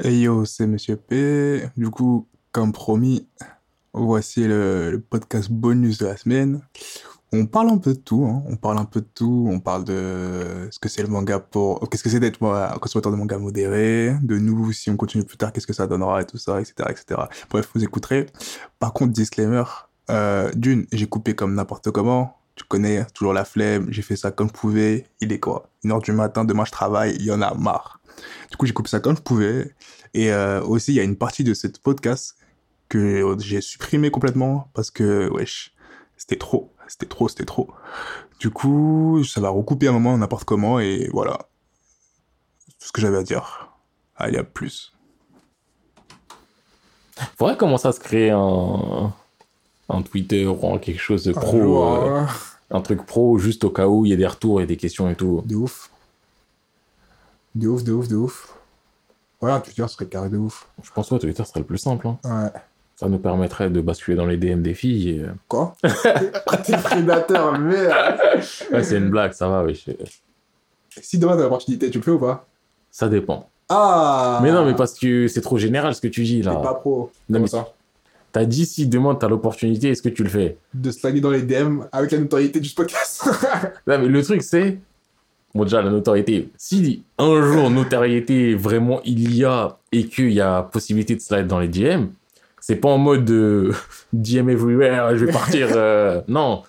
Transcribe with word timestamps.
Hey 0.00 0.20
yo, 0.20 0.44
c'est 0.44 0.68
Monsieur 0.68 0.94
P. 0.96 1.60
Du 1.76 1.90
coup, 1.90 2.28
comme 2.52 2.70
promis, 2.72 3.26
voici 3.92 4.44
le, 4.46 5.04
podcast 5.10 5.50
bonus 5.50 5.98
de 5.98 6.06
la 6.06 6.16
semaine. 6.16 6.62
On 7.32 7.46
parle 7.46 7.70
un 7.70 7.78
peu 7.78 7.94
de 7.94 7.98
tout, 7.98 8.24
hein. 8.24 8.44
On 8.46 8.54
parle 8.54 8.78
un 8.78 8.84
peu 8.84 9.00
de 9.00 9.08
tout. 9.12 9.48
On 9.50 9.58
parle 9.58 9.82
de 9.82 10.68
ce 10.70 10.78
que 10.78 10.88
c'est 10.88 11.02
le 11.02 11.08
manga 11.08 11.40
pour, 11.40 11.80
qu'est-ce 11.90 12.04
que 12.04 12.10
c'est 12.10 12.20
d'être 12.20 12.40
un 12.44 12.78
consommateur 12.78 13.10
de 13.10 13.16
manga 13.16 13.38
modéré, 13.38 14.14
de 14.22 14.38
nous, 14.38 14.72
si 14.72 14.88
on 14.88 14.96
continue 14.96 15.24
plus 15.24 15.36
tard, 15.36 15.52
qu'est-ce 15.52 15.66
que 15.66 15.72
ça 15.72 15.88
donnera 15.88 16.22
et 16.22 16.26
tout 16.26 16.38
ça, 16.38 16.60
etc., 16.60 16.74
etc. 16.90 17.22
Bref, 17.50 17.68
vous 17.74 17.82
écouterez. 17.82 18.26
Par 18.78 18.92
contre, 18.92 19.12
disclaimer, 19.12 19.64
euh, 20.10 20.48
d'une, 20.54 20.86
j'ai 20.92 21.08
coupé 21.08 21.34
comme 21.34 21.54
n'importe 21.54 21.90
comment. 21.90 22.37
Tu 22.58 22.64
connais, 22.64 23.04
toujours 23.14 23.32
la 23.32 23.44
flemme, 23.44 23.86
j'ai 23.88 24.02
fait 24.02 24.16
ça 24.16 24.32
comme 24.32 24.48
je 24.48 24.52
pouvais. 24.52 25.06
Il 25.20 25.32
est 25.32 25.38
quoi? 25.38 25.70
Une 25.84 25.92
heure 25.92 26.02
du 26.02 26.10
matin, 26.10 26.44
demain 26.44 26.64
je 26.64 26.72
travaille, 26.72 27.14
il 27.14 27.24
y 27.24 27.30
en 27.30 27.40
a 27.40 27.54
marre. 27.54 28.00
Du 28.50 28.56
coup, 28.56 28.66
j'ai 28.66 28.72
coupé 28.72 28.88
ça 28.88 28.98
comme 28.98 29.16
je 29.16 29.22
pouvais. 29.22 29.72
Et 30.12 30.32
euh, 30.32 30.60
aussi, 30.62 30.90
il 30.90 30.96
y 30.96 31.00
a 31.00 31.04
une 31.04 31.16
partie 31.16 31.44
de 31.44 31.54
cette 31.54 31.78
podcast 31.80 32.34
que 32.88 33.36
j'ai 33.38 33.60
supprimé 33.60 34.10
complètement 34.10 34.70
parce 34.74 34.90
que, 34.90 35.28
wesh, 35.28 35.72
c'était 36.16 36.36
trop, 36.36 36.74
c'était 36.88 37.06
trop, 37.06 37.28
c'était 37.28 37.44
trop. 37.44 37.70
Du 38.40 38.50
coup, 38.50 39.22
ça 39.22 39.40
va 39.40 39.50
recouper 39.50 39.86
un 39.86 39.92
moment 39.92 40.18
n'importe 40.18 40.44
comment 40.44 40.80
et 40.80 41.08
voilà. 41.12 41.38
C'est 42.66 42.78
tout 42.78 42.86
ce 42.88 42.92
que 42.92 43.00
j'avais 43.00 43.18
à 43.18 43.22
dire. 43.22 43.70
Allez, 44.16 44.38
à 44.38 44.42
plus. 44.42 44.92
Faudrait 47.36 47.56
commencer 47.56 47.86
à 47.86 47.92
se 47.92 48.00
créer 48.00 48.30
un, 48.30 49.12
un 49.88 50.02
Twitter 50.02 50.46
ou 50.46 50.78
quelque 50.78 51.00
chose 51.00 51.22
de 51.22 51.32
pro. 51.32 51.84
euh, 51.84 52.20
hein. 52.20 52.28
Un 52.70 52.80
truc 52.80 53.04
pro, 53.06 53.38
juste 53.38 53.64
au 53.64 53.70
cas 53.70 53.86
où 53.86 54.04
il 54.04 54.10
y 54.10 54.12
a 54.12 54.16
des 54.16 54.26
retours 54.26 54.60
et 54.60 54.66
des 54.66 54.76
questions 54.76 55.08
et 55.10 55.14
tout. 55.14 55.42
De 55.46 55.54
ouf. 55.56 55.90
De 57.54 57.68
ouf, 57.68 57.82
de 57.84 57.92
ouf, 57.92 58.08
de 58.08 58.16
ouf. 58.16 58.54
Voilà, 59.40 59.60
Twitter 59.60 59.86
serait 59.88 60.06
carré 60.06 60.28
de 60.28 60.36
ouf. 60.36 60.68
Je 60.82 60.90
pense 60.90 61.08
que 61.08 61.14
Twitter 61.16 61.44
serait 61.44 61.60
le 61.60 61.66
plus 61.66 61.78
simple. 61.78 62.06
hein. 62.08 62.18
Ouais. 62.24 62.60
Ça 62.96 63.08
nous 63.08 63.18
permettrait 63.18 63.70
de 63.70 63.80
basculer 63.80 64.16
dans 64.16 64.26
les 64.26 64.36
DM 64.36 64.60
des 64.60 64.74
filles. 64.74 65.10
et, 65.10 65.20
euh, 65.22 65.32
Quoi? 65.46 65.76
T'es 66.64 66.76
prédateur, 66.82 67.56
merde 67.58 68.18
Ouais, 68.72 68.82
c'est 68.82 68.96
une 68.98 69.10
blague, 69.10 69.32
ça 69.32 69.48
va, 69.48 69.62
oui. 69.62 69.84
Si 71.00 71.16
demain 71.18 71.36
t'as 71.36 71.42
l'opportunité, 71.44 71.90
tu 71.90 71.98
le 71.98 72.04
fais 72.04 72.10
ou 72.10 72.18
pas? 72.18 72.44
Ça 72.90 73.08
dépend. 73.08 73.48
Ah 73.68 74.40
Mais 74.42 74.50
non, 74.50 74.64
mais 74.64 74.74
parce 74.74 74.98
que 74.98 75.28
c'est 75.28 75.42
trop 75.42 75.58
général 75.58 75.94
ce 75.94 76.00
que 76.00 76.08
tu 76.08 76.24
dis 76.24 76.40
T'es 76.40 76.46
là. 76.46 76.56
pas 76.56 76.74
pro. 76.74 77.12
Non, 77.28 77.38
Comment 77.38 77.40
mais- 77.42 77.46
ça? 77.48 77.68
T'as 78.32 78.44
dit 78.44 78.66
si 78.66 78.86
demain 78.86 79.14
t'as 79.14 79.28
l'opportunité, 79.28 79.88
est-ce 79.90 80.02
que 80.02 80.08
tu 80.10 80.22
le 80.22 80.28
fais? 80.28 80.56
De 80.74 80.90
slider 80.90 81.20
dans 81.20 81.30
les 81.30 81.42
DM 81.42 81.82
avec 81.92 82.10
la 82.12 82.18
notoriété 82.18 82.60
du 82.60 82.70
podcast. 82.70 83.28
Non, 83.86 83.98
mais 83.98 84.06
le 84.08 84.22
truc 84.22 84.42
c'est. 84.42 84.78
Bon, 85.54 85.64
déjà, 85.64 85.80
la 85.80 85.90
notoriété. 85.90 86.50
Si 86.58 87.02
un 87.18 87.42
jour 87.42 87.70
notoriété 87.70 88.54
vraiment 88.54 89.00
il 89.04 89.34
y 89.34 89.44
a 89.44 89.78
et 89.92 90.06
qu'il 90.06 90.30
y 90.32 90.40
a 90.42 90.62
possibilité 90.62 91.14
de 91.16 91.20
slide 91.20 91.46
dans 91.46 91.58
les 91.58 91.68
DM, 91.68 92.06
c'est 92.60 92.76
pas 92.76 92.90
en 92.90 92.98
mode 92.98 93.24
de 93.24 93.72
DM 94.12 94.50
everywhere, 94.50 95.16
je 95.16 95.24
vais 95.24 95.32
partir. 95.32 95.68
euh, 95.74 96.20
Non. 96.28 96.62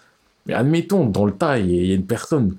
Mais 0.45 0.53
admettons, 0.53 1.05
dans 1.05 1.25
le 1.25 1.33
tas, 1.33 1.59
il 1.59 1.69
y 1.69 1.77
a- 1.77 1.81
il 1.83 1.89
y 1.89 1.91
a 1.91 1.95
une 1.95 2.05
personne. 2.05 2.55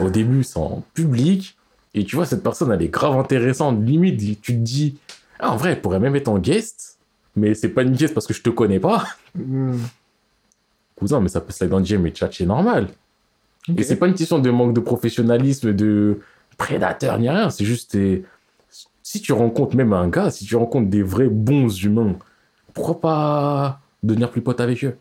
Au 0.00 0.08
début, 0.10 0.44
c'est 0.44 0.58
en 0.58 0.84
public. 0.94 1.56
Et 1.92 2.04
tu 2.04 2.14
vois, 2.14 2.24
cette 2.24 2.44
personne, 2.44 2.70
elle 2.70 2.80
est 2.82 2.88
grave 2.88 3.18
intéressante. 3.18 3.82
Limite, 3.84 4.40
tu 4.40 4.52
te 4.54 4.58
dis, 4.58 4.96
ah, 5.40 5.52
en 5.52 5.56
vrai, 5.56 5.72
elle 5.72 5.80
pourrait 5.80 5.98
même 5.98 6.14
être 6.14 6.28
en 6.28 6.38
guest. 6.38 6.97
Mais 7.38 7.54
c'est 7.54 7.68
pas 7.70 7.82
une 7.82 7.92
guest 7.92 8.14
parce 8.14 8.26
que 8.26 8.34
je 8.34 8.42
te 8.42 8.50
connais 8.50 8.80
pas. 8.80 9.04
Hmm. 9.34 9.76
Cousin, 10.96 11.20
mais 11.20 11.28
ça 11.28 11.40
peut 11.40 11.52
slide 11.52 11.70
DM 11.70 12.06
et 12.06 12.14
chat, 12.14 12.28
c'est 12.32 12.46
normal. 12.46 12.88
Et 13.76 13.82
c'est 13.82 13.96
pas 13.96 14.08
une 14.08 14.14
question 14.14 14.38
de 14.38 14.50
manque 14.50 14.72
de 14.74 14.80
professionnalisme, 14.80 15.72
de 15.74 16.20
prédateur, 16.56 17.18
ni 17.18 17.28
rien. 17.28 17.50
C'est 17.50 17.64
juste. 17.64 17.94
euh, 17.96 18.22
Si 19.02 19.20
tu 19.20 19.32
rencontres 19.32 19.76
même 19.76 19.92
un 19.92 20.08
gars, 20.08 20.30
si 20.30 20.44
tu 20.44 20.56
rencontres 20.56 20.88
des 20.90 21.02
vrais 21.02 21.28
bons 21.28 21.82
humains, 21.82 22.16
pourquoi 22.74 23.00
pas 23.00 23.80
devenir 24.02 24.30
plus 24.30 24.40
pote 24.42 24.60
avec 24.60 24.84
eux? 24.84 24.96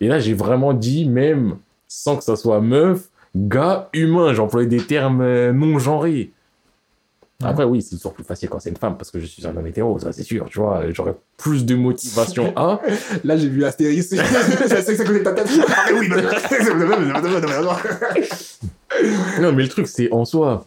Et 0.00 0.08
là, 0.08 0.18
j'ai 0.18 0.34
vraiment 0.34 0.74
dit, 0.74 1.08
même 1.08 1.58
sans 1.86 2.16
que 2.16 2.24
ça 2.24 2.36
soit 2.36 2.60
meuf, 2.60 3.08
gars, 3.36 3.88
humain. 3.92 4.34
J'ai 4.34 4.40
employé 4.40 4.66
des 4.68 4.84
termes 4.84 5.20
euh, 5.20 5.52
non 5.52 5.78
genrés. 5.78 6.32
Après, 7.48 7.64
oui, 7.64 7.82
c'est 7.82 7.96
toujours 7.96 8.14
plus 8.14 8.24
facile 8.24 8.48
quand 8.48 8.58
c'est 8.60 8.70
une 8.70 8.76
femme 8.76 8.96
parce 8.96 9.10
que 9.10 9.18
je 9.20 9.26
suis 9.26 9.46
un 9.46 9.56
homme 9.56 9.66
hétéro, 9.66 9.98
ça 9.98 10.12
c'est 10.12 10.22
sûr, 10.22 10.46
tu 10.50 10.58
vois. 10.58 10.82
J'aurais 10.90 11.14
plus 11.36 11.64
de 11.64 11.74
motivation 11.74 12.52
à. 12.56 12.80
Là, 13.24 13.36
j'ai 13.36 13.48
vu 13.48 13.64
Astérix. 13.64 14.08
je 14.10 14.16
sais 14.16 14.84
que 14.84 14.96
c'est 14.96 15.04
côté 15.04 15.22
ta 15.22 15.32
tête. 15.32 15.48
Ah, 15.68 15.86
mais 15.92 15.98
oui, 15.98 16.08
mais- 16.08 16.22
Non, 19.40 19.52
mais 19.52 19.62
le 19.62 19.68
truc, 19.68 19.86
c'est 19.86 20.10
en 20.12 20.24
soi, 20.24 20.66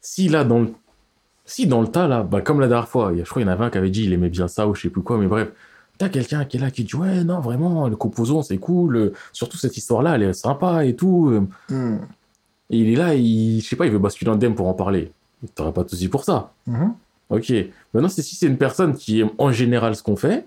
si 0.00 0.28
là, 0.28 0.44
dans 0.44 0.60
le, 0.60 0.68
si 1.44 1.66
dans 1.66 1.80
le 1.82 1.88
tas, 1.88 2.08
là, 2.08 2.22
bah, 2.22 2.40
comme 2.40 2.60
la 2.60 2.68
dernière 2.68 2.88
fois, 2.88 3.12
je 3.16 3.22
crois 3.22 3.42
qu'il 3.42 3.48
y 3.48 3.50
en 3.50 3.52
avait 3.52 3.64
un 3.64 3.70
qui 3.70 3.78
avait 3.78 3.90
dit 3.90 4.04
il 4.04 4.12
aimait 4.12 4.28
bien 4.30 4.48
ça 4.48 4.66
ou 4.68 4.74
je 4.74 4.82
sais 4.82 4.88
plus 4.88 5.02
quoi, 5.02 5.18
mais 5.18 5.26
bref, 5.26 5.48
t'as 5.98 6.08
quelqu'un 6.08 6.44
qui 6.44 6.56
est 6.56 6.60
là 6.60 6.70
qui 6.70 6.84
dit 6.84 6.94
ouais, 6.96 7.22
non, 7.24 7.40
vraiment, 7.40 7.88
le 7.88 7.96
composant, 7.96 8.42
c'est 8.42 8.58
cool, 8.58 8.96
euh, 8.96 9.12
surtout 9.32 9.58
cette 9.58 9.76
histoire-là, 9.76 10.14
elle 10.14 10.22
est 10.22 10.32
sympa 10.32 10.84
et 10.84 10.94
tout. 10.96 11.30
euh, 11.30 11.74
Hmm. 11.74 11.98
Et 12.72 12.78
il 12.78 12.92
est 12.92 12.96
là, 12.96 13.14
il, 13.14 13.60
je 13.60 13.68
sais 13.68 13.76
pas, 13.76 13.86
il 13.86 13.92
veut 13.92 13.98
basculer 13.98 14.30
en 14.30 14.36
DM 14.36 14.54
pour 14.54 14.68
en 14.68 14.74
parler. 14.74 15.10
T'aurais 15.54 15.72
pas 15.72 15.84
de 15.84 15.88
souci 15.90 16.08
pour 16.08 16.24
ça. 16.24 16.52
Mhm. 16.66 16.94
Ok. 17.30 17.52
Maintenant, 17.94 18.08
si 18.08 18.22
c'est 18.22 18.46
une 18.46 18.58
personne 18.58 18.94
qui 18.94 19.20
aime 19.20 19.30
en 19.38 19.52
général 19.52 19.94
ce 19.96 20.02
qu'on 20.02 20.16
fait 20.16 20.46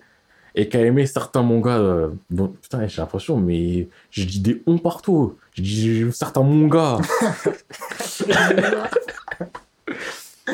et 0.55 0.69
qui 0.69 0.77
a 0.77 0.81
aimé 0.81 1.05
certains 1.07 1.41
mangas. 1.41 1.79
euh, 1.79 2.09
bon, 2.29 2.49
putain, 2.61 2.85
j'ai 2.87 3.01
l'impression, 3.01 3.37
mais 3.37 3.87
je 4.11 4.23
dis 4.25 4.39
des 4.39 4.61
on 4.67 4.77
partout. 4.77 5.35
Je 5.55 5.61
dis 5.61 6.05
certains 6.11 6.43
mangas. 6.43 6.99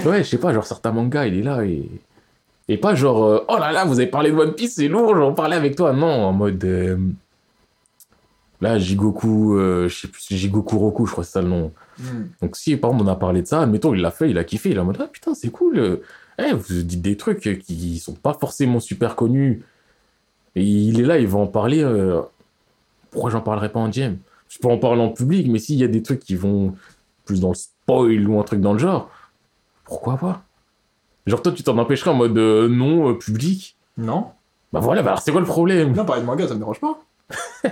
ouais, 0.06 0.24
je 0.24 0.30
sais 0.30 0.38
pas, 0.38 0.54
genre 0.54 0.66
certains 0.66 0.92
mangas, 0.92 1.26
il 1.28 1.40
est 1.40 1.44
là 1.44 1.64
et. 1.66 1.90
Et 2.72 2.78
pas 2.78 2.94
genre, 2.94 3.24
euh, 3.24 3.40
oh 3.50 3.58
là 3.58 3.72
là, 3.72 3.84
vous 3.84 4.00
avez 4.00 4.08
parlé 4.10 4.32
de 4.32 4.38
One 4.38 4.54
Piece, 4.54 4.76
c'est 4.76 4.88
lourd, 4.88 5.16
j'en 5.18 5.34
parlais 5.34 5.56
avec 5.56 5.76
toi. 5.76 5.92
Non, 5.92 6.06
en 6.26 6.34
mode. 6.34 6.64
euh, 6.64 6.98
Là, 8.62 8.78
Jigoku, 8.78 9.56
euh, 9.58 9.88
je 9.88 9.96
sais 10.02 10.08
plus, 10.10 10.22
Jigoku 10.36 10.78
Roku, 10.78 11.06
je 11.06 11.12
crois 11.14 11.24
que 11.24 11.28
c'est 11.28 11.34
ça 11.34 11.42
le 11.42 11.48
nom. 11.48 11.72
Hmm. 11.98 12.26
Donc 12.42 12.56
si 12.58 12.76
par 12.76 12.92
exemple 12.92 13.10
on 13.10 13.12
a 13.12 13.16
parlé 13.16 13.42
de 13.42 13.48
ça, 13.48 13.62
admettons 13.62 13.94
il 13.94 14.02
l'a 14.02 14.12
fait, 14.12 14.30
il 14.30 14.38
a 14.38 14.44
kiffé, 14.44 14.70
il 14.72 14.76
est 14.78 14.80
en 14.80 14.86
mode 14.86 14.98
ah 15.00 15.08
putain 15.08 15.34
c'est 15.34 15.50
cool, 15.50 15.80
euh, 15.80 16.04
eh, 16.38 16.52
vous 16.54 16.84
dites 16.84 17.02
des 17.02 17.16
trucs 17.18 17.40
qui 17.60 18.00
sont 18.00 18.14
pas 18.14 18.34
forcément 18.34 18.80
super 18.80 19.16
connus. 19.16 19.64
Et 20.56 20.64
il 20.64 21.00
est 21.00 21.04
là, 21.04 21.20
il 21.20 21.28
va 21.28 21.40
en 21.40 21.48
parler. 21.48 21.82
euh, 21.84 22.22
pourquoi 23.12 23.30
j'en 23.30 23.42
parlerai 23.42 23.70
pas 23.70 23.80
en 23.80 23.88
DM 23.88 24.16
Je 24.50 24.60
peux 24.60 24.68
en 24.68 24.78
parler 24.78 25.02
en 25.02 25.10
public, 25.10 25.48
mais 25.50 25.60
s'il 25.60 25.78
y 25.78 25.84
a 25.84 25.88
des 25.88 26.04
trucs 26.04 26.20
qui 26.20 26.36
vont 26.36 26.76
plus 27.26 27.40
dans 27.40 27.50
le 27.50 27.56
spoil 27.56 28.28
ou 28.28 28.40
un 28.40 28.44
truc 28.44 28.60
dans 28.62 28.74
le 28.74 28.80
genre, 28.80 29.10
pourquoi 29.86 30.18
pas? 30.18 30.44
Genre 31.28 31.42
toi 31.42 31.52
tu 31.52 31.64
t'en 31.64 31.78
empêcherais 31.78 32.12
en 32.12 32.16
mode 32.16 32.38
euh, 32.38 32.68
non 32.68 33.16
public? 33.16 33.76
Non 33.98 34.28
Bah 34.74 34.80
voilà, 34.80 35.02
bah 35.02 35.12
alors 35.12 35.22
c'est 35.22 35.32
quoi 35.32 35.42
le 35.42 35.48
problème? 35.48 35.94
Non, 35.94 36.04
parler 36.06 36.22
de 36.22 36.28
manga, 36.28 36.48
ça 36.48 36.54
me 36.56 36.60
dérange 36.60 36.80
pas. 36.82 37.00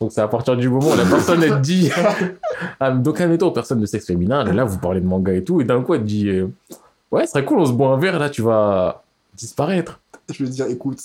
Donc 0.00 0.12
c'est 0.12 0.20
à 0.20 0.28
partir 0.28 0.56
du 0.56 0.68
moment 0.68 0.90
où 0.90 0.96
la 0.96 1.04
personne 1.04 1.42
elle 1.42 1.60
dit 1.60 1.90
ah, 2.80 2.90
donc 2.90 3.20
admettons 3.20 3.50
personne 3.50 3.80
de 3.80 3.86
sexe 3.86 4.06
féminin 4.06 4.44
là 4.44 4.64
vous 4.64 4.78
parlez 4.78 5.00
de 5.00 5.06
manga 5.06 5.32
et 5.32 5.44
tout 5.44 5.60
et 5.60 5.64
d'un 5.64 5.82
coup 5.82 5.94
elle 5.94 6.04
dit 6.04 6.28
euh, 6.28 6.48
ouais 7.10 7.26
ce 7.26 7.32
serait 7.32 7.44
cool 7.44 7.58
on 7.58 7.66
se 7.66 7.72
boit 7.72 7.88
un 7.88 7.98
verre 7.98 8.18
là 8.18 8.30
tu 8.30 8.42
vas 8.42 9.02
disparaître 9.38 10.00
Je 10.30 10.44
veux 10.44 10.50
dire, 10.50 10.66
écoute, 10.66 11.00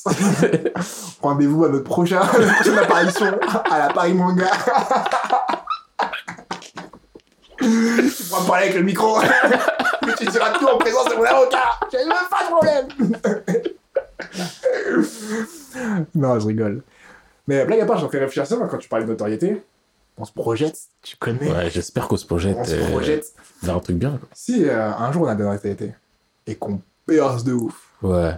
rendez-vous 1.21 1.65
à 1.65 1.69
notre 1.69 1.85
prochain, 1.85 2.19
prochaine 2.19 2.77
apparition 2.77 3.39
à 3.71 3.79
la 3.79 3.87
Paris 3.93 4.13
Manga. 4.13 4.49
tu 7.59 8.23
pourras 8.29 8.41
me 8.41 8.47
parler 8.47 8.63
avec 8.63 8.75
le 8.75 8.83
micro. 8.83 9.17
Mais 10.05 10.13
tu 10.17 10.25
diras 10.25 10.49
tout 10.57 10.67
en 10.67 10.77
présence 10.77 11.09
de 11.09 11.15
mon 11.15 11.23
avocat. 11.23 11.79
J'ai 11.91 11.99
même 11.99 12.27
pas 12.29 12.43
de 12.43 12.49
problème. 12.51 12.87
non, 16.15 16.39
je 16.39 16.47
rigole. 16.47 16.81
Mais 17.47 17.65
blague 17.65 17.79
à 17.81 17.85
part, 17.85 17.97
j'en 17.97 18.09
fais 18.09 18.19
réfléchir 18.19 18.43
à 18.43 18.45
ça 18.45 18.55
quand 18.69 18.77
tu 18.77 18.87
parlais 18.89 19.05
de 19.05 19.09
notoriété. 19.11 19.61
On 20.17 20.25
se 20.25 20.31
projette, 20.31 20.77
tu 21.01 21.17
connais. 21.17 21.51
ouais 21.51 21.69
j'espère 21.71 22.07
qu'on 22.07 22.17
se 22.17 22.25
projette 22.25 22.55
On 22.59 22.63
se 22.63 22.75
euh, 22.75 22.89
projette. 22.91 23.33
vers 23.63 23.75
un 23.77 23.79
truc 23.79 23.97
bien 23.97 24.11
quoi. 24.11 24.29
Si 24.33 24.63
euh, 24.69 24.91
un 24.93 25.11
jour 25.11 25.23
on 25.23 25.27
a 25.27 25.33
de 25.35 25.43
la 25.43 25.53
notoriété 25.53 25.93
et 26.45 26.53
qu'on 26.55 26.79
perce 27.07 27.43
de 27.43 27.53
ouf, 27.53 27.89
ouais 28.03 28.35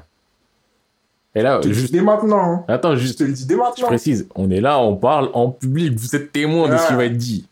et 1.35 1.41
là 1.41 1.57
je 1.57 1.63
te 1.63 1.67
le 1.67 1.73
dis 1.73 1.79
juste 1.81 1.91
dès 1.93 1.99
maintenant. 2.01 2.39
hein. 2.59 2.65
attends 2.69 2.95
Je 2.95 3.01
juste 3.01 3.19
te 3.19 3.25
le 3.25 3.33
dis 3.33 3.45
dès 3.45 3.55
je 3.55 3.59
maintenant. 3.59 3.87
précise 3.87 4.25
on 4.35 4.49
est 4.51 4.61
là 4.61 4.79
on 4.79 4.95
parle 4.95 5.29
en 5.33 5.49
public 5.49 5.99
vous 5.99 6.15
êtes 6.15 6.31
témoin 6.31 6.69
de 6.69 6.77
ce 6.77 6.87
qui 6.87 6.93
Ouais. 6.93 6.97
va 6.97 7.05
être 7.07 7.17
dit 7.17 7.45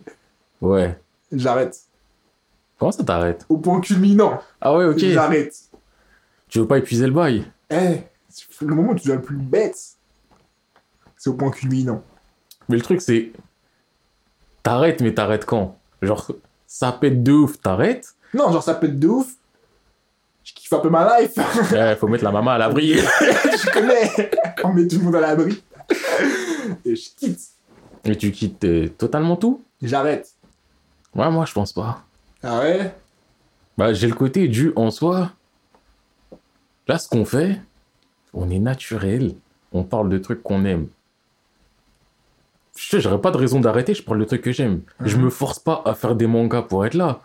ouais 0.61 0.97
J'arrête. 1.33 1.77
comment 2.79 2.93
ça 2.93 3.03
t'arrête? 3.03 3.45
Au 3.49 3.57
point 3.57 3.81
culminant. 3.81 4.39
ah 4.61 4.73
ouais 4.77 4.85
ok 4.85 4.99
J'arrête. 4.99 5.53
tu 6.47 6.59
veux 6.59 6.67
pas 6.67 6.77
épuiser 6.77 7.07
le 7.07 7.11
bail? 7.13 7.43
Eh, 7.69 7.97
le 8.61 8.73
moment 8.73 8.91
où 8.91 8.95
tu 8.95 9.01
deviens 9.01 9.15
le 9.15 9.21
plus 9.21 9.35
bête, 9.35 9.77
c'est 11.23 11.29
au 11.29 11.35
point 11.35 11.51
culminant. 11.51 12.03
Mais 12.67 12.75
le 12.75 12.81
truc, 12.81 12.99
c'est. 12.99 13.31
T'arrêtes, 14.61 14.99
mais 14.99 15.13
t'arrêtes 15.13 15.45
quand? 15.45 15.79
Genre, 16.01 16.33
ça 16.67 16.91
pète 16.91 17.23
de 17.23 17.31
ouf, 17.31 17.61
t'arrêtes? 17.61 18.15
Non, 18.33 18.51
genre 18.51 18.61
ça 18.61 18.73
pète 18.73 18.99
de 18.99 19.07
ouf. 19.07 19.33
Je 20.43 20.53
kiffe 20.53 20.73
un 20.73 20.79
peu 20.79 20.89
ma 20.89 21.21
life. 21.21 21.31
Ouais, 21.71 21.95
faut 21.95 22.09
mettre 22.09 22.25
la 22.25 22.31
maman 22.31 22.51
à 22.51 22.57
l'abri. 22.57 22.95
je 22.95 23.71
connais. 23.71 24.31
On 24.65 24.73
met 24.73 24.85
tout 24.85 24.97
le 24.97 25.03
monde 25.05 25.15
à 25.15 25.21
l'abri. 25.21 25.63
Et 26.83 26.93
je 26.93 27.09
quitte. 27.15 27.39
Mais 28.05 28.17
tu 28.17 28.29
quittes 28.33 28.65
euh, 28.65 28.89
totalement 28.89 29.37
tout? 29.37 29.63
J'arrête. 29.81 30.29
Ouais, 31.15 31.31
moi, 31.31 31.45
je 31.45 31.53
pense 31.53 31.71
pas. 31.71 32.03
Ah 32.43 32.59
ouais? 32.59 32.93
Bah, 33.77 33.93
j'ai 33.93 34.07
le 34.07 34.15
côté 34.15 34.49
du 34.49 34.73
en 34.75 34.91
soi. 34.91 35.31
Là, 36.89 36.97
ce 36.97 37.07
qu'on 37.07 37.23
fait, 37.23 37.61
on 38.33 38.49
est 38.49 38.59
naturel. 38.59 39.35
On 39.71 39.83
parle 39.83 40.09
de 40.09 40.17
trucs 40.17 40.43
qu'on 40.43 40.65
aime. 40.65 40.89
Je 42.77 42.89
sais, 42.89 42.99
j'aurais 43.01 43.21
pas 43.21 43.31
de 43.31 43.37
raison 43.37 43.59
d'arrêter, 43.59 43.93
je 43.93 44.01
parle 44.03 44.19
de 44.19 44.25
trucs 44.25 44.41
que 44.41 44.51
j'aime. 44.51 44.81
Je 45.05 45.15
Mhm. 45.17 45.25
me 45.25 45.29
force 45.29 45.59
pas 45.59 45.81
à 45.85 45.93
faire 45.93 46.15
des 46.15 46.25
mangas 46.27 46.63
pour 46.63 46.85
être 46.85 46.95
là. 46.95 47.21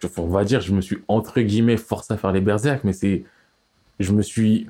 Je- 0.00 0.08
On 0.16 0.26
va 0.26 0.44
dire, 0.44 0.60
je 0.60 0.72
me 0.72 0.80
suis 0.80 0.98
entre 1.08 1.40
guillemets 1.40 1.76
forcé 1.76 2.12
à 2.14 2.16
faire 2.16 2.32
les 2.32 2.40
berserk, 2.40 2.82
mais 2.84 2.92
c'est. 2.92 3.24
Je 4.00 4.12
me 4.12 4.22
suis, 4.22 4.68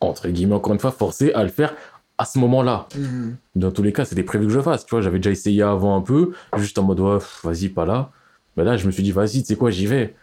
entre 0.00 0.28
guillemets, 0.28 0.54
encore 0.54 0.72
une 0.74 0.78
fois, 0.78 0.92
forcé 0.92 1.32
à 1.32 1.42
le 1.42 1.48
faire 1.48 1.74
à 2.18 2.24
ce 2.24 2.38
moment-là. 2.38 2.86
Mhm. 2.96 3.36
Dans 3.56 3.70
tous 3.72 3.82
les 3.82 3.92
cas, 3.92 4.04
c'était 4.04 4.22
prévu 4.22 4.46
que 4.46 4.52
je 4.52 4.60
fasse. 4.60 4.84
Tu 4.84 4.90
vois, 4.90 5.00
j'avais 5.00 5.18
déjà 5.18 5.30
essayé 5.30 5.62
avant 5.62 5.96
un 5.96 6.00
peu, 6.02 6.32
juste 6.58 6.78
en 6.78 6.82
mode, 6.84 7.00
ouais, 7.00 7.18
vas-y, 7.42 7.68
pas 7.70 7.86
là. 7.86 8.10
Mais 8.56 8.64
là, 8.64 8.76
je 8.76 8.86
me 8.86 8.92
suis 8.92 9.02
dit, 9.02 9.12
vas-y, 9.12 9.40
tu 9.40 9.46
sais 9.46 9.56
quoi, 9.56 9.70
j'y 9.70 9.86
vais. 9.86 10.14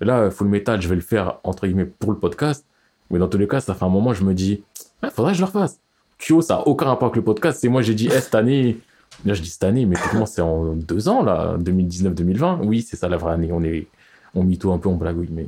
Et 0.00 0.04
Là, 0.04 0.30
Full 0.30 0.48
Metal, 0.48 0.80
je 0.82 0.88
vais 0.88 0.94
le 0.96 1.00
faire, 1.00 1.38
entre 1.44 1.66
guillemets, 1.66 1.86
pour 1.86 2.10
le 2.10 2.18
podcast. 2.18 2.66
Mais 3.10 3.18
dans 3.18 3.28
tous 3.28 3.38
les 3.38 3.48
cas, 3.48 3.60
ça 3.60 3.74
fait 3.74 3.84
un 3.84 3.88
moment, 3.88 4.12
je 4.12 4.24
me 4.24 4.34
dis, 4.34 4.62
il 5.02 5.10
faudrait 5.10 5.32
que 5.32 5.38
je 5.38 5.42
le 5.42 5.46
refasse. 5.46 5.78
Kyo, 6.18 6.40
ça 6.42 6.54
n'a 6.56 6.66
aucun 6.66 6.86
rapport 6.86 7.06
avec 7.08 7.16
le 7.16 7.22
podcast. 7.22 7.58
C'est 7.60 7.68
moi, 7.68 7.82
j'ai 7.82 7.94
dit, 7.94 8.08
eh, 8.12 8.20
cette 8.20 8.34
année. 8.34 8.78
Là, 9.24 9.34
je 9.34 9.40
dis 9.42 9.48
cette 9.50 9.64
année, 9.64 9.86
mais 9.86 9.96
comment 10.10 10.26
c'est 10.26 10.42
en 10.42 10.74
deux 10.74 11.08
ans, 11.08 11.22
là, 11.22 11.56
2019-2020 11.58 12.60
Oui, 12.64 12.82
c'est 12.82 12.96
ça 12.96 13.08
la 13.08 13.16
vraie 13.16 13.32
année. 13.32 13.50
On 13.52 13.62
est. 13.62 13.86
On 14.34 14.42
mytho 14.42 14.72
un 14.72 14.78
peu, 14.78 14.88
on 14.88 14.96
blagouille, 14.96 15.30
mais. 15.30 15.46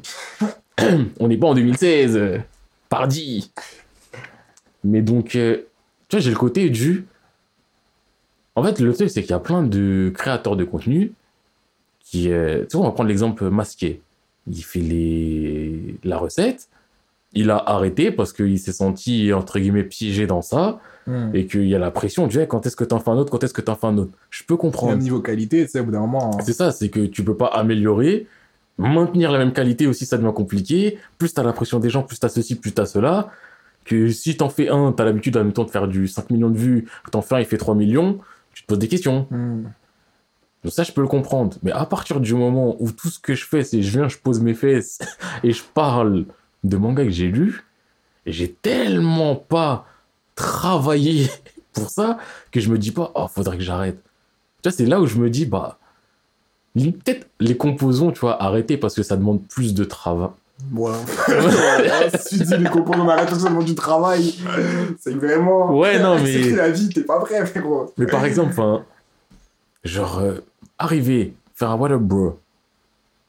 on 1.21 1.29
n'est 1.29 1.37
pas 1.37 1.49
en 1.49 1.55
2016. 1.55 2.17
euh, 2.17 2.39
Pardi. 2.89 3.51
Mais 4.85 5.03
donc, 5.03 5.37
euh, 5.37 5.59
tu 6.09 6.17
vois, 6.17 6.21
j'ai 6.21 6.31
le 6.31 6.37
côté 6.37 6.71
du. 6.71 7.07
En 8.55 8.63
fait, 8.63 8.81
le 8.81 8.93
truc, 8.95 9.11
c'est 9.11 9.21
qu'il 9.23 9.31
y 9.31 9.35
a 9.35 9.39
plein 9.41 9.63
de 9.63 10.11
créateurs 10.15 10.57
de 10.57 10.65
contenu 10.65 11.13
qui. 12.01 12.31
euh, 12.31 12.65
Tu 12.71 12.77
vois, 12.77 12.87
on 12.87 12.89
va 12.89 12.95
prendre 12.95 13.09
l'exemple 13.09 13.49
masqué. 13.51 14.01
Il 14.51 14.63
fait 14.65 14.81
les... 14.81 15.97
la 16.05 16.17
recette. 16.17 16.69
Il 17.35 17.51
a 17.51 17.57
arrêté 17.57 18.11
parce 18.11 18.33
qu'il 18.33 18.59
s'est 18.59 18.73
senti, 18.73 19.33
entre 19.33 19.59
guillemets, 19.59 19.85
piégé 19.85 20.27
dans 20.27 20.43
ça. 20.43 20.81
Mhm. 21.07 21.31
Et 21.35 21.47
qu'il 21.47 21.69
y 21.69 21.75
a 21.75 21.79
la 21.79 21.91
pression 21.91 22.27
du 22.27 22.39
hey, 22.39 22.47
quand 22.47 22.67
est-ce 22.67 22.77
que 22.77 22.85
t'en 22.85 23.01
fais 23.01 23.11
un 23.11 23.17
autre, 23.17 23.31
quand 23.31 23.43
est-ce 23.43 23.55
que 23.55 23.63
t'en 23.63 23.75
fais 23.75 23.87
un 23.87 23.97
autre? 23.97 24.13
Je 24.31 24.45
peux 24.45 24.57
comprendre. 24.57 24.93
Même 24.93 25.03
niveau 25.03 25.21
qualité, 25.21 25.65
tu 25.65 25.71
sais, 25.71 25.81
au 25.81 25.85
bout 25.85 25.91
d'un 25.91 26.01
moment. 26.01 26.39
C'est 26.45 26.53
ça, 26.53 26.71
c'est 26.71 26.91
que 26.91 27.07
tu 27.07 27.25
peux 27.25 27.37
pas 27.37 27.47
améliorer. 27.47 28.27
Maintenir 28.79 29.33
la 29.33 29.39
même 29.39 29.53
qualité 29.53 29.87
aussi, 29.87 30.07
ça 30.07 30.19
devient 30.19 30.33
compliqué. 30.35 30.99
Plus 31.19 31.35
t'as 31.35 31.43
la 31.43 31.53
pression 31.53 31.81
des 31.81 31.91
gens, 31.91 32.03
plus 32.03 32.21
t'as 32.21 32.29
ceci, 32.29 32.55
plus 32.55 32.73
t'as 32.73 32.87
cela. 32.87 33.31
Que 33.85 34.11
si 34.11 34.37
t'en 34.37 34.49
fais 34.49 34.69
un, 34.69 34.93
t'as 34.93 35.05
l'habitude 35.05 35.37
en 35.37 35.45
même 35.45 35.53
temps 35.53 35.65
de 35.65 35.71
faire 35.71 35.89
du 35.89 36.07
5 36.07 36.31
millions 36.31 36.51
de 36.51 36.59
vues, 36.59 36.89
que 37.05 37.11
t'en 37.11 37.23
fais 37.23 37.37
un, 37.37 37.41
il 37.41 37.47
fait 37.47 37.57
3 37.57 37.75
millions, 37.75 38.19
tu 38.53 38.63
te 38.63 38.69
poses 38.69 38.79
des 38.79 38.87
questions. 38.87 39.27
Mhm. 39.31 39.73
Donc 40.63 40.73
ça, 40.73 40.83
je 40.85 40.93
peux 40.93 41.01
le 41.01 41.09
comprendre. 41.09 41.57
Mais 41.63 41.73
à 41.73 41.87
partir 41.87 42.21
du 42.21 42.35
moment 42.35 42.77
où 42.79 42.93
tout 42.93 43.09
ce 43.09 43.19
que 43.19 43.35
je 43.35 43.47
fais, 43.47 43.65
c'est 43.65 43.83
je 43.83 43.99
viens, 43.99 44.09
je 44.09 44.19
pose 44.19 44.41
mes 44.41 44.55
fesses 44.55 44.99
et 45.43 45.53
je 45.53 45.63
parle 45.63 46.27
de 46.65 46.77
manga 46.77 47.05
que 47.05 47.11
j'ai 47.11 47.29
lu, 47.29 47.65
et 48.27 48.33
j'ai 48.33 48.51
tellement 48.53 49.37
pas 49.37 49.87
travaillé 50.35 51.29
pour 51.73 51.91
ça 51.91 52.19
que 52.53 52.61
je 52.61 52.71
me 52.71 52.79
dis 52.79 52.91
pas, 52.91 53.13
oh, 53.15 53.27
faudrait 53.29 53.57
que 53.59 53.63
j'arrête. 53.63 54.03
Tu 54.63 54.69
vois, 54.69 54.73
c'est 54.77 54.87
là 54.87 55.01
où 55.01 55.07
je 55.07 55.17
me 55.19 55.31
dis, 55.31 55.47
bah, 55.47 55.79
peut-être 56.75 57.27
les 57.41 57.57
composants, 57.57 58.11
tu 58.13 58.21
vois, 58.21 58.43
arrêter 58.43 58.77
parce 58.77 58.95
que 58.95 59.03
ça 59.03 59.17
demande 59.17 59.47
plus 59.47 59.75
de 59.75 59.85
travail. 59.85 60.31
Ouais. 60.73 60.91
Si 62.19 62.39
tu 62.39 62.45
dis 62.45 62.57
les 62.57 62.69
compos, 62.71 62.93
on 62.97 63.09
arrête 63.09 63.33
seulement 63.35 63.63
du 63.63 63.75
travail. 63.77 64.35
C'est 64.99 65.15
vraiment. 65.15 65.77
Ouais, 65.77 66.01
non, 66.01 66.17
mais- 66.21 66.43
C'est 66.43 66.57
la 66.57 66.71
vie, 66.71 66.89
t'es 66.89 67.03
pas 67.03 67.21
prêt, 67.21 67.45
frérot. 67.47 67.93
Mais 67.97 68.07
par 68.07 68.25
exemple, 68.25 68.51
enfin, 68.51 68.85
genre, 69.85 70.19
euh, 70.19 70.39
arriver, 70.79 71.35
faire 71.55 71.71
un 71.71 71.77
What 71.77 71.91
Up 71.93 72.03
Bro. 72.03 72.41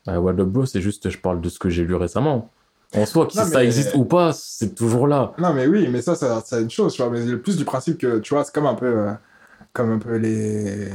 Un 0.07 0.17
What 0.19 0.31
Up 0.39 0.47
Bro, 0.47 0.65
c'est 0.65 0.81
juste, 0.81 1.09
je 1.09 1.17
parle 1.19 1.39
de 1.41 1.49
ce 1.49 1.59
que 1.59 1.69
j'ai 1.69 1.83
lu 1.83 1.93
récemment. 1.95 2.49
En 2.95 3.05
soi, 3.05 3.27
que 3.27 3.37
Non, 3.37 3.43
ça 3.45 3.59
mais- 3.59 3.65
existe 3.65 3.93
ou 3.95 4.03
pas, 4.03 4.33
c'est 4.33 4.73
toujours 4.73 5.07
là. 5.07 5.33
Non, 5.37 5.53
mais 5.53 5.67
oui, 5.67 5.87
mais 5.91 6.01
ça, 6.01 6.15
ça- 6.15 6.41
c'est 6.45 6.61
une 6.61 6.69
chose, 6.71 6.93
tu 6.93 7.01
vois. 7.03 7.11
Mais 7.11 7.23
le 7.23 7.39
plus 7.39 7.55
du 7.57 7.65
principe 7.65 7.97
que, 7.99 8.17
tu 8.19 8.33
vois, 8.33 8.43
c'est 8.43 8.53
comme 8.53 8.65
un 8.65 8.73
peu, 8.73 8.85
euh, 8.87 9.11
comme 9.73 9.91
un 9.91 9.99
peu 9.99 10.15
les, 10.15 10.89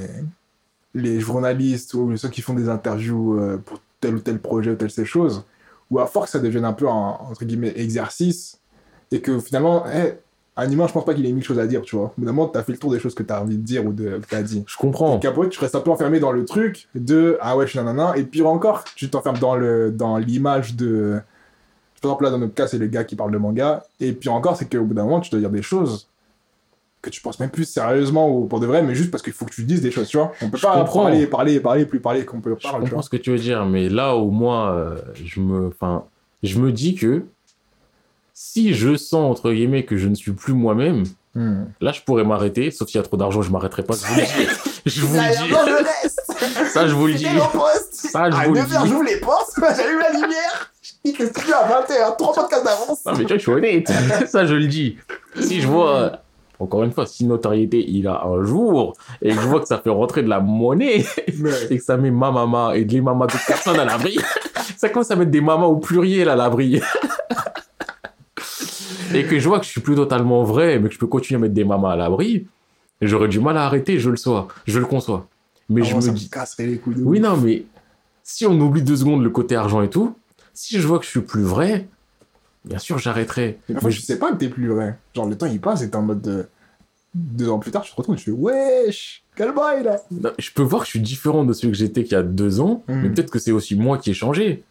les 0.94 1.20
journalistes 1.20 1.94
ou 1.94 2.16
ceux 2.16 2.28
qui 2.28 2.42
font 2.42 2.54
des 2.54 2.68
interviews 2.68 3.38
euh, 3.38 3.58
pour 3.64 3.78
tel 4.00 4.14
ou 4.16 4.18
tel 4.20 4.38
projet 4.40 4.72
ou 4.72 4.74
telle 4.74 4.90
ces 4.90 5.04
choses, 5.04 5.44
où 5.90 6.00
à 6.00 6.06
force 6.06 6.32
ça 6.32 6.38
devienne 6.40 6.64
un 6.64 6.72
peu 6.72 6.88
un, 6.88 6.92
entre 7.30 7.44
guillemets, 7.44 7.72
exercice, 7.76 8.58
et 9.12 9.20
que 9.20 9.38
finalement, 9.38 9.84
eh, 9.94 10.14
un 10.56 10.70
humain, 10.70 10.86
je 10.88 10.92
pense 10.92 11.04
pas 11.04 11.14
qu'il 11.14 11.26
ait 11.26 11.32
mille 11.32 11.44
choses 11.44 11.58
à 11.58 11.66
dire, 11.66 11.82
tu 11.82 11.94
vois. 11.96 12.06
Au 12.06 12.12
bout 12.18 12.24
d'un 12.26 12.32
moment, 12.32 12.48
t'as 12.48 12.62
fait 12.62 12.72
le 12.72 12.78
tour 12.78 12.90
des 12.92 12.98
choses 13.00 13.14
que 13.14 13.22
t'as 13.24 13.40
envie 13.40 13.56
de 13.56 13.62
dire 13.62 13.84
ou 13.86 13.92
de, 13.92 14.18
que 14.18 14.26
t'as 14.28 14.42
dit. 14.42 14.64
Je 14.66 14.76
comprends. 14.76 15.18
Qu'après, 15.18 15.48
tu 15.48 15.58
restes 15.60 15.74
un 15.74 15.80
peu 15.80 15.90
enfermé 15.90 16.20
dans 16.20 16.32
le 16.32 16.44
truc 16.44 16.88
de 16.94 17.38
ah 17.40 17.56
ouais, 17.56 17.66
je 17.66 17.70
suis 17.70 17.78
nanana. 17.78 18.16
Et 18.16 18.24
pire 18.24 18.46
encore, 18.48 18.84
tu 18.96 19.08
t'enfermes 19.10 19.38
dans 19.38 19.54
le 19.56 19.90
dans 19.92 20.16
l'image 20.18 20.74
de. 20.76 21.20
Par 22.08 22.12
exemple, 22.12 22.24
là, 22.24 22.30
dans 22.30 22.38
notre 22.38 22.54
cas, 22.54 22.66
c'est 22.66 22.78
le 22.78 22.86
gars 22.86 23.04
qui 23.04 23.16
parle 23.16 23.32
de 23.32 23.38
manga. 23.38 23.84
Et 24.00 24.12
pire 24.12 24.32
encore, 24.34 24.56
c'est 24.56 24.70
qu'au 24.70 24.84
bout 24.84 24.94
d'un 24.94 25.04
moment, 25.04 25.20
tu 25.20 25.30
dois 25.30 25.40
dire 25.40 25.50
des 25.50 25.62
choses 25.62 26.06
que 27.02 27.10
tu 27.10 27.20
penses 27.20 27.38
même 27.38 27.50
plus 27.50 27.64
sérieusement 27.66 28.30
ou 28.34 28.46
pour 28.46 28.60
de 28.60 28.66
vrai, 28.66 28.82
mais 28.82 28.94
juste 28.94 29.10
parce 29.10 29.22
qu'il 29.22 29.34
faut 29.34 29.44
que 29.44 29.52
tu 29.52 29.64
dises 29.64 29.82
des 29.82 29.90
choses, 29.90 30.08
tu 30.08 30.16
vois. 30.16 30.32
On 30.40 30.48
peut 30.48 30.56
Je 30.56 30.62
pas 30.62 30.72
comprends. 30.78 31.02
parler, 31.02 31.26
parler, 31.26 31.60
parler, 31.60 31.84
plus 31.84 32.00
parler 32.00 32.24
qu'on 32.24 32.40
peut 32.40 32.56
Je 32.58 32.62
parler, 32.62 32.84
tu 32.84 32.90
comprends 32.90 33.02
ce 33.02 33.10
que 33.10 33.18
tu 33.18 33.30
veux 33.30 33.38
dire, 33.38 33.66
mais 33.66 33.90
là 33.90 34.16
où 34.16 34.30
moi, 34.30 34.70
euh, 34.72 34.96
je 35.22 35.38
me, 35.40 35.66
enfin, 35.68 36.04
je 36.42 36.58
me 36.58 36.72
dis 36.72 36.94
que 36.94 37.24
si 38.32 38.72
je 38.74 38.96
sens 38.96 39.30
entre 39.30 39.52
guillemets 39.52 39.84
que 39.84 39.96
je 39.98 40.08
ne 40.08 40.14
suis 40.14 40.32
plus 40.32 40.54
moi-même, 40.54 41.04
Hmm. 41.36 41.64
là, 41.80 41.90
je 41.90 42.00
pourrais 42.00 42.22
m'arrêter. 42.22 42.70
Sauf 42.70 42.88
s'il 42.88 42.96
y 42.98 43.00
a 43.00 43.02
trop 43.02 43.16
d'argent, 43.16 43.42
je 43.42 43.50
m'arrêterai 43.50 43.82
pas. 43.82 43.94
Je 43.94 44.06
vous 44.06 44.14
le 44.14 44.22
dis. 44.44 44.80
Je 44.86 45.04
vous 45.04 45.16
le 45.16 46.08
dis. 46.08 46.14
Ça, 46.72 46.86
je 46.86 46.94
vous 46.94 47.06
le 47.06 47.14
dis. 47.14 47.24
Ça, 47.24 48.30
je 48.30 48.36
vous 48.46 48.54
le 48.54 48.62
dis. 48.62 48.88
j'ouvre 48.88 49.04
les 49.04 49.16
portes, 49.18 49.52
j'allume 49.76 50.00
la 50.00 50.12
lumière, 50.12 50.70
je 50.82 50.90
quitte 51.02 51.18
le 51.18 51.26
studio 51.26 51.54
à 51.54 51.82
21h, 51.82 52.16
trois 52.16 52.32
podcasts 52.34 52.64
d'avance. 52.64 53.04
Non, 53.04 53.12
mais 53.12 53.24
tu 53.24 53.26
vois, 53.26 53.36
je 53.36 53.42
suis 53.42 53.52
honnête. 53.52 53.92
Ça, 54.28 54.46
je 54.46 54.54
le 54.54 54.66
dis. 54.66 54.96
Si 55.40 55.60
je 55.60 55.66
vois, 55.66 56.20
encore 56.58 56.84
une 56.84 56.92
fois, 56.92 57.06
si 57.06 57.24
notoriété 57.26 57.84
il 57.88 58.06
a 58.06 58.24
un 58.24 58.42
jour 58.44 58.94
et 59.20 59.30
que 59.30 59.40
je 59.40 59.46
vois 59.46 59.60
que 59.60 59.66
ça 59.66 59.78
fait 59.78 59.90
rentrer 59.90 60.22
de 60.22 60.28
la 60.28 60.40
monnaie 60.40 61.04
et 61.70 61.78
que 61.78 61.82
ça 61.82 61.96
met 61.96 62.10
ma 62.10 62.30
maman 62.30 62.72
et 62.72 62.84
des 62.84 63.00
mamas 63.00 63.26
de 63.26 63.32
personnes 63.46 63.80
à 63.80 63.84
l'abri, 63.84 64.18
ça 64.76 64.88
commence 64.88 65.10
à 65.10 65.16
mettre 65.16 65.30
des 65.30 65.40
mamas 65.40 65.66
au 65.66 65.76
pluriel 65.76 66.28
à 66.28 66.36
l'abri. 66.36 66.80
et 69.14 69.24
que 69.24 69.38
je 69.38 69.48
vois 69.48 69.58
que 69.58 69.66
je 69.66 69.70
suis 69.70 69.80
plus 69.80 69.94
totalement 69.96 70.42
vrai, 70.44 70.78
mais 70.78 70.88
que 70.88 70.94
je 70.94 70.98
peux 70.98 71.06
continuer 71.06 71.38
à 71.38 71.42
mettre 71.42 71.54
des 71.54 71.64
mamas 71.64 71.92
à 71.92 71.96
l'abri, 71.96 72.46
j'aurais 73.00 73.28
du 73.28 73.40
mal 73.40 73.56
à 73.56 73.64
arrêter, 73.64 73.98
je 73.98 74.10
le 74.10 74.16
sois, 74.16 74.48
je 74.66 74.78
le 74.78 74.86
conçois. 74.86 75.26
Mais 75.68 75.80
Ah, 75.82 75.84
je 75.84 76.00
ça 76.00 76.12
me 76.12 76.16
dis, 76.16 76.28
casserait 76.28 76.66
les 76.66 76.78
couilles 76.78 76.96
de 76.96 77.02
oui, 77.02 77.20
non, 77.20 77.36
mais 77.36 77.64
si 78.22 78.46
on 78.46 78.58
oublie 78.60 78.82
deux 78.82 78.96
secondes 78.96 79.22
le 79.22 79.30
côté 79.30 79.56
argent 79.56 79.82
et 79.82 79.90
tout, 79.90 80.14
si 80.52 80.78
je 80.80 80.86
vois 80.86 80.98
que 80.98 81.04
je 81.04 81.10
suis 81.10 81.20
plus 81.20 81.42
vrai, 81.42 81.88
bien 82.64 82.78
sûr, 82.78 82.98
j'arrêterai. 82.98 83.58
Mais 83.68 83.76
Mais 83.82 83.90
je 83.90 84.00
sais 84.00 84.18
pas 84.18 84.32
que 84.32 84.36
t'es 84.36 84.48
plus 84.48 84.68
vrai. 84.68 84.98
Genre, 85.14 85.26
le 85.28 85.36
temps 85.36 85.46
il 85.46 85.60
passe 85.60 85.82
et 85.82 85.90
t'es 85.90 85.96
en 85.96 86.02
mode 86.02 86.20
de. 86.22 86.46
Deux 87.16 87.48
ans 87.48 87.60
plus 87.60 87.70
tard, 87.70 87.82
tu 87.82 87.92
te 87.92 87.96
retrouves 87.96 88.16
et 88.16 88.18
tu 88.18 88.24
fais 88.24 88.30
Wesh 88.36 89.22
Quel 89.36 89.54
bail 89.54 89.84
là 89.84 90.00
Je 90.36 90.50
peux 90.50 90.62
voir 90.64 90.80
que 90.82 90.86
je 90.86 90.90
suis 90.90 91.00
différent 91.00 91.44
de 91.44 91.52
celui 91.52 91.70
que 91.70 91.78
j'étais 91.78 92.02
qu'il 92.02 92.14
y 92.14 92.16
a 92.16 92.24
deux 92.24 92.58
ans, 92.60 92.82
Hmm. 92.88 93.02
mais 93.02 93.08
peut-être 93.10 93.30
que 93.30 93.38
c'est 93.38 93.52
aussi 93.52 93.76
moi 93.76 93.98
qui 93.98 94.10
ai 94.10 94.14
changé. 94.14 94.64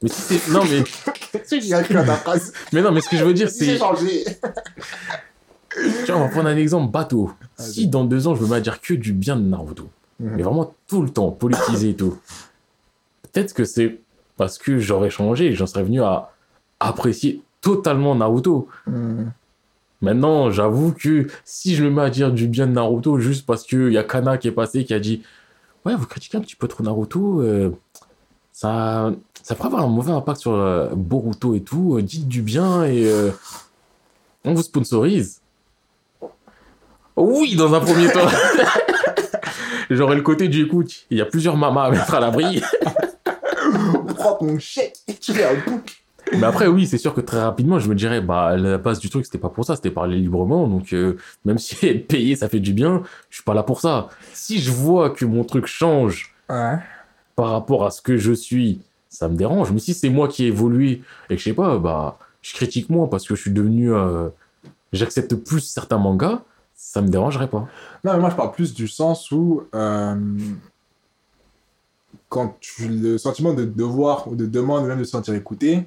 Mais 0.00 0.08
si 0.08 0.38
c'est. 0.38 0.52
Non, 0.52 0.62
mais. 0.64 0.84
Mais 2.72 2.82
non, 2.82 2.92
mais 2.92 3.00
ce 3.00 3.08
que 3.08 3.16
je 3.16 3.24
veux 3.24 3.34
dire, 3.34 3.48
J'ai 3.48 3.52
c'est. 3.64 3.78
changé. 3.78 4.24
Vois, 6.06 6.16
on 6.16 6.20
va 6.20 6.28
prendre 6.28 6.48
un 6.48 6.56
exemple 6.56 6.90
bateau. 6.92 7.32
Si 7.58 7.88
dans 7.88 8.04
deux 8.04 8.26
ans, 8.28 8.34
je 8.34 8.44
mets 8.44 8.56
à 8.56 8.60
dire 8.60 8.80
que 8.80 8.94
du 8.94 9.12
bien 9.12 9.36
de 9.36 9.42
Naruto, 9.42 9.90
Mhm. 10.20 10.36
mais 10.36 10.42
vraiment 10.42 10.74
tout 10.86 11.02
le 11.02 11.10
temps, 11.10 11.30
politisé 11.30 11.90
et 11.90 11.96
tout, 11.96 12.18
peut-être 13.22 13.52
que 13.52 13.64
c'est 13.64 14.00
parce 14.36 14.58
que 14.58 14.78
j'aurais 14.78 15.10
changé 15.10 15.54
j'en 15.54 15.66
serais 15.66 15.82
venu 15.82 16.02
à 16.02 16.30
apprécier 16.80 17.42
totalement 17.60 18.14
Naruto. 18.14 18.68
Hmm. 18.86 19.24
Maintenant, 20.02 20.50
j'avoue 20.50 20.92
que 20.92 21.26
si 21.44 21.74
je 21.74 21.84
me 21.84 21.90
mets 21.90 22.02
à 22.02 22.10
dire 22.10 22.30
du 22.30 22.46
bien 22.46 22.66
de 22.66 22.72
Naruto 22.72 23.18
juste 23.18 23.46
parce 23.46 23.64
qu'il 23.64 23.92
y 23.92 23.98
a 23.98 24.04
Kana 24.04 24.38
qui 24.38 24.48
est 24.48 24.52
passé 24.52 24.84
qui 24.84 24.94
a 24.94 25.00
dit 25.00 25.22
Ouais, 25.84 25.94
vous 25.94 26.06
critiquez 26.06 26.36
un 26.36 26.40
petit 26.40 26.56
peu 26.56 26.68
trop 26.68 26.84
Naruto, 26.84 27.40
euh, 27.40 27.70
ça, 28.52 29.12
ça 29.42 29.54
pourrait 29.54 29.68
avoir 29.68 29.84
un 29.84 29.88
mauvais 29.88 30.12
impact 30.12 30.40
sur 30.40 30.52
euh, 30.52 30.90
Boruto 30.94 31.54
et 31.54 31.60
tout, 31.60 31.96
euh, 31.96 32.02
dites 32.02 32.28
du 32.28 32.42
bien 32.42 32.84
et 32.84 33.10
on 34.44 34.54
vous 34.54 34.62
sponsorise. 34.62 35.40
Oui, 37.16 37.56
dans 37.56 37.72
un 37.74 37.80
premier 37.80 38.10
temps. 38.12 38.26
J'aurais 39.90 40.16
le 40.16 40.22
côté 40.22 40.48
du 40.48 40.64
écoute, 40.64 41.06
il 41.10 41.18
y 41.18 41.20
a 41.20 41.26
plusieurs 41.26 41.56
mamas 41.56 41.84
à 41.84 41.90
mettre 41.90 42.12
à 42.14 42.20
l'abri. 42.20 42.60
Prends 44.16 44.34
ton 44.34 44.58
chèque 44.58 44.96
et 45.08 45.14
tu 45.14 45.32
un 45.32 45.54
book. 45.70 46.02
Mais 46.32 46.44
après, 46.44 46.66
oui, 46.66 46.86
c'est 46.86 46.98
sûr 46.98 47.14
que 47.14 47.20
très 47.20 47.40
rapidement, 47.40 47.78
je 47.78 47.88
me 47.88 47.94
dirais, 47.94 48.20
bah, 48.20 48.56
la 48.56 48.78
base 48.78 48.98
du 48.98 49.08
truc, 49.08 49.24
c'était 49.24 49.38
pas 49.38 49.48
pour 49.48 49.64
ça, 49.64 49.76
c'était 49.76 49.90
parler 49.92 50.16
librement. 50.16 50.66
Donc, 50.66 50.92
euh, 50.92 51.16
même 51.44 51.56
si 51.58 51.86
être 51.86 52.08
payé, 52.08 52.34
ça 52.34 52.48
fait 52.48 52.58
du 52.58 52.72
bien, 52.72 53.02
je 53.30 53.36
suis 53.36 53.44
pas 53.44 53.54
là 53.54 53.62
pour 53.62 53.80
ça. 53.80 54.08
Si 54.32 54.58
je 54.58 54.72
vois 54.72 55.10
que 55.10 55.24
mon 55.24 55.44
truc 55.44 55.66
change 55.66 56.32
Ouais. 56.48 56.76
par 57.34 57.50
rapport 57.50 57.84
à 57.86 57.90
ce 57.90 58.00
que 58.02 58.16
je 58.16 58.32
suis, 58.32 58.80
ça 59.08 59.28
me 59.28 59.36
dérange. 59.36 59.70
Mais 59.72 59.78
si 59.78 59.94
c'est 59.94 60.10
moi 60.10 60.26
qui 60.28 60.44
ai 60.44 60.48
évolué 60.48 61.02
et 61.30 61.34
que 61.34 61.38
je 61.40 61.44
sais 61.44 61.52
pas, 61.54 61.78
bah, 61.78 62.18
je 62.42 62.54
critique 62.54 62.90
moins 62.90 63.06
parce 63.06 63.26
que 63.26 63.34
je 63.36 63.40
suis 63.42 63.50
devenu, 63.52 63.92
euh, 63.92 64.28
j'accepte 64.92 65.34
plus 65.36 65.60
certains 65.60 65.98
mangas, 65.98 66.40
ça 66.76 67.00
me 67.02 67.08
dérangerait 67.08 67.48
pas. 67.48 67.66
Non, 68.04 68.12
mais 68.12 68.18
moi 68.20 68.30
je 68.30 68.36
parle 68.36 68.52
plus 68.52 68.74
du 68.74 68.86
sens 68.86 69.30
où. 69.32 69.66
euh, 69.74 70.14
quand 72.28 72.56
tu 72.60 72.88
le 72.88 73.18
sentiment 73.18 73.54
de 73.54 73.64
devoir 73.64 74.26
ou 74.28 74.34
de 74.36 74.46
demande 74.46 74.86
même 74.86 74.98
de 74.98 75.04
se 75.04 75.10
sentir 75.12 75.34
écouté, 75.34 75.86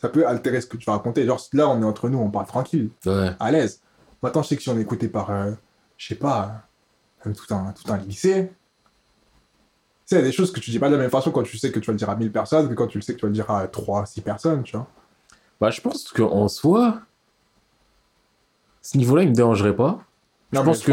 ça 0.00 0.08
peut 0.08 0.26
altérer 0.26 0.60
ce 0.60 0.66
que 0.66 0.76
tu 0.76 0.84
vas 0.86 0.92
raconter. 0.92 1.24
Genre 1.24 1.40
là, 1.54 1.68
on 1.68 1.80
est 1.80 1.84
entre 1.84 2.08
nous, 2.08 2.18
on 2.18 2.30
parle 2.30 2.46
tranquille, 2.46 2.90
Ouais. 3.06 3.30
à 3.40 3.50
l'aise. 3.50 3.80
Maintenant, 4.22 4.42
je 4.42 4.48
sais 4.48 4.56
que 4.56 4.62
si 4.62 4.68
on 4.68 4.76
est 4.78 4.82
écouté 4.82 5.08
par, 5.08 5.30
euh, 5.30 5.52
je 5.96 6.08
sais 6.08 6.14
pas, 6.14 6.62
euh, 7.26 7.32
tout 7.32 7.54
un, 7.54 7.72
tout 7.72 7.90
un 7.90 7.96
lycée, 7.98 8.48
tu 8.50 8.54
sais, 10.06 10.16
il 10.16 10.18
y 10.18 10.22
a 10.22 10.24
des 10.24 10.32
choses 10.32 10.52
que 10.52 10.60
tu 10.60 10.70
dis 10.70 10.78
pas 10.78 10.88
de 10.88 10.94
la 10.96 11.00
même 11.00 11.10
façon 11.10 11.30
quand 11.30 11.42
tu 11.42 11.56
sais 11.56 11.72
que 11.72 11.78
tu 11.78 11.86
vas 11.86 11.92
le 11.92 11.98
dire 11.98 12.10
à 12.10 12.16
1000 12.16 12.30
personnes 12.32 12.68
que 12.68 12.74
quand 12.74 12.86
tu 12.88 12.98
le 12.98 13.02
sais 13.02 13.14
que 13.14 13.18
tu 13.20 13.24
vas 13.26 13.28
le 13.30 13.34
dire 13.34 13.50
à 13.50 13.66
3, 13.66 14.04
6 14.06 14.20
personnes, 14.20 14.62
tu 14.64 14.76
vois. 14.76 14.86
Bah, 15.60 15.70
je 15.70 15.80
pense 15.80 16.08
qu'en 16.12 16.48
soi, 16.48 17.00
ce 18.82 18.98
niveau-là, 18.98 19.22
il 19.22 19.30
me 19.30 19.34
dérangerait 19.34 19.74
pas. 19.76 20.00
Je 20.52 20.58
pense 20.64 20.82
que- 20.86 20.92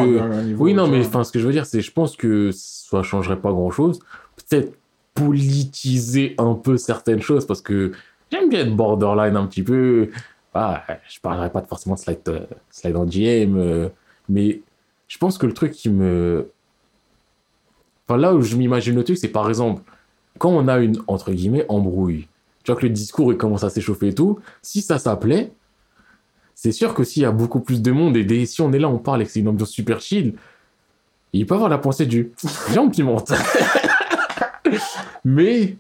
Oui, 0.62 0.74
non, 0.74 0.88
mais 0.88 1.06
enfin, 1.06 1.24
ce 1.24 1.32
que 1.32 1.40
je 1.40 1.46
veux 1.46 1.52
dire, 1.54 1.66
c'est 1.66 1.82
je 1.82 1.92
pense 1.92 2.16
que 2.16 2.52
ça 2.52 3.04
changerait 3.04 3.40
pas 3.40 3.52
grand-chose. 3.52 4.00
Peut-être 4.50 4.74
politiser 5.14 6.36
un 6.38 6.54
peu 6.56 6.78
certaines 6.78 7.22
choses 7.22 7.46
parce 7.46 7.62
que 7.62 7.92
j'aime 8.32 8.50
bien 8.50 8.62
être 8.62 8.76
borderline 8.76 9.36
un 9.36 9.46
petit 9.48 9.64
peu. 9.64 10.10
Ah, 10.54 10.84
je 11.10 11.20
parlerai 11.20 11.50
pas 11.52 11.62
forcément 11.62 11.96
de 11.96 12.00
slide, 12.00 12.20
euh, 12.30 12.40
slide 12.72 12.96
en 12.96 13.06
GM, 13.06 13.58
euh, 13.58 13.90
mais 14.30 14.62
je 15.08 15.18
pense 15.18 15.38
que 15.38 15.46
le 15.46 15.54
truc 15.54 15.72
qui 15.74 15.90
me. 15.90 16.50
Enfin, 18.08 18.18
là 18.18 18.34
où 18.34 18.42
je 18.42 18.56
m'imagine 18.56 18.96
le 18.96 19.04
truc, 19.04 19.18
c'est 19.18 19.28
par 19.28 19.48
exemple, 19.50 19.84
quand 20.40 20.50
on 20.50 20.68
a 20.68 20.80
une, 20.80 20.98
entre 21.08 21.32
guillemets, 21.32 21.66
embrouille, 21.70 22.28
tu 22.64 22.72
vois 22.72 22.80
que 22.80 22.86
le 22.88 22.94
discours 22.94 23.32
il 23.32 23.38
commence 23.38 23.64
à 23.64 23.70
s'échauffer 23.70 24.08
et 24.10 24.16
tout, 24.16 24.40
si 24.62 24.82
ça 24.82 24.98
s'appelait, 24.98 25.52
c'est 26.62 26.74
sûr 26.74 26.94
que 26.94 27.06
s'il 27.06 27.22
y 27.24 27.26
a 27.26 27.32
beaucoup 27.32 27.62
plus 27.62 27.82
de 27.82 27.90
monde 27.94 28.18
et 28.18 28.26
des, 28.26 28.46
si 28.46 28.60
on 28.62 28.74
est 28.74 28.80
là, 28.80 28.90
on 28.90 28.98
parle 28.98 29.22
et 29.22 29.26
que 29.26 29.32
c'est 29.32 29.40
une 29.40 29.48
ambiance 29.48 29.70
super 29.70 30.02
chill, 30.02 30.34
il 31.32 31.46
peut 31.46 31.54
avoir 31.56 31.70
la 31.70 31.78
pensée 31.78 32.06
du 32.06 32.34
viens 32.70 32.82
on 32.82 32.90
pimente. 32.90 33.32
Mais 35.24 35.78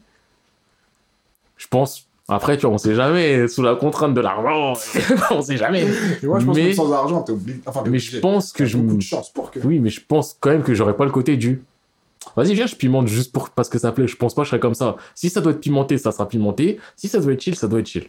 je 1.57 1.67
pense 1.67 2.07
après 2.29 2.57
tu 2.57 2.65
vois 2.65 2.75
on 2.75 2.77
sait 2.77 2.95
jamais 2.95 3.48
sous 3.48 3.62
la 3.63 3.75
contrainte 3.75 4.13
de 4.13 4.21
l'argent 4.21 4.74
on 5.31 5.41
sait 5.41 5.57
jamais. 5.57 5.86
Et 6.24 6.25
moi, 6.27 6.39
je 6.39 6.45
pense 6.45 6.55
mais- 6.55 6.69
que 6.69 6.75
sans 6.75 6.91
argent, 6.93 7.24
t'es 7.24 7.33
obligé. 7.33 7.59
Enfin, 7.65 7.81
Mais 7.83 7.89
obligé. 7.89 8.17
je 8.17 8.21
pense 8.21 8.53
que 8.53 8.63
je 8.65 8.77
de 8.77 9.01
chance 9.01 9.31
pour 9.33 9.51
que. 9.51 9.59
oui 9.59 9.79
mais 9.79 9.89
je 9.89 10.00
pense 10.05 10.38
quand 10.39 10.50
même 10.51 10.63
que 10.63 10.74
j'aurais 10.74 10.95
pas 10.95 11.05
le 11.05 11.12
côté 11.12 11.36
du 11.36 11.62
Vas-y, 12.36 12.53
viens, 12.53 12.67
je 12.67 12.75
pimente 12.75 13.07
juste 13.07 13.31
pour, 13.33 13.50
parce 13.50 13.69
que 13.69 13.79
ça 13.79 13.91
plaît. 13.91 14.05
Je 14.07 14.15
pense 14.15 14.36
pas 14.36 14.41
que 14.41 14.45
je 14.45 14.50
serais 14.51 14.59
comme 14.59 14.75
ça. 14.75 14.98
Si 15.15 15.29
ça 15.29 15.41
doit 15.41 15.51
être 15.53 15.59
pimenté, 15.62 15.98
ça 15.98 16.12
sera 16.12 16.27
pimenté. 16.27 16.79
Si 16.95 17.07
ça 17.07 17.19
doit 17.19 17.31
être 17.33 17.41
chill, 17.41 17.55
ça 17.55 17.67
doit 17.67 17.79
être 17.79 17.88
chill. 17.88 18.07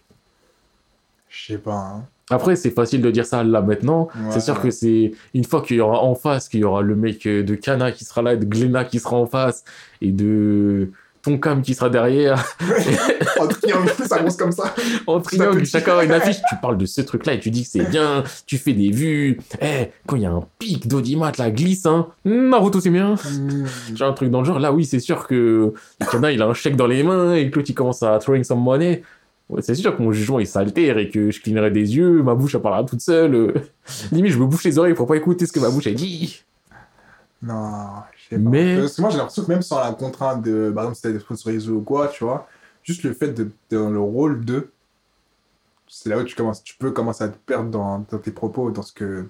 Je 1.28 1.52
sais 1.52 1.58
pas. 1.58 1.74
Hein. 1.74 2.04
Après, 2.30 2.56
c'est 2.56 2.70
facile 2.70 3.02
de 3.02 3.10
dire 3.10 3.26
ça 3.26 3.42
là 3.42 3.60
maintenant. 3.60 4.08
Ouais. 4.14 4.30
C'est 4.30 4.40
sûr 4.40 4.60
que 4.60 4.70
c'est 4.70 5.12
une 5.34 5.44
fois 5.44 5.62
qu'il 5.62 5.76
y 5.76 5.80
aura 5.80 6.02
en 6.02 6.14
face, 6.14 6.48
qu'il 6.48 6.60
y 6.60 6.64
aura 6.64 6.82
le 6.82 6.94
mec 6.96 7.26
euh, 7.26 7.42
de 7.42 7.54
Kana 7.54 7.92
qui 7.92 8.04
sera 8.04 8.22
là, 8.22 8.34
et 8.34 8.36
de 8.36 8.44
Glenna 8.44 8.84
qui 8.84 9.00
sera 9.00 9.16
en 9.16 9.26
face, 9.26 9.64
et 10.00 10.12
de 10.12 10.90
Tonkam 11.22 11.60
qui 11.60 11.74
sera 11.74 11.90
derrière, 11.90 12.42
En 13.38 13.46
triangle, 13.46 13.90
ça 14.06 14.18
commence 14.18 14.36
comme 14.36 14.52
ça. 14.52 14.74
en 15.06 15.20
triangle, 15.20 15.64
chacun 15.66 15.98
a 15.98 16.04
une 16.04 16.12
affiche. 16.12 16.38
Tu 16.48 16.56
parles 16.62 16.78
de 16.78 16.86
ce 16.86 17.00
truc-là 17.00 17.34
et 17.34 17.40
tu 17.40 17.50
dis 17.50 17.62
que 17.64 17.68
c'est 17.68 17.88
bien, 17.90 18.24
tu 18.46 18.58
fais 18.58 18.72
des 18.72 18.90
vues. 18.90 19.38
Eh, 19.60 19.90
quand 20.06 20.16
il 20.16 20.22
y 20.22 20.26
a 20.26 20.30
un 20.30 20.44
pic 20.58 20.88
d'audimat, 20.88 21.32
la 21.38 21.50
glisse, 21.50 21.86
hein. 21.86 22.08
Naruto, 22.24 22.80
c'est 22.80 22.90
bien. 22.90 23.16
J'ai 23.94 24.04
un 24.04 24.12
truc 24.12 24.30
dans 24.30 24.40
le 24.40 24.46
genre. 24.46 24.58
Là, 24.58 24.72
oui, 24.72 24.84
c'est 24.84 25.00
sûr 25.00 25.26
que 25.26 25.72
Kana, 26.10 26.32
il 26.32 26.40
a 26.42 26.46
un 26.46 26.54
chèque 26.54 26.76
dans 26.76 26.86
les 26.86 27.02
mains 27.02 27.34
et 27.34 27.50
que 27.50 27.56
l'autre, 27.56 27.70
il 27.70 27.74
commence 27.74 28.02
à 28.02 28.18
throwing 28.18 28.44
some 28.44 28.60
money. 28.62 29.02
C'est 29.60 29.74
sûr 29.74 29.96
que 29.96 30.02
mon 30.02 30.12
jugement, 30.12 30.38
il 30.38 30.46
s'altère 30.46 30.98
et 30.98 31.08
que 31.10 31.30
je 31.30 31.40
clignerai 31.40 31.70
des 31.70 31.96
yeux, 31.96 32.22
ma 32.22 32.34
bouche, 32.34 32.54
elle 32.54 32.62
parlera 32.62 32.84
toute 32.84 33.00
seule. 33.00 33.54
Limite, 34.12 34.32
je 34.32 34.38
me 34.38 34.46
bouche 34.46 34.64
les 34.64 34.78
oreilles 34.78 34.94
pour 34.94 35.06
pas 35.06 35.16
écouter 35.16 35.46
ce 35.46 35.52
que 35.52 35.60
ma 35.60 35.70
bouche, 35.70 35.86
elle 35.86 35.94
dit. 35.96 36.42
Non, 37.42 37.80
je 38.16 38.36
sais 38.36 38.42
pas. 38.42 38.50
Mais- 38.50 38.76
Parce 38.80 38.96
que 38.96 39.00
moi, 39.00 39.10
j'ai 39.10 39.16
l'impression 39.18 39.44
que 39.44 39.48
même 39.48 39.62
sans 39.62 39.80
la 39.80 39.92
contrainte 39.92 40.42
de, 40.42 40.70
par 40.74 40.84
exemple, 40.84 40.96
si 40.96 41.02
t'as 41.02 41.10
des 41.12 41.20
sponsorisés 41.20 41.70
ou 41.70 41.80
quoi, 41.80 42.08
tu 42.08 42.22
vois, 42.24 42.46
juste 42.82 43.02
le 43.02 43.12
fait 43.14 43.28
de, 43.32 43.50
dans 43.70 43.90
le 43.90 43.98
rôle 44.00 44.44
de, 44.44 44.70
c'est 45.88 46.10
là 46.10 46.18
où 46.18 46.24
tu 46.24 46.36
commences, 46.36 46.62
tu 46.62 46.76
peux 46.78 46.90
commencer 46.92 47.24
à 47.24 47.28
te 47.28 47.36
perdre 47.38 47.70
dans, 47.70 48.04
dans 48.10 48.18
tes 48.18 48.30
propos, 48.30 48.70
dans 48.70 48.82
ce 48.82 48.92
que. 48.92 49.26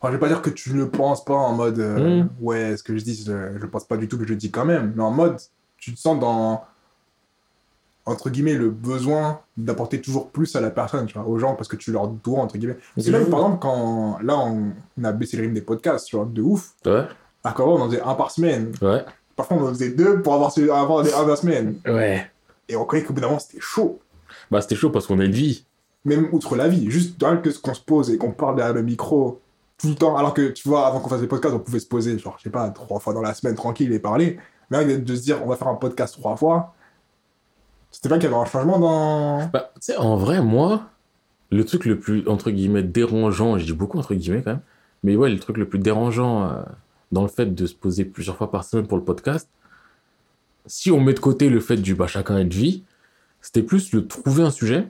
Enfin, 0.00 0.08
je 0.08 0.12
vais 0.16 0.18
pas 0.20 0.28
dire 0.28 0.42
que 0.42 0.50
tu 0.50 0.72
ne 0.74 0.78
le 0.78 0.90
penses 0.90 1.24
pas 1.24 1.34
en 1.34 1.54
mode, 1.54 1.78
euh, 1.78 2.22
Mm. 2.24 2.28
ouais, 2.40 2.76
ce 2.76 2.82
que 2.82 2.96
je 2.98 3.02
dis, 3.04 3.24
je, 3.26 3.58
je 3.58 3.66
pense 3.66 3.84
pas 3.86 3.96
du 3.96 4.08
tout 4.08 4.18
que 4.18 4.24
je 4.24 4.28
le 4.30 4.36
dis 4.36 4.50
quand 4.50 4.64
même, 4.66 4.92
mais 4.94 5.02
en 5.02 5.10
mode, 5.10 5.38
tu 5.78 5.94
te 5.94 5.98
sens 5.98 6.18
dans, 6.20 6.64
entre 8.06 8.30
guillemets, 8.30 8.54
le 8.54 8.70
besoin 8.70 9.40
d'apporter 9.56 10.00
toujours 10.00 10.28
plus 10.30 10.54
à 10.56 10.60
la 10.60 10.70
personne, 10.70 11.06
tu 11.06 11.18
vois, 11.18 11.26
aux 11.28 11.38
gens, 11.38 11.54
parce 11.54 11.68
que 11.68 11.76
tu 11.76 11.90
leur 11.92 12.08
dois, 12.08 12.40
entre 12.40 12.56
guillemets. 12.56 12.78
Que 12.96 13.10
même, 13.10 13.26
par 13.26 13.40
exemple, 13.40 13.58
quand, 13.60 14.18
là, 14.22 14.38
on, 14.38 14.70
on 14.98 15.04
a 15.04 15.12
baissé 15.12 15.36
le 15.36 15.42
rythme 15.42 15.54
des 15.54 15.60
podcasts, 15.60 16.06
tu 16.06 16.16
vois, 16.16 16.24
de 16.24 16.40
ouf. 16.40 16.70
Ouais, 16.86 17.04
À 17.44 17.54
on 17.60 17.80
en 17.82 17.88
faisait 17.88 18.00
un 18.02 18.14
par 18.14 18.30
semaine. 18.30 18.72
ouais. 18.80 19.04
Parfois, 19.34 19.58
on 19.58 19.66
en 19.66 19.68
faisait 19.68 19.90
deux 19.90 20.22
pour 20.22 20.32
avoir, 20.34 20.52
avoir 20.72 21.00
un 21.00 21.26
par 21.26 21.36
semaine. 21.36 21.76
Ouais. 21.86 22.24
Et 22.68 22.76
on 22.76 22.84
connaît 22.86 23.02
qu'au 23.02 23.12
bout 23.12 23.20
d'un 23.20 23.26
moment, 23.26 23.38
c'était 23.38 23.60
chaud. 23.60 24.00
Bah, 24.50 24.60
c'était 24.62 24.76
chaud 24.76 24.90
parce 24.90 25.06
qu'on 25.06 25.20
est 25.20 25.28
de 25.28 25.34
vie. 25.34 25.66
Même 26.04 26.28
outre 26.32 26.56
la 26.56 26.68
vie, 26.68 26.90
juste 26.90 27.20
rien 27.22 27.36
que 27.36 27.50
ce 27.50 27.58
qu'on 27.58 27.74
se 27.74 27.80
pose 27.82 28.10
et 28.10 28.16
qu'on 28.16 28.30
parle 28.30 28.56
derrière 28.56 28.74
le 28.74 28.82
micro 28.82 29.40
tout 29.76 29.88
le 29.88 29.94
temps. 29.94 30.16
Alors 30.16 30.32
que, 30.32 30.48
tu 30.48 30.68
vois, 30.68 30.86
avant 30.86 31.00
qu'on 31.00 31.08
fasse 31.10 31.20
des 31.20 31.26
podcasts, 31.26 31.54
on 31.54 31.58
pouvait 31.58 31.80
se 31.80 31.86
poser, 31.86 32.16
genre, 32.18 32.36
je 32.38 32.44
sais 32.44 32.50
pas, 32.50 32.70
trois 32.70 32.98
fois 33.00 33.12
dans 33.12 33.20
la 33.20 33.34
semaine, 33.34 33.56
tranquille 33.56 33.92
et 33.92 33.98
parler. 33.98 34.38
Mais 34.70 34.78
rien 34.78 34.86
que 34.88 35.00
de 35.02 35.14
se 35.16 35.22
dire, 35.22 35.40
on 35.44 35.48
va 35.48 35.56
faire 35.56 35.68
un 35.68 35.74
podcast 35.74 36.14
trois 36.18 36.36
fois, 36.36 36.74
c'était 37.90 38.08
pas 38.08 38.16
qu'il 38.18 38.24
y 38.30 38.32
avait 38.32 38.40
un 38.40 38.44
changement 38.44 38.78
dans. 38.78 39.46
Bah, 39.48 39.70
tu 39.74 39.78
sais, 39.80 39.96
en 39.96 40.16
vrai, 40.16 40.42
moi, 40.42 40.88
le 41.50 41.64
truc 41.64 41.84
le 41.86 41.98
plus, 41.98 42.26
entre 42.28 42.50
guillemets, 42.50 42.82
dérangeant, 42.82 43.58
je 43.58 43.64
dis 43.64 43.72
beaucoup 43.72 43.98
entre 43.98 44.14
guillemets 44.14 44.42
quand 44.42 44.52
même, 44.52 44.60
mais 45.02 45.16
ouais, 45.16 45.30
le 45.30 45.38
truc 45.38 45.56
le 45.56 45.68
plus 45.68 45.78
dérangeant 45.78 46.44
euh, 46.44 46.62
dans 47.12 47.22
le 47.22 47.28
fait 47.28 47.54
de 47.54 47.66
se 47.66 47.74
poser 47.74 48.04
plusieurs 48.04 48.36
fois 48.36 48.50
par 48.50 48.64
semaine 48.64 48.86
pour 48.86 48.98
le 48.98 49.04
podcast, 49.04 49.48
si 50.66 50.90
on 50.90 51.00
met 51.00 51.14
de 51.14 51.20
côté 51.20 51.48
le 51.48 51.60
fait 51.60 51.76
du 51.76 51.94
bah, 51.94 52.06
chacun 52.06 52.38
est 52.38 52.44
de 52.44 52.54
vie, 52.54 52.82
c'était 53.40 53.62
plus 53.62 53.92
le 53.92 54.06
trouver 54.06 54.42
un 54.42 54.50
sujet. 54.50 54.88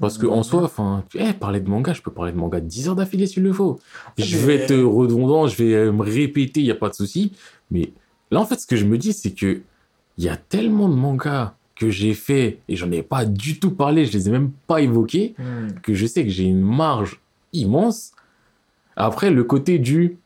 Parce 0.00 0.16
que 0.16 0.26
en 0.26 0.42
soi, 0.42 0.62
enfin, 0.62 1.04
eh, 1.14 1.34
parler 1.34 1.60
de 1.60 1.68
manga, 1.68 1.92
je 1.92 2.00
peux 2.00 2.10
parler 2.10 2.32
de 2.32 2.36
manga 2.38 2.58
10 2.60 2.88
heures 2.88 2.96
d'affilée 2.96 3.26
s'il 3.26 3.42
le 3.42 3.52
faut. 3.52 3.78
Je 4.16 4.34
Mais- 4.38 4.42
vais 4.44 4.54
être 4.56 4.74
redondant, 4.74 5.46
je 5.46 5.62
vais 5.62 5.74
euh, 5.74 5.92
me 5.92 6.02
répéter, 6.02 6.60
il 6.60 6.64
n'y 6.64 6.70
a 6.70 6.74
pas 6.76 6.88
de 6.88 6.94
souci. 6.94 7.32
Mais 7.70 7.92
là, 8.30 8.40
en 8.40 8.46
fait, 8.46 8.58
ce 8.58 8.66
que 8.66 8.76
je 8.76 8.86
me 8.86 8.96
dis, 8.96 9.12
c'est 9.12 9.32
que 9.32 9.60
il 10.16 10.24
y 10.24 10.30
a 10.30 10.38
tellement 10.38 10.88
de 10.88 10.94
mangas 10.94 11.54
que 11.80 11.90
j'ai 11.90 12.12
fait 12.12 12.58
et 12.68 12.76
j'en 12.76 12.90
ai 12.92 13.02
pas 13.02 13.24
du 13.24 13.58
tout 13.58 13.70
parlé, 13.70 14.04
je 14.04 14.12
les 14.12 14.28
ai 14.28 14.30
même 14.30 14.50
pas 14.66 14.82
évoqués, 14.82 15.34
que 15.82 15.94
je 15.94 16.06
sais 16.06 16.24
que 16.24 16.30
j'ai 16.30 16.44
une 16.44 16.60
marge 16.60 17.20
immense. 17.54 18.12
Après, 18.96 19.30
le 19.30 19.42
côté 19.44 19.78
du 19.78 20.18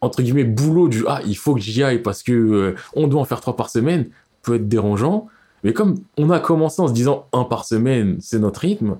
entre 0.00 0.22
guillemets 0.22 0.44
boulot 0.44 0.88
du 0.88 1.04
ah 1.08 1.20
il 1.26 1.36
faut 1.36 1.54
que 1.54 1.60
j'y 1.60 1.82
aille 1.82 1.98
parce 1.98 2.22
que 2.22 2.32
euh, 2.32 2.76
on 2.94 3.08
doit 3.08 3.20
en 3.20 3.24
faire 3.24 3.40
trois 3.40 3.56
par 3.56 3.68
semaine 3.68 4.06
peut 4.42 4.54
être 4.54 4.68
dérangeant. 4.68 5.26
Mais 5.64 5.72
comme 5.72 5.96
on 6.16 6.30
a 6.30 6.38
commencé 6.38 6.80
en 6.80 6.88
se 6.88 6.92
disant 6.92 7.26
un 7.32 7.44
par 7.44 7.64
semaine, 7.64 8.16
c'est 8.20 8.38
notre 8.38 8.60
rythme, 8.60 8.98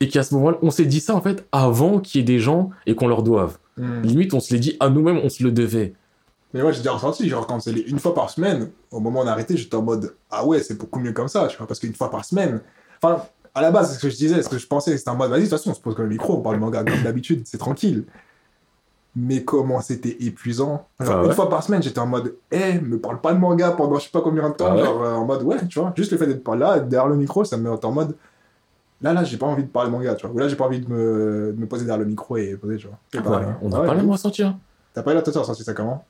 et 0.00 0.08
qu'à 0.08 0.22
ce 0.22 0.34
moment-là, 0.34 0.58
on 0.62 0.70
s'est 0.70 0.86
dit 0.86 1.00
ça 1.00 1.14
en 1.14 1.20
fait 1.20 1.46
avant 1.52 1.98
qu'il 1.98 2.20
y 2.20 2.22
ait 2.22 2.24
des 2.24 2.38
gens 2.38 2.70
et 2.86 2.94
qu'on 2.94 3.08
leur 3.08 3.22
doive. 3.22 3.58
Hmm. 3.76 4.02
Limite, 4.02 4.34
on 4.34 4.40
se 4.40 4.54
l'est 4.54 4.60
dit 4.60 4.76
à 4.80 4.88
nous-mêmes, 4.88 5.20
on 5.22 5.28
se 5.28 5.42
le 5.42 5.50
devait. 5.50 5.94
Mais 6.54 6.62
moi, 6.62 6.70
j'ai 6.72 6.78
déjà 6.78 6.92
ressenti, 6.92 7.28
genre, 7.28 7.46
quand 7.46 7.58
c'est 7.60 7.72
une 7.72 7.98
fois 7.98 8.14
par 8.14 8.30
semaine, 8.30 8.70
au 8.92 9.00
moment 9.00 9.20
où 9.20 9.22
on 9.24 9.26
a 9.26 9.32
arrêté, 9.32 9.56
j'étais 9.56 9.74
en 9.74 9.82
mode, 9.82 10.14
ah 10.30 10.46
ouais, 10.46 10.62
c'est 10.62 10.78
beaucoup 10.78 11.00
mieux 11.00 11.12
comme 11.12 11.26
ça, 11.28 11.48
tu 11.48 11.58
vois, 11.58 11.66
parce 11.66 11.80
qu'une 11.80 11.94
fois 11.94 12.10
par 12.10 12.24
semaine. 12.24 12.60
Enfin, 13.02 13.24
à 13.54 13.60
la 13.60 13.70
base, 13.72 13.88
c'est 13.90 13.96
ce 13.96 14.00
que 14.00 14.08
je 14.08 14.16
disais, 14.16 14.40
ce 14.40 14.48
que 14.48 14.56
je 14.58 14.66
pensais, 14.68 14.96
c'était 14.96 15.10
en 15.10 15.16
mode, 15.16 15.30
vas-y, 15.30 15.40
de 15.40 15.44
toute 15.46 15.50
façon, 15.58 15.70
on 15.70 15.74
se 15.74 15.80
pose 15.80 15.94
comme 15.96 16.04
le 16.04 16.10
micro, 16.12 16.34
on 16.34 16.40
parle 16.42 16.58
manga 16.58 16.84
comme 16.84 17.02
d'habitude, 17.02 17.42
c'est 17.44 17.58
tranquille. 17.58 18.04
Mais 19.16 19.44
comment 19.44 19.80
c'était 19.80 20.16
épuisant. 20.24 20.86
Genre, 21.00 21.10
Ah 21.16 21.20
ouais. 21.22 21.26
Une 21.28 21.32
fois 21.34 21.48
par 21.48 21.62
semaine, 21.62 21.82
j'étais 21.82 21.98
en 22.00 22.06
mode, 22.06 22.36
eh, 22.50 22.80
me 22.80 22.98
parle 22.98 23.20
pas 23.20 23.32
de 23.32 23.38
manga 23.38 23.70
pendant 23.72 23.96
je 23.98 24.04
sais 24.04 24.10
pas 24.10 24.20
combien 24.22 24.48
de 24.48 24.54
temps, 24.54 24.66
Ah 24.70 24.74
ouais. 24.76 24.84
genre, 24.84 25.02
euh, 25.04 25.14
en 25.14 25.24
mode, 25.24 25.42
ouais, 25.42 25.56
tu 25.68 25.78
vois, 25.80 25.92
juste 25.96 26.12
le 26.12 26.18
fait 26.18 26.26
d'être 26.26 26.42
pas 26.44 26.56
là, 26.56 26.78
derrière 26.80 27.08
le 27.08 27.16
micro, 27.16 27.44
ça 27.44 27.56
me 27.56 27.68
met 27.70 27.84
en 27.84 27.92
mode, 27.92 28.16
là, 29.00 29.12
là, 29.12 29.22
j'ai 29.24 29.36
pas 29.38 29.46
envie 29.46 29.62
de 29.64 29.68
parler 29.68 29.90
de 29.90 29.96
manga, 29.96 30.14
tu 30.14 30.26
vois, 30.26 30.34
ou 30.34 30.38
là, 30.38 30.46
j'ai 30.48 30.56
pas 30.56 30.66
envie 30.66 30.80
de 30.80 30.88
me, 30.88 31.52
de 31.52 31.60
me 31.60 31.66
poser 31.66 31.84
derrière 31.84 31.98
le 32.00 32.08
micro 32.08 32.36
et 32.36 32.56
poser, 32.56 32.76
tu 32.76 32.86
vois. 32.88 32.98
Ouais, 33.14 33.22
pareil. 33.22 33.48
on 33.62 33.72
Ah 33.72 33.76
a 33.76 33.80
pas 33.80 33.86
le 33.86 33.98
de 33.98 34.02
même 34.02 34.10
ressenti. 34.12 34.42
hein. 34.44 34.58
T'as 34.94 35.02
pas 35.02 35.10
eu 35.10 35.14
la 35.14 35.22
tête 35.22 35.34
ressenti 35.36 35.64
ça 35.64 35.74
comment? 35.74 36.04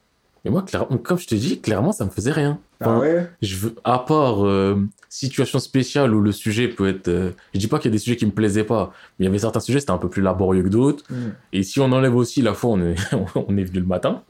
Mais 0.44 0.50
moi, 0.50 0.64
comme 1.02 1.18
je 1.18 1.26
te 1.26 1.34
dis, 1.34 1.60
clairement, 1.60 1.92
ça 1.92 2.04
me 2.04 2.10
faisait 2.10 2.32
rien. 2.32 2.58
Ah 2.80 2.98
ouais? 2.98 3.30
je 3.40 3.56
veux, 3.56 3.74
à 3.82 3.98
part 3.98 4.44
euh, 4.44 4.76
situation 5.08 5.58
spéciale 5.58 6.14
où 6.14 6.20
le 6.20 6.32
sujet 6.32 6.68
peut 6.68 6.88
être. 6.88 7.08
euh, 7.08 7.30
je 7.54 7.60
dis 7.60 7.68
pas 7.68 7.78
qu'il 7.78 7.90
y 7.90 7.92
a 7.92 7.96
des 7.96 7.98
sujets 7.98 8.16
qui 8.16 8.26
me 8.26 8.30
plaisaient 8.32 8.64
pas, 8.64 8.92
mais 9.18 9.24
il 9.24 9.26
y 9.26 9.28
avait 9.28 9.38
certains 9.38 9.60
sujets, 9.60 9.80
c'était 9.80 9.92
un 9.92 9.98
peu 9.98 10.10
plus 10.10 10.20
laborieux 10.20 10.62
que 10.62 10.68
d'autres. 10.68 11.04
Hmm. 11.08 11.30
Et 11.52 11.62
si 11.62 11.80
on 11.80 11.90
enlève 11.92 12.14
aussi 12.14 12.42
la 12.42 12.52
fois, 12.52 12.72
on 12.72 12.80
est, 12.80 12.96
on 13.34 13.56
est 13.56 13.64
venu 13.64 13.80
le 13.80 13.86
matin. 13.86 14.22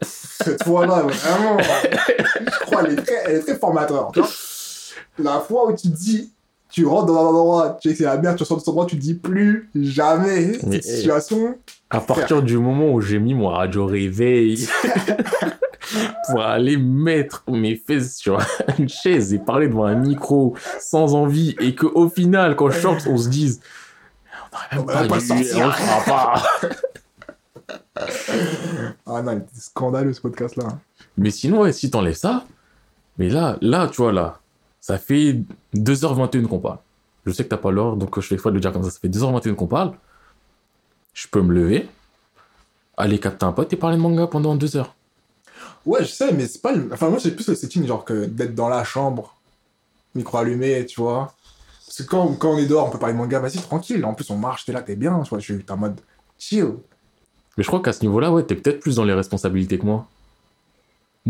Cette 0.00 0.64
fois-là, 0.64 1.02
vraiment, 1.02 1.58
je 1.58 2.58
crois, 2.60 2.84
elle 2.86 2.92
est 2.98 3.02
très, 3.02 3.22
elle 3.26 3.36
est 3.36 3.40
très 3.40 3.58
formateur. 3.58 4.12
La 5.18 5.40
fois 5.40 5.70
où 5.70 5.76
tu 5.76 5.88
dis, 5.88 6.32
tu 6.70 6.86
rentres 6.86 7.06
dans 7.06 7.16
un 7.16 7.28
endroit, 7.28 7.78
tu 7.80 7.88
sais 7.88 7.94
que 7.94 7.98
c'est 7.98 8.04
la 8.04 8.18
merde, 8.18 8.36
tu 8.36 8.44
sors 8.44 8.56
de 8.56 8.60
cet 8.60 8.68
endroit, 8.68 8.86
tu 8.86 8.96
te 8.96 9.00
dis 9.00 9.14
plus 9.14 9.70
jamais 9.74 10.58
Mais, 10.64 10.78
cette 10.78 10.86
hey. 10.86 10.96
situation. 10.96 11.54
À 11.90 12.00
partir 12.00 12.42
du 12.42 12.58
moment 12.58 12.92
où 12.92 13.00
j'ai 13.00 13.18
mis 13.18 13.34
mon 13.34 13.48
radio 13.48 13.86
réveil 13.86 14.68
pour 16.30 16.40
aller 16.40 16.76
mettre 16.76 17.42
mes 17.48 17.76
fesses 17.76 18.16
sur 18.16 18.38
une 18.78 18.88
chaise 18.88 19.34
et 19.34 19.38
parler 19.38 19.68
devant 19.68 19.86
un 19.86 19.96
micro 19.96 20.54
sans 20.80 21.14
envie 21.14 21.56
et 21.60 21.74
que 21.74 21.86
au 21.86 22.08
final, 22.08 22.54
quand 22.54 22.70
je 22.70 22.80
sors, 22.80 22.96
on 23.06 23.16
se 23.16 23.28
dise 23.28 23.60
on 24.72 24.76
n'aurait 24.76 25.00
même 25.00 25.08
pas 25.08 25.14
pas 25.14 25.20
sortir. 25.20 25.56
on 25.56 25.66
le 25.66 25.72
fera 25.72 26.04
pas. 26.04 26.42
Ah 29.06 29.22
non, 29.22 29.32
il 29.32 29.38
était 29.38 29.60
scandaleux 29.60 30.12
ce 30.12 30.20
podcast-là. 30.20 30.68
Mais 31.18 31.30
sinon, 31.30 31.62
ouais, 31.62 31.72
si 31.72 31.90
t'enlèves 31.90 32.14
ça, 32.14 32.44
mais 33.18 33.28
là, 33.28 33.58
là, 33.60 33.88
tu 33.88 34.00
vois, 34.00 34.12
là, 34.12 34.40
ça 34.80 34.98
fait 34.98 35.38
2h21 35.74 36.46
qu'on 36.46 36.58
parle. 36.58 36.78
Je 37.26 37.32
sais 37.32 37.44
que 37.44 37.48
t'as 37.48 37.56
pas 37.56 37.70
l'heure, 37.70 37.96
donc 37.96 38.18
je 38.18 38.26
fais 38.26 38.36
fois 38.38 38.50
de 38.50 38.56
le 38.56 38.60
dire 38.60 38.72
comme 38.72 38.82
ça. 38.82 38.90
Ça 38.90 38.98
fait 38.98 39.08
2h21 39.08 39.54
qu'on 39.54 39.66
parle. 39.66 39.92
Je 41.12 41.26
peux 41.28 41.42
me 41.42 41.52
lever, 41.52 41.88
aller 42.96 43.18
capter 43.18 43.44
un 43.44 43.52
pote 43.52 43.72
et 43.72 43.76
parler 43.76 43.96
de 43.96 44.02
manga 44.02 44.26
pendant 44.26 44.54
2 44.54 44.76
heures. 44.76 44.94
Ouais, 45.84 46.04
je 46.04 46.10
sais, 46.10 46.32
mais 46.32 46.46
c'est 46.46 46.62
pas 46.62 46.72
le... 46.72 46.88
Enfin, 46.92 47.08
moi, 47.08 47.18
c'est 47.18 47.34
plus 47.34 47.48
le 47.48 47.54
setting, 47.54 47.86
genre, 47.86 48.04
que 48.04 48.26
d'être 48.26 48.54
dans 48.54 48.68
la 48.68 48.84
chambre, 48.84 49.36
micro 50.14 50.38
allumé, 50.38 50.84
tu 50.86 51.00
vois. 51.00 51.34
Parce 51.86 51.98
que 51.98 52.02
quand, 52.04 52.34
quand 52.34 52.52
on 52.52 52.58
est 52.58 52.66
dehors, 52.66 52.86
on 52.86 52.90
peut 52.90 52.98
parler 52.98 53.14
de 53.14 53.18
manga, 53.18 53.40
vas-y, 53.40 53.58
tranquille. 53.58 54.04
En 54.04 54.14
plus, 54.14 54.30
on 54.30 54.36
marche, 54.36 54.64
t'es 54.64 54.72
là, 54.72 54.82
t'es 54.82 54.96
bien, 54.96 55.20
tu 55.22 55.30
vois. 55.30 55.40
Suis 55.40 55.64
en 55.68 55.76
mode 55.76 56.00
chill. 56.38 56.74
Mais 57.56 57.64
je 57.64 57.68
crois 57.68 57.80
qu'à 57.80 57.92
ce 57.92 58.02
niveau-là, 58.02 58.30
ouais, 58.30 58.44
t'es 58.44 58.54
peut-être 58.54 58.80
plus 58.80 58.96
dans 58.96 59.04
les 59.04 59.14
responsabilités 59.14 59.78
que 59.78 59.86
moi. 59.86 60.06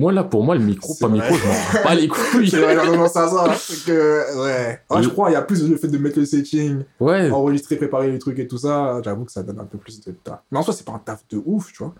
Moi, 0.00 0.12
là, 0.12 0.24
pour 0.24 0.42
moi, 0.44 0.54
le 0.54 0.60
micro, 0.62 0.94
pas 0.94 1.08
vrai. 1.08 1.18
micro, 1.18 1.34
je 1.36 1.76
m'en 1.78 1.82
pas 1.84 1.94
les 1.94 2.08
couilles. 2.14 2.48
C'est 2.50 2.60
vrai, 2.60 2.74
non, 2.74 3.06
ça, 3.08 3.28
ça, 3.28 3.54
c'est 3.58 3.84
que, 3.84 4.42
ouais. 4.42 4.80
Ouais, 4.90 5.02
je 5.02 5.08
crois, 5.08 5.30
il 5.30 5.34
y 5.34 5.36
a 5.36 5.42
plus 5.42 5.68
le 5.68 5.76
fait 5.76 5.88
de 5.88 5.98
mettre 5.98 6.18
le 6.18 6.24
setting, 6.24 6.82
Ouais, 6.98 7.30
enregistrer, 7.30 7.76
préparer 7.76 8.10
les 8.10 8.18
trucs 8.18 8.38
et 8.38 8.48
tout 8.48 8.58
ça. 8.58 9.00
J'avoue 9.04 9.24
que 9.24 9.32
ça 9.32 9.42
donne 9.42 9.60
un 9.60 9.64
peu 9.64 9.78
plus 9.78 10.00
de 10.00 10.12
taf. 10.12 10.40
Mais 10.50 10.58
en 10.58 10.62
soi, 10.62 10.72
c'est 10.74 10.84
pas 10.86 10.92
un 10.92 10.98
taf 10.98 11.20
de 11.30 11.40
ouf, 11.44 11.72
tu 11.72 11.82
vois. 11.84 11.94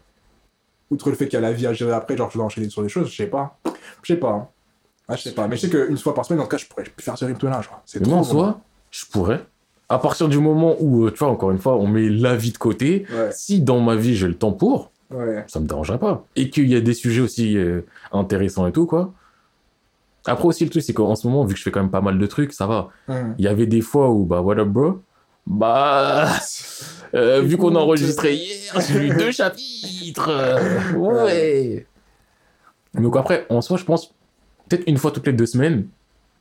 Outre 0.90 1.10
le 1.10 1.14
fait 1.16 1.26
qu'il 1.28 1.34
y 1.34 1.36
a 1.36 1.40
la 1.40 1.52
vie 1.52 1.66
à 1.66 1.72
gérer 1.72 1.92
après, 1.92 2.16
genre, 2.16 2.30
je 2.30 2.36
dois 2.38 2.46
enchaîner 2.46 2.68
sur 2.68 2.82
des 2.82 2.88
choses, 2.88 3.08
je 3.08 3.16
sais 3.16 3.26
pas. 3.28 3.58
Je 4.02 4.14
sais 4.14 4.18
pas. 4.18 4.30
hein. 4.30 4.48
Ah, 5.06 5.16
je 5.16 5.22
sais 5.22 5.32
pas. 5.32 5.46
Mais 5.46 5.56
je 5.56 5.62
sais 5.62 5.70
qu'une 5.70 5.98
fois 5.98 6.14
par 6.14 6.24
semaine, 6.24 6.40
en 6.40 6.44
tout 6.44 6.48
cas, 6.50 6.56
je 6.56 6.66
pourrais 6.66 6.84
faire 6.98 7.16
ce 7.18 7.24
rythme-là, 7.24 7.60
genre. 7.62 7.82
C'est 7.86 8.04
moi, 8.06 8.18
en 8.18 8.22
trop. 8.22 8.32
soi, 8.32 8.60
je 8.90 9.04
pourrais. 9.06 9.44
À 9.88 9.98
partir 9.98 10.28
du 10.28 10.38
moment 10.38 10.76
où, 10.80 11.06
euh, 11.06 11.10
tu 11.10 11.18
vois, 11.18 11.28
encore 11.28 11.50
une 11.50 11.58
fois, 11.58 11.76
on 11.76 11.86
met 11.88 12.08
la 12.08 12.36
vie 12.36 12.52
de 12.52 12.58
côté, 12.58 13.06
Ouais, 13.12 13.30
si 13.32 13.60
dans 13.60 13.80
ma 13.80 13.96
vie 13.96 14.14
j'ai 14.16 14.28
le 14.28 14.36
temps 14.36 14.52
pour, 14.52 14.92
ouais. 15.10 15.44
ça 15.46 15.60
me 15.60 15.66
dérangerait 15.66 15.98
pas. 15.98 16.24
Et 16.36 16.50
qu'il 16.50 16.68
y 16.68 16.76
a 16.76 16.80
des 16.80 16.94
sujets 16.94 17.20
aussi 17.20 17.56
euh, 17.56 17.82
intéressants 18.12 18.66
et 18.66 18.72
tout, 18.72 18.86
quoi. 18.86 19.12
Après 20.26 20.44
aussi, 20.46 20.64
le 20.64 20.70
truc, 20.70 20.82
c'est 20.82 20.92
qu'en 20.92 21.14
ce 21.14 21.26
moment, 21.26 21.44
vu 21.44 21.54
que 21.54 21.58
je 21.58 21.64
fais 21.64 21.70
quand 21.70 21.80
même 21.80 21.90
pas 21.90 22.02
mal 22.02 22.18
de 22.18 22.26
trucs, 22.26 22.52
ça 22.52 22.66
va. 22.66 22.88
Il 23.38 23.44
y 23.44 23.48
avait 23.48 23.66
des 23.66 23.80
fois 23.80 24.10
où, 24.10 24.24
bah, 24.24 24.40
what 24.42 24.58
up, 24.58 24.68
bro? 24.68 25.00
Bah, 25.46 26.28
euh, 27.14 27.40
vu 27.40 27.56
qu'on 27.56 27.74
a 27.74 27.78
enregistré 27.78 28.34
hier, 28.34 28.80
j'ai 28.80 28.98
lu 28.98 29.08
deux 29.18 29.32
chapitres. 29.32 30.28
euh, 30.28 30.92
ouais. 30.92 31.86
Donc 32.94 33.16
après, 33.16 33.46
en 33.48 33.60
soi, 33.60 33.76
je 33.78 33.84
pense, 33.84 34.14
peut-être 34.68 34.84
une 34.86 34.98
fois 34.98 35.10
toutes 35.10 35.26
les 35.26 35.32
deux 35.32 35.46
semaines, 35.46 35.88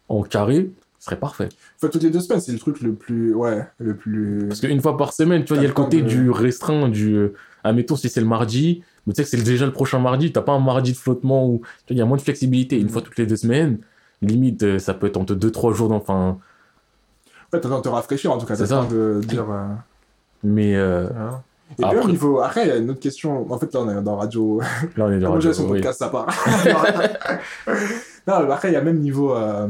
en 0.10 0.24
carré, 0.24 0.70
ce 1.00 1.06
serait 1.06 1.20
parfait. 1.20 1.50
Enfin, 1.78 1.88
toutes 1.90 2.04
les 2.04 2.10
deux 2.10 2.20
semaines, 2.20 2.42
c'est 2.42 2.52
le 2.52 2.60
truc 2.60 2.82
le 2.82 2.94
plus. 2.94 3.34
Ouais, 3.34 3.66
le 3.80 3.96
plus. 3.96 4.46
Parce 4.48 4.60
qu'une 4.60 4.82
fois 4.82 4.98
par 4.98 5.14
semaine, 5.14 5.44
tu 5.46 5.54
vois, 5.54 5.58
il 5.58 5.64
y 5.64 5.66
a 5.66 5.70
le 5.70 5.74
côté 5.74 6.02
de- 6.02 6.08
du 6.08 6.30
restreint, 6.30 6.90
du. 6.90 7.16
euh, 7.16 7.34
admettons, 7.64 7.96
si 7.96 8.10
c'est 8.10 8.20
le 8.22 8.28
mardi, 8.28 8.84
mais 9.08 9.14
tu 9.14 9.18
sais 9.18 9.24
que 9.24 9.30
c'est 9.38 9.44
déjà 9.44 9.66
le 9.66 9.72
prochain 9.72 10.00
mardi, 10.00 10.32
t'as 10.32 10.42
pas 10.42 10.52
un 10.54 10.60
mardi 10.60 10.92
de 10.92 10.98
flottement 10.98 11.48
où. 11.48 11.60
Tu 11.86 11.94
vois, 11.94 11.96
il 11.96 11.98
y 11.98 12.02
a 12.02 12.06
moins 12.06 12.18
de 12.18 12.22
flexibilité. 12.22 12.78
Une 12.78 12.86
Mm. 12.86 12.90
fois 12.90 13.02
toutes 13.02 13.18
les 13.18 13.26
deux 13.26 13.38
semaines, 13.38 13.80
limite, 14.22 14.62
euh, 14.64 14.78
ça 14.80 14.94
peut 14.94 15.08
être 15.08 15.18
entre 15.18 15.36
deux, 15.36 15.52
trois 15.52 15.74
jours 15.74 15.88
d'enfin. 15.90 16.38
En 16.38 17.50
fait, 17.52 17.62
t'as 17.62 17.82
te 17.82 17.90
rafraîchir, 17.90 18.32
en 18.32 18.38
tout 18.38 18.46
cas. 18.46 18.56
C'est 18.56 18.68
ça. 18.68 18.86
de 18.92 19.22
dire. 19.26 19.46
euh, 19.50 19.66
Mais 20.44 20.76
euh, 20.76 21.08
hein. 21.18 21.42
Et 21.78 21.84
Après- 21.84 21.98
puis, 22.00 22.06
au 22.08 22.12
niveau. 22.12 22.40
Après, 22.42 22.64
il 22.66 22.68
y 22.68 22.72
a 22.72 22.78
une 22.78 22.90
autre 22.90 23.00
question. 23.00 23.52
En 23.52 23.58
fait, 23.60 23.72
là, 23.74 23.82
on 23.82 23.90
est 23.90 24.02
dans 24.02 24.18
radio. 24.18 24.60
là, 24.98 25.06
on 25.06 25.12
est 25.12 25.20
dans 25.20 25.28
Comment 25.28 25.34
radio, 25.36 25.50
j'ai 25.52 25.54
son 25.54 25.68
podcast, 25.68 26.00
ça 26.00 26.10
part. 26.10 26.26
non, 28.28 28.44
mais 28.46 28.52
après, 28.54 28.70
il 28.70 28.74
y 28.74 28.76
a 28.76 28.82
même 28.82 29.00
niveau. 29.00 29.34
euh, 29.36 29.68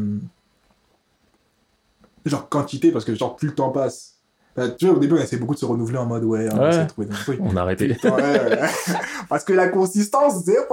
Genre 2.25 2.49
quantité, 2.49 2.91
parce 2.91 3.05
que 3.05 3.13
genre 3.15 3.35
plus 3.35 3.47
le 3.49 3.55
temps 3.55 3.69
passe. 3.69 4.15
Euh, 4.57 4.69
Tu 4.77 4.87
vois, 4.87 4.95
au 4.95 4.99
début, 4.99 5.15
on 5.15 5.21
essaie 5.21 5.37
beaucoup 5.37 5.53
de 5.53 5.59
se 5.59 5.65
renouveler 5.65 5.99
en 5.99 6.05
mode 6.05 6.23
ouais, 6.23 6.47
on 6.51 6.59
Ouais. 6.59 6.69
essaie 6.69 6.83
de 6.83 6.89
trouver 6.89 7.07
des 7.07 7.13
trucs. 7.13 7.39
On 7.41 7.55
a 7.55 7.61
arrêté. 7.61 7.95
Ouais, 8.03 8.11
ouais. 8.11 8.59
parce 9.29 9.43
que 9.43 9.53
la 9.53 9.67
consistance, 9.69 10.43
zéro 10.43 10.65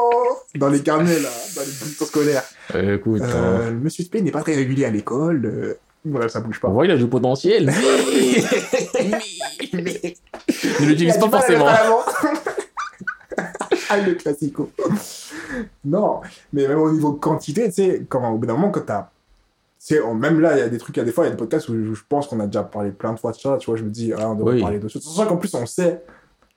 Dans 0.57 0.69
les 0.71 0.81
carnets, 0.83 1.21
là, 1.21 1.29
dans 1.55 1.61
les 1.63 1.73
bulletins 1.85 2.05
scolaires. 2.07 2.43
Euh, 2.75 2.97
écoute, 2.97 3.23
hein. 3.23 3.29
Euh, 3.33 3.71
Monsieur 3.73 4.03
Spey 4.05 4.23
n'est 4.23 4.31
pas 4.33 4.43
très 4.43 4.55
régulier 4.55 4.87
à 4.87 4.91
l'école. 4.91 5.45
euh, 5.47 5.75
Voilà, 6.05 6.29
ça 6.29 6.41
bouge 6.41 6.59
pas. 6.61 6.69
on 6.69 6.73
voit, 6.73 6.87
il 6.87 6.91
a 6.91 6.97
du 6.97 7.07
potentiel. 7.07 7.73
Mais- 9.73 10.17
ne 10.81 10.87
l'utilise 10.87 11.19
pas 11.19 11.29
forcément. 11.29 11.67
ah, 13.91 13.99
le 13.99 14.15
classico. 14.15 14.71
non, 15.85 16.21
mais 16.53 16.67
même 16.67 16.79
au 16.79 16.91
niveau 16.91 17.13
quantité, 17.13 17.67
tu 17.67 17.73
sais, 17.73 18.07
quand 18.09 18.33
au 18.33 18.39
bout 18.39 18.47
d'un 18.47 18.55
moment, 18.55 18.71
quand 18.71 18.87
t'as. 18.87 19.11
Sais, 19.89 20.01
même 20.15 20.41
là, 20.41 20.57
il 20.57 20.59
y 20.59 20.63
a 20.63 20.69
des 20.69 20.79
trucs, 20.79 20.97
il 20.97 20.99
y 20.99 21.03
a 21.03 21.05
des 21.05 21.13
fois, 21.13 21.25
il 21.25 21.29
y 21.29 21.31
a 21.31 21.31
des 21.31 21.37
podcasts 21.37 21.69
où 21.69 21.95
je, 21.95 22.01
pense 22.09 22.27
qu'on 22.27 22.41
a 22.41 22.47
déjà 22.47 22.65
parlé 22.65 22.91
plein 22.91 23.13
de 23.13 23.21
fois 23.21 23.31
de 23.31 23.37
ça, 23.37 23.57
tu 23.61 23.67
vois, 23.71 23.77
je 23.79 23.85
me 23.85 23.91
dis, 23.91 24.13
ah, 24.13 24.31
on 24.31 24.35
devrait 24.35 24.55
Oui. 24.55 24.61
parler 24.61 24.81
de 24.81 24.89
choses. 24.89 25.05
Ça 25.17 25.27
qu'en 25.27 25.37
plus, 25.37 25.55
on 25.55 25.65
sait. 25.65 26.03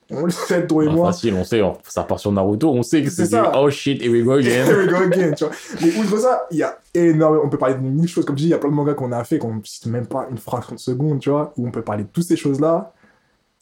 On 0.09 0.25
le 0.25 0.31
sait, 0.31 0.65
toi 0.65 0.83
et 0.83 0.87
Ah, 0.89 0.91
moi. 0.91 1.11
facile, 1.11 1.35
on 1.35 1.43
sait, 1.43 1.61
on- 1.61 1.77
ça 1.87 2.01
part 2.01 2.19
sur 2.19 2.31
Naruto, 2.31 2.71
on 2.71 2.81
sait 2.81 3.03
que 3.03 3.11
C'est 3.11 3.27
du 3.29 3.35
oh 3.55 3.69
shit, 3.69 4.01
here 4.01 4.11
we 4.11 4.23
go 4.23 4.39
Here 4.39 4.63
again. 4.63 4.77
we 4.79 4.87
go 4.89 4.95
again, 4.95 5.31
tu 5.33 5.43
vois. 5.45 5.53
Mais 5.79 5.95
outre 5.99 6.17
ça, 6.17 6.47
il 6.49 6.57
y 6.57 6.63
a 6.63 6.79
énormément. 6.95 7.43
On 7.45 7.49
peut 7.49 7.59
parler 7.59 7.75
de 7.75 7.81
mille 7.81 8.07
choses. 8.07 8.25
Comme 8.25 8.35
je 8.35 8.41
dis, 8.41 8.47
il 8.47 8.51
y 8.51 8.55
a 8.55 8.57
plein 8.57 8.71
de 8.71 8.73
mangas 8.73 8.95
qu'on 8.95 9.11
a 9.11 9.23
fait 9.23 9.37
qu'on 9.37 9.53
ne 9.53 9.61
cite 9.63 9.85
même 9.85 10.07
pas 10.07 10.25
une 10.31 10.39
fraction 10.39 10.73
de 10.73 10.79
seconde, 10.79 11.19
tu 11.19 11.29
vois, 11.29 11.53
où 11.55 11.67
on 11.67 11.69
peut 11.69 11.83
parler 11.83 12.05
de 12.05 12.09
toutes 12.11 12.23
ces 12.23 12.35
choses-là. 12.35 12.91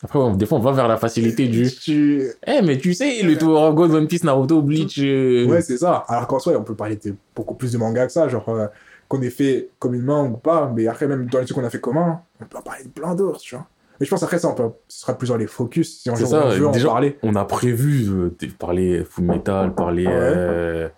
Après, 0.01 0.17
on- 0.19 0.33
des 0.35 0.45
fois, 0.45 0.59
on 0.59 0.61
va 0.61 0.71
vers 0.71 0.87
la 0.87 0.95
facilité 0.95 1.49
du. 1.49 1.69
Tu- 1.69 2.31
Eh, 2.47 2.61
mais 2.61 2.77
tu 2.77 2.93
sais, 2.93 3.21
le 3.23 3.37
Tower 3.37 3.73
God, 3.73 3.91
One 3.93 4.07
Piece, 4.07 4.23
Naruto, 4.23 4.61
Bleach. 4.61 4.97
euh, 4.99 5.47
Ouais, 5.49 5.61
c'est 5.61 5.77
ça. 5.77 6.05
Alors 6.07 6.27
qu'en 6.27 6.39
soi, 6.39 6.53
on 6.57 6.63
peut 6.63 6.75
parler 6.75 6.95
de 6.95 7.13
beaucoup 7.35 7.55
plus 7.55 7.73
de 7.73 7.77
mangas 7.77 8.05
que 8.05 8.13
ça, 8.13 8.29
genre 8.29 8.47
euh, 8.47 8.67
qu'on 9.07 9.21
ait 9.21 9.29
fait 9.29 9.69
communément 9.79 10.25
ou 10.25 10.37
pas, 10.37 10.71
mais 10.75 10.87
après, 10.87 11.07
même 11.07 11.27
dans 11.27 11.39
les 11.39 11.45
trucs 11.45 11.57
qu'on 11.57 11.63
a 11.65 11.69
fait 11.69 11.79
commun, 11.79 12.21
on 12.41 12.45
peut 12.45 12.57
en 12.57 12.61
parler 12.61 12.83
de 12.83 12.89
plein 12.89 13.15
d'autres, 13.15 13.39
tu 13.39 13.55
vois. 13.55 13.65
Mais 13.99 14.05
je 14.05 14.11
pense 14.11 14.21
après 14.21 14.37
ça, 14.37 14.49
on 14.49 14.53
peut, 14.53 14.69
ce 14.87 14.99
sera 15.01 15.17
plus 15.17 15.29
dans 15.29 15.37
les 15.37 15.47
focus, 15.47 16.01
si 16.01 16.09
jour 16.15 16.27
ça, 16.27 16.45
on 16.45 16.49
veut 16.49 16.71
déjà- 16.71 16.87
en 16.89 16.91
parler. 16.91 17.17
On 17.23 17.35
a 17.35 17.45
prévu 17.45 18.03
de 18.05 18.29
parler 18.59 19.03
Full 19.09 19.23
Metal, 19.25 19.73
parler, 19.73 20.05
Ouais. 20.05 20.13
euh, 20.15 20.89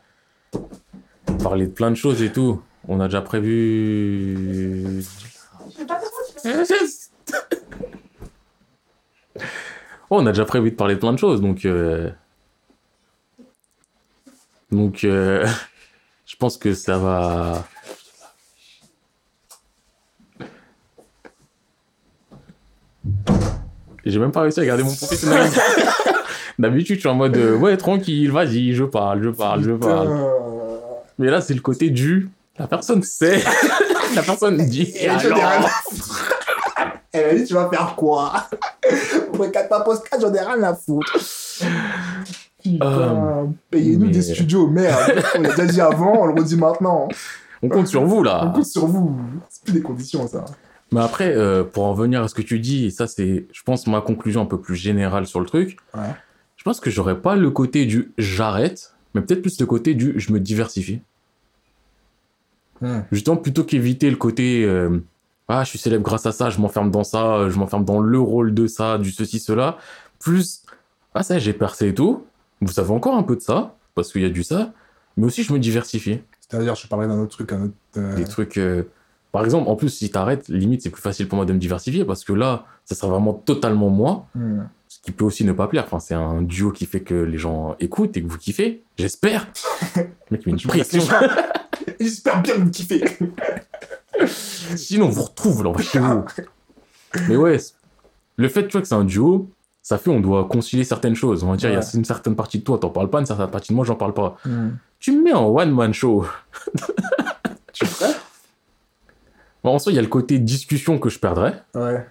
parler 1.42 1.68
de 1.68 1.72
plein 1.72 1.92
de 1.92 1.96
choses 1.96 2.22
et 2.22 2.32
tout. 2.32 2.62
On 2.88 3.00
a 3.00 3.06
déjà 3.06 3.22
prévu. 3.22 5.04
Oh, 9.36 9.40
on 10.10 10.26
a 10.26 10.32
déjà 10.32 10.46
prévu 10.46 10.72
de 10.72 10.76
parler 10.76 10.96
de 10.96 11.00
plein 11.00 11.14
de 11.14 11.20
choses, 11.20 11.42
donc. 11.42 11.66
euh, 11.66 12.10
Donc, 14.72 15.04
euh, 15.04 15.48
je 16.26 16.36
pense 16.36 16.58
que 16.58 16.74
ça 16.74 16.98
va. 16.98 17.68
J'ai 24.06 24.20
même 24.20 24.32
pas 24.32 24.42
réussi 24.42 24.60
à 24.60 24.66
garder 24.66 24.84
mon 24.84 24.94
professionnalisme. 24.96 25.60
D'habitude, 26.60 26.96
je 26.96 27.00
suis 27.02 27.10
en 27.10 27.16
mode 27.16 27.38
euh, 27.38 27.56
ouais, 27.58 27.78
tranquille, 27.78 28.32
vas-y, 28.32 28.74
je 28.74 28.84
parle, 28.84 29.24
je 29.24 29.30
parle, 29.30 29.64
je 29.64 29.72
parle. 29.72 30.10
Mais 31.18 31.30
là, 31.30 31.42
c'est 31.42 31.54
le 31.54 31.62
côté 31.62 31.90
du. 31.90 32.30
La 32.58 32.68
personne 32.68 33.02
sait. 33.04 33.42
la 34.16 34.22
personne 34.22 34.58
dit. 34.58 34.92
Et 34.96 35.06
elle, 35.06 35.12
a 37.24 37.34
dit, 37.36 37.46
tu 37.46 37.54
vas 37.54 37.70
faire 37.70 37.94
quoi? 37.96 38.48
Regarde 39.38 39.70
pas 39.70 39.82
podcast, 39.82 40.22
j'en 40.22 40.34
ai 40.34 40.40
rien 40.42 40.62
à 40.64 40.76
foutre. 40.76 41.18
Euh, 42.84 43.46
payez-nous 43.72 44.08
mais- 44.08 44.12
des 44.12 44.22
studios, 44.22 44.68
merde. 44.68 45.24
On 45.36 45.42
l'a 45.42 45.50
déjà 45.50 45.66
dit 45.66 45.82
avant, 45.82 46.24
on 46.24 46.26
le 46.26 46.34
redit 46.42 46.58
maintenant. 46.58 47.08
On 47.62 47.70
compte 47.70 47.88
sur 47.88 48.04
vous 48.06 48.18
On 48.18 48.24
là. 48.24 48.52
compte 48.54 48.66
sur 48.66 48.86
vous. 48.86 49.18
C'est 49.50 49.64
plus 49.64 49.74
des 49.74 49.82
conditions, 49.82 50.28
ça. 50.28 50.46
Mais 50.92 51.02
après, 51.02 51.36
euh, 51.36 51.64
pour 51.64 51.86
en 51.86 51.94
venir 51.94 52.24
à 52.24 52.28
ce 52.28 52.34
que 52.34 52.42
tu 52.42 52.60
dis, 52.60 52.86
et 52.86 52.90
ça, 52.90 53.08
c'est, 53.08 53.46
je 53.52 53.64
pense, 53.64 53.86
ma 53.88 54.02
conclusion 54.02 54.42
un 54.42 54.46
peu 54.46 54.60
plus 54.60 54.76
générale 54.76 55.28
sur 55.28 55.40
le 55.40 55.46
truc. 55.46 55.78
Ouais. 55.94 56.02
Je 56.58 56.64
pense 56.64 56.80
que 56.80 56.90
j'aurais 56.90 57.20
pas 57.20 57.36
le 57.36 57.52
côté 57.52 57.86
du 57.86 58.12
j'arrête, 58.18 58.94
mais 59.14 59.22
peut-être 59.22 59.42
plus 59.42 59.60
le 59.60 59.66
côté 59.66 59.94
du 59.94 60.14
je 60.20 60.34
me 60.34 60.40
diversifie. 60.40 61.02
Hmm. 62.82 63.02
Justement, 63.12 63.38
plutôt 63.38 63.64
qu'éviter 63.64 64.10
le 64.10 64.16
côté 64.16 64.64
euh, 64.66 65.00
ah, 65.52 65.64
je 65.64 65.70
suis 65.70 65.80
célèbre 65.80 66.04
grâce 66.04 66.28
à 66.28 66.32
ça, 66.32 66.52
je 66.52 66.60
m'enferme 66.60 66.92
dans 66.92 67.04
ça, 67.04 67.36
euh, 67.36 67.50
je 67.50 67.58
m'enferme 67.58 67.84
dans 67.84 68.00
le 68.00 68.20
rôle 68.20 68.54
de 68.54 68.68
ça, 68.68 69.00
du 69.00 69.12
ceci, 69.12 69.40
cela. 69.40 69.78
Plus, 70.20 70.64
ah, 71.16 71.24
ça, 71.24 71.40
j'ai 71.40 71.54
percé 71.54 71.88
et 71.88 71.94
tout. 71.94 72.26
Vous 72.62 72.72
savez 72.72 72.92
encore 72.92 73.16
un 73.16 73.24
peu 73.24 73.36
de 73.36 73.42
ça, 73.42 73.76
parce 73.96 74.12
qu'il 74.12 74.22
y 74.22 74.26
a 74.26 74.30
du 74.30 74.44
ça, 74.44 74.74
mais 75.18 75.26
aussi 75.26 75.42
je 75.44 75.52
me 75.52 75.60
diversifie. 75.60 76.20
C'est-à-dire, 76.40 76.76
je 76.76 76.88
parlerai 76.88 77.08
d'un 77.08 77.20
autre 77.20 77.32
truc, 77.32 77.52
un 77.52 77.64
autre. 77.64 77.74
euh, 77.98 78.16
Des 78.16 78.26
trucs. 78.26 78.60
Par 79.32 79.46
exemple, 79.46 79.70
en 79.70 79.76
plus, 79.76 79.90
si 79.90 80.10
t'arrêtes, 80.10 80.48
limite, 80.48 80.82
c'est 80.82 80.90
plus 80.90 81.02
facile 81.02 81.28
pour 81.28 81.36
moi 81.36 81.46
de 81.46 81.54
me 81.54 81.60
diversifier, 81.60 82.04
parce 82.04 82.24
que 82.24 82.34
là, 82.34 82.66
ça 82.86 82.96
sera 82.96 83.12
vraiment 83.12 83.34
totalement 83.34 83.90
moi, 83.90 84.26
hmm. 84.34 84.62
ce 84.88 85.00
qui 85.02 85.12
peut 85.12 85.26
aussi 85.26 85.46
ne 85.46 85.52
pas 85.52 85.68
plaire. 85.68 85.84
Enfin, 85.86 86.00
c'est 86.00 86.16
un 86.16 86.42
duo 86.42 86.72
qui 86.72 86.88
fait 86.88 87.02
que 87.02 87.14
les 87.14 87.38
gens 87.38 87.76
écoutent 87.80 88.18
et 88.18 88.24
que 88.24 88.28
vous 88.28 88.40
kiffez, 88.40 88.84
j'espère. 88.98 89.48
Mec, 90.32 90.46
mais 90.46 90.54
une 90.54 90.60
pression. 90.60 91.04
J'espère 92.00 92.42
bien 92.44 92.56
que 92.56 92.62
vous 92.62 92.72
kiffez. 92.72 93.04
Sinon, 94.76 95.06
on 95.06 95.10
vous 95.10 95.24
retrouve 95.24 95.64
là, 95.64 95.74
chez 95.80 96.00
vous. 96.00 96.26
Mais 97.28 97.36
ouais, 97.36 97.58
le 98.38 98.50
fait 98.50 98.68
tu 98.68 98.72
vois, 98.74 98.82
que 98.82 98.88
c'est 98.88 98.96
un 98.96 99.04
duo, 99.04 99.50
ça 99.84 99.98
fait 99.98 100.10
on 100.10 100.20
doit 100.20 100.46
concilier 100.46 100.84
certaines 100.84 101.16
choses. 101.16 101.44
On 101.44 101.52
va 101.52 101.56
dire, 101.56 101.70
il 101.70 101.74
y 101.74 101.78
a 101.78 101.86
une 101.94 102.06
certaine 102.06 102.36
partie 102.36 102.60
de 102.60 102.64
toi, 102.64 102.80
t'en 102.80 102.90
parles 102.90 103.10
pas, 103.10 103.20
une 103.20 103.26
certaine 103.26 103.50
partie 103.50 103.74
de 103.74 103.76
moi, 103.76 103.86
j'en 103.86 103.96
parle 103.96 104.14
pas. 104.14 104.38
Hmm. 104.44 104.72
Tu 105.00 105.12
me 105.12 105.24
mets 105.24 105.34
en 105.34 105.48
one-man 105.48 105.94
show. 105.94 106.26
Tu 107.74 107.86
es 107.86 107.88
prêt? 107.88 108.16
Bon, 109.64 109.72
en 109.76 109.80
soi, 109.80 109.92
il 109.92 109.96
y 109.96 110.00
a 110.00 110.02
le 110.02 110.08
côté 110.08 110.40
discussion 110.40 111.00
que 111.00 111.10
je 111.10 111.20
perdrais. 111.20 111.62
Ouais. 111.76 112.06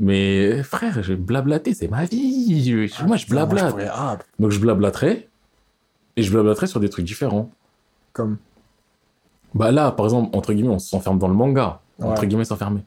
Mais 0.00 0.62
frère, 0.62 1.02
je 1.02 1.14
blablater, 1.14 1.74
c'est 1.74 1.88
ma 1.88 2.04
vie. 2.04 2.88
Je- 2.88 3.04
moi, 3.04 3.16
je 3.16 3.24
Ah, 3.28 3.30
blablate. 3.30 3.70
pourrais- 3.70 3.88
Ah, 3.90 4.18
Donc, 4.38 4.50
je 4.50 4.58
blablaterai. 4.60 5.28
Et 6.16 6.22
je 6.22 6.30
blablaterai 6.32 6.66
sur 6.66 6.80
des 6.80 6.88
trucs 6.88 7.04
différents. 7.04 7.50
comme? 8.12 8.38
Bah 9.54 9.70
là, 9.70 9.92
par 9.92 10.06
exemple, 10.06 10.36
entre 10.36 10.52
guillemets, 10.52 10.74
on 10.74 10.78
s'enferme 10.80 11.18
dans 11.18 11.28
le 11.28 11.34
manga. 11.34 11.80
Entre 12.02 12.26
guillemets, 12.26 12.44
s'enfermer. 12.44 12.80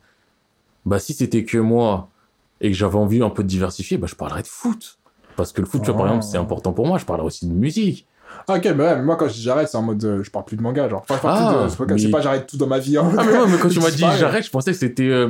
Bah 0.86 1.00
si 1.00 1.14
c'était 1.14 1.44
que 1.46 1.58
moi 1.58 2.10
et 2.60 2.70
que 2.70 2.76
j'avais 2.78 2.98
envie 2.98 3.22
un 3.24 3.30
peu 3.30 3.42
de 3.44 3.48
diversifier, 3.48 3.98
bah 3.98 4.08
je 4.08 4.16
parlerais 4.16 4.42
de 4.44 4.48
foot. 4.48 5.00
Parce 5.38 5.54
que 5.54 5.62
le 5.62 5.68
foot, 5.68 5.82
tu 5.84 5.88
vois, 5.92 5.96
par 5.96 6.04
Oh. 6.06 6.08
exemple, 6.10 6.26
c'est 6.26 6.38
important 6.38 6.74
pour 6.74 6.86
moi. 6.86 6.98
Je 6.98 7.06
parlerai 7.06 7.26
aussi 7.28 7.48
de 7.48 7.54
musique. 7.54 8.06
Ah, 8.48 8.56
ok, 8.56 8.64
mais 8.66 8.72
ouais, 8.84 8.96
mais 8.96 9.02
moi 9.04 9.16
quand 9.16 9.28
je 9.28 9.34
dis 9.34 9.42
j'arrête, 9.44 9.68
c'est 9.70 9.78
en 9.78 9.82
mode 9.84 10.04
euh, 10.04 10.24
je 10.24 10.32
parle 10.32 10.46
plus 10.46 10.58
de 10.58 10.62
manga, 10.62 10.88
genre. 10.90 11.02
Enfin, 11.08 11.16
je 11.18 11.22
parle 11.22 11.38
Ah, 11.40 11.54
plus 11.54 11.64
de. 11.64 11.70
C'est 11.70 11.78
pas, 11.78 11.98
c'est 11.98 12.06
mais- 12.06 12.12
pas 12.12 12.22
j'arrête 12.22 12.48
tout 12.48 12.58
dans 12.58 12.68
ma 12.68 12.80
vie. 12.80 12.98
hein. 12.98 13.10
Ah 13.18 13.24
mais 13.26 13.32
ouais, 13.38 13.48
mais 13.48 13.58
quand 13.58 13.70
tu 13.70 13.80
m'as 13.82 13.92
dit 13.92 14.04
j'arrête, 14.20 14.46
je 14.46 14.50
pensais 14.50 14.72
que 14.72 14.78
c'était 14.78 15.08
euh, 15.10 15.30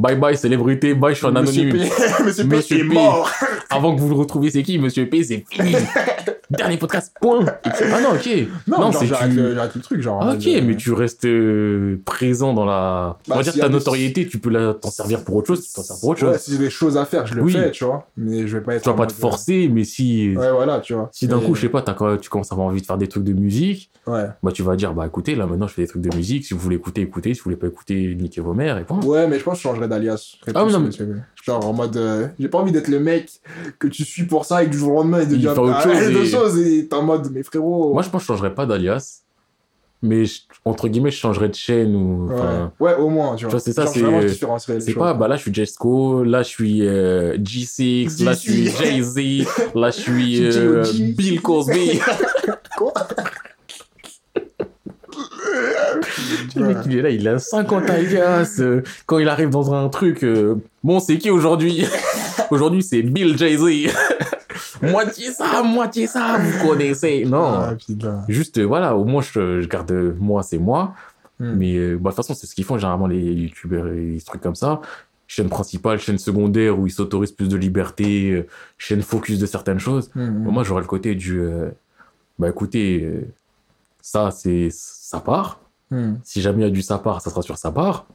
bye 0.00 0.16
bye 0.16 0.36
célébrité, 0.36 0.94
bye 0.94 1.12
je 1.14 1.18
suis 1.18 1.26
un 1.26 1.36
anonyme. 1.36 1.72
P. 1.72 1.78
Monsieur 2.24 2.44
P 2.48 2.56
Monsieur 2.56 2.76
est 2.78 2.88
P. 2.88 2.94
mort. 2.94 3.30
Avant 3.70 3.94
que 3.94 4.00
vous 4.00 4.08
le 4.08 4.14
retrouviez, 4.16 4.50
c'est 4.50 4.62
qui 4.62 4.78
Monsieur 4.78 5.08
P, 5.08 5.22
c'est 5.22 5.44
fini. 5.50 5.74
Dernier 6.50 6.78
podcast, 6.78 7.14
point. 7.20 7.44
Ah 7.64 8.00
non, 8.00 8.08
ok. 8.16 8.28
Non, 8.66 8.76
genre, 8.78 8.94
c'est 8.96 9.06
j'arrête 9.06 9.30
tu- 9.30 9.36
le, 9.36 9.80
truc, 9.82 10.00
genre. 10.02 10.18
Ah, 10.20 10.32
ok, 10.34 10.40
je- 10.40 10.60
mais 10.60 10.74
tu 10.74 10.92
restes 10.92 11.24
euh, 11.24 12.00
présent 12.04 12.52
dans 12.54 12.64
la. 12.64 13.18
Bah, 13.28 13.34
on 13.34 13.36
va 13.36 13.42
dire 13.44 13.52
s'il 13.52 13.60
y 13.60 13.62
ta 13.62 13.68
des- 13.68 13.74
notoriété, 13.74 14.26
tu 14.26 14.38
peux 14.38 14.50
la- 14.50 14.74
t'en 14.74 14.90
servir 14.90 15.22
pour 15.22 15.36
autre 15.36 15.46
chose, 15.46 15.64
tu 15.64 15.72
t'en 15.72 15.82
sers 15.84 15.96
pour 16.00 16.08
autre 16.08 16.26
Ouais, 16.26 16.32
chose. 16.32 16.40
si 16.42 16.50
j'ai 16.52 16.58
des 16.58 16.70
choses 16.70 16.96
à 16.96 17.04
faire, 17.04 17.24
je 17.28 17.34
le 17.36 17.42
Oui. 17.42 17.52
fais, 17.52 17.70
tu 17.70 17.84
vois. 17.84 18.08
Mais 18.16 18.48
je 18.48 18.56
vais 18.58 18.64
pas 18.64 18.74
être. 18.74 18.82
Tu 18.82 18.88
vas 18.88 18.96
pas 18.96 19.06
te 19.06 19.12
mode, 19.12 19.20
forcer, 19.20 19.70
mais 19.72 19.84
si. 19.84 20.34
euh, 20.34 20.40
Ouais, 20.40 20.50
voilà, 20.50 20.80
tu 20.80 20.94
vois. 20.94 21.08
Si 21.12 21.28
d'un 21.28 21.38
Et- 21.38 21.44
coup, 21.44 21.54
je 21.54 21.60
sais 21.60 21.68
pas, 21.68 21.82
quand- 21.82 22.16
tu 22.16 22.28
commences 22.28 22.50
à 22.50 22.56
avoir 22.56 22.66
envie 22.66 22.80
de 22.80 22.86
faire 22.86 22.98
des 22.98 23.06
trucs 23.06 23.22
de 23.24 23.32
musique, 23.32 23.88
Ouais. 24.08 24.24
bah 24.42 24.50
tu 24.50 24.64
vas 24.64 24.74
dire, 24.74 24.92
bah 24.92 25.04
écoutez, 25.06 25.36
là 25.36 25.46
maintenant 25.46 25.68
je 25.68 25.74
fais 25.74 25.82
des 25.82 25.88
trucs 25.88 26.02
de 26.02 26.16
musique, 26.16 26.44
si 26.46 26.54
vous 26.54 26.58
voulez 26.60 26.76
écouter, 26.76 27.02
écoutez, 27.02 27.32
si 27.32 27.38
vous 27.40 27.44
voulez 27.44 27.56
pas 27.56 27.68
écouter, 27.68 28.16
niquez 28.18 28.40
vos 28.40 28.54
mères 28.54 28.76
et 28.76 28.82
point. 28.84 28.98
Ouais, 29.04 29.28
mais 29.28 29.38
je 29.38 29.44
pense 29.44 29.54
que 29.54 29.58
je 29.58 29.62
changerais 29.68 29.86
d'alias. 29.90 30.36
Ah, 30.54 30.64
plus 30.64 30.72
non, 30.72 30.80
mais-. 30.80 30.90
Genre 31.44 31.66
en 31.66 31.72
mode. 31.74 31.96
euh, 31.98 32.28
j'ai 32.38 32.48
pas 32.48 32.58
envie 32.58 32.72
d'être 32.72 32.88
le 32.88 33.00
mec 33.00 33.30
que 33.78 33.88
tu 33.88 34.04
suis 34.04 34.24
pour 34.24 34.44
ça 34.46 34.62
et 34.62 34.66
que 34.66 34.70
du 34.70 34.78
jour 34.78 34.92
au 34.92 34.96
lendemain 35.02 35.18
il 35.22 35.24
Il 35.24 35.28
devient 35.32 35.52
fait 35.54 35.60
autre 35.60 35.76
ah, 35.76 35.82
chose 35.82 36.08
et- 36.16 36.26
choses 36.26 36.58
et 36.58 36.86
t'es 36.88 36.94
en 36.96 37.02
mode, 37.02 37.28
mais 37.32 37.42
frérot. 37.42 37.92
Moi 37.92 38.02
je 38.02 38.08
pense 38.08 38.22
que 38.22 38.24
je 38.24 38.26
changerais 38.28 38.54
pas 38.54 38.64
d'alias, 38.66 39.22
mais 40.02 40.24
je- 40.24 40.40
entre 40.64 40.88
guillemets, 40.88 41.10
je 41.10 41.16
changerais 41.18 41.48
de 41.48 41.54
chaîne 41.54 41.94
ou. 41.96 42.28
Ouais. 42.28 42.36
ouais, 42.80 42.94
au 42.96 43.08
moins, 43.08 43.36
tu 43.36 43.46
vois. 43.46 43.58
C'est 43.60 43.72
ça, 43.72 43.86
c'est- 43.86 44.00
C'est 44.80 44.94
pas, 44.94 45.14
bah 45.14 45.28
là 45.28 45.36
je 45.36 45.42
suis 45.42 45.54
Jesco, 45.54 46.24
là 46.24 46.42
je 46.42 46.48
suis 46.48 46.86
euh, 46.86 47.36
G6, 47.38 48.22
là 48.24 48.32
je 48.32 48.38
suis 48.38 48.66
G6. 48.68 48.82
Jay-Z, 48.82 49.46
là 49.74 49.90
je 49.90 50.00
suis 50.00 50.40
euh, 50.56 50.84
Bill 51.16 51.40
Cosby. 51.40 52.00
Quoi? 52.76 52.92
Le 56.56 56.66
mec, 56.66 56.78
il 56.86 56.98
est 56.98 57.02
là, 57.02 57.10
il 57.10 57.26
a 57.28 57.38
50 57.38 57.88
alias. 57.90 58.56
euh, 58.60 58.82
quand 59.06 59.18
il 59.18 59.28
arrive 59.28 59.50
dans 59.50 59.72
un 59.72 59.88
truc, 59.88 60.24
euh, 60.24 60.56
bon, 60.82 61.00
c'est 61.00 61.18
qui 61.18 61.30
aujourd'hui? 61.30 61.86
Aujourd'hui, 62.50 62.82
c'est 62.82 63.02
Bill 63.02 63.38
Jay-Z. 63.38 63.92
moitié 64.82 65.30
ça, 65.30 65.62
moitié 65.62 66.06
ça, 66.06 66.38
vous 66.38 66.68
connaissez. 66.68 67.24
Non. 67.24 67.52
Ah. 67.54 67.74
Juste, 68.28 68.58
euh, 68.58 68.64
voilà, 68.64 68.96
au 68.96 69.04
moins, 69.04 69.22
je, 69.22 69.60
je 69.60 69.68
garde 69.68 69.92
euh, 69.92 70.16
moi, 70.18 70.42
c'est 70.42 70.58
moi. 70.58 70.94
Hmm. 71.38 71.54
Mais 71.56 71.78
bah, 71.94 72.10
de 72.10 72.14
toute 72.14 72.16
façon, 72.16 72.34
c'est 72.34 72.46
ce 72.46 72.54
qu'ils 72.54 72.64
font 72.64 72.76
généralement 72.76 73.06
les 73.06 73.20
youtubeurs 73.20 73.86
et 73.88 74.12
les 74.14 74.20
trucs 74.20 74.40
comme 74.40 74.56
ça. 74.56 74.80
Chaîne 75.28 75.48
principale, 75.48 76.00
chaîne 76.00 76.18
secondaire 76.18 76.76
où 76.78 76.88
ils 76.88 76.92
s'autorisent 76.92 77.30
plus 77.30 77.48
de 77.48 77.56
liberté, 77.56 78.44
chaîne 78.78 79.02
focus 79.02 79.38
de 79.38 79.46
certaines 79.46 79.78
choses. 79.78 80.10
Hmm. 80.16 80.50
Moi, 80.50 80.64
j'aurais 80.64 80.82
le 80.82 80.88
côté 80.88 81.14
du. 81.14 81.40
bah 82.38 82.48
écoutez, 82.48 83.08
ça, 84.02 84.30
c'est. 84.32 84.68
Ça 84.72 85.20
part. 85.20 85.60
Hmm. 85.90 86.14
Si 86.22 86.40
jamais 86.40 86.62
il 86.62 86.64
y 86.64 86.68
a 86.68 86.70
du 86.70 86.82
sa 86.82 86.98
part, 86.98 87.20
ça 87.20 87.30
sera 87.30 87.42
sur 87.42 87.58
sa 87.58 87.70
part. 87.72 88.06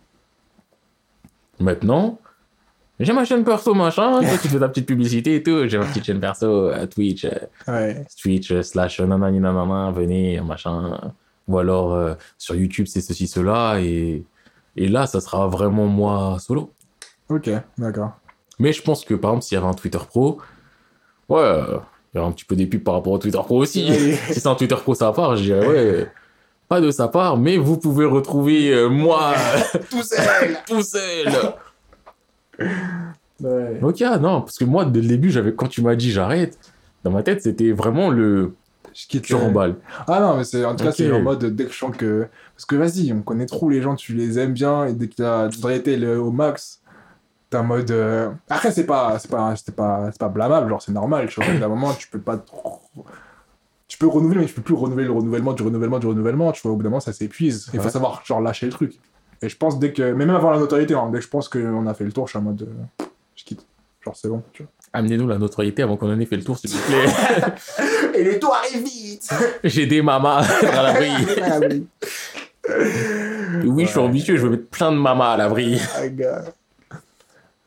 Maintenant, 1.60 2.20
j'ai 3.00 3.12
ma 3.14 3.26
chaîne 3.26 3.44
perso, 3.44 3.74
machin. 3.74 4.22
Toi, 4.22 4.38
tu 4.42 4.48
fais 4.48 4.60
ta 4.60 4.70
petite 4.70 4.86
publicité 4.86 5.36
et 5.36 5.44
tout. 5.44 5.68
J'ai 5.68 5.78
ma 5.78 5.86
petite 5.86 6.06
chaîne 6.06 6.20
perso, 6.20 6.70
euh, 6.70 6.86
Twitch, 6.88 7.26
euh, 7.26 7.32
Ouais. 7.68 8.06
Twitch 8.22 8.52
euh, 8.52 8.62
slash 8.62 9.00
nanani 9.02 9.40
nanana, 9.40 9.92
venez, 9.92 10.40
machin. 10.42 10.98
Ou 11.48 11.58
alors 11.60 11.94
euh, 11.94 12.14
sur 12.38 12.56
YouTube, 12.56 12.88
c'est 12.88 13.02
ceci, 13.02 13.28
cela. 13.28 13.80
Et, 13.82 14.24
et 14.78 14.88
là, 14.88 15.08
ça 15.08 15.20
sera 15.20 15.48
vraiment 15.48 15.86
moi 15.88 16.38
solo. 16.40 16.72
Ok, 17.30 17.50
d'accord. 17.78 18.12
Mais 18.60 18.72
je 18.72 18.82
pense 18.82 19.04
que 19.04 19.14
par 19.14 19.32
exemple, 19.32 19.44
s'il 19.46 19.56
y 19.56 19.58
avait 19.58 19.68
un 19.68 19.74
Twitter 19.74 20.00
Pro, 20.08 20.40
ouais, 21.28 21.42
il 22.14 22.18
y 22.18 22.20
aurait 22.20 22.30
un 22.30 22.32
petit 22.32 22.46
peu 22.46 22.56
des 22.56 22.66
pubs 22.68 22.84
par 22.84 22.94
rapport 22.94 23.14
au 23.14 23.18
Twitter 23.18 23.40
Pro 23.44 23.58
aussi. 23.58 23.86
Si 24.32 24.40
c'est 24.40 24.48
un 24.48 24.56
Twitter 24.56 24.76
Pro 24.76 24.94
sa 24.96 25.12
part, 25.12 25.36
je 25.36 25.44
dirais 25.44 25.68
ouais, 25.68 26.12
pas 26.68 26.82
de 26.82 26.92
sa 26.92 27.08
part, 27.08 27.38
mais 27.38 27.58
vous 27.58 27.78
pouvez 27.78 28.06
retrouver 28.06 28.72
euh, 28.74 28.90
moi 28.90 29.34
Tout 29.90 30.04
seul 30.04 30.58
tout 30.68 30.82
seul. 30.82 31.28
Ouais. 33.42 33.80
ok, 33.82 34.02
ah, 34.04 34.18
non, 34.18 34.40
parce 34.42 34.58
que 34.58 34.64
moi, 34.64 34.86
dès 34.86 35.02
le 35.02 35.08
début, 35.10 35.30
j'avais 35.30 35.54
quand 35.54 35.68
tu 35.68 35.82
m'as 35.82 35.96
dit 35.96 36.10
j'arrête, 36.10 36.58
dans 37.04 37.12
ma 37.12 37.22
tête, 37.22 37.42
c'était 37.42 37.74
vraiment 37.74 38.10
le 38.10 38.56
Je 38.94 39.08
quitte. 39.08 39.24
tu 39.26 39.36
remballes. 39.36 39.76
Ah 40.08 40.22
non, 40.22 40.38
mais 40.38 40.46
c'est 40.46 40.64
en 40.64 40.74
tout 40.74 40.86
cas, 40.86 40.94
c'est 40.94 41.12
en 41.12 41.22
mode 41.22 41.44
dès 41.54 41.66
que 41.66 41.74
je 41.74 41.78
sens 41.78 41.94
que. 41.96 42.28
Parce 42.56 42.64
que 42.66 42.78
vas-y, 42.78 43.12
on 43.12 43.22
connaît 43.22 43.46
trop 43.46 43.70
les 43.70 43.82
gens, 43.82 43.96
tu 43.96 44.14
les 44.14 44.40
aimes 44.40 44.54
bien, 44.54 44.86
et 44.86 44.94
dès 44.94 45.10
que 45.10 45.16
t'as 45.16 45.50
été 45.76 45.98
le, 45.98 46.18
au 46.18 46.32
max, 46.32 46.80
t'es 47.50 47.58
en 47.58 47.66
mode. 47.66 47.92
euh, 47.92 48.30
Après, 48.50 48.72
c'est 48.72 48.86
pas, 48.86 49.20
c'est 49.20 49.30
pas, 49.30 49.54
c'est 49.58 49.76
pas, 49.76 50.08
c'est 50.12 50.20
pas 50.20 50.30
blâmable, 50.30 50.70
genre 50.70 50.82
c'est 50.82 50.94
normal, 50.94 51.28
tu 51.28 51.44
vois. 51.44 51.54
D'un 51.60 51.68
moment, 51.68 51.94
tu 51.94 52.08
peux 52.08 52.22
pas 52.22 52.38
trop. 52.38 52.80
Tu 53.96 54.00
peux 54.00 54.08
renouveler, 54.08 54.42
mais 54.42 54.46
tu 54.46 54.54
peux 54.54 54.62
plus 54.62 54.74
renouveler 54.74 55.06
le 55.06 55.14
renouvellement 55.14 55.54
du 55.54 55.64
renouvellement 55.64 56.00
du 56.00 56.08
renouvellement, 56.08 56.52
tu 56.52 56.62
vois. 56.64 56.74
Au 56.74 56.76
bout 56.76 56.84
d'un 56.84 56.90
moment, 56.90 57.00
ça 57.00 57.14
s'épuise. 57.14 57.70
Il 57.74 57.80
faut 57.80 57.88
savoir, 57.88 58.22
genre, 58.26 58.42
lâcher 58.42 58.66
le 58.66 58.74
truc. 58.74 59.00
Et 59.42 59.48
je 59.48 59.56
pense 59.56 59.80
dès 59.80 59.94
que. 59.94 60.02
Mais 60.12 60.26
même 60.26 60.36
avant 60.36 60.52
la 60.52 60.60
notoriété, 60.60 60.94
hein, 60.96 61.08
dès 61.14 61.20
que 61.20 61.24
je 61.24 61.30
pense 61.30 61.48
qu'on 61.48 61.88
a 61.88 61.94
fait 61.94 62.04
le 62.04 62.12
tour, 62.12 62.28
je 62.28 62.32
suis 62.32 62.40
en 62.40 62.42
mode. 62.42 62.64
euh, 62.64 63.06
Je 63.38 63.46
quitte. 63.46 63.66
Genre, 64.04 64.14
c'est 64.14 64.28
bon, 64.28 64.44
tu 64.52 64.64
vois. 64.64 64.72
Amenez-nous 64.92 65.30
la 65.30 65.38
notoriété 65.38 65.82
avant 65.82 65.96
qu'on 65.96 66.12
en 66.14 66.20
ait 66.20 66.26
fait 66.26 66.36
le 66.36 66.44
tour, 66.44 66.58
s'il 66.58 66.72
vous 66.72 66.80
plaît. 66.88 67.06
Et 68.20 68.24
les 68.26 68.38
tours 68.38 68.54
arrivent 68.54 68.84
vite 68.84 69.34
J'ai 69.64 69.86
des 69.86 70.02
mamas 70.02 70.40
à 70.74 70.84
l'abri. 70.84 71.88
Oui, 73.64 73.86
je 73.86 73.90
suis 73.92 74.00
ambitieux, 74.00 74.36
je 74.36 74.42
veux 74.42 74.50
mettre 74.50 74.68
plein 74.68 74.92
de 74.92 74.98
mamas 74.98 75.32
à 75.34 75.38
l'abri. 75.38 75.80
Ah. 76.22 76.42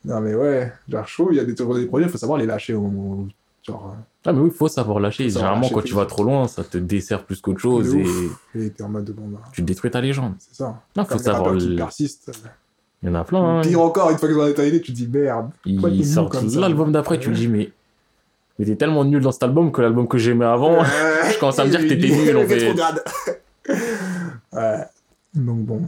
Non, 0.05 0.21
mais 0.21 0.35
ouais, 0.35 0.71
genre 0.87 1.07
chaud, 1.07 1.29
il 1.31 1.37
y 1.37 1.39
a 1.39 1.43
des, 1.43 1.53
des 1.53 1.63
produits, 1.87 2.07
il 2.07 2.09
faut 2.09 2.19
savoir 2.19 2.37
les 2.37 2.45
lâcher 2.45 2.75
au. 2.75 3.27
Genre, 3.67 3.95
Ah, 4.25 4.33
mais 4.33 4.39
oui, 4.39 4.49
il 4.51 4.55
faut 4.55 4.67
savoir 4.67 4.99
lâcher. 4.99 5.23
Faut 5.25 5.29
savoir 5.31 5.55
Généralement, 5.55 5.61
lâcher, 5.63 5.73
quand 5.75 5.81
tu 5.87 5.93
vas 5.95 6.05
trop 6.05 6.23
loin, 6.23 6.47
ça 6.47 6.63
te 6.63 6.77
dessert 6.77 7.23
plus 7.25 7.41
qu'autre 7.41 7.59
euh, 7.59 7.61
chose 7.61 7.93
de 7.93 8.59
et 8.61 8.69
t'es 8.71 8.83
en 8.83 8.89
mode 8.89 9.09
bon, 9.11 9.27
bah, 9.27 9.39
tu 9.53 9.61
détruis 9.61 9.91
ta 9.91 10.01
légende. 10.01 10.33
c'est 10.39 10.55
ça. 10.55 10.81
Non, 10.95 11.05
faut 11.05 11.17
savoir. 11.17 11.55
qui 11.57 11.67
le- 11.69 11.75
persistent. 11.75 12.31
Il 13.01 13.07
y 13.09 13.11
en 13.11 13.15
a 13.15 13.23
plein. 13.23 13.59
hein. 13.59 13.61
Pire 13.61 13.81
encore, 13.81 14.09
une 14.09 14.17
fois 14.17 14.27
que 14.27 14.33
ils 14.33 14.37
ont 14.39 14.45
notoriété, 14.45 14.81
tu 14.81 14.91
te 14.91 14.97
dis 14.97 15.07
merde. 15.07 15.51
Comme 16.29 16.49
ça 16.49 16.59
l'album 16.59 16.91
d'après, 16.91 17.17
tu 17.19 17.29
te 17.29 17.35
dis, 17.35 17.47
mais. 17.47 17.71
Mais 18.57 18.65
t'es 18.65 18.75
tellement 18.75 19.05
nul 19.05 19.21
dans 19.21 19.31
cet 19.31 19.43
album 19.43 19.71
que 19.71 19.81
l'album 19.81 20.05
que 20.07 20.17
j'aimais 20.17 20.43
avant. 20.45 20.83
je 21.31 21.39
commence 21.39 21.59
à 21.59 21.65
me 21.65 21.69
dire 21.69 21.79
que 21.79 21.87
t'étais 21.87 22.09
nul, 22.09 22.35
en 22.37 22.45
fait. 22.45 22.73
Ouais. 24.51 24.83
Donc 25.35 25.59
bon. 25.59 25.81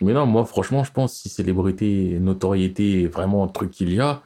Mais 0.00 0.12
non, 0.12 0.26
moi, 0.26 0.44
franchement, 0.44 0.82
je 0.84 0.92
pense 0.92 1.12
si 1.14 1.28
célébrité, 1.28 2.18
notoriété, 2.20 3.06
vraiment 3.06 3.44
un 3.44 3.48
truc 3.48 3.70
qu'il 3.70 3.92
y 3.92 4.00
a. 4.00 4.22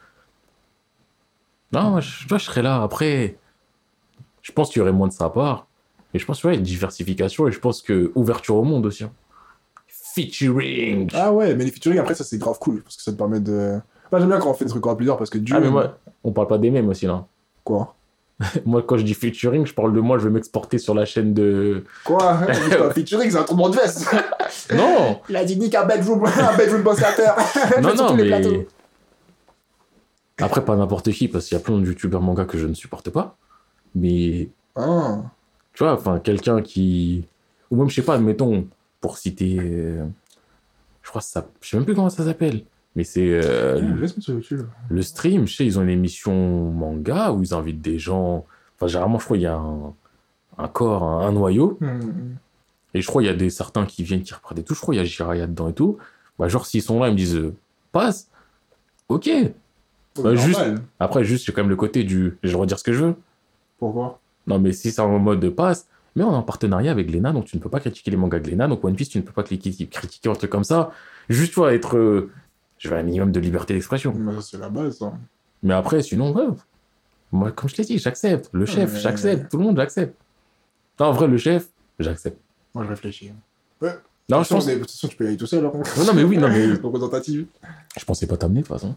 Non, 1.73 1.91
moi, 1.91 2.01
je, 2.01 2.25
je 2.29 2.39
serais 2.39 2.63
là. 2.63 2.83
Après, 2.83 3.37
je 4.43 4.53
pense 4.53 4.69
qu'il 4.71 4.79
y 4.79 4.83
aurait 4.83 4.93
moins 4.93 5.09
de 5.09 5.13
sa 5.13 5.29
part. 5.29 5.67
Et 6.15 6.19
je 6.19 6.27
pense, 6.27 6.45
ouais, 6.45 6.59
diversification 6.59 7.49
et 7.49 7.53
je 7.53 7.59
pense 7.59 7.81
que 7.81 8.13
ouverture 8.15 8.57
au 8.57 8.65
monde 8.65 8.85
aussi. 8.87 9.05
hein. 9.05 9.13
Featuring. 10.15 11.11
Ah, 11.15 11.33
ouais, 11.33 11.55
mais 11.55 11.65
les 11.65 11.71
featuring 11.71 11.99
après, 11.99 12.15
ça 12.15 12.25
c'est 12.25 12.37
grave 12.39 12.59
cool 12.59 12.83
parce 12.83 12.97
que 12.97 13.03
ça 13.03 13.13
te 13.13 13.17
permet 13.17 13.41
de. 13.41 13.79
Bah, 14.11 14.19
j'aime 14.19 14.29
bien 14.29 14.39
quand 14.39 14.51
on 14.51 14.55
fait 14.55 14.67
des 14.67 14.71
trucs 14.71 14.87
à 14.87 14.95
plusieurs 14.95 15.17
parce 15.17 15.31
que 15.31 15.39
du. 15.39 15.55
Ah, 15.55 15.61
mais 15.61 15.71
moi, 15.71 15.97
on 16.23 16.33
parle 16.33 16.49
pas 16.49 16.59
des 16.59 16.71
mêmes 16.71 16.89
aussi, 16.89 17.07
là. 17.07 17.25
Quoi? 17.65 17.95
Moi, 18.67 18.83
quand 18.83 18.97
je 18.97 19.05
dis 19.05 19.15
featuring, 19.15 19.65
je 19.65 19.73
parle 19.73 19.93
de 19.95 20.01
moi, 20.01 20.19
je 20.19 20.25
vais 20.25 20.31
m'exporter 20.31 20.77
sur 20.79 20.95
la 20.95 21.05
chaîne 21.05 21.33
de. 21.33 21.85
Quoi? 22.05 22.39
Featuring, 22.95 23.31
c'est 23.31 23.37
un 23.39 23.45
tournoi 23.45 23.71
de 23.71 23.77
veste 23.77 24.13
Non 24.75 25.21
Il 25.29 25.37
a 25.37 25.45
dit 25.45 25.57
nique 25.57 25.75
un 25.77 25.85
bedroom, 25.87 26.25
un 26.27 26.57
bedroom 26.57 26.83
boss 26.83 27.01
à 27.03 27.13
terre 27.13 27.37
Non, 27.81 27.95
non, 27.95 28.15
mais. 28.15 28.67
Après, 30.43 30.65
pas 30.65 30.77
n'importe 30.77 31.11
qui, 31.13 31.29
parce 31.29 31.47
qu'il 31.47 31.57
y 31.57 31.61
a 31.61 31.65
plein 31.65 31.79
de 31.79 31.87
youtubeurs 31.87 32.21
manga 32.23 32.45
que 32.45 32.59
je 32.59 32.67
ne 32.67 32.75
supporte 32.75 33.11
pas. 33.11 33.37
Mais 33.95 34.49
Ah. 34.77 35.23
tu 35.75 35.85
vois, 35.85 35.95
enfin, 35.95 36.19
quelqu'un 36.19 36.63
qui. 36.63 37.25
Ou 37.71 37.77
même, 37.77 37.89
je 37.89 37.95
sais 37.97 38.03
pas, 38.03 38.15
admettons, 38.15 38.67
pour 39.01 39.19
citer. 39.19 39.57
euh, 39.61 40.05
Je 41.03 41.09
crois 41.11 41.21
que 41.21 41.27
ça. 41.27 41.47
Je 41.61 41.69
sais 41.71 41.77
même 41.77 41.85
plus 41.87 41.95
comment 41.95 42.11
ça 42.11 42.25
s'appelle. 42.25 42.65
Mais 42.95 43.05
c'est 43.05 43.27
euh, 43.27 43.81
le, 44.91 45.03
stream. 45.03 45.47
Je 45.47 45.55
sais, 45.57 45.65
ils 45.65 45.79
ont 45.79 45.83
une 45.83 45.89
émission 45.89 46.71
manga 46.71 47.33
où 47.33 47.43
ils 47.43 47.55
invitent 47.55 47.81
des 47.81 47.99
gens. 47.99 48.45
Enfin, 48.77 48.87
généralement, 48.87 49.19
je 49.19 49.25
crois 49.25 49.37
qu'il 49.39 49.45
y 49.45 49.47
a 49.47 49.57
un, 49.57 49.95
un 50.59 50.69
corps, 50.69 51.03
un, 51.03 51.27
un 51.27 51.33
noyau. 51.33 51.79
Hmm. 51.81 52.35
Et 52.95 53.01
je 53.01 53.07
crois 53.07 53.23
qu'il 53.23 53.31
y 53.31 53.35
a 53.35 53.37
des 53.37 53.49
certains 53.49 53.87
qui 53.87 54.03
viennent, 54.05 54.23
qui 54.23 54.35
reprennent 54.35 54.59
et 54.59 54.63
tout. 54.63 54.75
Je 54.75 54.81
crois 54.81 54.93
qu'il 54.95 55.03
y 55.03 55.07
a 55.07 55.09
Jiraya 55.09 55.47
dedans 55.47 55.69
et 55.69 55.73
tout. 55.73 55.97
Bah, 56.39 56.49
genre, 56.49 56.67
s'ils 56.67 56.83
sont 56.83 57.01
là, 57.01 57.09
ils 57.09 57.13
me 57.13 57.17
disent 57.17 57.37
euh, 57.37 57.55
passe. 57.93 58.29
Ok. 59.09 59.31
Bah, 60.21 60.35
juste-. 60.35 60.61
Après, 61.01 61.25
juste, 61.25 61.47
j'ai 61.47 61.53
quand 61.53 61.63
même 61.63 61.71
le 61.71 61.77
côté 61.77 62.05
du. 62.05 62.37
Je 62.43 62.57
redire 62.57 62.79
ce 62.79 62.85
que 62.85 62.93
je 62.93 63.05
veux. 63.05 63.15
Pourquoi? 63.79 64.21
Non, 64.47 64.59
mais 64.59 64.73
si 64.73 64.91
c'est 64.91 65.01
en 65.01 65.19
mode 65.19 65.41
de 65.41 65.49
passe, 65.49 65.87
mais 66.17 66.23
on 66.25 66.33
est 66.33 66.37
en 66.37 66.43
partenariat 66.43 66.91
avec 66.91 67.07
Glénat, 67.09 67.33
donc 67.33 67.47
tu 67.47 67.57
ne 67.57 67.63
peux 67.63 67.71
pas 67.71 67.81
critiquer 67.81 68.11
les 68.11 68.17
mangas 68.17 68.41
Glénat, 68.41 68.69
donc 68.69 68.85
One 68.85 68.95
Piece, 68.95 69.09
tu 69.09 69.19
ne 69.19 69.23
peux 69.23 69.33
pas 69.33 69.43
critiquer 69.45 69.89
un 70.29 70.33
truc 70.35 70.51
comme 70.51 70.65
ça. 70.65 70.91
Juste, 71.29 71.53
tu 71.55 71.61
vois, 71.61 71.73
être. 71.75 71.97
euh, 71.97 72.31
Je 72.79 72.89
veux 72.89 72.97
un 72.97 73.03
minimum 73.03 73.31
de 73.33 73.41
liberté 73.41 73.75
d'expression. 73.75 74.13
Mais 74.17 74.33
c'est 74.41 74.59
la 74.59 74.69
base, 74.69 74.99
ça. 74.99 75.13
Mais 75.63 75.73
après, 75.75 76.03
sinon, 76.03 76.33
ouais. 76.35 76.47
Moi, 77.31 77.51
comme 77.53 77.69
je 77.71 77.77
l'ai 77.77 77.85
dit, 77.85 77.99
j'accepte. 77.99 78.51
Le 78.53 78.67
chef, 78.67 78.93
Ouais. 78.93 79.01
j'accepte. 79.01 79.51
Tout 79.51 79.57
le 79.59 79.65
monde, 79.65 79.77
j'accepte. 79.77 80.15
Non, 81.01 81.07
en 81.07 81.13
vrai, 81.13 81.29
le 81.29 81.39
chef, 81.39 81.69
j'accepte. 81.99 82.39
Moi, 82.75 82.85
je 82.85 82.89
réfléchis. 82.91 83.31
Ouais. 83.81 83.95
Non, 84.29 84.41
de 84.41 84.45
je 84.45 84.49
pense. 84.51 84.67
toute 84.67 84.83
façon, 84.91 85.09
tu 85.09 85.17
peux 85.17 85.25
y 85.25 85.29
aller 85.29 85.37
tout 85.37 85.47
seul. 85.47 85.65
Hein. 85.65 85.73
Non, 85.97 86.05
non, 86.05 86.15
mais 86.15 86.25
oui, 86.25 86.37
non, 86.39 86.49
mais- 86.49 86.73
Représentative. 86.83 87.47
Je 87.99 88.05
pensais 88.05 88.27
pas 88.27 88.37
t'amener, 88.37 88.61
de 88.63 88.67
toute 88.67 88.75
façon. 88.75 88.95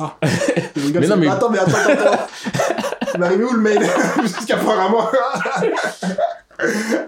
Rigole, 0.76 1.00
Mais 1.00 1.06
non, 1.08 1.16
mais- 1.16 1.28
Attends, 1.28 1.50
mais 1.50 1.58
attends, 1.58 1.76
attends. 1.76 2.12
attends. 2.12 2.26
Il 3.14 3.22
arrivé 3.22 3.44
où 3.44 3.52
le 3.52 3.60
mail? 3.60 3.80
Parce 4.16 4.44
qu'apparemment. 4.46 5.08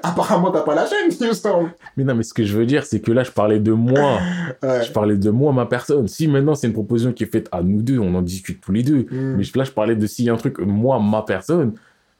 Apparemment, 0.03 0.51
t'as 0.51 0.63
pas 0.63 0.75
la 0.75 0.87
chaîne, 0.87 1.11
semble. 1.35 1.75
Mais 1.97 2.05
non, 2.05 2.15
mais 2.15 2.23
ce 2.23 2.33
que 2.35 2.45
je 2.45 2.57
veux 2.57 2.67
dire, 2.67 2.85
c'est 2.85 3.01
que 3.01 3.13
là, 3.13 3.23
je 3.23 3.31
parlais 3.31 3.61
de 3.61 3.73
moi. 3.73 4.19
Ouais. 4.63 4.85
Je 4.85 4.93
parlais 4.93 5.17
de 5.17 5.31
moi, 5.31 5.53
ma 5.53 5.67
personne. 5.67 6.09
Si 6.09 6.27
maintenant, 6.27 6.55
c'est 6.55 6.67
une 6.67 6.73
proposition 6.73 7.13
qui 7.13 7.25
est 7.25 7.31
faite 7.31 7.49
à 7.53 7.63
nous 7.63 7.83
deux, 7.83 7.99
on 7.99 8.15
en 8.15 8.23
discute 8.23 8.61
tous 8.61 8.73
les 8.73 8.83
deux. 8.83 9.07
Hmm. 9.11 9.37
Mais 9.37 9.45
là, 9.55 9.65
je 9.65 9.71
parlais 9.71 9.95
de 9.97 10.07
s'il 10.07 10.25
y 10.25 10.31
a 10.31 10.33
un 10.33 10.37
truc, 10.37 10.59
moi, 10.59 10.99
ma 10.99 11.23
personne. 11.23 11.73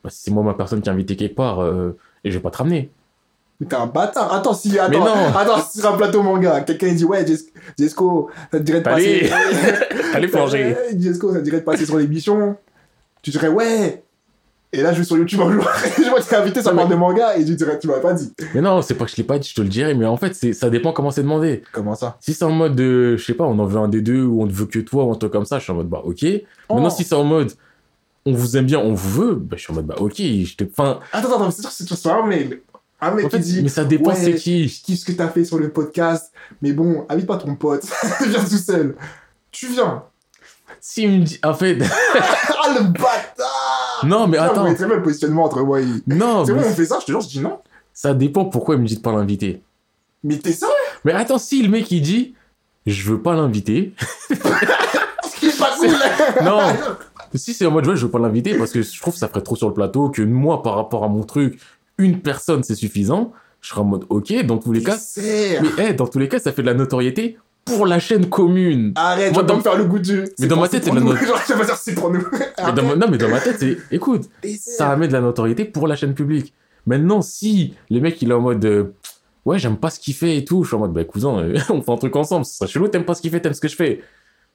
Bah, 0.05 0.11
si 0.11 0.23
c'est 0.25 0.31
moi, 0.31 0.43
ma 0.43 0.55
personne 0.55 0.81
qui 0.81 0.89
est 0.89 0.93
invitée 0.93 1.17
quelque 1.17 1.37
part, 1.37 1.61
euh, 1.61 1.97
et 2.25 2.31
je 2.31 2.37
vais 2.37 2.43
pas 2.43 2.51
te 2.51 2.59
ramener. 2.59 2.91
Mais 3.63 3.69
t'es 3.69 3.77
un 3.77 3.87
bâtard. 3.87 4.33
Attends, 4.35 4.55
si, 4.55 4.77
attends, 4.79 4.91
Mais 4.91 4.99
non. 4.99 5.37
attends, 5.39 5.61
si 5.63 5.79
sur 5.79 5.95
un 5.95 5.97
plateau 5.97 6.21
manga, 6.23 6.61
quelqu'un 6.63 6.89
il 6.89 6.97
dit 6.97 7.05
ouais, 7.05 7.25
Jes- 7.25 7.47
Jesco, 7.79 8.29
ça 8.51 8.59
te 8.59 8.65
dirait 8.65 8.81
de 8.81 8.85
passer. 8.85 9.31
Allez 10.15 10.27
plonger. 10.29 10.77
Jesco, 10.99 11.33
ça 11.33 11.39
te 11.39 11.45
dirait 11.45 11.61
de 11.61 11.65
passer 11.65 11.87
sur 11.87 11.97
l'émission. 11.97 12.57
Tu 13.23 13.31
dirais 13.31 13.49
ouais. 13.49 14.03
Et 14.75 14.81
là, 14.83 14.93
je 14.93 14.99
vais 15.01 15.05
sur 15.05 15.19
YouTube 15.19 15.39
un 15.43 15.53
jour, 15.53 15.69
je 15.99 16.09
vois 16.09 16.19
que 16.21 16.27
t'es 16.27 16.35
invité, 16.35 16.63
ça 16.63 16.71
Non, 16.71 16.77
parle 16.79 16.89
mais- 16.89 16.95
de 16.95 16.99
manga, 17.01 17.37
et 17.37 17.45
tu 17.45 17.55
dirais, 17.57 17.79
tu 17.79 17.87
m'aurais 17.89 18.01
pas 18.01 18.15
dit. 18.15 18.33
Mais 18.55 18.63
non, 18.63 18.81
c'est 18.81 18.95
pas 18.95 19.05
que 19.05 19.11
je 19.11 19.17
l'ai 19.19 19.23
pas 19.23 19.39
dit, 19.39 19.47
je 19.51 19.55
te 19.55 19.61
le 19.61 19.69
dirai. 19.69 19.95
Mais 19.95 20.07
en 20.07 20.17
fait, 20.17 20.35
ça 20.55 20.71
dépend 20.71 20.93
comment 20.93 21.11
c'est 21.11 21.23
demandé. 21.23 21.63
Comment 21.73 21.95
ça? 21.95 22.17
Si 22.21 22.33
c'est 22.33 22.45
en 22.47 22.51
mode, 22.53 22.75
de, 22.75 23.17
je 23.19 23.23
sais 23.23 23.35
pas, 23.35 23.45
on 23.45 23.59
en 23.59 23.67
veut 23.67 23.79
un 23.79 23.89
des 23.89 24.01
deux, 24.01 24.23
ou 24.25 24.43
on 24.43 24.47
ne 24.47 24.51
veut 24.53 24.65
que 24.65 24.79
toi, 24.79 25.05
ou 25.05 25.13
un 25.13 25.15
truc 25.15 25.31
comme 25.31 25.45
ça, 25.45 25.59
je 25.59 25.65
suis 25.65 25.73
en 25.73 25.77
mode, 25.77 25.89
bah, 25.91 26.01
ok. 26.03 26.23
Maintenant, 26.71 26.87
Oh. 26.87 26.91
si 26.91 27.05
c'est 27.05 27.15
en 27.15 27.23
mode, 27.25 27.53
on 28.25 28.33
vous 28.33 28.57
aime 28.57 28.65
bien, 28.65 28.79
on 28.79 28.95
vous 28.95 29.11
veut, 29.11 29.35
bah, 29.35 29.57
je 29.59 29.63
suis 29.65 29.73
en 29.73 29.77
mode, 29.77 29.87
bah, 29.87 29.97
ok. 29.99 30.15
Je 30.17 30.57
te... 30.57 30.65
Enfin, 30.65 31.01
Attends, 31.13 31.35
attends, 31.35 31.51
c'est 31.51 31.61
sûr 31.61 31.69
que 31.71 31.77
c'est 31.77 31.95
sur 31.95 32.11
un 32.15 32.27
mail. 32.27 32.61
Un 33.03 33.11
mec 33.11 33.27
en 33.27 33.31
fait, 33.31 33.39
qui 33.41 33.43
dit 33.45 33.63
mais 33.63 33.69
ça 33.69 33.85
dépend, 33.85 34.11
ouais, 34.11 34.17
c'est 34.17 34.35
qui. 34.37 34.69
Je 34.69 34.83
kiffe 34.83 35.01
ce 35.01 35.05
que 35.05 35.13
t'as 35.13 35.29
fait 35.29 35.45
sur 35.45 35.59
le 35.59 35.71
podcast, 35.71 36.33
mais 36.63 36.73
bon, 36.73 37.05
invite 37.09 37.27
pas 37.27 37.37
ton 37.37 37.55
pote, 37.57 37.85
viens 38.27 38.41
tout 38.45 38.57
seul. 38.57 38.97
Tu 39.51 39.67
viens. 39.67 40.05
Si 40.81 41.03
il 41.03 41.21
me 41.21 41.25
dit, 41.25 41.39
en 41.45 41.53
fait, 41.55 41.79
Ah 42.15 42.75
le 42.79 42.85
bâtard 42.85 44.03
non, 44.07 44.27
mais 44.27 44.39
Putain, 44.39 44.51
attends. 44.51 44.75
C'est 44.77 44.87
même 44.87 44.97
le 44.99 45.03
positionnement 45.03 45.45
entre 45.45 45.63
moi 45.63 45.81
et. 45.81 45.87
Non, 46.07 46.45
C'est 46.45 46.55
mais 46.55 46.63
bon, 46.63 46.69
on 46.69 46.73
fait 46.73 46.87
ça, 46.87 46.99
je 47.01 47.07
te 47.07 47.11
jure, 47.13 47.21
je 47.21 47.29
dis 47.29 47.41
non. 47.41 47.59
ça 47.93 48.15
dépend 48.15 48.45
pourquoi 48.47 48.75
il 48.77 48.81
me 48.81 48.87
dit 48.87 48.97
de 48.97 49.01
pas 49.03 49.13
l'inviter. 49.13 49.63
Mais 50.25 50.39
t'es 50.39 50.53
sérieux? 50.53 50.73
Mais 51.05 51.13
attends, 51.13 51.39
si 51.39 51.63
le 51.63 51.69
mec 51.69 51.91
il 51.91 52.03
dit, 52.03 52.35
je 52.87 53.11
veux 53.11 53.21
pas 53.21 53.35
l'inviter. 53.35 53.95
Ce 54.31 55.37
qui 55.39 55.47
est 55.47 55.59
pas 55.59 55.71
cool 55.77 55.91
Non. 56.45 56.61
si 57.35 57.55
c'est 57.55 57.67
en 57.67 57.71
mode, 57.73 57.87
ouais, 57.87 57.97
je 57.97 58.07
veux 58.07 58.11
pas 58.11 58.19
l'inviter 58.21 58.57
parce 58.57 58.71
que 58.73 58.83
je 58.83 59.01
trouve 59.01 59.15
que 59.15 59.19
ça 59.21 59.29
ferait 59.29 59.43
trop 59.43 59.57
sur 59.57 59.69
le 59.69 59.75
plateau, 59.75 60.09
que 60.11 60.23
moi, 60.23 60.63
par 60.63 60.77
rapport 60.77 61.05
à 61.05 61.09
mon 61.09 61.23
truc, 61.25 61.59
une 62.03 62.21
personne 62.21 62.63
c'est 62.63 62.75
suffisant. 62.75 63.33
Je 63.61 63.69
serais 63.69 63.81
en 63.81 63.85
mode, 63.85 64.05
ok, 64.09 64.45
dans 64.45 64.59
tous 64.59 64.73
les 64.73 64.83
cas. 64.83 64.99
Mais 65.79 65.95
dans 65.95 66.07
tous 66.09 66.19
les 66.19 66.29
cas, 66.29 66.39
ça 66.41 66.51
fait 66.53 66.63
de 66.63 66.67
la 66.67 66.75
notoriété 66.75 67.39
pour 67.65 67.87
la 67.87 68.01
chaîne 68.01 68.27
commune. 68.29 68.93
Arrête, 68.97 69.33
Moi, 69.33 69.45
dans- 69.45 69.57
me 69.59 69.63
faire 69.63 69.77
le 69.79 69.85
goût 69.85 70.01
du. 70.01 70.25
Mais 70.41 70.47
dans 70.49 70.59
ma 70.59 70.69
tête, 70.69 70.83
c'est 70.85 70.91
la 70.93 71.01
pour 71.95 72.11
nous. 72.11 72.23
Mais 72.67 72.73
dans 72.73 72.83
ma- 72.83 72.97
non, 72.97 73.07
mais 73.09 73.19
dans 73.19 73.29
ma 73.29 73.41
tête, 73.41 73.57
c'est, 73.61 73.77
écoute, 73.93 74.29
ça 74.59 74.91
amène 74.91 75.09
de 75.09 75.13
la 75.13 75.21
notoriété 75.21 75.65
pour 75.65 75.87
la 75.87 75.95
chaîne 75.95 76.15
publique. 76.15 76.53
Maintenant, 76.87 77.23
si 77.23 77.75
le 77.89 78.01
mec 78.01 78.21
il 78.21 78.31
est 78.33 78.35
en 78.35 78.41
mode, 78.41 78.65
euh, 78.65 78.85
ouais, 79.45 79.61
j'aime 79.61 79.77
pas 79.77 79.91
ce 79.91 80.01
qu'il 80.01 80.15
fait 80.15 80.37
et 80.39 80.45
tout, 80.45 80.65
je 80.65 80.69
suis 80.71 80.77
en 80.77 80.81
mode, 80.81 80.93
bah 80.93 81.05
cousin, 81.05 81.39
euh, 81.39 81.57
on 81.71 81.81
fait 81.83 81.93
un 81.93 81.97
truc 81.97 82.17
ensemble, 82.17 82.45
ce 82.45 82.57
serait 82.57 82.67
chelou, 82.69 82.89
t'aimes 82.89 83.05
pas 83.05 83.15
ce 83.15 83.23
qu'il 83.23 83.31
fait, 83.31 83.41
t'aimes 83.41 83.55
ce 83.55 83.61
que 83.61 83.69
je 83.69 83.77
fais. 83.77 83.99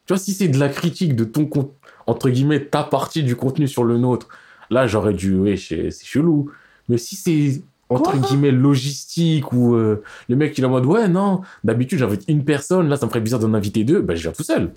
Tu 0.05 0.13
vois, 0.13 0.17
si 0.17 0.33
c'est 0.33 0.49
de 0.49 0.59
la 0.59 0.67
critique 0.67 1.15
de 1.15 1.23
ton 1.23 1.45
compte, 1.45 1.71
entre 2.07 2.29
guillemets, 2.29 2.65
ta 2.65 2.83
partie 2.83 3.23
du 3.23 3.37
contenu 3.37 3.69
sur 3.69 3.85
le 3.85 3.97
nôtre, 3.97 4.27
là 4.69 4.85
j'aurais 4.85 5.13
dû, 5.13 5.35
ouais, 5.35 5.55
c'est 5.55 5.89
chelou. 6.03 6.51
Mais 6.89 6.97
si 6.97 7.15
c'est 7.15 7.61
entre 7.89 8.11
Quoi? 8.11 8.19
guillemets 8.19 8.51
logistique 8.51 9.53
ou 9.53 9.75
euh, 9.75 10.03
le 10.27 10.35
mec 10.35 10.57
il 10.57 10.63
est 10.63 10.67
en 10.67 10.69
mode, 10.71 10.85
ouais, 10.85 11.07
non, 11.07 11.41
d'habitude 11.63 11.99
j'invite 11.99 12.23
une 12.27 12.43
personne, 12.43 12.89
là 12.89 12.97
ça 12.97 13.05
me 13.05 13.09
ferait 13.09 13.21
bizarre 13.21 13.39
d'en 13.39 13.53
inviter 13.53 13.83
deux, 13.83 14.01
bah 14.01 14.15
je 14.15 14.23
viens 14.23 14.31
tout 14.31 14.43
seul. 14.43 14.71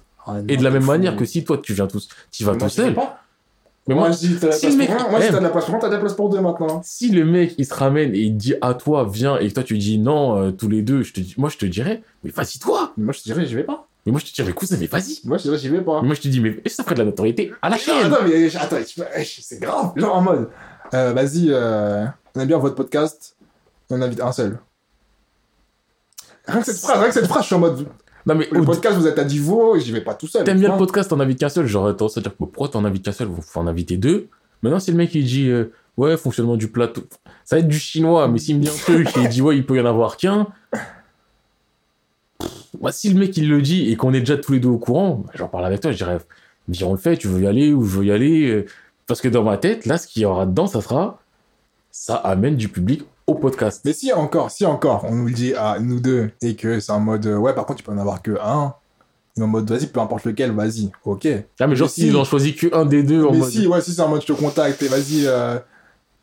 Et 0.48 0.56
de 0.56 0.62
la 0.62 0.70
même 0.70 0.84
manière 0.84 1.16
que 1.16 1.24
si 1.24 1.42
toi 1.44 1.58
tu 1.58 1.72
viens 1.72 1.86
tout, 1.88 2.00
tu 2.30 2.44
vas 2.44 2.54
tout 2.54 2.68
seul. 2.68 2.94
Mais 3.88 3.94
moi, 3.96 4.10
je 4.12 4.34
t'as 4.38 4.52
si 4.52 4.76
mec 4.76 4.88
t'as 4.90 5.38
de 5.38 5.42
la 5.42 5.48
place 5.48 5.64
pour 5.64 5.74
un, 5.74 5.78
t'as 5.78 5.88
la 5.88 5.98
place 5.98 6.12
pour 6.14 6.28
deux 6.28 6.40
maintenant. 6.40 6.80
si 6.84 7.10
le 7.10 7.24
mec 7.24 7.54
il 7.58 7.64
se 7.66 7.74
ramène 7.74 8.14
et 8.14 8.18
il 8.20 8.36
dit 8.36 8.54
à 8.60 8.74
toi 8.74 9.08
viens 9.10 9.38
et 9.38 9.48
que 9.48 9.54
toi 9.54 9.62
tu 9.64 9.78
dis 9.78 9.98
non 9.98 10.36
euh, 10.38 10.50
tous 10.52 10.68
les 10.68 10.82
deux 10.82 11.02
je 11.02 11.12
te 11.12 11.18
dis 11.20 11.34
moi 11.38 11.48
je 11.48 11.56
te 11.56 11.66
dirais 11.66 12.02
mais 12.22 12.30
vas-y 12.30 12.58
toi 12.60 12.92
Mais 12.96 13.04
moi, 13.04 13.12
je 13.14 13.20
te 13.20 13.24
dirais, 13.24 13.46
j'y 13.46 13.54
vais 13.56 13.64
pas. 13.64 13.88
mais 14.06 14.12
moi 14.12 14.20
je 14.24 14.30
te 14.30 14.34
dirais 14.34 14.52
cousin 14.52 14.76
mais 14.78 14.86
vas-y 14.86 15.20
Moi, 15.24 15.38
je 15.38 15.42
te 15.44 15.48
dirais, 15.48 15.58
j'y 15.58 15.68
vais 15.70 15.80
pas. 15.80 16.02
mais 16.02 16.06
moi 16.08 16.14
je 16.14 16.20
te 16.20 16.28
dis 16.28 16.40
mais 16.40 16.60
ça 16.66 16.84
ferait 16.84 16.94
de 16.94 17.00
la 17.00 17.06
notoriété 17.06 17.52
à 17.62 17.70
la 17.70 17.76
Non, 17.76 17.82
chaîne 17.82 18.12
Attends, 18.12 18.24
mais 18.28 18.56
attends, 18.56 18.76
c'est 19.24 19.60
grave. 19.60 19.92
Genre 19.96 20.14
en 20.14 20.22
mode, 20.22 20.48
euh, 20.94 21.12
vas-y, 21.12 21.46
euh, 21.50 22.04
on 22.34 22.40
aime 22.40 22.48
bien 22.48 22.58
votre 22.58 22.74
podcast, 22.74 23.36
on 23.90 24.00
invite 24.02 24.20
un 24.20 24.32
seul. 24.32 24.58
Rien 26.46 26.60
que 26.60 26.66
cette 26.66 26.78
phrase, 26.78 26.98
rien 26.98 27.08
que 27.08 27.14
cette 27.14 27.26
phrase, 27.26 27.42
je 27.42 27.46
suis 27.46 27.54
en 27.54 27.60
mode, 27.60 27.86
non 28.26 28.34
mais 28.34 28.48
le 28.50 28.62
podcast, 28.62 28.96
vous 28.96 29.06
êtes 29.06 29.18
à 29.18 29.24
Divo, 29.24 29.78
j'y 29.78 29.92
vais 29.92 30.00
pas 30.02 30.14
tout 30.14 30.26
seul. 30.26 30.44
t'aimes 30.44 30.60
bien 30.60 30.72
le 30.72 30.78
podcast 30.78 31.10
t'en 31.10 31.20
invites 31.20 31.38
qu'un 31.38 31.48
seul 31.48 31.66
j'aurais 31.66 31.92
tendance 31.92 32.18
à 32.18 32.20
dire 32.20 32.34
pourquoi 32.34 32.68
t'en 32.68 32.84
invites 32.84 33.04
qu'un 33.04 33.12
seul? 33.12 33.28
Vous 33.28 33.40
faut 33.40 33.60
en 33.60 33.66
inviter 33.66 33.96
deux 33.96 34.28
maintenant 34.62 34.78
si 34.78 34.90
le 34.90 34.96
mec 34.96 35.14
il 35.14 35.24
dit 35.24 35.48
euh, 35.48 35.72
ouais 35.96 36.16
fonctionnement 36.16 36.56
du 36.56 36.68
plateau 36.68 37.02
ça 37.44 37.56
va 37.56 37.60
être 37.60 37.68
du 37.68 37.78
chinois 37.78 38.28
mais 38.28 38.38
s'il 38.38 38.58
me 38.58 38.62
dit 38.62 38.68
un 38.68 38.76
truc 38.76 39.16
et 39.16 39.22
il 39.22 39.28
dit 39.28 39.40
ouais 39.40 39.56
il 39.56 39.64
peut 39.64 39.76
y 39.76 39.80
en 39.80 39.86
avoir 39.86 40.16
qu'un 40.18 40.48
bah, 42.80 42.92
si 42.92 43.08
le 43.10 43.18
mec 43.18 43.36
il 43.36 43.48
le 43.48 43.62
dit 43.62 43.90
et 43.90 43.96
qu'on 43.96 44.12
est 44.12 44.20
déjà 44.20 44.36
tous 44.36 44.52
les 44.52 44.60
deux 44.60 44.68
au 44.68 44.78
courant 44.78 45.22
bah, 45.24 45.32
j'en 45.34 45.48
parle 45.48 45.64
avec 45.64 45.80
toi 45.80 45.90
je 45.90 45.96
dirais 45.96 46.18
viens 46.68 46.88
on 46.88 46.92
le 46.92 46.98
fait 46.98 47.16
tu 47.16 47.26
veux 47.26 47.40
y 47.40 47.46
aller 47.46 47.72
ou 47.72 47.84
je 47.84 47.98
veux 47.98 48.04
y 48.04 48.12
aller 48.12 48.50
euh, 48.50 48.66
parce 49.10 49.20
que 49.20 49.28
dans 49.28 49.42
ma 49.42 49.56
tête 49.58 49.86
là 49.86 49.98
ce 49.98 50.06
qu'il 50.06 50.22
y 50.22 50.24
aura 50.24 50.46
dedans 50.46 50.66
ça 50.68 50.80
sera 50.80 51.18
ça 51.90 52.14
amène 52.14 52.56
du 52.56 52.68
public 52.68 53.02
au 53.26 53.34
podcast. 53.34 53.82
Mais 53.84 53.92
si 53.92 54.12
encore, 54.12 54.50
si 54.50 54.64
encore, 54.64 55.04
on 55.08 55.14
nous 55.16 55.26
le 55.26 55.32
dit 55.32 55.54
à 55.54 55.78
nous 55.80 55.98
deux, 56.00 56.30
et 56.42 56.54
que 56.56 56.78
c'est 56.80 56.92
en 56.92 57.00
mode, 57.00 57.26
ouais, 57.26 57.52
par 57.54 57.64
contre, 57.66 57.78
tu 57.78 57.84
peux 57.84 57.92
en 57.92 57.98
avoir 57.98 58.22
que 58.22 58.38
un, 58.40 58.74
en 59.40 59.46
mode, 59.46 59.68
vas-y, 59.70 59.86
peu 59.86 60.00
importe 60.00 60.24
lequel, 60.24 60.52
vas-y, 60.52 60.90
ok. 61.04 61.26
ah 61.60 61.66
mais 61.66 61.74
genre 61.76 61.88
s'ils 61.90 62.10
si- 62.10 62.16
ont 62.16 62.24
choisi 62.24 62.54
que 62.54 62.72
un 62.74 62.84
des 62.84 63.02
deux 63.02 63.24
en 63.24 63.30
mais 63.32 63.38
mode 63.38 63.50
si, 63.50 63.66
ouais, 63.66 63.80
si 63.80 63.92
c'est 63.92 64.02
en 64.02 64.08
mode, 64.08 64.20
je 64.22 64.26
te 64.26 64.32
contacte, 64.32 64.82
et 64.82 64.88
vas-y, 64.88 65.26
euh, 65.26 65.58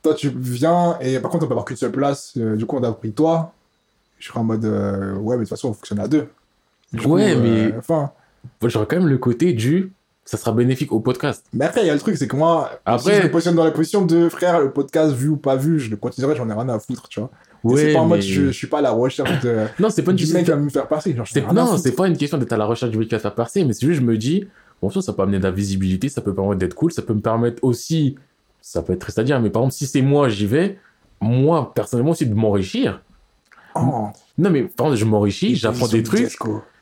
toi, 0.03 0.13
tu 0.15 0.29
viens, 0.29 0.97
et 1.01 1.19
par 1.19 1.31
contre, 1.31 1.43
on 1.45 1.47
peut 1.47 1.53
avoir 1.53 1.65
qu'une 1.65 1.77
seule 1.77 1.91
place, 1.91 2.33
euh, 2.37 2.55
du 2.55 2.65
coup, 2.65 2.77
on 2.77 2.83
a 2.83 2.91
pris 2.93 3.11
toi, 3.11 3.53
je 4.19 4.27
serai 4.27 4.39
en 4.39 4.43
mode, 4.45 4.63
euh, 4.65 5.15
ouais, 5.15 5.35
mais 5.35 5.43
de 5.43 5.45
toute 5.45 5.49
façon, 5.49 5.69
on 5.69 5.73
fonctionne 5.73 5.99
à 5.99 6.07
deux. 6.07 6.27
Du 6.93 7.05
Ouais, 7.07 7.33
coup, 7.35 7.39
mais- 7.41 7.73
Enfin, 7.77 8.11
Moi, 8.61 8.69
j'aurais 8.69 8.85
quand 8.85 8.97
même 8.97 9.07
le 9.09 9.17
côté 9.17 9.51
du 9.53 9.91
ça 10.27 10.37
sera 10.37 10.51
bénéfique 10.51 10.91
au 10.91 10.99
podcast 10.99 11.45
Mais 11.53 11.65
après, 11.65 11.81
il 11.81 11.87
y 11.87 11.89
a 11.89 11.93
le 11.93 11.99
truc, 11.99 12.17
c'est 12.17 12.27
que 12.27 12.35
moi, 12.35 12.69
Après- 12.85 13.13
si 13.15 13.21
je 13.21 13.23
me 13.27 13.31
positionne 13.31 13.55
dans 13.55 13.63
la 13.63 13.71
position 13.71 14.05
de 14.05 14.27
frère, 14.27 14.59
le 14.59 14.71
podcast 14.71 15.13
vu 15.15 15.29
ou 15.29 15.37
pas 15.37 15.55
vu, 15.55 15.79
je 15.79 15.89
le 15.89 15.95
continuerai, 15.95 16.35
j'en 16.35 16.49
ai 16.49 16.53
rien 16.53 16.67
à 16.69 16.79
foutre, 16.79 17.07
tu 17.07 17.21
vois. 17.21 17.31
Et 17.73 17.77
c'est 17.77 17.93
pas 17.93 17.99
en 17.99 18.05
mode, 18.05 18.21
je, 18.21 18.47
je 18.47 18.51
suis 18.51 18.67
pas 18.67 18.79
à 18.79 18.81
la 18.81 18.91
recherche 18.91 19.41
de, 19.41 19.65
non 19.79 19.89
c'est 19.89 20.03
pas 20.03 20.11
une 20.11 20.17
question 20.17 20.37
mec 20.37 20.49
à 20.49 20.55
me 20.57 20.69
faire 20.69 20.87
passer. 20.87 21.15
Genre, 21.15 21.25
non, 21.53 21.77
c'est 21.77 21.93
pas 21.95 22.07
une 22.07 22.17
question 22.17 22.37
d'être 22.37 22.53
à 22.53 22.57
la 22.57 22.65
recherche 22.65 22.91
du 22.91 22.97
mec 22.97 23.07
qui 23.07 23.15
va 23.15 23.19
faire 23.19 23.35
percer, 23.35 23.63
mais 23.65 23.71
c'est 23.73 23.85
juste, 23.85 24.01
je 24.01 24.05
me 24.05 24.17
dis, 24.17 24.45
bon, 24.81 24.89
ça, 24.89 25.01
ça 25.01 25.13
peut 25.13 25.21
amener 25.21 25.39
de 25.39 25.43
la 25.43 25.51
visibilité, 25.51 26.09
ça 26.09 26.21
peut 26.21 26.35
permettre 26.35 26.59
d'être 26.59 26.75
cool, 26.75 26.91
ça 26.91 27.01
peut 27.01 27.13
me 27.13 27.21
permettre 27.21 27.63
aussi, 27.63 28.15
ça 28.61 28.81
peut 28.81 28.93
être 28.93 28.99
triste 28.99 29.19
à 29.19 29.23
dire, 29.23 29.39
mais 29.39 29.49
par 29.49 29.61
exemple, 29.61 29.75
si 29.75 29.87
c'est 29.87 30.01
moi, 30.01 30.27
j'y 30.29 30.45
vais, 30.45 30.77
moi, 31.21 31.71
personnellement 31.73 32.11
aussi, 32.11 32.25
de 32.25 32.35
m'enrichir. 32.35 33.01
Oh, 33.75 34.07
Non, 34.37 34.49
mais 34.49 34.63
par 34.63 34.87
exemple, 34.87 34.99
je 34.99 35.05
m'enrichis, 35.05 35.55
j'apprends 35.55 35.87
des 35.87 36.03
trucs. 36.03 36.35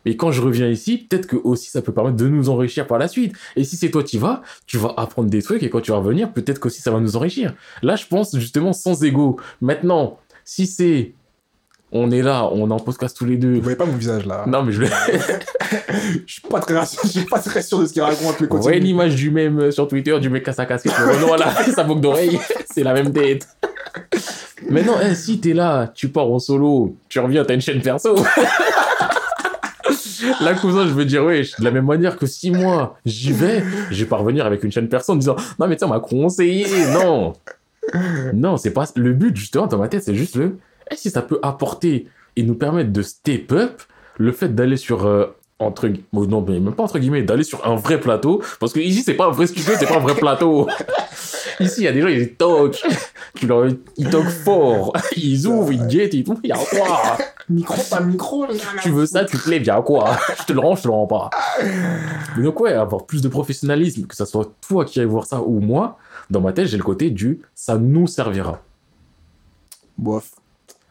Et 0.05 0.15
quand 0.17 0.31
je 0.31 0.41
reviens 0.41 0.67
ici, 0.69 0.97
peut-être 1.09 1.27
que 1.27 1.35
aussi, 1.35 1.69
ça 1.69 1.81
peut 1.81 1.91
permettre 1.93 2.17
de 2.17 2.27
nous 2.27 2.49
enrichir 2.49 2.85
par 2.87 2.97
la 2.99 3.07
suite. 3.07 3.33
Et 3.55 3.63
si 3.63 3.75
c'est 3.75 3.89
toi 3.89 4.03
qui 4.03 4.17
vas, 4.17 4.41
tu 4.67 4.77
vas 4.77 4.93
apprendre 4.97 5.29
des 5.29 5.41
trucs, 5.41 5.63
et 5.63 5.69
quand 5.69 5.81
tu 5.81 5.91
vas 5.91 5.97
revenir, 5.97 6.31
peut-être 6.31 6.59
qu'aussi, 6.59 6.81
ça 6.81 6.91
va 6.91 6.99
nous 6.99 7.15
enrichir. 7.15 7.53
Là, 7.81 7.95
je 7.95 8.05
pense, 8.05 8.35
justement, 8.37 8.71
sans 8.73 9.03
ego. 9.03 9.37
Maintenant, 9.61 10.19
si 10.43 10.67
c'est, 10.67 11.13
on 11.91 12.11
est 12.11 12.21
là, 12.21 12.49
on 12.51 12.69
est 12.69 12.73
en 12.73 12.79
podcast 12.79 13.15
tous 13.17 13.25
les 13.25 13.37
deux, 13.37 13.55
Vous 13.55 13.61
voyez 13.61 13.77
pas 13.77 13.85
mon 13.85 13.95
visage 13.95 14.25
là. 14.25 14.43
non, 14.47 14.63
mais 14.63 14.71
je. 14.73 14.83
Je 16.27 16.33
suis 16.33 16.41
pas 16.41 16.59
très, 16.59 16.75
je 17.03 17.07
suis 17.07 17.25
pas 17.25 17.39
très 17.39 17.61
sûr 17.61 17.79
de 17.79 17.85
ce 17.85 17.93
qu'il 17.93 18.01
raconte, 18.01 18.39
mais 18.39 18.47
Ouais, 18.47 18.59
continue. 18.59 18.79
l'image 18.79 19.15
du 19.15 19.31
même 19.31 19.59
euh, 19.59 19.71
sur 19.71 19.87
Twitter, 19.87 20.19
du 20.19 20.29
mec 20.29 20.47
à 20.47 20.53
sa 20.53 20.65
casquette, 20.65 20.93
le 20.99 21.05
Renault 21.13 21.33
à 21.33 21.37
la 21.37 21.51
sa 21.75 21.83
boucle 21.83 22.01
d'oreille, 22.01 22.37
c'est 22.73 22.83
la 22.83 22.93
même 22.93 23.11
tête. 23.11 23.47
Maintenant, 24.69 24.95
eh, 25.03 25.15
si 25.15 25.39
t'es 25.39 25.53
là, 25.53 25.91
tu 25.93 26.09
pars 26.09 26.27
en 26.29 26.37
solo, 26.39 26.95
tu 27.09 27.19
reviens, 27.19 27.43
t'as 27.45 27.55
une 27.55 27.61
chaîne 27.61 27.81
perso. 27.81 28.15
Là, 30.41 30.53
cousin, 30.53 30.85
je 30.87 30.93
veux 30.93 31.05
dire, 31.05 31.23
ouais, 31.23 31.41
de 31.59 31.63
la 31.63 31.71
même 31.71 31.85
manière 31.85 32.17
que 32.17 32.25
si 32.25 32.51
moi, 32.51 32.97
j'y 33.05 33.31
vais, 33.31 33.63
je 33.91 34.03
vais 34.03 34.09
pas 34.09 34.17
revenir 34.17 34.45
avec 34.45 34.63
une 34.63 34.71
chaîne 34.71 34.89
perso 34.89 35.13
en 35.13 35.15
disant, 35.15 35.35
non, 35.59 35.67
mais 35.67 35.75
tiens, 35.75 35.87
on 35.87 35.91
m'a 35.91 35.99
conseillé, 35.99 36.67
non. 36.93 37.33
Non, 38.33 38.57
c'est 38.57 38.71
pas, 38.71 38.85
le 38.95 39.13
but, 39.13 39.35
justement, 39.35 39.67
dans 39.67 39.77
ma 39.77 39.87
tête, 39.87 40.03
c'est 40.03 40.15
juste 40.15 40.35
le, 40.35 40.57
eh, 40.91 40.95
si 40.95 41.09
ça 41.09 41.21
peut 41.21 41.39
apporter 41.41 42.07
et 42.35 42.43
nous 42.43 42.55
permettre 42.55 42.91
de 42.91 43.01
step 43.01 43.51
up, 43.51 43.81
le 44.17 44.31
fait 44.31 44.53
d'aller 44.53 44.77
sur 44.77 45.05
euh, 45.05 45.25
entre 45.59 45.87
gu- 45.87 46.03
bon, 46.11 46.25
non 46.27 46.41
mais 46.45 46.59
même 46.59 46.73
pas 46.73 46.83
entre 46.83 46.99
guillemets 46.99 47.23
d'aller 47.23 47.43
sur 47.43 47.65
un 47.65 47.75
vrai 47.75 47.99
plateau? 47.99 48.41
Parce 48.59 48.73
que 48.73 48.79
ici 48.79 49.01
c'est 49.03 49.13
pas 49.13 49.27
un 49.27 49.31
vrai 49.31 49.47
studio 49.47 49.73
c'est 49.77 49.87
pas 49.87 49.97
un 49.97 50.01
vrai 50.01 50.15
plateau. 50.15 50.67
Ici 51.61 51.81
il 51.81 51.83
y 51.83 51.87
a 51.87 51.93
des 51.93 52.01
gens 52.01 52.07
ils 52.09 52.35
tu 53.35 53.47
leur 53.47 53.67
ils 53.97 54.09
talk 54.09 54.27
fort. 54.27 54.93
Ils 55.15 55.47
ouvrent 55.47 55.71
ils 55.71 55.87
guettent 55.87 56.13
et 56.13 56.23
tout 56.23 56.37
il 56.43 56.49
y 56.49 56.51
a 56.51 56.57
quoi? 56.57 57.17
Micro, 57.47 57.81
pas 57.89 57.99
micro. 58.01 58.47
tu 58.81 58.89
veux 58.89 59.05
ça 59.05 59.23
tu 59.23 59.37
te 59.37 59.49
lèves 59.49 59.61
il 59.61 59.67
y 59.67 59.69
a 59.69 59.81
quoi 59.81 60.17
je 60.39 60.45
te 60.45 60.53
le 60.53 60.59
rends 60.59 60.75
je 60.75 60.81
te 60.81 60.87
le 60.87 60.93
rends 60.93 61.05
pas 61.05 61.29
mais 62.35 62.43
donc 62.43 62.59
ouais 62.59 62.73
avoir 62.73 63.05
plus 63.05 63.21
de 63.21 63.27
professionnalisme 63.27 64.07
que 64.07 64.15
ça 64.15 64.25
soit 64.25 64.51
toi 64.67 64.83
qui 64.83 64.99
aille 64.99 65.05
voir 65.05 65.25
ça 65.25 65.41
ou 65.41 65.59
moi 65.59 65.99
dans 66.29 66.41
ma 66.41 66.53
tête 66.53 66.67
j'ai 66.67 66.77
le 66.77 66.83
côté 66.83 67.11
du 67.11 67.41
ça 67.53 67.77
nous 67.77 68.07
servira 68.07 68.61
Bof. 69.97 70.31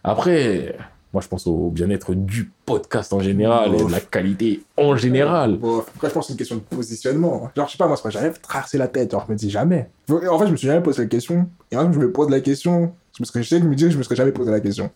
après 0.04 0.76
moi 1.12 1.20
je 1.22 1.28
pense 1.28 1.46
au 1.48 1.70
bien-être 1.70 2.14
du 2.14 2.52
podcast 2.64 3.12
en 3.12 3.20
général 3.20 3.74
et 3.74 3.84
de 3.84 3.90
la 3.90 4.00
qualité 4.00 4.62
en 4.76 4.96
général 4.96 5.56
Bof. 5.56 5.88
Après, 5.96 6.08
je 6.08 6.12
pense 6.14 6.24
que 6.24 6.28
c'est 6.28 6.32
une 6.34 6.38
question 6.38 6.56
de 6.56 6.60
positionnement. 6.60 7.50
Genre, 7.56 7.66
je 7.66 7.72
sais 7.72 7.78
pas, 7.78 7.86
moi, 7.86 7.96
c'est 7.96 8.02
pas 8.02 8.10
jamais 8.10 8.30
traversé 8.30 8.78
la 8.78 8.88
tête. 8.88 9.12
Genre, 9.12 9.24
je 9.26 9.32
me 9.32 9.38
dis 9.38 9.50
jamais. 9.50 9.88
En 10.10 10.38
fait, 10.38 10.46
je 10.46 10.52
me 10.52 10.56
suis 10.56 10.66
jamais 10.66 10.82
posé 10.82 11.02
la 11.02 11.08
question. 11.08 11.48
Et 11.70 11.76
même, 11.76 11.92
je 11.92 11.98
me 11.98 12.10
pose 12.10 12.30
la 12.30 12.40
question. 12.40 12.92
Je 13.16 13.22
me 13.22 13.26
serais, 13.26 13.42
je 13.42 13.48
sais 13.48 13.58
que 13.58 13.64
je 13.64 13.68
me 13.68 13.74
dis, 13.74 13.90
je 13.90 13.96
me 13.96 14.02
serais 14.02 14.16
jamais 14.16 14.32
posé 14.32 14.50
la 14.50 14.60
question. 14.60 14.90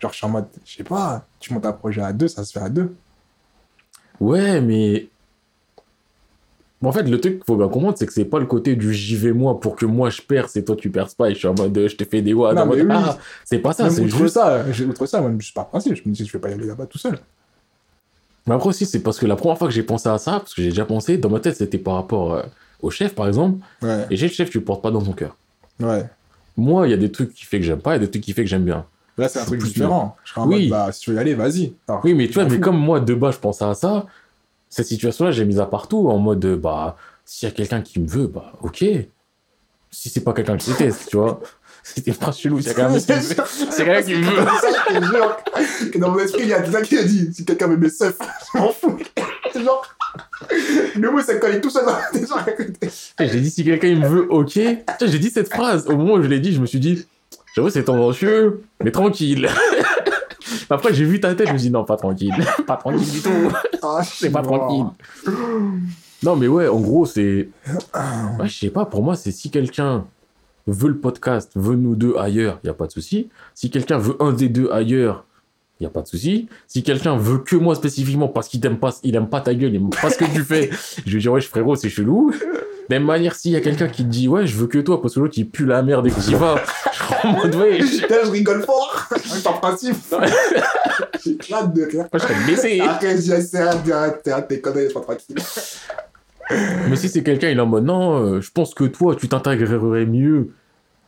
Genre, 0.00 0.12
je 0.12 0.16
suis 0.16 0.26
en 0.26 0.30
mode, 0.30 0.46
je 0.64 0.76
sais 0.76 0.84
pas, 0.84 1.26
tu 1.40 1.52
montes 1.52 1.66
un 1.66 1.72
projet 1.72 2.02
à 2.02 2.12
deux, 2.12 2.28
ça 2.28 2.44
se 2.44 2.52
fait 2.52 2.64
à 2.64 2.68
deux. 2.68 2.94
Ouais, 4.20 4.60
mais. 4.60 5.08
En 6.82 6.92
fait, 6.92 7.04
le 7.04 7.18
truc 7.18 7.36
qu'il 7.36 7.44
faut 7.44 7.56
bien 7.56 7.68
comprendre, 7.68 7.96
c'est 7.96 8.06
que 8.06 8.12
c'est 8.12 8.26
pas 8.26 8.38
le 8.38 8.44
côté 8.44 8.76
du 8.76 8.92
j'y 8.92 9.16
vais 9.16 9.32
moi 9.32 9.58
pour 9.58 9.74
que 9.74 9.86
moi 9.86 10.10
je 10.10 10.20
perce 10.20 10.54
et 10.56 10.64
toi 10.64 10.76
tu 10.76 10.90
perces 10.90 11.14
pas 11.14 11.30
et 11.30 11.34
je 11.34 11.38
suis 11.38 11.48
en 11.48 11.54
mode 11.54 11.76
euh, 11.78 11.88
je 11.88 11.96
te 11.96 12.04
fais 12.04 12.20
des 12.20 12.34
mais 12.34 12.40
oui. 12.42 12.82
ah, 12.90 13.16
c'est 13.42 13.58
pas 13.58 13.72
ça, 13.72 13.88
c'est 13.88 14.06
juste. 14.06 14.34
ça, 14.34 14.70
j'ai 14.70 14.84
outre 14.84 15.06
ça, 15.06 15.22
même 15.22 15.40
juste 15.40 15.54
par 15.54 15.68
principe, 15.68 15.94
je 15.94 16.02
me 16.06 16.12
dis, 16.12 16.26
je 16.26 16.32
vais 16.32 16.38
pas 16.38 16.50
y 16.50 16.52
aller 16.52 16.66
là-bas 16.66 16.84
tout 16.84 16.98
seul. 16.98 17.18
Mais 18.46 18.54
après 18.54 18.68
aussi, 18.68 18.84
c'est 18.84 19.00
parce 19.00 19.18
que 19.18 19.24
la 19.24 19.36
première 19.36 19.56
fois 19.56 19.68
que 19.68 19.72
j'ai 19.72 19.82
pensé 19.82 20.10
à 20.10 20.18
ça, 20.18 20.32
parce 20.40 20.52
que 20.52 20.60
j'ai 20.60 20.68
déjà 20.68 20.84
pensé, 20.84 21.16
dans 21.16 21.30
ma 21.30 21.40
tête, 21.40 21.56
c'était 21.56 21.78
par 21.78 21.94
rapport 21.94 22.34
euh, 22.34 22.42
au 22.82 22.90
chef 22.90 23.14
par 23.14 23.28
exemple. 23.28 23.64
Ouais, 23.80 24.04
Et 24.10 24.16
chez 24.18 24.26
le 24.26 24.32
chef, 24.32 24.50
tu 24.50 24.58
le 24.58 24.64
portes 24.64 24.82
pas 24.82 24.90
dans 24.90 25.02
ton 25.02 25.12
cœur. 25.12 25.36
ouais. 25.80 26.04
Moi, 26.56 26.86
il 26.86 26.90
y 26.90 26.94
a 26.94 26.98
des 26.98 27.10
trucs 27.10 27.34
qui 27.34 27.46
fait 27.46 27.58
que 27.58 27.64
j'aime 27.64 27.80
pas, 27.80 27.92
il 27.92 28.00
y 28.00 28.02
a 28.02 28.06
des 28.06 28.10
trucs 28.10 28.22
qui 28.22 28.32
fait 28.32 28.44
que 28.44 28.50
j'aime 28.50 28.64
bien. 28.64 28.84
Là, 29.16 29.28
c'est 29.28 29.38
un 29.40 29.44
truc 29.44 29.62
différent. 29.62 30.16
Je 30.24 30.30
serais 30.30 30.40
en 30.40 30.48
Oui. 30.48 30.68
mode, 30.68 30.70
bah, 30.70 30.92
si 30.92 31.00
tu 31.00 31.10
veux 31.10 31.16
y 31.16 31.18
aller, 31.20 31.34
vas-y. 31.34 31.74
Oui, 32.02 32.14
mais 32.14 32.26
tu 32.26 32.34
vois, 32.34 32.44
mais 32.46 32.58
comme 32.60 32.78
moi, 32.78 33.00
de 33.00 33.14
bas, 33.14 33.30
je 33.30 33.38
pensais 33.38 33.64
à 33.64 33.74
ça, 33.74 34.06
cette 34.68 34.86
situation-là, 34.86 35.30
j'ai 35.30 35.44
mis 35.44 35.60
à 35.60 35.66
partout 35.66 36.08
en 36.08 36.18
mode, 36.18 36.44
bah, 36.60 36.96
s'il 37.24 37.48
y 37.48 37.52
a 37.52 37.54
quelqu'un 37.54 37.80
qui 37.80 38.00
me 38.00 38.08
veut, 38.08 38.26
bah, 38.26 38.52
ok. 38.62 38.84
Si 39.90 40.08
c'est 40.08 40.22
pas 40.24 40.32
quelqu'un 40.32 40.56
qui 40.56 40.70
déteste, 40.70 41.08
tu 41.10 41.16
vois. 41.16 41.40
C'était 41.84 42.12
pas 42.12 42.32
chelou, 42.32 42.58
a 42.58 42.62
quelqu'un 42.62 42.88
qui 42.98 43.12
me 43.12 43.20
veut. 43.20 43.44
C'est 43.70 43.84
quelqu'un 43.84 44.02
qui 44.02 44.14
me 44.14 44.24
veut. 44.24 44.46
Je 44.88 44.98
te 44.98 45.04
jure 45.04 45.36
que 45.92 45.98
dans 45.98 46.10
mon 46.10 46.18
esprit, 46.18 46.42
il 46.42 46.48
y 46.48 46.52
a 46.54 46.62
quelqu'un 46.62 46.82
qui 46.82 46.96
a 46.98 47.04
dit 47.04 47.30
si 47.32 47.44
quelqu'un 47.44 47.66
me 47.68 47.76
met 47.76 47.90
seuf, 47.90 48.16
je 48.54 48.58
m'en 48.58 48.70
fous. 48.70 48.98
C'est 49.52 49.62
genre. 49.62 49.86
Le 50.96 51.10
mot, 51.10 51.20
c'est 51.20 51.38
quand 51.38 51.48
il 51.48 51.56
est 51.56 51.60
tout 51.60 51.70
seul 51.70 51.84
dans 51.84 51.92
la. 51.92 53.26
J'ai 53.26 53.40
dit, 53.40 53.50
si 53.50 53.64
quelqu'un 53.64 53.94
me 53.96 54.08
veut, 54.08 54.26
ok. 54.32 54.52
J'ai 54.54 55.18
dit 55.18 55.30
cette 55.30 55.52
phrase. 55.52 55.86
Au 55.86 55.96
moment 55.96 56.14
où 56.14 56.22
je 56.22 56.28
l'ai 56.28 56.40
dit, 56.40 56.52
je 56.52 56.60
me 56.60 56.66
suis 56.66 56.80
dit, 56.80 57.06
j'avoue, 57.54 57.70
c'est 57.70 57.84
tendancieux, 57.84 58.62
mais 58.82 58.90
tranquille. 58.90 59.48
Après, 60.70 60.92
j'ai 60.92 61.04
vu 61.04 61.20
ta 61.20 61.34
tête, 61.34 61.48
je 61.48 61.52
me 61.52 61.58
suis 61.58 61.68
dit, 61.68 61.72
non, 61.72 61.84
pas 61.84 61.96
tranquille. 61.96 62.34
Pas 62.66 62.76
tranquille 62.76 63.10
du 63.10 63.20
tout. 63.20 63.30
Ah, 63.82 64.00
C'est 64.02 64.30
pas 64.30 64.40
tranquille. 64.40 64.86
Non, 66.22 66.36
mais 66.36 66.48
ouais, 66.48 66.68
en 66.68 66.80
gros, 66.80 67.04
c'est. 67.04 67.48
Ouais, 68.38 68.48
je 68.48 68.58
sais 68.58 68.70
pas, 68.70 68.86
pour 68.86 69.02
moi, 69.02 69.14
c'est 69.14 69.30
si 69.30 69.50
quelqu'un 69.50 70.06
veut 70.66 70.88
le 70.88 70.96
podcast, 70.96 71.52
veut 71.54 71.76
nous 71.76 71.94
deux 71.94 72.16
ailleurs, 72.16 72.58
il 72.64 72.70
a 72.70 72.74
pas 72.74 72.86
de 72.86 72.92
souci. 72.92 73.28
Si 73.54 73.70
quelqu'un 73.70 73.98
veut 73.98 74.16
un 74.20 74.32
des 74.32 74.48
deux 74.48 74.70
ailleurs, 74.70 75.26
il 75.78 75.84
y 75.84 75.86
a 75.86 75.90
pas 75.90 76.00
de 76.00 76.06
souci. 76.06 76.48
Si 76.66 76.82
quelqu'un 76.82 77.16
veut 77.16 77.38
que 77.38 77.56
moi 77.56 77.74
spécifiquement 77.74 78.28
parce 78.28 78.48
qu'il 78.48 78.60
t'aime 78.60 78.78
pas, 78.78 78.98
il 79.02 79.14
aime 79.16 79.28
pas 79.28 79.42
ta 79.42 79.54
gueule, 79.54 79.74
il 79.74 79.76
aime 79.76 79.90
pas 79.90 80.08
ce 80.08 80.16
que 80.16 80.24
tu 80.24 80.42
fais, 80.42 80.70
je 81.04 81.12
vais 81.12 81.18
dire, 81.20 81.32
ouais, 81.32 81.40
frérot, 81.42 81.76
c'est 81.76 81.90
chelou. 81.90 82.32
De 82.88 82.94
même 82.94 83.04
manière, 83.04 83.34
s'il 83.34 83.52
y 83.52 83.56
a 83.56 83.60
quelqu'un 83.60 83.88
qui 83.88 84.04
te 84.04 84.08
dit, 84.08 84.28
ouais, 84.28 84.46
je 84.46 84.56
veux 84.56 84.66
que 84.66 84.78
toi 84.78 85.00
parce 85.00 85.14
que 85.14 85.20
l'autre 85.20 85.34
il 85.36 85.48
pue 85.48 85.64
la 85.64 85.82
merde 85.82 86.06
et 86.06 86.10
que 86.10 86.30
y 86.30 86.34
vas, 86.34 86.56
je 86.92 86.96
suis 86.96 87.14
en 87.22 87.32
mode, 87.32 87.54
ouais, 87.54 87.80
je 87.80 88.02
Putain, 88.02 88.16
je 88.24 88.30
rigole 88.30 88.62
fort. 88.62 89.08
Par 89.42 89.60
principe. 89.60 89.96
J'éclate 91.24 91.72
de 91.72 91.82
rire. 91.84 92.06
moi, 92.10 92.10
je 92.12 92.18
serais 92.18 92.44
blessé. 92.44 92.80
Après, 92.80 93.20
j'essaie 93.20 93.64
de 93.78 93.82
dire, 93.82 94.46
t'es 94.48 94.60
conneries, 94.60 94.88
je 94.88 94.94
pas 94.94 95.00
tranquille. 95.00 95.36
Mais 96.88 96.96
si 96.96 97.08
c'est 97.08 97.22
quelqu'un, 97.22 97.48
il 97.48 97.58
est 97.58 97.60
en 97.60 97.66
mode 97.66 97.84
non, 97.84 98.16
euh, 98.16 98.40
je 98.40 98.50
pense 98.50 98.74
que 98.74 98.84
toi, 98.84 99.16
tu 99.16 99.28
t'intégrerais 99.28 100.04
mieux 100.04 100.50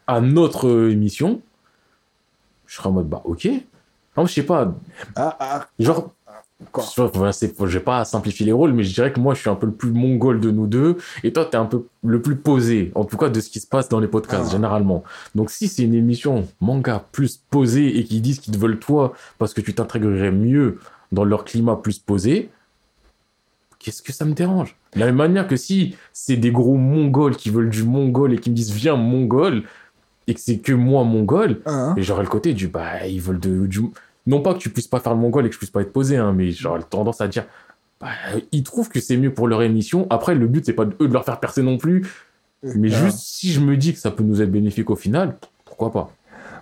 à 0.07 0.21
notre 0.21 0.69
euh, 0.69 0.91
émission. 0.91 1.43
Je 2.67 2.77
serais 2.77 2.89
en 2.89 2.93
mode 2.93 3.09
bah 3.09 3.21
ok. 3.25 3.49
Non, 4.17 4.27
je 4.27 4.33
sais 4.33 4.43
pas. 4.43 4.75
Ah, 5.15 5.37
ah, 5.39 5.67
Genre, 5.79 6.11
je 7.61 7.67
je 7.67 7.79
vais 7.79 7.85
pas 7.85 8.05
simplifier 8.05 8.47
les 8.47 8.53
rôles, 8.53 8.73
mais 8.73 8.83
je 8.83 8.95
dirais 8.95 9.13
que 9.13 9.21
moi, 9.21 9.35
je 9.35 9.41
suis 9.41 9.51
un 9.51 9.55
peu 9.57 9.67
le 9.67 9.73
plus 9.73 9.91
mongol 9.91 10.41
de 10.41 10.51
nous 10.51 10.67
deux, 10.67 10.97
et 11.23 11.33
toi, 11.33 11.45
t'es 11.45 11.57
un 11.59 11.67
peu 11.67 11.85
le 12.05 12.23
plus 12.23 12.37
posé, 12.37 12.93
en 12.95 13.05
tout 13.05 13.17
cas 13.17 13.29
de 13.29 13.41
ce 13.41 13.51
qui 13.51 13.61
se 13.61 13.67
passe 13.67 13.89
dans 13.89 14.01
les 14.01 14.09
podcasts 14.09 14.47
Ah. 14.49 14.53
généralement. 14.53 15.05
Donc, 15.35 15.51
si 15.51 15.69
c'est 15.69 15.83
une 15.83 15.95
émission 15.95 16.47
manga 16.61 17.05
plus 17.13 17.41
posée 17.51 17.99
et 17.99 18.05
qu'ils 18.05 18.23
disent 18.23 18.41
qu'ils 18.41 18.55
te 18.55 18.59
veulent 18.59 18.79
toi 18.79 19.13
parce 19.39 19.53
que 19.53 19.61
tu 19.61 19.75
t'intégrerais 19.75 20.33
mieux 20.33 20.79
dans 21.13 21.25
leur 21.25 21.45
climat 21.45 21.77
plus 21.77 21.99
posé, 21.99 22.49
qu'est-ce 23.79 24.03
que 24.03 24.13
ça 24.13 24.25
me 24.25 24.33
dérange? 24.33 24.77
De 24.95 25.01
la 25.01 25.07
même 25.07 25.17
manière 25.17 25.47
que 25.47 25.57
si 25.57 25.95
c'est 26.13 26.37
des 26.37 26.51
gros 26.51 26.77
mongols 26.77 27.37
qui 27.37 27.51
veulent 27.51 27.69
du 27.71 27.83
mongol 27.83 28.33
et 28.33 28.39
qui 28.39 28.51
me 28.51 28.55
disent 28.57 28.73
viens 28.73 28.97
mongol 28.97 29.65
et 30.27 30.35
que 30.35 30.41
c'est 30.41 30.59
que 30.59 30.73
moi 30.73 31.05
mongol, 31.05 31.61
et 31.97 32.03
j'aurais 32.03 32.23
le 32.25 32.29
côté 32.29 32.53
du 32.55 32.67
bah 32.67 33.07
ils 33.07 33.21
veulent 33.21 33.39
de, 33.39 33.67
du 33.67 33.83
non 34.27 34.41
pas 34.43 34.55
que 34.55 34.59
tu 34.59 34.71
puisses 34.71 34.89
pas 34.89 35.01
faire 35.01 35.15
le 35.15 35.21
mongol 35.21 35.47
et 35.47 35.49
que 35.49 35.55
je 35.55 35.59
puisse 35.59 35.71
pas 35.71 35.83
être 35.83 35.93
posé 35.93 36.17
hein, 36.17 36.33
mais 36.33 36.51
j'aurais 36.51 36.83
tendance 36.83 37.21
à 37.21 37.29
dire 37.29 37.47
bah, 38.01 38.09
ils 38.53 38.63
trouvent 38.63 38.89
que 38.89 39.01
c'est 39.01 39.17
mieux 39.17 39.33
pour 39.33 39.49
leur 39.49 39.63
émission. 39.63 40.07
Après 40.11 40.35
le 40.35 40.47
but 40.47 40.65
c'est 40.67 40.73
pas 40.75 40.85
de 40.85 40.95
eux 41.01 41.09
de 41.09 41.13
leur 41.13 41.25
faire 41.25 41.41
percer 41.41 41.63
non 41.63 41.79
plus, 41.79 42.07
mais 42.63 42.93
Ah. 42.93 43.05
juste 43.07 43.19
si 43.19 43.53
je 43.53 43.61
me 43.61 43.77
dis 43.77 43.93
que 43.95 43.99
ça 44.01 44.11
peut 44.11 44.23
nous 44.25 44.43
être 44.43 44.51
bénéfique 44.51 44.91
au 44.91 44.97
final, 44.97 45.37
pourquoi 45.65 45.93
pas? 45.93 46.11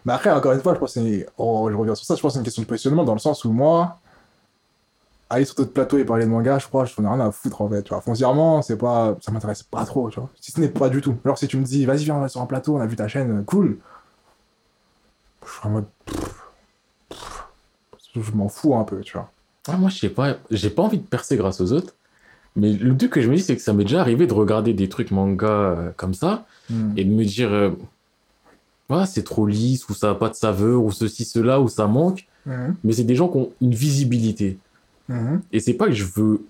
Mais 0.07 0.13
après, 0.13 0.31
encore 0.31 0.53
une 0.53 0.61
fois, 0.61 0.75
je 0.75 0.79
pense 0.81 0.93
que 0.95 1.01
c'est. 1.01 1.27
Oh, 1.39 1.69
je 1.71 1.77
reviens 1.77 1.95
sur 1.95 2.05
ça, 2.05 2.15
je 2.15 2.21
pense 2.21 2.33
que 2.33 2.35
c'est 2.35 2.39
une 2.41 2.45
question 2.45 2.63
de 2.63 2.67
positionnement 2.67 3.05
dans 3.05 3.15
le 3.15 3.19
sens 3.19 3.43
où 3.47 3.53
moi, 3.53 4.01
aller 5.31 5.47
sur 5.47 5.55
d'autres 5.55 5.73
plateaux 5.73 5.97
et 5.97 6.05
parler 6.05 6.27
de 6.27 6.31
manga, 6.31 6.59
je 6.59 6.67
crois, 6.69 6.85
je 6.85 7.01
n'ai 7.01 7.09
rien 7.09 7.21
à 7.21 7.31
foutre 7.31 7.63
en 7.63 7.69
fait. 7.71 7.83
Tu 7.83 7.89
vois, 7.89 8.03
foncièrement, 8.03 8.61
c'est 8.61 8.77
pas. 8.77 9.17
Ça 9.23 9.33
m'intéresse 9.33 9.63
pas 9.63 9.87
trop, 9.87 10.11
tu 10.11 10.21
vois. 10.21 10.29
Si 10.41 10.53
ce 10.53 10.61
n'est 10.61 10.69
pas 10.69 10.91
du 10.91 11.01
tout. 11.01 11.17
Alors, 11.25 11.39
si 11.39 11.49
tu 11.49 11.57
me 11.57 11.65
dis, 11.65 11.87
vas-y, 11.87 12.05
viens, 12.05 12.17
on 12.17 12.21
va 12.21 12.29
sur 12.29 12.43
un 12.43 12.47
plateau, 12.47 12.77
on 12.77 12.81
a 12.81 12.87
vu 12.87 12.97
ta 12.97 13.09
chaîne, 13.09 13.45
cool. 13.47 13.79
Je 15.47 15.51
suis 15.53 15.61
en 15.67 15.71
mode. 15.71 15.87
pff, 16.05 16.34
Je 18.15 18.33
m'en 18.33 18.49
fous 18.49 18.77
un 18.77 18.85
peu, 18.85 19.01
tu 19.01 19.15
vois. 19.15 19.31
Ah, 19.67 19.77
moi 19.77 19.91
je 19.91 19.99
sais 19.99 20.09
pas, 20.09 20.37
j'ai 20.51 20.71
pas 20.71 20.83
envie 20.83 20.99
de 20.99 21.07
percer 21.07 21.37
grâce 21.37 21.61
aux 21.61 21.73
autres. 21.73 21.95
Mais 22.57 22.73
le 22.73 22.97
truc 22.97 23.13
que 23.13 23.21
je 23.21 23.29
me 23.29 23.35
dis, 23.35 23.43
c'est 23.43 23.57
que 23.57 23.63
ça 23.63 23.73
m'est 23.73 23.85
déjà 23.85 24.01
arrivé 24.01 24.27
de 24.27 24.33
regarder 24.33 24.73
des 24.75 24.89
trucs 24.89 25.11
manga 25.11 25.49
euh, 25.49 25.91
comme 25.97 26.15
ça 26.15 26.47
et 26.97 27.05
de 27.05 27.11
me 27.11 27.25
dire, 27.25 27.53
euh, 27.53 27.71
Ah, 28.89 29.07
c'est 29.07 29.25
trop 29.25 29.47
lisse, 29.47 29.89
ou 29.89 29.95
ça 29.95 30.11
a 30.11 30.15
pas 30.15 30.29
de 30.29 30.35
saveur, 30.35 30.85
ou 30.85 30.93
ceci, 30.93 31.25
cela, 31.25 31.61
ou 31.61 31.69
ça 31.69 31.87
manque. 31.87 32.27
Mhm. 32.47 32.77
Mais 32.85 32.93
c'est 32.93 33.05
des 33.05 33.17
gens 33.17 33.29
qui 33.29 33.39
ont 33.39 33.51
une 33.61 33.75
visibilité. 33.75 34.59
Mhm. 35.09 35.41
Et 35.53 35.61
c'est 35.61 35.75
pas 35.75 35.87
que 35.87 35.93
je 35.95 36.05
veux 36.05 36.45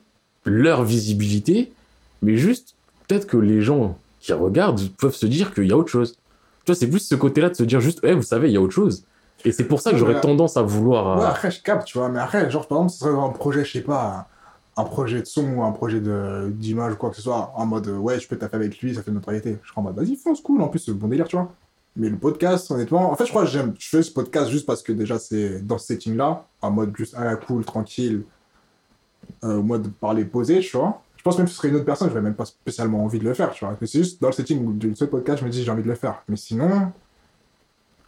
leur 0.44 0.85
visibilité, 0.85 1.72
mais 2.20 2.37
juste 2.37 2.74
peut-être 3.07 3.27
que 3.27 3.37
les 3.38 3.62
gens 3.62 3.96
qui 4.20 4.33
regardent 4.33 4.87
peuvent 4.98 5.14
se 5.14 5.27
dire 5.27 5.55
qu'il 5.55 5.66
y 5.66 5.72
a 5.72 5.77
autre 5.77 5.90
chose. 5.90 6.18
Tu 6.64 6.72
vois, 6.72 6.74
c'est 6.74 6.88
plus 6.88 7.00
ce 7.00 7.14
côté-là 7.14 7.48
de 7.48 7.55
se 7.55 7.62
dire 7.62 7.81
juste, 7.81 8.00
eh, 8.03 8.14
vous 8.14 8.22
savez, 8.22 8.48
il 8.48 8.55
y 8.55 8.57
a 8.57 8.61
autre 8.61 8.74
chose. 8.74 9.05
Et 9.44 9.52
c'est 9.52 9.64
pour 9.64 9.80
ça 9.80 9.90
que 9.90 9.96
Ouais, 9.96 10.00
j'aurais 10.00 10.20
tendance 10.20 10.57
à 10.57 10.62
vouloir. 10.62 11.18
Ouais, 11.18 11.24
euh, 11.24 11.28
après, 11.28 11.50
je 11.50 11.62
capte, 11.62 11.87
tu 11.87 11.98
vois. 11.98 12.09
Mais 12.09 12.18
après, 12.20 12.50
genre, 12.50 12.66
par 12.66 12.78
exemple, 12.78 12.92
ce 12.92 12.98
serait 12.98 13.18
un 13.18 13.28
projet, 13.30 13.64
je 13.64 13.72
sais 13.72 13.80
pas, 13.83 14.28
un, 14.76 14.85
projet 14.85 15.20
de 15.20 15.26
son 15.26 15.46
ou 15.54 15.62
un 15.62 15.72
projet 15.72 16.00
de- 16.00 16.50
d'image 16.50 16.94
ou 16.94 16.96
quoi 16.96 17.11
que 17.11 17.16
ce 17.16 17.22
soit, 17.22 17.52
en 17.54 17.66
mode, 17.66 17.88
euh, 17.88 17.96
ouais, 17.96 18.18
je 18.18 18.26
peux 18.26 18.37
taffer 18.37 18.57
avec 18.57 18.78
lui, 18.80 18.94
ça 18.94 19.02
fait 19.02 19.11
une 19.11 19.16
notoriété. 19.16 19.59
Je 19.62 19.68
serais 19.68 19.80
en 19.80 19.83
mode, 19.83 19.96
vas-y, 19.96 20.16
fonce, 20.16 20.40
cool, 20.40 20.62
en 20.62 20.68
plus, 20.68 20.78
c'est 20.80 20.90
le 20.90 20.96
bon 20.96 21.09
délire, 21.09 21.28
tu 21.28 21.37
vois. 21.37 21.52
Mais 21.96 22.09
le 22.09 22.16
podcast, 22.16 22.70
honnêtement, 22.70 23.12
en 23.12 23.16
fait, 23.16 23.24
je 23.26 23.30
crois 23.30 23.44
que 23.44 23.50
j'aime, 23.50 23.74
je 23.78 23.88
fais 23.88 24.02
ce 24.02 24.11
podcast 24.11 24.50
juste 24.50 24.66
parce 24.66 24.83
que 24.83 24.92
déjà, 24.92 25.18
c'est 25.18 25.64
dans 25.64 25.78
ce 25.78 25.87
setting-là, 25.87 26.44
en 26.61 26.70
mode 26.70 26.96
juste 26.96 27.14
à 27.14 27.24
la 27.24 27.37
cool, 27.37 27.64
tranquille, 27.64 28.24
euh, 29.44 29.59
au 29.59 29.62
mode 29.62 29.92
parler 29.92 30.24
posé, 30.24 30.61
tu 30.61 30.76
vois. 30.76 31.02
Je 31.16 31.22
pense 31.22 31.38
même 31.38 31.46
que 31.46 31.52
ce 31.52 31.57
serait 31.57 31.68
une 31.68 31.76
autre 31.76 31.85
personne, 31.85 32.09
j'aurais 32.09 32.20
même 32.20 32.35
pas 32.35 32.44
spécialement 32.44 33.04
envie 33.04 33.18
de 33.18 33.24
le 33.24 33.33
faire, 33.33 33.50
tu 33.52 33.64
vois. 33.64 33.76
Mais 33.80 33.87
c'est 33.87 33.98
juste 33.98 34.20
dans 34.20 34.28
le 34.28 34.33
setting 34.33 34.76
du 34.76 34.94
seul 34.96 35.09
podcast, 35.09 35.38
je 35.40 35.44
me 35.44 35.50
dis, 35.50 35.62
j'ai 35.62 35.70
envie 35.70 35.83
de 35.83 35.88
le 35.88 35.94
faire. 35.94 36.22
Mais 36.28 36.37
sinon, 36.37 36.92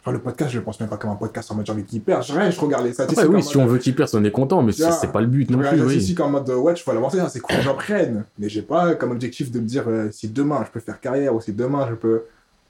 enfin, 0.07 0.13
le 0.13 0.21
podcast, 0.23 0.51
je 0.51 0.57
le 0.59 0.63
pense 0.63 0.79
même 0.79 0.89
pas 0.89 0.97
comme 0.97 1.09
un 1.09 1.15
podcast 1.15 1.51
en 1.51 1.55
mode 1.55 1.65
j'ai 1.65 1.71
envie 1.73 1.83
qu'il 1.83 2.01
perd. 2.01 2.23
Je, 2.23 2.33
je 2.33 2.59
regarde 2.61 2.85
les 2.85 2.99
Après, 3.01 3.25
oui, 3.25 3.43
si 3.43 3.57
mode- 3.57 3.65
on 3.67 3.69
veut 3.69 3.77
qu'ils 3.77 3.95
percent, 3.95 4.15
on 4.17 4.23
est 4.23 4.31
content, 4.31 4.61
mais 4.63 4.71
c'est 4.71 5.11
pas 5.11 5.21
le 5.21 5.27
but 5.27 5.49
non 5.49 5.57
plus. 5.59 5.65
les 5.75 5.81
Oui. 5.81 5.89
statistiques 5.89 6.19
en 6.21 6.29
mode, 6.29 6.49
ouais, 6.49 6.75
je 6.75 6.83
faut 6.83 6.93
l'avancer, 6.93 7.19
c'est 7.29 7.39
cool, 7.41 7.57
j'en 7.61 7.75
prenne. 7.75 8.23
Mais 8.39 8.47
j'ai 8.49 8.61
pas 8.61 8.95
comme 8.95 9.11
objectif 9.11 9.51
de 9.51 9.59
me 9.59 9.65
dire 9.65 9.83
euh, 9.87 10.09
si 10.11 10.29
demain 10.29 10.63
je 10.65 10.71
peux 10.71 10.79
faire 10.79 10.99
carrière 11.01 11.35
ou 11.35 11.41
si 11.41 11.51
demain 11.51 11.85
je 11.89 11.95
peux. 11.95 12.23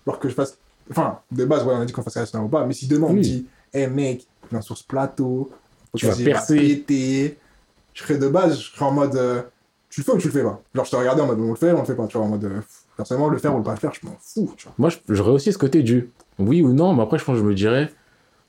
Alors 0.07 0.19
que 0.19 0.29
je 0.29 0.33
fasse. 0.33 0.57
Enfin, 0.89 1.19
de 1.31 1.45
base, 1.45 1.63
ouais, 1.65 1.73
on 1.75 1.81
a 1.81 1.85
dit 1.85 1.93
qu'on 1.93 2.01
fasse 2.01 2.13
carrière 2.15 2.43
ou 2.43 2.47
pas, 2.47 2.65
mais 2.65 2.73
si 2.73 2.87
demain 2.87 3.07
on 3.07 3.13
me 3.13 3.15
Oui. 3.19 3.21
dit, 3.21 3.47
hé 3.73 3.87
mec, 3.87 4.25
viens 4.49 4.61
sur 4.61 4.77
ce 4.77 4.83
plateau, 4.83 5.51
Tu 5.95 6.05
vas 6.07 6.15
percer. 6.15 6.55
péter. 6.57 7.37
Je 7.93 8.03
serais 8.03 8.17
de 8.17 8.27
base, 8.27 8.59
je 8.59 8.71
serais 8.73 8.85
en 8.85 8.91
mode, 8.91 9.15
euh, 9.15 9.41
tu 9.89 10.01
le 10.01 10.05
fais 10.05 10.11
ou 10.11 10.17
tu 10.17 10.27
le 10.27 10.33
fais 10.33 10.43
pas? 10.43 10.61
Genre, 10.75 10.85
je 10.85 10.91
te 10.91 10.95
regardais 10.95 11.21
en 11.21 11.27
mode, 11.27 11.39
on 11.39 11.49
le 11.49 11.55
fait, 11.55 11.71
on 11.71 11.79
le 11.79 11.85
fait 11.85 11.95
pas, 11.95 12.07
tu 12.07 12.17
vois, 12.17 12.25
en 12.27 12.29
mode, 12.29 12.43
euh, 12.45 12.59
personnellement, 12.95 13.29
le 13.29 13.37
faire 13.37 13.53
ou 13.53 13.57
le 13.57 13.63
pas 13.63 13.71
le 13.71 13.77
faire, 13.79 13.91
je 13.99 14.05
m'en 14.07 14.15
fous, 14.21 14.53
tu 14.55 14.65
vois. 14.65 14.73
Moi, 14.77 14.89
je- 14.89 15.13
j'aurais 15.13 15.31
aussi 15.31 15.51
ce 15.51 15.57
côté 15.57 15.81
du 15.83 16.09
oui 16.39 16.61
ou 16.61 16.73
non, 16.73 16.93
mais 16.93 17.03
après, 17.03 17.17
je 17.19 17.25
pense 17.25 17.35
que 17.35 17.41
je 17.41 17.47
me 17.47 17.53
dirais, 17.55 17.91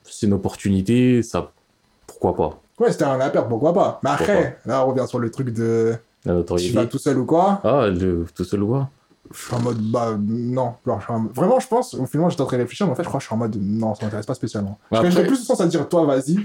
c'est 0.03 0.27
une 0.27 0.33
opportunité, 0.33 1.21
ça. 1.23 1.51
Pourquoi 2.07 2.35
pas 2.35 2.61
Ouais, 2.79 2.91
c'était 2.91 3.03
un 3.05 3.19
appel, 3.19 3.43
pourquoi 3.49 3.73
pas. 3.73 3.99
Mais 4.03 4.09
Pourquoi 4.17 4.33
après, 4.35 4.59
là, 4.65 4.85
on 4.85 4.89
revient 4.91 5.07
sur 5.07 5.19
le 5.19 5.29
truc 5.31 5.49
de. 5.51 5.95
La 6.25 6.33
Tu 6.33 6.37
notoriété. 6.37 6.73
vas 6.75 6.85
tout 6.85 6.97
seul 6.97 7.17
ou 7.17 7.25
quoi? 7.25 7.61
Ah, 7.63 7.87
le, 7.87 8.25
tout 8.33 8.43
seul 8.43 8.63
ou 8.63 8.67
quoi? 8.67 8.89
Je 9.31 9.37
suis 9.45 9.53
en 9.53 9.59
mode, 9.59 9.77
bah, 9.91 10.17
non. 10.19 10.73
Genre, 10.85 11.01
je 11.01 11.11
en 11.11 11.25
Vraiment, 11.27 11.59
je 11.59 11.67
pense, 11.67 11.93
au 11.93 12.05
final, 12.05 12.29
j'étais 12.31 12.41
en 12.41 12.45
train 12.45 12.57
de 12.57 12.61
réfléchir, 12.63 12.85
mais 12.87 12.93
en 12.93 12.95
fait, 12.95 13.03
je 13.03 13.07
crois 13.07 13.19
que 13.19 13.23
je 13.23 13.27
suis 13.27 13.33
en 13.35 13.37
mode, 13.37 13.55
non, 13.61 13.93
ça 13.95 14.05
m'intéresse 14.05 14.25
pas 14.25 14.33
spécialement. 14.33 14.79
Après- 14.91 15.09
plus 15.09 15.39
le 15.39 15.45
sens 15.45 15.61
à 15.61 15.67
dire, 15.67 15.87
toi, 15.87 16.05
vas-y. 16.05 16.39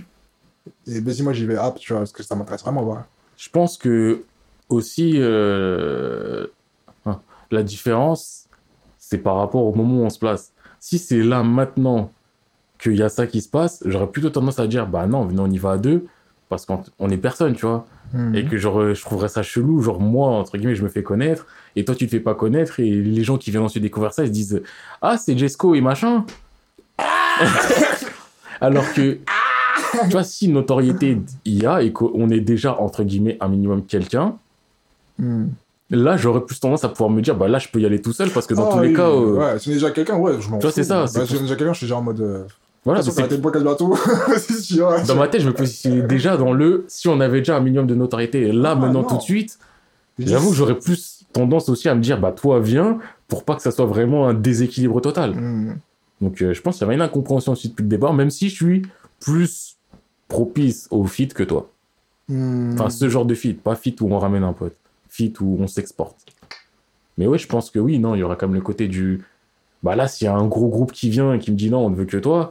Et 0.87 1.01
vas-y, 1.01 1.23
moi, 1.23 1.33
j'y 1.33 1.47
vais, 1.47 1.57
hop, 1.59 1.79
tu 1.79 1.93
vois, 1.93 2.01
parce 2.01 2.13
que 2.13 2.23
ça 2.23 2.35
m'intéresse 2.37 2.63
vraiment, 2.63 2.83
voilà. 2.83 3.07
Je 3.37 3.49
pense 3.49 3.77
que 3.79 4.25
aussi 4.69 5.15
euh, 5.17 6.47
hein, 7.07 7.21
la 7.51 7.63
différence, 7.63 8.47
c'est 8.99 9.19
par 9.19 9.37
rapport 9.37 9.65
au 9.65 9.75
moment 9.75 10.03
où 10.03 10.05
on 10.05 10.11
se 10.11 10.19
place. 10.19 10.53
Si 10.87 10.99
c'est 10.99 11.23
là 11.23 11.43
maintenant 11.43 12.13
qu'il 12.79 12.95
y 12.97 13.03
a 13.03 13.09
ça 13.09 13.27
qui 13.27 13.41
se 13.41 13.49
passe, 13.49 13.83
j'aurais 13.87 14.09
plutôt 14.09 14.29
tendance 14.29 14.59
à 14.59 14.67
dire 14.67 14.87
bah 14.87 15.07
non, 15.07 15.25
venez 15.25 15.41
on 15.41 15.47
y 15.51 15.57
va 15.57 15.71
à 15.71 15.79
deux 15.79 16.05
parce 16.51 16.67
qu'on 16.67 16.83
on 16.99 17.09
est 17.09 17.17
personne, 17.17 17.55
tu 17.55 17.65
vois. 17.65 17.87
Mhm. 18.13 18.35
Et 18.35 18.45
que 18.45 18.59
genre 18.59 18.93
je 18.93 19.01
trouverais 19.01 19.31
ça 19.31 19.43
chelou, 19.43 19.81
genre 19.81 19.99
moi 19.99 20.29
entre 20.29 20.59
guillemets 20.59 20.75
je 20.75 20.83
me 20.83 20.91
fais 20.91 21.03
connaître 21.03 21.47
et 21.75 21.87
toi 21.87 21.95
tu 21.95 22.05
te 22.05 22.11
fais 22.11 22.21
pas 22.21 22.35
connaître 22.35 22.81
et 22.81 22.91
les 22.91 23.25
gens 23.25 23.39
qui 23.39 23.51
viennent 23.51 23.63
ensuite 23.63 23.83
découvrir 23.83 24.13
ça 24.13 24.25
ils 24.25 24.27
se 24.27 24.33
disent 24.33 24.63
ah 25.01 25.17
c'est 25.17 25.39
Jesco 25.39 25.75
et 25.75 25.81
machin. 25.81 26.27
Alors 28.61 28.93
que 28.93 29.13
tu 30.03 30.11
vois 30.11 30.23
si 30.23 30.49
notoriété 30.49 31.17
il 31.47 31.63
y 31.63 31.65
a 31.65 31.81
et 31.81 31.93
qu'on 31.93 32.29
est 32.29 32.41
déjà 32.41 32.79
entre 32.79 33.05
guillemets 33.05 33.39
un 33.41 33.49
minimum 33.49 33.87
quelqu'un, 33.87 34.37
Mhm. 35.19 35.51
Là 35.91 36.17
j'aurais 36.17 36.41
plus 36.45 36.59
tendance 36.61 36.83
à 36.85 36.89
pouvoir 36.89 37.11
me 37.11 37.21
dire 37.21 37.37
bah 37.37 37.47
là 37.49 37.59
je 37.59 37.69
peux 37.69 37.81
y 37.81 37.87
aller 37.87 38.01
tout 38.01 38.13
seul 38.13 38.31
parce 38.31 38.47
que 38.47 38.55
dans 38.55 38.69
Ah 38.71 38.75
tous 38.75 38.81
les 38.83 38.93
cas 38.93 39.09
euh, 39.09 39.37
Ouais, 39.37 39.59
si 39.59 39.69
on 39.69 39.73
est 39.73 39.75
déjà 39.75 39.91
quelqu'un, 39.91 40.17
ouais, 40.17 40.41
je 40.41 40.49
m'en 40.49 40.59
Tu 40.59 40.63
vois, 40.63 40.71
fous. 40.71 40.75
c'est 40.77 40.85
ça, 40.85 41.07
c'est 41.07 41.19
Bah, 41.21 41.27
si 41.27 41.39
déjà 41.39 41.57
quelqu'un, 41.57 41.73
je 41.73 41.79
suis 41.79 41.87
déjà 41.87 41.97
en 41.97 42.03
mode. 42.03 42.21
Euh... 42.21 42.45
voilà 42.85 43.01
façon, 43.01 43.11
c'est- 43.13 43.21
ça 43.23 43.61
bientôt. 43.61 43.95
c'est 44.39 44.61
sûr. 44.61 44.91
dans 45.07 45.15
ma 45.17 45.29
tête 45.29 45.41
je 45.43 45.47
me 45.49 45.53
positionnais 45.55 46.03
déjà 46.03 46.37
dans 46.37 46.53
le 46.53 46.85
si 46.89 47.09
on 47.09 47.21
avait 47.21 47.39
déjà 47.41 47.57
un 47.57 47.61
minimum 47.61 47.87
de 47.87 47.95
notoriété 47.95 48.43
et 48.49 48.53
là 48.53 48.71
Ah, 48.73 48.75
maintenant 48.77 49.03
non. 49.03 49.09
tout 49.09 49.17
de 49.17 49.23
suite 49.23 49.59
j'avoue 50.19 50.51
que 50.51 50.57
j'aurais 50.57 50.79
plus 50.79 51.25
tendance 51.33 51.69
aussi 51.69 51.89
à 51.89 51.95
me 51.95 52.01
dire 52.01 52.21
bah 52.21 52.33
toi 52.33 52.61
viens 52.61 52.99
pour 53.29 53.45
pas 53.45 53.55
que 53.57 53.63
ça 53.63 53.71
soit 53.73 53.87
vraiment 53.87 54.29
un 54.29 54.35
déséquilibre 54.35 55.01
total 55.01 55.33
Mhm. 55.35 55.79
donc 56.21 56.41
euh, 56.43 56.55
je 56.55 56.61
pense 56.63 56.77
qu'il 56.77 56.83
y 56.83 56.85
avait 56.87 56.95
une 56.95 57.03
incompréhension 57.03 57.53
aussi 57.53 57.69
depuis 57.71 57.83
le 57.83 57.89
départ 57.89 58.15
même 58.15 58.31
si 58.31 58.49
je 58.49 58.55
suis 58.55 58.83
plus 59.21 59.77
propice 60.29 60.87
au 60.91 61.05
fit 61.05 61.29
que 61.29 61.43
toi 61.43 61.71
Mhm. 62.29 62.75
enfin 62.75 62.89
ce 62.91 63.09
genre 63.11 63.27
de 63.27 63.35
fit 63.35 63.53
pas 63.55 63.75
fit 63.77 63.95
où 64.01 64.15
on 64.15 64.19
ramène 64.19 64.45
un 64.45 64.53
pote 64.55 64.77
fit 65.15 65.33
où 65.41 65.57
on 65.61 65.69
s'exporte 65.69 66.27
mais 67.17 67.27
ouais 67.29 67.39
je 67.39 67.47
pense 67.47 67.71
que 67.71 67.79
oui 67.79 68.01
non 68.01 68.15
il 68.17 68.19
y 68.19 68.23
aura 68.25 68.35
quand 68.35 68.49
même 68.49 68.57
le 68.57 68.61
côté 68.61 68.89
du 68.89 69.23
bah 69.83 69.95
là 69.95 70.09
s'il 70.09 70.25
y 70.25 70.29
a 70.29 70.35
un 70.35 70.47
gros 70.47 70.69
groupe 70.69 70.91
qui 70.91 71.09
vient 71.09 71.35
et 71.35 71.39
qui 71.39 71.53
me 71.53 71.57
dit 71.57 71.71
non 71.71 71.87
on 71.87 71.91
ne 71.91 71.95
veut 71.95 72.05
que 72.05 72.17
toi 72.17 72.51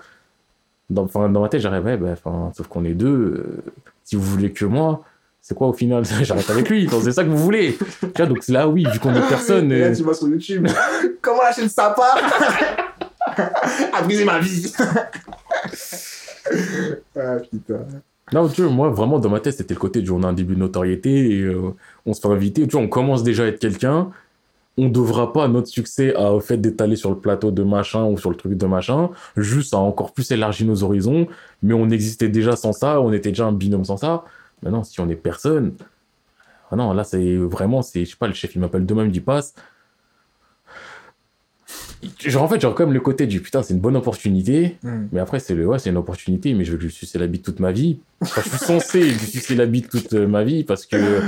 dans, 0.90 1.06
dans 1.06 1.42
ma 1.42 1.50
tête 1.50 1.60
j'arrive 1.62 1.86
ouais, 1.86 1.98
bah, 1.98 2.16
sauf 2.56 2.68
qu'on 2.68 2.86
est 2.86 2.94
deux 2.94 3.08
euh, 3.08 3.64
si 4.06 4.16
vous 4.16 4.24
voulez 4.24 4.54
que 4.54 4.66
moi 4.66 5.04
c'est 5.42 5.56
quoi 5.56 5.68
au 5.68 5.74
final? 5.74 6.06
J'arrête 6.22 6.50
avec 6.50 6.70
lui 6.70 6.90
c'est 6.90 7.12
ça 7.12 7.26
que 7.26 7.30
vous 7.30 7.38
voulez 7.38 7.78
tu 8.00 8.08
vois 8.16 8.28
donc 8.28 8.48
là 8.48 8.70
oui 8.70 8.86
vu 8.90 9.00
qu'on 9.00 9.14
est 9.14 9.28
personne 9.28 9.70
Et 9.74 9.80
là, 9.80 9.88
euh, 9.88 9.96
tu 9.96 10.04
vas 10.04 10.14
sur 10.14 10.30
YouTube. 10.30 10.68
Comment 11.22 11.42
la 11.42 11.52
chaîne 11.52 11.68
Sapa 11.68 12.16
a 13.94 14.02
brisé 14.04 14.24
ma 14.24 14.40
vie. 14.40 14.72
ah 17.18 17.38
putain. 17.52 17.80
Non, 18.32 18.48
tu 18.48 18.62
vois, 18.64 18.72
moi, 18.72 18.90
vraiment, 18.90 19.20
dans 19.20 19.30
ma 19.30 19.40
tête, 19.40 19.56
c'était 19.56 19.74
le 19.74 19.80
côté 19.80 20.02
du 20.02 20.10
on 20.12 20.24
a 20.24 20.28
un 20.28 20.34
début 20.34 20.56
de 20.56 20.60
notoriété 20.60 21.38
et 21.38 21.42
euh, 21.42 21.76
on 22.06 22.14
se 22.14 22.22
fait 22.22 22.28
inviter. 22.28 22.68
Tu 22.68 22.72
vois, 22.74 22.82
on 22.82 22.88
commence 22.88 23.24
déjà 23.24 23.44
à 23.44 23.48
être 23.48 23.60
quelqu'un. 23.60 24.10
On 24.78 24.90
devra 24.90 25.34
pas 25.34 25.48
notre 25.48 25.68
succès 25.68 26.16
à, 26.16 26.34
au 26.34 26.40
fait 26.40 26.58
d'étaler 26.58 26.96
sur 26.96 27.12
le 27.12 27.18
plateau 27.18 27.52
de 27.52 27.64
machin 27.64 28.06
ou 28.06 28.18
sur 28.18 28.32
le 28.32 28.36
truc 28.36 28.54
de 28.54 28.66
machin, 28.66 29.12
juste 29.38 29.76
à 29.76 29.78
encore 29.78 30.14
plus 30.14 30.32
élargir 30.32 30.66
nos 30.66 30.84
horizons. 30.84 31.28
Mais 31.62 31.74
on 31.74 31.90
existait 31.90 32.30
déjà 32.30 32.56
sans 32.56 32.74
ça, 32.74 33.00
on 33.00 33.14
était 33.14 33.30
déjà 33.30 33.46
un 33.46 33.52
binôme 33.52 33.86
sans 33.86 33.98
ça. 33.98 34.26
Maintenant, 34.64 34.84
si 34.84 35.00
on 35.00 35.10
est 35.10 35.16
personne, 35.16 35.74
ah 36.72 36.76
non, 36.76 36.92
là, 36.94 37.04
c'est 37.04 37.36
vraiment, 37.36 37.84
c'est, 37.84 38.04
je 38.04 38.12
sais 38.12 38.18
pas, 38.18 38.28
le 38.28 38.34
chef, 38.34 38.56
il 38.56 38.62
m'appelle 38.62 38.86
demain, 38.86 39.04
il 39.04 39.10
me 39.10 39.12
dit 39.12 39.20
passe. 39.20 39.54
Genre, 42.20 42.42
en 42.42 42.48
fait, 42.48 42.60
genre, 42.60 42.74
comme 42.74 42.94
le 42.94 43.00
côté 43.00 43.28
du 43.28 43.42
putain, 43.42 43.62
c'est 43.62 43.74
une 43.74 43.80
bonne 43.80 43.96
opportunité. 43.96 44.78
Mhm. 44.82 45.10
Mais 45.12 45.20
après, 45.20 45.40
c'est 45.40 45.54
le, 45.54 45.68
ouais, 45.68 45.78
c'est 45.78 45.92
une 45.92 45.98
opportunité, 45.98 46.54
mais 46.56 46.66
je 46.66 46.76
vais 46.76 46.84
lui 46.84 46.92
sucer 46.92 47.20
la 47.20 47.28
bite 47.28 47.44
toute 47.44 47.60
ma 47.60 47.72
vie. 47.72 48.00
Enfin, 48.22 48.42
je 48.44 48.50
suis 48.50 48.58
censé 48.58 49.04
lui 49.04 49.20
sucer 49.20 49.56
la 49.56 49.68
bite 49.68 49.90
toute 49.90 50.14
euh, 50.14 50.28
ma 50.28 50.44
vie 50.44 50.64
parce 50.64 50.86
que, 50.86 51.22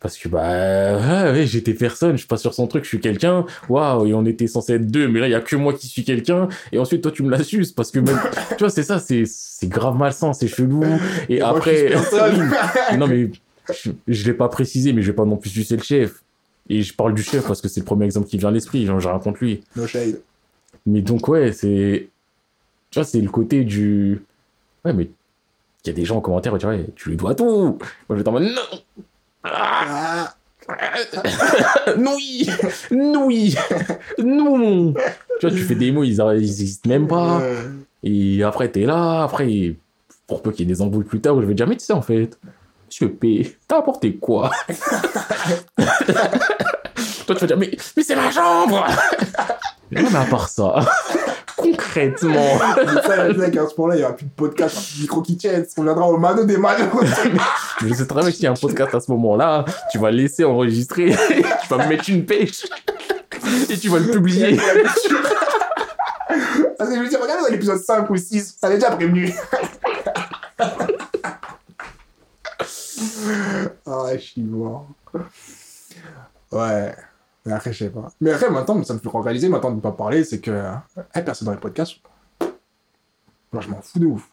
parce 0.00 0.16
que, 0.16 0.28
bah, 0.28 0.96
ouais, 0.96 1.30
ouais, 1.30 1.46
j'étais 1.46 1.74
personne, 1.74 2.12
je 2.12 2.18
suis 2.18 2.26
pas 2.26 2.38
sur 2.38 2.54
son 2.54 2.66
truc, 2.66 2.84
je 2.84 2.88
suis 2.88 3.00
quelqu'un. 3.00 3.44
Waouh, 3.68 4.06
et 4.06 4.14
on 4.14 4.24
était 4.24 4.46
censé 4.46 4.74
être 4.74 4.90
deux, 4.90 5.08
mais 5.08 5.20
là, 5.20 5.28
il 5.28 5.30
y 5.30 5.34
a 5.34 5.42
que 5.42 5.56
moi 5.56 5.74
qui 5.74 5.88
suis 5.88 6.04
quelqu'un. 6.04 6.48
Et 6.72 6.78
ensuite, 6.78 7.02
toi, 7.02 7.12
tu 7.12 7.22
me 7.22 7.30
la 7.30 7.44
suces 7.44 7.72
parce 7.72 7.90
que 7.90 7.98
même, 7.98 8.18
tu 8.50 8.56
vois, 8.60 8.70
c'est 8.70 8.82
ça, 8.82 8.98
c'est, 8.98 9.24
c'est 9.26 9.68
grave 9.68 9.98
malsain, 9.98 10.32
c'est 10.32 10.48
chelou. 10.48 10.82
Et, 11.28 11.42
après, 11.42 11.88
je 11.88 12.96
non, 12.96 13.06
mais 13.08 13.30
je, 13.74 13.90
je 14.08 14.26
l'ai 14.26 14.32
pas 14.32 14.48
précisé, 14.48 14.94
mais 14.94 15.02
je 15.02 15.08
vais 15.08 15.16
pas 15.16 15.26
non 15.26 15.36
plus 15.36 15.50
sucer 15.50 15.76
le 15.76 15.82
chef. 15.82 16.22
Et 16.70 16.82
je 16.82 16.94
parle 16.94 17.14
du 17.14 17.22
chef 17.22 17.46
parce 17.46 17.60
que 17.60 17.68
c'est 17.68 17.80
le 17.80 17.86
premier 17.86 18.06
exemple 18.06 18.26
qui 18.26 18.38
vient 18.38 18.48
à 18.48 18.52
l'esprit, 18.52 18.86
genre, 18.86 19.00
j'ai 19.00 19.08
rien 19.10 19.18
contre 19.18 19.44
lui. 19.44 19.62
no 19.76 19.86
shade. 19.86 20.20
Mais 20.86 21.02
donc, 21.02 21.28
ouais, 21.28 21.52
c'est. 21.52 22.08
Tu 22.90 22.98
vois, 22.98 23.04
c'est 23.04 23.20
le 23.20 23.28
côté 23.28 23.64
du. 23.64 24.22
Ouais, 24.84 24.94
mais. 24.94 25.10
Il 25.84 25.88
y 25.88 25.90
a 25.90 25.94
des 25.94 26.04
gens 26.04 26.18
en 26.18 26.20
commentaire, 26.20 26.56
tu 26.58 26.66
vois, 26.66 26.76
tu 26.94 27.08
lui 27.08 27.16
dois 27.16 27.34
tout. 27.34 27.44
Moi, 27.48 27.78
je 28.10 28.14
vais 28.16 28.28
en 28.28 28.32
mode 28.32 28.42
non 28.42 29.04
Ah. 29.44 30.34
Non, 31.96 32.14
oui 33.26 33.56
Non, 34.18 34.94
Tu 35.40 35.46
vois, 35.46 35.50
tu 35.56 35.62
fais 35.62 35.74
des 35.74 35.90
mots, 35.92 36.04
ils, 36.04 36.20
ils 36.36 36.42
existent 36.42 36.88
même 36.88 37.08
pas. 37.08 37.42
Et 38.02 38.42
après, 38.42 38.68
t'es 38.70 38.86
là, 38.86 39.22
après, 39.24 39.74
pour 40.26 40.42
peu 40.42 40.52
qu'il 40.52 40.68
y 40.68 40.70
ait 40.70 40.74
des 40.74 40.82
embrouilles 40.82 41.04
plus 41.04 41.20
tard, 41.20 41.36
où 41.36 41.42
je 41.42 41.46
vais 41.46 41.54
dire, 41.54 41.66
mais 41.66 41.76
tu 41.76 41.84
sais, 41.84 41.92
en 41.92 42.02
fait, 42.02 42.38
Monsieur 42.88 43.10
P, 43.10 43.56
t'as 43.68 43.78
apporté 43.78 44.16
quoi? 44.16 44.50
Toi, 45.76 47.34
tu 47.34 47.34
vas 47.34 47.46
dire, 47.46 47.58
mais, 47.58 47.70
mais 47.96 48.02
c'est 48.02 48.16
ma 48.16 48.30
chambre! 48.30 48.86
Non, 49.92 50.02
mais 50.10 50.18
à 50.18 50.24
part 50.24 50.48
ça, 50.48 50.84
concrètement, 51.60 52.58
ça, 52.58 53.22
à 53.22 53.28
ce 53.32 53.74
point-là, 53.74 53.94
il 53.94 53.98
n'y 53.98 54.04
aura 54.04 54.14
plus 54.16 54.26
de 54.26 54.30
podcast, 54.30 54.76
micro 55.00 55.22
qui 55.22 55.36
tiennent. 55.36 55.66
On 55.76 55.82
viendra 55.82 56.08
au 56.08 56.16
mano 56.16 56.44
des 56.44 56.56
manos. 56.56 56.88
je 57.86 57.94
sais 57.94 58.06
très 58.06 58.20
bien 58.20 58.30
que 58.30 58.36
s'il 58.36 58.44
y 58.44 58.46
a 58.46 58.52
un 58.52 58.54
podcast 58.54 58.94
à 58.94 59.00
ce 59.00 59.10
moment-là, 59.12 59.64
tu 59.90 59.98
vas 59.98 60.10
laisser 60.10 60.44
enregistrer, 60.44 61.10
tu 61.62 61.68
vas 61.68 61.84
me 61.84 61.88
mettre 61.88 62.08
une 62.08 62.24
pêche, 62.24 62.66
et 63.68 63.76
tu 63.76 63.88
vas 63.88 63.98
le 63.98 64.10
publier. 64.10 64.58
Parce 66.78 66.90
que 66.90 66.96
je 66.96 67.00
veux 67.00 67.08
dire, 67.08 67.20
regardez 67.20 67.42
dans 67.42 67.50
l'épisode 67.50 67.78
5 67.78 68.08
ou 68.10 68.16
6, 68.16 68.56
ça 68.60 68.66
avait 68.66 68.76
déjà 68.76 68.90
prévenu. 68.92 69.32
ah, 73.86 74.06
je 74.14 74.18
suis 74.18 74.42
mort. 74.42 74.86
Ouais. 76.52 76.94
Mais 77.46 77.52
après, 77.52 77.72
je 77.72 77.84
sais 77.84 77.90
pas. 77.90 78.08
Mais 78.20 78.32
après, 78.32 78.50
maintenant, 78.50 78.82
ça 78.84 78.94
me 78.94 78.98
fait 78.98 79.08
réaliser, 79.12 79.48
maintenant 79.48 79.70
de 79.70 79.76
ne 79.76 79.80
pas 79.80 79.92
parler, 79.92 80.24
c'est 80.24 80.40
que. 80.40 80.62
Eh, 81.14 81.22
personne 81.22 81.46
dans 81.46 81.52
les 81.52 81.58
podcasts. 81.60 81.96
Moi, 83.52 83.62
je 83.62 83.68
m'en 83.68 83.80
fous 83.80 83.98
de 83.98 84.06
ouf. 84.06 84.28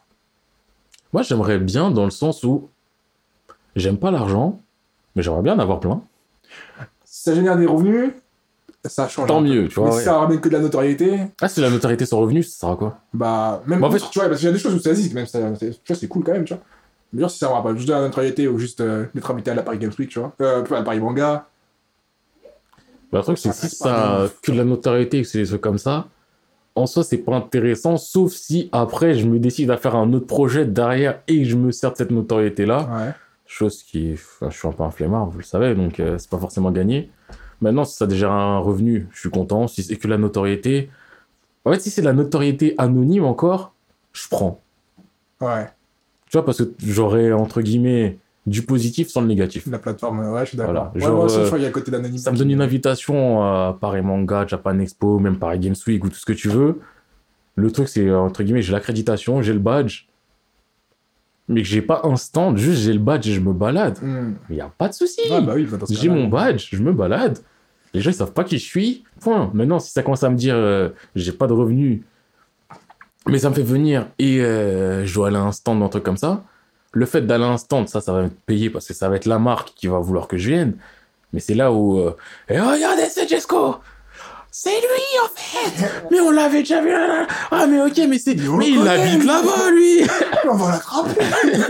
Moi, 1.14 1.22
j'aimerais 1.24 1.58
bien 1.58 1.90
dans 1.90 2.04
le 2.06 2.12
sens 2.12 2.44
où 2.44 2.70
j'aime 3.76 3.98
pas 3.98 4.12
l'argent, 4.12 4.60
mais 5.16 5.24
j'aimerais 5.24 5.42
bien 5.42 5.56
en 5.56 5.60
avoir 5.60 5.80
plein. 5.80 6.02
Si 7.06 7.24
ça 7.24 7.34
génère 7.34 7.58
des 7.58 7.66
revenus, 7.66 8.12
ça 8.86 9.08
change. 9.08 9.28
Tant 9.28 9.42
mieux, 9.42 9.68
tu 9.70 9.80
vois. 9.80 9.90
Mais 9.92 9.98
si 10.00 10.04
ça 10.04 10.20
ramène 10.20 10.42
que 10.42 10.50
de 10.50 10.54
la 10.54 10.60
notoriété, 10.60 11.20
Ah, 11.42 11.48
si 11.48 11.62
la 11.62 11.70
notoriété 11.70 12.06
sans 12.06 12.20
revenu, 12.20 12.44
ça 12.44 12.60
sera 12.60 12.76
quoi? 12.76 13.00
Bah, 13.14 13.64
même. 13.66 13.80
Bah, 13.80 13.88
en 13.88 13.92
fait- 13.92 14.00
tu 14.12 14.20
vois, 14.20 14.28
parce 14.28 14.40
qu'il 14.40 14.48
y 14.48 14.52
a 14.52 14.54
des 14.54 14.60
choses 14.60 14.76
où 14.76 14.80
ça 14.80 14.90
existe, 14.92 15.14
même 15.14 15.26
ça, 15.26 15.40
tu 15.58 15.68
vois, 15.88 15.96
c'est 15.96 16.08
cool 16.08 16.24
quand 16.24 16.34
même, 16.34 16.44
tu 16.46 16.54
vois. 16.54 16.64
Mais 17.14 17.22
genre, 17.22 17.32
si 17.32 17.38
ça 17.40 17.48
me 17.48 17.64
pas 17.64 17.74
juste 17.74 17.88
de 17.88 17.94
la 17.94 18.02
notoriété 18.02 18.48
ou 18.50 18.60
juste 18.60 18.82
euh, 18.82 19.06
d'être 19.16 19.32
invité 19.32 19.52
à 19.52 19.56
la 19.56 19.64
Paris 19.64 19.78
Games 19.80 19.94
Week, 19.98 20.10
tu 20.10 20.20
vois. 20.20 20.34
Euh, 20.42 20.64
à 20.64 20.70
la 20.74 20.84
Paris 20.84 21.00
Manga. 21.00 21.48
Bah, 23.18 23.22
le 23.22 23.24
truc, 23.24 23.38
c'est 23.38 23.54
si 23.54 23.76
ça 23.76 24.26
ouf. 24.26 24.42
que 24.42 24.52
de 24.52 24.58
la 24.58 24.64
notoriété 24.64 25.20
et 25.20 25.22
que 25.24 25.28
c'est 25.28 25.42
des 25.42 25.48
trucs 25.48 25.62
comme 25.62 25.78
ça, 25.78 26.08
en 26.76 26.86
soi, 26.86 27.04
c'est 27.04 27.18
pas 27.18 27.36
intéressant, 27.36 27.98
sauf 27.98 28.32
si 28.32 28.70
après, 28.72 29.16
je 29.16 29.26
me 29.26 29.40
décide 29.40 29.72
à 29.72 29.78
faire 29.78 29.96
un 29.96 30.14
autre 30.14 30.28
projet 30.28 30.66
derrière 30.66 31.22
et 31.28 31.40
que 31.40 31.50
je 31.50 31.56
me 31.56 31.72
sers 31.72 31.92
de 31.92 31.98
cette 31.98 32.12
notoriété-là. 32.12 32.90
Ouais. 32.92 33.14
Chose 33.48 33.82
qui. 33.82 34.14
enfin, 34.14 34.50
je 34.52 34.58
suis 34.58 34.68
un 34.68 34.72
peu 34.72 34.84
un 34.84 34.92
flemmard, 34.92 35.28
vous 35.28 35.40
le 35.40 35.44
savez, 35.44 35.74
donc 35.74 36.00
euh, 36.00 36.18
c'est 36.18 36.30
pas 36.30 36.38
forcément 36.38 36.70
gagné. 36.70 37.10
Maintenant, 37.62 37.86
si 37.86 37.96
ça 37.96 38.06
a 38.06 38.08
déjà 38.08 38.30
un 38.32 38.60
revenu, 38.60 39.08
je 39.12 39.20
suis 39.22 39.30
content. 39.30 39.68
Si 39.68 39.82
c'est 39.82 39.96
que 39.96 40.08
la 40.08 40.18
notoriété. 40.18 40.92
En 41.66 41.72
fait, 41.72 41.80
si 41.80 41.90
c'est 41.90 42.02
de 42.02 42.08
la 42.08 42.14
notoriété 42.14 42.76
anonyme 42.78 43.26
encore, 43.26 43.74
je 44.14 44.28
prends. 44.30 44.62
Ouais. 45.42 45.66
Tu 46.30 46.38
vois, 46.38 46.46
parce 46.46 46.60
que 46.60 46.72
j'aurais, 46.86 47.32
entre 47.32 47.62
guillemets, 47.62 48.20
du 48.48 48.62
positif 48.62 49.10
sans 49.10 49.22
le 49.22 49.28
négatif. 49.28 49.68
La 49.70 49.78
plateforme, 49.78 50.32
ouais, 50.32 50.46
je 50.46 50.50
suis 50.50 50.58
d'accord. 50.58 50.92
Voilà, 50.94 51.06
genre, 51.06 51.26
euh, 51.26 51.44
je 51.44 51.48
crois 51.48 51.70
côté 51.70 51.92
d'anonymat. 51.92 52.18
Ça 52.18 52.32
me 52.32 52.38
donne 52.38 52.50
une 52.50 52.62
invitation 52.62 53.44
à 53.44 53.78
Paris 53.80 54.02
Manga, 54.02 54.48
Japan 54.48 54.80
Expo, 54.80 55.20
même 55.20 55.38
Paris 55.38 55.60
Games 55.60 55.76
Week 55.86 56.04
ou 56.04 56.10
tout 56.10 56.16
ce 56.16 56.26
que 56.26 56.34
tu 56.34 56.48
veux. 56.48 56.80
Le 57.56 57.72
truc, 57.72 57.90
c'est 57.90 58.10
entre 58.10 58.44
guillemets, 58.44 58.62
j'ai 58.62 58.72
l'accréditation, 58.72 59.42
j'ai 59.42 59.52
le 59.52 59.60
badge, 59.60 60.06
mais 61.50 61.62
que 61.62 61.68
j'ai 61.68 61.82
pas 61.82 62.02
un 62.06 62.16
stand, 62.16 62.58
juste 62.58 62.84
j'ai 62.84 62.94
le 62.94 63.00
badge 63.00 63.28
et 63.28 63.34
je 63.34 63.42
me 63.42 63.52
balade. 63.52 63.98
Il 64.50 64.56
y 64.56 64.62
a 64.62 64.72
pas 64.78 64.88
de 64.88 64.94
souci. 64.94 65.20
Ah, 65.30 65.42
bah 65.42 65.54
oui, 65.56 65.66
bah, 65.66 65.78
j'ai 65.90 66.08
mon 66.08 66.28
badge, 66.28 66.70
je 66.72 66.82
me 66.82 66.94
balade. 66.94 67.40
Les 67.94 68.00
gens 68.00 68.12
ils 68.12 68.14
savent 68.14 68.34
pas 68.34 68.46
qui 68.46 68.58
je 68.60 68.66
suis. 68.66 69.04
Point. 69.20 69.52
Maintenant, 69.54 69.80
si 69.80 69.92
ça 69.92 70.04
commence 70.04 70.24
à 70.24 70.30
me 70.30 70.36
dire 70.36 70.56
euh, 70.56 70.90
j'ai 71.16 71.34
pas 71.34 71.48
de 71.48 71.54
revenus, 71.54 72.02
mais 73.28 73.40
ça 73.40 73.50
me 73.50 73.56
fait 73.56 73.64
venir 73.64 74.08
et 74.20 74.40
euh, 74.40 75.06
je 75.06 75.14
dois 75.14 75.28
aller 75.28 75.38
à 75.38 75.42
un 75.42 75.52
stand, 75.52 75.82
un 75.84 75.90
truc 75.90 76.04
comme 76.04 76.18
ça. 76.18 76.44
Le 76.94 77.06
fait 77.06 77.22
d'aller 77.22 77.44
à 77.46 77.50
l'instant, 77.50 77.86
ça, 77.88 78.02
ça 78.02 78.14
va 78.14 78.24
me 78.24 78.30
payer 78.30 78.70
parce 78.70 78.88
que 78.88 78.94
ça 78.94 79.10
va 79.10 79.16
être 79.18 79.26
la 79.26 79.40
marque 79.40 79.74
qui 79.76 79.88
va 79.88 80.00
vouloir 80.00 80.28
que 80.28 80.38
je 80.38 80.50
vienne. 80.50 80.74
Mais 81.34 81.40
c'est 81.40 81.54
là 81.56 81.72
où. 81.72 82.00
euh, 82.00 82.16
et 82.50 82.60
regardez, 82.60 83.04
c'est 83.10 83.28
Jesco 83.28 83.76
C'est 84.50 84.70
lui, 84.70 85.04
en 85.24 85.30
fait 85.36 85.86
Mais 86.10 86.20
on 86.22 86.32
l'avait 86.32 86.60
déjà 86.60 86.82
vu 86.82 86.90
là, 86.90 87.06
là. 87.08 87.28
Ah, 87.52 87.68
mais 87.68 87.82
ok, 87.82 88.00
mais 88.10 88.18
c'est. 88.18 88.36
Mais 88.36 88.58
Mais 88.58 88.70
il 88.70 88.88
habite 88.88 89.24
là-bas, 89.26 89.72
lui 89.72 90.02
On 90.50 90.56
va 90.56 90.72
l'attraper. 90.72 91.22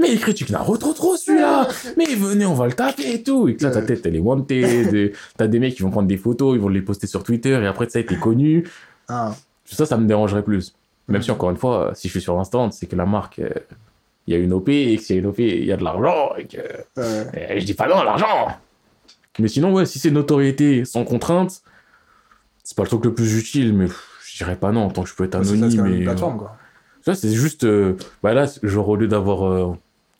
Mais 0.00 0.12
il 0.12 0.18
critique 0.20 0.50
trop 0.52 0.76
trop 0.76 0.92
trop 0.92 1.16
celui-là 1.16 1.68
Mais 1.96 2.06
venez, 2.14 2.46
on 2.46 2.54
va 2.54 2.66
le 2.66 2.72
taper 2.72 3.12
et 3.12 3.22
tout 3.22 3.48
Et 3.48 3.56
que 3.56 3.64
là, 3.64 3.70
ta 3.70 3.82
tête, 3.82 4.04
elle 4.04 4.16
est 4.16 4.20
wanted. 4.20 5.12
T'as 5.36 5.46
des 5.46 5.58
mecs 5.60 5.74
qui 5.76 5.82
vont 5.82 5.90
prendre 5.90 6.08
des 6.08 6.16
photos, 6.16 6.54
ils 6.56 6.60
vont 6.60 6.68
les 6.68 6.82
poster 6.82 7.06
sur 7.06 7.22
Twitter, 7.22 7.50
et 7.62 7.66
après, 7.66 7.88
ça, 7.88 8.02
t'es 8.02 8.16
connu. 8.16 8.66
Ah, 9.08 9.34
Ça, 9.64 9.86
ça 9.86 9.96
me 9.96 10.06
dérangerait 10.06 10.42
plus. 10.42 10.74
Même 11.08 11.22
si, 11.22 11.30
encore 11.30 11.50
une 11.50 11.56
fois, 11.56 11.92
si 11.94 12.08
je 12.08 12.12
suis 12.12 12.20
sur 12.20 12.36
l'instant, 12.36 12.70
c'est 12.70 12.86
que 12.86 12.96
la 12.96 13.06
marque, 13.06 13.38
euh, 13.38 13.48
il 14.26 14.34
y 14.34 14.36
a 14.36 14.40
une 14.40 14.52
OP, 14.52 14.68
et 14.70 14.96
que 14.96 15.02
s'il 15.02 15.16
y 15.16 15.18
a 15.18 15.22
une 15.22 15.28
OP, 15.28 15.38
il 15.38 15.64
y 15.64 15.72
a 15.72 15.76
de 15.76 15.84
l'argent, 15.84 16.30
et 16.36 16.46
que... 16.46 16.58
euh, 16.98 17.24
et 17.34 17.60
je 17.60 17.64
dis 17.66 17.74
pas 17.74 17.86
non, 17.88 18.02
l'argent 18.02 18.48
Mais 19.38 19.48
sinon, 19.48 19.72
ouais, 19.72 19.86
si 19.86 19.98
c'est 20.00 20.10
notoriété 20.10 20.84
sans 20.84 21.04
contrainte, 21.04 21.62
c'est 22.64 22.76
pas 22.76 22.82
le 22.82 22.88
truc 22.88 23.04
le 23.04 23.14
plus 23.14 23.38
utile, 23.38 23.72
mais 23.72 23.86
pff, 23.86 24.04
je 24.24 24.38
dirais 24.38 24.56
pas 24.56 24.72
non, 24.72 24.90
tant 24.90 25.04
que 25.04 25.08
je 25.08 25.14
peux 25.14 25.24
être 25.24 25.38
c'est 25.44 25.56
c'est 25.56 25.62
anonyme. 25.62 26.02
et, 26.02 26.04
plateforme, 26.04 26.38
quoi. 26.38 26.56
ça, 27.02 27.14
c'est 27.14 27.30
juste. 27.32 27.62
euh, 27.64 27.96
bah 28.24 28.34
là, 28.34 28.46
genre, 28.64 28.88
au 28.88 28.96
lieu 28.96 29.06
d'avoir 29.06 29.46
euh, 29.46 29.76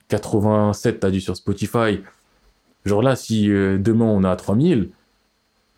87, 0.08 1.00
t'as 1.00 1.10
dit 1.10 1.20
sur 1.20 1.36
Spotify, 1.36 2.00
genre 2.84 3.02
là, 3.02 3.16
si 3.16 3.50
euh, 3.50 3.76
demain 3.78 4.04
on 4.04 4.22
à 4.22 4.36
3000, 4.36 4.90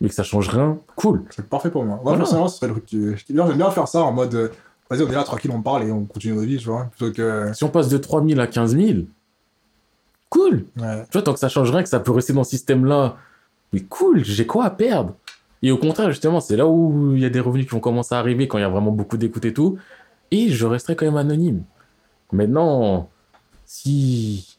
mais 0.00 0.08
que 0.08 0.14
ça 0.14 0.22
change 0.22 0.48
rien, 0.50 0.78
cool. 0.96 1.24
C'est 1.30 1.48
parfait 1.48 1.70
pour 1.70 1.82
moi. 1.84 1.94
Moi, 1.94 2.02
Voilà. 2.04 2.18
personnellement, 2.18 2.48
ce 2.48 2.58
serait 2.58 2.68
le 2.68 2.74
truc 2.74 2.84
j'aime 2.90 3.56
bien 3.56 3.70
faire 3.70 3.88
ça 3.88 4.02
en 4.02 4.12
mode, 4.12 4.34
euh, 4.34 4.48
vas-y, 4.90 5.02
on 5.02 5.08
est 5.08 5.14
là, 5.14 5.24
tranquille, 5.24 5.50
on 5.52 5.62
parle 5.62 5.84
et 5.84 5.92
on 5.92 6.04
continue 6.04 6.34
notre 6.34 6.46
vie, 6.46 6.58
tu 6.58 6.66
vois. 6.66 6.84
Plutôt 6.96 7.12
que. 7.12 7.52
Si 7.54 7.64
on 7.64 7.68
passe 7.68 7.88
de 7.88 7.98
3000 7.98 8.40
à 8.40 8.46
15000, 8.46 9.06
cool. 10.28 10.64
Ouais. 10.78 11.02
Tu 11.04 11.12
vois, 11.12 11.22
tant 11.22 11.32
que 11.32 11.38
ça 11.38 11.48
change 11.48 11.70
rien, 11.70 11.82
que 11.82 11.88
ça 11.88 12.00
peut 12.00 12.12
rester 12.12 12.32
dans 12.32 12.44
ce 12.44 12.50
système-là, 12.50 13.16
mais 13.72 13.80
cool, 13.80 14.24
j'ai 14.24 14.46
quoi 14.46 14.64
à 14.64 14.70
perdre? 14.70 15.14
Et 15.62 15.70
au 15.72 15.78
contraire, 15.78 16.10
justement, 16.10 16.40
c'est 16.40 16.56
là 16.56 16.66
où 16.66 17.12
il 17.14 17.20
y 17.20 17.24
a 17.24 17.30
des 17.30 17.40
revenus 17.40 17.66
qui 17.66 17.72
vont 17.72 17.80
commencer 17.80 18.14
à 18.14 18.18
arriver 18.18 18.46
quand 18.46 18.58
il 18.58 18.62
y 18.62 18.64
a 18.64 18.68
vraiment 18.68 18.92
beaucoup 18.92 19.16
d'écoute 19.16 19.44
et 19.44 19.52
tout, 19.52 19.78
et 20.30 20.48
je 20.50 20.66
resterai 20.66 20.94
quand 20.96 21.06
même 21.06 21.16
anonyme. 21.16 21.62
Maintenant, 22.32 23.08
si. 23.66 24.56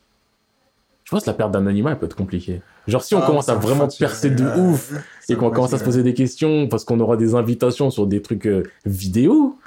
Je 1.05 1.11
pense 1.11 1.23
que 1.23 1.29
la 1.29 1.33
perte 1.33 1.51
d'anonymat, 1.51 1.91
elle 1.91 1.97
peut 1.99 2.05
être 2.05 2.15
compliquée. 2.15 2.61
Genre, 2.87 3.03
si 3.03 3.15
on 3.15 3.21
Ah, 3.21 3.25
commence 3.25 3.49
à 3.49 3.55
me 3.55 3.61
vraiment 3.61 3.87
percer 3.87 4.29
de 4.29 4.43
ouais. 4.43 4.59
ouf, 4.59 4.93
et 5.27 5.35
qu'on 5.35 5.49
me 5.49 5.51
commence 5.51 5.73
à 5.73 5.77
se 5.79 5.83
poser 5.83 6.03
des 6.03 6.13
questions 6.13 6.67
parce 6.67 6.83
qu'on 6.83 6.99
aura 6.99 7.17
des 7.17 7.33
invitations 7.35 7.89
sur 7.91 8.05
des 8.07 8.21
trucs 8.21 8.45
euh, 8.47 8.63
vidéo, 8.85 9.57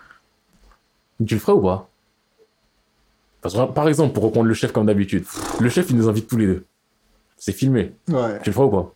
tu 1.27 1.35
le 1.35 1.41
ferais 1.41 1.53
ou 1.53 1.63
pas? 1.63 1.89
Parce 3.41 3.55
que, 3.55 3.65
par 3.73 3.89
exemple, 3.89 4.13
pour 4.15 4.25
reprendre 4.25 4.47
le 4.47 4.55
chef 4.55 4.73
comme 4.73 4.87
d'habitude, 4.87 5.25
le 5.61 5.69
chef 5.69 5.91
il 5.91 5.97
nous 5.97 6.09
invite 6.09 6.29
tous 6.29 6.37
les 6.37 6.47
deux. 6.47 6.67
C'est 7.37 7.53
filmé. 7.53 7.95
Ouais. 8.09 8.41
Tu 8.43 8.51
le 8.51 8.55
ferais 8.55 8.67
ou 8.67 8.71
pas? 8.71 8.95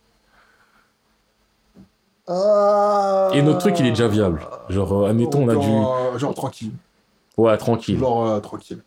Ah. 2.29 3.29
Et 3.33 3.41
notre 3.41 3.59
truc 3.59 3.79
il 3.79 3.85
est 3.85 3.91
déjà 3.91 4.07
viable. 4.07 4.41
Genre, 4.69 4.93
euh, 4.93 5.09
admettons, 5.09 5.43
on 5.43 5.49
a 5.49 5.55
du. 5.55 5.67
Genre, 5.67 6.19
genre 6.19 6.33
tranquille. 6.33 6.71
Ouais, 7.37 7.57
tranquille. 7.57 7.99
Genre 7.99 8.25
euh, 8.25 8.39
tranquille. 8.39 8.83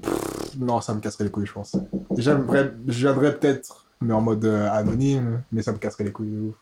Pff, 0.00 0.56
non, 0.58 0.80
ça 0.80 0.94
me 0.94 1.00
casserait 1.00 1.24
les 1.24 1.30
couilles, 1.30 1.46
je 1.46 1.52
pense. 1.52 1.76
J'aimerais, 2.16 2.70
peut-être, 2.70 3.86
mais 4.00 4.14
en 4.14 4.20
mode 4.20 4.44
euh, 4.44 4.70
anonyme, 4.70 5.42
mais 5.52 5.62
ça 5.62 5.72
me 5.72 5.78
casserait 5.78 6.04
les 6.04 6.12
couilles 6.12 6.30
de 6.30 6.40
ouf. 6.48 6.56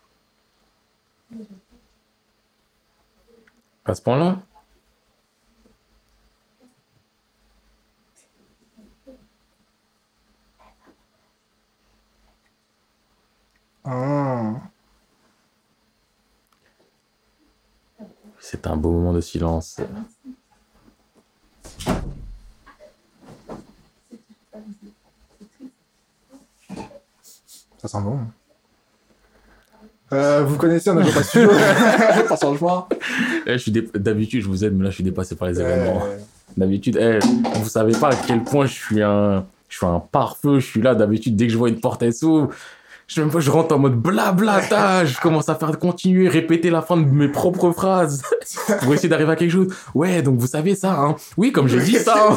À 3.84 3.94
ce 3.94 4.02
point-là? 4.02 4.38
Ah. 13.84 14.54
C'est 18.40 18.66
un 18.66 18.76
beau 18.76 18.90
moment 18.92 19.12
de 19.12 19.20
silence. 19.20 19.80
Ça 27.78 27.88
sent 27.88 27.98
bon. 28.02 28.18
Euh, 30.12 30.44
vous 30.44 30.56
connaissez, 30.56 30.90
on 30.90 30.94
n'a 30.94 31.04
pas 31.10 31.22
su. 31.22 31.46
pas 32.28 32.36
changement. 32.36 32.88
Eh, 33.46 33.52
je 33.54 33.58
suis 33.58 33.72
dé- 33.72 33.88
D'habitude, 33.94 34.42
je 34.42 34.48
vous 34.48 34.64
aide, 34.64 34.74
mais 34.76 34.84
là, 34.84 34.90
je 34.90 34.96
suis 34.96 35.04
dépassé 35.04 35.34
par 35.34 35.48
les 35.48 35.60
événements. 35.60 36.02
Euh, 36.04 36.18
D'habitude, 36.56 36.96
eh, 37.00 37.18
vous 37.58 37.68
savez 37.68 37.92
pas 37.98 38.10
à 38.10 38.16
quel 38.16 38.44
point 38.44 38.66
je 38.66 38.72
suis 38.74 39.02
un, 39.02 39.44
je 39.68 39.76
suis 39.76 39.86
un 39.86 39.98
pare-feu. 39.98 40.60
Je 40.60 40.66
suis 40.66 40.80
là, 40.82 40.94
d'habitude, 40.94 41.34
dès 41.36 41.46
que 41.46 41.52
je 41.52 41.58
vois 41.58 41.68
une 41.68 41.80
porte 41.80 42.02
elle 42.02 42.14
s'ouvre, 42.14 42.50
je, 43.06 43.20
même 43.20 43.30
pas, 43.30 43.40
je 43.40 43.50
rentre 43.50 43.74
en 43.74 43.78
mode 43.78 43.94
blablatage. 44.00 45.14
Je 45.14 45.20
commence 45.20 45.48
à 45.48 45.54
faire 45.54 45.78
continuer, 45.78 46.28
répéter 46.28 46.70
la 46.70 46.82
fin 46.82 46.96
de 46.96 47.04
mes 47.04 47.28
propres 47.28 47.70
phrases 47.72 48.22
pour 48.82 48.94
essayer 48.94 49.08
d'arriver 49.08 49.32
à 49.32 49.36
quelque 49.36 49.50
chose. 49.52 49.74
Ouais, 49.94 50.22
donc 50.22 50.38
vous 50.38 50.46
savez 50.46 50.74
ça, 50.74 50.98
hein. 51.00 51.16
Oui, 51.36 51.52
comme 51.52 51.68
j'ai 51.68 51.80
dit 51.80 51.96
ça. 51.96 52.28
hein. 52.30 52.36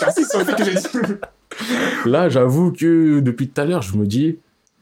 J'insiste 0.00 0.30
sur 0.30 0.38
le 0.40 0.44
fait 0.44 0.56
que 0.56 0.64
j'ai 0.64 0.74
dit. 0.74 0.88
Là, 2.06 2.28
j'avoue 2.28 2.72
que 2.72 3.20
depuis 3.20 3.48
tout 3.48 3.60
à 3.60 3.64
l'heure, 3.64 3.82
je 3.82 3.96
me 3.96 4.06
dis, 4.06 4.38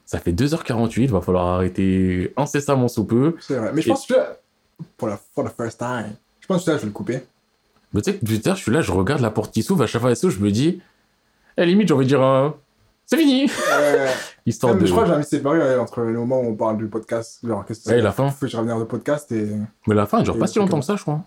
ça 0.06 0.18
fait 0.18 0.32
2h48, 0.32 1.08
va 1.08 1.20
falloir 1.20 1.46
arrêter 1.46 2.32
incessamment 2.36 2.88
sous 2.88 3.04
peu. 3.04 3.36
C'est 3.40 3.56
vrai. 3.56 3.70
Mais 3.74 3.82
je 3.82 3.88
pense 3.88 4.06
que 4.06 4.14
pour 4.96 5.08
la 5.08 5.18
for 5.34 5.44
the 5.44 5.52
first 5.56 5.78
time, 5.78 6.14
je 6.40 6.46
pense 6.46 6.64
que 6.64 6.70
là, 6.70 6.76
je 6.76 6.82
vais 6.82 6.86
le 6.88 6.92
couper. 6.92 7.22
Mais 7.92 8.00
tu 8.02 8.10
sais 8.10 8.16
que 8.16 8.24
depuis 8.24 8.40
tout 8.40 8.48
à 8.48 8.50
l'heure, 8.50 8.56
je 8.56 8.62
suis 8.62 8.72
là, 8.72 8.80
je 8.82 8.92
regarde 8.92 9.20
la 9.20 9.30
porte 9.30 9.52
qui 9.52 9.62
s'ouvre, 9.62 9.82
à 9.82 9.86
chaque 9.86 10.00
fois 10.00 10.10
elle 10.10 10.16
s'ouvre, 10.16 10.32
je 10.32 10.40
me 10.40 10.50
dis, 10.50 10.80
eh, 11.56 11.66
limite, 11.66 11.88
j'ai 11.88 11.94
envie 11.94 12.04
de 12.06 12.08
dire, 12.10 12.22
euh, 12.22 12.50
c'est 13.10 13.16
fini. 13.18 13.50
Euh, 13.72 14.06
Histoire 14.46 14.74
mais 14.74 14.80
de. 14.82 14.86
Je 14.86 14.92
crois 14.92 15.02
que 15.02 15.08
j'ai 15.08 15.14
envie 15.14 15.24
de 15.24 15.28
séparer 15.28 15.60
euh, 15.60 15.80
entre 15.82 16.00
le 16.00 16.12
moment 16.18 16.40
où 16.40 16.46
on 16.50 16.54
parle 16.54 16.78
du 16.78 16.86
podcast, 16.86 17.38
genre 17.44 17.64
qu'est-ce 17.66 17.84
que 17.84 17.90
Ouais, 17.90 18.00
la 18.00 18.12
fin. 18.12 18.30
Faut 18.30 18.46
que 18.46 18.52
je 18.52 18.56
revienne 18.56 18.76
au 18.78 18.84
podcast 18.84 19.30
et 19.32 19.48
Mais 19.86 19.94
la 19.94 20.06
fin, 20.06 20.22
dure 20.22 20.36
Et 20.36 20.38
pas 20.38 20.46
le 20.46 20.50
si 20.50 20.58
longtemps 20.58 20.78
que 20.80 20.84
ça, 20.86 20.96
je 20.96 21.02
crois. 21.02 21.20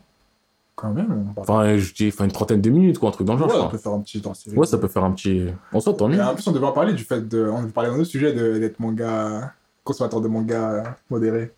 quand 0.76 0.90
même, 0.92 1.26
on 1.38 1.44
parle. 1.44 1.66
Enfin, 1.68 1.78
je 1.78 1.94
dis, 1.94 2.08
enfin, 2.14 2.26
une 2.26 2.32
trentaine 2.32 2.62
de 2.62 2.70
minutes, 2.70 2.98
quoi, 3.00 3.10
un 3.10 3.12
truc 3.12 3.28
dans 3.28 3.34
le 3.34 3.40
genre, 3.40 3.48
ouais, 3.50 3.54
je 3.54 3.60
on 3.60 3.62
crois. 3.68 3.72
peut 3.72 3.78
faire 3.84 3.94
un 3.94 4.00
petit 4.02 4.22
temps 4.22 4.34
série. 4.34 4.56
Ouais, 4.58 4.66
ça 4.66 4.78
peut 4.78 4.88
faire 4.88 5.04
un 5.04 5.12
petit. 5.12 5.46
On 5.72 5.80
s'en 5.80 5.94
tant 5.94 6.10
Et 6.10 6.16
mieux. 6.16 6.24
en 6.24 6.34
plus, 6.34 6.48
on 6.48 6.52
devait 6.52 6.66
en 6.66 6.72
parler 6.72 6.94
du 6.94 7.04
fait 7.04 7.28
de. 7.28 7.46
On 7.48 7.62
devait 7.62 7.72
parler 7.72 7.90
d'un 7.92 7.96
autre 7.98 8.04
sujet 8.06 8.34
de- 8.34 8.58
d'être 8.60 8.80
manga. 8.80 9.54
consommateur 9.84 10.22
de 10.22 10.28
manga 10.30 10.70
euh, 10.72 10.84
modéré. 11.10 11.52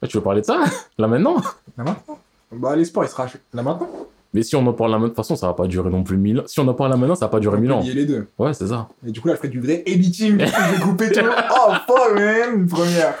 Ah, 0.00 0.06
tu 0.06 0.16
veux 0.16 0.22
parler 0.22 0.40
de 0.42 0.46
ça 0.46 0.64
Là 0.98 1.08
maintenant? 1.08 1.36
Là 1.76 1.84
maintenant? 1.84 2.18
Bah, 2.52 2.76
les 2.76 2.84
sports, 2.84 3.04
il 3.04 3.08
sera. 3.08 3.26
Là 3.52 3.62
maintenant? 3.62 3.88
Mais 4.34 4.42
si 4.42 4.56
on 4.56 4.66
en 4.66 4.72
parle 4.72 4.90
là 4.90 4.96
maintenant, 4.96 5.06
de 5.10 5.14
toute 5.14 5.16
façon, 5.24 5.36
ça 5.36 5.46
va 5.46 5.54
pas 5.54 5.68
durer 5.68 5.90
non 5.90 6.02
plus 6.02 6.16
mille 6.16 6.40
ans. 6.40 6.44
Si 6.46 6.58
on 6.58 6.66
en 6.66 6.74
parle 6.74 6.90
là 6.90 6.96
maintenant, 6.96 7.14
ça 7.14 7.26
va 7.26 7.30
pas 7.30 7.38
durer 7.38 7.56
mille 7.58 7.70
ans. 7.70 7.80
lier 7.80 7.94
les 7.94 8.04
deux. 8.04 8.26
Ouais, 8.36 8.52
c'est 8.52 8.66
ça. 8.66 8.88
Et 9.06 9.12
du 9.12 9.20
coup, 9.20 9.28
là, 9.28 9.34
je 9.34 9.38
ferai 9.38 9.48
du 9.48 9.60
vrai 9.60 9.84
editing. 9.86 10.38
Je 10.44 10.72
vais 10.74 10.80
couper 10.80 11.12
tout. 11.12 11.20
Oh, 11.24 11.72
fuck, 11.86 12.14
man 12.16 12.54
Une 12.54 12.66
première. 12.66 13.14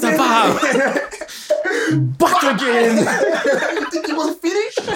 ça 0.00 0.10
va 0.12 0.54
Back 2.18 2.44
again 2.44 3.04
You 4.08 4.34
finished? 4.40 4.88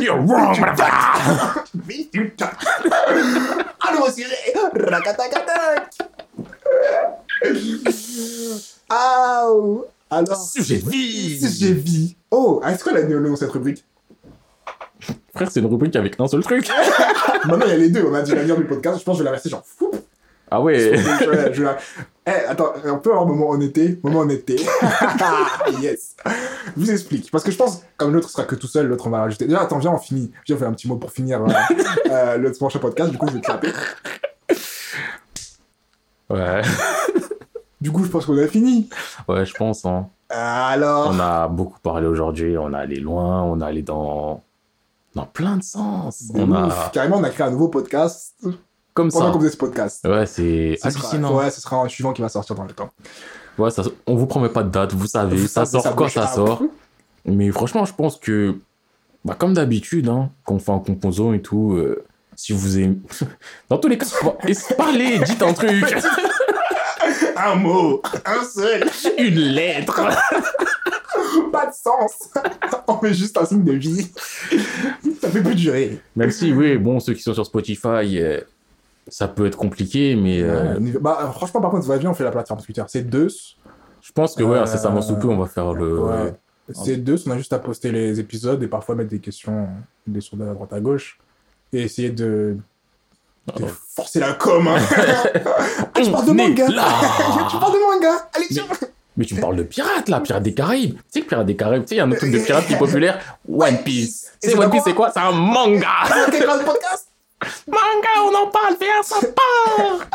You're 0.00 0.18
wrong, 0.18 0.56
motherfucker 0.58 1.56
Racatacatac 4.90 5.98
Aouh 8.88 9.84
Alors. 10.10 10.42
Sujet 10.42 10.76
vie 10.76 11.38
Sujet 11.38 11.72
vie. 11.72 12.16
Oh, 12.30 12.62
est-ce 12.66 12.82
qu'on 12.82 12.94
a 12.94 13.00
le 13.00 13.20
nom 13.20 13.36
cette 13.36 13.50
rubrique? 13.50 13.84
Frère, 15.36 15.50
c'est 15.50 15.60
une 15.60 15.66
rubrique 15.66 15.94
avec 15.96 16.18
un 16.18 16.26
seul 16.26 16.42
truc. 16.42 16.68
Maintenant, 17.44 17.66
il 17.66 17.70
y 17.70 17.74
a 17.74 17.76
les 17.76 17.90
deux. 17.90 18.04
On 18.04 18.14
a 18.14 18.22
dit 18.22 18.34
l'avenir 18.34 18.56
du 18.56 18.64
podcast. 18.64 18.98
Je 18.98 19.04
pense 19.04 19.14
que 19.14 19.18
je 19.18 19.22
vais 19.22 19.28
la 19.30 19.32
rester 19.34 19.50
genre 19.50 19.62
fou. 19.64 19.90
Ah 20.50 20.60
ouais 20.62 20.78
je 20.78 21.60
vais 21.60 21.64
la- 21.64 21.76
Eh, 22.26 22.46
attends, 22.48 22.72
on 22.84 22.98
peut 22.98 23.10
avoir 23.10 23.26
moment 23.26 23.50
honnêteté? 23.50 23.98
Moment 24.02 24.20
honnêteté. 24.20 24.56
yes. 25.82 26.16
Je 26.24 26.30
vous 26.76 26.90
explique. 26.90 27.30
Parce 27.30 27.42
que 27.44 27.50
je 27.50 27.56
pense, 27.56 27.82
comme 27.96 28.12
l'autre 28.14 28.30
sera 28.30 28.44
que 28.44 28.54
tout 28.54 28.66
seul, 28.68 28.86
l'autre 28.86 29.08
on 29.08 29.10
va 29.10 29.20
rajouter. 29.20 29.46
Déjà, 29.46 29.62
attends, 29.62 29.78
viens, 29.78 29.92
on 29.92 29.98
finit. 29.98 30.30
Viens, 30.46 30.56
on 30.56 30.58
fait 30.58 30.64
un 30.64 30.72
petit 30.72 30.88
mot 30.88 30.96
pour 30.96 31.10
finir 31.10 31.42
euh, 31.42 31.48
euh, 32.10 32.36
le 32.38 32.52
prochain 32.52 32.78
podcast. 32.78 33.10
Du 33.10 33.18
coup, 33.18 33.26
je 33.28 33.34
vais 33.34 33.40
te 33.40 33.44
clapper. 33.46 33.72
Ouais. 36.30 36.62
Du 37.80 37.90
coup, 37.92 38.04
je 38.04 38.08
pense 38.10 38.24
qu'on 38.26 38.38
a 38.38 38.46
fini. 38.46 38.88
Ouais, 39.28 39.44
je 39.44 39.54
pense, 39.54 39.84
hein. 39.84 40.08
Alors. 40.30 41.10
On 41.12 41.20
a 41.20 41.48
beaucoup 41.48 41.78
parlé 41.80 42.06
aujourd'hui, 42.06 42.56
on 42.58 42.72
a 42.72 42.78
allé 42.78 42.96
loin, 42.96 43.42
on 43.42 43.60
a 43.60 43.66
allé 43.66 43.82
dans... 43.82 44.42
dans 45.16 45.26
plein 45.26 45.56
de 45.56 45.62
sens. 45.62 46.22
On 46.34 46.52
a... 46.52 46.66
ouf. 46.68 46.90
Carrément, 46.92 47.16
on 47.16 47.24
a 47.24 47.30
créé 47.30 47.46
un 47.46 47.50
nouveau 47.50 47.68
podcast 47.68 48.34
Comme 48.94 49.10
pendant 49.10 49.26
ça. 49.26 49.32
qu'on 49.32 49.40
faisait 49.40 49.50
ce 49.50 49.56
podcast. 49.56 50.06
Ouais, 50.06 50.26
c'est 50.26 50.76
Ce 50.82 50.90
sera- 50.90 51.02
hallucinant. 51.08 51.36
ouais, 51.36 51.50
ce 51.50 51.60
sera 51.60 51.76
un 51.82 51.88
suivant 51.88 52.12
qui 52.12 52.22
va 52.22 52.28
sortir 52.28 52.54
dans 52.54 52.64
le 52.64 52.72
temps. 52.72 52.90
Ouais, 53.58 53.70
ça, 53.70 53.82
on 54.06 54.14
vous 54.14 54.26
promet 54.26 54.50
pas 54.50 54.62
de 54.62 54.68
date, 54.70 54.92
vous 54.92 55.06
savez, 55.06 55.36
Vous 55.36 55.46
ça 55.48 55.64
savez, 55.64 55.82
sort 55.82 55.96
quand 55.96 56.04
bouge. 56.04 56.12
ça 56.12 56.26
sort. 56.28 56.62
Mais 57.24 57.50
franchement, 57.50 57.84
je 57.86 57.94
pense 57.94 58.18
que, 58.18 58.58
bah, 59.24 59.34
comme 59.38 59.54
d'habitude, 59.54 60.08
hein, 60.08 60.30
quand 60.44 60.54
on 60.54 60.58
fait 60.58 60.72
un 60.72 60.78
composant 60.78 61.32
et 61.32 61.40
tout, 61.40 61.72
euh, 61.72 62.04
si 62.36 62.52
vous 62.52 62.78
aimez. 62.78 62.98
Dans 63.70 63.78
tous 63.78 63.88
les 63.88 63.96
cas, 63.98 64.04
parlez, 64.76 65.18
dites 65.20 65.42
un 65.42 65.52
truc, 65.54 65.96
Un 67.36 67.54
mot, 67.56 68.02
un 68.24 68.44
seul, 68.44 68.88
une 69.18 69.34
lettre. 69.36 70.00
pas 71.56 71.66
de 71.66 71.72
sens. 71.74 72.30
on 72.88 72.98
met 73.02 73.14
juste 73.14 73.36
un 73.38 73.44
signe 73.44 73.64
de 73.64 73.72
vie. 73.72 74.10
Ça 75.20 75.28
fait 75.30 75.42
plus 75.42 75.54
durer. 75.54 76.00
Même 76.14 76.30
si, 76.30 76.52
oui, 76.52 76.76
bon, 76.78 77.00
ceux 77.00 77.14
qui 77.14 77.22
sont 77.22 77.34
sur 77.34 77.46
Spotify, 77.46 78.18
euh, 78.20 78.40
ça 79.08 79.28
peut 79.28 79.46
être 79.46 79.56
compliqué, 79.56 80.16
mais 80.16 80.42
euh, 80.42 80.78
Ouais, 80.78 80.92
bah, 81.00 81.30
franchement, 81.34 81.60
par 81.60 81.70
contre, 81.70 81.86
va 81.86 81.98
bien, 81.98 82.10
on 82.10 82.14
fait 82.14 82.24
la 82.24 82.30
plateforme 82.30 82.60
Twitter. 82.60 82.82
C'est 82.88 83.02
deux. 83.02 83.28
je 84.02 84.12
pense 84.12 84.34
que, 84.34 84.42
ouais, 84.42 84.58
Euh, 84.58 84.62
incessamment 84.62 85.02
sous 85.02 85.16
peu, 85.16 85.28
on 85.28 85.38
va 85.38 85.46
faire 85.46 85.72
le. 85.72 85.98
Ouais. 86.00 86.34
C'est 86.74 86.96
deux, 86.96 87.16
on 87.26 87.30
a 87.30 87.38
juste 87.38 87.52
à 87.52 87.60
poster 87.60 87.92
les 87.92 88.18
épisodes 88.18 88.60
et 88.62 88.66
parfois 88.66 88.96
mettre 88.96 89.10
des 89.10 89.20
questions, 89.20 89.68
des 90.06 90.20
sourds 90.20 90.38
de 90.40 90.44
droite 90.52 90.72
à 90.72 90.80
gauche 90.80 91.18
et 91.72 91.82
essayer 91.82 92.10
de, 92.10 92.56
de 93.56 93.64
Ah. 93.64 93.68
forcer 93.94 94.18
la 94.18 94.32
com. 94.32 94.66
hein. 94.66 94.76
Ah, 95.94 96.02
je 96.02 96.10
parle 96.10 96.26
de 96.26 96.32
manga. 96.32 96.68
là. 96.68 96.84
tu 97.50 97.56
parles 97.58 97.72
de 97.72 97.78
manga. 97.78 98.28
Allez, 98.34 98.46
tiens. 98.50 98.64
Mais 98.68 98.88
tu 99.24 99.34
me 99.36 99.40
parles 99.40 99.56
de 99.56 99.62
pirates, 99.62 100.08
là, 100.08 100.20
pirates 100.20 100.42
des 100.42 100.52
Caraïbes. 100.52 100.94
Tu 100.94 101.00
sais 101.08 101.20
que 101.22 101.28
pirates 101.28 101.46
des 101.46 101.56
Caraïbes, 101.56 101.84
tu 101.84 101.88
sais, 101.88 101.94
il 101.94 101.98
y 101.98 102.00
a 102.00 102.04
un 102.04 102.10
autre 102.10 102.18
truc 102.20 102.32
de 102.32 102.38
pirate 102.38 102.66
qui 102.66 102.74
est 102.74 102.78
populaire, 102.78 103.18
One 103.48 103.78
Piece. 103.78 104.32
Tu 104.42 104.50
sais, 104.50 104.58
One 104.58 104.70
Piece, 104.70 104.82
c'est 104.84 104.94
quoi 104.94 105.10
C'est 105.14 105.20
un 105.20 105.32
manga. 105.32 105.88
Podcast 106.66 107.08
manga, 107.66 108.08
on 108.24 108.34
en 108.46 108.50
parle, 108.50 108.76
viens, 108.80 109.02
ça 109.02 109.16
part. 109.20 110.06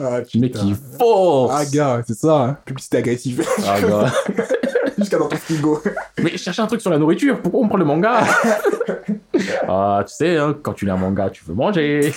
Ah, 0.00 0.20
putain. 0.22 0.60
il 0.64 0.76
force. 0.98 1.52
Ah, 1.54 1.64
gars, 1.66 2.02
c'est 2.06 2.16
ça. 2.16 2.34
hein. 2.42 2.56
Publicité 2.64 2.96
agressive. 2.98 3.46
Ah, 3.66 3.80
gars. 3.80 4.12
Jusqu'à 4.98 5.18
dans 5.18 5.28
ton 5.28 5.36
frigo. 5.36 5.80
Mais 6.22 6.36
chercher 6.36 6.62
un 6.62 6.66
truc 6.66 6.80
sur 6.80 6.90
la 6.90 6.98
nourriture, 6.98 7.40
pourquoi 7.40 7.60
on 7.60 7.68
prend 7.68 7.78
le 7.78 7.84
manga? 7.84 8.22
Ah, 9.68 10.02
tu 10.06 10.14
sais, 10.14 10.36
hein, 10.38 10.56
quand 10.62 10.72
tu 10.72 10.86
lis 10.86 10.90
un 10.90 10.96
manga, 10.96 11.30
tu 11.30 11.44
veux 11.44 11.54
manger. 11.54 12.12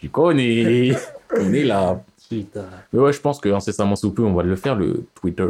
Tu 0.00 0.08
connais. 0.08 0.96
On 1.38 1.52
est 1.52 1.64
là. 1.64 2.00
Putain. 2.42 2.64
Mais 2.92 3.00
ouais, 3.00 3.12
je 3.12 3.20
pense 3.20 3.40
que 3.40 3.48
incessamment 3.48 3.96
sous 3.96 4.10
peu, 4.12 4.22
on 4.24 4.34
va 4.34 4.42
le 4.42 4.56
faire, 4.56 4.74
le 4.76 5.04
Twitter 5.14 5.46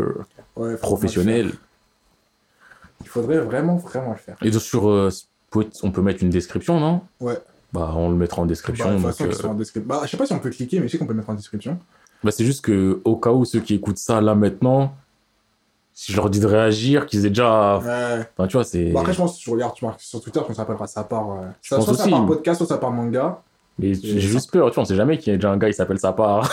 Ouais, 0.56 0.76
professionnel. 0.76 1.52
Il 3.00 3.08
faudrait 3.08 3.38
vraiment, 3.40 3.76
vraiment 3.76 4.10
le 4.12 4.16
faire. 4.18 4.36
Et 4.42 4.52
sur 4.52 4.88
euh, 4.88 5.10
on 5.82 5.90
peut 5.90 6.02
mettre 6.02 6.22
une 6.22 6.30
description, 6.30 6.80
non? 6.80 7.00
Ouais. 7.20 7.38
Bah, 7.72 7.92
on 7.96 8.08
le 8.08 8.16
mettra 8.16 8.42
en 8.42 8.46
description. 8.46 8.98
Bah, 9.00 9.10
de 9.12 9.24
donc, 9.24 9.44
euh, 9.44 9.48
en. 9.48 9.80
Bah, 9.84 10.00
je 10.04 10.10
sais 10.10 10.16
pas 10.16 10.26
si 10.26 10.32
on 10.32 10.38
peut 10.38 10.50
cliquer, 10.50 10.78
mais 10.80 10.86
je 10.86 10.92
sais 10.92 10.98
qu'on 10.98 11.06
peut 11.06 11.14
mettre 11.14 11.30
en 11.30 11.34
description. 11.34 11.78
bah, 12.22 12.30
c'est 12.30 12.44
juste 12.44 12.64
que, 12.64 13.00
au 13.04 13.16
cas 13.16 13.30
où 13.30 13.44
ceux 13.44 13.60
qui 13.60 13.74
écoutent 13.74 13.98
ça 13.98 14.20
là 14.20 14.34
maintenant, 14.34 14.94
si 15.92 16.12
je 16.12 16.16
leur 16.16 16.30
dis 16.30 16.40
de 16.40 16.46
réagir, 16.46 17.06
qu'ils 17.06 17.26
aient 17.26 17.30
déjà. 17.30 17.78
Ouais. 17.78 18.26
Enfin, 18.36 18.46
tu 18.46 18.56
vois, 18.56 18.64
c'est. 18.64 18.86
Bon, 18.92 19.00
après, 19.00 19.12
je 19.12 19.18
pense 19.18 19.36
que 19.38 19.42
tu 19.42 19.50
regardes, 19.50 19.74
tu 19.74 19.84
marques 19.84 20.00
sur 20.00 20.20
Twitter, 20.20 20.40
qu'on 20.46 20.54
s'appellera 20.54 20.86
ça 20.86 21.04
part. 21.04 21.30
euh, 21.32 21.46
Je 21.62 21.68
ça, 21.70 21.76
pense 21.76 21.84
soit 21.86 21.94
ça 21.96 22.08
part 22.08 22.26
podcast, 22.26 22.58
soit 22.58 22.66
ça 22.68 22.78
part 22.78 22.90
manga. 22.92 23.40
Mais 23.78 23.94
j'ai 23.94 24.20
juste 24.20 24.50
peur, 24.50 24.70
tu 24.70 24.74
vois, 24.74 24.82
on 24.82 24.86
sait 24.86 24.94
jamais 24.94 25.18
qu'il 25.18 25.32
y 25.32 25.34
a 25.34 25.36
déjà 25.36 25.50
un 25.50 25.56
gars, 25.56 25.68
il 25.68 25.74
s'appelle 25.74 25.98
Sapar. 25.98 26.48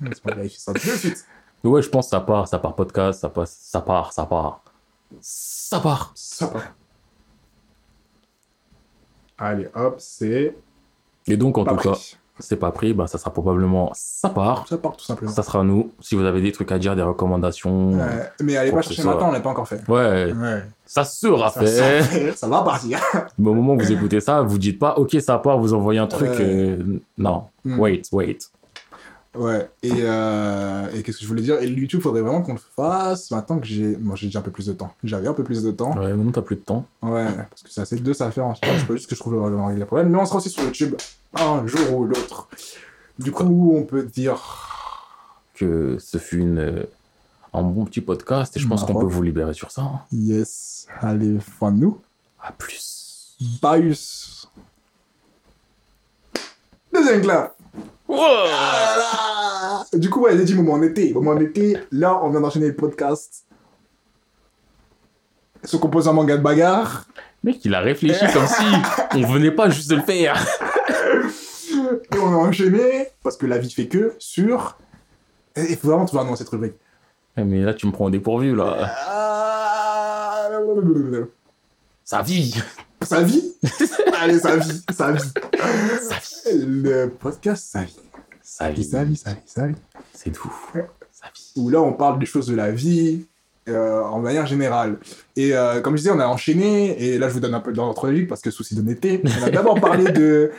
On 0.00 0.06
va 0.24 0.34
vérifier 0.34 0.58
ça 0.58 0.72
tout 0.72 0.86
de 0.86 0.96
suite. 0.96 1.24
Mais 1.62 1.70
ouais, 1.70 1.82
je 1.82 1.88
pense 1.88 2.08
ça 2.08 2.20
part, 2.20 2.46
ça 2.48 2.58
part 2.58 2.74
podcast, 2.74 3.20
ça, 3.20 3.28
passe, 3.28 3.56
ça 3.60 3.80
part, 3.80 4.12
ça 4.12 4.26
part. 4.26 4.62
Ça 5.20 5.80
part. 5.80 6.12
Ça 6.14 6.46
part. 6.48 6.74
Allez, 9.38 9.68
hop, 9.74 9.96
c'est. 9.98 10.56
Et 11.26 11.36
donc, 11.36 11.58
en 11.58 11.64
tout 11.64 11.74
pris. 11.76 11.88
cas, 11.88 11.98
c'est 12.38 12.56
pas 12.56 12.70
pris, 12.70 12.92
bah, 12.94 13.06
ça 13.06 13.18
sera 13.18 13.30
probablement 13.32 13.90
ça 13.94 14.28
part. 14.30 14.66
Ça 14.68 14.78
part 14.78 14.96
tout 14.96 15.04
simplement. 15.04 15.30
Ça 15.30 15.42
sera 15.42 15.62
nous. 15.64 15.90
Si 16.00 16.14
vous 16.14 16.24
avez 16.24 16.40
des 16.40 16.52
trucs 16.52 16.70
à 16.72 16.78
dire, 16.78 16.94
des 16.96 17.02
recommandations. 17.02 17.92
Ouais, 17.92 17.98
Ouais, 17.98 18.30
mais 18.42 18.56
allez 18.56 18.72
pas 18.72 18.82
chercher 18.82 19.02
maintenant, 19.04 19.28
on 19.28 19.32
l'a 19.32 19.40
pas 19.40 19.50
encore 19.50 19.68
fait. 19.68 19.80
ouais, 19.88 20.32
Ouais. 20.32 20.62
ça 20.86 21.04
sera 21.04 21.50
Ça, 21.50 21.60
fait. 21.60 22.02
ça, 22.02 22.36
ça 22.36 22.48
va 22.48 22.62
partir. 22.62 22.98
Mais 23.38 23.48
au 23.50 23.54
moment 23.54 23.74
où 23.74 23.78
vous 23.78 23.92
écoutez 23.92 24.20
ça, 24.20 24.42
vous 24.42 24.58
dites 24.58 24.78
pas, 24.78 24.94
ok, 24.96 25.16
ça 25.20 25.38
part, 25.38 25.58
vous 25.58 25.74
envoyez 25.74 26.00
un 26.00 26.06
truc. 26.06 26.30
Euh, 26.40 26.76
Non, 27.16 27.44
Hmm. 27.64 27.78
wait, 27.80 28.02
wait. 28.12 28.38
Ouais, 29.38 29.70
et, 29.84 29.92
euh, 30.02 30.88
et 30.92 31.02
qu'est-ce 31.02 31.18
que 31.18 31.22
je 31.22 31.28
voulais 31.28 31.42
dire? 31.42 31.60
Et 31.62 31.66
le 31.68 31.78
YouTube, 31.78 32.00
faudrait 32.00 32.22
vraiment 32.22 32.42
qu'on 32.42 32.54
le 32.54 32.60
fasse 32.76 33.30
maintenant 33.30 33.58
que 33.60 33.66
j'ai. 33.66 33.96
Moi, 33.96 34.16
j'ai 34.16 34.26
déjà 34.26 34.40
un 34.40 34.42
peu 34.42 34.50
plus 34.50 34.66
de 34.66 34.72
temps. 34.72 34.92
J'avais 35.04 35.28
un 35.28 35.32
peu 35.34 35.44
plus 35.44 35.62
de 35.62 35.70
temps. 35.70 35.96
Ouais, 35.96 36.12
maintenant 36.12 36.32
t'as 36.32 36.42
plus 36.42 36.56
de 36.56 36.60
temps. 36.62 36.86
Ouais, 37.02 37.26
parce 37.50 37.62
que 37.62 37.70
c'est 37.70 37.80
assez 37.80 37.96
deux, 37.96 38.14
ça 38.14 38.26
à 38.26 38.30
faire 38.32 38.46
en 38.46 38.54
Il 38.62 38.78
faut 38.80 38.94
juste 38.94 39.08
que 39.08 39.14
je 39.14 39.20
trouve 39.20 39.34
le, 39.34 39.48
le, 39.72 39.78
le 39.78 39.86
problème. 39.86 40.08
Mais 40.10 40.18
on 40.18 40.26
sera 40.26 40.38
aussi 40.38 40.50
sur 40.50 40.64
YouTube 40.64 40.96
un 41.34 41.64
jour 41.66 41.98
ou 41.98 42.04
l'autre. 42.04 42.48
Du 43.18 43.30
coup, 43.32 43.74
on 43.76 43.84
peut 43.84 44.02
dire. 44.02 44.40
Que 45.54 45.96
ce 45.98 46.18
fut 46.18 46.38
une, 46.38 46.58
euh, 46.58 46.82
un 47.52 47.62
bon 47.62 47.84
petit 47.84 48.00
podcast 48.00 48.56
et 48.56 48.60
je 48.60 48.68
pense 48.68 48.84
qu'on 48.84 48.94
peut 48.94 49.06
vous 49.06 49.22
libérer 49.24 49.54
sur 49.54 49.72
ça. 49.72 49.82
hein. 49.82 50.00
Yes, 50.12 50.86
allez, 51.00 51.38
fin 51.40 51.72
de 51.72 51.78
nous. 51.78 52.00
À 52.40 52.52
plus. 52.52 53.34
Baius. 53.60 54.48
Deuxième 56.94 57.22
clap. 57.22 57.56
Wow 58.08 58.18
Ah 58.20 59.84
là 59.92 59.98
Du 59.98 60.08
coup, 60.10 60.22
ouais, 60.22 60.36
j'ai 60.36 60.44
dit 60.44 60.54
moment 60.54 60.74
en 60.74 60.82
été. 60.82 61.12
Moment 61.12 61.32
en 61.32 61.40
été, 61.40 61.76
là, 61.92 62.18
on 62.22 62.30
vient 62.30 62.40
d'enchaîner 62.40 62.68
le 62.68 62.76
podcast. 62.76 63.44
Se 65.62 65.76
compose 65.76 66.08
un 66.08 66.12
manga 66.12 66.36
de 66.36 66.42
bagarre. 66.42 67.06
Mec, 67.44 67.64
il 67.64 67.74
a 67.74 67.80
réfléchi 67.80 68.24
comme 68.32 68.46
si 68.46 68.64
on 69.14 69.32
venait 69.32 69.50
pas 69.50 69.68
juste 69.70 69.90
de 69.90 69.96
le 69.96 70.02
faire. 70.02 70.42
Et 72.12 72.18
on 72.18 72.32
a 72.32 72.36
enchaîné, 72.36 73.08
parce 73.22 73.36
que 73.36 73.46
la 73.46 73.58
vie 73.58 73.70
fait 73.70 73.86
que, 73.86 74.14
sur. 74.18 74.76
Il 75.56 75.76
faut 75.76 75.88
vraiment 75.88 76.04
trouver 76.06 76.22
un 76.22 76.26
nom 76.26 76.32
à 76.32 76.36
cette 76.36 76.48
rubrique. 76.48 76.74
Eh, 77.36 77.44
Mais 77.44 77.62
là, 77.62 77.74
tu 77.74 77.86
me 77.86 77.92
prends 77.92 78.06
au 78.06 78.10
dépourvu, 78.10 78.54
là. 78.54 78.90
Ah... 79.06 80.48
Sa 82.04 82.22
vie. 82.22 82.54
Sa 83.02 83.22
vie 83.22 83.54
Allez, 84.20 84.38
sa 84.38 84.56
vie, 84.56 84.82
sa 84.90 85.12
vie. 85.12 85.20
Sa 85.22 86.50
vie. 86.50 86.66
Le 86.66 87.06
podcast, 87.06 87.66
sa 87.70 87.82
vie. 87.82 87.96
Sa 88.42 88.70
vie. 88.70 88.84
Sa 88.84 89.04
vie, 89.04 89.16
sa 89.16 89.32
vie, 89.32 89.40
sa 89.46 89.66
vie. 89.66 89.74
C'est 90.12 90.30
tout. 90.30 90.52
Sa 91.12 91.26
vie. 91.34 91.52
Où 91.56 91.70
là, 91.70 91.80
on 91.80 91.92
parle 91.92 92.18
des 92.18 92.26
choses 92.26 92.48
de 92.48 92.56
la 92.56 92.70
vie, 92.70 93.24
euh, 93.68 94.02
en 94.02 94.18
manière 94.20 94.46
générale. 94.46 94.98
Et 95.36 95.54
euh, 95.54 95.80
comme 95.80 95.94
je 95.94 96.02
disais, 96.02 96.10
on 96.10 96.20
a 96.20 96.26
enchaîné, 96.26 97.02
et 97.02 97.18
là, 97.18 97.28
je 97.28 97.34
vous 97.34 97.40
donne 97.40 97.54
un 97.54 97.60
peu 97.60 97.72
d'ordre 97.72 97.94
chronologique, 97.94 98.28
parce 98.28 98.40
que 98.40 98.50
souci 98.50 98.74
d'honnêteté. 98.74 99.22
On 99.40 99.46
a 99.46 99.50
d'abord 99.50 99.80
parlé 99.80 100.10
de... 100.10 100.50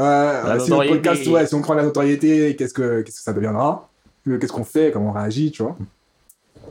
Euh, 0.00 0.58
si 0.60 0.70
le 0.70 0.88
podcast, 0.88 1.26
ouais, 1.26 1.46
si 1.46 1.54
on 1.54 1.60
prend 1.60 1.74
la 1.74 1.82
notoriété, 1.82 2.54
qu'est-ce 2.56 2.74
que, 2.74 3.02
qu'est-ce 3.02 3.18
que 3.18 3.22
ça 3.22 3.32
deviendra 3.32 3.88
Qu'est-ce 4.24 4.52
qu'on 4.52 4.64
fait 4.64 4.90
Comment 4.92 5.10
on 5.10 5.12
réagit, 5.12 5.50
tu 5.50 5.62
vois 5.62 5.76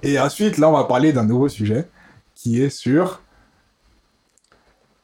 Et 0.03 0.19
ensuite, 0.19 0.57
là, 0.57 0.69
on 0.69 0.73
va 0.73 0.83
parler 0.83 1.11
d'un 1.11 1.25
nouveau 1.25 1.49
sujet, 1.49 1.87
qui 2.35 2.61
est 2.61 2.69
sur 2.69 3.21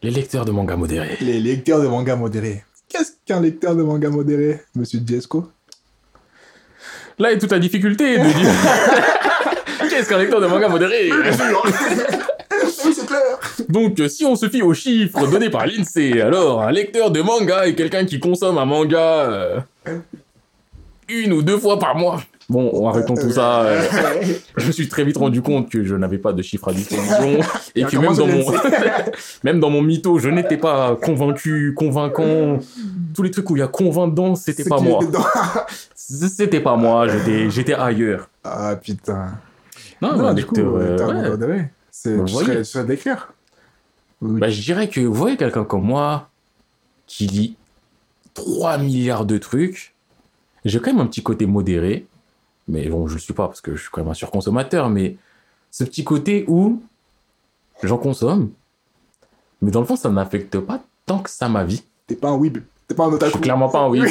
Les 0.04 0.12
lecteurs 0.12 0.44
de 0.46 0.52
manga 0.52 0.76
modérés. 0.76 1.18
les 1.22 1.40
lecteurs 1.40 1.82
de 1.82 1.88
manga 1.88 2.16
modérés. 2.16 2.64
Qu'est-ce 2.90 3.14
qu'un 3.26 3.40
lecteur 3.40 3.76
de 3.76 3.84
manga 3.84 4.10
modéré, 4.10 4.60
monsieur 4.76 5.00
Jesco? 5.08 5.50
Là 7.18 7.32
est 7.32 7.38
toute 7.38 7.52
la 7.52 7.60
difficulté 7.60 8.18
de 8.18 8.24
dire. 8.24 8.52
Qu'est-ce 9.90 10.10
qu'un 10.10 10.18
lecteur 10.18 10.42
de 10.42 10.48
manga 10.48 10.68
modéré? 10.68 11.10
Oui, 12.86 12.94
c'est 12.94 13.06
clair 13.06 13.22
Donc, 13.70 14.02
si 14.10 14.26
on 14.26 14.36
se 14.36 14.50
fie 14.50 14.62
aux 14.62 14.74
chiffres 14.74 15.28
donnés 15.28 15.50
par 15.50 15.66
l'INSEE, 15.68 16.22
alors 16.22 16.62
un 16.62 16.72
lecteur 16.72 17.12
de 17.12 17.22
manga 17.22 17.66
est 17.68 17.76
quelqu'un 17.76 18.06
qui 18.06 18.20
consomme 18.20 18.58
un 18.58 18.66
manga 18.66 19.00
euh, 19.00 19.60
une 21.10 21.34
ou 21.34 21.42
deux 21.42 21.58
fois 21.58 21.80
par 21.80 21.96
mois. 21.96 22.22
Bon, 22.50 22.88
arrêtons 22.88 23.16
tout 23.16 23.32
ça. 23.32 23.62
euh, 23.62 23.82
je 24.58 24.68
me 24.68 24.72
suis 24.72 24.90
très 24.90 25.04
vite 25.04 25.18
rendu 25.18 25.42
compte 25.42 25.70
que 25.70 25.84
je 25.84 25.96
n'avais 25.96 26.18
pas 26.18 26.34
de 26.34 26.42
chiffres 26.42 26.68
à 26.68 26.74
disposition 26.74 27.40
et 27.76 27.84
que 27.84 27.98
même 27.98 28.16
dans, 28.16 28.28
mon... 28.28 28.44
même 29.44 29.60
dans 29.60 29.70
mon 29.70 29.82
mytho, 29.82 30.20
je 30.20 30.30
n'étais 30.30 30.58
pas 30.58 30.98
convaincu, 31.02 31.74
convaincant. 31.76 32.60
Tous 33.16 33.24
les 33.24 33.32
trucs 33.32 33.50
où 33.50 33.56
il 33.56 33.60
y 33.60 33.64
a 33.64 33.68
convainc 33.68 34.12
dedans, 34.12 34.36
c'était 34.36 34.66
pas 34.66 34.80
moi. 34.80 35.00
C'était 35.96 36.60
pas 36.60 36.76
moi, 36.76 37.08
j'étais 37.50 37.74
ailleurs. 37.74 38.30
Ah 38.44 38.76
putain. 38.76 39.32
Non, 40.02 40.18
Non, 40.18 40.34
du 40.34 40.46
coup, 40.46 40.56
euh, 40.60 41.38
ouais. 41.38 41.72
C'est, 41.90 42.26
tu 42.26 42.66
serais 42.66 42.84
d'écrire 42.84 43.32
Oui. 44.22 44.40
Bah, 44.40 44.50
je 44.50 44.62
dirais 44.62 44.90
que 44.90 45.00
vous 45.00 45.14
voyez 45.14 45.38
quelqu'un 45.38 45.64
comme 45.64 45.84
moi 45.84 46.30
qui 47.08 47.28
lit 47.28 47.56
3 48.34 48.80
milliards 48.80 49.26
de 49.26 49.38
trucs. 49.38 49.94
J'ai 50.66 50.80
quand 50.80 50.92
même 50.92 51.00
un 51.02 51.06
petit 51.08 51.24
côté 51.24 51.46
modéré. 51.46 52.06
Mais 52.68 52.88
bon, 52.88 53.08
je 53.08 53.16
le 53.16 53.20
suis 53.20 53.34
pas 53.34 53.48
parce 53.48 53.62
que 53.62 53.76
je 53.76 53.82
suis 53.82 53.90
quand 53.92 54.02
même 54.02 54.12
un 54.12 54.14
surconsommateur. 54.14 54.90
Mais 54.90 55.18
ce 55.72 55.84
petit 55.84 56.04
côté 56.04 56.46
où 56.48 56.82
j'en 57.84 57.98
consomme. 57.98 58.52
Mais 59.62 59.72
dans 59.72 59.80
le 59.80 59.86
fond, 59.86 59.96
ça 59.96 60.10
n'affecte 60.10 60.60
pas 60.60 60.82
tant 61.06 61.20
que 61.20 61.30
ça 61.30 61.50
ma 61.50 61.64
vie. 61.64 61.84
T'es 62.08 62.16
pas 62.16 62.30
un 62.30 62.36
weeb. 62.36 62.60
T'es 62.88 62.96
pas 62.96 63.06
un 63.06 63.10
Je 63.12 63.16
otaku. 63.16 63.32
suis 63.32 63.42
clairement 63.42 63.70
pas 63.70 63.80
un 63.80 63.90
oui. 63.90 64.02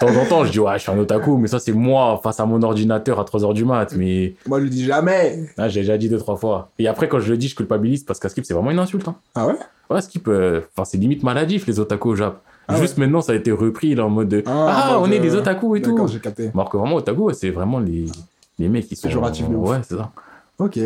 De 0.00 0.06
temps 0.06 0.20
en 0.20 0.26
temps, 0.26 0.44
je 0.44 0.50
dis, 0.50 0.58
ouais, 0.58 0.74
je 0.74 0.78
suis 0.82 0.90
un 0.92 0.98
otaku. 0.98 1.36
Mais 1.38 1.46
ça, 1.48 1.58
c'est 1.60 1.72
moi 1.72 2.20
face 2.22 2.40
à 2.40 2.46
mon 2.46 2.60
ordinateur 2.62 3.20
à 3.20 3.24
3h 3.24 3.54
du 3.54 3.64
mat. 3.64 3.94
Mais 3.96 4.34
Moi, 4.46 4.58
je 4.58 4.64
le 4.64 4.70
dis 4.70 4.84
jamais. 4.84 5.48
là, 5.56 5.68
j'ai 5.68 5.80
déjà 5.80 5.96
dit 5.96 6.08
deux, 6.08 6.18
trois 6.18 6.36
fois. 6.36 6.70
Et 6.78 6.88
après, 6.88 7.08
quand 7.08 7.20
je 7.20 7.30
le 7.30 7.36
dis, 7.38 7.48
je 7.48 7.54
culpabilise 7.54 8.02
parce 8.04 8.18
qu'à 8.18 8.28
Skip, 8.28 8.44
c'est 8.44 8.54
vraiment 8.54 8.72
une 8.72 8.78
insulte. 8.80 9.06
hein. 9.06 9.14
Ah 9.36 9.46
ouais? 9.46 9.54
Ouais, 9.90 10.00
Skip, 10.02 10.26
euh, 10.28 10.62
enfin, 10.76 10.84
c'est 10.84 10.98
limite 10.98 11.22
maladif, 11.22 11.66
les 11.66 11.78
otaku 11.78 12.10
au 12.10 12.16
Jap. 12.16 12.40
Ah 12.68 12.76
Juste 12.80 12.96
maintenant, 12.98 13.20
ça 13.20 13.32
a 13.32 13.34
été 13.34 13.52
repris, 13.52 13.94
là, 13.94 14.06
en 14.06 14.10
mode 14.10 14.28
de, 14.28 14.42
Ah, 14.46 14.92
ah, 14.94 14.98
on 15.00 15.10
est 15.10 15.18
euh, 15.18 15.22
des 15.22 15.34
otaku 15.34 15.76
et 15.76 15.82
tout. 15.82 15.90
D'accord, 15.90 16.08
j'ai 16.08 16.18
capté. 16.20 16.50
Alors 16.54 16.68
que 16.70 16.76
vraiment, 16.76 16.96
otaku, 16.96 17.30
c'est 17.32 17.50
vraiment 17.50 17.78
les, 17.78 18.06
les 18.58 18.68
mecs 18.68 18.86
qui 18.86 18.96
sont. 18.96 19.08
Péjoratif 19.08 19.48
de. 19.48 19.54
Ouais, 19.54 19.78
c'est 19.82 19.96
ça. 19.96 20.10
Ok. 20.58 20.78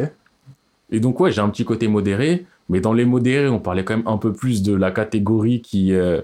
Et 0.90 1.00
donc, 1.00 1.20
ouais, 1.20 1.30
j'ai 1.30 1.40
un 1.40 1.48
petit 1.50 1.64
côté 1.64 1.86
modéré, 1.86 2.46
mais 2.68 2.80
dans 2.80 2.92
les 2.92 3.04
modérés, 3.04 3.48
on 3.48 3.60
parlait 3.60 3.84
quand 3.84 3.96
même 3.96 4.08
un 4.08 4.16
peu 4.18 4.32
plus 4.32 4.62
de 4.62 4.74
la 4.74 4.90
catégorie 4.90 5.60
qui. 5.60 5.92
Euh... 5.94 6.20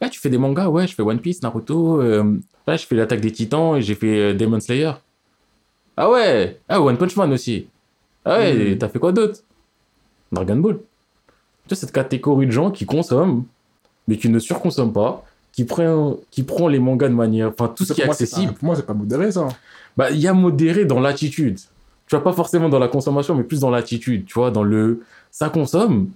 Là, 0.00 0.08
tu 0.08 0.18
fais 0.20 0.30
des 0.30 0.38
mangas, 0.38 0.68
ouais, 0.68 0.86
je 0.88 0.94
fais 0.94 1.02
One 1.02 1.20
Piece, 1.20 1.42
Naruto. 1.42 2.00
euh, 2.02 2.38
Là, 2.66 2.76
je 2.76 2.86
fais 2.86 2.94
l'attaque 2.96 3.20
des 3.20 3.30
titans 3.32 3.76
et 3.76 3.82
j'ai 3.82 3.94
fait 3.94 4.18
euh, 4.18 4.34
Demon 4.34 4.58
Slayer. 4.60 4.92
Ah 5.96 6.10
ouais? 6.10 6.60
Ah, 6.68 6.80
One 6.82 6.96
Punch 6.96 7.16
Man 7.16 7.32
aussi. 7.32 7.66
Ah 8.24 8.38
ouais, 8.38 8.74
Hmm. 8.74 8.78
t'as 8.78 8.88
fait 8.88 8.98
quoi 8.98 9.12
d'autre? 9.12 9.40
Dragon 10.32 10.56
Ball. 10.56 10.76
Tu 10.76 11.68
vois, 11.68 11.76
cette 11.76 11.92
catégorie 11.92 12.46
de 12.46 12.50
gens 12.52 12.70
qui 12.70 12.84
consomment, 12.86 13.44
mais 14.08 14.16
qui 14.16 14.28
ne 14.28 14.38
surconsomment 14.38 14.92
pas, 14.92 15.24
qui 15.52 15.64
prend, 15.64 16.16
qui 16.30 16.42
prend 16.42 16.68
les 16.68 16.78
mangas 16.78 17.08
de 17.08 17.14
manière. 17.14 17.48
Enfin, 17.48 17.72
tout 17.74 17.84
ce 17.84 17.92
qui 17.92 18.00
est 18.00 18.04
accessible. 18.04 18.52
Pour 18.54 18.64
moi, 18.64 18.76
c'est 18.76 18.86
pas 18.86 18.94
modéré, 18.94 19.30
ça. 19.32 19.48
Bah, 19.96 20.10
il 20.10 20.18
y 20.18 20.26
a 20.26 20.32
modéré 20.32 20.84
dans 20.84 21.00
l'attitude. 21.00 21.58
Tu 22.06 22.16
vois, 22.16 22.24
pas 22.24 22.32
forcément 22.32 22.68
dans 22.68 22.78
la 22.78 22.88
consommation, 22.88 23.34
mais 23.34 23.44
plus 23.44 23.60
dans 23.60 23.70
l'attitude. 23.70 24.26
Tu 24.26 24.34
vois, 24.34 24.50
dans 24.50 24.62
le. 24.62 25.02
Ça 25.30 25.48
consomme, 25.48 26.10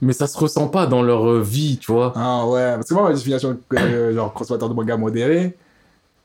mais 0.00 0.12
ça 0.12 0.26
se 0.26 0.36
ressent 0.38 0.68
pas 0.68 0.86
dans 0.86 1.02
leur 1.02 1.28
euh, 1.28 1.42
vie, 1.42 1.78
tu 1.78 1.92
vois. 1.92 2.12
Ah 2.16 2.46
ouais, 2.46 2.74
parce 2.74 2.88
que 2.88 2.94
moi, 2.94 3.04
ma 3.04 3.14
définition, 3.14 3.58
euh, 3.74 4.12
genre 4.14 4.32
consommateur 4.32 4.68
de 4.68 4.74
manga 4.74 4.96
modéré, 4.96 5.56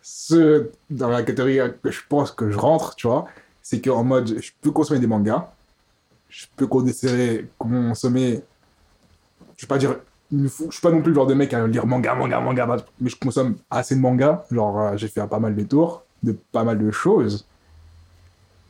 ce 0.02 0.70
dans 0.90 1.10
la 1.10 1.24
catégorie 1.24 1.60
que 1.82 1.92
je 1.92 2.02
pense 2.08 2.32
que 2.32 2.52
je 2.52 2.58
rentre, 2.58 2.96
tu 2.96 3.08
vois, 3.08 3.26
c'est 3.62 3.82
qu'en 3.82 4.04
mode, 4.04 4.42
je 4.42 4.52
peux 4.62 4.72
consommer 4.72 5.00
des 5.00 5.08
mangas, 5.08 5.50
je 6.30 6.46
peux 6.56 6.68
consommer, 6.68 7.46
consommer 7.58 8.42
je 9.56 9.66
vais 9.66 9.68
pas 9.68 9.78
dire, 9.78 9.96
je 10.42 10.48
suis 10.48 10.82
pas 10.82 10.92
non 10.92 11.02
plus 11.02 11.10
le 11.12 11.16
genre 11.16 11.28
de 11.28 11.34
mec 11.34 11.54
à 11.54 11.66
lire 11.68 11.86
manga, 11.86 12.16
manga, 12.16 12.40
manga, 12.40 12.78
mais 13.00 13.10
je 13.10 13.16
consomme 13.16 13.56
assez 13.70 13.96
de 13.96 14.00
mangas, 14.02 14.44
genre 14.52 14.80
euh, 14.80 14.98
j'ai 14.98 15.08
fait 15.08 15.26
pas 15.28 15.40
mal 15.40 15.56
de 15.56 15.64
tours 15.64 16.04
de 16.24 16.36
pas 16.52 16.64
mal 16.64 16.78
de 16.80 16.90
choses. 16.92 17.46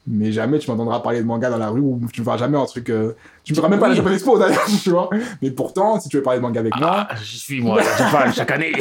Mais 0.05 0.33
jamais 0.33 0.59
tu 0.59 0.69
m'entendras 0.69 0.99
parler 0.99 1.19
de 1.21 1.25
manga 1.25 1.49
dans 1.49 1.57
la 1.57 1.69
rue 1.69 1.79
ou 1.79 2.01
tu 2.11 2.19
ne 2.19 2.25
verras 2.25 2.37
jamais 2.37 2.57
un 2.57 2.65
truc. 2.65 2.89
euh, 2.89 3.13
Tu 3.45 3.53
me 3.53 3.55
feras 3.55 3.69
même 3.69 3.79
pas 3.79 3.85
la 3.87 3.91
Oui. 3.93 3.97
Japan 3.97 4.11
Expo 4.11 4.37
d'ailleurs, 4.37 4.65
tu 4.83 4.89
vois. 4.89 5.09
Mais 5.41 5.49
pourtant, 5.51 5.97
si 5.99 6.09
tu 6.09 6.17
veux 6.17 6.23
parler 6.23 6.39
de 6.39 6.43
manga 6.43 6.59
avec 6.59 6.75
moi, 6.77 7.07
Ah, 7.09 7.15
j'y 7.23 7.39
suis, 7.39 7.61
moi, 7.61 7.79
à 7.79 7.97
Japan, 7.97 8.31
chaque 8.33 8.51
année. 8.51 8.73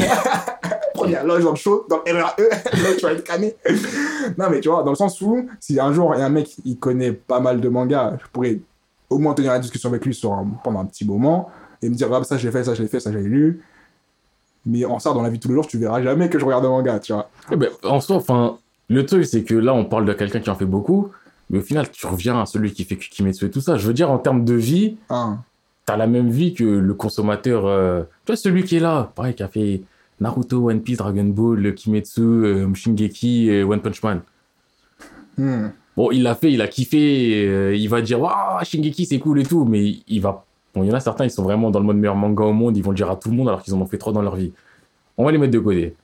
première 0.95 1.25
loge 1.25 1.45
dans 1.45 1.51
le 1.51 1.57
show, 1.57 1.87
dans 1.89 2.01
le 2.05 2.13
RRE, 2.13 2.35
là 2.39 2.89
tu 2.99 3.03
vas 3.03 3.13
être 3.13 3.25
cané. 3.25 3.55
non, 4.39 4.47
mais 4.51 4.61
tu 4.61 4.69
vois, 4.69 4.83
dans 4.83 4.91
le 4.91 4.97
sens 4.97 5.21
où, 5.21 5.49
si 5.61 5.79
un 5.81 5.93
jour 5.93 6.13
il 6.15 6.19
y 6.19 6.23
a 6.23 6.27
un 6.27 6.31
mec, 6.31 6.51
il 6.65 6.77
connaît 6.79 7.13
pas 7.13 7.41
mal 7.41 7.61
de 7.61 7.69
mangas, 7.69 8.15
je 8.21 8.27
pourrais 8.33 8.59
au 9.09 9.19
moins 9.19 9.35
tenir 9.35 9.53
la 9.53 9.59
discussion 9.59 9.89
avec 9.91 10.05
lui 10.05 10.15
sur 10.15 10.33
un- 10.33 10.47
pendant 10.65 10.81
un 10.81 10.87
petit 10.87 11.05
moment 11.05 11.51
et 11.83 11.89
me 11.89 11.95
dire, 11.95 12.13
ah, 12.13 12.23
ça 12.25 12.39
je 12.39 12.47
l'ai 12.47 12.53
fait, 12.53 12.65
ça 12.65 12.75
je 12.75 12.83
l'ai 12.83 12.89
fait, 12.89 13.01
ça 13.01 13.13
j'ai 13.13 13.21
lu. 13.23 13.61
Mais 14.65 14.85
en 14.85 14.99
ça, 15.01 15.13
dans 15.13 15.23
la 15.23 15.29
vie 15.31 15.39
de 15.39 15.43
tous 15.43 15.49
les 15.49 15.55
jours, 15.55 15.67
tu 15.67 15.77
verras 15.79 16.01
jamais 16.03 16.29
que 16.29 16.39
je 16.39 16.45
regarde 16.45 16.65
un 16.65 16.69
manga, 16.69 16.99
tu 17.01 17.13
vois. 17.13 17.29
Eh 17.51 17.57
ben, 17.57 17.69
en 17.83 18.01
soi, 18.01 18.17
enfin, 18.17 18.59
le 18.89 19.05
truc, 19.05 19.25
c'est 19.27 19.43
que 19.43 19.55
là, 19.55 19.75
on 19.75 19.85
parle 19.85 20.05
de 20.05 20.13
quelqu'un 20.13 20.39
qui 20.41 20.51
en 20.51 20.55
fait 20.55 20.65
beaucoup, 20.67 21.09
mais 21.51 21.59
au 21.59 21.63
final, 21.63 21.91
tu 21.91 22.07
reviens 22.07 22.41
à 22.41 22.47
celui 22.47 22.73
qui 22.73 22.85
fait 22.85 22.97
Kimetsu 22.97 23.47
et 23.47 23.51
tout 23.51 23.61
ça. 23.61 23.77
Je 23.77 23.87
veux 23.87 23.93
dire, 23.95 24.11
en 24.11 24.19
termes 24.19 24.45
de 24.45 24.55
vie, 24.55 24.97
Hein. 25.11 25.41
t'as 25.85 25.97
la 25.97 26.07
même 26.07 26.31
vie 26.31 26.55
que 26.55 26.63
le 26.65 26.95
consommateur. 26.95 27.67
euh, 27.67 28.03
Tu 28.25 28.33
vois, 28.33 28.37
celui 28.37 28.63
qui 28.63 28.77
est 28.77 28.81
là, 28.81 29.11
pareil, 29.17 29.35
qui 29.35 29.43
a 29.43 29.49
fait 29.49 29.83
Naruto, 30.21 30.71
One 30.71 30.81
Piece, 30.81 30.99
Dragon 30.99 31.25
Ball, 31.25 31.75
Kimetsu, 31.75 32.21
euh, 32.21 32.73
Shingeki 32.75 33.49
et 33.51 33.65
One 33.65 33.81
Punch 33.81 34.01
Man. 34.05 34.21
Hmm. 35.37 35.69
Bon, 35.97 36.11
il 36.13 36.23
l'a 36.23 36.35
fait, 36.37 36.53
il 36.53 36.63
a 36.63 36.69
kiffé, 36.69 37.45
euh, 37.49 37.75
il 37.75 37.89
va 37.89 38.01
dire, 38.01 38.21
waouh, 38.21 38.63
Shingeki, 38.65 39.07
c'est 39.07 39.19
cool 39.19 39.41
et 39.41 39.45
tout, 39.45 39.65
mais 39.65 39.97
il 40.07 40.21
va. 40.21 40.45
Bon, 40.75 40.83
il 40.83 40.89
y 40.89 40.93
en 40.93 40.95
a 40.95 41.01
certains, 41.01 41.25
ils 41.25 41.31
sont 41.31 41.43
vraiment 41.43 41.71
dans 41.71 41.81
le 41.81 41.85
mode 41.85 41.97
meilleur 41.97 42.17
manga 42.17 42.45
au 42.45 42.53
monde, 42.53 42.77
ils 42.77 42.83
vont 42.83 42.91
le 42.91 42.97
dire 42.97 43.11
à 43.11 43.17
tout 43.17 43.31
le 43.31 43.37
monde 43.37 43.49
alors 43.49 43.63
qu'ils 43.63 43.75
en 43.75 43.81
ont 43.81 43.87
fait 43.87 43.99
trois 43.99 44.13
dans 44.13 44.23
leur 44.23 44.37
vie. 44.37 44.53
On 45.17 45.25
va 45.25 45.33
les 45.33 45.39
mettre 45.39 45.53
de 45.53 45.59
côté. 45.59 45.95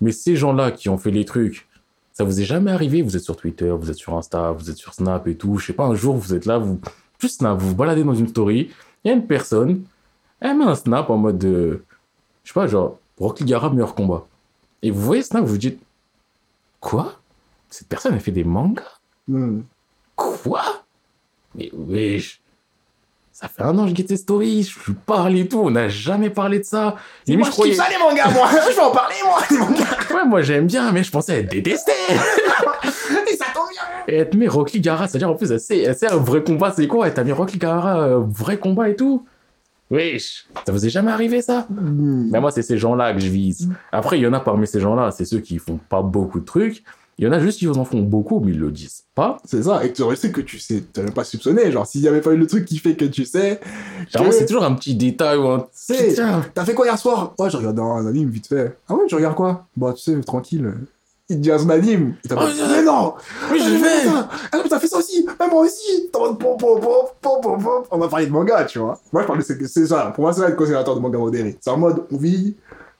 Mais 0.00 0.12
ces 0.12 0.36
gens-là 0.36 0.70
qui 0.70 0.88
ont 0.88 0.98
fait 0.98 1.10
les 1.10 1.24
trucs, 1.24 1.66
ça 2.12 2.24
vous 2.24 2.40
est 2.40 2.44
jamais 2.44 2.70
arrivé? 2.70 3.00
Vous 3.00 3.16
êtes 3.16 3.22
sur 3.22 3.36
Twitter, 3.36 3.70
vous 3.70 3.90
êtes 3.90 3.96
sur 3.96 4.16
Insta, 4.16 4.52
vous 4.52 4.68
êtes 4.70 4.76
sur 4.76 4.92
Snap 4.92 5.26
et 5.28 5.34
tout. 5.34 5.56
Je 5.56 5.66
sais 5.66 5.72
pas, 5.72 5.84
un 5.84 5.94
jour, 5.94 6.16
vous 6.16 6.34
êtes 6.34 6.44
là, 6.44 6.58
vous. 6.58 6.78
Juste 7.18 7.38
Snap, 7.38 7.58
vous 7.58 7.68
vous 7.70 7.74
baladez 7.74 8.04
dans 8.04 8.14
une 8.14 8.28
story, 8.28 8.70
il 9.02 9.08
y 9.08 9.10
a 9.10 9.14
une 9.14 9.26
personne, 9.26 9.84
elle 10.40 10.58
met 10.58 10.64
un 10.64 10.74
Snap 10.74 11.08
en 11.08 11.16
mode 11.16 11.38
de. 11.38 11.82
Je 12.44 12.48
sais 12.48 12.54
pas, 12.54 12.66
genre, 12.66 12.98
Rocky 13.18 13.44
Gara, 13.44 13.70
meilleur 13.70 13.94
combat. 13.94 14.26
Et 14.82 14.90
vous 14.90 15.00
voyez 15.00 15.22
Snap, 15.22 15.42
vous 15.44 15.52
vous 15.52 15.58
dites, 15.58 15.80
quoi? 16.80 17.14
Cette 17.70 17.88
personne, 17.88 18.12
elle 18.12 18.20
fait 18.20 18.32
des 18.32 18.44
mangas? 18.44 18.98
Hmm. 19.26 19.60
Quoi? 20.16 20.62
Mais 21.54 21.70
wesh 21.72 22.41
Ça 23.42 23.48
fait 23.48 23.62
un 23.62 23.76
an 23.76 23.84
que 23.84 23.90
je 23.90 23.94
guette 23.94 24.08
ces 24.08 24.18
stories, 24.18 24.62
je 24.62 24.92
lui 24.92 24.96
parle 25.04 25.36
et 25.36 25.48
tout, 25.48 25.58
on 25.58 25.70
n'a 25.70 25.88
jamais 25.88 26.30
parlé 26.30 26.60
de 26.60 26.64
ça. 26.64 26.94
Et 27.26 27.36
moi, 27.36 27.48
je 27.50 27.60
kiffe 27.60 27.74
ça, 27.74 27.86
les 27.90 27.98
mangas, 27.98 28.30
moi. 28.30 28.48
Je 28.70 28.76
vais 28.76 28.80
en 28.80 28.92
parler, 28.92 29.16
moi, 29.24 29.40
les 29.50 29.58
mangas 29.58 30.14
Ouais, 30.14 30.24
moi 30.24 30.42
j'aime 30.42 30.68
bien, 30.68 30.92
mais 30.92 31.02
je 31.02 31.10
pensais 31.10 31.40
être 31.40 31.50
détesté. 31.50 31.90
Et 32.08 33.36
ça 33.36 33.46
tombe 33.52 33.68
bien. 33.68 33.82
Et 34.06 34.18
elle 34.18 34.30
te 34.30 34.36
met 34.36 34.46
Rocky 34.46 34.80
Gara, 34.80 35.08
c'est-à-dire 35.08 35.28
en 35.28 35.34
plus, 35.34 35.50
elle 35.50 35.58
sait, 35.58 35.80
elle 35.80 35.96
sait 35.96 36.08
un 36.08 36.18
vrai 36.18 36.44
combat, 36.44 36.72
c'est 36.74 36.86
quoi? 36.86 37.08
Elle 37.08 37.14
t'a 37.14 37.24
mis 37.24 37.32
Rocky 37.32 37.58
Gara, 37.58 37.98
euh, 37.98 38.20
vrai 38.20 38.58
combat 38.58 38.88
et 38.88 38.94
tout? 38.94 39.26
Wesh. 39.90 40.46
Ça 40.64 40.70
vous 40.70 40.86
est 40.86 40.90
jamais 40.90 41.10
arrivé 41.10 41.42
ça? 41.42 41.66
Hmm. 41.68 42.30
Mais 42.30 42.40
moi, 42.40 42.52
c'est 42.52 42.62
ces 42.62 42.78
gens-là 42.78 43.12
que 43.12 43.18
je 43.18 43.28
vise. 43.28 43.68
Après, 43.90 44.20
il 44.20 44.22
y 44.22 44.26
en 44.26 44.32
a 44.34 44.40
parmi 44.40 44.68
ces 44.68 44.78
gens-là, 44.78 45.10
c'est 45.10 45.24
ceux 45.24 45.40
qui 45.40 45.58
font 45.58 45.80
pas 45.88 46.00
beaucoup 46.00 46.38
de 46.38 46.44
trucs. 46.44 46.84
Il 47.18 47.26
y 47.26 47.28
en 47.28 47.32
a 47.32 47.38
juste 47.40 47.58
qui 47.58 47.68
en 47.68 47.84
font 47.84 48.00
beaucoup, 48.00 48.40
mais 48.40 48.52
ils 48.52 48.58
le 48.58 48.70
disent 48.70 49.04
pas. 49.14 49.36
C'est 49.44 49.62
ça, 49.64 49.84
et 49.84 49.90
que 49.90 49.96
tu 49.96 50.02
aurais 50.02 50.16
su 50.16 50.32
que 50.32 50.40
tu 50.40 50.58
sais, 50.58 50.82
tu 50.92 51.00
même 51.00 51.12
pas 51.12 51.24
soupçonné, 51.24 51.70
genre 51.70 51.86
s'il 51.86 52.00
y 52.00 52.08
avait 52.08 52.22
pas 52.22 52.32
eu 52.32 52.36
le 52.38 52.46
truc 52.46 52.64
qui 52.64 52.78
fait 52.78 52.94
que 52.96 53.04
tu 53.04 53.24
sais, 53.26 53.60
Genre, 54.10 54.28
que- 54.28 54.32
c'est 54.34 54.46
toujours 54.46 54.64
un 54.64 54.74
petit 54.74 54.94
détail 54.94 55.36
ou 55.38 55.46
un 55.48 55.66
C'est-. 55.72 56.14
T'as 56.54 56.64
fait 56.64 56.74
quoi 56.74 56.86
hier 56.86 56.98
soir? 56.98 57.34
Ouais, 57.38 57.50
je 57.50 57.56
regarde 57.58 57.78
un 57.78 58.06
anime 58.06 58.30
vite 58.30 58.46
fait. 58.48 58.76
Ah 58.88 58.94
ouais, 58.94 59.06
tu 59.06 59.14
regardes 59.14 59.36
quoi? 59.36 59.66
Bah, 59.76 59.92
tu 59.94 60.02
sais, 60.02 60.20
tranquille. 60.22 60.72
Il 61.28 61.36
te 61.36 61.42
dit 61.42 61.50
un 61.52 61.58
son 61.58 61.68
anime. 61.70 62.14
Il 62.24 62.28
t'a 62.28 62.36
Oh, 62.38 62.46
je- 62.48 62.76
mais 62.76 62.82
non 62.82 63.14
Ah, 63.16 63.54
je 63.56 63.62
j'ai 63.64 63.76
vais 63.78 64.04
ça 64.04 64.28
Ah 64.50 64.56
non, 64.58 64.64
t'as 64.68 64.78
fait 64.80 64.88
ça 64.88 64.98
aussi 64.98 65.26
Ah, 65.38 65.46
moi 65.48 65.62
aussi 65.62 66.08
T'es 66.10 66.18
en 66.18 66.26
mode 66.28 66.38
pom, 66.38 66.56
pom, 66.58 66.80
pom, 66.80 66.90
pom, 67.20 67.40
pom, 67.42 67.62
pom. 67.62 67.82
On 67.90 67.98
va 67.98 68.08
parler 68.08 68.26
de 68.26 68.32
manga, 68.32 68.64
tu 68.64 68.78
vois. 68.80 68.98
Moi, 69.12 69.22
je 69.22 69.26
parle 69.26 69.38
de 69.38 69.44
c'est 69.66 69.86
ça. 69.86 70.12
Pour 70.14 70.24
moi, 70.24 70.32
c'est 70.32 70.40
là 70.40 70.48
le 70.48 70.56
conservateur 70.56 70.94
de 70.96 71.00
manga 71.00 71.18
modéré. 71.18 71.56
C'est 71.60 71.70
en 71.70 71.78
mode, 71.78 72.04
on 72.10 72.16
vit, 72.16 72.56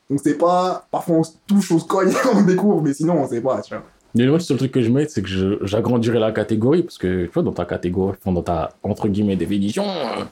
on 0.08 0.16
sait 0.18 0.34
pas, 0.34 0.86
parfois 0.90 1.16
on 1.16 1.22
se 1.24 1.32
touche, 1.46 1.72
on 1.72 1.78
se 1.78 1.84
cogne, 1.86 2.12
on 2.34 2.42
découvre, 2.42 2.80
mais 2.82 2.94
sinon, 2.94 3.14
on 3.18 3.28
sait 3.28 3.40
pas, 3.40 3.60
tu 3.62 3.74
vois. 3.74 3.82
Mais 4.14 4.26
moi, 4.26 4.36
le 4.36 4.42
seul 4.42 4.58
truc 4.58 4.72
que 4.72 4.82
je 4.82 4.90
mets, 4.90 5.08
c'est 5.08 5.22
que 5.22 5.58
j'agrandirais 5.62 6.18
la 6.18 6.32
catégorie, 6.32 6.82
parce 6.82 6.98
que, 6.98 7.24
tu 7.24 7.30
vois, 7.32 7.42
dans 7.42 7.52
ta 7.52 7.64
catégorie, 7.64 8.16
dans 8.24 8.42
ta, 8.42 8.70
entre 8.82 9.08
guillemets, 9.08 9.36
définition, 9.36 9.84
euh, 9.84 10.24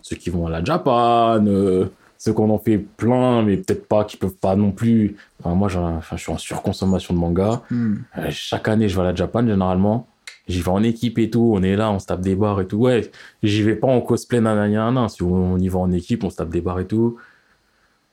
ceux 0.00 0.16
qui 0.16 0.30
vont 0.30 0.46
à 0.46 0.50
la 0.50 0.64
Japan, 0.64 1.44
euh, 1.46 1.86
ceux 2.18 2.32
qu'on 2.32 2.50
en 2.50 2.58
fait 2.58 2.78
plein, 2.78 3.42
mais 3.42 3.56
peut-être 3.56 3.88
pas, 3.88 4.04
qui 4.04 4.16
peuvent 4.16 4.36
pas 4.36 4.54
non 4.54 4.70
plus. 4.70 5.16
Enfin, 5.40 5.54
moi, 5.54 5.68
enfin, 5.74 6.16
je 6.16 6.22
suis 6.22 6.32
en 6.32 6.38
surconsommation 6.38 7.14
de 7.14 7.18
manga. 7.18 7.62
Hmm. 7.70 7.96
Euh, 8.18 8.26
chaque 8.30 8.68
année, 8.68 8.88
je 8.88 8.94
vais 8.94 9.02
à 9.02 9.06
la 9.06 9.14
Japan, 9.14 9.44
généralement. 9.46 10.06
J'y 10.46 10.62
vais 10.62 10.70
en 10.70 10.82
équipe 10.82 11.18
et 11.18 11.30
tout, 11.30 11.52
on 11.54 11.62
est 11.62 11.76
là, 11.76 11.90
on 11.90 11.98
se 11.98 12.06
tape 12.06 12.20
des 12.20 12.34
bars 12.34 12.60
et 12.60 12.66
tout. 12.66 12.78
Ouais, 12.78 13.10
j'y 13.42 13.62
vais 13.62 13.76
pas 13.76 13.88
en 13.88 14.00
cosplay, 14.00 14.40
nanana, 14.40 14.68
nanana. 14.68 15.08
Si 15.08 15.22
on 15.22 15.58
y 15.58 15.68
va 15.68 15.78
en 15.78 15.92
équipe, 15.92 16.24
on 16.24 16.30
se 16.30 16.36
tape 16.36 16.50
des 16.50 16.60
bars 16.60 16.80
et 16.80 16.86
tout. 16.86 17.16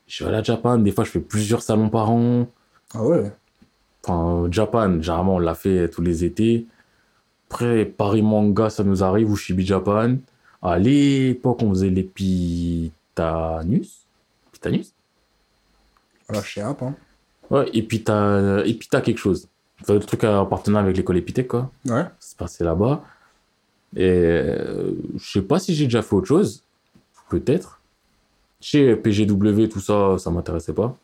Je 0.06 0.24
vais 0.24 0.30
à 0.30 0.32
la 0.32 0.42
Japan, 0.42 0.78
des 0.78 0.90
fois, 0.90 1.04
je 1.04 1.10
fais 1.10 1.20
plusieurs 1.20 1.62
salons 1.62 1.88
par 1.88 2.10
an. 2.10 2.46
Ah 2.94 3.04
ouais 3.04 3.32
Enfin, 4.04 4.48
Japan, 4.50 5.00
généralement, 5.00 5.36
on 5.36 5.38
l'a 5.38 5.54
fait 5.54 5.88
tous 5.88 6.02
les 6.02 6.24
étés. 6.24 6.66
Après, 7.50 7.84
Paris 7.84 8.22
Manga, 8.22 8.70
ça 8.70 8.84
nous 8.84 9.02
arrive, 9.02 9.30
ou 9.30 9.36
Shibi 9.36 9.66
Japan. 9.66 10.16
À 10.62 10.78
l'époque, 10.78 11.62
on 11.62 11.70
faisait 11.70 11.90
les 11.90 12.02
Pitanus. 12.02 14.00
Pitanus 14.52 14.92
Alors, 16.28 16.42
je 16.42 16.52
sais 16.52 16.60
pas. 16.60 16.76
Hein. 16.86 16.94
Ouais, 17.50 17.68
et 17.72 17.82
puis 17.82 18.02
t'as 18.02 18.62
quelque 19.00 19.18
chose. 19.18 19.48
Enfin, 19.80 19.94
le 19.94 20.00
truc 20.00 20.24
en 20.24 20.44
partenariat 20.46 20.84
avec 20.84 20.96
l'école 20.96 21.16
Épithèque, 21.16 21.48
quoi. 21.48 21.70
Ouais. 21.86 22.04
Se 22.20 22.34
passait 22.36 22.64
là-bas. 22.64 23.04
Et 23.96 24.02
euh, 24.06 24.92
je 25.16 25.30
sais 25.30 25.42
pas 25.42 25.58
si 25.58 25.74
j'ai 25.74 25.84
déjà 25.84 26.02
fait 26.02 26.14
autre 26.14 26.26
chose. 26.26 26.62
Peut-être. 27.30 27.80
Chez 28.60 28.96
PGW, 28.96 29.68
tout 29.68 29.80
ça, 29.80 30.18
ça 30.18 30.30
m'intéressait 30.30 30.72
pas. 30.72 30.96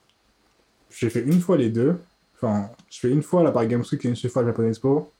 J'ai 0.90 1.08
fait 1.08 1.20
une 1.22 1.40
fois 1.40 1.56
les 1.56 1.70
deux. 1.70 1.98
Enfin, 2.36 2.68
je 2.90 2.98
fais 3.00 3.10
une 3.10 3.22
fois 3.22 3.42
la 3.42 3.50
Paris 3.52 3.68
Games 3.68 3.84
Week 3.90 4.04
et 4.04 4.08
une 4.08 4.16
seule 4.16 4.30
fois 4.30 4.42
la 4.42 4.48
Japan 4.48 4.64
Expo. 4.64 5.10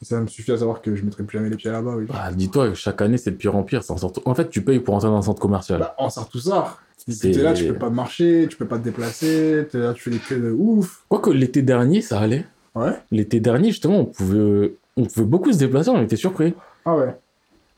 Et 0.00 0.04
ça 0.04 0.20
me 0.20 0.26
suffit 0.26 0.50
à 0.52 0.58
savoir 0.58 0.82
que 0.82 0.96
je 0.96 1.04
mettrai 1.04 1.22
plus 1.22 1.38
jamais 1.38 1.50
les 1.50 1.56
pieds 1.56 1.70
là-bas, 1.70 1.94
oui. 1.96 2.06
Bah, 2.08 2.30
dis-toi, 2.34 2.70
que 2.70 2.74
chaque 2.74 3.00
année, 3.02 3.18
c'est 3.18 3.30
de 3.30 3.36
pire 3.36 3.54
en 3.54 3.62
pire. 3.62 3.84
c'est 3.84 3.92
un 3.92 3.96
sorte- 3.98 4.20
En 4.24 4.34
fait, 4.34 4.48
tu 4.50 4.62
payes 4.62 4.80
pour 4.80 4.94
entrer 4.94 5.08
dans 5.08 5.16
un 5.18 5.22
centre 5.22 5.40
commercial. 5.40 5.78
Bah, 5.80 5.94
en 5.98 6.10
sort 6.10 6.28
tout 6.28 6.40
ça. 6.40 6.76
T'es 7.20 7.32
là, 7.32 7.52
tu 7.52 7.66
peux 7.66 7.74
pas 7.78 7.90
marcher, 7.90 8.46
tu 8.48 8.56
peux 8.56 8.66
pas 8.66 8.78
te 8.78 8.84
déplacer, 8.84 9.66
t'es 9.70 9.78
là, 9.78 9.92
tu 9.92 10.02
fais 10.02 10.10
des 10.10 10.18
queues 10.18 10.38
de 10.40 10.50
ouf. 10.52 11.04
Quoique 11.08 11.30
l'été 11.30 11.62
dernier, 11.62 12.00
ça 12.00 12.20
allait. 12.20 12.46
Ouais. 12.74 12.92
L'été 13.10 13.38
dernier, 13.40 13.68
justement, 13.70 13.98
on 14.00 14.04
pouvait, 14.04 14.74
on 14.96 15.04
pouvait 15.06 15.26
beaucoup 15.26 15.52
se 15.52 15.58
déplacer, 15.58 15.90
on 15.90 16.00
était 16.02 16.16
surpris. 16.16 16.54
Ah 16.84 16.96
ouais. 16.96 17.16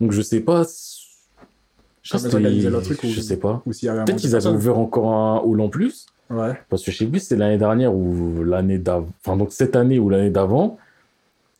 Donc 0.01 0.13
je 0.13 0.21
sais 0.23 0.41
pas. 0.41 0.63
Je 2.03 2.19
sais, 2.19 3.37
pas 3.39 3.63
Peut-être 3.65 4.19
qu'ils 4.19 4.37
avaient 4.37 4.47
ouvert 4.57 4.79
encore 4.79 5.11
un 5.13 5.39
hall 5.43 5.61
en 5.63 5.69
plus. 5.71 6.07
Ouais. 6.31 6.53
Parce 6.69 6.83
que 6.83 6.91
je 6.91 6.97
sais 6.97 7.07
plus 7.07 7.21
si 7.21 7.27
c'est 7.27 7.37
l'année 7.37 7.59
dernière 7.59 7.95
ou 7.95 8.43
l'année 8.45 8.79
d'avant. 8.79 9.09
Enfin, 9.25 9.37
donc 9.37 9.53
cette 9.53 9.77
année 9.77 9.99
ou 9.99 10.09
l'année 10.09 10.31
d'avant. 10.31 10.79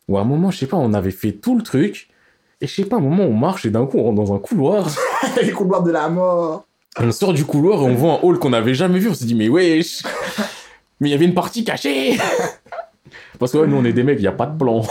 Ou 0.07 0.17
à 0.17 0.21
un 0.21 0.25
moment, 0.25 0.51
je 0.51 0.59
sais 0.59 0.67
pas, 0.67 0.77
on 0.77 0.93
avait 0.93 1.11
fait 1.11 1.31
tout 1.31 1.57
le 1.57 1.63
truc. 1.63 2.09
Et 2.61 2.67
je 2.67 2.73
sais 2.73 2.85
pas, 2.85 2.97
à 2.97 2.99
un 2.99 3.01
moment, 3.01 3.23
on 3.23 3.33
marche 3.33 3.65
et 3.65 3.69
d'un 3.69 3.85
coup, 3.85 3.97
on 3.97 4.03
rentre 4.03 4.15
dans 4.15 4.33
un 4.33 4.39
couloir. 4.39 4.87
les 5.41 5.51
couloirs 5.51 5.83
de 5.83 5.91
la 5.91 6.09
mort. 6.09 6.65
On 6.97 7.11
sort 7.11 7.33
du 7.33 7.43
couloir 7.43 7.81
et 7.81 7.85
on 7.85 7.95
voit 7.95 8.13
un 8.13 8.19
hall 8.21 8.39
qu'on 8.39 8.53
avait 8.53 8.73
jamais 8.73 8.99
vu. 8.99 9.09
On 9.09 9.13
se 9.13 9.25
dit, 9.25 9.35
mais 9.35 9.49
wesh 9.49 10.03
Mais 10.99 11.09
il 11.09 11.11
y 11.11 11.15
avait 11.15 11.25
une 11.25 11.33
partie 11.33 11.63
cachée 11.63 12.17
Parce 13.39 13.51
que 13.51 13.57
ouais, 13.57 13.67
nous, 13.67 13.75
on 13.75 13.83
est 13.83 13.91
des 13.91 14.03
mecs, 14.03 14.19
il 14.19 14.21
n'y 14.21 14.27
a 14.27 14.31
pas 14.31 14.45
de 14.45 14.57
plan. 14.57 14.81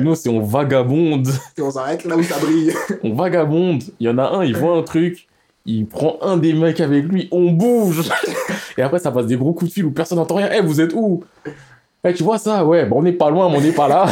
Nous, 0.00 0.14
c'est 0.14 0.28
on 0.28 0.40
vagabonde. 0.40 1.28
Et 1.58 1.62
on 1.62 1.70
s'arrête 1.70 2.04
là 2.04 2.16
où 2.16 2.22
ça 2.22 2.38
brille. 2.38 2.72
On 3.02 3.12
vagabonde. 3.12 3.82
Il 3.98 4.06
y 4.06 4.08
en 4.08 4.18
a 4.18 4.24
un, 4.24 4.44
il 4.44 4.56
voit 4.56 4.76
un 4.76 4.82
truc. 4.82 5.26
Il 5.68 5.86
prend 5.86 6.16
un 6.22 6.36
des 6.36 6.52
mecs 6.52 6.80
avec 6.80 7.04
lui. 7.06 7.28
On 7.32 7.50
bouge. 7.50 8.08
Et 8.78 8.82
après, 8.82 8.98
ça 9.00 9.10
passe 9.10 9.26
des 9.26 9.36
gros 9.36 9.52
coups 9.52 9.70
de 9.70 9.74
fil 9.74 9.84
où 9.84 9.90
personne 9.90 10.18
n'entend 10.18 10.36
rien. 10.36 10.48
Eh, 10.54 10.60
vous 10.60 10.80
êtes 10.80 10.92
où? 10.94 11.24
Eh, 12.04 12.14
tu 12.14 12.22
vois 12.22 12.38
ça? 12.38 12.64
Ouais, 12.64 12.86
bon, 12.86 12.98
on 13.00 13.02
n'est 13.02 13.12
pas 13.12 13.30
loin, 13.30 13.48
mais 13.50 13.56
on 13.56 13.60
n'est 13.60 13.72
pas 13.72 13.88
là. 13.88 14.06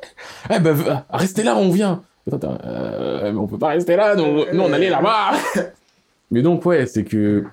eh 0.54 0.58
ben, 0.58 1.04
restez 1.10 1.42
là, 1.42 1.56
on 1.56 1.68
vient. 1.70 2.02
T'es, 2.30 2.36
euh, 2.42 3.32
mais 3.32 3.38
on 3.38 3.46
peut 3.46 3.58
pas 3.58 3.68
rester 3.68 3.96
là, 3.96 4.16
nous, 4.16 4.44
nous 4.50 4.62
on 4.62 4.72
allait 4.72 4.88
là-bas. 4.88 5.32
mais 6.30 6.40
donc, 6.40 6.64
ouais, 6.64 6.86
c'est 6.86 7.04
que. 7.04 7.44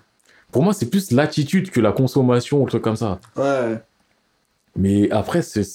Pour 0.52 0.64
moi, 0.64 0.74
c'est 0.74 0.90
plus 0.90 1.12
l'attitude 1.12 1.72
que 1.72 1.80
la 1.82 1.92
consommation 1.92 2.62
ou 2.62 2.66
le 2.66 2.70
truc 2.70 2.84
comme 2.84 2.96
ça. 2.96 3.20
Ouais. 3.36 3.82
Mais 4.78 5.12
après, 5.12 5.42
c'est. 5.42 5.66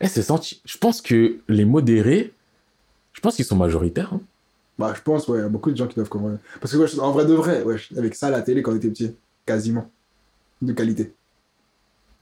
eh, 0.00 0.06
c'est 0.08 0.22
senti. 0.22 0.62
Je 0.64 0.78
pense 0.78 1.02
que 1.02 1.36
les 1.48 1.66
modérés, 1.66 2.32
je 3.12 3.20
pense 3.20 3.36
qu'ils 3.36 3.44
sont 3.44 3.56
majoritaires. 3.56 4.12
hein. 4.14 4.20
Bah, 4.80 4.94
je 4.96 5.02
pense, 5.02 5.28
ouais, 5.28 5.38
il 5.38 5.42
y 5.42 5.44
a 5.44 5.48
beaucoup 5.50 5.70
de 5.70 5.76
gens 5.76 5.86
qui 5.86 5.94
doivent 5.94 6.08
comprendre. 6.08 6.38
Parce 6.58 6.72
que, 6.72 6.78
ouais, 6.78 7.00
en 7.00 7.12
vrai 7.12 7.26
de 7.26 7.34
vrai, 7.34 7.62
ouais, 7.64 7.76
avec 7.98 8.14
ça, 8.14 8.30
la 8.30 8.40
télé, 8.40 8.62
quand 8.62 8.72
on 8.72 8.76
était 8.76 8.88
petit, 8.88 9.14
quasiment. 9.44 9.90
De 10.62 10.72
qualité. 10.72 11.12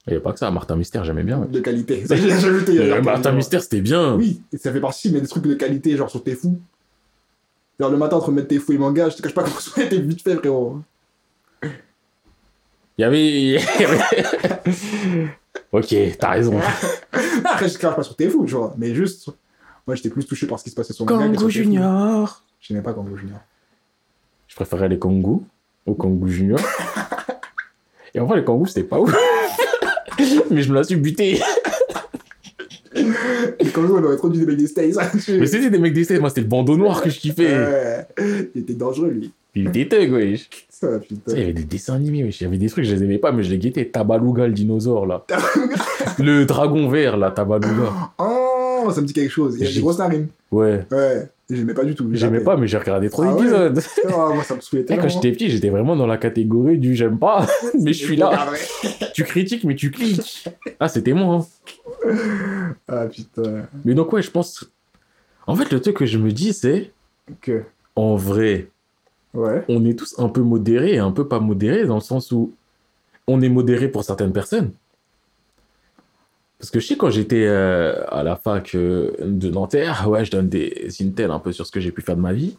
Il 0.08 0.12
n'y 0.12 0.16
a 0.16 0.20
pas 0.20 0.32
que 0.32 0.40
ça. 0.40 0.50
Martin 0.50 0.74
Mystère, 0.74 1.04
j'aimais 1.04 1.22
bien. 1.22 1.38
ouais. 1.38 1.46
De 1.46 1.60
qualité. 1.60 2.04
Ça, 2.06 2.14
ajouté. 2.14 2.78
Euh, 2.80 3.00
Martin 3.00 3.30
Mystère, 3.30 3.62
c'était 3.62 3.80
bien. 3.80 4.14
Oui, 4.16 4.40
ça 4.58 4.72
fait 4.72 4.80
partie, 4.80 5.12
mais 5.12 5.20
des 5.20 5.28
trucs 5.28 5.44
de 5.44 5.54
qualité, 5.54 5.96
genre 5.96 6.10
sur 6.10 6.24
tes 6.24 6.34
fous. 6.34 6.58
Genre 7.78 7.90
le 7.90 7.96
matin, 7.96 8.16
entre 8.16 8.32
mettre 8.32 8.48
tes 8.48 8.58
fous 8.58 8.72
et 8.72 8.78
manga, 8.78 9.08
je 9.08 9.16
te 9.16 9.22
cache 9.22 9.34
pas 9.34 9.44
comment 9.44 9.60
ça 9.60 9.82
était 9.84 10.00
vite 10.00 10.22
fait, 10.22 10.34
frérot. 10.34 10.80
Il 11.62 13.02
y 13.02 13.04
avait. 13.04 13.58
ok, 15.72 15.94
t'as 16.18 16.30
raison. 16.30 16.58
Après, 17.44 17.68
je 17.68 17.78
crache 17.78 17.94
pas 17.94 18.02
sur 18.02 18.16
tes 18.16 18.28
fous, 18.28 18.46
tu 18.46 18.54
vois, 18.54 18.74
mais 18.78 18.94
juste, 18.94 19.30
moi 19.86 19.94
j'étais 19.94 20.10
plus 20.10 20.24
touché 20.26 20.46
par 20.48 20.58
ce 20.58 20.64
qui 20.64 20.70
se 20.70 20.74
passait 20.74 20.92
sur 20.92 21.06
le 21.06 21.14
manga. 21.14 21.38
fous. 21.38 21.50
Junior. 21.50 22.42
Je 22.60 22.72
n'aimais 22.72 22.82
pas 22.84 22.92
Kangoo 22.92 23.16
Junior. 23.16 23.38
Je 24.48 24.54
préférais 24.56 24.88
les 24.88 24.98
Kangoo 24.98 25.44
au 25.86 25.94
Kangoo 25.94 26.26
Junior. 26.28 26.60
Et 28.14 28.20
en 28.20 28.26
vrai, 28.26 28.38
les 28.38 28.44
Kangoo, 28.44 28.66
c'était 28.66 28.84
pas 28.84 28.98
ouf. 29.00 29.14
Mais 30.50 30.62
je 30.62 30.70
me 30.70 30.74
la 30.74 30.84
suis 30.84 30.96
buté. 30.96 31.40
Et 32.94 33.66
Kangoo, 33.68 33.98
on 33.98 34.02
aurait 34.04 34.16
trop 34.16 34.28
dû 34.28 34.40
des 34.40 34.46
mecs 34.46 34.56
des 34.56 34.66
States. 34.66 34.94
Mais 35.28 35.46
c'était 35.46 35.70
des 35.70 35.78
mecs 35.78 35.92
d'essai. 35.92 36.18
Moi, 36.18 36.30
c'était 36.30 36.40
le 36.42 36.46
bandeau 36.48 36.76
noir 36.76 37.02
que 37.02 37.10
je 37.10 37.18
kiffais. 37.20 37.54
Ouais. 37.56 38.06
Il 38.54 38.62
était 38.62 38.74
dangereux, 38.74 39.10
lui. 39.10 39.32
Il 39.54 39.68
était 39.68 39.88
thug, 39.88 40.12
wesh. 40.12 40.48
Ça, 40.68 40.98
putain. 40.98 41.32
Il 41.32 41.38
y 41.38 41.42
avait 41.42 41.52
des 41.52 41.64
dessins 41.64 41.94
animés, 41.94 42.24
wesh. 42.24 42.40
Il 42.40 42.44
y 42.44 42.46
avait 42.46 42.58
des 42.58 42.68
trucs, 42.68 42.84
je 42.84 42.94
les 42.94 43.02
aimais 43.02 43.18
pas, 43.18 43.32
mais 43.32 43.42
je 43.42 43.50
les 43.50 43.58
guettais. 43.58 43.86
Tabaluga, 43.86 44.46
le 44.46 44.52
dinosaure, 44.52 45.06
là. 45.06 45.24
le 46.18 46.44
dragon 46.44 46.88
vert, 46.88 47.16
là, 47.16 47.30
Tabaluga. 47.30 47.92
Oh, 48.18 48.88
ça 48.92 49.00
me 49.00 49.06
dit 49.06 49.12
quelque 49.12 49.30
chose. 49.32 49.56
Il 49.56 49.60
y 49.60 49.64
a 49.64 49.68
J'ai- 49.68 49.76
des 49.76 49.80
grosses 49.80 49.98
narines. 49.98 50.28
Ouais. 50.50 50.86
Ouais. 50.90 51.28
J'aimais 51.50 51.74
pas 51.74 51.84
du 51.84 51.94
tout. 51.94 52.08
J'aimais 52.12 52.40
pas, 52.40 52.56
mais 52.56 52.66
j'ai 52.66 52.76
regardé 52.78 53.08
trop 53.08 53.22
Ah 53.22 53.34
ouais 53.34 53.42
d'épisodes. 53.42 53.80
Oh, 54.14 54.34
moi, 54.34 54.42
ça 54.44 54.54
me 54.54 54.60
saoulait 54.60 54.84
tellement. 54.84 55.02
Quand 55.04 55.08
j'étais 55.08 55.32
petit, 55.32 55.48
j'étais 55.50 55.70
vraiment 55.70 55.96
dans 55.96 56.06
la 56.06 56.18
catégorie 56.18 56.78
du 56.78 56.94
j'aime 56.94 57.18
pas, 57.18 57.46
mais 57.80 57.92
je 57.92 58.04
suis 58.04 58.16
là. 58.16 58.48
Tu 59.14 59.24
critiques, 59.24 59.64
mais 59.64 59.74
tu 59.74 59.90
cliques. 59.90 60.46
Ah, 60.78 60.88
c'était 60.88 61.12
moi. 61.14 61.46
hein. 62.06 62.12
Ah, 62.86 63.06
putain. 63.06 63.66
Mais 63.84 63.94
donc, 63.94 64.12
ouais, 64.12 64.22
je 64.22 64.30
pense. 64.30 64.70
En 65.46 65.54
fait, 65.56 65.70
le 65.72 65.80
truc 65.80 65.96
que 65.96 66.06
je 66.06 66.18
me 66.18 66.30
dis, 66.32 66.52
c'est 66.52 66.92
Que. 67.40 67.62
en 67.96 68.16
vrai, 68.16 68.68
Ouais. 69.34 69.62
on 69.68 69.84
est 69.84 69.98
tous 69.98 70.18
un 70.18 70.28
peu 70.28 70.40
modérés 70.40 70.94
et 70.94 70.98
un 70.98 71.12
peu 71.12 71.28
pas 71.28 71.38
modérés 71.40 71.84
dans 71.86 71.96
le 71.96 72.00
sens 72.00 72.32
où 72.32 72.52
on 73.26 73.40
est 73.42 73.48
modéré 73.50 73.88
pour 73.88 74.02
certaines 74.04 74.32
personnes. 74.32 74.72
Parce 76.58 76.70
que 76.70 76.80
je 76.80 76.86
sais, 76.86 76.96
quand 76.96 77.10
j'étais 77.10 77.46
euh, 77.46 78.04
à 78.08 78.22
la 78.22 78.34
fac 78.36 78.74
euh, 78.74 79.12
de 79.20 79.48
Nanterre, 79.48 80.06
ouais, 80.08 80.24
je 80.24 80.30
donne 80.30 80.48
des 80.48 80.88
intels 81.00 81.30
un 81.30 81.38
peu 81.38 81.52
sur 81.52 81.66
ce 81.66 81.70
que 81.72 81.80
j'ai 81.80 81.92
pu 81.92 82.02
faire 82.02 82.16
de 82.16 82.20
ma 82.20 82.32
vie. 82.32 82.56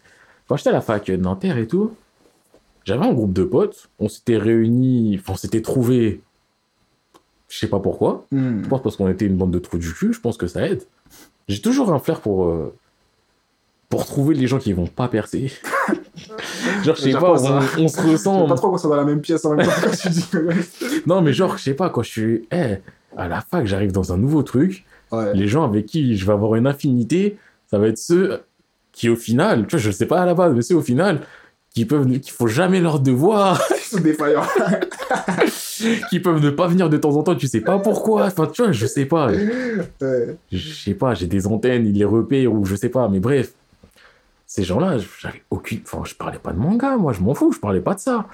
Quand 0.48 0.56
j'étais 0.58 0.70
à 0.70 0.74
la 0.74 0.82
fac 0.82 1.06
de 1.08 1.16
Nanterre 1.18 1.58
et 1.58 1.68
tout, 1.68 1.94
j'avais 2.86 3.06
un 3.06 3.14
groupe 3.14 3.34
de 3.34 3.44
potes, 3.44 3.90
on 4.00 4.08
s'était 4.10 4.38
réunis, 4.38 5.20
on 5.28 5.36
s'était 5.36 5.62
trouvés, 5.62 6.22
je 7.50 7.58
sais 7.58 7.68
pas 7.68 7.80
pourquoi, 7.80 8.26
Hmm. 8.32 8.64
je 8.64 8.68
pense 8.70 8.82
parce 8.82 8.96
qu'on 8.96 9.10
était 9.10 9.26
une 9.26 9.36
bande 9.36 9.52
de 9.52 9.60
trous 9.60 9.78
du 9.78 9.94
cul, 9.94 10.14
je 10.14 10.20
pense 10.20 10.38
que 10.38 10.48
ça 10.48 10.66
aide. 10.68 10.84
J'ai 11.48 11.62
toujours 11.62 11.92
un 11.92 12.00
flair 12.00 12.22
pour, 12.22 12.46
euh, 12.46 12.74
pour 13.90 14.06
trouver 14.06 14.34
les 14.34 14.48
gens 14.48 14.60
qui 14.60 14.72
vont 14.74 14.88
pas 14.88 15.08
percer. 15.08 15.52
genre, 16.84 16.96
je 16.96 17.02
sais 17.02 17.12
pas, 17.12 17.34
on, 17.34 17.84
on 17.84 17.88
se 17.88 18.02
Je 18.02 18.16
sais 18.18 18.24
pas 18.48 18.56
trop 18.56 18.72
qu'on 18.72 18.78
soit 18.78 18.90
dans 18.90 18.96
la 18.96 19.04
même 19.04 19.22
pièce 19.22 19.44
en 19.46 19.56
même 19.56 19.66
temps 19.68 19.74
quand 19.84 19.96
tu 19.96 20.10
dis. 20.10 20.26
Non, 21.06 21.22
mais 21.22 21.34
genre, 21.34 21.58
je 21.58 21.64
sais 21.64 21.74
pas, 21.74 21.90
quand 21.90 22.02
je 22.04 22.10
suis 22.10 22.48
eh, 22.52 22.78
à 23.20 23.28
la 23.28 23.42
fac, 23.42 23.66
j'arrive 23.66 23.92
dans 23.92 24.14
un 24.14 24.18
nouveau 24.18 24.44
truc, 24.44 24.86
Ouais. 25.12 25.34
les 25.34 25.48
gens 25.48 25.64
avec 25.64 25.88
qui 25.88 26.16
je 26.18 26.26
vais 26.26 26.34
avoir 26.34 26.54
une 26.56 26.68
affinité, 26.68 27.38
ça 27.72 27.80
va 27.80 27.88
être 27.88 27.98
ceux 27.98 28.42
qui, 28.92 29.10
au 29.10 29.16
final, 29.16 29.66
tu 29.66 29.72
vois, 29.76 29.80
je 29.80 29.90
sais 29.92 30.06
pas 30.06 30.22
à 30.22 30.26
la 30.26 30.34
base, 30.36 30.54
mais 30.54 30.62
ceux 30.62 30.76
au 30.76 30.82
final, 30.82 31.22
qui 31.72 31.86
peuvent, 31.86 32.08
qu'il 32.20 32.32
faut 32.34 32.48
jamais 32.48 32.80
leur 32.80 33.00
devoir, 33.00 33.60
Ils 33.72 33.98
sont 33.98 34.02
défaillants. 34.02 34.44
qui 36.10 36.20
peuvent 36.20 36.42
ne 36.44 36.50
pas 36.50 36.68
venir 36.68 36.90
de 36.90 36.98
temps 36.98 37.16
en 37.16 37.24
temps, 37.24 37.36
tu 37.36 37.48
sais 37.48 37.62
pas 37.62 37.80
pourquoi, 37.80 38.26
enfin, 38.26 38.48
tu 38.48 38.62
vois, 38.62 38.72
je 38.72 38.86
sais 38.86 39.06
pas. 39.06 39.28
Ouais. 39.32 40.38
je 40.52 40.74
sais 40.74 40.94
pas, 40.94 41.14
j'ai 41.16 41.28
des 41.28 41.48
antennes, 41.48 41.86
ils 41.88 41.98
les 41.98 42.06
repèrent 42.06 42.54
ou 42.54 42.66
je 42.66 42.76
sais 42.76 42.90
pas, 42.90 43.08
mais 43.10 43.20
bref. 43.20 43.54
Ces 44.46 44.64
gens-là, 44.64 44.98
j'avais 45.20 45.44
aucune. 45.52 45.80
Enfin, 45.86 46.02
je 46.06 46.16
parlais 46.16 46.40
pas 46.40 46.52
de 46.52 46.58
manga, 46.58 46.98
moi, 46.98 47.14
je 47.14 47.22
m'en 47.22 47.34
fous, 47.36 47.52
je 47.52 47.60
parlais 47.60 47.82
pas 47.82 47.94
de 47.94 48.00
ça. 48.00 48.26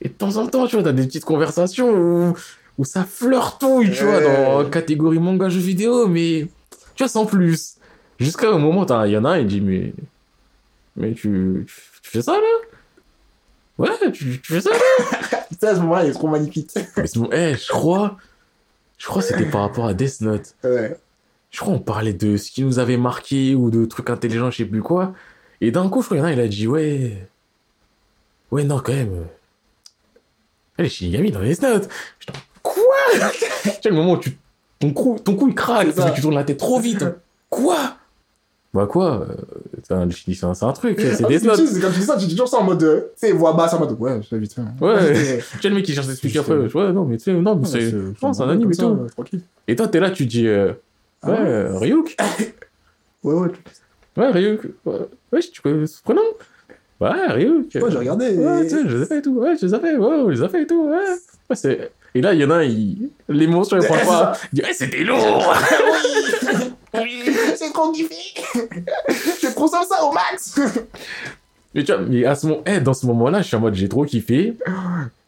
Et 0.00 0.08
de 0.08 0.14
temps 0.14 0.36
en 0.36 0.46
temps, 0.46 0.66
tu 0.66 0.76
vois, 0.76 0.82
t'as 0.82 0.92
des 0.92 1.06
petites 1.06 1.24
conversations 1.26 1.90
où, 1.90 2.34
où 2.78 2.84
ça 2.84 3.04
flirtouille, 3.04 3.90
tu 3.92 4.04
vois, 4.04 4.20
dans 4.20 4.70
catégorie 4.70 5.18
manga 5.18 5.48
jeux 5.48 5.60
vidéo, 5.60 6.08
mais 6.08 6.48
tu 6.94 7.02
vois, 7.02 7.08
sans 7.08 7.26
plus. 7.26 7.76
Jusqu'à 8.18 8.50
un 8.50 8.58
moment, 8.58 8.86
il 9.04 9.12
y 9.12 9.16
en 9.16 9.24
a 9.24 9.30
un, 9.30 9.38
il 9.38 9.46
dit, 9.46 9.60
mais. 9.60 9.92
Mais 10.96 11.14
tu, 11.14 11.66
fais 12.02 12.22
ça 12.22 12.32
là? 12.32 12.68
Ouais, 13.78 14.12
tu, 14.12 14.40
tu 14.40 14.52
fais 14.52 14.60
ça 14.60 14.70
là? 14.70 15.44
Putain, 15.48 15.68
à 15.68 15.74
ce 15.74 15.80
moment-là, 15.80 16.04
il 16.04 16.10
est 16.10 16.14
trop 16.14 16.28
magnifique. 16.28 16.70
Mais 16.96 17.06
sinon, 17.06 17.30
eh, 17.32 17.54
je 17.54 17.68
crois. 17.68 18.18
Je 18.98 19.06
crois 19.06 19.22
que 19.22 19.28
c'était 19.28 19.50
par 19.50 19.62
rapport 19.62 19.86
à 19.86 19.94
Death 19.94 20.20
Note. 20.20 20.54
Ouais. 20.62 20.96
Je 21.50 21.60
crois 21.60 21.74
qu'on 21.74 21.80
parlait 21.80 22.12
de 22.12 22.36
ce 22.36 22.50
qui 22.50 22.62
nous 22.62 22.78
avait 22.78 22.96
marqué 22.96 23.54
ou 23.54 23.70
de 23.70 23.84
trucs 23.84 24.10
intelligents, 24.10 24.50
je 24.50 24.58
sais 24.58 24.64
plus 24.64 24.82
quoi. 24.82 25.12
Et 25.60 25.70
d'un 25.70 25.88
coup, 25.88 26.02
je 26.02 26.06
crois 26.06 26.18
qu'il 26.18 26.24
y 26.24 26.26
en 26.26 26.30
a, 26.30 26.32
il 26.32 26.40
a 26.40 26.48
dit 26.48 26.68
Ouais. 26.68 27.28
Ouais, 28.50 28.64
non, 28.64 28.80
quand 28.80 28.92
même. 28.92 29.26
Elle 30.76 30.86
est 30.86 30.88
Shinigami 30.88 31.32
dans. 31.32 31.42
J'étais 31.42 31.66
en, 31.66 31.80
Quoi? 32.62 32.84
Tu 33.64 33.70
sais, 33.70 33.88
le 33.88 33.94
moment 33.94 34.12
où 34.12 34.18
tu, 34.18 34.36
ton, 34.78 34.92
cou, 34.92 35.18
ton 35.22 35.34
cou 35.36 35.48
il 35.48 35.54
craque 35.54 35.92
parce 35.94 36.10
que 36.10 36.14
tu 36.16 36.20
tournes 36.22 36.34
la 36.34 36.44
tête 36.44 36.58
trop 36.58 36.78
vite. 36.80 37.04
Quoi? 37.50 37.76
Bah 38.74 38.86
quoi? 38.86 39.26
Euh, 39.28 39.34
C'est 39.82 39.92
un, 39.92 40.08
c'est 40.10 40.72
truc, 40.72 40.98
c'est 40.98 41.22
Ah, 41.24 41.28
des 41.28 41.40
notes. 41.40 41.60
c'est 41.66 41.78
comme 41.80 41.92
tu 41.92 41.98
dis 42.00 42.06
ça, 42.06 42.16
tu 42.16 42.24
dis 42.24 42.30
toujours 42.34 42.48
ça 42.48 42.56
en 42.58 42.64
mode. 42.64 42.82
euh, 42.82 43.00
Tu 43.20 43.26
sais, 43.26 43.32
voix 43.32 43.52
basse 43.52 43.74
en 43.74 43.80
mode. 43.80 44.00
Ouais, 44.00 44.22
je 44.22 44.28
fais 44.28 44.38
vite 44.38 44.54
fait. 44.54 44.62
hein. 44.62 44.72
Ouais. 44.80 45.14
c'est- 45.14 45.38
Tu 45.56 45.60
sais, 45.60 45.68
le 45.68 45.74
mec 45.74 45.84
qui 45.84 45.92
cherche 45.92 46.08
à 46.08 46.12
expliquer 46.12 46.38
après. 46.38 46.52
euh, 46.54 46.68
Ouais, 46.74 46.90
non, 46.92 47.04
mais 47.04 47.18
tu 47.18 47.24
sais, 47.24 47.32
non, 47.34 47.54
mais 47.56 47.66
c'est. 47.66 47.92
un 48.22 48.48
anime 48.48 48.72
et 48.72 48.76
tout. 48.76 49.06
Et 49.68 49.76
toi, 49.76 49.88
t'es 49.88 50.00
là, 50.00 50.10
tu 50.10 50.24
dis 50.24 50.46
euh, 50.46 50.72
Ah 51.20 51.30
Ouais, 51.32 51.38
ouais? 51.38 51.46
euh, 51.46 51.78
Ryuk 51.78 52.16
Ouais, 53.24 53.34
ouais. 53.34 53.48
Ouais, 54.16 54.30
Ryuk. 54.30 54.62
Ouais, 54.86 54.94
ouais, 55.32 55.40
tu 55.40 55.60
connais 55.60 55.86
ce 55.86 56.02
prénom? 56.02 56.22
Ouais, 57.00 57.10
Ryuk. 57.28 57.68
Ouais, 57.74 57.90
j'ai 57.90 57.98
regardé. 57.98 58.36
Ouais, 58.36 58.62
tu 58.62 58.70
sais, 58.70 58.88
je 58.88 58.96
les 58.96 59.02
ai 59.02 59.06
fait 59.06 59.18
et 59.18 59.22
tout. 59.22 59.34
Ouais, 59.38 59.54
je 59.60 59.66
les 59.66 59.74
ai 59.74 59.78
fait. 59.80 59.96
Ouais, 59.98 60.16
on 60.24 60.28
les 60.28 60.42
a 60.42 60.48
fait 60.48 60.62
et 60.62 60.66
tout. 60.66 60.88
Ouais. 60.88 60.96
Ouais, 61.50 61.56
c'est... 61.56 61.92
Et 62.14 62.20
là, 62.20 62.34
il 62.34 62.40
y 62.40 62.44
en 62.44 62.50
a 62.50 62.56
un, 62.56 62.62
il... 62.62 63.08
l'émotion, 63.28 63.78
il 63.80 63.86
prend 63.86 63.96
pas. 63.96 64.32
Il 64.52 64.56
dit, 64.56 64.62
ouais, 64.66 64.72
c'était 64.74 65.04
lourd. 65.04 65.54
C'est 67.56 67.72
trop 67.72 67.90
kiffé. 67.90 68.14
Je 68.54 69.54
consomme 69.54 69.84
ça 69.88 70.04
au 70.04 70.12
max. 70.12 70.60
mais 71.74 71.84
tu 71.84 71.92
vois, 71.92 72.02
mais 72.02 72.24
à 72.26 72.34
ce 72.34 72.46
moment, 72.46 72.62
eh, 72.66 72.80
dans 72.80 72.92
ce 72.94 73.06
moment-là, 73.06 73.40
je 73.40 73.46
suis 73.46 73.56
en 73.56 73.60
mode, 73.60 73.74
j'ai 73.74 73.88
trop 73.88 74.04
kiffé. 74.04 74.54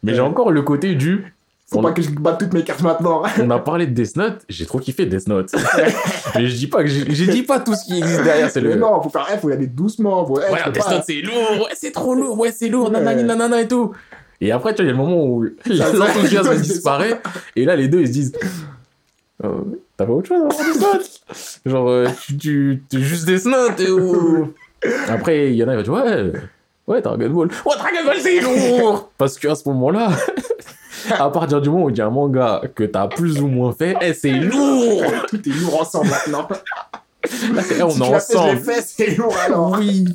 Mais 0.03 0.13
j'ai 0.13 0.21
Ouais. 0.21 0.27
encore 0.27 0.51
le 0.51 0.61
côté 0.61 0.93
du. 0.95 1.33
Faut 1.67 1.79
On- 1.79 1.81
pas 1.81 1.93
que 1.93 2.03
je 2.03 2.11
batte 2.11 2.37
toutes 2.39 2.53
mes 2.53 2.63
cartes 2.63 2.81
maintenant. 2.83 3.23
On 3.41 3.49
a 3.49 3.57
parlé 3.57 3.87
de 3.87 3.93
Death 3.93 4.15
Note, 4.17 4.43
j'ai 4.47 4.67
trop 4.67 4.77
kiffé 4.77 5.07
Death 5.07 5.27
Note. 5.27 5.51
mais 6.35 6.45
je 6.45 6.55
dis 6.55 6.67
pas 6.67 6.83
que 6.83 6.87
j'ai, 6.87 7.03
dit 7.25 7.41
pas 7.41 7.59
tout 7.59 7.73
ce 7.73 7.85
qui 7.85 7.97
existe 7.97 8.21
derrière, 8.21 8.51
c'est 8.51 8.61
Mais 8.61 8.69
le. 8.69 8.75
non, 8.75 9.01
faut 9.01 9.09
faire 9.09 9.25
F, 9.27 9.41
faut 9.41 9.49
y 9.49 9.53
aller 9.53 9.65
doucement. 9.65 10.23
Faut... 10.27 10.39
eh, 10.47 10.53
Ouais, 10.53 10.59
peux 10.65 10.71
Death 10.71 10.83
pas- 10.83 10.91
Note, 10.91 11.03
c'est 11.07 11.21
lourd, 11.21 11.51
ouais, 11.65 11.73
c'est 11.73 11.91
trop 11.91 12.13
lourd, 12.13 12.37
ouais, 12.37 12.51
c'est 12.55 12.69
lourd, 12.69 12.91
Ouais. 12.93 13.01
nanana 13.23 13.61
et 13.61 13.67
tout. 13.67 13.93
Et 14.41 14.51
après, 14.51 14.73
tu 14.75 14.83
vois, 14.83 14.85
il 14.85 14.87
y 14.87 14.89
a 14.89 14.97
le 14.97 14.97
moment 14.97 15.23
où 15.25 15.43
l'enthousiasme 15.65 16.55
disparaît, 16.57 17.21
et 17.55 17.65
là, 17.65 17.75
les 17.75 17.87
deux, 17.87 18.01
ils 18.01 18.07
se 18.07 18.11
disent 18.13 18.33
Euh, 19.43 19.49
T'as 19.97 20.05
pas 20.05 20.11
autre 20.11 20.27
chose 20.27 20.43
à 20.83 21.69
Genre, 21.69 21.89
euh, 21.89 22.07
tu, 22.27 22.37
tu, 22.37 22.83
tu 22.89 23.01
juste 23.03 23.27
Note 23.45 23.79
et 23.79 23.89
ou- 23.89 24.53
Après, 25.07 25.49
il 25.51 25.55
y 25.55 25.63
en 25.63 25.67
a, 25.69 25.73
il 25.73 25.77
va 25.77 25.83
dire 25.83 25.93
Ouais, 25.93 26.31
ouais, 26.87 27.01
Dragon 27.01 27.29
Ball. 27.29 27.47
Ouais, 27.65 27.75
Dragon 27.77 28.05
Ball, 28.05 28.17
c'est 28.19 28.39
lourd 28.41 29.09
Parce 29.17 29.37
qu'à 29.39 29.55
ce 29.55 29.67
moment-là, 29.69 30.09
à 31.11 31.29
partir 31.29 31.61
du 31.61 31.69
moment 31.69 31.85
où 31.85 31.89
il 31.89 31.97
y 31.97 32.01
a 32.01 32.07
un 32.07 32.09
manga 32.09 32.61
que 32.75 32.83
t'as 32.83 33.07
plus 33.07 33.39
ou 33.41 33.47
moins 33.47 33.71
fait, 33.71 33.95
eh, 34.01 34.13
c'est 34.13 34.31
lourd 34.31 35.01
Tout 35.29 35.37
est 35.49 35.53
lourd 35.61 35.81
ensemble 35.81 36.09
maintenant. 36.09 36.47
Là, 37.53 37.61
c'est- 37.63 37.77
eh, 37.79 37.83
on 37.83 37.89
si 37.89 38.01
est 38.01 38.05
fait, 38.05 38.09
je 38.09 38.15
ensemble. 38.37 38.51
l'ai 38.53 38.59
fait, 38.59 38.81
c'est 38.85 39.15
lourd 39.17 39.35
alors. 39.45 39.75
Oui 39.79 40.05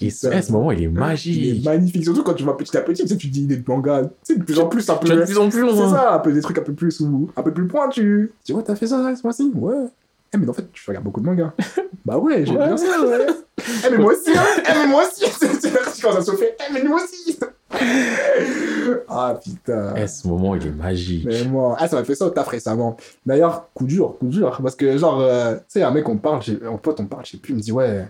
Et 0.00 0.10
ce, 0.10 0.28
ce 0.40 0.52
moment, 0.52 0.70
il 0.72 0.78
est 0.78 0.82
Il 0.82 0.86
est 0.86 0.90
magique 0.90 1.64
magnifique, 1.64 2.04
surtout 2.04 2.22
quand 2.22 2.34
tu 2.34 2.44
vas 2.44 2.52
petit 2.54 2.76
à 2.76 2.80
petit, 2.80 3.02
tu 3.02 3.08
sais, 3.08 3.16
tu 3.16 3.28
dis 3.28 3.46
des 3.46 3.62
mangas, 3.66 4.04
tu 4.04 4.34
sais, 4.34 4.36
de 4.38 4.44
plus 4.44 4.58
en 4.58 4.66
plus 4.66 4.88
un 4.88 4.96
peu. 4.96 5.08
De 5.08 5.24
plus 5.24 5.38
en 5.38 5.48
plus 5.48 5.68
C'est 5.70 5.76
ça, 5.90 6.14
un 6.14 6.18
peu 6.20 6.32
des 6.32 6.40
trucs 6.40 6.58
un 6.58 6.62
peu 6.62 6.72
plus 6.72 7.00
ou 7.00 7.30
un 7.36 7.42
peu 7.42 7.52
plus 7.52 7.66
pointus. 7.66 8.30
Tu 8.44 8.52
dis, 8.52 8.52
ouais, 8.52 8.62
t'as 8.62 8.76
fait 8.76 8.86
ça 8.86 9.14
ce 9.16 9.22
mois-ci 9.22 9.50
Ouais. 9.54 9.86
Eh, 10.34 10.36
mais 10.36 10.48
en 10.48 10.52
fait, 10.52 10.70
tu 10.72 10.82
regardes 10.86 11.04
beaucoup 11.04 11.20
de 11.20 11.26
mangas. 11.26 11.52
bah 12.04 12.18
ouais, 12.18 12.44
j'aime 12.44 12.56
Ouais. 12.58 12.66
bien 12.66 12.76
ça, 12.76 13.00
ouais. 13.06 13.26
Eh, 13.86 13.90
mais 13.90 13.98
moi 13.98 14.12
aussi, 14.12 14.30
hein. 14.36 14.42
Eh, 14.58 14.72
mais 14.78 14.86
moi 14.86 15.02
aussi. 15.06 15.24
C'est 15.60 15.72
là 15.72 15.80
tu 15.94 16.02
commences 16.02 16.18
à 16.18 16.22
se 16.22 16.36
faire. 16.36 16.50
Eh, 16.68 16.72
mais 16.72 16.82
nous 16.84 16.92
aussi. 16.94 17.38
ah 19.08 19.38
putain. 19.42 19.94
Eh, 19.96 20.06
ce 20.06 20.28
moment, 20.28 20.54
il 20.54 20.66
est 20.66 20.70
magique. 20.70 21.24
Mais 21.26 21.44
moi, 21.44 21.76
ah, 21.78 21.88
ça 21.88 21.96
m'a 21.96 22.04
fait 22.04 22.14
ça 22.14 22.26
au 22.26 22.30
taf 22.30 22.48
récemment. 22.48 22.96
D'ailleurs, 23.24 23.68
coup 23.72 23.86
dur, 23.86 24.16
coup 24.18 24.26
dur. 24.26 24.58
Parce 24.62 24.76
que, 24.76 24.96
genre, 24.98 25.20
euh, 25.20 25.54
tu 25.56 25.62
sais, 25.68 25.82
un 25.82 25.90
mec, 25.90 26.08
on 26.08 26.18
parle, 26.18 26.40
un 26.66 26.76
pote, 26.76 27.00
on 27.00 27.06
parle, 27.06 27.24
je 27.24 27.32
sais 27.32 27.36
plus, 27.38 27.52
il 27.52 27.56
me 27.56 27.60
dit, 27.62 27.72
ouais. 27.72 28.06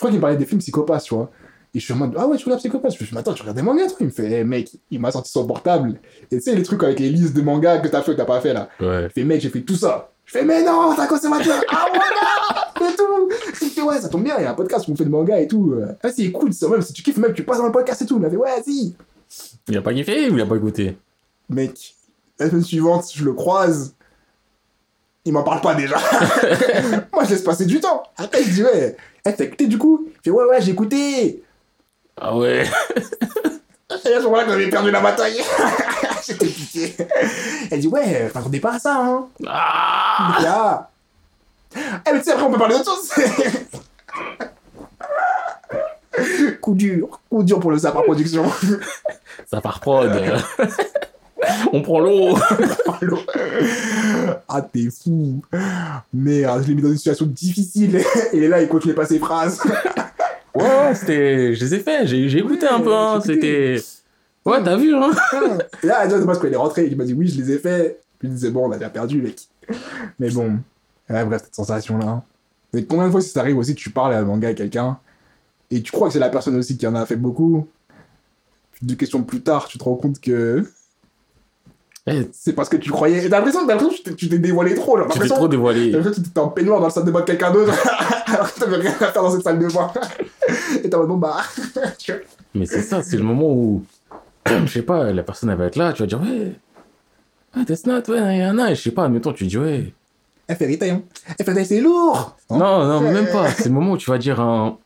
Je 0.00 0.02
crois 0.06 0.12
qu'il 0.12 0.20
parlait 0.22 0.38
des 0.38 0.46
films 0.46 0.60
psychopathes, 0.60 1.02
tu 1.02 1.14
vois. 1.14 1.30
Et 1.74 1.78
je 1.78 1.84
suis 1.84 1.92
en 1.92 1.96
mode, 1.98 2.14
ah 2.16 2.26
ouais, 2.26 2.38
tu 2.38 2.44
regardes 2.44 2.60
psychopathe. 2.60 2.94
Je 2.96 3.02
me 3.02 3.06
suis 3.06 3.18
attends, 3.18 3.34
tu 3.34 3.42
regardes 3.42 3.58
des 3.58 3.62
mangas, 3.62 3.88
toi? 3.88 3.98
Il 4.00 4.06
me 4.06 4.10
fait, 4.10 4.40
eh, 4.40 4.44
mec, 4.44 4.70
il 4.90 4.98
m'a 4.98 5.10
sorti 5.10 5.30
son 5.30 5.46
portable. 5.46 6.00
Et 6.30 6.38
tu 6.38 6.40
sais, 6.40 6.54
les 6.56 6.62
trucs 6.62 6.82
avec 6.82 6.98
les 7.00 7.10
listes 7.10 7.36
de 7.36 7.42
mangas 7.42 7.80
que 7.80 7.88
t'as 7.88 8.00
fait 8.00 8.12
ou 8.12 8.14
que 8.14 8.18
t'as 8.18 8.24
pas 8.24 8.40
fait, 8.40 8.54
là. 8.54 8.70
Ouais. 8.80 9.04
Il 9.04 9.10
fait, 9.10 9.24
mec, 9.24 9.42
j'ai 9.42 9.50
fait 9.50 9.60
tout 9.60 9.76
ça. 9.76 10.10
Je 10.24 10.38
fais, 10.38 10.42
mais 10.42 10.62
non, 10.64 10.94
t'as 10.96 11.06
consommateur. 11.06 11.62
ah, 11.68 11.86
voilà 11.92 12.90
Et 12.90 12.96
tout. 12.96 13.28
Il 13.60 13.68
fait, 13.68 13.82
ouais, 13.82 14.00
ça 14.00 14.08
tombe 14.08 14.24
bien, 14.24 14.36
il 14.38 14.44
y 14.44 14.46
a 14.46 14.52
un 14.52 14.54
podcast 14.54 14.88
où 14.88 14.92
on 14.92 14.96
fait 14.96 15.04
de 15.04 15.10
manga 15.10 15.38
et 15.38 15.46
tout. 15.46 15.74
Ah, 16.02 16.08
c'est 16.10 16.32
cool, 16.32 16.54
ça, 16.54 16.66
même, 16.66 16.80
si 16.80 16.94
tu 16.94 17.02
kiffes, 17.02 17.18
même, 17.18 17.34
tu 17.34 17.42
passes 17.44 17.58
dans 17.58 17.66
le 17.66 17.72
podcast 17.72 18.00
et 18.00 18.06
tout. 18.06 18.16
Il 18.16 18.22
m'a 18.22 18.30
fait, 18.30 18.36
ouais, 18.36 18.62
si. 18.64 18.96
Il 19.68 19.76
a 19.76 19.82
pas 19.82 19.92
kiffé 19.92 20.30
ou 20.30 20.36
il 20.36 20.40
a 20.40 20.46
pas 20.46 20.56
écouté? 20.56 20.96
Mec, 21.50 21.94
la 22.38 22.48
semaine 22.48 22.64
suivante, 22.64 23.04
je 23.14 23.22
le 23.22 23.34
croise. 23.34 23.94
Il 25.26 25.34
m'en 25.34 25.42
parle 25.42 25.60
pas 25.60 25.74
déjà. 25.74 25.98
Moi, 27.12 27.24
je 27.24 27.30
laisse 27.32 27.42
passer 27.42 27.66
du 27.66 27.80
temps. 27.80 28.02
Après, 28.16 28.42
je 28.42 28.48
dis, 28.50 28.62
ouais, 28.62 28.96
eh, 29.26 29.34
t'as 29.34 29.44
écouté 29.44 29.66
du 29.66 29.78
coup? 29.78 30.06
Il 30.06 30.20
fait, 30.24 30.30
ouais, 30.30 30.44
ouais, 30.44 30.60
j'ai 30.60 30.72
écouté. 30.72 31.42
Ah 32.20 32.36
ouais. 32.36 32.64
Et 34.06 34.14
à 34.14 34.18
ce 34.18 34.24
moment-là, 34.24 34.44
quand 34.44 34.52
j'avais 34.52 34.70
perdu 34.70 34.90
la 34.90 35.00
bataille, 35.00 35.42
j'étais 36.26 36.46
piqué. 36.46 36.94
Elle 37.70 37.80
dit, 37.80 37.88
ouais, 37.88 38.30
t'attendais 38.32 38.60
pas 38.60 38.74
à 38.74 38.78
ça, 38.78 38.96
hein? 38.96 39.26
Ah 39.46 40.36
fait, 40.40 40.46
ah. 40.48 40.90
Eh, 41.76 42.12
mais 42.12 42.18
tu 42.18 42.24
sais, 42.24 42.32
après, 42.32 42.44
on 42.44 42.50
peut 42.52 42.58
parler 42.58 42.76
d'autre 42.76 42.96
chose. 42.96 43.10
coup 46.60 46.74
dur, 46.74 47.20
coup 47.30 47.42
dur 47.42 47.60
pour 47.60 47.70
le 47.70 47.78
Sapin 47.78 48.02
Production. 48.02 48.44
Ça 49.46 49.60
part 49.60 49.80
prod. 49.80 50.10
On 51.72 51.82
prend 51.82 52.00
l'eau. 52.00 52.36
Ah, 54.48 54.62
t'es 54.62 54.88
fou. 54.90 55.42
Merde, 56.12 56.62
je 56.62 56.68
l'ai 56.68 56.74
mis 56.74 56.82
dans 56.82 56.90
une 56.90 56.96
situation 56.96 57.26
difficile. 57.26 57.96
Et 58.32 58.38
il 58.38 58.48
là, 58.48 58.62
il 58.62 58.68
continue 58.68 58.94
pas 58.94 59.06
ses 59.06 59.18
phrases. 59.18 59.60
Ouais, 60.54 60.94
c'était. 60.94 61.54
Je 61.54 61.64
les 61.64 61.74
ai 61.74 61.78
fait, 61.78 62.06
j'ai 62.06 62.38
écouté 62.38 62.66
un 62.66 62.80
peu, 62.80 62.94
hein. 62.94 63.20
C'était. 63.24 63.80
Ouais, 64.44 64.62
t'as 64.62 64.76
vu, 64.76 64.94
hein. 64.94 65.10
Et 65.82 65.86
là, 65.86 66.08
John, 66.08 66.24
parce 66.26 66.38
qu'il 66.38 66.52
est 66.52 66.56
rentré, 66.56 66.86
il 66.86 66.96
m'a 66.96 67.04
dit 67.04 67.14
oui, 67.14 67.28
je 67.28 67.40
les 67.40 67.52
ai 67.52 67.58
faits. 67.58 68.02
Puis 68.18 68.28
il 68.28 68.34
disait 68.34 68.50
bon, 68.50 68.68
on 68.68 68.72
a 68.72 68.76
déjà 68.76 68.90
perdu, 68.90 69.22
mec. 69.22 69.40
Mais 70.18 70.30
bon, 70.30 70.58
ouais, 71.08 71.24
bref, 71.24 71.42
cette 71.44 71.54
sensation-là. 71.54 72.22
Mais 72.72 72.84
combien 72.84 73.06
de 73.06 73.10
fois, 73.10 73.20
si 73.20 73.30
ça 73.30 73.40
arrive 73.40 73.58
aussi, 73.58 73.74
tu 73.74 73.90
parles 73.90 74.14
à 74.14 74.18
un 74.18 74.24
manga 74.24 74.48
à 74.48 74.54
quelqu'un 74.54 74.98
et 75.70 75.82
tu 75.82 75.92
crois 75.92 76.08
que 76.08 76.14
c'est 76.14 76.20
la 76.20 76.28
personne 76.28 76.56
aussi 76.56 76.76
qui 76.76 76.86
en 76.86 76.94
a 76.94 77.06
fait 77.06 77.16
beaucoup. 77.16 77.66
Puis 78.72 78.86
deux 78.86 78.96
questions 78.96 79.22
plus 79.22 79.40
tard, 79.40 79.68
tu 79.68 79.78
te 79.78 79.84
rends 79.84 79.96
compte 79.96 80.20
que 80.20 80.64
c'est 82.32 82.54
parce 82.54 82.68
que 82.68 82.76
tu 82.76 82.90
croyais. 82.90 83.28
T'as 83.28 83.36
l'impression 83.38 83.66
t'as 83.66 83.76
que 83.76 83.94
tu 83.94 84.02
t'es- 84.02 84.14
tu 84.14 84.28
t'es 84.28 84.38
dévoilé 84.38 84.74
trop. 84.74 84.96
genre, 84.96 85.06
T'as 85.08 85.14
tu 85.14 85.20
t'es 85.20 85.28
trop 85.28 85.48
dévoilé. 85.48 85.90
t'as 85.90 85.98
l'impression 85.98 86.22
que 86.22 86.26
t'étais 86.28 86.40
en 86.40 86.48
peignoir 86.48 86.80
dans 86.80 86.86
la 86.86 86.90
salle 86.92 87.04
de 87.04 87.10
bain 87.10 87.20
de 87.20 87.24
quelqu'un 87.26 87.50
d'autre. 87.52 87.72
alors 88.26 88.52
que 88.52 88.60
t'avais 88.60 88.76
rien 88.76 88.92
à 89.00 89.06
faire 89.12 89.22
dans 89.22 89.30
cette 89.30 89.42
salle 89.42 89.58
de 89.58 89.68
bain. 89.68 89.90
et 90.82 90.88
t'es 90.88 90.94
en 90.94 91.00
mode 91.00 91.08
bon 91.08 91.16
bah. 91.16 91.38
tu. 91.98 92.12
Mais 92.54 92.66
c'est 92.66 92.82
ça, 92.82 93.02
c'est 93.02 93.16
le 93.16 93.22
moment 93.22 93.48
où, 93.50 93.82
je 94.46 94.66
sais 94.72 94.82
pas, 94.82 95.12
la 95.12 95.22
personne 95.22 95.50
elle 95.50 95.56
va 95.58 95.66
être 95.66 95.76
là, 95.76 95.92
tu 95.92 96.02
vas 96.02 96.06
dire, 96.06 96.20
ouais, 96.20 96.52
ouais, 97.56 97.64
Death 97.64 97.86
Note, 97.86 98.08
ouais, 98.08 98.36
il 98.38 98.42
y 98.42 98.46
en 98.46 98.58
a, 98.58 98.70
et 98.70 98.74
je 98.74 98.82
sais 98.82 98.90
pas, 98.90 99.04
admettons, 99.04 99.32
tu 99.32 99.46
dis, 99.46 99.58
ouais. 99.58 99.92
Eh, 100.48 100.56
Tail, 100.78 100.90
hein. 100.90 101.02
Eh, 101.38 101.64
c'est 101.64 101.80
lourd. 101.80 102.36
Hein 102.50 102.58
Non, 102.58 102.84
non, 102.84 103.00
même 103.12 103.28
pas, 103.28 103.50
c'est 103.52 103.66
le 103.66 103.74
moment 103.74 103.92
où 103.92 103.96
tu 103.96 104.10
vas 104.10 104.18
dire 104.18 104.40
un 104.40 104.76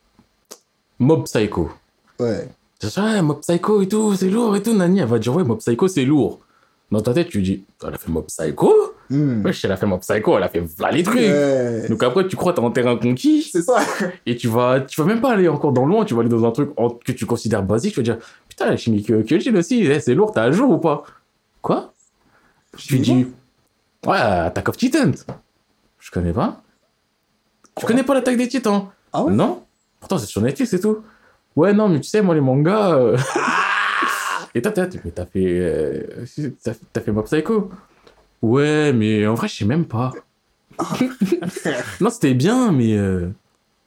Mob 0.99 1.23
Psycho. 1.23 1.71
Ouais. 2.19 2.47
Tu 2.79 2.85
vas 2.87 2.91
dire, 2.91 3.03
ouais, 3.15 3.21
Mob 3.23 3.39
Psycho 3.39 3.81
et 3.81 3.87
tout, 3.87 4.13
c'est 4.15 4.29
lourd 4.29 4.55
et 4.55 4.61
tout, 4.61 4.75
Nani, 4.75 4.99
elle 4.99 5.07
va 5.07 5.17
dire, 5.17 5.35
ouais, 5.35 5.43
Mob 5.43 5.57
Psycho, 5.57 5.87
c'est 5.87 6.05
lourd. 6.05 6.39
Dans 6.91 7.01
ta 7.01 7.13
tête, 7.13 7.29
tu 7.29 7.41
dis, 7.41 7.63
elle 7.85 7.93
a 7.95 7.97
fait 7.97 8.09
Mob 8.11 8.25
Psycho 8.25 8.73
Hmm. 9.09 9.43
Wesh, 9.45 9.63
elle 9.63 9.71
a 9.71 9.77
fait 9.77 9.85
Mob 9.85 9.99
Psycho, 9.99 10.35
elle 10.35 10.41
a 10.43 10.49
fait 10.49 10.61
v'là 10.61 10.89
les 10.91 11.03
trucs. 11.03 11.17
Ouais. 11.19 11.87
Donc 11.89 12.01
après, 12.01 12.27
tu 12.27 12.35
crois 12.35 12.53
t'es 12.53 12.59
en 12.59 12.71
terrain 12.71 12.95
conquis, 12.97 13.43
C'est 13.51 13.61
ça. 13.61 13.77
et 14.25 14.35
tu 14.35 14.47
vas, 14.47 14.79
tu 14.81 14.99
vas 14.99 15.05
même 15.05 15.21
pas 15.21 15.33
aller 15.33 15.47
encore 15.47 15.73
dans 15.73 15.85
le 15.85 15.91
loin, 15.91 16.05
tu 16.05 16.15
vas 16.15 16.21
aller 16.21 16.29
dans 16.29 16.43
un 16.43 16.49
truc 16.51 16.71
en- 16.77 16.89
que 16.89 17.11
tu 17.11 17.25
considères 17.27 17.61
basique, 17.61 17.93
tu 17.93 17.99
vas 17.99 18.03
dire, 18.03 18.17
putain, 18.49 18.65
la 18.65 18.77
chimie 18.77 19.03
Kyojin 19.03 19.55
aussi, 19.55 19.83
eh, 19.85 19.99
c'est 19.99 20.15
lourd, 20.15 20.31
t'as 20.33 20.43
un 20.45 20.51
jour 20.51 20.71
ou 20.71 20.79
pas? 20.79 21.03
Quoi? 21.61 21.93
Tu 22.77 22.97
dis, 22.97 23.27
ouais, 24.07 24.17
Attack 24.17 24.69
of 24.69 24.77
Titans. 24.77 25.13
Je 25.99 26.09
connais 26.11 26.33
pas. 26.33 26.61
Tu 27.77 27.85
connais 27.85 28.03
pas 28.03 28.13
l'attaque 28.15 28.37
des 28.37 28.47
titans? 28.47 28.89
Ah 29.13 29.23
ouais? 29.23 29.33
Non 29.33 29.63
Pourtant, 29.99 30.17
c'est 30.17 30.25
sur 30.25 30.41
Netflix 30.41 30.73
et 30.73 30.79
tout. 30.79 30.99
Ouais, 31.55 31.73
non, 31.73 31.89
mais 31.89 31.99
tu 31.99 32.09
sais, 32.09 32.21
moi, 32.23 32.33
les 32.33 32.41
mangas. 32.41 32.93
euh, 32.95 33.17
et 34.55 34.61
toi, 34.61 34.71
t'as 34.71 34.87
mais 35.03 35.11
t'as 35.11 35.25
fait. 35.25 35.45
euh, 35.59 36.25
T'as 36.63 36.73
t'as 36.93 37.01
fait 37.01 37.11
Mob 37.11 37.25
Psycho? 37.25 37.69
Ouais, 38.41 38.91
mais 38.93 39.27
en 39.27 39.35
vrai, 39.35 39.47
je 39.47 39.55
sais 39.55 39.65
même 39.65 39.85
pas. 39.85 40.11
non, 42.01 42.09
c'était 42.09 42.33
bien, 42.33 42.71
mais. 42.71 42.93
euh, 42.97 43.29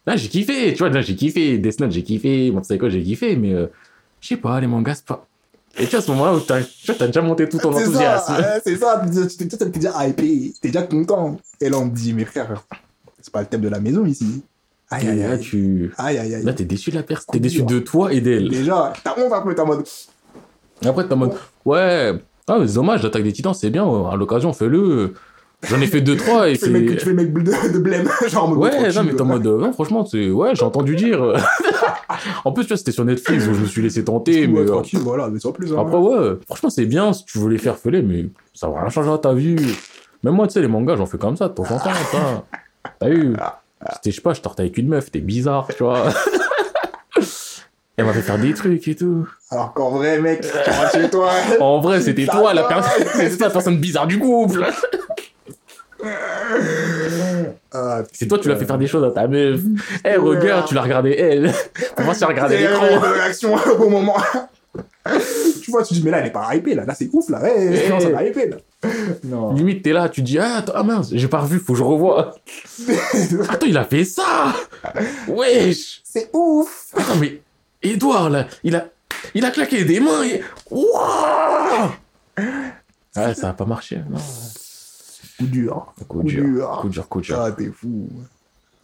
Là, 0.07 0.17
j'ai 0.17 0.29
kiffé, 0.29 0.73
tu 0.73 0.79
vois, 0.79 0.89
là, 0.89 1.03
j'ai 1.03 1.15
kiffé. 1.17 1.59
Death 1.59 1.81
Note, 1.81 1.91
j'ai 1.93 2.03
kiffé. 2.03 2.51
Mob 2.51 2.63
Psycho, 2.63 2.89
j'ai 2.89 3.03
kiffé, 3.03 3.37
mais. 3.37 3.53
euh, 3.53 3.67
Je 4.21 4.29
sais 4.29 4.37
pas, 4.37 4.61
les 4.61 4.67
mangas, 4.67 4.97
c'est 4.97 5.05
pas. 5.05 5.27
Et 5.79 5.85
tu 5.85 5.91
vois, 5.91 5.99
à 5.99 6.03
ce 6.03 6.11
moment-là 6.13 6.35
où 6.35 6.41
t'as 6.41 6.63
tu 6.63 6.87
vois, 6.87 6.95
t'as 6.97 7.07
déjà 7.07 7.21
monté 7.21 7.49
tout 7.49 7.59
ton 7.59 7.73
C'est 7.73 7.83
enthousiasme. 7.83 8.35
ça, 8.35 8.41
ouais, 8.41 8.61
c'est 8.65 8.77
ça. 8.77 9.03
Tu 9.39 9.49
t'es 9.49 9.67
déjà 9.69 10.07
hypé, 10.09 10.53
t'es 10.61 10.69
déjà 10.71 10.83
content. 10.83 11.39
Et 11.61 11.69
là, 11.69 11.79
on 11.79 11.85
me 11.87 11.91
dit, 11.95 12.13
mes 12.15 12.25
frères, 12.25 12.65
c'est 13.21 13.33
pas 13.33 13.41
le 13.43 13.47
thème 13.47 13.61
de 13.61 13.69
la 13.69 13.81
maison 13.81 14.05
ici. 14.07 14.43
Aïe, 14.91 15.05
Et 15.07 15.09
aïe, 15.11 15.19
là, 15.19 15.31
aïe. 15.33 15.41
tu. 15.41 15.93
Aïe, 15.99 16.19
aïe, 16.19 16.35
aïe. 16.37 16.43
Là, 16.43 16.53
t'es 16.55 16.65
déçu 16.65 16.91
de 16.91 16.97
la 16.97 17.03
personne. 17.03 17.27
T'es 17.33 17.39
déçu 17.41 17.63
de 17.63 17.79
toi 17.81 18.13
et 18.13 18.21
d'elle. 18.23 18.49
Déjà, 18.49 18.93
t'as 19.05 19.15
honte 19.21 19.33
un 19.33 19.43
peu, 19.43 19.55
t'es 19.55 19.61
en 19.61 19.67
mode. 19.67 19.85
Après, 20.87 21.07
t'es 21.07 21.13
en 21.13 21.17
mode, 21.17 21.33
ouais, 21.65 22.15
ah, 22.47 22.57
mais 22.59 22.67
c'est 22.69 22.75
dommage, 22.75 23.03
l'attaque 23.03 23.23
des 23.25 23.33
titans, 23.33 23.55
c'est 23.55 23.71
bien, 23.71 23.85
à 24.11 24.17
l'occasion, 24.17 24.53
fais-le. 24.53 25.15
J'en 25.69 25.81
ai 25.81 25.89
fait 25.89 26.01
deux, 26.01 26.17
trois, 26.17 26.49
et 26.49 26.53
mec, 26.69 26.87
tu 26.87 26.93
c'est. 26.93 26.99
fais 27.01 27.11
le 27.11 27.17
mec 27.17 27.33
de, 27.33 27.73
de 27.73 27.79
blême. 27.81 28.09
Genre 28.29 28.45
en 28.45 28.49
mode. 28.49 28.59
Ouais, 28.59 28.93
non, 28.93 29.03
mais 29.05 29.13
t'es 29.15 29.21
en 29.21 29.25
mode, 29.25 29.47
euh, 29.47 29.59
non, 29.59 29.73
franchement, 29.73 30.05
c'est, 30.07 30.31
ouais, 30.31 30.55
j'ai 30.55 30.63
entendu 30.65 30.95
dire. 30.95 31.21
en 32.45 32.53
plus, 32.53 32.63
tu 32.65 32.69
vois, 32.69 32.77
c'était 32.77 32.93
sur 32.93 33.05
Netflix, 33.05 33.45
où 33.49 33.55
je 33.55 33.61
me 33.63 33.67
suis 33.67 33.83
laissé 33.83 34.05
tenter, 34.05 34.47
mais. 34.47 34.61
euh, 34.61 34.67
tranquille, 34.67 35.01
voilà, 35.01 35.29
mais 35.29 35.41
sans 35.41 35.51
plus. 35.53 35.73
hein. 35.73 35.79
Après, 35.81 35.97
ouais, 35.97 36.37
franchement, 36.47 36.71
c'est 36.71 36.87
bien 36.87 37.13
si 37.13 37.25
tu 37.25 37.39
veux 37.39 37.49
les 37.49 37.59
faire 37.59 37.77
fêler, 37.77 38.03
mais 38.03 38.27
ça 38.55 38.69
va 38.69 38.81
rien 38.83 38.89
changer 38.89 39.11
à 39.11 39.19
ta 39.19 39.35
vie. 39.35 39.57
Même 40.23 40.35
moi, 40.35 40.47
tu 40.47 40.53
sais, 40.55 40.61
les 40.61 40.69
mangas, 40.69 40.95
j'en 40.97 41.07
fais 41.07 41.19
comme 41.19 41.37
ça, 41.37 41.49
de 41.49 41.55
temps 41.55 41.65
en 41.65 41.79
temps. 41.79 42.45
T'as 43.01 43.09
vu? 43.09 43.35
C'était, 43.95 44.11
je 44.11 44.17
sais 44.17 44.23
pas, 44.23 44.33
je 44.35 44.41
sortais 44.43 44.63
avec 44.63 44.79
une 44.79 44.89
meuf, 44.89 45.11
t'es 45.11 45.21
bizarre, 45.21 45.67
tu 45.77 45.83
vois. 45.83 46.05
Elle 47.99 48.05
m'a 48.05 48.13
fait 48.13 48.23
faire 48.23 48.39
des 48.39 48.55
trucs 48.55 48.87
et 48.87 48.95
tout. 48.95 49.29
Alors 49.51 49.73
qu'en 49.75 49.91
vrai, 49.91 50.21
mec, 50.21 50.47
chez 50.93 51.11
toi. 51.11 51.31
En 51.61 51.81
vrai, 51.81 52.01
c'était 52.01 52.27
toi 52.27 52.55
la 52.55 52.63
personne, 52.65 53.05
c'était 53.15 53.45
la 53.45 53.51
personne 53.51 53.79
bizarre 53.79 54.07
du 54.07 54.19
couple. 54.19 54.65
Ah, 57.73 58.03
C'est 58.13 58.27
toi, 58.27 58.39
tu 58.39 58.49
l'as 58.49 58.57
fait 58.57 58.65
faire 58.65 58.79
des 58.79 58.87
choses 58.87 59.05
à 59.05 59.11
ta 59.11 59.27
meuf. 59.29 59.61
Eh, 60.05 60.11
Ouais. 60.11 60.17
regarde, 60.17 60.67
tu 60.67 60.75
l'as 60.75 60.83
regardé 60.83 61.11
elle. 61.11 61.53
Pour 61.97 62.05
moi, 62.05 62.15
tu 62.15 62.25
as 62.25 62.29
regardé 62.29 62.57
l'écran. 62.57 62.87
réaction 63.01 63.55
au 63.55 63.77
bon 63.77 63.91
moment. 63.91 64.17
tu 65.63 65.71
vois, 65.71 65.83
tu 65.83 65.95
dis, 65.95 66.03
mais 66.05 66.11
là, 66.11 66.19
elle 66.21 66.27
est 66.29 66.31
pas 66.31 66.55
hypée, 66.55 66.75
là. 66.75 66.85
Là, 66.87 66.95
c'est 66.95 67.11
ouf, 67.13 67.29
là. 67.29 67.41
Ouais, 67.43 67.83
Eh. 67.85 67.89
non, 67.91 68.01
ça 68.01 68.09
va 68.11 68.25
hypée, 68.25 68.49
là. 68.49 68.57
Non. 69.25 69.53
Limite, 69.55 69.83
t'es 69.83 69.93
là, 69.93 70.09
tu 70.09 70.23
dis, 70.23 70.39
ah, 70.39 70.65
ah 70.73 70.83
mince, 70.83 71.11
j'ai 71.13 71.29
pas 71.29 71.41
revu, 71.41 71.59
faut 71.59 71.73
que 71.73 71.79
je 71.79 71.85
revoie. 71.85 72.35
Attends, 73.49 73.67
il 73.67 73.77
a 73.77 73.85
fait 73.85 74.05
ça. 74.05 74.55
Wesh. 75.29 76.01
c'est 76.05 76.31
ouf. 76.33 76.87
Attends, 76.97 77.17
mais 77.21 77.41
Edouard, 77.83 78.31
là, 78.31 78.47
il 78.65 78.75
a, 78.77 78.87
il 79.35 79.45
a 79.45 79.51
claqué 79.51 79.85
des 79.85 80.01
mains 80.01 80.23
et. 80.25 80.43
Wouah 80.71 81.91
Ouais, 83.17 83.35
ça 83.35 83.51
a 83.51 83.53
pas 83.53 83.65
marché. 83.65 84.01
Non. 84.09 84.19
Coup 85.39 85.47
dur. 85.47 85.95
Coup 86.09 86.23
dur. 86.23 86.79
Coup 86.81 86.89
dur, 86.89 87.09
coup 87.09 87.21
dur. 87.21 87.39
Ah, 87.41 87.53
t'es 87.53 87.67
fou. 87.71 88.09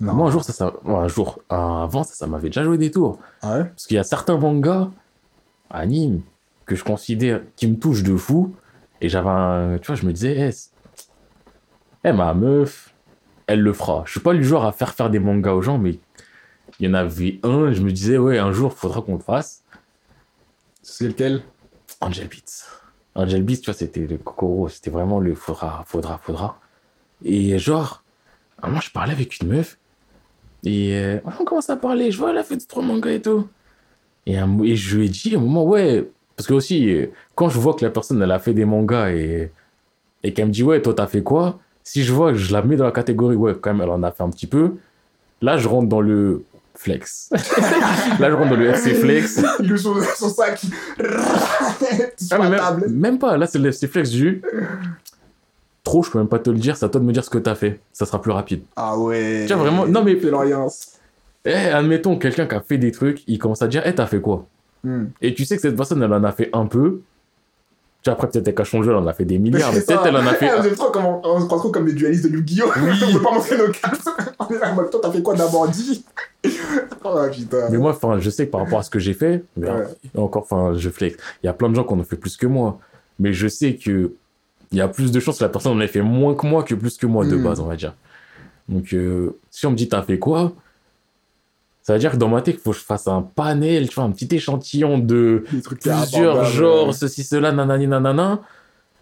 Non. 0.00 0.12
Moi, 0.14 0.28
un 0.28 0.30
jour, 0.30 0.42
ça, 0.44 0.72
un 0.86 1.08
jour, 1.08 1.38
avant, 1.48 2.02
ça, 2.04 2.14
ça 2.14 2.26
m'avait 2.26 2.48
déjà 2.48 2.64
joué 2.64 2.78
des 2.78 2.90
tours. 2.90 3.18
Ah 3.42 3.58
ouais? 3.58 3.64
Parce 3.64 3.86
qu'il 3.86 3.96
y 3.96 4.00
a 4.00 4.04
certains 4.04 4.36
mangas, 4.36 4.88
animes, 5.70 6.22
que 6.66 6.74
je 6.74 6.82
considère 6.84 7.42
qui 7.56 7.66
me 7.68 7.76
touchent 7.76 8.02
de 8.02 8.16
fou. 8.16 8.54
Et 9.00 9.08
j'avais 9.08 9.28
un. 9.30 9.78
Tu 9.80 9.86
vois, 9.88 9.96
je 9.96 10.06
me 10.06 10.12
disais, 10.12 10.36
eh, 10.48 10.52
c'est- 10.52 10.70
eh, 12.04 12.12
ma 12.12 12.34
meuf, 12.34 12.92
elle 13.46 13.60
le 13.60 13.72
fera. 13.72 14.02
Je 14.06 14.12
suis 14.12 14.20
pas 14.20 14.32
le 14.32 14.42
genre 14.42 14.64
à 14.64 14.72
faire 14.72 14.94
faire 14.94 15.10
des 15.10 15.18
mangas 15.20 15.52
aux 15.52 15.62
gens, 15.62 15.78
mais 15.78 15.98
il 16.80 16.86
y 16.86 16.90
en 16.90 16.94
avait 16.94 17.38
un, 17.42 17.72
je 17.72 17.80
me 17.82 17.92
disais, 17.92 18.18
ouais, 18.18 18.38
un 18.38 18.52
jour, 18.52 18.72
faudra 18.72 19.02
qu'on 19.02 19.14
le 19.14 19.20
fasse. 19.20 19.62
C'est 20.82 21.06
lequel? 21.08 21.42
Angel 22.00 22.28
Beats. 22.28 22.66
Angel 23.14 23.42
Beats, 23.42 23.58
tu 23.58 23.64
vois, 23.66 23.74
c'était 23.74 24.06
le 24.06 24.18
Kokoro, 24.18 24.68
c'était 24.68 24.90
vraiment 24.90 25.20
le 25.20 25.34
faudra, 25.34 25.84
faudra, 25.86 26.18
faudra. 26.18 26.58
Et 27.24 27.58
genre, 27.58 28.02
un 28.62 28.68
moment, 28.68 28.80
je 28.80 28.90
parlais 28.90 29.12
avec 29.12 29.40
une 29.40 29.48
meuf, 29.48 29.78
et 30.64 30.96
euh, 30.96 31.20
on 31.40 31.44
commence 31.44 31.70
à 31.70 31.76
parler, 31.76 32.10
je 32.10 32.18
vois, 32.18 32.30
elle 32.30 32.38
a 32.38 32.44
fait 32.44 32.56
trois 32.56 32.82
mangas 32.82 33.10
et 33.12 33.22
tout. 33.22 33.48
Et, 34.26 34.36
un 34.36 34.46
mo- 34.46 34.64
et 34.64 34.76
je 34.76 34.96
lui 34.96 35.06
ai 35.06 35.08
dit 35.08 35.34
à 35.34 35.38
un 35.38 35.40
moment, 35.40 35.64
ouais, 35.64 36.10
parce 36.36 36.46
que 36.46 36.54
aussi, 36.54 36.90
euh, 36.90 37.06
quand 37.34 37.48
je 37.48 37.58
vois 37.58 37.74
que 37.74 37.84
la 37.84 37.90
personne, 37.90 38.20
elle 38.22 38.30
a 38.30 38.38
fait 38.38 38.54
des 38.54 38.64
mangas 38.64 39.10
et, 39.12 39.52
et 40.22 40.32
qu'elle 40.32 40.46
me 40.48 40.52
dit, 40.52 40.62
ouais, 40.62 40.82
toi, 40.82 40.94
t'as 40.94 41.06
fait 41.06 41.22
quoi? 41.22 41.60
Si 41.82 42.02
je 42.02 42.12
vois 42.12 42.32
que 42.32 42.38
je 42.38 42.52
la 42.52 42.62
mets 42.62 42.76
dans 42.76 42.84
la 42.84 42.92
catégorie, 42.92 43.36
ouais, 43.36 43.54
quand 43.60 43.72
même, 43.72 43.82
elle 43.82 43.90
en 43.90 44.02
a 44.02 44.10
fait 44.10 44.22
un 44.22 44.30
petit 44.30 44.46
peu, 44.46 44.76
là, 45.42 45.58
je 45.58 45.68
rentre 45.68 45.88
dans 45.88 46.00
le, 46.00 46.44
flex. 46.84 47.30
là, 48.20 48.30
je 48.30 48.34
rentre 48.34 48.50
dans 48.50 48.56
le 48.56 48.68
FC 48.68 48.94
flex. 48.94 49.42
Il 49.60 49.72
ouvre 49.72 49.80
son, 49.80 49.94
son 50.16 50.28
sac. 50.28 50.60
Ah, 52.30 52.38
mais 52.38 52.50
même, 52.50 52.58
table. 52.58 52.88
même 52.90 53.18
pas, 53.18 53.36
là, 53.36 53.46
c'est 53.46 53.58
le 53.58 53.70
FC 53.70 53.88
flex 53.88 54.10
du. 54.10 54.42
Trop, 55.82 56.02
je 56.02 56.10
peux 56.10 56.18
même 56.18 56.28
pas 56.28 56.38
te 56.38 56.50
le 56.50 56.58
dire, 56.58 56.76
c'est 56.76 56.86
à 56.86 56.88
toi 56.88 57.00
de 57.00 57.06
me 57.06 57.12
dire 57.12 57.24
ce 57.24 57.30
que 57.30 57.38
t'as 57.38 57.54
fait. 57.54 57.80
Ça 57.92 58.06
sera 58.06 58.20
plus 58.20 58.32
rapide. 58.32 58.62
Ah 58.76 58.98
ouais. 58.98 59.44
Tiens, 59.46 59.56
vraiment, 59.56 59.86
non, 59.86 60.04
mais-. 60.04 60.18
Eh, 61.46 61.52
admettons, 61.52 62.16
quelqu'un 62.16 62.46
qui 62.46 62.54
a 62.54 62.60
fait 62.60 62.78
des 62.78 62.90
trucs, 62.90 63.22
il 63.26 63.38
commence 63.38 63.60
à 63.60 63.68
dire, 63.68 63.82
eh, 63.84 63.94
t'as 63.94 64.06
fait 64.06 64.20
quoi? 64.20 64.46
Hmm. 64.82 65.06
Et 65.20 65.34
tu 65.34 65.44
sais 65.44 65.56
que 65.56 65.62
cette 65.62 65.76
personne, 65.76 66.02
elle 66.02 66.12
en 66.12 66.24
a 66.24 66.32
fait 66.32 66.50
un 66.52 66.66
peu. 66.66 67.00
Tu 68.04 68.10
vois, 68.10 68.12
après, 68.18 68.28
peut-être 68.28 68.54
cache 68.54 68.70
son 68.70 68.82
jeu, 68.82 68.90
elle 68.90 68.98
en 68.98 69.06
a 69.06 69.14
fait 69.14 69.24
des 69.24 69.38
milliards, 69.38 69.72
mais 69.72 69.80
peut-être 69.80 70.04
elle 70.04 70.14
en 70.16 70.26
a 70.26 70.34
fait. 70.34 70.50
On 71.24 71.40
se 71.40 71.46
croit 71.46 71.58
trop 71.58 71.70
comme 71.70 71.86
des 71.86 71.94
dualistes 71.94 72.26
de 72.30 72.36
Yu-Gi-Oh! 72.36 72.68
on 72.76 73.12
veut 73.12 73.22
pas 73.22 73.32
montrer 73.32 73.56
nos 73.56 73.68
cartes. 73.68 74.06
On 74.38 74.46
est 74.48 74.58
là, 74.58 74.74
toi, 74.90 75.00
t'as 75.02 75.10
fait 75.10 75.22
quoi 75.22 75.34
d'abord 75.34 75.66
dit 75.68 76.04
Oh 77.02 77.16
putain. 77.32 77.70
Mais 77.70 77.78
moi, 77.78 77.92
enfin, 77.92 78.18
je 78.20 78.28
sais 78.28 78.44
que 78.46 78.50
par 78.50 78.60
rapport 78.60 78.78
à 78.80 78.82
ce 78.82 78.90
que 78.90 78.98
j'ai 78.98 79.14
fait, 79.14 79.42
mais 79.56 79.70
Ouais. 79.70 79.84
encore, 80.18 80.42
enfin, 80.42 80.74
je 80.76 80.90
flex. 80.90 81.16
Il 81.42 81.46
y 81.46 81.48
a 81.48 81.54
plein 81.54 81.70
de 81.70 81.74
gens 81.74 81.84
qui 81.84 81.94
en 81.94 81.98
ont 81.98 82.04
fait 82.04 82.16
plus 82.16 82.36
que 82.36 82.46
moi. 82.46 82.78
Mais 83.18 83.32
je 83.32 83.48
sais 83.48 83.76
que 83.76 84.12
il 84.70 84.78
y 84.78 84.80
a 84.82 84.88
plus 84.88 85.10
de 85.10 85.18
chances 85.20 85.38
que 85.38 85.44
la 85.44 85.48
personne 85.48 85.72
en 85.72 85.80
ait 85.80 85.86
fait 85.88 86.02
moins 86.02 86.34
que 86.34 86.46
moi 86.46 86.62
que 86.62 86.74
plus 86.74 86.98
que 86.98 87.06
moi 87.06 87.24
de 87.24 87.36
Mm. 87.36 87.42
base, 87.44 87.60
on 87.60 87.66
va 87.66 87.76
dire. 87.76 87.94
Donc, 88.68 88.92
euh, 88.92 89.38
si 89.50 89.64
on 89.66 89.70
me 89.70 89.76
dit 89.76 89.88
t'as 89.88 90.02
fait 90.02 90.18
quoi, 90.18 90.52
ça 91.84 91.92
veut 91.92 91.98
dire 91.98 92.12
que 92.12 92.16
dans 92.16 92.28
ma 92.28 92.40
tête, 92.40 92.54
il 92.54 92.60
faut 92.60 92.70
que 92.70 92.78
je 92.78 92.82
fasse 92.82 93.06
un 93.08 93.20
panel, 93.20 93.90
tu 93.90 93.94
vois, 93.96 94.04
un 94.04 94.10
petit 94.10 94.34
échantillon 94.34 94.98
de 94.98 95.44
trucs 95.62 95.80
plusieurs 95.80 96.44
genres, 96.46 96.94
ceci, 96.94 97.22
cela, 97.22 97.52
nanani, 97.52 97.86
nanana. 97.86 98.40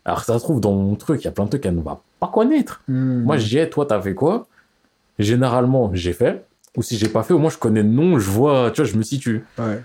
Alors, 0.04 0.24
ça 0.24 0.36
se 0.36 0.42
trouve, 0.42 0.60
dans 0.60 0.72
mon 0.72 0.96
truc, 0.96 1.20
il 1.22 1.26
y 1.26 1.28
a 1.28 1.30
plein 1.30 1.44
de 1.44 1.50
trucs 1.50 1.62
qu'elle 1.62 1.76
ne 1.76 1.80
va 1.80 2.00
pas 2.18 2.26
connaître. 2.26 2.82
Hmm. 2.88 3.22
Moi, 3.22 3.36
je 3.36 3.46
dis, 3.46 3.58
hey, 3.58 3.70
toi, 3.70 3.86
t'as 3.86 4.02
fait 4.02 4.14
quoi? 4.14 4.48
Généralement, 5.16 5.92
j'ai 5.94 6.12
fait. 6.12 6.44
Ou 6.76 6.82
si 6.82 6.98
j'ai 6.98 7.08
pas 7.08 7.22
fait, 7.22 7.32
au 7.32 7.38
moins, 7.38 7.50
je 7.50 7.58
connais 7.58 7.84
le 7.84 7.88
nom, 7.88 8.18
je 8.18 8.28
vois, 8.28 8.72
tu 8.72 8.82
vois, 8.82 8.90
je 8.90 8.96
me 8.96 9.04
situe. 9.04 9.44
Ouais. 9.60 9.80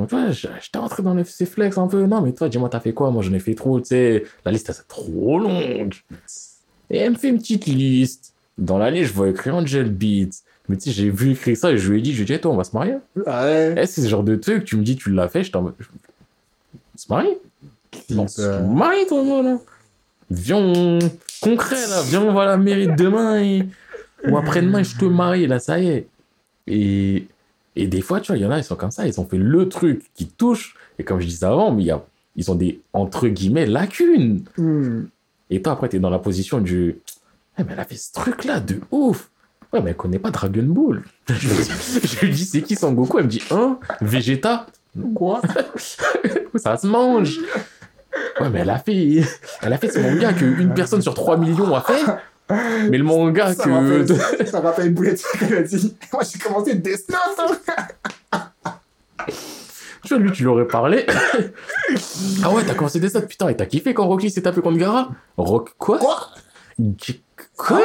Donc, 0.00 0.08
tu 0.08 0.16
vois, 0.16 0.32
j'étais 0.32 0.78
rentré 0.78 1.04
dans 1.04 1.14
le 1.14 1.20
FC 1.20 1.46
Flex 1.46 1.78
un 1.78 1.86
peu. 1.86 2.04
Non, 2.04 2.20
mais 2.20 2.32
toi, 2.32 2.48
dis-moi, 2.48 2.68
t'as 2.68 2.80
fait 2.80 2.92
quoi? 2.92 3.12
Moi, 3.12 3.22
j'en 3.22 3.32
ai 3.32 3.38
fait 3.38 3.54
trop, 3.54 3.78
tu 3.78 3.86
sais. 3.86 4.24
La 4.44 4.50
liste, 4.50 4.72
c'est 4.72 4.88
trop 4.88 5.38
longue. 5.38 5.94
Et 6.90 6.98
elle 6.98 7.12
me 7.12 7.16
fait 7.16 7.28
une 7.28 7.38
petite 7.38 7.66
liste. 7.66 8.34
Dans 8.58 8.78
la 8.78 8.90
liste, 8.90 9.10
je 9.10 9.14
vois 9.14 9.28
écrit 9.28 9.52
Angel 9.52 9.88
Beats. 9.88 10.42
Mais 10.68 10.76
tu 10.76 10.84
sais, 10.84 10.90
j'ai 10.92 11.10
vu 11.10 11.32
écrire 11.32 11.56
ça 11.56 11.72
et 11.72 11.78
je 11.78 11.90
lui 11.90 11.98
ai 11.98 12.02
dit, 12.02 12.12
je 12.12 12.18
lui 12.18 12.22
ai 12.22 12.26
dit, 12.26 12.32
hey, 12.32 12.40
toi, 12.40 12.52
on 12.52 12.56
va 12.56 12.64
se 12.64 12.74
marier. 12.74 12.94
Ah 13.26 13.44
ouais. 13.44 13.74
Eh, 13.76 13.86
c'est 13.86 14.00
ce 14.02 14.08
genre 14.08 14.22
de 14.22 14.34
truc, 14.36 14.64
tu 14.64 14.76
me 14.76 14.82
dis, 14.82 14.96
tu 14.96 15.10
l'as 15.10 15.28
fait, 15.28 15.44
je 15.44 15.52
t'en. 15.52 15.62
On 15.64 15.72
se 16.96 17.06
marie? 17.10 17.34
On 18.16 18.26
se 18.28 18.62
marie, 18.62 19.06
toi, 19.06 19.22
moi, 19.22 19.42
là. 19.42 19.58
Viens, 20.30 20.56
on- 20.56 20.98
concret, 21.42 21.86
là. 21.88 22.02
Viens, 22.06 22.22
on 22.22 22.32
va 22.32 22.42
à 22.42 22.46
la 22.46 22.56
mairie 22.56 22.88
demain 22.96 23.42
et... 23.42 23.68
ou 24.26 24.38
après-demain, 24.38 24.82
je 24.82 24.96
te 24.96 25.04
marie, 25.04 25.46
là, 25.46 25.58
ça 25.58 25.78
y 25.78 25.88
est. 25.88 26.06
Et, 26.66 27.26
et 27.76 27.86
des 27.86 28.00
fois, 28.00 28.20
tu 28.20 28.28
vois, 28.32 28.38
il 28.38 28.42
y 28.42 28.46
en 28.46 28.50
a, 28.50 28.58
ils 28.58 28.64
sont 28.64 28.76
comme 28.76 28.90
ça, 28.90 29.06
ils 29.06 29.20
ont 29.20 29.26
fait 29.26 29.36
le 29.36 29.68
truc 29.68 30.02
qui 30.14 30.26
touche. 30.26 30.76
Et 30.98 31.04
comme 31.04 31.20
je 31.20 31.26
disais 31.26 31.44
avant, 31.44 31.72
mais 31.72 31.82
il 31.82 31.86
y 31.86 31.90
a, 31.90 32.02
ils 32.36 32.50
ont 32.50 32.54
des, 32.54 32.80
entre 32.94 33.28
guillemets, 33.28 33.66
lacunes. 33.66 34.44
Hmm. 34.56 35.02
Et 35.50 35.60
toi, 35.60 35.74
après, 35.74 35.90
t'es 35.90 35.98
dans 35.98 36.10
la 36.10 36.18
position 36.18 36.58
du. 36.60 36.96
Eh, 37.58 37.64
mais 37.64 37.74
elle 37.74 37.80
a 37.80 37.84
fait 37.84 37.96
ce 37.96 38.12
truc-là 38.12 38.60
de 38.60 38.80
ouf. 38.90 39.28
Ouais, 39.74 39.80
mais 39.82 39.90
elle 39.90 39.96
connaît 39.96 40.20
pas 40.20 40.30
Dragon 40.30 40.62
Ball. 40.62 41.02
je 41.28 42.20
lui 42.24 42.30
dis, 42.32 42.44
c'est 42.44 42.62
qui 42.62 42.76
Son 42.76 42.92
Goku? 42.92 43.18
Elle 43.18 43.24
me 43.24 43.28
dit, 43.28 43.42
hein? 43.50 43.80
Vegeta? 44.00 44.66
Quoi? 45.16 45.42
Ça 46.54 46.76
se 46.76 46.86
mange. 46.86 47.40
Ouais, 48.40 48.50
mais 48.50 48.60
elle 48.60 48.70
a 48.70 48.78
fait, 48.78 49.24
elle 49.62 49.72
a 49.72 49.78
fait 49.78 49.88
ce 49.88 49.98
manga 49.98 50.32
qu'une 50.32 50.72
personne 50.74 51.02
sur 51.02 51.14
3 51.14 51.38
millions 51.38 51.74
a 51.74 51.80
fait. 51.80 52.04
Mais 52.88 52.98
le 52.98 53.02
manga 53.02 53.52
Ça 53.52 53.64
que. 53.64 54.06
ça 54.46 54.60
rappelle 54.60 54.86
une 54.86 54.94
boulette 54.94 55.20
qu'elle 55.40 55.54
a 55.56 55.62
dit. 55.62 55.96
Moi, 56.12 56.22
j'ai 56.22 56.38
commencé 56.38 56.76
Death 56.76 57.10
Note. 57.10 57.60
Tu 60.04 60.08
vois, 60.10 60.18
lui, 60.18 60.30
tu 60.30 60.42
lui 60.42 60.48
aurais 60.50 60.68
parlé. 60.68 61.04
ah 62.44 62.50
ouais, 62.50 62.62
t'as 62.64 62.74
commencé 62.74 63.00
des 63.00 63.08
ça, 63.08 63.22
putain, 63.22 63.48
et 63.48 63.56
t'as 63.56 63.66
kiffé 63.66 63.92
quand 63.92 64.06
Rock 64.06 64.22
Lee 64.22 64.30
s'est 64.30 64.42
tapé 64.42 64.60
contre 64.60 64.78
Gara? 64.78 65.10
Rock. 65.36 65.72
Quoi? 65.78 65.98
Quoi? 65.98 66.30
Quoi? 67.56 67.82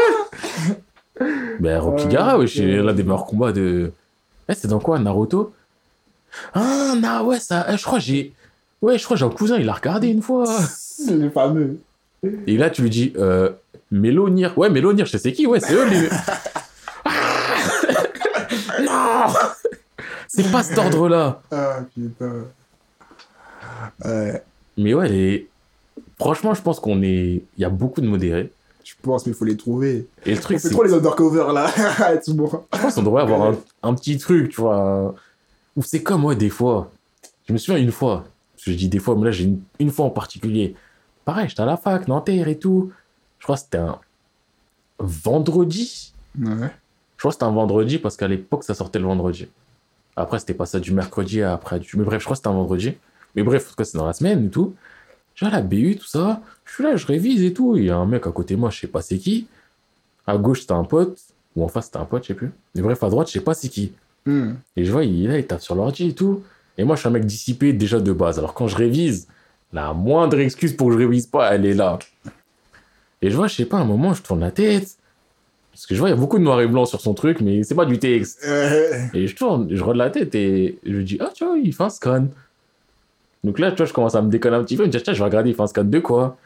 Ben, 1.60 1.80
Rocky 1.80 2.08
Ouais, 2.08 2.48
c'est 2.48 2.66
l'un 2.66 2.94
des 2.94 3.04
meilleurs 3.04 3.26
combats 3.26 3.52
de. 3.52 3.92
Eh, 4.48 4.54
c'est 4.54 4.68
dans 4.68 4.80
quoi 4.80 5.00
Naruto? 5.00 5.54
Ah, 6.54 6.94
non, 6.98 7.26
ouais, 7.26 7.40
ça. 7.40 7.66
eh, 7.70 7.78
je 7.78 7.84
crois 7.84 8.00
que 8.00 8.06
j'ai. 8.06 8.34
Ouais, 8.82 8.98
je 8.98 9.04
crois 9.04 9.18
j'ai 9.18 9.26
un 9.26 9.30
cousin, 9.30 9.58
il 9.58 9.66
l'a 9.66 9.74
regardé 9.74 10.08
une 10.08 10.22
fois. 10.22 10.46
C'est 10.70 11.16
le 11.16 11.30
fameux. 11.30 11.80
Et 12.48 12.58
là, 12.58 12.70
tu 12.70 12.82
lui 12.82 12.90
dis, 12.90 13.14
euh, 13.18 13.50
Mélonir. 13.92 14.58
Ouais, 14.58 14.70
Mélonir, 14.70 15.06
je 15.06 15.12
sais 15.12 15.18
c'est 15.18 15.32
qui, 15.32 15.48
ouais, 15.48 15.60
c'est 15.60 15.74
eux 15.74 15.88
les. 15.90 16.10
Ah 17.06 17.12
non 18.82 19.34
C'est 20.28 20.52
pas 20.52 20.64
cet 20.64 20.78
ordre-là. 20.78 21.42
Ah 21.52 21.80
putain. 21.94 22.44
Ouais. 24.04 24.44
Mais 24.78 24.94
ouais, 24.94 25.08
les... 25.10 25.50
franchement, 26.20 26.54
je 26.54 26.62
pense 26.62 26.80
qu'on 26.80 27.02
est. 27.02 27.42
Il 27.58 27.62
y 27.62 27.66
a 27.66 27.70
beaucoup 27.70 28.02
de 28.02 28.08
modérés. 28.08 28.52
Je 29.02 29.06
pense, 29.06 29.26
mais 29.26 29.32
il 29.32 29.36
faut 29.36 29.46
les 29.46 29.56
trouver. 29.58 30.08
Et 30.26 30.36
le 30.36 30.42
truc, 30.42 30.60
c'est. 30.60 30.70
trop 30.70 30.84
les 30.84 30.94
undercover 30.94 31.54
là. 31.54 31.72
tout 32.26 32.34
bon. 32.34 32.50
Je 32.74 32.80
pense 32.80 32.96
qu'on 32.96 33.04
devrait 33.04 33.22
avoir 33.22 33.44
un, 33.44 33.58
un 33.84 33.94
petit 33.94 34.18
truc, 34.18 34.50
tu 34.50 34.62
vois. 34.62 35.16
Ou 35.76 35.82
c'est 35.84 36.04
comme 36.04 36.22
moi, 36.22 36.36
des 36.36 36.50
fois. 36.50 36.92
Je 37.48 37.54
me 37.54 37.58
souviens 37.58 37.82
une 37.82 37.92
fois. 37.92 38.26
Parce 38.56 38.66
que 38.66 38.72
je 38.72 38.78
dis 38.78 38.90
des 38.90 39.00
fois, 39.00 39.16
mais 39.16 39.26
là, 39.26 39.32
j'ai 39.32 39.46
une, 39.46 39.62
une 39.80 39.90
fois 39.90 40.06
en 40.06 40.10
particulier. 40.10 40.76
Pareil, 41.24 41.48
j'étais 41.48 41.62
à 41.62 41.66
la 41.66 41.78
fac, 41.78 42.08
Nanterre 42.10 42.48
et 42.50 42.60
tout. 42.60 42.92
Je 43.40 43.46
crois 43.46 43.56
que 43.56 43.62
c'était 43.62 43.78
un 43.78 44.00
vendredi. 45.00 46.14
Ouais. 46.38 46.70
Je 47.16 47.22
crois 47.22 47.30
que 47.30 47.34
c'était 47.36 47.46
un 47.46 47.52
vendredi 47.52 47.98
parce 48.00 48.18
qu'à 48.18 48.28
l'époque, 48.28 48.64
ça 48.64 48.74
sortait 48.74 49.00
le 49.00 49.06
vendredi. 49.06 49.48
Après, 50.16 50.40
c'était 50.40 50.54
pas 50.54 50.66
ça 50.66 50.80
du 50.80 50.92
mercredi 50.94 51.42
après 51.42 51.80
du. 51.80 51.96
Mais 51.96 52.04
bref, 52.04 52.20
je 52.20 52.26
crois 52.26 52.36
que 52.36 52.40
c'était 52.40 52.50
un 52.50 52.54
vendredi. 52.54 52.94
Mais 53.36 53.44
bref, 53.44 53.66
en 53.66 53.70
tout 53.70 53.76
cas, 53.76 53.84
c'est 53.86 53.98
dans 53.98 54.06
la 54.08 54.14
semaine 54.14 54.48
et 54.48 54.50
tout. 54.50 54.76
Je 55.36 55.46
vais 55.46 55.52
à 55.52 55.56
la 55.56 55.62
BU, 55.62 55.96
tout 55.96 56.08
ça. 56.08 56.42
Je 56.70 56.76
suis 56.76 56.84
là, 56.84 56.96
je 56.96 57.06
révise 57.06 57.44
et 57.44 57.52
tout. 57.52 57.76
Il 57.76 57.86
y 57.86 57.90
a 57.90 57.98
un 57.98 58.06
mec 58.06 58.28
à 58.28 58.32
côté 58.32 58.56
de 58.56 58.60
moi, 58.60 58.70
je 58.70 58.80
sais 58.80 58.88
pas 58.88 59.02
c'est 59.02 59.18
qui. 59.18 59.48
À 60.28 60.38
gauche, 60.38 60.62
c'était 60.62 60.74
un 60.74 60.84
pote. 60.84 61.20
Ou 61.56 61.64
en 61.64 61.68
face, 61.68 61.86
c'était 61.86 61.98
un 61.98 62.06
pote, 62.06 62.24
je 62.24 62.28
sais 62.28 62.34
plus. 62.36 62.52
Mais 62.76 62.82
bref, 62.82 63.02
à 63.04 63.10
droite, 63.10 63.28
je 63.28 63.34
sais 63.34 63.42
pas 63.42 63.54
c'est 63.54 63.70
qui. 63.70 63.92
Hmm. 64.26 64.54
Et 64.76 64.86
je 64.86 64.92
vois, 64.92 65.04
il 65.04 65.26
est 65.26 65.28
là, 65.28 65.38
il 65.40 65.48
tape 65.48 65.62
sur 65.62 65.76
l'ordi 65.76 66.10
et 66.10 66.14
tout. 66.14 66.44
Et 66.78 66.84
moi, 66.84 66.96
je 66.96 67.02
suis 67.02 67.08
un 67.08 67.12
mec 67.12 67.26
dissipé 67.26 67.74
déjà 67.74 68.00
de 68.00 68.12
base. 68.12 68.38
Alors 68.38 68.54
quand 68.54 68.68
je 68.68 68.76
révise, 68.76 69.28
la 69.74 69.94
moindre 69.94 70.40
excuse 70.40 70.74
pour 70.74 70.88
que 70.88 70.94
je 70.94 71.00
révise 71.00 71.26
pas, 71.26 71.54
elle 71.54 71.66
est 71.66 71.74
là. 71.74 71.98
Et 73.22 73.32
je 73.32 73.36
vois, 73.36 73.48
je 73.48 73.56
sais 73.56 73.66
pas, 73.66 73.78
à 73.78 73.82
un 73.82 73.86
moment, 73.86 74.14
je 74.14 74.22
tourne 74.22 74.40
la 74.40 74.52
tête. 74.52 74.96
Parce 75.72 75.88
que 75.88 75.96
je 75.96 76.00
vois, 76.00 76.10
il 76.10 76.12
y 76.12 76.16
a 76.16 76.20
beaucoup 76.20 76.38
de 76.38 76.44
noir 76.44 76.62
et 76.62 76.68
blanc 76.68 76.86
sur 76.86 77.02
son 77.02 77.14
truc, 77.14 77.42
mais 77.42 77.64
c'est 77.64 77.76
pas 77.76 77.86
du 77.86 78.00
texte. 78.00 78.46
Et 79.14 79.28
je 79.28 79.36
tourne, 79.36 79.68
je 79.70 79.82
regarde 79.82 79.98
la 79.98 80.10
tête 80.10 80.36
et 80.36 80.78
je 80.86 81.00
dis, 81.00 81.18
ah, 81.20 81.32
tu 81.34 81.46
vois, 81.46 81.58
il 81.58 81.74
fait 81.74 81.84
un 81.84 81.90
scan. 81.90 82.28
Donc 83.44 83.60
là, 83.60 83.72
tu 83.72 83.78
vois, 83.78 83.86
je 83.86 83.94
commence 83.94 84.16
à 84.16 84.22
me 84.22 84.30
déconner 84.30 84.58
un 84.58 84.64
petit 84.64 84.76
peu. 84.76 84.84
Je 84.84 84.88
me 84.88 84.92
dis, 84.92 85.02
tiens, 85.02 85.14
je 85.14 85.20
vais 85.20 85.26
regarder, 85.26 85.50
il 85.50 85.56
fait 85.56 85.62
un 85.62 85.68
scan 85.68 85.84
de 85.84 86.00
quoi? 86.00 86.38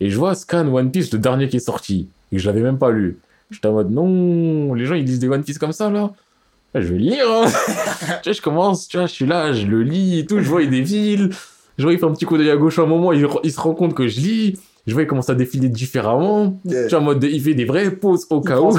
Et 0.00 0.10
je 0.10 0.16
vois 0.16 0.34
scan 0.34 0.66
One 0.72 0.90
Piece, 0.90 1.12
le 1.12 1.18
dernier 1.18 1.48
qui 1.48 1.56
est 1.56 1.60
sorti. 1.60 2.08
Et 2.32 2.36
que 2.36 2.42
je 2.42 2.46
l'avais 2.46 2.60
même 2.62 2.78
pas 2.78 2.90
lu. 2.90 3.18
J'étais 3.50 3.68
en 3.68 3.72
mode, 3.72 3.90
non, 3.90 4.74
les 4.74 4.84
gens, 4.86 4.94
ils 4.94 5.04
lisent 5.04 5.18
des 5.18 5.28
One 5.28 5.42
Piece 5.42 5.58
comme 5.58 5.72
ça, 5.72 5.90
là. 5.90 6.12
Ouais, 6.74 6.82
Je 6.82 6.92
vais 6.92 6.98
lire. 6.98 7.24
hein. 7.30 7.44
tu 8.22 8.28
vois, 8.28 8.32
je 8.32 8.42
commence, 8.42 8.88
tu 8.88 8.96
vois, 8.98 9.06
je 9.06 9.12
suis 9.12 9.26
là, 9.26 9.52
je 9.52 9.66
le 9.66 9.82
lis 9.82 10.18
et 10.20 10.26
tout. 10.26 10.38
Je 10.40 10.48
vois, 10.48 10.62
il 10.62 10.70
défile. 10.70 11.30
Je 11.78 11.82
vois, 11.84 11.92
il 11.92 11.98
fait 11.98 12.04
un 12.06 12.12
petit 12.12 12.24
coup 12.26 12.36
d'œil 12.36 12.50
à 12.50 12.56
gauche 12.56 12.78
à 12.78 12.82
un 12.82 12.86
moment. 12.86 13.12
Il, 13.12 13.26
il 13.44 13.52
se 13.52 13.60
rend 13.60 13.72
compte 13.74 13.94
que 13.94 14.06
je 14.08 14.20
lis. 14.20 14.58
Je 14.86 14.92
vois, 14.94 15.02
il 15.02 15.06
commence 15.06 15.28
à 15.30 15.34
défiler 15.34 15.68
différemment. 15.68 16.58
yeah. 16.64 16.84
Tu 16.84 16.90
vois, 16.90 16.98
en 17.00 17.02
mode, 17.02 17.22
il 17.24 17.40
fait 17.42 17.54
des 17.54 17.64
vraies 17.64 17.90
pauses 17.90 18.26
au 18.30 18.40
cas 18.40 18.60
où. 18.60 18.76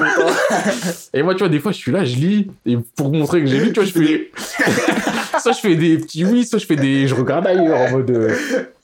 Et 1.13 1.23
moi, 1.23 1.33
tu 1.35 1.39
vois, 1.39 1.49
des 1.49 1.59
fois, 1.59 1.71
je 1.71 1.77
suis 1.77 1.91
là, 1.91 2.03
je 2.05 2.15
lis, 2.15 2.47
et 2.65 2.77
pour 2.95 3.11
montrer 3.11 3.41
que 3.41 3.47
j'ai 3.47 3.59
lu, 3.59 3.71
tu 3.73 3.79
vois, 3.79 3.85
je 3.85 3.91
fais. 3.91 4.31
soit 5.39 5.51
je 5.53 5.59
fais 5.59 5.75
des 5.75 5.97
petits 5.97 6.25
oui, 6.25 6.45
soit 6.45 6.59
je 6.59 6.65
fais 6.65 6.75
des. 6.75 7.07
Je 7.07 7.15
regarde 7.15 7.45
ailleurs 7.47 7.77
en 7.79 7.91
mode. 7.91 8.09
euh, 8.11 8.33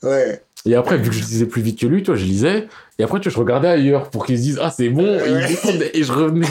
Ouais. 0.02 0.40
Et 0.66 0.74
après, 0.74 0.98
vu 0.98 1.10
que 1.10 1.14
je 1.14 1.20
lisais 1.20 1.46
plus 1.46 1.62
vite 1.62 1.78
que 1.78 1.86
lui, 1.86 2.02
tu 2.02 2.10
vois, 2.10 2.16
je 2.16 2.24
lisais, 2.24 2.66
et 2.98 3.04
après, 3.04 3.20
tu 3.20 3.28
vois, 3.28 3.34
je 3.34 3.40
regardais 3.40 3.68
ailleurs 3.68 4.10
pour 4.10 4.26
qu'ils 4.26 4.38
se 4.38 4.42
disent, 4.42 4.58
ah, 4.60 4.70
c'est 4.70 4.88
bon, 4.88 5.06
et 5.06 5.30
ils 5.30 5.46
descendaient, 5.46 5.90
et 5.94 6.02
je 6.02 6.12
revenais. 6.12 6.48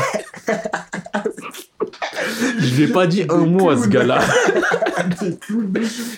je 2.60 2.76
lui 2.76 2.84
ai 2.84 2.88
pas 2.88 3.08
dit 3.08 3.26
un 3.30 3.46
mot 3.46 3.70
à 3.70 3.78
ce 3.78 3.88
gars-là. 3.88 4.22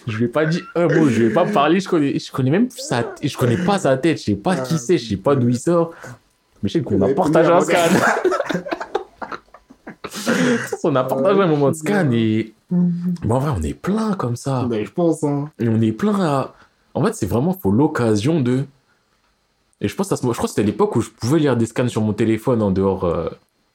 Je 0.07 0.17
lui 0.17 0.25
ai 0.25 0.27
pas 0.27 0.45
dit 0.45 0.61
un 0.75 0.87
mot, 0.87 1.09
je 1.09 1.19
lui 1.19 1.25
ai 1.27 1.29
pas 1.29 1.45
parlé, 1.45 1.79
je 1.79 1.89
connais, 1.89 2.17
je 2.17 2.31
connais 2.31 2.51
même 2.51 2.69
sa 2.69 3.03
tête, 3.03 3.29
je 3.29 3.37
connais 3.37 3.57
pas 3.57 3.79
sa 3.79 3.97
tête, 3.97 4.17
je 4.17 4.23
sais 4.23 4.35
pas 4.35 4.55
qui 4.55 4.77
c'est, 4.77 4.97
je 4.97 5.09
sais 5.09 5.17
pas 5.17 5.35
d'où 5.35 5.49
il 5.49 5.59
sort. 5.59 5.91
Mais 6.63 6.69
je 6.69 6.73
sais 6.73 6.81
qu'on 6.81 7.01
a 7.01 7.09
partagé 7.09 7.51
un 7.51 7.61
scan. 7.61 7.77
on 10.83 10.95
a 10.95 11.03
partagé 11.03 11.41
un 11.41 11.47
moment 11.47 11.69
de 11.69 11.75
scan 11.75 12.09
et. 12.11 12.53
Mais 12.71 13.33
en 13.33 13.39
vrai, 13.39 13.51
on 13.57 13.61
est 13.61 13.73
plein 13.73 14.13
comme 14.13 14.35
ça. 14.35 14.65
Mais 14.69 14.85
je 14.85 14.91
pense, 14.91 15.23
hein. 15.23 15.49
Et 15.59 15.67
on 15.67 15.81
est 15.81 15.91
plein 15.91 16.19
à. 16.19 16.55
En 16.97 17.05
fait, 17.05 17.13
c'est 17.13 17.25
vraiment, 17.25 17.53
faut 17.53 17.71
l'occasion 17.71 18.41
de. 18.41 18.65
Et 19.81 19.87
je 19.87 19.95
pense 19.95 20.11
à 20.11 20.17
ce 20.17 20.23
moment, 20.23 20.33
je 20.33 20.37
crois 20.37 20.47
que 20.47 20.55
c'était 20.55 20.65
l'époque 20.65 20.95
où 20.95 21.01
je 21.01 21.09
pouvais 21.09 21.39
lire 21.39 21.55
des 21.55 21.65
scans 21.67 21.87
sur 21.87 22.01
mon 22.01 22.13
téléphone 22.13 22.61
en 22.61 22.71
dehors 22.71 23.03
euh, 23.05 23.29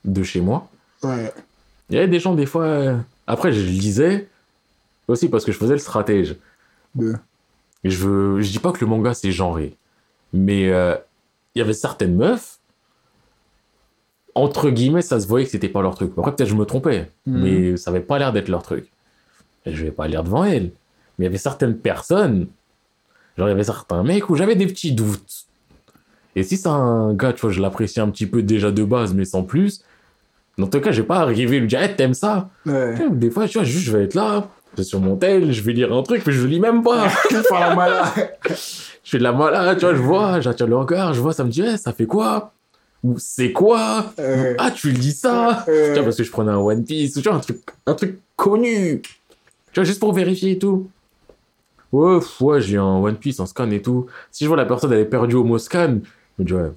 de 0.04 0.22
chez 0.22 0.40
moi. 0.40 0.68
Ouais. 1.02 1.32
Il 1.90 1.94
y 1.96 1.98
avait 1.98 2.08
des 2.08 2.18
gens, 2.20 2.34
des 2.34 2.46
fois. 2.46 2.64
euh, 2.64 2.96
Après, 3.26 3.52
je 3.52 3.60
lisais 3.64 4.28
aussi 5.08 5.28
parce 5.28 5.44
que 5.44 5.52
je 5.52 5.58
faisais 5.58 5.74
le 5.74 5.78
stratège. 5.78 6.36
Et 7.00 7.90
je 7.90 7.98
veux, 8.06 8.40
je 8.42 8.50
dis 8.50 8.58
pas 8.58 8.72
que 8.72 8.80
le 8.80 8.86
manga 8.86 9.14
c'est 9.14 9.32
genré, 9.32 9.76
mais 10.32 10.68
euh, 10.70 10.94
il 11.54 11.58
y 11.60 11.62
avait 11.62 11.72
certaines 11.72 12.14
meufs. 12.16 12.58
entre 14.34 14.70
guillemets, 14.70 15.02
ça 15.02 15.20
se 15.20 15.26
voyait 15.26 15.44
que 15.44 15.52
c'était 15.52 15.68
pas 15.68 15.82
leur 15.82 15.94
truc. 15.94 16.12
Après, 16.16 16.34
peut-être 16.34 16.48
je 16.48 16.54
me 16.54 16.64
trompais, 16.64 17.10
Mhm. 17.26 17.42
mais 17.42 17.76
ça 17.76 17.90
avait 17.90 18.00
pas 18.00 18.18
l'air 18.18 18.32
d'être 18.32 18.48
leur 18.48 18.62
truc. 18.62 18.90
Et 19.66 19.74
je 19.74 19.84
vais 19.84 19.90
pas 19.90 20.08
lire 20.08 20.24
devant 20.24 20.44
elle. 20.44 20.70
Mais 21.18 21.20
il 21.20 21.24
y 21.24 21.26
avait 21.26 21.36
certaines 21.38 21.76
personnes, 21.76 22.46
genre 23.38 23.48
il 23.48 23.50
y 23.50 23.54
avait 23.54 23.64
certains 23.64 24.02
mecs 24.02 24.28
où 24.30 24.36
j'avais 24.36 24.54
des 24.56 24.66
petits 24.66 24.92
doutes. 24.92 25.44
Et 26.34 26.42
si 26.42 26.56
c'est 26.56 26.68
un 26.68 27.12
gars, 27.14 27.32
tu 27.32 27.42
vois, 27.42 27.50
je 27.50 27.60
l'apprécie 27.60 28.00
un 28.00 28.08
petit 28.08 28.26
peu 28.26 28.42
déjà 28.42 28.70
de 28.70 28.84
base, 28.84 29.12
mais 29.14 29.24
sans 29.24 29.42
plus. 29.42 29.82
Dans 30.58 30.66
tout 30.66 30.80
cas, 30.80 30.90
je 30.92 31.00
vais 31.02 31.06
pas 31.06 31.18
arriver 31.20 31.56
et 31.56 31.60
lui 31.60 31.66
dire, 31.68 31.82
hey, 31.82 31.94
t'aimes 31.94 32.14
ça? 32.14 32.48
Ouais. 32.66 32.94
Des 33.10 33.30
fois, 33.30 33.46
tu 33.48 33.58
vois, 33.58 33.64
juste 33.66 33.84
je 33.86 33.96
vais 33.96 34.04
être 34.04 34.14
là, 34.14 34.48
je 34.72 34.78
vais 34.78 34.84
sur 34.84 35.00
mon 35.00 35.16
tel, 35.16 35.52
je 35.52 35.62
vais 35.62 35.72
lire 35.72 35.92
un 35.92 36.02
truc, 36.02 36.22
mais 36.26 36.32
je 36.32 36.46
lis 36.46 36.60
même 36.60 36.82
pas. 36.82 37.08
Faire 37.48 37.60
la 37.60 37.74
malade. 37.74 38.36
Je 38.48 38.54
fais 39.10 39.18
de 39.18 39.22
la 39.22 39.32
malade, 39.32 39.78
tu 39.78 39.84
vois, 39.84 39.94
je 39.94 40.00
vois, 40.00 40.40
j'attire 40.40 40.66
le 40.66 40.76
regard, 40.76 41.12
je 41.14 41.20
vois, 41.20 41.32
ça 41.32 41.44
me 41.44 41.50
dit, 41.50 41.62
Eh, 41.66 41.76
ça 41.76 41.92
fait 41.92 42.06
quoi? 42.06 42.52
Ou 43.02 43.16
c'est 43.18 43.52
quoi? 43.52 44.12
Euh, 44.18 44.54
Ah, 44.58 44.70
tu 44.70 44.88
le 44.90 44.96
dis 44.98 45.12
ça? 45.12 45.64
Euh, 45.68 45.88
Tu 45.88 45.94
vois, 45.94 46.04
parce 46.04 46.16
que 46.16 46.22
je 46.24 46.30
prenais 46.30 46.52
un 46.52 46.58
One 46.58 46.84
Piece, 46.84 47.14
tu 47.14 47.20
vois, 47.22 47.34
un 47.34 47.40
truc, 47.40 47.58
un 47.86 47.94
truc 47.94 48.18
connu. 48.36 49.00
Tu 49.72 49.80
vois, 49.80 49.84
juste 49.84 50.00
pour 50.00 50.12
vérifier 50.12 50.52
et 50.52 50.58
tout. 50.58 50.88
Ouais, 51.92 52.18
pff, 52.20 52.40
ouais, 52.40 52.60
j'ai 52.60 52.78
un 52.78 52.96
One 53.02 53.16
Piece, 53.16 53.38
un 53.40 53.46
scan 53.46 53.70
et 53.70 53.82
tout. 53.82 54.06
Si 54.30 54.44
je 54.44 54.48
vois 54.48 54.56
la 54.56 54.64
personne, 54.64 54.92
elle 54.92 55.00
est 55.00 55.04
perdue 55.04 55.34
au 55.36 55.44
mot 55.44 55.58
scan, 55.58 55.98
je 56.38 56.42
me 56.42 56.46
dis, 56.46 56.54
ouais, 56.54 56.72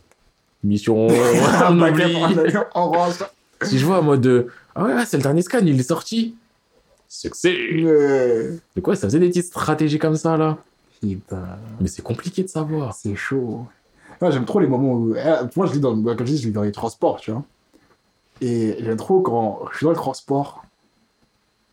mission, 0.63 1.07
on 1.69 1.81
oublie. 1.81 2.15
Si 3.61 3.79
je 3.79 3.85
vois 3.85 3.99
en 3.99 4.03
mode, 4.03 4.47
ah 4.75 4.83
ouais, 4.83 4.93
ouais, 4.93 5.05
c'est 5.05 5.15
le 5.15 5.23
dernier 5.23 5.41
scan, 5.41 5.59
il 5.65 5.79
est 5.79 5.83
sorti. 5.83 6.35
Succès. 7.07 7.55
Euh, 7.55 8.57
Mais 8.75 8.81
quoi, 8.81 8.95
ça 8.97 9.07
faisait 9.07 9.19
des 9.19 9.29
petites 9.29 9.45
stratégies 9.45 9.97
comme 9.97 10.17
ça, 10.17 10.35
là? 10.35 10.57
Putain. 11.01 11.47
Mais 11.79 11.87
c'est 11.87 12.01
compliqué 12.01 12.43
de 12.43 12.49
savoir. 12.49 12.93
C'est 12.93 13.15
chaud. 13.15 13.65
Moi, 14.19 14.31
j'aime 14.31 14.43
trop 14.45 14.59
les 14.59 14.67
moments 14.67 14.93
où. 14.93 15.15
eh, 15.15 15.45
Moi, 15.55 15.67
je 15.67 15.73
lis 15.73 15.79
dans, 15.79 15.93
comme 15.95 16.17
je 16.19 16.23
dis, 16.33 16.37
je 16.37 16.47
lis 16.47 16.53
dans 16.53 16.63
les 16.63 16.73
transports, 16.73 17.21
tu 17.21 17.31
vois. 17.31 17.43
Et 18.41 18.75
j'aime 18.81 18.97
trop 18.97 19.21
quand 19.21 19.61
je 19.71 19.77
suis 19.77 19.83
dans 19.85 19.91
le 19.91 19.95
transport. 19.95 20.64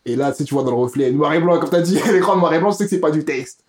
Et 0.04 0.16
là, 0.16 0.32
tu 0.32 0.38
sais, 0.38 0.44
tu 0.44 0.54
vois 0.54 0.64
dans 0.64 0.70
le 0.70 0.76
reflet, 0.76 1.10
noir 1.12 1.32
et 1.32 1.40
blanc, 1.40 1.58
comme 1.60 1.70
t'as 1.70 1.80
dit, 1.80 1.98
l'écran 2.12 2.36
noir 2.36 2.52
et 2.54 2.58
blanc, 2.58 2.70
tu 2.70 2.78
sais 2.78 2.84
que 2.84 2.90
c'est 2.90 2.98
pas 3.00 3.10
du 3.10 3.24
texte. 3.24 3.60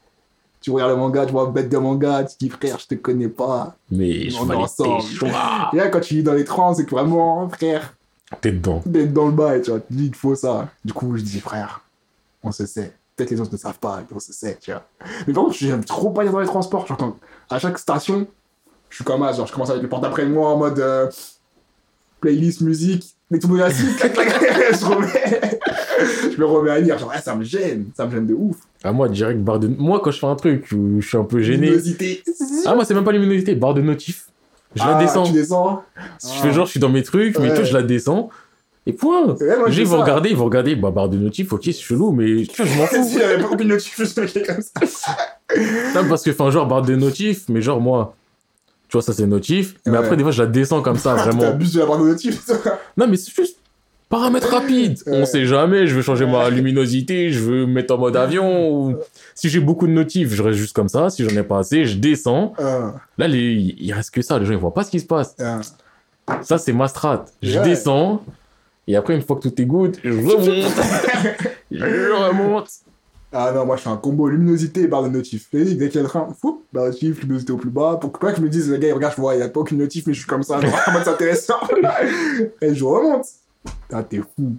Tu 0.62 0.72
regardes 0.72 0.92
le 0.92 0.98
manga, 0.98 1.26
tu 1.26 1.32
vois, 1.34 1.48
bête 1.48 1.70
de 1.70 1.78
manga, 1.78 2.24
tu 2.24 2.36
dis, 2.40 2.50
frère, 2.50 2.80
je 2.80 2.88
te 2.88 2.96
connais 2.96 3.28
pas. 3.28 3.76
Mais 3.92 4.30
je 4.30 4.38
fallait 4.38 4.56
ensemble. 4.56 5.04
tes. 5.20 5.28
Et 5.74 5.78
là, 5.78 5.90
quand 5.90 6.00
tu 6.00 6.14
lis 6.16 6.24
dans 6.24 6.34
les 6.34 6.46
trans, 6.46 6.74
c'est 6.74 6.86
que 6.86 6.92
vraiment, 6.92 7.48
frère, 7.50 7.94
T'es 8.42 8.52
dedans. 8.52 8.82
d'être 8.86 9.14
dans 9.14 9.26
le 9.28 9.32
bail, 9.34 9.62
tu 9.62 9.72
vois, 9.72 9.80
tu 9.82 9.94
dis, 9.94 10.06
il 10.08 10.16
faut 10.16 10.36
ça. 10.36 10.70
Du 10.84 10.94
coup, 10.94 11.16
je 11.18 11.22
dis, 11.22 11.40
frère, 11.40 11.82
on 12.42 12.52
se 12.52 12.66
sait. 12.66 12.94
Peut-être 13.16 13.30
les 13.30 13.42
autres 13.42 13.52
ne 13.52 13.58
savent 13.58 13.78
pas, 13.78 13.98
mais 14.00 14.16
on 14.16 14.20
se 14.20 14.34
sait, 14.34 14.58
tu 14.60 14.72
vois. 14.72 14.84
Mais 15.28 15.34
par 15.34 15.44
contre, 15.44 15.56
j'aime 15.58 15.84
trop 15.84 16.10
pas 16.10 16.24
lire 16.24 16.32
dans 16.32 16.40
les 16.40 16.48
transports. 16.48 16.88
Genre, 16.88 16.98
quand- 16.98 17.18
à 17.50 17.60
chaque 17.60 17.78
station, 17.78 18.26
je 18.90 18.96
suis 18.96 19.04
comme 19.04 19.22
ça, 19.22 19.34
genre, 19.34 19.46
je 19.46 19.54
commence 19.54 19.70
avec 19.70 19.84
le 19.84 19.90
porte 19.90 20.04
après 20.06 20.26
moi 20.26 20.50
en 20.50 20.58
mode 20.58 20.80
euh, 20.80 21.12
playlist, 22.22 22.62
musique, 22.62 23.16
les 23.30 23.40
classique, 23.40 23.98
clac, 23.98 24.14
clac, 24.14 24.32
je 24.80 24.86
remets. 24.86 25.60
Je 26.36 26.40
me 26.42 26.46
remets 26.46 26.72
à 26.72 26.80
lire, 26.80 26.98
genre, 26.98 27.12
ah, 27.14 27.22
ça 27.22 27.36
me 27.36 27.44
gêne, 27.44 27.86
ça 27.96 28.06
me 28.06 28.12
gêne 28.12 28.28
de 28.28 28.34
ouf. 28.34 28.58
À 28.84 28.92
moi, 28.92 29.08
direct, 29.10 29.40
barre 29.42 29.60
de. 29.60 29.68
Moi, 29.68 30.02
quand 30.04 30.12
je 30.12 30.20
fais 30.20 30.26
un 30.28 30.36
truc 30.36 30.68
où 30.74 31.00
je 31.02 31.08
suis 31.08 31.18
un 31.18 31.24
peu 31.24 31.42
gêné. 31.42 31.68
Luminosité. 31.68 32.24
Ah, 32.66 32.76
moi, 32.76 32.84
c'est 32.86 32.94
même 32.94 33.04
pas 33.04 33.12
luminosité, 33.12 33.56
barre 33.56 33.74
de 33.74 33.82
notif. 33.82 34.28
Je 34.76 34.82
la 34.84 34.98
Ah, 34.98 35.00
descends. 35.04 35.24
Tu 35.24 35.34
descends. 35.34 35.84
Je 36.22 36.42
fais 36.42 36.52
genre, 36.52 36.66
je 36.66 36.72
suis 36.72 36.80
dans 36.80 36.90
mes 36.90 37.04
trucs, 37.04 37.38
mais 37.40 37.50
Ouais. 37.50 37.56
vois, 37.56 37.64
je 37.64 37.74
la 37.74 37.84
descends. 37.84 38.30
Et 38.86 38.92
point. 38.92 39.38
Je 39.70 39.84
vont 39.84 39.98
ça. 39.98 40.02
regarder, 40.04 40.30
ils 40.32 40.36
vont 40.36 40.46
regarder, 40.46 40.76
bah, 40.76 40.92
barre 40.92 41.08
de 41.08 41.18
notif, 41.18 41.54
ok, 41.54 41.62
c'est 41.64 41.72
chelou, 41.74 42.12
mais 42.12 42.44
tu 42.44 42.62
vois, 42.64 42.66
je 42.66 42.78
m'en 42.78 42.86
fous. 42.88 44.14
Pas 44.16 44.26
qui 44.26 44.40
est 44.40 44.46
comme 44.46 44.62
ça. 44.62 45.16
Non, 45.96 46.08
parce 46.10 46.24
que, 46.24 46.32
enfin, 46.32 46.50
genre, 46.52 46.68
barre 46.68 46.82
de 46.82 46.96
notif, 46.96 47.44
mais 47.50 47.62
genre, 47.62 47.80
moi, 47.80 48.16
tu 48.90 48.94
vois, 48.98 49.02
ça, 49.02 49.14
c'est 49.14 49.26
notif. 49.28 49.76
Mais 49.86 49.94
Ouais. 49.94 49.98
après, 50.00 50.18
des 50.18 50.24
fois, 50.24 50.32
je 50.32 50.42
la 50.44 50.48
descends 50.50 50.82
comme 50.82 50.98
ça, 50.98 51.14
vraiment. 51.16 51.40
T'abuses 51.42 51.74
de 51.74 51.80
la 51.80 51.86
barre 51.86 52.00
de 52.00 52.08
notif. 52.10 52.46
Non, 52.98 53.08
mais 53.08 53.16
c'est 53.18 53.34
juste 53.34 53.58
paramètre 54.14 54.50
rapide. 54.50 55.00
Ouais. 55.08 55.22
On 55.22 55.26
sait 55.26 55.46
jamais, 55.48 55.88
je 55.88 55.96
veux 55.96 56.04
changer 56.04 56.28
ma 56.28 56.48
luminosité, 56.52 57.32
je 57.32 57.40
veux 57.40 57.66
me 57.66 57.74
mettre 57.74 57.96
en 57.96 57.98
mode 57.98 58.16
avion. 58.16 58.72
Ou... 58.72 58.96
Si 59.34 59.50
j'ai 59.50 59.60
beaucoup 59.60 59.88
de 59.88 59.92
notifs, 59.92 60.32
je 60.36 60.44
reste 60.44 60.60
juste 60.60 60.76
comme 60.76 60.88
ça. 60.88 61.10
Si 61.10 61.28
j'en 61.28 61.36
ai 61.36 61.42
pas 61.42 61.58
assez, 61.60 61.86
je 61.86 61.98
descends. 61.98 62.54
Un, 62.60 62.94
Là, 63.18 63.28
les... 63.28 63.76
il 63.80 63.92
reste 63.92 64.12
que 64.12 64.22
ça. 64.22 64.38
Les 64.38 64.46
gens, 64.46 64.54
ils 64.54 64.60
voient 64.60 64.74
pas 64.74 64.84
ce 64.84 64.92
qui 64.92 65.00
se 65.00 65.08
passe. 65.08 65.36
Ça, 66.44 66.58
c'est 66.60 66.74
ma 66.74 66.88
strat. 66.88 67.26
Je 67.42 67.60
descends. 67.62 68.22
Et 68.86 68.96
après, 68.96 69.16
une 69.16 69.24
fois 69.24 69.38
que 69.38 69.48
tout 69.48 69.62
est 69.62 69.66
good, 69.66 69.98
je 70.04 70.12
remonte. 70.12 70.44
je 71.72 72.28
remonte. 72.28 72.70
Ah 73.36 73.52
non, 73.52 73.66
moi 73.66 73.78
je 73.78 73.82
fais 73.82 73.90
un 73.90 73.98
combo 73.98 74.30
luminosité 74.30 74.82
et 74.82 74.88
barre 74.88 75.02
de 75.02 75.10
notif. 75.10 75.48
Et 75.54 75.64
dès 75.74 75.88
qu'il 75.88 75.96
y 75.96 76.00
a 76.00 76.04
le 76.04 76.08
train, 76.08 76.28
fou, 76.40 76.62
barre 76.72 76.84
de 76.84 76.90
notif, 76.90 77.20
luminosité 77.22 77.52
au 77.52 77.58
plus 77.58 77.72
bas. 77.72 77.98
Pour 78.00 78.12
que 78.12 78.20
pas 78.20 78.32
que 78.32 78.38
je 78.38 78.44
me 78.44 78.50
dise, 78.50 78.70
le 78.70 78.78
gars, 78.78 78.94
regarde, 78.94 79.16
je 79.16 79.22
vois, 79.22 79.34
il 79.34 79.38
n'y 79.38 79.44
a 79.44 79.50
pas 79.50 79.62
aucune 79.62 79.80
notif, 79.80 80.06
mais 80.06 80.14
je 80.14 80.20
suis 80.20 80.28
comme 80.28 80.44
ça, 80.44 80.62
genre, 80.62 80.72
en 80.88 80.92
mode 80.92 81.04
c'est 81.04 81.10
intéressant. 81.10 81.56
et 82.62 82.76
je 82.76 82.84
remonte. 82.84 83.26
Ah, 83.92 84.04
t'es 84.04 84.18
fou. 84.20 84.56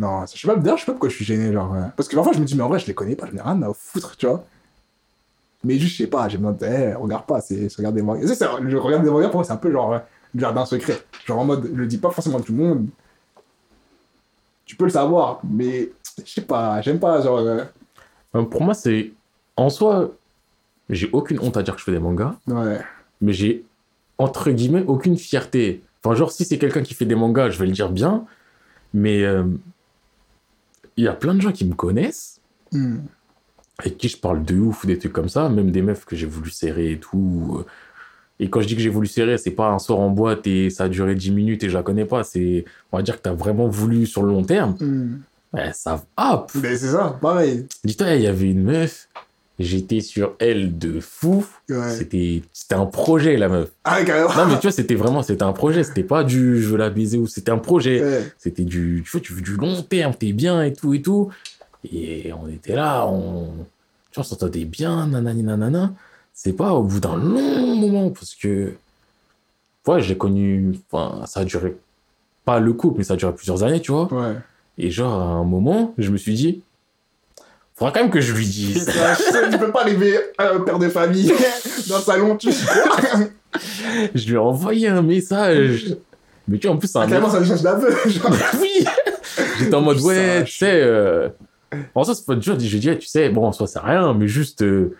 Non, 0.00 0.24
je 0.26 0.38
sais 0.40 0.48
pas, 0.48 0.56
d'ailleurs, 0.56 0.76
je 0.78 0.82
sais 0.82 0.86
pas 0.86 0.92
pourquoi 0.92 1.08
je 1.08 1.14
suis 1.16 1.24
gêné, 1.24 1.52
genre. 1.52 1.72
euh, 1.74 1.82
Parce 1.96 2.08
que 2.08 2.16
l'enfant, 2.16 2.32
je 2.32 2.40
me 2.40 2.44
dis, 2.44 2.54
mais 2.56 2.62
en 2.62 2.68
vrai, 2.68 2.78
je 2.78 2.86
les 2.86 2.94
connais 2.94 3.14
pas, 3.16 3.26
je 3.26 3.32
n'ai 3.32 3.40
rien 3.42 3.60
à 3.62 3.72
foutre, 3.72 4.16
tu 4.16 4.26
vois. 4.26 4.44
Mais 5.64 5.78
juste, 5.78 5.96
je 5.96 6.02
sais 6.04 6.06
pas, 6.10 6.28
j'ai 6.28 6.38
besoin 6.38 6.52
de. 6.52 6.64
Eh, 6.64 6.94
regarde 6.94 7.26
pas, 7.26 7.40
c'est 7.40 7.68
regarde 7.76 7.94
des 7.94 8.02
mangas. 8.02 8.20
Tu 8.26 8.34
sais, 8.34 8.46
Je 8.68 8.76
regarde 8.76 9.04
des 9.04 9.10
mangas, 9.10 9.28
pour 9.28 9.36
moi, 9.38 9.44
c'est 9.44 9.52
un 9.52 9.56
peu 9.56 9.70
genre 9.72 9.92
euh, 9.94 9.98
le 10.34 10.40
jardin 10.40 10.64
secret. 10.64 10.98
Genre 11.26 11.38
en 11.38 11.44
mode, 11.44 11.66
je 11.72 11.74
le 11.76 11.86
dis 11.86 11.98
pas 11.98 12.10
forcément 12.10 12.38
à 12.38 12.40
tout 12.42 12.52
le 12.52 12.58
monde. 12.62 12.86
Tu 14.64 14.76
peux 14.76 14.84
le 14.84 14.90
savoir, 14.90 15.40
mais 15.44 15.90
je 16.24 16.30
sais 16.30 16.42
pas, 16.42 16.80
j'aime 16.82 16.98
pas, 16.98 17.20
genre. 17.20 17.38
Euh, 17.38 17.64
Pour 18.44 18.62
moi, 18.62 18.74
c'est. 18.74 19.12
En 19.56 19.70
soi, 19.70 20.10
j'ai 20.90 21.08
aucune 21.12 21.38
honte 21.40 21.56
à 21.56 21.62
dire 21.62 21.74
que 21.74 21.80
je 21.80 21.84
fais 21.84 21.92
des 21.92 21.98
mangas. 21.98 22.34
Ouais. 22.46 22.80
mais 23.20 23.32
j'ai 23.32 23.64
entre 24.18 24.50
guillemets 24.50 24.84
aucune 24.86 25.16
fierté. 25.16 25.82
Enfin, 26.06 26.14
genre, 26.16 26.30
si 26.30 26.44
c'est 26.44 26.58
quelqu'un 26.58 26.82
qui 26.82 26.94
fait 26.94 27.04
des 27.04 27.14
mangas, 27.16 27.50
je 27.50 27.58
vais 27.58 27.66
le 27.66 27.72
dire 27.72 27.90
bien, 27.90 28.24
mais 28.94 29.24
euh, 29.24 29.42
il 30.96 31.04
y 31.04 31.08
a 31.08 31.12
plein 31.12 31.34
de 31.34 31.40
gens 31.40 31.52
qui 31.52 31.64
me 31.64 31.74
connaissent, 31.74 32.40
Hmm. 32.72 32.96
avec 33.78 33.96
qui 33.96 34.08
je 34.08 34.16
parle 34.16 34.44
de 34.44 34.56
ouf, 34.56 34.86
des 34.86 34.98
trucs 34.98 35.12
comme 35.12 35.28
ça, 35.28 35.48
même 35.48 35.70
des 35.70 35.82
meufs 35.82 36.04
que 36.04 36.16
j'ai 36.16 36.26
voulu 36.26 36.50
serrer 36.50 36.90
et 36.92 36.98
tout. 36.98 37.58
euh. 37.60 37.64
Et 38.40 38.50
quand 38.50 38.60
je 38.60 38.66
dis 38.66 38.74
que 38.74 38.82
j'ai 38.82 38.88
voulu 38.90 39.06
serrer, 39.06 39.38
c'est 39.38 39.52
pas 39.52 39.68
un 39.70 39.78
soir 39.78 40.00
en 40.00 40.10
boîte 40.10 40.46
et 40.48 40.68
ça 40.68 40.84
a 40.84 40.88
duré 40.88 41.14
10 41.14 41.30
minutes 41.30 41.62
et 41.64 41.68
je 41.70 41.74
la 41.74 41.82
connais 41.84 42.04
pas, 42.04 42.22
c'est, 42.24 42.64
on 42.92 42.96
va 42.98 43.02
dire 43.04 43.16
que 43.16 43.22
t'as 43.22 43.32
vraiment 43.32 43.68
voulu 43.68 44.04
sur 44.04 44.22
le 44.24 44.28
long 44.32 44.42
terme. 44.42 44.76
Ouais, 45.52 45.72
ça 45.72 46.04
va. 46.18 46.46
Mais 46.56 46.76
c'est 46.76 46.88
ça, 46.90 47.16
pareil. 47.20 47.66
Dis-toi, 47.84 48.14
il 48.14 48.22
y 48.22 48.26
avait 48.26 48.50
une 48.50 48.62
meuf, 48.64 49.08
j'étais 49.58 50.00
sur 50.00 50.34
elle 50.38 50.78
de 50.78 51.00
fou. 51.00 51.46
Ouais. 51.68 51.90
C'était, 51.90 52.42
c'était 52.52 52.74
un 52.74 52.86
projet, 52.86 53.36
la 53.36 53.48
meuf. 53.48 53.70
Ah, 53.84 54.04
carrément. 54.04 54.34
Non, 54.34 54.46
mais 54.46 54.56
tu 54.56 54.62
vois, 54.62 54.72
c'était 54.72 54.94
vraiment, 54.94 55.22
c'était 55.22 55.42
un 55.42 55.52
projet. 55.52 55.84
C'était 55.84 56.02
pas 56.02 56.24
du 56.24 56.62
je 56.62 56.68
veux 56.68 56.76
la 56.76 56.90
baiser 56.90 57.18
ou 57.18 57.26
c'était 57.26 57.50
un 57.50 57.58
projet. 57.58 58.02
Ouais. 58.02 58.32
C'était 58.38 58.64
du, 58.64 59.02
tu 59.04 59.10
vois, 59.10 59.20
tu 59.20 59.32
veux 59.32 59.42
du 59.42 59.56
long 59.56 59.82
terme, 59.82 60.14
t'es 60.14 60.32
bien 60.32 60.62
et 60.62 60.72
tout 60.72 60.94
et 60.94 61.02
tout. 61.02 61.30
Et 61.92 62.32
on 62.32 62.48
était 62.48 62.74
là, 62.74 63.06
on, 63.06 63.46
tu 64.10 64.16
vois, 64.16 64.20
on 64.20 64.22
s'entendait 64.22 64.64
bien, 64.64 65.06
nanani 65.06 65.42
nanana. 65.42 65.92
C'est 66.34 66.52
pas 66.52 66.72
au 66.74 66.82
bout 66.82 67.00
d'un 67.00 67.16
long 67.16 67.76
moment 67.76 68.10
parce 68.10 68.34
que, 68.34 68.74
ouais, 69.86 70.02
j'ai 70.02 70.18
connu, 70.18 70.78
enfin, 70.90 71.24
ça 71.26 71.40
a 71.40 71.44
duré, 71.44 71.74
pas 72.44 72.60
le 72.60 72.72
couple, 72.74 72.98
mais 72.98 73.04
ça 73.04 73.14
a 73.14 73.16
duré 73.16 73.34
plusieurs 73.34 73.62
années, 73.62 73.80
tu 73.80 73.92
vois. 73.92 74.12
Ouais. 74.12 74.34
Et 74.76 74.90
genre, 74.90 75.14
à 75.14 75.24
un 75.24 75.44
moment, 75.44 75.94
je 75.96 76.10
me 76.10 76.18
suis 76.18 76.34
dit, 76.34 76.60
faudra 77.76 77.92
quand 77.92 78.00
même 78.00 78.10
que 78.10 78.20
je 78.20 78.32
lui 78.34 78.46
dise. 78.46 78.86
Putain, 78.86 79.14
je 79.14 79.22
sais, 79.22 79.50
tu 79.50 79.58
peux 79.58 79.70
pas 79.70 79.82
arriver 79.82 80.18
un 80.38 80.60
père 80.60 80.78
de 80.78 80.88
famille 80.88 81.32
dans 81.88 81.96
le 81.98 82.02
salon, 82.02 82.36
tu 82.36 82.50
je 84.14 84.26
lui 84.26 84.34
ai 84.34 84.38
envoyé 84.38 84.88
un 84.88 85.02
message. 85.02 85.96
Mais 86.48 86.58
tu 86.58 86.66
vois, 86.66 86.76
en 86.76 86.78
plus, 86.78 86.88
c'est 86.88 86.98
un 86.98 87.02
Ah, 87.02 87.06
carrément, 87.06 87.30
ça 87.30 87.44
change 87.44 87.62
d'aveu. 87.62 87.88
Oui 88.60 88.84
J'étais 89.58 89.74
en 89.74 89.80
mode, 89.80 90.00
ouais, 90.00 90.44
tu 90.44 90.52
sais... 90.52 90.80
Euh... 90.82 91.28
En 91.94 92.04
soi, 92.04 92.14
c'est 92.14 92.24
pas 92.24 92.36
dur. 92.36 92.58
Je 92.60 92.76
dis, 92.78 92.98
tu 92.98 93.06
sais, 93.06 93.28
bon, 93.28 93.46
en 93.46 93.52
soi, 93.52 93.66
c'est 93.66 93.80
rien, 93.80 94.14
mais 94.14 94.28
juste... 94.28 94.62
euh, 94.62 94.94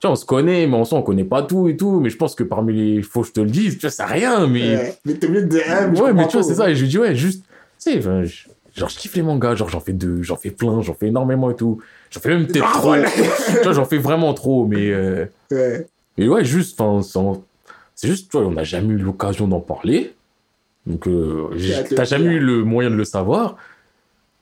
Tu 0.00 0.06
vois, 0.06 0.12
on 0.12 0.16
se 0.16 0.24
connaît, 0.26 0.66
mais 0.66 0.76
en 0.76 0.84
soi, 0.84 0.98
on 0.98 1.02
connaît 1.02 1.24
pas 1.24 1.42
tout 1.42 1.68
et 1.68 1.76
tout. 1.76 2.00
Mais 2.00 2.10
je 2.10 2.16
pense 2.16 2.34
que 2.34 2.42
parmi 2.44 2.74
les... 2.74 3.02
Faut 3.02 3.22
que 3.22 3.28
je 3.28 3.32
te 3.32 3.40
le 3.40 3.50
dise, 3.50 3.74
tu 3.74 3.80
vois, 3.82 3.90
c'est 3.90 4.04
rien, 4.04 4.46
mais... 4.46 4.76
Ouais. 4.76 4.98
Mais 5.04 5.14
t'es 5.14 5.28
mieux 5.28 5.42
de 5.42 5.48
dire, 5.48 5.62
Ouais, 6.02 6.12
mais, 6.12 6.26
tu 6.28 6.34
vois, 6.36 6.42
c'est 6.42 6.54
ça. 6.54 6.68
Et 6.70 6.74
je 6.74 6.82
lui 6.82 6.88
dis, 6.88 6.98
ouais, 6.98 7.14
juste... 7.14 7.44
Tu 7.82 7.92
sais, 7.92 8.00
je- 8.02 8.48
genre, 8.74 8.88
je 8.88 8.96
kiffe 8.98 9.14
les 9.14 9.22
mangas. 9.22 9.54
Genre, 9.56 9.68
j'en 9.68 9.80
fais 9.80 9.92
deux, 9.92 10.22
j'en 10.22 10.36
fais 10.36 10.50
plein, 10.50 10.82
j'en 10.82 10.94
fais 10.94 11.06
énormément 11.08 11.50
et 11.50 11.56
tout. 11.56 11.80
J'en 12.10 12.20
fais 12.20 12.28
même 12.30 12.46
peut-être 12.46 12.70
trop. 12.72 12.94
tu 13.48 13.62
vois, 13.62 13.72
j'en 13.72 13.84
fais 13.84 13.98
vraiment 13.98 14.34
trop, 14.34 14.66
mais... 14.66 14.90
euh, 14.90 15.26
Ouais. 15.50 15.86
et 16.18 16.28
ouais, 16.28 16.44
juste, 16.44 16.80
enfin, 16.80 17.00
c'est 17.94 18.08
juste, 18.08 18.30
tu 18.30 18.36
vois, 18.38 18.46
on 18.46 18.52
n'a 18.52 18.64
jamais 18.64 18.94
eu 18.94 18.98
l'occasion 18.98 19.46
d'en 19.46 19.60
parler. 19.60 20.14
Donc, 20.86 21.06
euh, 21.06 21.48
t'as 21.94 22.04
jamais 22.04 22.34
eu 22.34 22.40
le 22.40 22.64
moyen 22.64 22.90
de 22.90 22.96
le 22.96 23.04
savoir. 23.04 23.56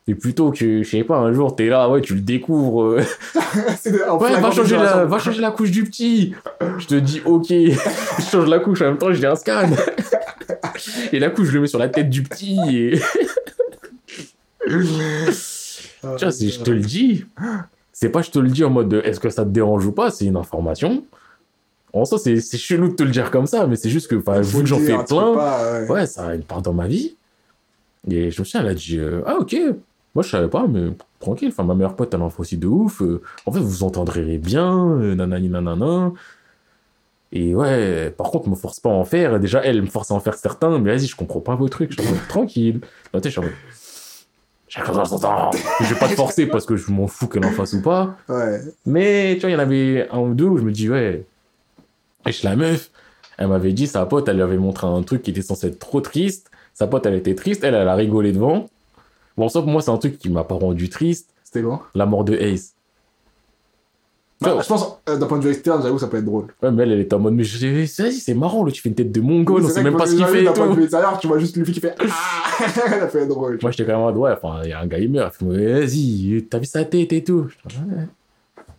Et 0.08 0.16
plutôt 0.16 0.50
que, 0.50 0.82
je 0.82 0.88
sais 0.88 1.04
pas, 1.04 1.18
un 1.18 1.32
jour, 1.32 1.54
t'es 1.54 1.66
là, 1.68 1.88
ouais, 1.88 2.00
tu 2.00 2.14
le 2.14 2.20
découvres. 2.20 2.82
euh, 2.82 2.96
ouais, 4.18 4.40
va 4.40 4.50
changer, 4.50 4.76
la, 4.76 5.04
va 5.04 5.18
changer 5.20 5.40
la 5.40 5.52
couche 5.52 5.70
du 5.70 5.84
petit. 5.84 6.34
Je 6.78 6.86
te 6.86 6.94
dis, 6.96 7.20
ok. 7.24 7.46
je 7.48 8.22
change 8.30 8.48
la 8.48 8.58
couche, 8.58 8.82
en 8.82 8.86
même 8.86 8.98
temps, 8.98 9.12
je 9.12 9.18
dis 9.18 9.26
un 9.26 9.36
scan. 9.36 9.70
et 11.12 11.20
la 11.20 11.30
couche, 11.30 11.48
je 11.48 11.52
le 11.52 11.60
mets 11.60 11.66
sur 11.68 11.78
la 11.78 11.88
tête 11.88 12.10
du 12.10 12.24
petit. 12.24 12.58
Et... 12.70 13.00
Tu 14.66 16.24
vois, 16.24 16.32
si 16.32 16.50
je 16.50 16.60
te 16.60 16.70
le 16.70 16.80
dis, 16.80 17.24
c'est 17.92 18.08
pas 18.08 18.22
je 18.22 18.30
te 18.30 18.38
le 18.38 18.48
dis 18.48 18.64
en 18.64 18.70
mode 18.70 18.88
de, 18.88 19.00
est-ce 19.04 19.20
que 19.20 19.30
ça 19.30 19.44
te 19.44 19.50
dérange 19.50 19.86
ou 19.86 19.92
pas, 19.92 20.10
c'est 20.10 20.24
une 20.24 20.36
information. 20.36 21.04
En 21.92 22.04
soi, 22.04 22.18
c'est 22.18 22.40
chelou 22.56 22.88
de 22.88 22.94
te 22.94 23.02
le 23.02 23.10
dire 23.10 23.30
comme 23.30 23.46
ça, 23.46 23.66
mais 23.66 23.76
c'est 23.76 23.90
juste 23.90 24.08
que, 24.08 24.14
vu 24.14 24.60
que 24.60 24.66
j'en 24.66 24.78
fais 24.78 24.96
plein, 25.04 25.34
pas, 25.34 25.80
ouais. 25.80 25.88
ouais, 25.90 26.06
ça 26.06 26.28
a 26.28 26.34
une 26.34 26.42
part 26.42 26.62
dans 26.62 26.72
ma 26.72 26.86
vie. 26.88 27.14
Et 28.10 28.30
je 28.30 28.40
me 28.40 28.44
souviens, 28.44 28.62
elle 28.62 28.68
a 28.68 28.74
dit, 28.74 28.98
euh, 28.98 29.22
ah 29.26 29.36
ok, 29.38 29.54
moi 30.14 30.24
je 30.24 30.30
savais 30.30 30.48
pas, 30.48 30.66
mais 30.66 30.90
tranquille, 31.20 31.50
enfin, 31.52 31.62
ma 31.64 31.74
meilleure 31.74 31.94
pote, 31.94 32.12
elle 32.14 32.22
en 32.22 32.30
fait 32.30 32.40
aussi 32.40 32.56
de 32.56 32.66
ouf. 32.66 33.02
euh, 33.02 33.20
en 33.46 33.52
fait, 33.52 33.60
vous 33.60 33.68
vous 33.68 33.82
entendrez 33.84 34.38
bien, 34.38 34.90
euh, 34.98 35.14
nanani 35.14 35.48
nanana. 35.50 36.12
Et 37.30 37.54
ouais, 37.54 38.10
par 38.10 38.30
contre, 38.30 38.48
me 38.48 38.54
force 38.54 38.80
pas 38.80 38.90
à 38.90 38.92
en 38.92 39.04
faire. 39.04 39.38
Déjà, 39.40 39.62
elle 39.64 39.80
me 39.80 39.86
force 39.86 40.10
à 40.10 40.14
en 40.14 40.20
faire 40.20 40.34
certains, 40.34 40.78
mais 40.78 40.94
vas-y, 40.94 41.06
je 41.06 41.16
comprends 41.16 41.40
pas 41.40 41.54
vos 41.54 41.68
trucs. 41.68 41.92
Je 41.92 42.02
suis 42.02 42.14
tranquille. 42.28 42.80
Non, 43.14 43.20
je 43.24 43.28
suis 43.28 43.38
en 43.38 43.42
mode, 43.42 43.52
chacun 43.52 43.60
dans 43.62 43.80
son 43.80 43.80
temps. 43.80 44.60
Je 45.80 45.92
vais 45.94 46.00
pas 46.00 46.08
te 46.08 46.14
forcer 46.14 46.46
parce 46.46 46.64
que 46.66 46.76
je 46.76 46.90
m'en 46.90 47.06
fous 47.06 47.26
qu'elle 47.28 47.44
en 47.44 47.50
fasse 47.50 47.74
ou 47.74 47.82
pas. 47.82 48.16
Ouais. 48.28 48.60
Mais 48.86 49.34
tu 49.34 49.40
vois, 49.42 49.50
il 49.50 49.52
y 49.52 49.56
en 49.56 49.58
avait 49.58 50.08
un 50.10 50.18
ou 50.20 50.34
deux 50.34 50.46
où 50.46 50.56
je 50.58 50.62
me 50.62 50.72
dis, 50.72 50.88
ouais, 50.88 51.24
wesh, 52.24 52.42
la 52.42 52.56
meuf, 52.56 52.90
elle 53.38 53.48
m'avait 53.48 53.72
dit, 53.72 53.86
sa 53.86 54.06
pote, 54.06 54.28
elle 54.28 54.36
lui 54.36 54.42
avait 54.42 54.56
montré 54.56 54.86
un 54.86 55.02
truc 55.02 55.22
qui 55.22 55.30
était 55.30 55.42
censé 55.42 55.66
être 55.68 55.78
trop 55.78 56.00
triste. 56.00 56.50
Sa 56.74 56.86
pote, 56.86 57.04
elle 57.06 57.14
était 57.14 57.34
triste, 57.34 57.64
elle, 57.64 57.74
elle 57.74 57.88
a 57.88 57.94
rigolé 57.94 58.32
devant. 58.32 58.68
Bon, 59.36 59.48
sauf 59.48 59.64
que 59.64 59.70
moi, 59.70 59.82
c'est 59.82 59.90
un 59.90 59.98
truc 59.98 60.18
qui 60.18 60.30
m'a 60.30 60.44
pas 60.44 60.54
rendu 60.54 60.88
triste, 60.88 61.30
C'était 61.44 61.62
bon. 61.62 61.78
la 61.94 62.06
mort 62.06 62.24
de 62.24 62.34
Ace. 62.36 62.74
Bah, 64.42 64.58
je 64.62 64.68
pense, 64.68 64.98
euh, 65.08 65.16
d'un 65.16 65.26
point 65.26 65.38
de 65.38 65.44
vue 65.44 65.50
externe, 65.50 65.82
j'avoue, 65.82 65.98
ça 65.98 66.08
peut 66.08 66.18
être 66.18 66.24
drôle. 66.24 66.46
Ouais, 66.62 66.70
mais 66.70 66.82
elle, 66.82 66.92
elle 66.92 67.00
était 67.00 67.14
en 67.14 67.18
mode, 67.18 67.34
mais 67.34 67.44
je 67.44 67.86
c'est 67.86 68.34
marrant, 68.34 68.64
là, 68.64 68.72
tu 68.72 68.82
fais 68.82 68.88
une 68.88 68.94
tête 68.94 69.12
de 69.12 69.20
mongol, 69.20 69.62
on 69.62 69.68
C'est 69.68 69.74
sait 69.74 69.82
même 69.82 69.96
pas 69.96 70.06
ce 70.06 70.14
qu'il 70.14 70.24
fait 70.26 70.42
D'un 70.42 70.52
point 70.52 70.68
de 70.68 70.74
vue 70.74 70.82
extérieur, 70.82 71.18
tu 71.18 71.26
vois 71.26 71.38
juste 71.38 71.56
le 71.56 71.64
fille 71.64 71.74
qui 71.74 71.80
fait 71.80 71.94
Ah 71.98 72.68
Ça 72.68 73.06
peut 73.06 73.18
être 73.18 73.28
drôle. 73.28 73.58
Moi, 73.62 73.70
j'étais 73.70 73.84
quand 73.84 73.92
même 73.92 74.00
en 74.00 74.06
mode, 74.06 74.16
ouais, 74.16 74.32
enfin, 74.32 74.60
il 74.64 74.70
y 74.70 74.72
a 74.72 74.80
un 74.80 74.86
gars, 74.86 74.98
il 74.98 75.10
meurt. 75.10 75.34
Vas-y, 75.40 76.46
t'as 76.50 76.58
vu 76.58 76.66
sa 76.66 76.84
tête 76.84 77.12
et 77.12 77.24
tout. 77.24 77.48
Ouais. 77.66 78.06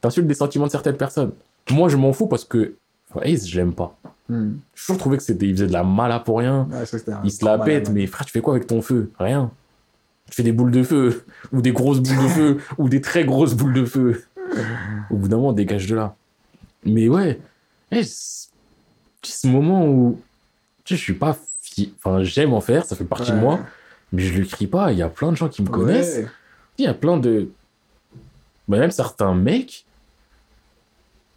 T'insultes 0.01 0.27
des 0.27 0.33
sentiments 0.33 0.65
de 0.65 0.71
certaines 0.71 0.97
personnes. 0.97 1.31
Moi, 1.71 1.89
je 1.89 1.97
m'en 1.97 2.11
fous 2.13 2.27
parce 2.27 2.43
que 2.43 2.75
Ace, 3.21 3.47
je 3.47 3.57
l'aime 3.57 3.73
pas. 3.73 3.95
Hmm. 4.29 4.53
J'ai 4.73 4.81
toujours 4.81 4.97
trouvé 4.97 5.17
que 5.17 5.23
c'était, 5.23 5.45
il 5.45 5.53
faisait 5.53 5.67
de 5.67 5.73
la 5.73 5.83
mala 5.83 6.19
pour 6.19 6.39
rien. 6.39 6.67
Ouais, 6.71 6.83
Il 7.23 7.31
se 7.31 7.45
la 7.45 7.59
pète, 7.59 7.89
mais 7.89 8.07
frère, 8.07 8.25
tu 8.25 8.31
fais 8.31 8.41
quoi 8.41 8.55
avec 8.55 8.67
ton 8.67 8.81
feu? 8.81 9.11
Rien. 9.19 9.51
Tu 10.29 10.35
fais 10.35 10.43
des 10.43 10.51
boules 10.51 10.71
de 10.71 10.83
feu, 10.83 11.23
ou 11.51 11.61
des 11.61 11.71
grosses 11.71 11.99
boules 11.99 12.23
de 12.23 12.29
feu, 12.29 12.57
ou 12.77 12.89
des 12.89 13.01
très 13.01 13.25
grosses 13.25 13.53
boules 13.53 13.73
de 13.73 13.85
feu. 13.85 14.23
Au 15.09 15.15
bout 15.17 15.27
d'un 15.27 15.37
moment, 15.37 15.53
dégage 15.53 15.87
de 15.87 15.95
là. 15.95 16.15
Mais 16.85 17.07
ouais, 17.09 17.39
eh, 17.91 18.03
c- 18.03 18.49
ce 19.23 19.47
moment 19.47 19.87
où 19.87 20.19
tu 20.83 20.93
sais, 20.93 20.97
je 20.97 21.03
suis 21.03 21.13
pas. 21.13 21.37
fi- 21.61 21.93
Enfin, 21.97 22.23
j'aime 22.23 22.53
en 22.53 22.61
faire, 22.61 22.85
ça 22.85 22.95
fait 22.95 23.03
partie 23.05 23.31
de 23.31 23.37
moi, 23.37 23.65
mais 24.11 24.21
je 24.21 24.37
le 24.39 24.45
crie 24.45 24.67
pas. 24.67 24.91
Il 24.91 24.97
y 24.97 25.01
a 25.01 25.09
plein 25.09 25.31
de 25.31 25.37
gens 25.37 25.49
qui 25.49 25.61
me 25.63 25.69
connaissent. 25.69 26.17
Il 26.77 26.85
y 26.85 26.87
a 26.87 26.93
plein 26.93 27.17
de. 27.17 27.49
bah, 28.67 28.77
même 28.79 28.91
certains 28.91 29.33
mecs. 29.33 29.85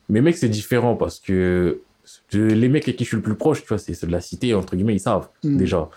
Mais 0.09 0.20
mecs, 0.20 0.36
c'est 0.36 0.48
différent 0.48 0.94
parce 0.94 1.18
que 1.18 1.80
les 2.32 2.68
mecs 2.68 2.84
avec 2.84 2.97
qui 2.97 3.05
je 3.05 3.09
suis 3.09 3.16
le 3.16 3.22
plus 3.22 3.34
proche, 3.34 3.62
tu 3.62 3.68
vois, 3.68 3.78
c'est 3.78 3.94
ceux 3.94 4.06
de 4.06 4.12
la 4.12 4.20
cité, 4.20 4.55
entre 4.55 4.76
guillemets, 4.76 4.94
ils 4.94 5.01
savent 5.01 5.28
Hmm. 5.43 5.56
déjà. 5.56 5.88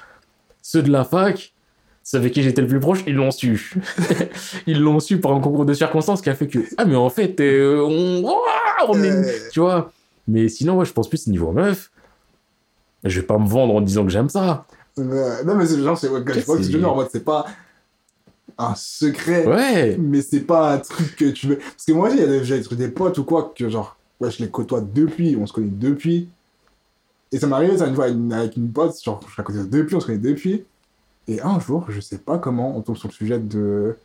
Ceux 0.61 0.81
de 0.83 0.91
la 0.91 1.03
fac, 1.05 1.53
ceux 2.03 2.17
avec 2.17 2.33
qui 2.33 2.41
j'étais 2.43 2.61
le 2.61 2.67
plus 2.67 2.79
proche, 2.79 3.03
ils 3.07 3.13
l'ont 3.15 3.31
su. 3.31 3.73
ils 4.67 4.79
l'ont 4.79 4.99
su 4.99 5.19
par 5.19 5.33
un 5.33 5.39
concours 5.39 5.65
de 5.65 5.73
circonstances 5.73 6.21
qui 6.21 6.29
a 6.29 6.35
fait 6.35 6.47
que. 6.47 6.59
Ah, 6.77 6.85
mais 6.85 6.95
en 6.95 7.09
fait, 7.09 7.39
euh, 7.39 7.81
on. 7.81 8.31
On 8.87 9.03
est. 9.03 9.49
Tu 9.51 9.59
vois 9.59 9.91
Mais 10.27 10.47
sinon, 10.49 10.77
ouais, 10.77 10.85
je 10.85 10.93
pense 10.93 11.07
plus 11.09 11.27
niveau 11.27 11.51
meuf. 11.51 11.91
Je 13.03 13.19
vais 13.21 13.25
pas 13.25 13.37
me 13.37 13.47
vendre 13.47 13.75
en 13.75 13.81
disant 13.81 14.03
que 14.03 14.09
j'aime 14.11 14.29
ça. 14.29 14.65
Non, 14.97 15.55
mais 15.55 15.65
c'est 15.65 15.81
genre, 15.81 15.97
c'est 15.97 16.09
ouais, 16.09 16.21
je 16.27 16.39
vois 16.41 16.57
que 16.57 16.63
C'est- 16.63 16.83
en 16.83 16.95
mode, 16.95 17.07
c'est 17.11 17.23
pas 17.23 17.45
un 18.57 18.75
secret, 18.75 19.45
Ouais. 19.45 19.95
mais 19.97 20.21
c'est 20.21 20.41
pas 20.41 20.73
un 20.73 20.77
truc 20.79 21.15
que 21.15 21.25
tu 21.29 21.47
veux. 21.47 21.57
Parce 21.57 21.85
que 21.87 21.93
moi 21.93 22.09
j'ai 22.09 22.59
des 22.75 22.87
potes 22.89 23.17
ou 23.17 23.23
quoi, 23.23 23.53
que 23.55 23.69
genre, 23.69 23.95
ouais, 24.19 24.29
je 24.31 24.43
les 24.43 24.49
côtoie 24.49 24.81
depuis, 24.81 25.37
on 25.39 25.45
se 25.47 25.53
connaît 25.53 25.69
depuis. 25.71 26.27
Et 27.31 27.39
ça 27.39 27.47
m'est 27.47 27.55
arrivé, 27.55 27.77
ça, 27.77 27.87
une 27.87 27.95
fois, 27.95 28.05
avec 28.05 28.57
une 28.57 28.71
pote, 28.71 29.01
genre, 29.01 29.21
je 29.29 29.33
la 29.37 29.43
côtoie 29.45 29.63
depuis, 29.63 29.95
on 29.95 29.99
se 30.01 30.05
connaît 30.07 30.17
depuis. 30.17 30.65
Et 31.29 31.39
un 31.41 31.59
jour, 31.59 31.85
je 31.89 32.01
sais 32.01 32.17
pas 32.17 32.39
comment, 32.39 32.75
on 32.75 32.81
tombe 32.81 32.97
sur 32.97 33.07
le 33.07 33.13
sujet 33.13 33.37
de. 33.37 33.95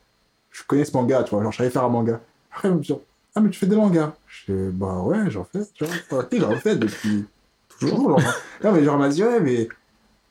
Je 0.50 0.62
connais 0.66 0.84
ce 0.84 0.92
manga, 0.92 1.22
tu 1.22 1.30
vois, 1.30 1.42
genre, 1.42 1.52
je 1.52 1.56
savais 1.56 1.70
faire 1.70 1.84
un 1.84 1.88
manga. 1.88 2.20
Après, 2.52 2.70
me 2.70 2.78
dit, 2.78 2.94
ah, 3.34 3.40
mais 3.40 3.48
tu 3.48 3.58
fais 3.58 3.66
des 3.66 3.76
mangas 3.76 4.14
Je 4.28 4.44
fais, 4.44 4.68
bah 4.70 5.00
ouais, 5.00 5.30
j'en 5.30 5.44
fais, 5.44 5.60
tu 5.72 5.84
vois. 5.86 6.28
J'en 6.30 6.56
fais 6.56 6.76
depuis 6.76 7.24
toujours. 7.68 8.20
Genre. 8.20 8.34
Non, 8.62 8.72
mais 8.72 8.84
genre, 8.84 8.98
m'a 8.98 9.08
dit, 9.08 9.24
ouais, 9.24 9.40
mais. 9.40 9.68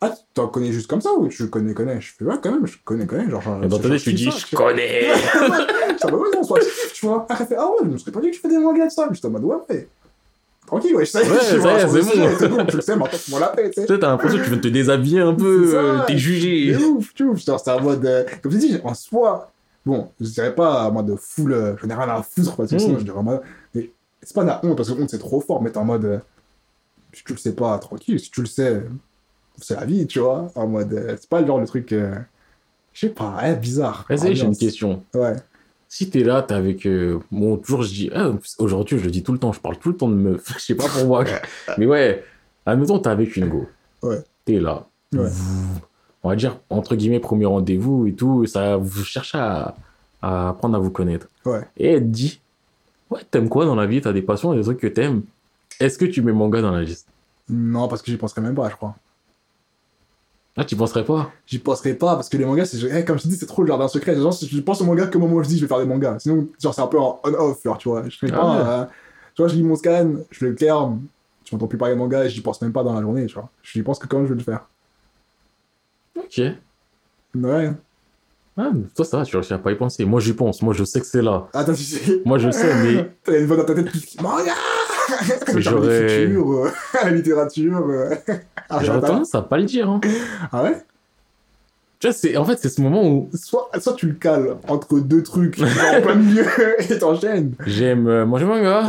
Ah, 0.01 0.11
tu 0.11 0.21
t'en 0.35 0.47
connais 0.47 0.71
juste 0.71 0.87
comme 0.87 1.01
ça 1.01 1.13
ou 1.13 1.27
tu 1.29 1.49
connais, 1.49 1.73
connais 1.73 1.99
Je 1.99 2.13
fais, 2.13 2.25
ouais, 2.25 2.35
quand 2.41 2.51
même, 2.51 2.67
je 2.67 2.77
connais, 2.85 3.07
connais. 3.07 3.27
Genre, 3.27 3.41
Et 3.63 3.67
dans 3.67 3.79
ta 3.79 3.97
tu 3.97 4.13
dis, 4.13 4.29
je 4.29 4.55
connais. 4.55 5.09
Ça 5.97 6.11
va, 6.11 6.17
ouais, 6.17 6.29
non, 6.31 6.43
soit 6.43 6.59
tu 6.93 7.07
vois. 7.07 7.25
Après, 7.27 7.47
ah 7.57 7.65
ouais, 7.65 7.77
je 7.81 7.87
me 7.87 7.97
serais 7.97 8.11
pas 8.11 8.21
dit 8.21 8.29
que 8.29 8.35
tu 8.35 8.41
fais 8.41 8.49
des 8.49 8.59
mangas 8.59 8.85
de 8.85 8.91
ça. 8.91 9.09
J'étais 9.11 9.25
en 9.25 9.31
mode, 9.31 9.45
ouais, 9.45 9.57
mais. 9.67 9.87
Tranquille, 10.65 10.95
ouais, 10.95 11.05
je 11.05 11.11
sais. 11.11 11.19
Ouais, 11.19 11.37
tu 11.49 11.57
vois, 11.57 11.79
c'est 11.79 11.87
bon. 11.87 12.29
C'est 12.39 12.47
bon, 12.47 12.65
tu 12.65 12.75
le 12.77 12.81
sais, 12.81 12.95
maintenant, 12.95 13.19
tu 13.23 13.31
m'en 13.31 13.39
la 13.39 13.47
paix, 13.49 13.69
tu 13.69 13.81
sais. 13.81 13.87
Tu 13.87 13.99
t'as 13.99 14.07
l'impression 14.07 14.39
que 14.39 14.43
tu 14.43 14.49
veux 14.49 14.61
te 14.61 14.67
déshabiller 14.69 15.19
un 15.19 15.33
peu, 15.35 15.71
euh, 15.75 15.99
t'es 16.07 16.17
jugé. 16.17 16.73
C'est 16.77 16.83
ouf, 16.85 17.13
tu. 17.13 17.35
Genre, 17.37 17.59
c'est 17.59 17.71
en 17.71 17.81
mode. 17.81 18.05
euh, 18.05 18.23
comme 18.41 18.51
je 18.51 18.57
dis, 18.57 18.79
en 18.83 18.93
soi, 18.93 19.51
bon, 19.85 20.09
je 20.19 20.29
dirais 20.29 20.55
pas 20.55 20.85
en 20.87 20.91
mode 20.91 21.15
full. 21.19 21.51
euh, 21.53 21.75
je 21.81 21.85
n'ai 21.85 21.93
rien 21.93 22.07
à 22.09 22.23
foutre, 22.23 22.55
parce 22.55 22.69
que 22.71 22.79
sinon, 22.79 22.97
je 22.99 23.03
dirais 23.03 23.17
en 23.17 23.23
mode. 23.23 23.41
Mais 23.75 23.91
c'est 24.21 24.33
pas 24.33 24.41
de 24.43 24.47
la 24.47 24.61
honte, 24.63 24.77
parce 24.77 24.89
que 24.89 24.99
honte, 25.01 25.09
c'est 25.09 25.19
trop 25.19 25.41
fort, 25.41 25.61
mais 25.61 25.69
t'es 25.69 25.77
en 25.77 25.85
mode. 25.85 26.05
euh, 26.05 26.19
si 27.11 27.23
tu 27.23 27.33
le 27.33 27.37
sais 27.39 27.53
pas, 27.53 27.77
tranquille. 27.77 28.19
Si 28.19 28.31
tu 28.31 28.39
le 28.41 28.47
sais, 28.47 28.83
c'est 29.61 29.75
la 29.75 29.85
vie, 29.85 30.07
tu 30.07 30.19
vois. 30.19 30.49
En 30.55 30.67
mode. 30.67 31.17
c'est 31.19 31.29
pas 31.29 31.41
le 31.41 31.47
genre 31.47 31.59
de 31.59 31.65
truc. 31.65 31.89
je 31.91 32.99
sais 32.99 33.09
pas, 33.09 33.53
bizarre. 33.53 34.05
Vas-y, 34.09 34.35
j'ai 34.35 34.45
une 34.45 34.57
question. 34.57 35.03
Ouais. 35.13 35.35
Si 35.95 36.09
t'es 36.09 36.23
là, 36.23 36.41
t'es 36.41 36.55
avec. 36.55 36.87
euh, 36.87 37.19
Bon, 37.31 37.55
toujours, 37.57 37.83
je 37.83 37.89
dis. 37.89 38.09
ah, 38.15 38.31
Aujourd'hui, 38.57 38.97
je 38.97 39.03
le 39.05 39.11
dis 39.11 39.21
tout 39.21 39.31
le 39.31 39.37
temps, 39.37 39.53
je 39.53 39.59
parle 39.59 39.77
tout 39.77 39.89
le 39.89 39.95
temps 39.95 40.09
de 40.09 40.15
meuf. 40.15 40.51
Je 40.57 40.59
sais 40.59 40.73
pas 40.75 40.87
pour 40.89 41.05
moi. 41.05 41.23
Mais 41.77 41.85
ouais, 41.85 42.23
admettons, 42.65 42.97
t'es 42.97 43.09
avec 43.11 43.35
une 43.37 43.47
go. 43.47 43.67
Ouais. 44.01 44.17
T'es 44.43 44.59
là. 44.59 44.87
Ouais. 45.13 45.29
On 46.23 46.29
va 46.29 46.35
dire, 46.35 46.57
entre 46.71 46.95
guillemets, 46.95 47.19
premier 47.19 47.45
rendez-vous 47.45 48.07
et 48.07 48.13
tout. 48.13 48.47
Ça, 48.47 48.75
vous 48.77 49.03
cherchez 49.03 49.37
à, 49.37 49.75
à 50.23 50.49
apprendre 50.49 50.75
à 50.75 50.79
vous 50.79 50.89
connaître. 50.89 51.27
Ouais. 51.45 51.61
Et 51.77 51.89
elle 51.91 51.99
te 52.01 52.05
dit 52.07 52.41
Ouais, 53.11 53.21
t'aimes 53.29 53.47
quoi 53.49 53.65
dans 53.65 53.75
la 53.75 53.85
vie? 53.85 54.01
T'as 54.01 54.13
des 54.13 54.23
passions, 54.23 54.55
des 54.55 54.63
trucs 54.63 54.79
que 54.79 54.87
t'aimes? 54.87 55.21
Est-ce 55.79 55.99
que 55.99 56.05
tu 56.05 56.23
mets 56.23 56.31
manga 56.33 56.59
dans 56.61 56.71
la 56.71 56.81
liste? 56.81 57.07
Non, 57.49 57.87
parce 57.87 58.01
que 58.01 58.09
j'y 58.09 58.17
penserais 58.17 58.41
même 58.41 58.55
pas, 58.55 58.67
je 58.69 58.75
crois. 58.77 58.95
Ah, 60.55 60.63
tu 60.63 60.75
penserais 60.75 61.03
pas? 61.03 61.31
J'y 61.47 61.57
penserais 61.57 61.95
pas 61.95 62.13
parce 62.15 62.29
que 62.29 62.37
les 62.37 62.45
mangas, 62.45 62.65
c'est 62.65 62.77
eh, 62.95 63.03
comme 63.03 63.17
je 63.17 63.27
dis, 63.27 63.35
c'est 63.35 63.47
trop 63.47 63.63
le 63.63 63.67
jardin 63.69 63.87
secret. 63.87 64.15
Genre, 64.15 64.31
je 64.31 64.59
pense 64.61 64.81
au 64.81 64.85
manga 64.85 65.07
que 65.07 65.17
moi, 65.17 65.41
je 65.41 65.47
dis, 65.47 65.57
je 65.57 65.61
vais 65.63 65.67
faire 65.67 65.79
des 65.79 65.85
mangas. 65.85 66.19
Sinon, 66.19 66.47
genre, 66.61 66.73
c'est 66.75 66.81
un 66.81 66.87
peu 66.87 66.99
en 66.99 67.19
on-off, 67.23 67.63
genre, 67.63 67.77
tu 67.79 67.89
vois. 67.89 68.07
Je 68.07 68.15
fais 68.17 68.27
Ah 68.31 68.35
pas. 68.39 68.51
ouais. 68.55 68.69
euh, 68.69 68.85
tu 69.35 69.41
vois, 69.41 69.47
je 69.49 69.55
lis 69.55 69.63
mon 69.63 69.75
scan, 69.75 70.11
je 70.29 70.45
le 70.45 70.53
claire, 70.53 70.89
tu 71.43 71.55
m'entends 71.55 71.65
plus 71.67 71.77
parler 71.79 71.95
de 71.95 71.99
manga 71.99 72.23
et 72.25 72.29
j'y 72.29 72.41
pense 72.41 72.61
même 72.61 72.71
pas 72.71 72.83
dans 72.83 72.93
la 72.93 73.01
journée, 73.01 73.25
tu 73.25 73.33
vois. 73.33 73.49
J'y 73.63 73.81
pense 73.81 73.97
que 73.97 74.05
quand 74.05 74.21
je 74.25 74.29
vais 74.33 74.35
le 74.35 74.43
faire. 74.43 74.67
Ok. 76.17 76.39
Ouais. 77.35 77.71
Ah, 78.55 78.69
toi, 78.95 79.05
ça 79.05 79.17
va, 79.17 79.25
tu 79.25 79.35
à 79.53 79.57
pas 79.57 79.71
y 79.71 79.75
penser. 79.75 80.05
Moi, 80.05 80.19
j'y 80.19 80.33
pense. 80.33 80.61
Moi, 80.61 80.75
je 80.75 80.83
sais 80.83 80.99
que 81.01 81.07
c'est 81.07 81.23
là. 81.23 81.47
Attends, 81.53 81.73
tu 81.73 81.81
sais. 81.81 82.21
Moi, 82.25 82.37
je 82.37 82.51
sais, 82.51 82.71
mais 82.83 83.11
T'as 83.23 83.39
une 83.39 83.47
voix 83.47 83.57
dans 83.57 83.65
ta 83.65 83.73
tête 83.73 83.91
qui 83.91 83.97
dit 83.97 84.17
manga 84.21 84.53
j'aurais- 85.57 86.07
Futur, 86.27 86.51
euh, 86.51 86.69
la 87.03 87.09
littérature. 87.11 87.77
euh, 87.89 88.09
j'aurais 88.81 89.01
tendance 89.01 89.33
à 89.35 89.41
pas 89.41 89.57
le 89.57 89.65
dire. 89.65 89.89
Hein. 89.89 90.01
Ah 90.51 90.63
ouais? 90.63 90.77
Tu 91.99 92.07
vois, 92.07 92.13
c'est... 92.13 92.35
en 92.37 92.43
fait, 92.45 92.57
c'est 92.57 92.69
ce 92.69 92.81
moment 92.81 93.03
où 93.07 93.29
soit, 93.33 93.69
soit 93.79 93.93
tu 93.93 94.07
le 94.07 94.13
cales 94.13 94.57
entre 94.67 94.99
deux 94.99 95.23
trucs, 95.23 95.59
en 95.61 96.01
plein 96.01 96.15
milieu, 96.15 96.45
et 96.79 96.97
t'enchaînes. 96.99 97.53
j'aime 97.65 98.07
euh, 98.07 98.25
manger 98.25 98.45
manga. 98.45 98.87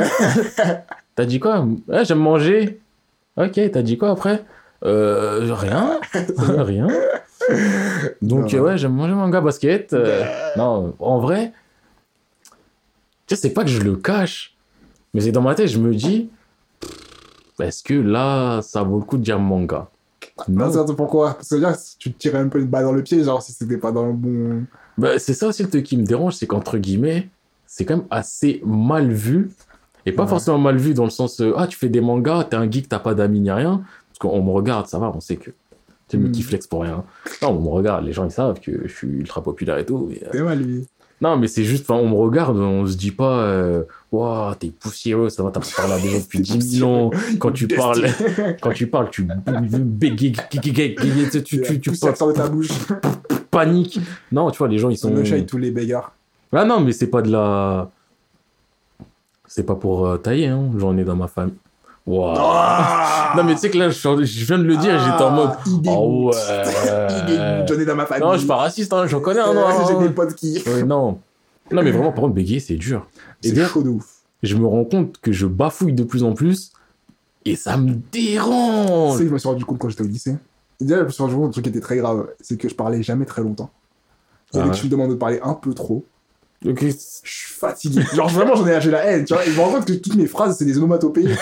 t'as 1.14 1.24
dit 1.24 1.38
quoi? 1.38 1.64
J'aime 2.02 2.18
manger. 2.18 2.80
Ok, 3.36 3.60
t'as 3.72 3.82
dit 3.82 3.98
quoi 3.98 4.10
après? 4.10 4.44
Euh, 4.84 5.54
Rien. 5.54 6.00
rien. 6.36 6.88
Donc, 8.22 8.52
Non. 8.52 8.58
euh, 8.58 8.62
ouais, 8.62 8.78
j'aime 8.78 8.92
manger 8.94 9.14
manga, 9.14 9.40
basket. 9.40 9.92
euh, 9.92 10.24
non, 10.56 10.94
en 10.98 11.18
vrai, 11.20 11.52
tu 13.26 13.34
sais, 13.34 13.40
c'est 13.42 13.50
pas 13.54 13.62
que 13.64 13.70
je 13.70 13.80
le 13.80 13.96
cache, 13.96 14.53
mais 15.14 15.20
c'est 15.20 15.32
dans 15.32 15.40
ma 15.42 15.54
tête, 15.54 15.68
je 15.68 15.78
me 15.78 15.94
dis, 15.94 16.28
est-ce 17.60 17.82
que 17.82 17.94
là, 17.94 18.60
ça 18.62 18.82
vaut 18.82 18.98
le 18.98 19.04
coup 19.04 19.16
de 19.16 19.22
dire 19.22 19.38
manga? 19.38 19.88
Non, 20.48 20.70
c'est 20.72 20.96
pourquoi? 20.96 21.34
Parce 21.34 21.50
que 21.50 21.54
là, 21.56 21.76
tu 21.98 22.12
te 22.12 22.18
tirais 22.18 22.38
un 22.38 22.48
peu 22.48 22.58
une 22.58 22.66
balle 22.66 22.84
dans 22.84 22.92
le 22.92 23.02
pied, 23.02 23.22
genre 23.22 23.40
si 23.42 23.52
c'était 23.52 23.78
pas 23.78 23.92
dans 23.92 24.06
le 24.06 24.12
bon. 24.12 24.64
Bah, 24.98 25.18
c'est 25.18 25.34
ça 25.34 25.48
aussi 25.48 25.62
le 25.62 25.68
truc 25.70 25.84
qui 25.84 25.96
me 25.96 26.04
dérange, 26.04 26.34
c'est 26.34 26.46
qu'entre 26.46 26.78
guillemets, 26.78 27.28
c'est 27.66 27.84
quand 27.84 27.96
même 27.98 28.06
assez 28.10 28.60
mal 28.64 29.10
vu. 29.12 29.50
Et 30.06 30.12
pas 30.12 30.24
Ouais. 30.24 30.28
forcément 30.28 30.58
mal 30.58 30.76
vu 30.76 30.92
dans 30.94 31.04
le 31.04 31.10
sens, 31.10 31.40
euh, 31.40 31.54
ah, 31.56 31.66
tu 31.66 31.78
fais 31.78 31.88
des 31.88 32.00
mangas, 32.00 32.44
t'es 32.44 32.56
un 32.56 32.70
geek, 32.70 32.88
t'as 32.88 32.98
pas 32.98 33.14
d'amis 33.14 33.40
ni 33.40 33.50
rien. 33.50 33.82
Parce 34.08 34.18
qu'on 34.18 34.42
me 34.42 34.50
regarde, 34.50 34.86
ça 34.86 34.98
va, 34.98 35.10
on 35.14 35.20
sait 35.20 35.36
que 35.36 35.50
tu 36.08 36.18
me 36.18 36.28
Mm. 36.28 36.32
qui 36.32 36.42
flex 36.42 36.66
pour 36.66 36.82
rien. 36.82 37.04
Non, 37.42 37.50
on 37.50 37.60
me 37.62 37.68
regarde, 37.68 38.04
les 38.04 38.12
gens 38.12 38.24
ils 38.24 38.30
savent 38.30 38.60
que 38.60 38.82
je 38.86 38.92
suis 38.92 39.08
ultra 39.08 39.42
populaire 39.42 39.78
et 39.78 39.86
tout. 39.86 40.06
mais, 40.10 40.22
euh, 40.24 40.28
C'est 40.32 40.42
mal, 40.42 40.58
lui. 40.60 40.86
Non, 41.24 41.38
mais 41.38 41.46
c'est 41.48 41.64
juste, 41.64 41.90
on 41.90 42.06
me 42.06 42.14
regarde, 42.14 42.58
on 42.58 42.86
se 42.86 42.96
dit 42.98 43.10
pas, 43.10 43.50
Ouah, 44.12 44.54
t'es 44.60 44.68
poussiéreux, 44.68 45.30
ça 45.30 45.42
va, 45.42 45.50
t'as 45.50 45.60
parlé 45.74 45.94
à 45.94 45.98
des 45.98 46.10
gens 46.10 46.18
depuis 46.18 46.40
10 46.40 46.78
000 46.80 46.90
ans. 46.90 47.10
Quand 47.38 47.50
tu 47.50 47.66
parles, 47.80 48.06
quand 48.60 48.72
tu 48.72 48.86
parles, 48.88 49.08
tu 49.10 49.26
bégayes, 49.80 50.32
tu, 50.50 50.60
tu, 50.60 51.90
de 51.90 52.32
ta 52.34 52.48
bouche. 52.48 52.68
paniques. 53.50 53.98
Non, 54.30 54.50
tu 54.50 54.58
vois, 54.58 54.68
les 54.68 54.76
gens 54.76 54.90
ils 54.90 54.98
On 55.06 55.24
sont. 55.24 55.44
tous 55.46 55.56
les 55.56 55.70
bégards. 55.70 56.12
Ah 56.52 56.66
non, 56.66 56.80
mais 56.80 56.92
c'est 56.92 57.08
pas 57.08 57.22
de 57.22 57.30
la. 57.30 57.90
C'est 59.46 59.64
pas 59.64 59.76
pour 59.76 60.06
euh, 60.06 60.18
tailler, 60.18 60.48
hein. 60.48 60.70
J'en 60.76 60.96
ai 60.98 61.04
dans 61.04 61.16
ma 61.16 61.28
famille. 61.28 61.54
Waouh. 62.06 62.34
Ah 62.38 63.32
Non, 63.36 63.44
mais 63.44 63.54
tu 63.54 63.60
sais 63.60 63.70
que 63.70 63.78
là, 63.78 63.88
je, 63.90 64.44
viens 64.44 64.58
de 64.58 64.64
le 64.64 64.76
dire, 64.76 64.94
et 64.94 64.98
j'étais 64.98 65.22
en 65.22 65.30
mode. 65.30 65.50
Ah, 65.54 65.62
il 65.66 65.80
Oh 65.88 66.30
il 66.32 67.34
ouais. 67.40 67.64
J'en 67.66 67.78
ai 67.80 67.84
dans 67.84 67.94
ma 67.96 68.06
famille. 68.06 68.24
Non, 68.24 68.32
je 68.34 68.38
suis 68.38 68.46
pas 68.46 68.56
raciste, 68.56 68.92
hein, 68.92 69.06
j'en 69.06 69.20
connais 69.20 69.40
un. 69.40 69.54
Non. 69.54 69.64
J'ai 69.88 70.06
des 70.08 70.12
potes 70.14 70.34
qui. 70.34 70.62
Ouais, 70.66 70.82
non. 70.82 71.18
Non, 71.72 71.82
mais 71.82 71.90
vraiment, 71.90 72.12
par 72.12 72.22
contre, 72.22 72.34
bégayer, 72.34 72.60
c'est 72.60 72.76
dur. 72.76 73.06
C'est 73.42 73.56
chaud 73.66 73.82
de 73.82 73.88
ouf. 73.88 74.06
je 74.42 74.54
me 74.56 74.66
rends 74.66 74.84
compte 74.84 75.18
que 75.22 75.32
je 75.32 75.46
bafouille 75.46 75.94
de 75.94 76.04
plus 76.04 76.22
en 76.24 76.32
plus 76.34 76.72
et 77.46 77.56
ça 77.56 77.76
me 77.78 77.94
Tu 78.12 78.20
dérange. 78.34 79.16
sais 79.16 79.22
que 79.22 79.28
je 79.28 79.32
me 79.34 79.38
suis 79.38 79.48
rendu 79.48 79.64
compte 79.64 79.78
quand 79.78 79.88
j'étais 79.88 80.02
au 80.02 80.06
lycée. 80.06 80.36
Déjà, 80.80 80.98
je 80.98 81.04
me 81.04 81.08
suis 81.10 81.22
rendu 81.22 81.34
compte 81.36 81.44
d'un 81.46 81.50
truc 81.52 81.64
qui 81.64 81.70
était 81.70 81.80
très 81.80 81.96
grave. 81.96 82.26
C'est 82.40 82.58
que 82.58 82.68
je 82.68 82.74
parlais 82.74 83.02
jamais 83.02 83.24
très 83.24 83.42
longtemps. 83.42 83.70
Et 84.52 84.58
Ah 84.58 84.60
dès 84.60 84.64
que 84.64 84.68
ouais. 84.74 84.80
tu 84.80 84.86
me 84.86 84.90
demandes 84.90 85.10
de 85.10 85.14
parler 85.14 85.40
un 85.42 85.54
peu 85.54 85.72
trop, 85.72 86.04
Ok. 86.66 86.80
je 86.80 87.30
suis 87.30 87.52
fatigué. 87.52 88.02
Genre 88.14 88.28
vraiment, 88.28 88.54
j'en 88.54 88.66
ai 88.66 88.72
lâché 88.72 88.90
la 88.90 89.04
haine, 89.04 89.24
tu 89.24 89.34
vois. 89.34 89.44
Et 89.44 89.50
je 89.50 89.56
me 89.56 89.60
rends 89.60 89.72
compte 89.72 89.86
que 89.86 89.92
toutes 89.92 90.16
mes 90.16 90.26
phrases, 90.26 90.56
c'est 90.58 90.64
des 90.64 90.78
onomatopées. 90.78 91.26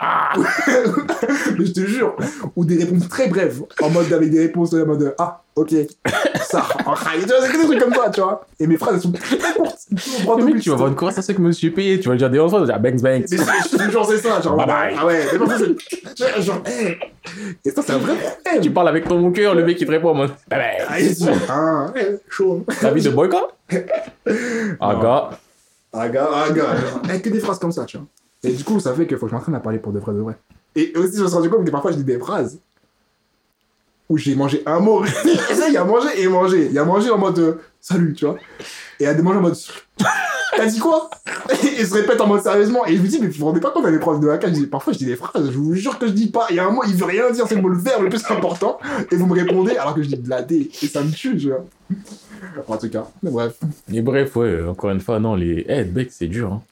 Ah 0.00 0.32
Mais 1.58 1.66
je 1.66 1.72
te 1.72 1.80
jure. 1.86 2.14
Ou 2.56 2.64
des 2.64 2.76
réponses 2.84 3.08
très 3.08 3.26
brèves. 3.28 3.62
En 3.82 3.90
mode, 3.90 4.12
avec 4.12 4.30
des 4.30 4.40
réponses 4.40 4.72
en 4.72 4.86
mode, 4.86 5.14
ah, 5.18 5.42
ok. 5.56 5.74
Ça. 6.42 6.64
ah, 6.86 6.94
Tu 7.14 7.26
vois, 7.26 7.36
c'est 7.42 7.52
que 7.52 7.58
des 7.60 7.64
trucs 7.64 7.80
comme 7.80 7.94
ça, 7.94 8.10
tu 8.10 8.20
vois. 8.20 8.46
Et 8.60 8.66
mes 8.66 8.76
phrases, 8.76 8.94
elles 8.94 9.00
sont 9.02 9.12
très 9.12 9.36
courtes. 9.54 9.76
Le 10.38 10.44
mec, 10.44 10.60
tu 10.60 10.68
vas 10.68 10.74
avoir 10.76 10.88
une 10.88 10.94
conversation 10.94 11.32
avec 11.34 11.44
monsieur 11.44 11.72
payé, 11.72 11.98
tu 11.98 12.06
vas 12.08 12.14
lui 12.14 12.18
dire 12.18 12.30
des 12.30 12.38
enfants, 12.38 12.60
tu 12.60 12.66
vas 12.66 12.78
dire 12.78 12.80
bangs 12.92 13.02
bangs. 13.02 13.20
Mais 13.20 13.26
c'est- 13.26 13.36
je 13.72 13.76
te 13.76 13.90
jure, 13.90 14.06
c'est 14.06 14.18
ça. 14.18 14.40
Genre, 14.40 14.56
Bye 14.56 14.66
bye. 14.66 14.94
Ah 14.98 15.06
ouais, 15.06 15.24
mais 15.32 15.38
parfois, 15.38 15.56
c'est. 15.58 16.42
Genre, 16.42 16.62
hey. 16.66 16.96
Et 17.64 17.70
ça, 17.70 17.82
c'est 17.84 17.92
un 17.92 17.98
vrai 17.98 18.14
problème. 18.44 18.62
Tu 18.62 18.70
parles 18.70 18.88
avec 18.88 19.08
ton 19.08 19.20
bon 19.20 19.32
cœur, 19.32 19.54
le 19.54 19.64
mec 19.64 19.80
il 19.80 19.86
te 19.86 19.90
répond 19.90 20.10
en 20.10 20.14
mode 20.14 20.30
bang 20.48 20.60
Ah, 20.88 20.92
bang. 20.92 21.00
il 21.00 21.42
ah, 21.48 21.92
chaud. 22.30 22.64
La 22.82 22.90
vie 22.92 23.02
de 23.02 23.10
boycott 23.10 23.52
Ah, 24.80 24.92
Non. 24.94 25.00
gars. 25.02 25.30
Ah, 25.92 26.08
gars, 26.08 26.28
ah, 26.32 26.50
gars. 26.52 26.64
Avec 27.08 27.22
que 27.22 27.30
des 27.30 27.40
phrases 27.40 27.58
comme 27.58 27.72
ça, 27.72 27.84
tu 27.84 27.96
vois. 27.96 28.06
Et 28.44 28.52
du 28.52 28.64
coup, 28.64 28.78
ça 28.80 28.94
fait 28.94 29.06
qu'il 29.06 29.16
faut 29.16 29.26
que 29.26 29.30
je 29.30 29.36
m'entraîne 29.36 29.54
à 29.54 29.60
parler 29.60 29.78
pour 29.78 29.92
de 29.92 29.98
vrai 29.98 30.14
de 30.14 30.20
vrai. 30.20 30.36
Et 30.76 30.92
aussi, 30.96 31.16
je 31.16 31.22
me 31.22 31.26
suis 31.26 31.36
rendu 31.36 31.50
compte 31.50 31.64
que 31.64 31.70
parfois, 31.70 31.90
je 31.90 31.96
dis 31.96 32.04
des 32.04 32.18
phrases 32.18 32.58
où 34.08 34.16
j'ai 34.16 34.34
mangé 34.34 34.62
un 34.64 34.80
mot. 34.80 35.04
il 35.24 35.72
y 35.72 35.76
a 35.76 35.84
mangé 35.84 36.08
et 36.16 36.28
mangé. 36.28 36.66
Il 36.66 36.72
y 36.72 36.78
a 36.78 36.84
mangé 36.84 37.10
en 37.10 37.18
mode 37.18 37.38
euh, 37.38 37.54
salut, 37.80 38.14
tu 38.14 38.24
vois. 38.24 38.36
Et 38.98 39.04
il 39.04 39.04
y 39.04 39.06
a 39.06 39.14
des 39.14 39.22
mangé 39.22 39.38
en 39.38 39.42
mode 39.42 39.56
t'as 40.56 40.66
dit 40.66 40.78
quoi? 40.78 41.10
Et 41.50 41.80
il 41.80 41.86
se 41.86 41.94
répète 41.94 42.20
en 42.20 42.26
mode 42.26 42.42
sérieusement. 42.42 42.86
Et 42.86 42.96
je 42.96 43.02
me 43.02 43.06
dis, 43.06 43.18
mais 43.20 43.28
vous 43.28 43.38
vous 43.38 43.46
rendez 43.46 43.60
pas 43.60 43.70
compte 43.70 43.86
à 43.86 43.90
l'épreuve 43.90 44.20
de 44.20 44.28
je 44.28 44.48
dis, 44.48 44.66
Parfois, 44.66 44.92
je 44.92 44.98
dis 44.98 45.06
des 45.06 45.16
phrases, 45.16 45.50
je 45.50 45.56
vous 45.56 45.74
jure 45.74 45.98
que 45.98 46.06
je 46.06 46.12
dis 46.12 46.30
pas. 46.30 46.46
Il 46.50 46.56
y 46.56 46.58
a 46.58 46.66
un 46.66 46.70
mot, 46.70 46.82
il 46.86 46.94
veut 46.94 47.04
rien 47.04 47.30
dire, 47.30 47.46
c'est 47.46 47.54
le 47.54 47.62
mot 47.62 47.68
le 47.68 47.78
verbe 47.78 48.04
le 48.04 48.08
plus 48.08 48.24
important. 48.30 48.78
Et 49.10 49.16
vous 49.16 49.26
me 49.26 49.34
répondez 49.34 49.76
alors 49.76 49.94
que 49.94 50.02
je 50.02 50.08
dis 50.08 50.20
la 50.26 50.42
D. 50.42 50.70
Et 50.82 50.86
ça 50.86 51.02
me 51.02 51.10
tue, 51.10 51.36
tu 51.36 51.48
vois. 51.48 51.64
En 52.66 52.76
tout 52.76 52.88
cas, 52.88 53.06
mais 53.22 53.30
bref. 53.30 53.54
Et 53.92 54.00
bref, 54.00 54.36
ouais, 54.36 54.62
encore 54.64 54.90
une 54.90 55.00
fois, 55.00 55.18
non, 55.18 55.34
les. 55.34 55.64
Eh, 55.68 55.84
bec, 55.84 56.08
c'est 56.10 56.26
dur, 56.26 56.52
hein. 56.52 56.62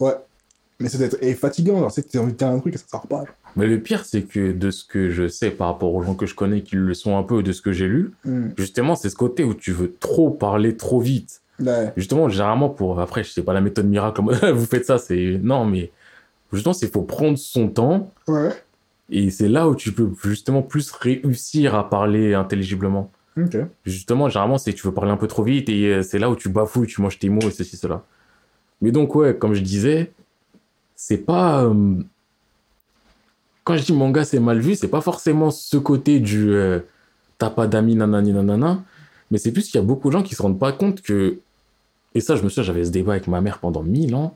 Ouais. 0.00 0.14
Mais 0.80 0.88
c'est 0.88 1.34
fatigant, 1.34 1.78
genre, 1.80 1.90
c'est 1.90 2.02
que 2.06 2.10
t'as 2.12 2.20
envie 2.20 2.32
de 2.32 2.38
dire 2.38 2.46
un 2.48 2.58
truc 2.60 2.74
et 2.74 2.78
ça 2.78 2.84
sort 2.88 3.06
pas. 3.08 3.18
genre. 3.24 3.34
Mais 3.56 3.66
le 3.66 3.80
pire, 3.80 4.04
c'est 4.04 4.22
que 4.22 4.52
de 4.52 4.70
ce 4.70 4.84
que 4.84 5.10
je 5.10 5.26
sais 5.26 5.50
par 5.50 5.66
rapport 5.68 5.92
aux 5.92 6.02
gens 6.02 6.14
que 6.14 6.26
je 6.26 6.34
connais 6.36 6.62
qui 6.62 6.76
le 6.76 6.94
sont 6.94 7.16
un 7.18 7.24
peu, 7.24 7.42
de 7.42 7.50
ce 7.52 7.60
que 7.62 7.72
j'ai 7.72 7.88
lu, 7.88 8.12
Hmm. 8.24 8.50
justement, 8.56 8.94
c'est 8.94 9.10
ce 9.10 9.16
côté 9.16 9.42
où 9.42 9.54
tu 9.54 9.72
veux 9.72 9.92
trop 9.98 10.30
parler 10.30 10.76
trop 10.76 11.00
vite. 11.00 11.40
Ouais. 11.60 11.92
Justement, 11.96 12.28
généralement, 12.28 12.68
pour. 12.68 13.00
Après, 13.00 13.24
je 13.24 13.30
sais 13.30 13.42
pas 13.42 13.52
la 13.52 13.60
méthode 13.60 13.86
miracle, 13.86 14.20
vous 14.54 14.66
faites 14.66 14.84
ça, 14.86 14.98
c'est. 14.98 15.40
Non, 15.42 15.64
mais. 15.64 15.90
Justement, 16.52 16.72
c'est 16.72 16.90
faut 16.92 17.02
prendre 17.02 17.36
son 17.36 17.68
temps. 17.68 18.12
Ouais. 18.28 18.50
Et 19.10 19.30
c'est 19.30 19.48
là 19.48 19.68
où 19.68 19.74
tu 19.74 19.90
peux 19.92 20.08
justement 20.22 20.62
plus 20.62 20.90
réussir 20.92 21.74
à 21.74 21.88
parler 21.90 22.34
intelligiblement. 22.34 23.10
Justement, 23.84 24.28
généralement, 24.28 24.58
c'est 24.58 24.72
que 24.72 24.78
tu 24.78 24.86
veux 24.86 24.92
parler 24.94 25.10
un 25.12 25.16
peu 25.16 25.26
trop 25.28 25.42
vite 25.44 25.68
et 25.68 25.86
euh, 25.94 26.02
c'est 26.02 26.18
là 26.18 26.28
où 26.28 26.34
tu 26.36 26.48
bafouilles, 26.48 26.86
tu 26.88 27.00
manges 27.00 27.18
tes 27.18 27.28
mots 27.28 27.40
et 27.42 27.50
ceci, 27.52 27.76
cela. 27.76 28.02
Mais 28.82 28.90
donc, 28.90 29.14
ouais, 29.14 29.36
comme 29.36 29.54
je 29.54 29.60
disais, 29.62 30.10
c'est 31.00 31.18
pas. 31.18 31.62
euh, 31.64 31.94
Quand 33.64 33.76
je 33.76 33.84
dis 33.84 33.92
manga, 33.92 34.24
c'est 34.24 34.40
mal 34.40 34.58
vu, 34.58 34.74
c'est 34.74 34.88
pas 34.88 35.00
forcément 35.00 35.50
ce 35.52 35.76
côté 35.76 36.18
du 36.18 36.52
euh, 36.52 36.80
t'as 37.38 37.50
pas 37.50 37.66
d'amis, 37.68 37.94
nanani, 37.94 38.32
nanana. 38.32 38.82
Mais 39.30 39.38
c'est 39.38 39.52
plus 39.52 39.66
qu'il 39.66 39.76
y 39.76 39.78
a 39.78 39.86
beaucoup 39.86 40.08
de 40.08 40.12
gens 40.14 40.22
qui 40.22 40.34
se 40.34 40.42
rendent 40.42 40.58
pas 40.58 40.72
compte 40.72 41.00
que. 41.02 41.38
Et 42.14 42.20
ça, 42.20 42.34
je 42.34 42.42
me 42.42 42.48
souviens, 42.48 42.64
j'avais 42.64 42.84
ce 42.84 42.90
débat 42.90 43.12
avec 43.12 43.28
ma 43.28 43.40
mère 43.40 43.58
pendant 43.58 43.82
mille 43.82 44.14
ans. 44.14 44.34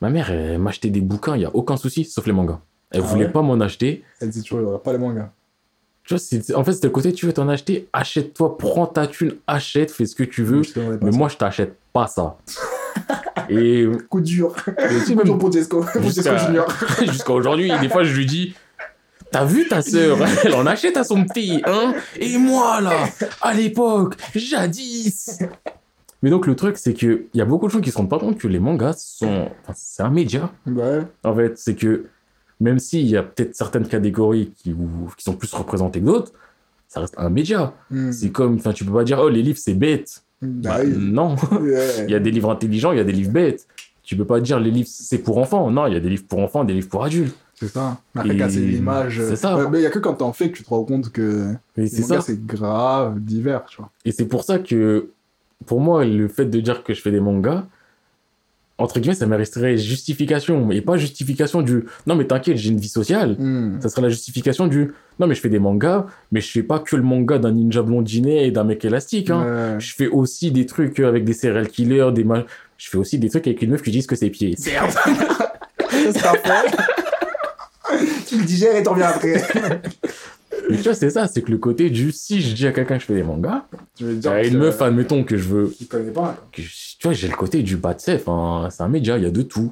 Ma 0.00 0.10
mère, 0.10 0.30
elle 0.30 0.58
m'achetait 0.58 0.90
des 0.90 1.00
bouquins, 1.00 1.34
il 1.34 1.42
y 1.42 1.44
a 1.46 1.54
aucun 1.54 1.76
souci, 1.76 2.04
sauf 2.04 2.24
les 2.26 2.32
mangas. 2.32 2.60
Elle 2.92 3.00
Ah 3.02 3.06
voulait 3.06 3.24
ouais? 3.26 3.32
pas 3.32 3.42
m'en 3.42 3.58
acheter. 3.60 4.04
Elle 4.20 4.30
dit 4.30 4.42
toujours, 4.42 4.60
il 4.60 4.66
aura 4.66 4.82
pas 4.82 4.92
les 4.92 4.98
mangas. 4.98 5.30
Tu 6.04 6.14
vois, 6.14 6.18
c'est- 6.20 6.54
en 6.54 6.62
fait, 6.62 6.74
c'était 6.74 6.86
le 6.86 6.92
côté, 6.92 7.12
tu 7.12 7.26
veux 7.26 7.32
t'en 7.32 7.48
acheter, 7.48 7.88
achète-toi, 7.92 8.56
prends 8.58 8.86
ta 8.86 9.06
thune, 9.08 9.34
achète, 9.46 9.90
fais 9.90 10.06
ce 10.06 10.14
que 10.14 10.22
tu 10.24 10.44
veux. 10.44 10.62
Mais 11.02 11.10
ça. 11.10 11.18
moi, 11.18 11.28
je 11.28 11.36
t'achète 11.36 11.76
pas 11.92 12.06
ça. 12.06 12.36
et, 13.48 13.86
Coup 14.08 14.20
dur. 14.20 14.54
Coup 14.64 14.70
dur 15.06 15.24
même 15.24 15.38
pour 15.38 15.52
Jesco. 15.52 15.80
Pour 15.80 16.02
Jesco 16.02 16.08
Jusqu'à- 16.22 16.36
Junior. 16.38 16.66
jusqu'à 17.00 17.32
aujourd'hui, 17.32 17.70
des 17.80 17.88
fois, 17.88 18.04
je 18.04 18.14
lui 18.16 18.26
dis 18.26 18.54
T'as 19.30 19.44
vu 19.44 19.68
ta 19.68 19.82
sœur? 19.82 20.18
Elle 20.44 20.54
en 20.54 20.64
achète 20.66 20.96
à 20.96 21.04
son 21.04 21.24
petit, 21.24 21.60
hein? 21.66 21.94
Et 22.18 22.38
moi, 22.38 22.80
là, 22.80 22.94
à 23.42 23.52
l'époque, 23.52 24.14
jadis 24.34 25.38
Mais 26.22 26.30
donc, 26.30 26.46
le 26.46 26.56
truc, 26.56 26.78
c'est 26.78 26.94
qu'il 26.94 27.24
y 27.34 27.40
a 27.40 27.44
beaucoup 27.44 27.66
de 27.66 27.72
gens 27.72 27.80
qui 27.80 27.90
se 27.90 27.98
rendent 27.98 28.08
pas 28.08 28.18
compte 28.18 28.38
que 28.38 28.48
les 28.48 28.58
mangas 28.58 28.94
sont. 29.18 29.48
enfin, 29.62 29.72
c'est 29.76 30.02
un 30.02 30.10
média. 30.10 30.50
Ouais. 30.66 31.02
En 31.24 31.34
fait, 31.36 31.58
c'est 31.58 31.74
que 31.74 32.06
même 32.60 32.78
s'il 32.78 33.06
y 33.06 33.16
a 33.16 33.22
peut-être 33.22 33.54
certaines 33.54 33.86
catégories 33.86 34.52
qui, 34.56 34.72
ou- 34.72 35.10
qui 35.16 35.24
sont 35.24 35.34
plus 35.34 35.52
représentées 35.52 36.00
que 36.00 36.06
d'autres, 36.06 36.32
ça 36.88 37.00
reste 37.00 37.14
un 37.18 37.28
média. 37.28 37.74
Hmm. 37.90 38.10
C'est 38.12 38.30
comme, 38.30 38.54
enfin, 38.56 38.72
tu 38.72 38.84
peux 38.86 38.92
pas 38.94 39.04
dire, 39.04 39.18
oh, 39.22 39.28
les 39.28 39.42
livres, 39.42 39.58
c'est 39.62 39.74
bête. 39.74 40.22
Bah 40.42 40.78
Bah, 40.78 40.80
oui. 40.84 40.94
non. 40.96 41.34
Ouais. 41.60 42.04
Il 42.06 42.10
y 42.10 42.14
a 42.14 42.20
des 42.20 42.30
livres 42.30 42.50
intelligents, 42.50 42.92
il 42.92 42.98
y 42.98 43.00
a 43.00 43.04
des 43.04 43.12
livres 43.12 43.32
bêtes. 43.32 43.66
Tu 44.02 44.16
peux 44.16 44.24
pas 44.24 44.40
dire 44.40 44.58
les 44.58 44.70
livres 44.70 44.88
c'est 44.90 45.18
pour 45.18 45.38
enfants. 45.38 45.70
Non, 45.70 45.86
il 45.86 45.92
y 45.94 45.96
a 45.96 46.00
des 46.00 46.08
livres 46.08 46.24
pour 46.28 46.38
enfants, 46.38 46.64
des 46.64 46.72
livres 46.74 46.88
pour 46.88 47.04
adultes. 47.04 47.36
C'est 47.54 47.68
ça. 47.68 47.98
Et- 48.24 48.38
c'est 48.48 48.60
l'image. 48.60 49.20
c'est 49.20 49.36
ça. 49.36 49.56
Ouais, 49.56 49.68
mais 49.70 49.80
il 49.80 49.82
y 49.82 49.86
a 49.86 49.90
que 49.90 49.98
quand 49.98 50.14
t'en 50.14 50.32
fais 50.32 50.50
que 50.50 50.56
tu 50.56 50.62
te 50.62 50.68
rends 50.70 50.84
compte 50.84 51.10
que 51.10 51.52
c'est 51.76 52.46
grave, 52.46 53.18
divers, 53.20 53.64
tu 53.66 53.78
vois. 53.78 53.90
Et 54.04 54.12
c'est 54.12 54.26
pour 54.26 54.44
ça 54.44 54.58
que, 54.60 55.10
pour 55.66 55.80
moi, 55.80 56.04
le 56.04 56.28
fait 56.28 56.46
de 56.46 56.60
dire 56.60 56.84
que 56.84 56.94
je 56.94 57.02
fais 57.02 57.10
des 57.10 57.18
mangas, 57.20 57.66
entre 58.78 59.00
guillemets, 59.00 59.14
ça 59.16 59.26
mériterait 59.26 59.76
justification. 59.76 60.70
Et 60.70 60.80
pas 60.80 60.96
justification 60.96 61.62
du 61.62 61.84
non, 62.06 62.14
mais 62.14 62.24
t'inquiète, 62.26 62.56
j'ai 62.56 62.70
une 62.70 62.78
vie 62.78 62.88
sociale. 62.88 63.36
Hmm. 63.38 63.80
Ça 63.80 63.88
serait 63.88 64.02
la 64.02 64.08
justification 64.08 64.66
du 64.68 64.92
non, 65.18 65.26
mais 65.26 65.34
je 65.34 65.40
fais 65.40 65.48
des 65.48 65.58
mangas, 65.58 66.06
mais 66.30 66.40
je 66.40 66.50
fais 66.50 66.62
pas 66.62 66.78
que 66.78 66.94
le 66.94 67.02
manga 67.02 67.38
d'un 67.38 67.50
ninja 67.52 67.82
blondinet 67.82 68.46
et 68.46 68.50
d'un 68.52 68.64
mec 68.64 68.84
élastique. 68.84 69.30
Hein. 69.30 69.78
Je 69.80 69.92
fais 69.94 70.06
aussi 70.06 70.52
des 70.52 70.64
trucs 70.64 71.00
avec 71.00 71.24
des 71.24 71.32
serial 71.32 71.68
killers, 71.68 72.10
des 72.14 72.22
ma- 72.24 72.44
Je 72.76 72.88
fais 72.88 72.98
aussi 72.98 73.18
des 73.18 73.28
trucs 73.28 73.46
avec 73.48 73.60
une 73.62 73.70
meuf 73.72 73.82
qui 73.82 73.90
disent 73.90 74.06
que 74.06 74.14
c'est 74.16 74.30
pieds. 74.30 74.54
Merde. 74.66 74.92
Tu 78.26 78.38
le 78.38 78.44
digères 78.44 78.76
et 78.76 78.82
t'en 78.82 78.92
reviens 78.92 79.08
après. 79.08 79.42
Mais 80.70 80.76
tu 80.76 80.82
vois, 80.82 80.94
c'est 80.94 81.10
ça, 81.10 81.26
c'est 81.26 81.40
que 81.42 81.50
le 81.50 81.58
côté 81.58 81.88
du 81.90 82.12
si 82.12 82.40
je 82.42 82.54
dis 82.54 82.66
à 82.66 82.72
quelqu'un 82.72 82.96
que 82.96 83.00
je 83.00 83.06
fais 83.06 83.14
des 83.14 83.22
mangas, 83.22 83.64
Tu 83.98 84.04
veux 84.04 84.14
dire 84.14 84.30
a 84.30 84.44
une 84.44 84.58
meuf, 84.58 84.80
admettons 84.80 85.24
que 85.24 85.36
je 85.36 85.48
veux. 85.48 85.66
qui 85.76 85.88
connaît 85.88 86.12
pas. 86.12 86.36
que 86.52 86.62
tu 86.62 87.06
vois, 87.06 87.12
j'ai 87.12 87.26
le 87.26 87.34
côté 87.34 87.64
du 87.64 87.76
bas 87.76 87.94
de 87.94 88.00
safe, 88.00 88.28
hein. 88.28 88.68
c'est 88.70 88.82
un 88.84 88.88
média, 88.88 89.16
il 89.18 89.24
y 89.24 89.26
a 89.26 89.30
de 89.32 89.42
tout. 89.42 89.68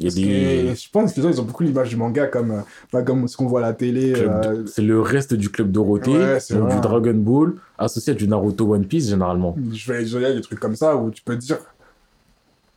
Il 0.00 0.04
y 0.04 0.08
a 0.08 0.14
des. 0.14 0.74
je 0.74 0.90
pense 0.90 1.12
que 1.12 1.16
les 1.16 1.22
gens, 1.22 1.28
ils 1.32 1.40
ont 1.40 1.44
beaucoup 1.44 1.62
l'image 1.62 1.88
du 1.90 1.96
manga 1.96 2.26
comme, 2.26 2.50
euh, 2.50 2.60
pas 2.90 3.02
comme 3.02 3.28
ce 3.28 3.36
qu'on 3.36 3.46
voit 3.46 3.60
à 3.60 3.62
la 3.68 3.72
télé. 3.72 4.14
euh, 4.16 4.64
C'est 4.66 4.82
le 4.82 5.00
reste 5.00 5.34
du 5.34 5.48
club 5.48 5.70
Dorothée, 5.70 6.10
Ouais, 6.10 6.38
donc 6.50 6.70
du 6.74 6.80
Dragon 6.80 7.14
Ball, 7.14 7.54
associé 7.78 8.12
à 8.12 8.16
du 8.16 8.26
Naruto 8.26 8.74
One 8.74 8.84
Piece 8.84 9.08
généralement. 9.10 9.56
Je 9.72 9.92
vais 9.92 10.02
il 10.02 10.20
y 10.20 10.24
a 10.24 10.32
des 10.32 10.40
trucs 10.40 10.58
comme 10.58 10.74
ça 10.74 10.96
où 10.96 11.10
tu 11.12 11.22
peux 11.22 11.36
dire, 11.36 11.58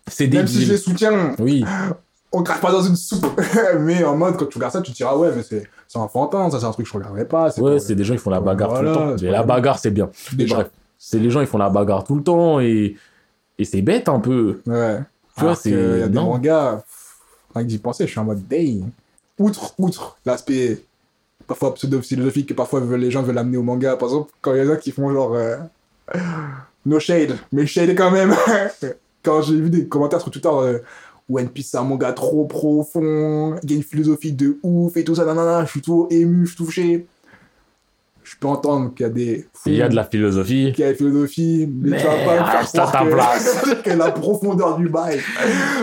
C'est 0.08 0.28
des 0.28 0.38
même 0.38 0.48
si 0.48 0.66
je 0.66 0.74
les 0.74 0.78
soutiens, 0.78 1.36
Oui, 1.40 1.64
on 2.32 2.44
crache 2.44 2.62
pas 2.62 2.72
dans 2.72 2.84
une 2.84 2.96
soupe. 2.96 3.26
mais 3.80 4.04
en 4.04 4.16
mode, 4.16 4.38
quand 4.38 4.46
tu 4.46 4.58
regardes 4.60 4.74
ça, 4.74 4.82
tu 4.82 4.92
te 4.92 4.98
diras, 4.98 5.16
ouais, 5.16 5.32
mais 5.36 5.42
c'est 5.44 5.68
c'est 5.88 5.98
enfantin, 6.00 6.50
ça 6.50 6.60
c'est 6.60 6.66
un 6.66 6.72
truc 6.72 6.86
que 6.86 6.92
je 6.92 6.98
regarderais 6.98 7.26
pas. 7.26 7.50
ouais, 7.60 7.80
c'est 7.80 7.96
des 7.96 8.04
gens 8.04 8.14
qui 8.14 8.20
font 8.22 8.30
la 8.30 8.40
bagarre 8.40 8.70
Voilà, 8.70 8.94
tout 8.94 9.00
le 9.00 9.06
temps. 9.16 9.16
Mais 9.22 9.32
la 9.32 9.44
bagarre, 9.44 9.78
c'est 9.78 9.92
bien. 9.92 10.10
Déjà. 10.34 10.56
bref, 10.56 10.70
c'est 11.04 11.18
les 11.20 11.32
gens, 11.32 11.42
ils 11.42 11.48
font 11.48 11.58
la 11.58 11.70
bagarre 11.70 12.04
tout 12.04 12.16
le 12.16 12.22
temps 12.24 12.60
et, 12.60 12.96
et 13.58 13.66
c'est 13.66 13.82
bête 13.82 14.08
un 14.08 14.20
peu. 14.20 14.62
Ouais. 14.68 15.00
Tu 15.36 15.44
vois, 15.44 15.56
c'est- 15.56 15.72
que 15.72 15.94
Il 15.96 16.00
y 16.00 16.04
a 16.04 16.08
des 16.08 16.14
non. 16.14 16.26
mangas, 16.32 16.84
rien 17.56 17.64
que 17.64 17.68
d'y 17.70 17.80
penser, 17.80 18.06
je 18.06 18.12
suis 18.12 18.20
en 18.20 18.26
mode 18.26 18.48
day. 18.48 18.78
Outre, 19.40 19.74
outre 19.80 20.18
l'aspect 20.26 20.84
parfois 21.48 21.74
pseudo-philosophique 21.74 22.50
que 22.50 22.54
parfois 22.54 22.82
les 22.98 23.10
gens 23.10 23.24
veulent 23.24 23.38
amener 23.40 23.58
au 23.58 23.64
manga. 23.64 23.96
Par 23.98 24.10
exemple, 24.10 24.32
quand 24.42 24.54
il 24.54 24.64
y 24.64 24.68
en 24.68 24.72
a 24.72 24.76
qui 24.78 24.92
font 24.92 25.12
genre. 25.12 25.34
euh, 25.34 25.58
no 26.86 27.00
shade, 27.00 27.36
mais 27.52 27.66
shade 27.66 27.96
quand 27.96 28.12
même. 28.12 28.36
quand 29.24 29.42
j'ai 29.42 29.56
vu 29.60 29.70
des 29.70 29.88
commentaires 29.88 30.22
sur 30.22 30.32
Twitter. 30.32 30.50
euh, 30.52 30.80
One 31.30 31.48
Piece, 31.48 31.70
c'est 31.72 31.78
un 31.78 31.84
manga 31.84 32.12
trop 32.12 32.44
profond, 32.46 33.56
il 33.64 33.72
y 33.72 33.74
a 33.74 33.78
une 33.78 33.84
philosophie 33.84 34.34
de 34.34 34.58
ouf 34.64 34.98
et 34.98 35.04
tout 35.06 35.16
ça, 35.16 35.24
nanana, 35.24 35.64
je 35.64 35.72
suis 35.72 35.82
tout 35.82 36.08
ému, 36.10 36.46
je 36.46 36.54
suis 36.54 36.58
touché. 36.66 37.06
Je 38.32 38.38
peux 38.38 38.48
entendre 38.48 38.94
qu'il 38.96 39.04
y 39.06 39.10
a 39.10 39.12
des. 39.12 39.46
Il 39.66 39.74
y 39.74 39.82
a 39.82 39.90
de 39.90 39.96
la 39.96 40.06
philosophie. 40.06 40.72
qui 40.74 40.82
a 40.84 40.92
la 40.92 40.96
philosophie, 40.96 41.68
mais, 41.70 41.90
Mais 41.92 41.98
tu 41.98 42.04
vas 42.06 42.12
pas 42.26 42.40
me 42.40 42.46
faire 42.46 42.66
croire 42.72 42.92
ta 42.94 43.04
que, 43.04 43.12
place. 43.12 43.66
que 43.84 43.90
la 43.90 44.12
profondeur 44.12 44.78
du 44.78 44.88
bail. 44.88 45.20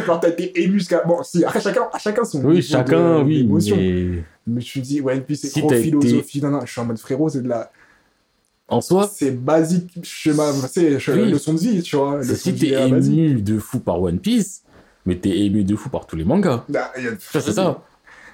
Genre, 0.06 0.18
t'as 0.18 0.30
été 0.30 0.58
ému 0.62 0.78
jusqu'à. 0.78 1.02
Bon, 1.06 1.22
si, 1.22 1.44
après, 1.44 1.60
chacun, 1.60 1.88
à 1.92 1.98
chacun 1.98 2.24
son. 2.24 2.42
Oui, 2.42 2.62
chacun, 2.62 3.18
de- 3.18 3.24
oui, 3.24 3.44
mais 3.46 4.22
Mais 4.46 4.60
je 4.62 4.78
me 4.78 4.82
dis, 4.84 5.00
One 5.02 5.20
Piece, 5.20 5.42
c'est 5.42 5.48
Si 5.48 5.60
trop 5.60 5.70
été- 5.72 5.82
philosophie. 5.82 6.40
Non, 6.40 6.48
non, 6.50 6.60
je 6.64 6.72
suis 6.72 6.80
en 6.80 6.86
mode 6.86 6.98
frérot, 6.98 7.28
c'est 7.28 7.42
de 7.42 7.48
la. 7.48 7.70
en 8.68 8.80
soi, 8.80 9.10
C'est 9.12 9.30
basique, 9.32 9.98
chemin, 10.02 10.50
c'est 10.52 10.96
Oui. 11.12 11.30
leçon 11.30 11.52
de 11.52 11.58
vie, 11.58 11.82
tu 11.82 11.96
vois. 11.96 12.22
si 12.22 12.52
de 12.54 12.58
t'es 12.58 12.88
basique. 12.88 13.12
ému 13.18 13.42
de 13.42 13.58
fou 13.58 13.78
par 13.80 14.00
One 14.00 14.18
Piece, 14.20 14.62
mais 15.04 15.16
t'es 15.16 15.38
ému 15.38 15.64
de 15.64 15.76
fou 15.76 15.90
par 15.90 16.06
tous 16.06 16.16
les 16.16 16.24
mangas. 16.24 16.64
Bah, 16.70 16.92
il 16.96 17.04
y 17.04 17.08
a- 17.08 17.10
Ça, 17.18 17.42
c'est 17.42 17.52
ça. 17.52 17.82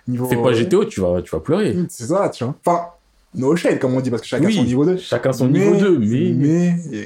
Niveau... 0.07 0.27
Fais 0.27 0.36
pas 0.41 0.53
GTO, 0.53 0.85
tu 0.85 1.01
vas, 1.01 1.20
tu 1.20 1.31
vas 1.31 1.41
pleurer. 1.41 1.77
C'est 1.89 2.05
ça, 2.07 2.28
tu 2.28 2.45
vois. 2.45 2.55
Enfin, 2.65 2.86
no 3.35 3.55
shade, 3.56 3.78
comme 3.78 3.94
on 3.94 4.01
dit, 4.01 4.11
parce 4.11 4.23
que 4.23 4.28
chacun 4.28 4.47
Oui, 4.47 4.55
son 4.55 4.65
niveau 4.65 4.85
2. 4.85 4.97
Chacun 4.97 5.32
son 5.32 5.48
niveau 5.48 5.77
2, 5.77 5.98
mais. 5.98 6.32
Mais, 6.35 6.77
euh, 6.93 7.05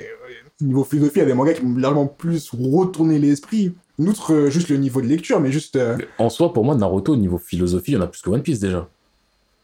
niveau 0.61 0.85
philosophie, 0.85 1.19
il 1.19 1.21
y 1.21 1.23
a 1.23 1.27
des 1.27 1.35
mangas 1.35 1.55
qui 1.55 1.65
m'ont 1.65 1.79
largement 1.79 2.07
plus 2.07 2.51
retourné 2.51 3.19
l'esprit. 3.19 3.73
Outre 3.99 4.33
euh, 4.33 4.51
juste 4.51 4.69
le 4.69 4.77
niveau 4.77 5.01
de 5.01 5.07
lecture, 5.07 5.41
mais 5.41 5.51
juste. 5.53 5.77
euh, 5.77 5.97
En 6.19 6.31
soi, 6.31 6.53
pour 6.53 6.65
moi, 6.65 6.75
Naruto, 6.77 7.13
au 7.13 7.17
niveau 7.17 7.39
philosophie, 7.39 7.93
il 7.93 7.95
y 7.95 7.99
en 7.99 8.03
a 8.03 8.07
plus 8.07 8.23
que 8.23 8.31
One 8.31 8.43
Piece 8.43 8.61
déjà. 8.61 8.89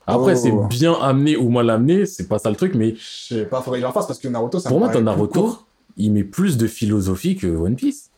Après, 0.06 0.34
Oh. 0.34 0.36
c'est 0.36 0.76
bien 0.76 0.92
amené 0.94 1.36
ou 1.36 1.48
mal 1.48 1.70
amené, 1.70 2.04
c'est 2.06 2.28
pas 2.28 2.38
ça 2.38 2.50
le 2.50 2.56
truc, 2.56 2.74
mais 2.74 2.94
je 2.96 3.34
sais 3.34 3.44
pas, 3.46 3.62
faudrait 3.62 3.80
que 3.80 3.86
j'en 3.86 3.92
fasse 3.92 4.06
parce 4.06 4.18
que 4.18 4.28
Naruto, 4.28 4.58
ça 4.58 4.68
pour 4.68 4.78
moi, 4.78 4.88
dans 4.88 5.00
Naruto, 5.00 5.56
il 5.96 6.12
met 6.12 6.24
plus 6.24 6.56
de 6.58 6.66
philosophie 6.66 7.36
que 7.36 7.46
One 7.46 7.76
Piece. 7.76 8.10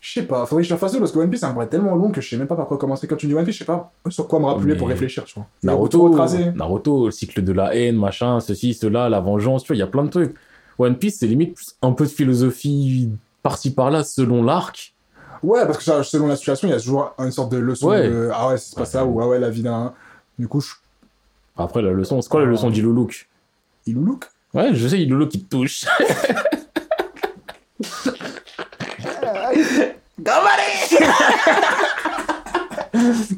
Je 0.00 0.12
sais 0.14 0.22
pas, 0.22 0.46
faudrait 0.46 0.62
que 0.62 0.68
je 0.68 0.74
fasse 0.76 0.92
deux 0.92 0.98
parce 0.98 1.12
que 1.12 1.18
One 1.18 1.28
Piece, 1.28 1.40
ça 1.40 1.50
me 1.50 1.54
paraît 1.54 1.66
tellement 1.68 1.94
long 1.94 2.10
que 2.10 2.22
je 2.22 2.28
sais 2.30 2.36
même 2.38 2.46
pas 2.46 2.56
par 2.56 2.66
quoi 2.66 2.78
commencer. 2.78 3.06
Quand 3.06 3.16
tu 3.16 3.26
dis 3.26 3.34
One 3.34 3.44
Piece, 3.44 3.54
je 3.56 3.58
sais 3.60 3.64
pas 3.66 3.92
sur 4.08 4.26
quoi 4.26 4.40
me 4.40 4.46
rappeler 4.46 4.72
Mais- 4.72 4.76
pour 4.78 4.88
réfléchir, 4.88 5.24
tu 5.24 5.34
vois. 5.34 5.46
Naruto. 5.62 6.16
Naruto, 6.54 7.04
le 7.06 7.10
cycle 7.10 7.44
de 7.44 7.52
la 7.52 7.74
haine, 7.76 7.96
machin, 7.96 8.40
ceci, 8.40 8.72
cela, 8.72 9.10
la 9.10 9.20
vengeance, 9.20 9.62
tu 9.62 9.68
vois, 9.68 9.76
il 9.76 9.80
y 9.80 9.82
a 9.82 9.86
plein 9.86 10.04
de 10.04 10.08
trucs. 10.10 10.34
One 10.78 10.96
Piece, 10.96 11.18
c'est 11.18 11.26
limite 11.26 11.58
un 11.82 11.92
peu 11.92 12.04
de 12.04 12.10
philosophie 12.10 13.10
par-ci 13.42 13.74
par-là 13.74 14.02
selon 14.02 14.42
l'arc. 14.42 14.94
Ouais, 15.42 15.66
parce 15.66 15.76
que 15.78 15.84
ça, 15.84 16.02
selon 16.02 16.28
la 16.28 16.36
situation, 16.36 16.68
il 16.68 16.70
y 16.70 16.74
a 16.74 16.80
toujours 16.80 17.14
une 17.18 17.30
sorte 17.30 17.52
de 17.52 17.58
leçon 17.58 17.88
Ouais. 17.88 18.08
de 18.08 18.30
Ah 18.32 18.48
ouais, 18.48 18.56
c'est 18.56 18.76
pas 18.78 18.86
ça, 18.86 19.04
ou 19.04 19.20
Ah 19.20 19.28
ouais, 19.28 19.38
la 19.38 19.50
vie 19.50 19.62
d'un. 19.62 19.92
Du 20.38 20.48
coup, 20.48 20.62
je. 20.62 20.70
Après, 21.58 21.82
la 21.82 21.90
leçon, 21.92 22.22
c'est 22.22 22.28
quoi 22.30 22.40
la 22.40 22.46
Ah. 22.46 22.50
leçon 22.50 22.70
d'Iluluk 22.70 23.28
Il 23.86 23.96
nous 23.98 24.06
look 24.06 24.24
Ouais, 24.54 24.70
je 24.74 24.88
sais, 24.88 24.98
Iluluk 25.00 25.28
qui 25.28 25.42
te 25.44 25.50
touche. 25.56 25.84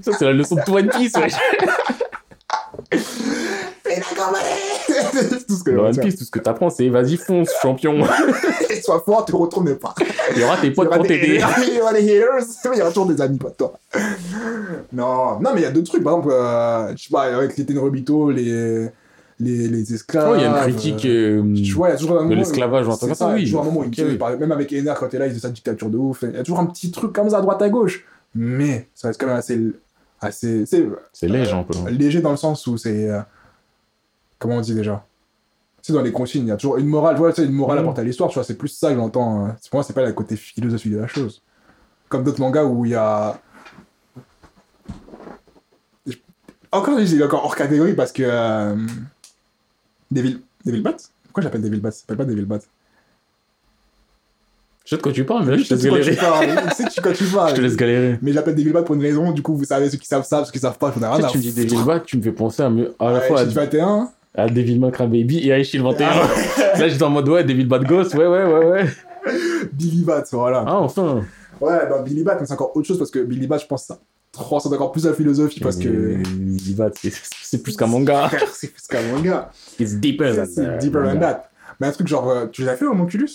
Ça, 0.02 0.12
c'est 0.18 0.24
la 0.24 0.32
leçon 0.32 0.56
de 0.56 0.70
One 0.70 0.89
Piece, 0.89 1.12
tout 1.12 1.20
ce 5.56 5.64
que 5.64 5.70
Dans 5.70 5.93
je 5.93 5.98
One 5.98 6.05
Piece, 6.05 6.16
tout 6.16 6.24
ce 6.24 6.30
que 6.30 6.39
t'apprends, 6.39 6.70
c'est 6.70 6.89
vas-y, 6.89 7.16
fonce, 7.16 7.51
champion. 7.60 8.05
Sois 8.82 9.02
fort, 9.05 9.24
tu 9.24 9.34
retournes 9.34 9.74
pas. 9.76 9.94
Il 10.34 10.40
y 10.40 10.44
aura 10.44 10.56
tes 10.56 10.70
potes 10.70 10.90
pour 10.90 11.06
t'aider. 11.06 11.40
il 11.66 11.74
y 11.74 11.80
aura 11.80 11.93
des 11.93 12.01
haters, 12.01 12.44
mais 12.64 12.76
il 12.76 12.78
y 12.78 12.82
aura 12.82 12.90
toujours 12.90 13.06
des 13.06 13.20
amis, 13.20 13.39
pas 13.39 13.51
toi. 13.51 13.74
Non, 14.93 15.40
non, 15.40 15.51
mais 15.55 15.60
il 15.60 15.62
y 15.62 15.66
a 15.66 15.70
d'autres 15.70 15.89
trucs, 15.89 16.02
par 16.02 16.14
exemple, 16.14 16.32
euh, 16.32 16.93
je 16.97 17.05
sais 17.05 17.10
pas, 17.10 17.36
avec 17.36 17.56
les 17.56 17.66
Tenrobito, 17.66 18.30
les, 18.30 18.89
les, 19.43 19.69
les 19.69 19.94
esclaves. 19.94 20.31
Oh, 20.32 20.35
il 20.36 20.43
y 20.43 20.44
a 20.44 20.48
une 20.48 20.62
critique 20.73 21.05
euh, 21.05 21.43
euh, 21.43 21.55
Tu 21.62 21.73
vois, 21.73 21.89
il 21.89 21.93
y 21.93 21.94
a 21.94 21.98
toujours 21.98 22.20
un 22.20 22.27
de 22.28 22.35
l'esclavage 22.35 22.86
C'est 22.98 23.14
ça, 23.14 23.32
oui. 23.35 23.44
toujours 23.44 23.62
un 23.62 23.64
moment 23.64 23.81
où 23.81 23.85
il 23.85 23.89
Ok, 23.89 23.98
me 23.98 24.05
dit, 24.05 24.10
oui. 24.12 24.16
par- 24.19 24.39
même 24.39 24.52
avec 24.52 24.73
Ener, 24.73 24.94
quand 24.98 25.09
il 25.12 25.16
est 25.16 25.19
là, 25.19 25.27
il 25.27 25.32
fait 25.35 25.40
sa 25.40 25.51
dictature 25.51 25.90
de 25.90 25.97
ouf. 25.98 26.23
Il 26.23 26.32
y 26.35 26.36
a 26.36 26.43
toujours 26.43 26.60
un 26.60 26.66
petit 26.66 26.90
truc 26.90 27.12
comme 27.12 27.28
ça 27.31 27.39
à 27.39 27.40
droite 27.40 27.60
à 27.62 27.69
gauche. 27.69 28.05
Mais 28.35 28.89
ça 28.94 29.09
reste 29.09 29.20
quand 29.20 29.27
même 29.27 29.36
assez. 29.36 29.60
assez 30.20 30.64
c'est 30.66 31.28
léger 31.28 31.52
un 31.52 31.64
peu. 31.64 31.74
léger 31.90 32.20
dans 32.20 32.31
le 32.31 32.36
sens 32.36 32.66
où 32.66 32.77
c'est. 32.77 33.10
euh, 33.10 33.20
comment 34.39 34.56
on 34.56 34.60
dit 34.60 34.74
déjà? 34.74 35.05
C'est 35.82 35.93
dans 35.93 36.01
les 36.02 36.12
consignes, 36.12 36.44
il 36.44 36.48
y 36.48 36.52
a 36.52 36.56
toujours 36.56 36.77
une 36.78 36.86
morale. 36.86 37.16
Tu 37.16 37.20
vois, 37.20 37.32
c'est 37.35 37.44
une 37.44 37.51
morale 37.52 37.78
apportée 37.81 38.02
à 38.02 38.05
l'histoire, 38.05 38.31
tu 38.31 38.35
vois, 38.35 38.44
c'est 38.44 38.55
plus 38.56 38.69
ça 38.69 38.90
que 38.90 38.97
j'entends. 38.97 39.47
euh. 39.47 39.48
Pour 39.70 39.78
moi, 39.78 39.82
c'est 39.82 39.93
pas 39.93 40.06
le 40.06 40.12
côté 40.12 40.36
philosophie 40.36 40.90
de 40.90 40.98
la 40.98 41.09
chose. 41.09 41.43
Comme 42.09 42.23
d'autres 42.24 42.40
mangas 42.40 42.64
où 42.64 42.85
il 42.85 42.93
y 42.93 42.94
a. 42.94 43.40
Encore, 46.70 46.98
il 46.98 47.20
est 47.20 47.24
encore 47.24 47.44
hors 47.44 47.56
catégorie 47.56 47.93
parce 47.94 48.12
que. 48.12 48.23
Euh... 48.24 48.77
Devil. 50.12 50.39
Devil 50.64 50.80
Bat? 50.80 50.97
Pourquoi 51.24 51.43
j'appelle 51.43 51.62
Devil 51.62 51.80
Bat? 51.80 51.90
Ça 51.90 52.01
s'appelle 52.01 52.16
pas 52.18 52.24
Devil 52.24 52.44
Bat. 52.44 52.60
Je 54.84 54.90
sais 54.90 54.97
de 54.97 55.02
quoi 55.02 55.12
tu 55.12 55.24
parles, 55.24 55.44
mais 55.44 55.52
là, 55.52 55.56
je 55.59 55.64
te 55.68 55.74
laisse 55.74 55.82
de 55.84 55.89
quoi 55.89 56.01
tu 56.01 56.10
galérer. 56.14 56.68
Je 56.70 56.74
sais 56.74 56.84
tu- 56.89 57.01
quand 57.01 57.12
tu 57.12 57.24
parles. 57.24 57.51
Je 57.51 57.55
te 57.55 57.60
laisse 57.60 57.76
galérer. 57.76 58.18
Mais 58.20 58.32
j'appelle 58.32 58.55
Devil 58.56 58.72
Bat 58.72 58.82
pour 58.82 58.94
une 58.97 59.01
raison, 59.02 59.30
du 59.30 59.40
coup, 59.40 59.55
vous 59.56 59.64
savez, 59.64 59.89
ceux 59.89 59.97
qui 59.98 60.06
savent 60.09 60.24
ça, 60.26 60.44
ceux 60.44 60.51
qui 60.51 60.59
savent 60.59 60.76
pas, 60.78 60.93
j'en 60.94 61.02
ai 61.02 61.06
rien 61.06 61.18
Tu 61.20 61.24
à 61.24 61.28
sais, 61.28 61.32
tu 61.32 61.39
me 61.39 61.43
dis. 61.52 61.64
Devil 61.66 61.84
Bat, 61.84 62.01
tu 62.01 62.16
me 62.18 62.22
fais 62.22 62.32
penser 62.32 62.62
à, 62.64 62.70
me- 62.70 62.93
à 62.98 63.12
la 63.12 63.18
Ouais, 63.20 63.28
fois 63.28 63.40
à, 63.40 63.43
Shield 63.44 63.55
21. 63.55 64.09
à 64.34 64.48
Devilman 64.48 64.90
Crybaby 64.90 65.39
et 65.47 65.52
à 65.52 65.59
Ishil 65.60 65.82
21. 65.82 66.09
Ah. 66.10 66.78
Là, 66.78 66.89
j'étais 66.89 67.02
en 67.05 67.10
mode, 67.10 67.28
ouais, 67.28 67.44
Devil 67.44 67.64
Bat 67.66 67.78
Ghost, 67.80 68.14
ouais, 68.14 68.26
ouais, 68.26 68.44
ouais, 68.44 68.64
ouais. 68.66 68.86
Billy 69.72 70.02
Bat, 70.02 70.24
voilà. 70.32 70.64
Ah, 70.66 70.78
enfin. 70.80 71.22
Ouais, 71.60 71.89
dans 71.89 72.02
Billy 72.02 72.24
Bat, 72.24 72.39
mais 72.40 72.47
c'est 72.47 72.52
encore 72.55 72.76
autre 72.76 72.86
chose 72.89 72.98
parce 72.98 73.10
que 73.12 73.20
Billy 73.20 73.47
Bat, 73.47 73.59
je 73.59 73.66
pense, 73.66 73.84
ça 73.84 73.98
transcende 74.32 74.72
encore 74.74 74.92
plus 74.92 75.04
la 75.04 75.12
philosophie 75.14 75.60
parce 75.60 75.76
que. 75.76 76.18
C'est- 76.94 77.12
c'est 77.42 77.62
plus 77.62 77.76
qu'un 77.76 77.86
manga. 77.86 78.30
C'est 78.52 78.68
plus 78.72 78.86
qu'un 78.88 79.02
manga. 79.12 79.50
It's 79.78 79.94
deeper 79.94 80.34
than 80.34 80.46
C'est 80.46 80.64
that. 80.64 80.78
deeper 80.78 81.02
than 81.04 81.20
that. 81.20 81.50
Mais 81.80 81.86
un 81.88 81.92
truc 81.92 82.09
genre, 82.09 82.28
euh, 82.30 82.46
tu 82.46 82.64
l'as 82.64 82.76
fait 82.76 82.86
au 82.86 82.94
Monculus 82.94 83.28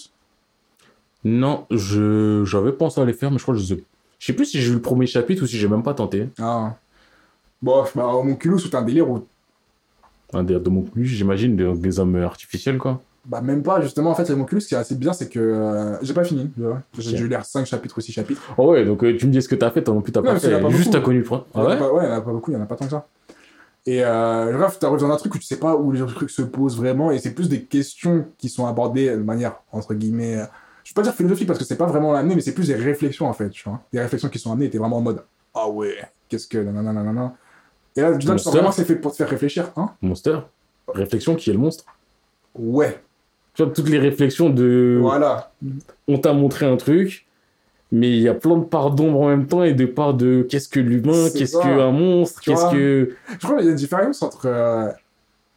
Non, 1.24 1.66
je 1.72 2.44
j'avais 2.46 2.72
pensé 2.72 3.00
à 3.02 3.06
les 3.06 3.14
faire, 3.14 3.30
mais 3.32 3.38
je 3.38 3.44
crois 3.44 3.54
que 3.56 3.62
je 3.62 3.66
sais. 3.76 3.84
Je 4.20 4.26
sais 4.26 4.34
plus 4.34 4.46
si 4.46 4.60
j'ai 4.62 4.72
eu 4.72 4.74
le 4.76 4.82
premier 4.82 5.06
chapitre 5.06 5.44
ou 5.44 5.48
si 5.48 5.58
j'ai 5.58 5.68
même 5.68 5.84
pas 5.84 5.94
tenté. 5.94 6.30
Ah. 6.40 6.76
Bon, 7.62 7.84
bah, 7.96 8.06
au 8.08 8.24
Monculus, 8.24 8.62
t'as 8.72 8.80
un 8.80 8.84
délire 8.84 9.10
où. 9.10 9.26
Un 10.34 10.44
des 10.44 10.60
de 10.60 10.70
mon 10.70 10.82
plus, 10.82 11.06
j'imagine, 11.06 11.56
des, 11.56 11.74
des 11.76 12.00
hommes 12.00 12.16
artificiels, 12.18 12.78
quoi. 12.78 13.02
Bah, 13.28 13.42
même 13.42 13.62
pas, 13.62 13.82
justement, 13.82 14.12
en 14.12 14.16
fait, 14.16 14.30
le 14.30 14.38
Monculus, 14.38 14.62
ce 14.62 14.68
qui 14.70 14.74
est 14.74 14.78
assez 14.78 14.96
bien, 14.96 15.12
c'est 15.12 15.28
que. 15.28 15.38
euh, 15.40 15.98
j'ai 16.02 16.14
pas 16.14 16.24
fini, 16.24 16.50
tu 16.56 16.62
vois. 16.62 16.82
J'ai 16.98 17.18
dû 17.18 17.28
lire 17.28 17.44
5 17.46 17.66
chapitres 17.66 17.98
ou 17.98 18.02
6 18.02 18.14
chapitres. 18.14 18.42
Oh 18.58 18.72
ouais, 18.72 18.86
donc 18.86 19.04
euh, 19.04 19.18
tu 19.18 19.28
me 19.28 19.32
dis 19.34 19.42
ce 19.42 19.50
que 19.50 19.56
t'as 19.56 19.70
fait, 19.70 19.84
toi 19.84 19.94
non 19.94 20.02
plus 20.02 20.14
t'as 20.14 20.22
Non, 20.22 20.28
pas 20.28 20.34
y 20.34 20.38
en 20.38 20.40
fait. 20.40 20.62
pas 20.62 20.70
Juste 20.70 20.86
beaucoup. 20.86 20.98
t'as 20.98 21.02
connu 21.04 21.18
le 21.20 21.24
point. 21.26 21.44
Il 21.54 21.58
y 21.58 21.62
Ah 21.62 21.64
en 21.64 21.66
a 21.66 21.70
ouais 21.72 21.78
pas- 21.78 21.92
ouais, 21.94 22.04
il 22.06 22.10
y 22.10 22.12
en 22.14 22.16
a 22.16 22.22
pas 22.22 22.32
beaucoup, 22.32 22.52
il 22.52 22.54
y 22.54 22.58
en 22.58 22.62
a 22.64 22.66
pas 22.66 22.76
tant 22.78 22.86
que 22.86 22.92
ça. 22.92 23.06
Et 23.86 24.04
euh, 24.04 24.54
bref, 24.58 24.80
t'arrives 24.80 25.00
dans 25.00 25.12
un 25.12 25.16
truc 25.18 25.36
où 25.36 25.38
tu 25.38 25.46
sais 25.46 25.58
pas 25.60 25.76
où 25.76 25.92
les 25.92 26.06
trucs 26.06 26.30
se 26.30 26.42
posent 26.42 26.78
vraiment, 26.78 27.12
et 27.12 27.20
c'est 27.20 27.34
plus 27.34 27.50
des 27.50 27.64
questions 27.64 28.26
qui 28.38 28.48
sont 28.50 28.66
abordées 28.66 29.10
de 29.12 29.16
manière, 29.24 29.56
entre 29.72 29.94
guillemets, 29.94 30.38
euh, 30.38 30.46
je 30.84 30.92
vais 30.92 30.96
pas 30.96 31.02
dire 31.02 31.14
philosophique 31.14 31.48
parce 31.48 31.60
que 31.60 31.66
c'est 31.66 31.78
pas 31.78 31.86
vraiment 31.86 32.14
amené, 32.14 32.36
mais 32.36 32.42
c'est 32.42 32.54
plus 32.54 32.68
des 32.68 32.76
réflexions 32.76 33.28
en 33.28 33.34
fait, 33.34 33.50
tu 33.50 33.68
vois. 33.68 33.82
Des 33.94 34.00
réflexions 34.02 34.30
qui 34.30 34.40
sont 34.40 34.52
amenées, 34.54 34.66
et 34.68 34.70
t'es 34.70 34.78
vraiment 34.78 34.98
en 34.98 35.02
mode, 35.02 35.22
ah 35.54 35.70
ouais, 35.70 35.96
qu'est-ce 36.30 36.48
que, 36.48 36.58
nanana, 36.58 36.94
nanana. 36.94 37.34
Et 37.96 38.02
là, 38.02 38.12
là, 38.12 38.18
tu 38.18 38.26
sens 38.28 38.32
Monster. 38.46 38.50
vraiment 38.52 38.70
que 38.70 38.76
c'est 38.76 38.86
fait 38.86 38.96
pour 38.96 39.12
te 39.12 39.18
faire 39.18 39.30
réfléchir, 39.30 39.72
hein 39.78 39.90
Monster. 40.02 40.40
Réflexion 40.94 41.36
qui 41.36 41.50
est 41.50 41.54
le 41.54 41.60
monstre. 41.60 41.84
Ouais, 42.56 43.02
Tu 43.58 43.64
vois, 43.64 43.74
toutes 43.74 43.90
les 43.90 43.98
réflexions 44.00 44.50
de. 44.52 45.00
voilà. 45.02 45.52
On 46.08 46.20
t'a 46.20 46.32
montré 46.34 46.66
un 46.68 46.78
truc, 46.78 47.26
mais 47.92 48.10
il 48.10 48.22
y 48.22 48.28
a 48.28 48.36
plein 48.36 48.56
de 48.58 48.64
parts 48.64 48.92
d'ombre 48.92 49.22
en 49.22 49.30
même 49.30 49.48
temps 49.48 49.64
et 49.64 49.74
de 49.74 49.86
parts 49.88 50.14
de 50.14 50.46
qu'est-ce 50.48 50.70
que 50.70 50.80
l'humain, 50.80 51.28
qu'est-ce 51.36 51.58
qu'un 51.60 51.92
monstre, 51.92 52.40
qu'est-ce 52.42 52.72
que. 52.72 53.10
Je 53.32 53.38
crois 53.46 53.58
qu'il 53.58 53.66
y 53.66 53.70
a 53.70 53.72
une 53.72 53.78
différence 53.78 54.22
entre 54.22 54.46
euh, 54.46 54.90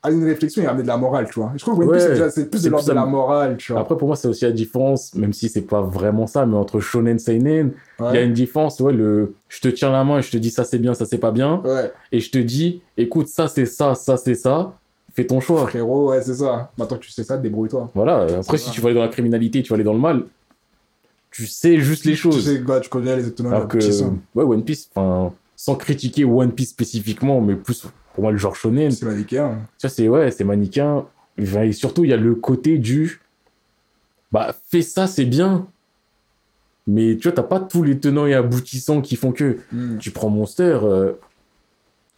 une 0.09 0.24
réflexion 0.24 0.62
et 0.62 0.66
amener 0.66 0.82
de 0.85 0.89
la 0.89 0.97
morale, 0.97 1.27
tu 1.31 1.39
vois. 1.39 1.52
Je 1.56 1.60
trouve 1.62 1.78
que 1.78 1.85
One 1.85 1.93
Piece, 1.93 2.18
Ouais. 2.20 2.31
c'est 2.31 2.51
plus 2.51 2.62
de 2.62 2.70
l'ordre 2.70 2.89
de 2.89 2.93
la 2.94 3.05
morale, 3.05 3.59
tu 3.59 3.72
vois. 3.72 3.82
Après, 3.82 3.98
pour 3.98 4.09
moi, 4.09 4.16
c'est 4.16 4.28
aussi 4.28 4.47
la 4.47 4.52
différence, 4.52 5.14
même 5.14 5.35
si 5.35 5.51
c'est 5.51 5.60
pas 5.60 5.82
vraiment 5.82 6.27
ça, 6.27 6.47
mais 6.47 6.56
entre 6.56 6.81
shonen 6.81 7.18
seinen, 7.18 7.72
il 7.98 8.02
y 8.05 8.06
a 8.06 8.10
Ouais. 8.12 8.24
une 8.24 8.32
différence, 8.32 8.81
ouais, 8.81 8.94
le 8.94 9.35
je 9.51 9.60
te 9.60 9.68
tiens 9.68 9.93
la 9.93 10.05
main 10.05 10.20
et 10.20 10.22
je 10.22 10.31
te 10.31 10.39
dis 10.39 10.51
ça 10.51 10.64
c'est 10.64 10.78
bien, 10.78 10.94
ça 10.94 11.05
c'est 11.05 11.18
pas 11.18 11.32
bien, 11.32 11.60
Ouais, 11.66 11.93
et 12.12 12.20
je 12.20 12.31
te 12.31 12.39
dis 12.39 12.81
écoute, 12.97 13.27
ça 13.28 13.47
c'est 13.47 13.66
ça, 13.66 13.94
ça 13.94 14.16
c'est 14.16 14.35
ça, 14.36 14.72
fais 15.14 15.26
ton 15.26 15.40
choix. 15.40 15.66
frérot, 15.66 16.10
ouais, 16.10 16.22
c'est 16.22 16.34
ça. 16.34 16.70
Maintenant 16.78 16.96
que 16.98 17.02
tu 17.04 17.10
sais 17.10 17.24
ça, 17.24 17.36
débrouille-toi. 17.36 17.90
Voilà, 17.94 18.22
après 18.38 18.58
si 18.58 18.66
ça. 18.66 18.70
tu 18.70 18.80
vas 18.80 18.88
aller 18.88 18.96
dans 18.96 19.02
la 19.04 19.08
criminalité, 19.08 19.62
tu 19.62 19.70
vas 19.70 19.74
aller 19.74 19.84
dans 19.84 19.92
le 19.92 19.98
mal, 19.98 20.24
tu 21.30 21.46
sais 21.46 21.78
juste 21.78 22.04
les 22.04 22.12
Tu 22.12 22.18
choses. 22.18 22.44
sais, 22.44 22.60
quoi, 22.62 22.80
tu 22.80 22.88
connais 22.88 23.16
les 23.16 23.26
autonomes 23.28 23.52
Alors 23.52 23.68
que, 23.68 23.78
ouais, 24.34 24.44
One 24.44 24.64
Piece, 24.64 24.90
enfin, 24.94 25.32
sans 25.56 25.74
critiquer 25.76 26.24
One 26.24 26.52
Piece 26.52 26.70
spécifiquement, 26.70 27.40
mais 27.40 27.54
plus 27.54 27.86
pour 28.14 28.22
moi 28.24 28.32
le 28.32 28.38
genre 28.38 28.56
shonen, 28.56 28.90
C'est 28.90 29.06
manichéen. 29.06 29.58
tu 29.78 29.86
vois, 29.86 29.90
c'est 29.90 30.08
ouais, 30.08 30.30
c'est 30.30 30.44
manichéen. 30.44 31.06
Et 31.38 31.72
surtout, 31.72 32.04
il 32.04 32.10
y 32.10 32.12
a 32.12 32.16
le 32.16 32.34
côté 32.34 32.76
du 32.78 33.20
bah, 34.32 34.54
fais 34.68 34.82
ça, 34.82 35.06
c'est 35.06 35.24
bien. 35.24 35.66
Mais 36.86 37.16
tu 37.16 37.24
vois, 37.28 37.32
t'as 37.32 37.42
pas 37.42 37.60
tous 37.60 37.82
les 37.82 37.98
tenants 37.98 38.26
et 38.26 38.34
aboutissants 38.34 39.00
qui 39.00 39.16
font 39.16 39.32
que 39.32 39.58
Hmm. 39.72 39.98
tu 39.98 40.10
prends 40.10 40.28
Monster. 40.30 40.78
euh, 40.82 41.12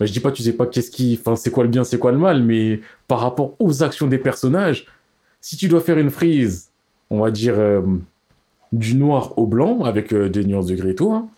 bah, 0.02 0.06
je 0.06 0.12
dis 0.12 0.18
pas, 0.18 0.32
tu 0.32 0.42
sais 0.42 0.52
pas 0.52 0.66
qu'est-ce 0.66 0.90
qui. 0.90 1.16
Enfin, 1.20 1.36
c'est 1.36 1.52
quoi 1.52 1.62
le 1.62 1.70
bien, 1.70 1.84
c'est 1.84 1.96
quoi 1.98 2.10
le 2.10 2.18
mal, 2.18 2.42
mais 2.42 2.80
par 3.06 3.20
rapport 3.20 3.54
aux 3.60 3.84
actions 3.84 4.08
des 4.08 4.18
personnages, 4.18 4.86
si 5.40 5.56
tu 5.56 5.68
dois 5.68 5.80
faire 5.80 5.96
une 5.96 6.10
frise, 6.10 6.70
on 7.08 7.20
va 7.20 7.30
dire 7.30 7.54
euh, 7.56 7.82
du 8.72 8.96
noir 8.96 9.38
au 9.38 9.46
blanc, 9.46 9.84
avec 9.84 10.12
euh, 10.12 10.28
des 10.28 10.44
nuances 10.44 10.66
de 10.66 10.74
gris 10.74 10.90
et 10.90 10.94
tout, 10.96 11.12
hein, 11.12 11.28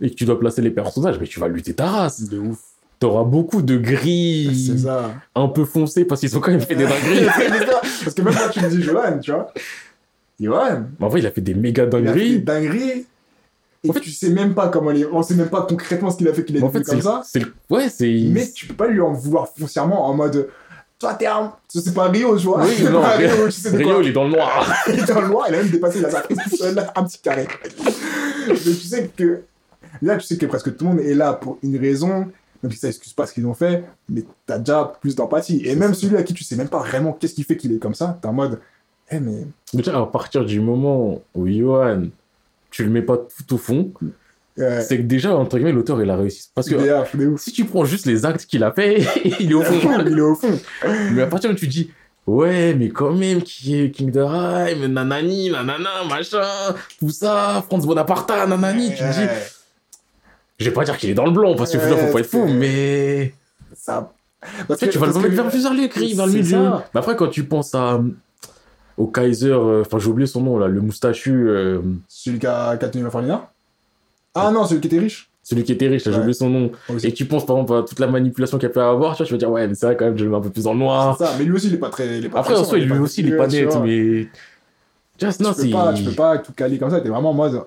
et 0.00 0.10
que 0.10 0.16
tu 0.16 0.24
dois 0.24 0.40
placer 0.40 0.62
les 0.62 0.70
personnages, 0.70 1.20
mais 1.20 1.28
tu 1.28 1.38
vas 1.38 1.46
lutter 1.46 1.74
ta 1.74 1.86
race. 1.86 2.28
De 2.28 2.40
ouf. 2.40 2.58
T'auras 2.98 3.22
beaucoup 3.22 3.62
de 3.62 3.76
gris 3.76 4.80
ça. 4.82 5.14
un 5.36 5.46
peu 5.46 5.64
foncés 5.64 6.04
parce 6.06 6.20
qu'ils 6.20 6.36
ont 6.36 6.40
quand 6.40 6.50
même 6.50 6.60
fait 6.60 6.74
des 6.74 6.86
dingueries. 6.86 7.26
Parce 8.02 8.14
que 8.14 8.22
même 8.22 8.34
quand 8.34 8.50
tu 8.50 8.60
me 8.60 8.68
dis 8.68 8.82
Johan, 8.82 9.18
tu 9.20 9.30
vois. 9.30 9.52
Johan, 10.40 10.86
en 10.98 11.08
vrai, 11.08 11.20
il 11.20 11.26
a 11.26 11.30
fait 11.30 11.40
des 11.40 11.54
méga 11.54 11.84
il 11.84 12.08
a 12.08 12.12
fait 12.12 12.30
des 12.30 12.38
dingueries. 12.38 13.06
Et 13.86 13.90
En 13.90 13.92
fait- 13.92 14.00
tu 14.00 14.10
sais 14.10 14.30
même 14.30 14.54
pas 14.54 14.68
comment 14.68 14.90
les. 14.90 15.06
On 15.06 15.22
sait 15.22 15.34
même 15.34 15.48
pas 15.48 15.62
concrètement 15.62 16.10
ce 16.10 16.16
qu'il 16.16 16.28
a 16.28 16.32
fait 16.34 16.44
qu'il 16.44 16.56
est 16.56 16.62
En 16.62 16.70
fait, 16.70 16.82
comme 16.82 17.00
ça. 17.00 17.22
le- 17.34 17.52
Ouais, 17.70 17.88
c'est. 17.88 18.24
Mais 18.30 18.50
tu 18.50 18.66
peux 18.66 18.74
pas 18.74 18.88
lui 18.88 19.00
en 19.00 19.12
vouloir 19.12 19.48
foncièrement 19.56 20.06
en 20.06 20.14
mode. 20.14 20.48
Toi, 20.98 21.14
t'es 21.14 21.26
un. 21.26 21.52
C'est 21.68 21.92
pas 21.94 22.08
Rio, 22.08 22.36
tu 22.38 22.46
vois. 22.46 22.64
Oui, 22.64 22.74
non, 22.90 23.02
Rio- 23.02 23.28
Rio, 23.28 23.46
tu 23.46 23.52
sais 23.52 23.70
de 23.70 23.76
Rio, 23.76 23.88
quoi. 23.94 24.02
il 24.02 24.08
est 24.08 24.12
dans 24.12 24.24
le 24.24 24.30
noir. 24.30 24.66
Il 24.88 24.98
est 25.00 25.04
dans 25.06 25.20
le 25.20 25.28
noir, 25.28 25.46
il 25.48 25.54
a 25.54 25.58
même 25.58 25.68
dépassé 25.70 26.00
la 26.00 26.10
seul, 26.56 26.86
un 26.94 27.04
petit 27.04 27.18
carré. 27.18 27.46
Mais 28.48 28.54
tu 28.54 28.72
sais 28.74 29.10
que. 29.16 29.42
Là, 30.02 30.16
tu 30.16 30.26
sais 30.26 30.36
que 30.36 30.46
presque 30.46 30.76
tout 30.76 30.84
le 30.84 30.90
monde 30.90 31.00
est 31.00 31.14
là 31.14 31.32
pour 31.34 31.58
une 31.62 31.78
raison, 31.78 32.26
même 32.62 32.72
si 32.72 32.78
ça 32.78 32.88
excuse 32.88 33.12
pas 33.12 33.26
ce 33.26 33.32
qu'ils 33.34 33.46
ont 33.46 33.54
fait, 33.54 33.84
mais 34.08 34.24
t'as 34.46 34.58
déjà 34.58 34.92
plus 35.00 35.14
d'empathie. 35.14 35.62
Et 35.64 35.74
même 35.76 35.94
celui 35.94 36.16
à 36.16 36.22
qui 36.22 36.34
tu 36.34 36.44
sais 36.44 36.56
même 36.56 36.68
pas 36.68 36.78
vraiment 36.80 37.12
qu'est-ce 37.12 37.34
qui 37.34 37.44
fait 37.44 37.56
qu'il 37.56 37.74
est 37.74 37.78
comme 37.78 37.94
ça, 37.94 38.18
t'es 38.20 38.28
en 38.28 38.32
mode. 38.32 38.58
Eh, 39.10 39.20
mais. 39.20 39.46
Déjà, 39.72 39.98
à 40.00 40.06
partir 40.06 40.44
du 40.44 40.60
moment 40.60 41.20
où 41.34 41.46
Johan, 41.46 42.04
tu 42.76 42.84
le 42.84 42.90
mets 42.90 43.02
pas 43.02 43.16
tout 43.16 43.54
au 43.54 43.58
fond, 43.58 43.92
Ouais. 44.58 44.80
c'est 44.80 44.96
que 44.98 45.02
déjà, 45.02 45.36
entre 45.36 45.56
guillemets, 45.56 45.72
l'auteur, 45.72 46.00
il 46.02 46.08
a 46.08 46.16
réussi. 46.16 46.48
Parce 46.54 46.68
que 46.68 46.76
si 47.36 47.52
tu 47.52 47.64
prends 47.66 47.84
juste 47.84 48.06
les 48.06 48.24
actes 48.24 48.46
qu'il 48.46 48.64
a 48.64 48.72
fait, 48.72 49.04
il 49.40 49.50
est 49.50 49.54
au 49.54 49.62
fond. 49.62 49.80
Il 50.06 50.16
est 50.18 50.20
au 50.20 50.34
fond. 50.34 50.58
Mais 51.12 51.22
à 51.22 51.26
partir 51.26 51.50
où 51.50 51.54
tu 51.54 51.66
dis, 51.66 51.90
ouais, 52.26 52.74
mais 52.74 52.88
quand 52.88 53.12
même, 53.12 53.42
qui 53.42 53.78
est 53.80 53.90
King 53.90 54.10
de 54.10 54.20
Rhyme, 54.20 54.86
nanani, 54.86 55.50
nanana, 55.50 56.04
machin, 56.08 56.40
tout 56.98 57.10
ça, 57.10 57.62
Franz 57.66 57.86
Bonaparte, 57.86 58.30
nanani, 58.30 58.90
tu 58.90 58.96
te 58.98 59.12
dis, 59.12 59.26
je 60.58 60.64
vais 60.64 60.70
pas 60.70 60.84
dire 60.84 60.96
qu'il 60.96 61.10
est 61.10 61.14
dans 61.14 61.26
le 61.26 61.32
blanc, 61.32 61.54
parce 61.54 61.72
que 61.72 61.76
Ouais, 61.78 62.06
faut 62.06 62.12
pas 62.12 62.20
être 62.20 62.26
fou, 62.30 62.46
mais. 62.46 63.34
Ça. 63.76 64.12
Parce 64.68 64.78
Tu 64.80 64.86
sais, 64.86 64.92
tu 64.92 64.98
vas 64.98 65.06
le 65.06 65.12
mettre 65.14 65.26
que- 65.28 65.32
vers 65.34 65.48
plusieurs 65.48 65.78
écrits, 65.78 66.14
vers 66.14 66.26
le 66.26 66.32
milieu. 66.32 66.58
Mais 66.94 67.00
après, 67.00 67.14
quand 67.16 67.28
tu 67.28 67.44
penses 67.44 67.74
à. 67.74 68.00
Au 68.96 69.06
Kaiser, 69.08 69.52
euh, 69.52 69.82
enfin 69.82 69.98
j'ai 69.98 70.08
oublié 70.08 70.26
son 70.26 70.40
nom 70.40 70.58
là, 70.58 70.68
le 70.68 70.80
moustachu, 70.80 71.48
euh, 71.48 71.80
Celui 72.08 72.38
qui 72.38 72.46
a, 72.46 72.76
qui 72.76 72.84
a 72.84 72.88
tenu 72.88 73.04
la 73.04 73.10
Farina 73.10 73.50
Ah 74.34 74.50
non, 74.50 74.64
celui 74.64 74.80
qui 74.80 74.86
était 74.88 74.98
riche. 74.98 75.28
celui 75.42 75.64
qui 75.64 75.72
était 75.72 75.86
riche, 75.88 76.04
j'ai 76.04 76.10
Ouais. 76.10 76.16
oublié 76.18 76.32
son 76.32 76.48
nom. 76.48 76.72
Et 77.04 77.12
tu 77.12 77.26
penses 77.26 77.44
par 77.44 77.56
exemple 77.56 77.74
à 77.74 77.82
toute 77.82 77.98
la 78.00 78.06
manipulation 78.06 78.58
qu'il 78.58 78.66
a 78.66 78.70
pu 78.70 78.78
avoir, 78.78 79.14
tu 79.14 79.22
vois, 79.22 79.26
tu 79.26 79.32
vas 79.34 79.38
dire 79.38 79.50
ouais, 79.50 79.68
mais 79.68 79.74
c'est 79.74 79.86
vrai 79.86 79.96
quand 79.96 80.06
même, 80.06 80.16
je 80.16 80.24
le 80.24 80.30
mets 80.30 80.36
un 80.36 80.40
peu 80.40 80.50
plus 80.50 80.64
dans 80.64 80.72
le 80.72 80.78
noir. 80.78 81.18
Ça, 81.18 81.34
mais 81.38 81.44
lui 81.44 81.52
aussi, 81.52 81.68
il 81.68 81.74
est 81.74 81.78
pas 81.78 81.90
très. 81.90 82.18
il 82.18 82.24
est 82.24 82.28
pas 82.30 82.40
Après, 82.40 82.54
en 82.58 82.64
soi, 82.64 82.78
lui 82.78 82.98
aussi, 82.98 83.20
il 83.20 83.28
est 83.32 83.36
pas 83.36 83.46
tu 83.48 83.56
net, 83.56 83.76
mais. 83.82 84.28
Just, 85.20 85.40
non, 85.40 85.52
tu, 85.54 85.62
peux 85.62 85.70
pas, 85.70 85.92
tu 85.94 86.04
peux 86.04 86.12
pas 86.12 86.38
tout 86.38 86.52
caler 86.52 86.78
comme 86.78 86.90
ça, 86.90 87.00
t'es 87.00 87.08
vraiment 87.08 87.30
en 87.30 87.34
mode. 87.34 87.62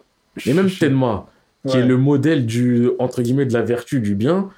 Et 0.46 0.54
même 0.54 0.70
Tenma, 0.70 1.26
qui 1.68 1.76
Ouais. 1.78 1.84
est 1.84 1.86
le 1.86 1.98
modèle 1.98 2.46
du, 2.46 2.90
entre 3.00 3.22
guillemets, 3.22 3.46
de 3.46 3.54
la 3.54 3.62
vertu, 3.64 4.00
du 4.02 4.14
bien, 4.16 4.50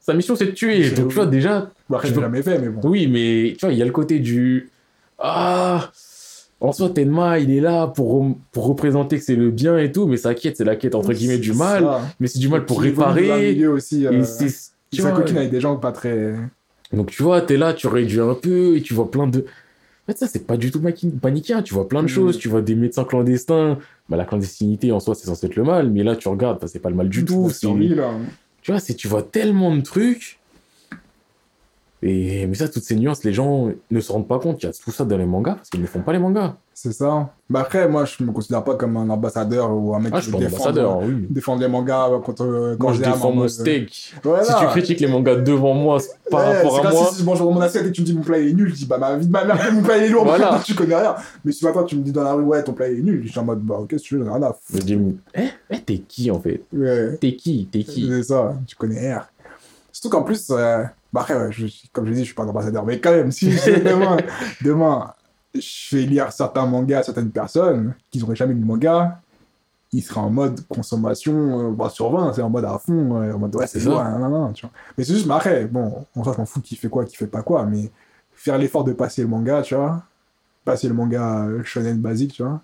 sa 0.00 0.14
mission 0.14 0.34
c'est 0.36 0.46
de 0.46 0.50
tuer. 0.52 0.90
Donc 0.90 1.08
tu 1.08 1.14
vois, 1.14 1.26
déjà, 1.26 1.70
je 1.90 2.06
l'ai 2.08 2.12
peux- 2.14 2.20
jamais 2.20 2.42
fait, 2.42 2.58
mais 2.58 2.68
bon. 2.68 2.80
oui, 2.88 3.06
mais 3.08 3.54
tu 3.58 3.66
vois, 3.66 3.72
il 3.72 3.78
y 3.78 3.82
a 3.82 3.84
le 3.84 3.90
côté 3.92 4.18
du. 4.20 4.70
Ah 5.20 5.90
En 6.60 6.72
soi, 6.72 6.90
Tenma, 6.90 7.38
il 7.38 7.50
est 7.50 7.60
là 7.60 7.86
pour, 7.86 8.26
pour 8.52 8.66
représenter 8.66 9.18
que 9.18 9.24
c'est 9.24 9.36
le 9.36 9.50
bien 9.50 9.78
et 9.78 9.92
tout, 9.92 10.06
mais 10.06 10.16
sa 10.16 10.34
quête, 10.34 10.56
c'est 10.56 10.64
la 10.64 10.76
quête, 10.76 10.94
entre 10.94 11.12
guillemets, 11.12 11.38
du 11.38 11.52
mal. 11.52 11.82
ça. 11.84 12.00
Mais 12.20 12.26
c'est 12.26 12.38
du 12.38 12.48
mal 12.48 12.64
pour 12.66 12.80
réparer. 12.80 13.52
milieu 13.54 13.70
aussi. 13.72 14.06
euh, 14.06 14.20
Et 14.20 14.24
c'est. 14.24 14.46
il 14.92 14.96
Tu 14.96 15.02
vois, 15.02 15.12
coquine 15.12 15.36
avec 15.38 15.50
des 15.50 15.60
gens 15.60 15.76
pas 15.76 15.92
très. 15.92 16.34
Donc 16.92 17.10
tu 17.10 17.22
vois, 17.22 17.40
t'es 17.42 17.56
là, 17.56 17.72
tu 17.72 17.86
réduis 17.86 18.20
un 18.20 18.34
peu 18.34 18.76
et 18.76 18.82
tu 18.82 18.94
vois 18.94 19.10
plein 19.10 19.26
de. 19.28 19.40
En 20.08 20.12
fait, 20.12 20.18
ça, 20.18 20.26
c'est 20.26 20.44
pas 20.46 20.56
du 20.56 20.72
tout 20.72 20.82
manichéen. 21.22 21.62
Tu 21.62 21.72
vois 21.72 21.86
plein 21.88 22.00
de 22.00 22.06
Mm. 22.06 22.08
choses. 22.08 22.38
Tu 22.38 22.48
vois 22.48 22.62
des 22.62 22.74
médecins 22.74 23.04
clandestins. 23.04 23.78
Bah, 24.08 24.16
la 24.16 24.24
clandestinité, 24.24 24.90
en 24.90 24.98
soi, 24.98 25.14
c'est 25.14 25.26
censé 25.26 25.46
être 25.46 25.54
le 25.56 25.62
mal. 25.62 25.88
Mais 25.90 26.02
là, 26.02 26.16
tu 26.16 26.26
regardes, 26.28 26.60
bah, 26.60 26.66
c'est 26.66 26.80
pas 26.80 26.90
le 26.90 26.96
mal 26.96 27.08
du 27.08 27.24
tout. 27.24 27.48
c'est- 27.50 27.60
survie, 27.60 27.94
là. 27.94 28.10
Tu 28.62 28.72
vois, 28.72 28.80
c'est 28.80 28.94
tu 28.94 29.06
vois 29.06 29.22
tellement 29.22 29.74
de 29.76 29.82
trucs. 29.82 30.39
Et 32.02 32.46
mais 32.46 32.54
ça, 32.54 32.66
toutes 32.68 32.82
ces 32.84 32.96
nuances, 32.96 33.24
les 33.24 33.32
gens 33.34 33.68
ne 33.90 34.00
se 34.00 34.10
rendent 34.10 34.26
pas 34.28 34.38
compte 34.38 34.56
qu'il 34.58 34.66
y 34.68 34.70
a 34.70 34.74
tout 34.74 34.90
ça 34.90 35.04
dans 35.04 35.18
les 35.18 35.26
mangas 35.26 35.56
parce 35.56 35.68
qu'ils 35.68 35.82
ne 35.82 35.86
font 35.86 36.00
pas 36.00 36.12
les 36.14 36.18
mangas. 36.18 36.54
C'est 36.72 36.92
ça. 36.94 37.28
Mais 37.50 37.58
après, 37.58 37.86
moi, 37.90 38.06
je 38.06 38.24
me 38.24 38.32
considère 38.32 38.64
pas 38.64 38.74
comme 38.74 38.96
un 38.96 39.10
ambassadeur 39.10 39.70
ou 39.70 39.94
un 39.94 40.00
mec 40.00 40.12
Ah, 40.16 40.20
qui 40.22 40.30
je 40.30 40.34
ambassadeur, 40.34 40.98
oui. 41.02 41.26
défendre 41.28 41.60
les 41.60 41.68
mangas 41.68 42.08
contre. 42.24 42.76
Moi, 42.80 42.94
je 42.94 43.00
défends 43.00 43.28
en 43.28 43.30
mon 43.32 43.36
mode- 43.42 43.48
steak. 43.50 44.14
Voilà. 44.22 44.44
Si 44.44 44.54
tu 44.58 44.66
critiques 44.68 45.00
les 45.00 45.08
mangas 45.08 45.36
devant 45.36 45.74
moi 45.74 45.98
par 46.30 46.40
Ouais, 46.48 46.56
rapport 46.56 46.78
à 46.86 46.90
moi, 46.90 47.04
Si, 47.10 47.14
si 47.16 47.20
je 47.20 47.26
mange 47.26 47.42
mon 47.42 47.60
assiette 47.60 47.84
et 47.84 47.92
tu 47.92 48.00
me 48.00 48.06
dis 48.06 48.14
mon 48.14 48.22
plat 48.22 48.38
est 48.38 48.54
nul, 48.54 48.70
je 48.70 48.76
dis 48.76 48.86
bah 48.86 48.96
ma 48.96 49.16
vie 49.18 49.26
de 49.26 49.30
ma 49.32 49.44
mère 49.44 49.58
mon 49.70 49.82
plat 49.82 49.98
est 49.98 50.08
lourd, 50.08 50.24
Voilà. 50.24 50.58
tu 50.64 50.74
connais 50.74 50.94
rien. 50.96 51.16
Mais 51.44 51.52
si 51.52 51.66
maintenant 51.66 51.84
tu 51.84 51.96
me 51.96 52.02
dis 52.02 52.12
dans 52.12 52.24
la 52.24 52.32
rue 52.32 52.44
ouais 52.44 52.64
ton 52.64 52.72
plat 52.72 52.88
est 52.88 52.94
nul, 52.94 53.24
je 53.26 53.30
suis 53.30 53.38
en 53.40 53.44
mode 53.44 53.60
bah 53.60 53.76
ok 53.78 53.90
si 53.98 54.04
tu 54.04 54.16
veux, 54.16 54.22
rien 54.30 54.42
à 54.42 54.56
je 54.70 54.72
foutre. 54.76 54.86
dis, 54.86 54.98
eh, 55.34 55.40
eh, 55.68 55.80
t'es 55.80 55.98
qui 55.98 56.30
en 56.30 56.40
fait? 56.40 56.62
Ouais, 56.72 57.18
T'es 57.20 57.36
qui? 57.36 57.68
T'es 57.70 57.82
qui? 57.82 58.08
C'est 58.08 58.22
ça, 58.22 58.54
tu 58.66 58.74
connais 58.76 59.00
rien. 59.00 59.22
Surtout 59.92 60.08
qu'en 60.16 60.22
plus, 60.22 60.46
euh, 60.50 60.82
bah 61.12 61.20
après, 61.22 61.34
ouais, 61.36 61.52
je- 61.52 61.66
comme 61.92 62.06
je 62.06 62.12
dis, 62.12 62.20
je 62.20 62.24
suis 62.26 62.34
pas 62.34 62.44
un 62.44 62.48
ambassadeur, 62.48 62.84
mais 62.84 63.00
quand 63.00 63.10
même, 63.12 63.30
si 63.32 63.48
demain, 63.50 64.16
demain, 64.64 65.12
je 65.54 65.60
fais 65.88 66.02
lire 66.02 66.30
certains 66.32 66.66
mangas 66.66 66.98
à 67.00 67.02
certaines 67.02 67.30
personnes 67.30 67.94
qui 68.10 68.18
n'auraient 68.20 68.36
jamais 68.36 68.54
lu 68.54 68.60
de 68.60 68.64
manga, 68.66 69.20
ils 69.92 70.02
seraient 70.02 70.20
en 70.20 70.30
mode 70.30 70.64
consommation 70.68 71.70
euh, 71.70 71.72
bah, 71.72 71.88
sur 71.90 72.10
20, 72.12 72.32
c'est 72.34 72.42
en 72.42 72.50
mode 72.50 72.64
à 72.64 72.78
fond, 72.78 73.20
euh, 73.20 73.32
en 73.32 73.38
mode 73.38 73.56
ouais, 73.56 73.66
c'est 73.66 73.80
lourd, 73.80 74.04
nan, 74.04 74.20
nan, 74.20 74.30
nan, 74.30 74.52
tu 74.52 74.64
vois. 74.66 74.70
Mais 74.96 75.02
c'est 75.02 75.14
juste, 75.14 75.26
mais 75.26 75.34
après, 75.34 75.64
bon, 75.66 76.06
en 76.14 76.22
soi, 76.22 76.32
je 76.34 76.38
m'en 76.38 76.46
fous 76.46 76.60
qui 76.60 76.76
fait 76.76 76.88
quoi, 76.88 77.04
qui 77.04 77.16
fait 77.16 77.26
pas 77.26 77.42
quoi, 77.42 77.64
mais 77.66 77.90
faire 78.32 78.56
l'effort 78.56 78.84
de 78.84 78.92
passer 78.92 79.22
le 79.22 79.28
manga, 79.28 79.62
tu 79.62 79.74
vois, 79.74 80.04
passer 80.64 80.86
le 80.86 80.94
manga 80.94 81.44
euh, 81.46 81.64
shonen 81.64 81.98
basique, 81.98 82.34
tu 82.34 82.44
vois. 82.44 82.60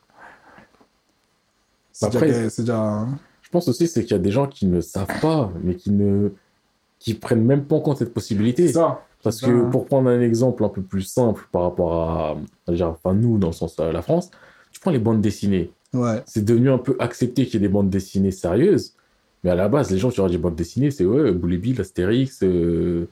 C'est 2.50 2.60
déjà, 2.62 3.06
Je 3.42 3.48
pense 3.50 3.68
aussi 3.68 3.88
c'est 3.88 4.02
qu'il 4.02 4.12
y 4.12 4.14
a 4.14 4.18
des 4.22 4.30
gens 4.30 4.46
qui 4.46 4.66
ne 4.66 4.80
savent 4.80 5.20
pas, 5.20 5.50
mais 5.62 5.74
qui 5.74 5.90
ne 5.90 6.30
qui 6.98 7.14
prennent 7.14 7.44
même 7.44 7.64
pas 7.64 7.76
en 7.76 7.80
compte 7.80 7.98
cette 7.98 8.14
possibilité. 8.14 8.66
c'est 8.68 8.74
ça. 8.74 9.02
Parce 9.22 9.40
que 9.40 9.68
pour 9.70 9.86
prendre 9.86 10.08
un 10.08 10.20
exemple 10.20 10.62
un 10.64 10.68
peu 10.68 10.82
plus 10.82 11.02
simple 11.02 11.48
par 11.50 11.62
rapport 11.62 11.94
à, 11.94 12.36
à 12.68 12.72
dire, 12.72 12.88
enfin 12.88 13.12
nous 13.12 13.38
dans 13.38 13.48
le 13.48 13.52
sens 13.52 13.74
de 13.74 13.82
la 13.82 14.02
France, 14.02 14.30
tu 14.70 14.78
prends 14.80 14.92
les 14.92 15.00
bandes 15.00 15.20
dessinées. 15.20 15.70
Ouais. 15.92 16.22
C'est 16.26 16.44
devenu 16.44 16.70
un 16.70 16.78
peu 16.78 16.94
accepté 17.00 17.44
qu'il 17.44 17.54
y 17.54 17.56
ait 17.56 17.66
des 17.66 17.72
bandes 17.72 17.90
dessinées 17.90 18.30
sérieuses, 18.30 18.94
mais 19.42 19.50
à 19.50 19.54
la 19.56 19.68
base 19.68 19.90
les 19.90 19.98
gens 19.98 20.10
tu 20.10 20.20
leur 20.20 20.30
dis 20.30 20.38
bandes 20.38 20.54
dessinées 20.54 20.90
c'est 20.92 21.04
ouais 21.04 21.32
Boule 21.32 21.56
Bill, 21.58 21.80
Astérix, 21.80 22.40
euh, 22.44 23.08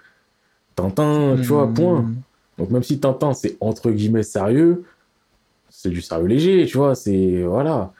Tintin, 0.76 1.36
tu 1.36 1.42
vois 1.48 1.66
Hmm. 1.66 1.74
point. 1.74 2.04
Donc 2.58 2.70
même 2.70 2.82
si 2.84 3.00
Tintin 3.00 3.32
c'est 3.34 3.56
entre 3.60 3.90
guillemets 3.90 4.22
sérieux, 4.22 4.84
c'est 5.68 5.90
du 5.90 6.00
sérieux 6.00 6.26
léger, 6.26 6.66
tu 6.66 6.76
vois, 6.76 6.94
c'est 6.94 7.42
voilà. 7.42 7.92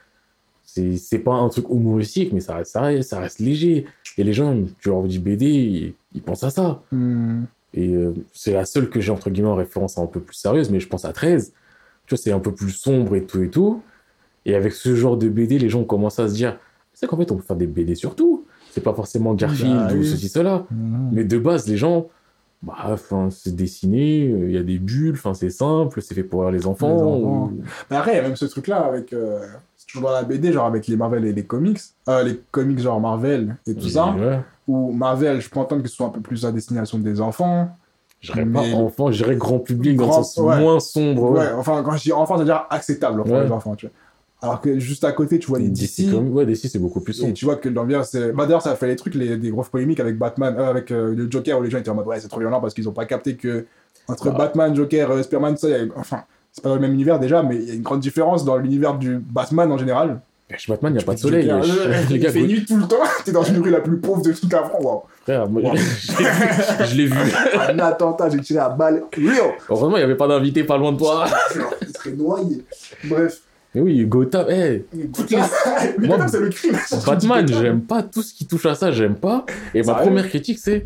C'est 0.65 1.19
pas 1.19 1.33
un 1.33 1.47
truc 1.49 1.69
humoristique, 1.69 2.33
mais 2.33 2.39
ça 2.41 2.55
reste, 2.55 2.71
ça 2.71 2.81
reste, 2.81 3.09
ça 3.09 3.19
reste 3.19 3.39
léger. 3.39 3.85
Et 4.17 4.23
les 4.23 4.33
gens, 4.33 4.55
tu 4.79 4.89
leur 4.89 5.03
dis 5.03 5.19
BD, 5.19 5.45
ils, 5.45 5.93
ils 6.13 6.21
pensent 6.21 6.43
à 6.43 6.49
ça. 6.49 6.81
Hmm. 6.91 7.43
Et 7.73 7.93
euh, 7.93 8.13
c'est 8.33 8.53
la 8.53 8.65
seule 8.65 8.89
que 8.89 8.99
j'ai 9.01 9.11
entre 9.11 9.29
guillemets 9.29 9.49
en 9.49 9.55
référence 9.55 9.97
un 9.97 10.05
peu 10.05 10.19
plus 10.19 10.35
sérieuse, 10.35 10.69
mais 10.69 10.79
je 10.79 10.87
pense 10.87 11.05
à 11.05 11.13
13. 11.13 11.53
Tu 12.07 12.15
vois, 12.15 12.21
c'est 12.21 12.31
un 12.31 12.39
peu 12.39 12.51
plus 12.53 12.71
sombre 12.71 13.15
et 13.15 13.23
tout 13.23 13.41
et 13.41 13.49
tout. 13.49 13.81
Et 14.45 14.55
avec 14.55 14.73
ce 14.73 14.95
genre 14.95 15.17
de 15.17 15.27
BD, 15.29 15.57
les 15.59 15.69
gens 15.69 15.83
commencent 15.83 16.19
à 16.19 16.27
se 16.27 16.33
dire, 16.33 16.57
c'est 16.93 17.07
qu'en 17.07 17.17
fait, 17.17 17.31
on 17.31 17.35
peut 17.37 17.43
faire 17.43 17.55
des 17.57 17.67
BD 17.67 17.95
sur 17.95 18.15
tout. 18.15 18.45
C'est 18.71 18.81
pas 18.81 18.93
forcément 18.93 19.33
Garfield 19.33 19.75
Bah 19.89 19.93
ou 19.95 20.03
ceci, 20.03 20.29
cela. 20.29 20.65
Hmm. 20.71 21.09
Mais 21.11 21.23
de 21.23 21.37
base, 21.37 21.67
les 21.67 21.77
gens, 21.77 22.07
bah, 22.61 22.95
c'est 23.31 23.55
dessiné, 23.55 24.27
euh, 24.29 24.45
il 24.49 24.53
y 24.53 24.57
a 24.57 24.63
des 24.63 24.79
bulles, 24.79 25.19
c'est 25.33 25.49
simple, 25.49 26.01
c'est 26.01 26.13
fait 26.15 26.23
pour 26.23 26.49
les 26.51 26.65
enfants. 26.67 26.95
Les 26.95 27.01
enfants. 27.01 27.51
ou- 27.53 27.61
Mais 27.91 27.97
après, 27.97 28.13
il 28.13 28.15
y 28.15 28.19
a 28.19 28.23
même 28.23 28.35
ce 28.35 28.45
truc-là 28.45 28.77
avec. 28.85 29.11
euh, 29.13 29.45
dans 30.01 30.11
la 30.11 30.23
BD, 30.23 30.51
genre 30.53 30.65
avec 30.65 30.87
les 30.87 30.95
Marvel 30.95 31.25
et 31.25 31.33
les 31.33 31.43
comics. 31.43 31.79
Euh, 32.09 32.23
les 32.23 32.39
comics, 32.51 32.79
genre 32.79 32.99
Marvel 33.01 33.55
et 33.67 33.73
tout 33.75 33.89
ça. 33.89 34.11
Ouais. 34.13 34.39
Ou 34.67 34.91
Marvel, 34.91 35.41
je 35.41 35.49
peux 35.49 35.59
entendre 35.59 35.81
que 35.83 35.89
ce 35.89 35.95
soit 35.95 36.07
un 36.07 36.09
peu 36.11 36.21
plus 36.21 36.45
à 36.45 36.51
destination 36.51 36.97
des 36.99 37.21
enfants. 37.21 37.69
Je 38.21 38.31
dirais 38.31 38.45
pas 38.45 38.61
Mais- 38.61 38.73
enfant, 38.73 39.11
je 39.11 39.17
dirais 39.23 39.35
grand 39.35 39.59
public 39.59 39.97
dans 39.97 40.07
le 40.07 40.11
sens 40.11 40.37
ouais. 40.37 40.59
moins 40.59 40.79
sombre. 40.79 41.31
Ouais, 41.31 41.51
enfin, 41.55 41.83
quand 41.83 41.91
je 41.97 42.03
dis 42.03 42.11
enfants, 42.13 42.37
c'est-à-dire 42.37 42.65
acceptable 42.69 43.23
pour 43.23 43.37
les 43.37 43.51
enfants, 43.51 43.75
tu 43.75 43.85
vois. 43.87 43.93
Alors 44.41 44.61
que 44.61 44.77
juste 44.79 45.03
à 45.03 45.11
côté, 45.11 45.39
tu 45.39 45.47
vois 45.47 45.59
les 45.59 45.69
DC, 45.69 46.01
DC. 46.05 46.11
comme... 46.11 46.31
ouais, 46.33 46.45
DC, 46.45 46.67
c'est 46.67 46.77
beaucoup 46.79 46.99
plus 47.01 47.17
Et 47.17 47.21
sombre. 47.21 47.33
tu 47.33 47.45
vois 47.45 47.55
que 47.55 47.69
l'ambiance, 47.69 48.09
c'est. 48.09 48.31
Bah, 48.31 48.45
d'ailleurs, 48.45 48.61
ça 48.61 48.71
a 48.71 48.75
fait 48.75 48.87
les 48.87 48.95
trucs, 48.95 49.15
les, 49.15 49.37
des 49.37 49.49
grosses 49.49 49.69
polémiques 49.69 49.99
avec 49.99 50.17
Batman, 50.17 50.55
euh, 50.57 50.69
avec 50.69 50.91
euh, 50.91 51.15
le 51.15 51.29
Joker, 51.31 51.57
où 51.59 51.63
les 51.63 51.69
gens 51.69 51.77
étaient 51.77 51.89
en 51.89 51.95
mode, 51.95 52.05
ouais, 52.07 52.19
c'est 52.19 52.27
trop 52.27 52.39
violent 52.39 52.59
parce 52.61 52.73
qu'ils 52.73 52.87
ont 52.89 52.93
pas 52.93 53.05
capté 53.05 53.35
que 53.37 53.65
entre 54.07 54.29
Bah. 54.31 54.37
Batman, 54.39 54.75
Joker, 54.75 55.23
Superman, 55.23 55.55
ça, 55.57 55.69
y 55.69 55.73
a- 55.73 55.85
enfin, 55.95 56.23
c'est 56.55 56.63
pas 56.63 56.69
dans 56.69 56.75
le 56.75 56.81
même 56.81 56.93
univers 56.93 57.19
déjà, 57.19 57.43
mais 57.43 57.57
il 57.57 57.67
y 57.67 57.71
a 57.71 57.73
une 57.73 57.81
grande 57.81 57.99
différence 57.99 58.45
dans 58.45 58.55
l'univers 58.55 58.97
du 58.97 59.17
Batman 59.17 59.69
en 59.71 59.77
général. 59.77 60.21
Chez 60.57 60.71
Batman, 60.71 60.93
il 60.93 60.97
n'y 60.97 61.03
a 61.03 61.05
pas 61.05 61.15
de 61.15 61.19
soleil. 61.19 61.43
Il 62.09 62.19
gars, 62.19 62.31
fait 62.31 62.43
nuit 62.43 62.63
tout 62.63 62.77
le 62.77 62.87
temps, 62.87 63.03
t'es 63.25 63.33
dans 63.33 63.43
une 63.43 63.61
rue 63.61 63.71
la 63.71 63.81
plus 63.81 63.97
pauvre 63.97 64.21
de 64.21 64.31
toute 64.31 64.53
la 64.53 64.63
France, 64.63 64.81
wow. 64.81 65.03
frère, 65.23 65.49
moi, 65.49 65.63
Wow. 65.63 65.75
je 66.85 66.95
l'ai 66.95 67.07
vu. 67.07 67.19
Un 67.67 67.77
attentat, 67.79 68.29
j'ai 68.29 68.39
tiré 68.39 68.59
à 68.59 68.69
balle. 68.69 69.03
Heureusement, 69.69 69.97
il 69.97 69.99
n'y 69.99 70.03
avait 70.03 70.15
pas 70.15 70.29
d'invité 70.29 70.63
pas 70.63 70.77
loin 70.77 70.93
de 70.93 70.97
toi. 70.97 71.25
Il 71.81 71.87
serait 71.89 72.11
noyé. 72.11 72.63
Bref. 73.03 73.41
Mais 73.73 73.81
oui, 73.81 74.05
Gotham. 74.05 74.45
Mais 74.47 74.81
Moi, 74.93 76.15
Gotham, 76.15 76.27
c'est 76.29 76.39
le 76.39 76.49
crime. 76.49 76.77
Batman, 77.05 77.47
j'aime 77.49 77.81
pas 77.81 78.01
tout 78.01 78.21
ce 78.21 78.33
qui 78.33 78.45
touche 78.45 78.65
à 78.65 78.75
ça, 78.75 78.91
j'aime 78.93 79.15
pas. 79.15 79.45
Et 79.73 79.81
ma 79.83 79.95
première 79.95 80.29
critique, 80.29 80.59
c'est 80.59 80.85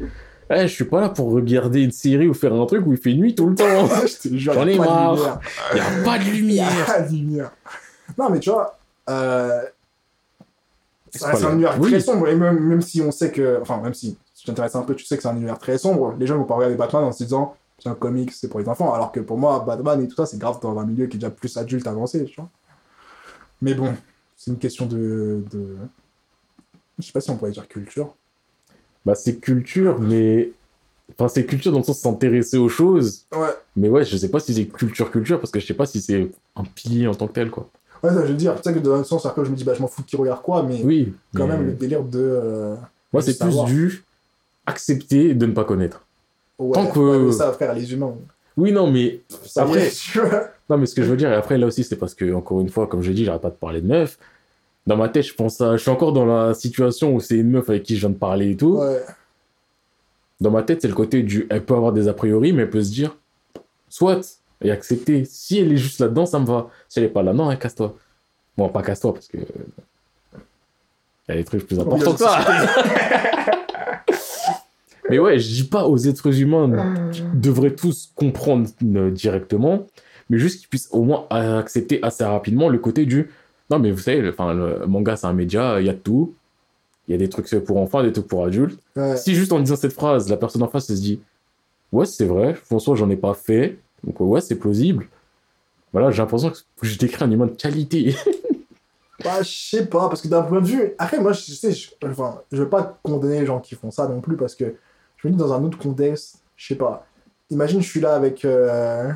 eh, 0.50 0.68
je 0.68 0.74
suis 0.74 0.86
pas 0.86 1.02
là 1.02 1.10
pour 1.10 1.32
regarder 1.32 1.82
une 1.82 1.92
série 1.92 2.28
ou 2.28 2.34
faire 2.34 2.54
un 2.54 2.66
truc 2.66 2.86
où 2.86 2.92
il 2.94 2.98
fait 2.98 3.14
nuit 3.14 3.36
tout 3.36 3.48
le 3.48 3.56
temps. 3.56 3.88
J'en 4.34 4.68
ai 4.68 4.78
marre. 4.78 5.40
Il 5.74 5.78
y 5.78 5.82
a 5.82 6.04
pas 6.04 6.18
de 6.18 6.24
Il 6.28 6.34
lumière. 6.34 6.68
a 6.82 6.86
pas 6.94 7.02
de 7.02 7.12
lumière. 7.14 7.52
Non, 8.18 8.30
mais 8.30 8.40
tu 8.40 8.50
vois, 8.50 8.78
euh, 9.10 9.62
C'est 11.12 11.26
un 11.46 11.54
univers 11.54 11.80
Oui. 11.80 11.92
très 11.92 12.00
sombre. 12.00 12.28
Et 12.28 12.36
même, 12.36 12.60
même 12.60 12.82
si 12.82 13.02
on 13.02 13.12
sait 13.12 13.32
que. 13.32 13.60
Enfin, 13.62 13.80
même 13.82 13.94
si 13.94 14.18
tu 14.36 14.46
t'intéresses 14.46 14.76
un 14.76 14.82
peu, 14.84 14.96
tu 14.96 15.06
sais 15.06 15.16
que 15.18 15.22
c'est 15.22 15.30
un 15.30 15.36
univers 15.36 15.60
très 15.60 15.78
sombre. 15.78 16.16
Les 16.20 16.26
gens 16.28 16.38
vont 16.38 16.46
pas 16.46 16.56
regarder 16.56 16.76
Batman 16.76 17.04
en 17.04 17.12
se 17.12 17.24
disant 17.24 17.56
c'est 17.78 17.90
un 17.90 17.96
comics, 17.96 18.32
c'est 18.32 18.50
pour 18.50 18.60
les 18.60 18.68
enfants. 18.68 18.94
Alors 18.94 19.12
que 19.12 19.20
pour 19.20 19.38
moi, 19.38 19.64
Batman 19.66 20.02
et 20.04 20.08
tout 20.08 20.16
ça, 20.16 20.26
c'est 20.26 20.38
grave 20.38 20.60
dans 20.62 20.78
un 20.78 20.86
milieu 20.86 21.08
qui 21.08 21.18
est 21.18 21.20
déjà 21.20 21.30
plus 21.32 21.56
adulte 21.58 21.88
avancé, 21.88 22.26
tu 22.26 22.36
vois. 22.42 22.50
Mais 23.62 23.74
bon, 23.74 23.94
c'est 24.36 24.52
une 24.52 24.58
question 24.58 24.86
de. 24.86 25.44
de... 25.52 25.78
Je 26.98 27.06
sais 27.06 27.12
pas 27.14 27.22
si 27.22 27.30
on 27.30 27.38
pourrait 27.38 27.52
dire 27.52 27.68
culture. 27.68 28.16
Bah, 29.06 29.16
c'est 29.16 29.38
culture, 29.38 30.00
mais. 30.00 30.52
Enfin, 31.18 31.28
c'est 31.28 31.46
culture 31.46 31.72
dans 31.72 31.80
le 31.80 31.84
sens 31.84 31.98
de 31.98 32.02
s'intéresser 32.04 32.58
aux 32.58 32.70
choses. 32.70 33.26
Ouais. 33.36 33.50
Mais 33.76 33.90
ouais, 33.90 34.06
je 34.06 34.16
sais 34.16 34.30
pas 34.30 34.40
si 34.40 34.54
c'est 34.54 34.66
culture-culture 34.66 35.40
parce 35.40 35.52
que 35.52 35.60
je 35.60 35.66
sais 35.66 35.74
pas 35.74 35.86
si 35.88 36.02
c'est 36.02 36.30
un 36.56 36.64
pilier 36.64 37.08
en 37.08 37.16
tant 37.16 37.28
que 37.28 37.34
tel, 37.34 37.50
quoi. 37.50 37.68
Ouais, 38.04 38.12
ça, 38.12 38.22
je 38.26 38.32
veux 38.32 38.38
dire, 38.38 38.56
tu 38.56 38.62
sais 38.64 38.74
que 38.74 38.80
dans 38.80 38.94
un 38.94 39.04
sens, 39.04 39.26
après, 39.26 39.44
je 39.44 39.50
me 39.50 39.56
dis, 39.56 39.64
bah, 39.64 39.74
je 39.74 39.82
m'en 39.82 39.88
fous 39.88 40.04
de 40.04 40.08
qui 40.08 40.16
regarde 40.16 40.42
quoi, 40.42 40.64
mais 40.64 40.80
Oui. 40.84 41.14
quand 41.36 41.48
mais- 41.48 41.58
même, 41.58 41.66
le 41.66 41.74
délire 41.74 42.04
de. 42.04 42.20
euh, 42.20 42.76
Moi, 43.12 43.22
c'est 43.24 43.38
plus 43.40 43.64
du 43.66 44.04
accepter 44.66 45.34
de 45.34 45.46
ne 45.46 45.54
pas 45.54 45.64
connaître. 45.64 46.06
Ouais, 46.60 46.74
Tant 46.74 46.88
que- 46.88 47.00
ouais, 47.00 47.20
mais 47.20 47.32
ça, 47.32 47.52
frère, 47.54 47.74
les 47.74 47.92
humains. 47.92 48.14
Oui, 48.56 48.72
non, 48.72 48.92
mais 48.92 49.22
Ça 49.46 49.64
Après- 49.64 49.90
tu 49.90 50.20
vois. 50.20 50.50
Non, 50.70 50.78
mais 50.78 50.86
ce 50.86 50.94
que 50.94 51.02
je 51.02 51.10
veux 51.10 51.18
dire, 51.18 51.32
et 51.32 51.36
après, 51.36 51.58
là 51.58 51.66
aussi, 51.66 51.84
c'est 51.84 51.96
parce 51.96 52.14
que, 52.14 52.32
encore 52.34 52.62
une 52.62 52.70
fois, 52.70 52.86
comme 52.88 53.02
je 53.02 53.12
dis, 53.12 53.26
j'arrête 53.26 53.42
pas 53.42 53.50
de 53.50 53.56
parler 53.56 53.82
de 53.82 53.88
meufs. 53.88 54.20
Dans 54.90 54.98
ma 54.98 55.08
tête, 55.08 55.24
je 55.24 55.36
pense 55.36 55.62
à. 55.62 55.78
Je 55.78 55.82
suis 55.84 55.92
encore 55.92 56.14
dans 56.14 56.26
la 56.26 56.56
situation 56.56 57.14
où 57.14 57.20
c'est 57.20 57.36
une 57.36 57.52
meuf 57.52 57.70
avec 57.70 57.84
qui 57.84 57.94
je 57.94 58.00
viens 58.00 58.10
de 58.10 58.16
parler 58.16 58.50
et 58.50 58.58
tout. 58.58 58.78
Ouais. 58.78 59.04
Dans 60.42 60.50
ma 60.50 60.64
tête, 60.64 60.82
c'est 60.82 60.88
le 60.88 60.96
côté 60.96 61.22
du. 61.22 61.46
Elle 61.52 61.64
peut 61.64 61.76
avoir 61.76 61.94
des 61.94 62.08
a 62.08 62.14
priori, 62.14 62.54
mais 62.54 62.64
elle 62.64 62.72
peut 62.72 62.82
se 62.82 62.90
dire. 62.90 63.16
Soit, 63.88 64.42
et 64.64 64.72
accepter. 64.72 65.26
Si 65.26 65.60
elle 65.60 65.72
est 65.72 65.78
juste 65.78 66.00
là-dedans, 66.00 66.26
ça 66.26 66.40
me 66.40 66.46
va. 66.48 66.72
Si 66.88 66.98
elle 66.98 67.06
est 67.06 67.10
pas 67.10 67.22
là, 67.22 67.34
non, 67.34 67.52
hein, 67.52 67.56
casse-toi. 67.56 67.96
Bon, 68.58 68.68
pas 68.70 68.82
casse-toi, 68.82 69.14
parce 69.14 69.28
que. 69.28 69.38
Il 69.38 71.30
y 71.30 71.32
a 71.34 71.36
des 71.36 71.44
trucs 71.44 71.68
plus 71.68 71.80
importants 71.80 72.14
que 72.14 72.18
ça. 72.18 72.40
Mais 75.12 75.20
ouais, 75.20 75.38
je 75.38 75.54
dis 75.54 75.66
pas 75.66 75.86
aux 75.88 75.98
êtres 75.98 76.42
humains 76.42 77.12
qui 77.12 77.22
devraient 77.36 77.76
tous 77.76 78.12
comprendre 78.16 78.68
euh, 78.96 79.12
directement, 79.12 79.88
mais 80.30 80.38
juste 80.38 80.60
qu'ils 80.60 80.68
puissent 80.68 80.90
au 80.92 81.04
moins 81.04 81.26
accepter 81.32 82.00
assez 82.04 82.24
rapidement 82.24 82.70
le 82.70 82.78
côté 82.78 83.08
du 83.08 83.32
non 83.70 83.80
mais 83.80 83.92
vous 83.92 84.00
savez, 84.00 84.22
le, 84.22 84.34
le 84.80 84.88
manga 84.88 85.16
c'est 85.16 85.28
un 85.28 85.34
média, 85.34 85.80
il 85.80 85.86
y 85.86 85.90
a 85.90 85.94
tout, 85.94 86.34
il 87.08 87.12
y 87.12 87.16
a 87.16 87.18
des 87.18 87.30
trucs 87.30 87.50
pour 87.66 87.78
enfants, 87.78 88.04
des 88.04 88.12
trucs 88.12 88.28
pour 88.28 88.46
adultes. 88.46 88.80
Ouais. 88.96 89.18
Si 89.18 89.36
juste 89.36 89.52
en 89.52 89.60
disant 89.60 89.76
cette 89.76 89.94
phrase, 89.94 90.30
la 90.30 90.38
personne 90.38 90.64
en 90.64 90.68
face 90.68 90.88
se 90.88 90.94
dit 90.94 91.20
ouais 91.92 92.06
c'est 92.06 92.26
vrai, 92.26 92.54
François 92.54 92.96
j'en 92.96 93.10
ai 93.10 93.18
pas 93.18 93.34
fait, 93.34 93.78
donc 94.04 94.20
ouais 94.22 94.42
c'est 94.42 94.56
plausible. 94.56 95.08
Voilà, 95.92 96.12
j'ai 96.12 96.22
l'impression 96.22 96.52
que 96.52 96.58
je 96.84 96.98
décris 97.00 97.24
un 97.24 97.32
humain 97.32 97.48
de 97.48 97.56
qualité. 97.56 98.16
Bah, 99.22 99.42
je 99.42 99.50
sais 99.50 99.86
pas, 99.86 100.08
parce 100.08 100.22
que 100.22 100.30
d'un 100.30 100.44
point 100.44 100.62
de 100.62 100.66
vue. 100.66 100.94
Après, 100.98 101.20
moi, 101.20 101.34
je 101.34 101.42
sais, 101.52 101.74
je... 101.74 101.90
enfin, 102.06 102.42
je 102.54 102.58
veux 102.64 102.70
pas 102.70 102.98
condamner 103.04 103.42
les 103.42 103.46
gens 103.46 103.60
qui 103.60 103.76
font 103.76 103.92
ça 103.92 104.08
non 104.08 104.22
plus, 104.22 104.38
parce 104.38 104.56
que 104.56 104.76
je 105.18 105.28
me 105.28 105.34
dis 105.34 105.38
dans 105.38 105.52
un 105.52 105.62
autre 105.62 105.78
contexte, 105.78 106.38
je 106.56 106.68
sais 106.68 106.76
pas. 106.76 107.06
Imagine, 107.50 107.82
je 107.82 107.90
suis 107.90 108.00
là 108.00 108.16
avec. 108.16 108.46
euh, 108.46 109.12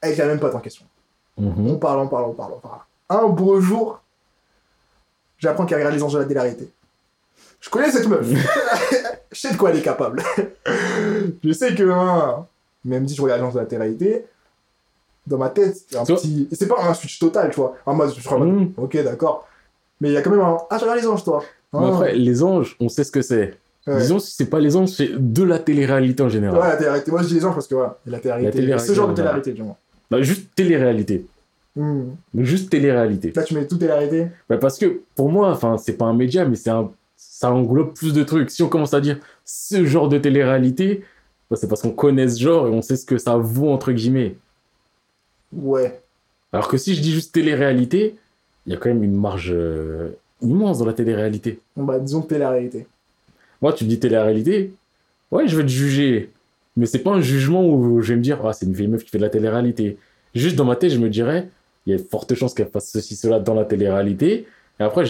avec 0.00 0.16
la 0.16 0.26
même 0.26 0.40
pote 0.40 0.54
en 0.54 0.60
question. 0.60 0.86
Mhm. 1.36 1.72
On 1.72 1.76
parle, 1.76 1.98
on 2.00 2.08
parle, 2.08 2.24
on 2.24 2.32
parle, 2.32 2.52
on 2.56 2.60
parle. 2.60 2.80
Un 3.10 3.28
beau 3.28 3.60
jour, 3.60 4.00
j'apprends 5.38 5.64
qu'elle 5.66 5.78
regarde 5.78 5.94
les 5.94 6.02
anges 6.02 6.12
de 6.14 6.18
la 6.18 6.24
télé-réalité. 6.24 6.68
Je 7.60 7.70
connais 7.70 7.90
cette 7.90 8.06
meuf. 8.08 8.26
je 9.32 9.38
sais 9.40 9.52
de 9.52 9.56
quoi 9.56 9.70
elle 9.70 9.78
est 9.78 9.82
capable. 9.82 10.22
je 11.44 11.52
sais 11.52 11.74
que. 11.74 11.88
hein, 11.90 12.46
même 12.84 13.08
si 13.08 13.14
je 13.14 13.22
regarde 13.22 13.40
les 13.40 13.46
anges 13.46 13.54
de 13.54 13.58
la 13.60 13.66
télé-réalité, 13.66 14.24
dans 15.26 15.38
ma 15.38 15.50
tête, 15.50 15.76
a 15.94 16.00
un 16.00 16.04
petit. 16.04 16.48
C'est 16.52 16.68
pas 16.68 16.82
un 16.82 16.94
switch 16.94 17.18
total, 17.18 17.50
tu 17.50 17.56
vois. 17.56 17.76
En 17.86 17.94
mode, 17.94 18.12
je 18.16 18.28
mode, 18.30 18.48
Mhm. 18.48 18.72
Ok, 18.76 18.96
d'accord. 19.02 19.46
Mais 20.00 20.10
il 20.10 20.12
y 20.12 20.16
a 20.16 20.22
quand 20.22 20.30
même 20.30 20.40
un. 20.40 20.58
Ah, 20.70 20.76
je 20.78 20.82
regarde 20.84 21.00
les 21.00 21.06
anges, 21.06 21.24
toi. 21.24 21.42
Mais 21.72 21.80
Ah. 21.82 21.88
après, 21.88 22.14
les 22.14 22.42
anges, 22.42 22.76
on 22.80 22.88
sait 22.88 23.04
ce 23.04 23.10
que 23.10 23.20
c'est. 23.22 23.56
Ouais. 23.86 23.98
Disons, 23.98 24.18
si 24.18 24.34
c'est 24.36 24.46
pas 24.50 24.60
les 24.60 24.76
anges, 24.76 24.90
c'est 24.90 25.10
de 25.16 25.42
la 25.42 25.58
télé-réalité 25.58 26.22
en 26.22 26.28
général. 26.28 26.60
Ouais, 26.60 26.68
la 26.68 26.76
télé-réalité. 26.76 27.10
Moi, 27.10 27.22
je 27.22 27.28
dis 27.28 27.34
les 27.34 27.44
anges 27.44 27.54
parce 27.54 27.66
que 27.66 27.74
voilà, 27.74 27.98
la 28.06 28.20
télé-réalité. 28.20 28.78
Ce 28.78 28.92
genre 28.92 29.08
de 29.08 29.14
télé-réalité, 29.14 29.52
du 29.52 29.62
moins. 29.62 29.76
Bah, 30.10 30.20
juste 30.22 30.54
télé-réalité. 30.54 31.26
Hmm. 31.78 32.16
Juste 32.34 32.70
télé-réalité. 32.70 33.32
Là, 33.36 33.44
tu 33.44 33.54
mets 33.54 33.64
tout 33.64 33.76
télé-réalité? 33.76 34.26
Bah, 34.48 34.58
parce 34.58 34.78
que 34.78 35.02
pour 35.14 35.30
moi, 35.30 35.48
enfin, 35.50 35.78
c'est 35.78 35.92
pas 35.92 36.06
un 36.06 36.12
média, 36.12 36.44
mais 36.44 36.56
c'est 36.56 36.70
un, 36.70 36.90
ça 37.16 37.52
englobe 37.52 37.94
plus 37.94 38.12
de 38.12 38.24
trucs. 38.24 38.50
Si 38.50 38.64
on 38.64 38.68
commence 38.68 38.94
à 38.94 39.00
dire 39.00 39.20
ce 39.44 39.84
genre 39.84 40.08
de 40.08 40.18
télé-réalité, 40.18 41.04
bah, 41.48 41.56
c'est 41.56 41.68
parce 41.68 41.82
qu'on 41.82 41.92
connaît 41.92 42.28
ce 42.28 42.42
genre 42.42 42.66
et 42.66 42.70
on 42.70 42.82
sait 42.82 42.96
ce 42.96 43.06
que 43.06 43.16
ça 43.16 43.36
vaut 43.36 43.70
entre 43.70 43.92
guillemets. 43.92 44.34
Ouais. 45.52 46.00
Alors 46.52 46.66
que 46.66 46.78
si 46.78 46.96
je 46.96 47.00
dis 47.00 47.12
juste 47.12 47.32
télé-réalité, 47.32 48.16
il 48.66 48.72
y 48.72 48.74
a 48.74 48.78
quand 48.78 48.88
même 48.88 49.04
une 49.04 49.14
marge 49.14 49.52
euh, 49.54 50.08
immense 50.42 50.80
dans 50.80 50.84
la 50.84 50.94
télé-réalité. 50.94 51.60
Bah, 51.76 52.00
disons 52.00 52.22
télé-réalité. 52.22 52.88
Moi, 53.62 53.72
tu 53.72 53.84
me 53.84 53.88
dis 53.88 54.00
télé-réalité, 54.00 54.72
ouais, 55.30 55.46
je 55.46 55.56
vais 55.56 55.62
te 55.62 55.68
juger. 55.68 56.30
Mais 56.76 56.86
c'est 56.86 56.98
pas 56.98 57.12
un 57.12 57.20
jugement 57.20 57.64
où 57.64 58.00
je 58.02 58.14
vais 58.14 58.16
me 58.16 58.22
dire, 58.22 58.44
ah, 58.44 58.52
c'est 58.52 58.66
une 58.66 58.72
vieille 58.72 58.88
meuf 58.88 59.04
qui 59.04 59.10
fait 59.10 59.18
de 59.18 59.22
la 59.22 59.30
télé-réalité. 59.30 59.96
Juste 60.34 60.56
dans 60.56 60.64
ma 60.64 60.74
tête, 60.74 60.90
je 60.90 60.98
me 60.98 61.08
dirais, 61.08 61.48
il 61.86 61.92
y 61.92 61.94
a 61.94 61.98
de 61.98 62.02
fortes 62.02 62.34
chances 62.34 62.54
qu'elle 62.54 62.68
fasse 62.68 62.90
ceci, 62.90 63.16
cela 63.16 63.40
dans 63.40 63.54
la 63.54 63.64
télé-réalité. 63.64 64.46
Et 64.80 64.82
après, 64.82 65.04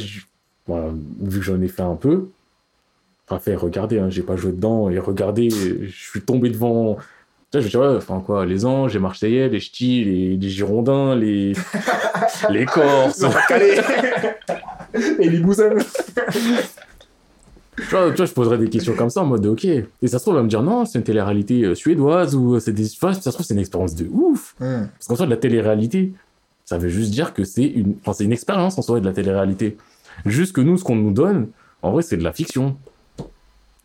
voilà, 0.66 0.90
vu 1.20 1.38
que 1.38 1.44
j'en 1.44 1.60
ai 1.60 1.68
fait 1.68 1.82
un 1.82 1.96
peu, 1.96 2.28
enfin, 3.26 3.38
fait 3.38 3.54
regarder, 3.56 3.98
hein, 3.98 4.10
j'ai 4.10 4.22
pas 4.22 4.36
joué 4.36 4.52
dedans, 4.52 4.90
et 4.90 4.98
regardez, 4.98 5.50
je 5.50 5.90
suis 5.90 6.22
tombé 6.22 6.50
devant. 6.50 6.96
Tu 7.50 7.58
vois, 7.58 7.60
je 7.60 7.66
me 7.66 7.70
dis, 7.70 7.76
ouais, 7.76 7.96
enfin 7.96 8.22
quoi, 8.24 8.44
les 8.46 8.66
Anges, 8.66 8.92
les 8.94 9.00
Marseillais, 9.00 9.48
les 9.48 9.60
Ch'tis, 9.60 10.04
les, 10.04 10.36
les 10.36 10.48
Girondins, 10.48 11.16
les, 11.16 11.54
les 12.50 12.66
Corses. 12.66 13.24
Et 15.18 15.28
les. 15.28 15.42
Tu 17.78 17.84
vois, 17.90 18.10
tu 18.10 18.16
vois, 18.16 18.26
je 18.26 18.32
poserais 18.32 18.58
des 18.58 18.68
questions 18.68 18.94
comme 18.94 19.10
ça 19.10 19.22
en 19.22 19.26
mode 19.26 19.46
ok. 19.46 19.64
Et 19.64 19.84
ça 20.06 20.18
se 20.18 20.24
trouve, 20.24 20.34
elle 20.34 20.38
va 20.38 20.42
me 20.42 20.48
dire 20.48 20.62
non, 20.62 20.84
c'est 20.84 20.98
une 20.98 21.04
télé-réalité 21.04 21.62
euh, 21.62 21.74
suédoise 21.74 22.34
ou 22.34 22.56
euh, 22.56 22.60
c'est 22.60 22.72
des. 22.72 22.86
Enfin, 22.86 23.12
ça 23.12 23.20
se 23.20 23.30
trouve, 23.30 23.46
c'est 23.46 23.54
une 23.54 23.60
expérience 23.60 23.94
de 23.94 24.06
ouf. 24.10 24.54
Hmm. 24.58 24.86
Parce 24.94 25.06
qu'en 25.06 25.16
soi, 25.16 25.26
de 25.26 25.30
la 25.30 25.36
télé-réalité, 25.36 26.12
ça 26.68 26.76
veut 26.76 26.90
juste 26.90 27.10
dire 27.12 27.32
que 27.32 27.44
c'est 27.44 27.64
une. 27.64 27.94
Enfin, 28.02 28.12
c'est 28.12 28.24
une 28.24 28.32
expérience 28.32 28.76
en 28.78 28.82
soi 28.82 29.00
de 29.00 29.06
la 29.06 29.14
télé-réalité. 29.14 29.78
Juste 30.26 30.52
que 30.54 30.60
nous, 30.60 30.76
ce 30.76 30.84
qu'on 30.84 30.96
nous 30.96 31.12
donne, 31.12 31.48
en 31.80 31.92
vrai, 31.92 32.02
c'est 32.02 32.18
de 32.18 32.22
la 32.22 32.34
fiction. 32.34 32.76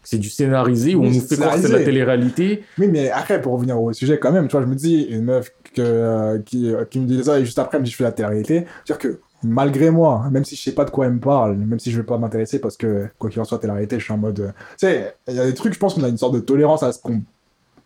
C'est 0.03 0.17
du 0.17 0.29
scénarisé 0.29 0.93
où 0.93 1.03
on 1.03 1.09
nous 1.09 1.21
fait 1.21 1.37
croire 1.37 1.55
que 1.55 1.61
c'est 1.61 1.69
de 1.69 1.73
la 1.77 1.83
télé-réalité. 1.85 2.63
Oui, 2.77 2.89
mais 2.89 3.09
après, 3.09 3.41
pour 3.41 3.53
revenir 3.53 3.81
au 3.81 3.93
sujet, 3.93 4.19
quand 4.19 4.33
même, 4.33 4.49
tu 4.49 4.51
vois, 4.51 4.61
je 4.61 4.65
me 4.65 4.75
dis, 4.75 5.03
une 5.03 5.23
meuf 5.23 5.49
que, 5.73 5.81
euh, 5.81 6.39
qui, 6.39 6.73
euh, 6.73 6.83
qui 6.83 6.99
me 6.99 7.05
dit 7.07 7.23
ça 7.23 7.39
et 7.39 7.45
juste 7.45 7.57
après, 7.57 7.77
elle 7.77 7.83
me 7.83 7.85
dit, 7.85 7.91
je 7.91 7.95
fais 7.95 8.03
la 8.03 8.11
télé-réalité. 8.11 8.65
C'est-à-dire 8.83 8.97
que, 8.97 9.19
malgré 9.43 9.89
moi, 9.89 10.27
même 10.29 10.43
si 10.43 10.57
je 10.57 10.61
sais 10.61 10.73
pas 10.73 10.83
de 10.83 10.89
quoi 10.89 11.05
elle 11.05 11.13
me 11.13 11.19
parle, 11.21 11.55
même 11.55 11.79
si 11.79 11.89
je 11.89 11.95
vais 12.01 12.05
pas 12.05 12.17
m'intéresser 12.17 12.59
parce 12.59 12.75
que, 12.75 13.07
quoi 13.17 13.29
qu'il 13.29 13.39
en 13.39 13.45
soit, 13.45 13.59
télé-réalité, 13.59 13.97
je 13.97 14.03
suis 14.03 14.11
en 14.13 14.17
mode. 14.17 14.41
euh, 14.41 14.47
Tu 14.77 14.87
sais, 14.87 15.15
il 15.29 15.35
y 15.35 15.39
a 15.39 15.45
des 15.45 15.53
trucs, 15.53 15.73
je 15.73 15.79
pense 15.79 15.93
qu'on 15.93 16.03
a 16.03 16.09
une 16.09 16.17
sorte 16.17 16.33
de 16.33 16.41
tolérance 16.41 16.83
à 16.83 16.91
ce 16.91 16.99
qu'on. 16.99 17.21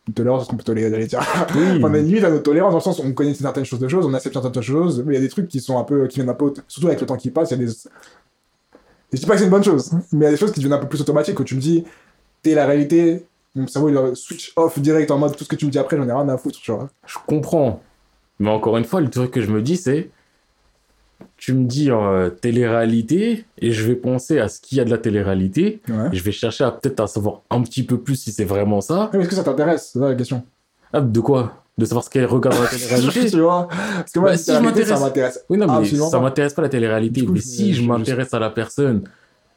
Une 0.07 0.13
tolérance 0.13 0.41
à 0.41 0.45
ce 0.45 0.49
qu'on 0.49 0.57
peut 0.57 0.63
tolérer, 0.63 0.89
j'allais 0.89 1.07
dire. 1.07 1.19
Oui. 1.55 1.81
on 1.84 1.93
a 1.93 1.97
une 1.97 2.05
limite 2.05 2.23
à 2.23 2.29
notre 2.29 2.43
tolérance 2.43 2.71
dans 2.71 2.77
le 2.77 2.84
sens 2.84 2.99
où 2.99 3.03
on 3.03 3.11
connaît 3.13 3.34
certaines 3.34 3.65
choses 3.65 3.79
de 3.79 3.88
choses, 3.88 4.05
on 4.05 4.13
accepte 4.13 4.39
certaines 4.39 4.61
choses, 4.61 5.03
mais 5.05 5.13
il 5.13 5.15
y 5.15 5.19
a 5.19 5.21
des 5.21 5.29
trucs 5.29 5.47
qui 5.47 5.59
sont 5.59 5.77
un 5.77 5.84
peu, 5.84 6.07
qui 6.07 6.15
viennent 6.15 6.29
un 6.29 6.34
peu, 6.34 6.53
surtout 6.67 6.88
avec 6.88 7.01
le 7.01 7.07
temps 7.07 7.17
qui 7.17 7.29
passe, 7.29 7.51
il 7.51 7.59
y 7.59 7.63
a 7.63 7.65
des. 7.65 7.71
Et 7.71 9.15
je 9.15 9.19
dis 9.19 9.25
pas 9.25 9.34
que 9.34 9.39
c'est 9.39 9.45
une 9.45 9.51
bonne 9.51 9.63
chose, 9.63 9.91
mais 10.11 10.19
il 10.19 10.23
y 10.23 10.27
a 10.27 10.31
des 10.31 10.38
choses 10.38 10.51
qui 10.51 10.59
deviennent 10.59 10.77
un 10.77 10.81
peu 10.81 10.88
plus 10.88 11.01
automatiques 11.01 11.39
où 11.39 11.43
tu 11.43 11.55
me 11.55 11.61
dis, 11.61 11.85
t'es 12.41 12.55
la 12.55 12.65
réalité, 12.65 13.25
mon 13.55 13.67
cerveau 13.67 13.89
il 13.89 14.15
switch 14.15 14.53
off 14.55 14.79
direct 14.79 15.11
en 15.11 15.17
mode 15.17 15.35
tout 15.35 15.43
ce 15.43 15.49
que 15.49 15.55
tu 15.55 15.65
me 15.65 15.71
dis 15.71 15.79
après, 15.79 15.97
j'en 15.97 16.07
ai 16.07 16.11
rien 16.11 16.29
à 16.29 16.38
foutre, 16.38 16.59
tu 16.59 16.71
vois. 16.71 16.89
Je 17.05 17.17
comprends. 17.25 17.81
Mais 18.39 18.49
encore 18.49 18.77
une 18.77 18.85
fois, 18.85 19.01
le 19.01 19.09
truc 19.09 19.31
que 19.31 19.41
je 19.41 19.49
me 19.51 19.61
dis, 19.61 19.77
c'est. 19.77 20.09
Tu 21.38 21.53
me 21.53 21.65
dis 21.65 21.91
euh, 21.91 22.30
télé-réalité, 22.31 23.45
et 23.59 23.72
je 23.72 23.85
vais 23.85 23.95
penser 23.95 24.39
à 24.39 24.47
ce 24.49 24.59
qu'il 24.59 24.77
y 24.80 24.81
a 24.81 24.85
de 24.85 24.89
la 24.89 24.97
télé-réalité, 24.97 25.81
Ouais. 25.88 26.09
je 26.11 26.23
vais 26.23 26.31
chercher 26.31 26.64
à 26.64 26.72
peut-être 26.72 26.99
à 26.99 27.07
savoir 27.07 27.41
un 27.51 27.61
petit 27.61 27.84
peu 27.84 27.99
plus 27.99 28.15
si 28.15 28.31
c'est 28.31 28.43
vraiment 28.43 28.81
ça. 28.81 29.11
Est-ce 29.14 29.30
que 29.30 29.35
ça 29.35 29.43
t'intéresse 29.43 29.91
C'est 29.93 29.99
ça 29.99 30.09
la 30.09 30.15
question. 30.15 30.43
Ah, 30.91 31.01
de 31.01 31.19
quoi? 31.19 31.64
De 31.77 31.85
savoir 31.85 32.03
ce 32.03 32.09
qu'elle 32.09 32.26
regarde 32.26 32.55
dans 32.55 32.64
la 32.64 32.68
télé-réalité? 32.69 33.30
Tu 33.30 33.39
vois? 33.39 33.68
Parce 33.69 34.11
que 34.11 34.19
moi, 34.19 34.31
Bah, 34.31 34.38
si 34.38 34.49
je 34.49 34.55
ça 34.55 34.61
m'intéresse- 34.61 34.99
m'intéresse. 34.99 35.45
Oui, 35.49 35.57
non, 35.59 35.68
mais 35.68 35.73
Absolument 35.73 36.09
ça 36.09 36.19
m'intéresse 36.19 36.53
pas 36.55 36.61
la 36.64 36.69
télé-réalité. 36.69 37.23
Coup, 37.26 37.34
mais 37.34 37.39
si 37.39 37.73
je 37.73 37.84
je- 37.84 37.88
m'intéresse 37.88 38.34
à 38.34 38.39
la 38.39 38.49
personne 38.49 39.03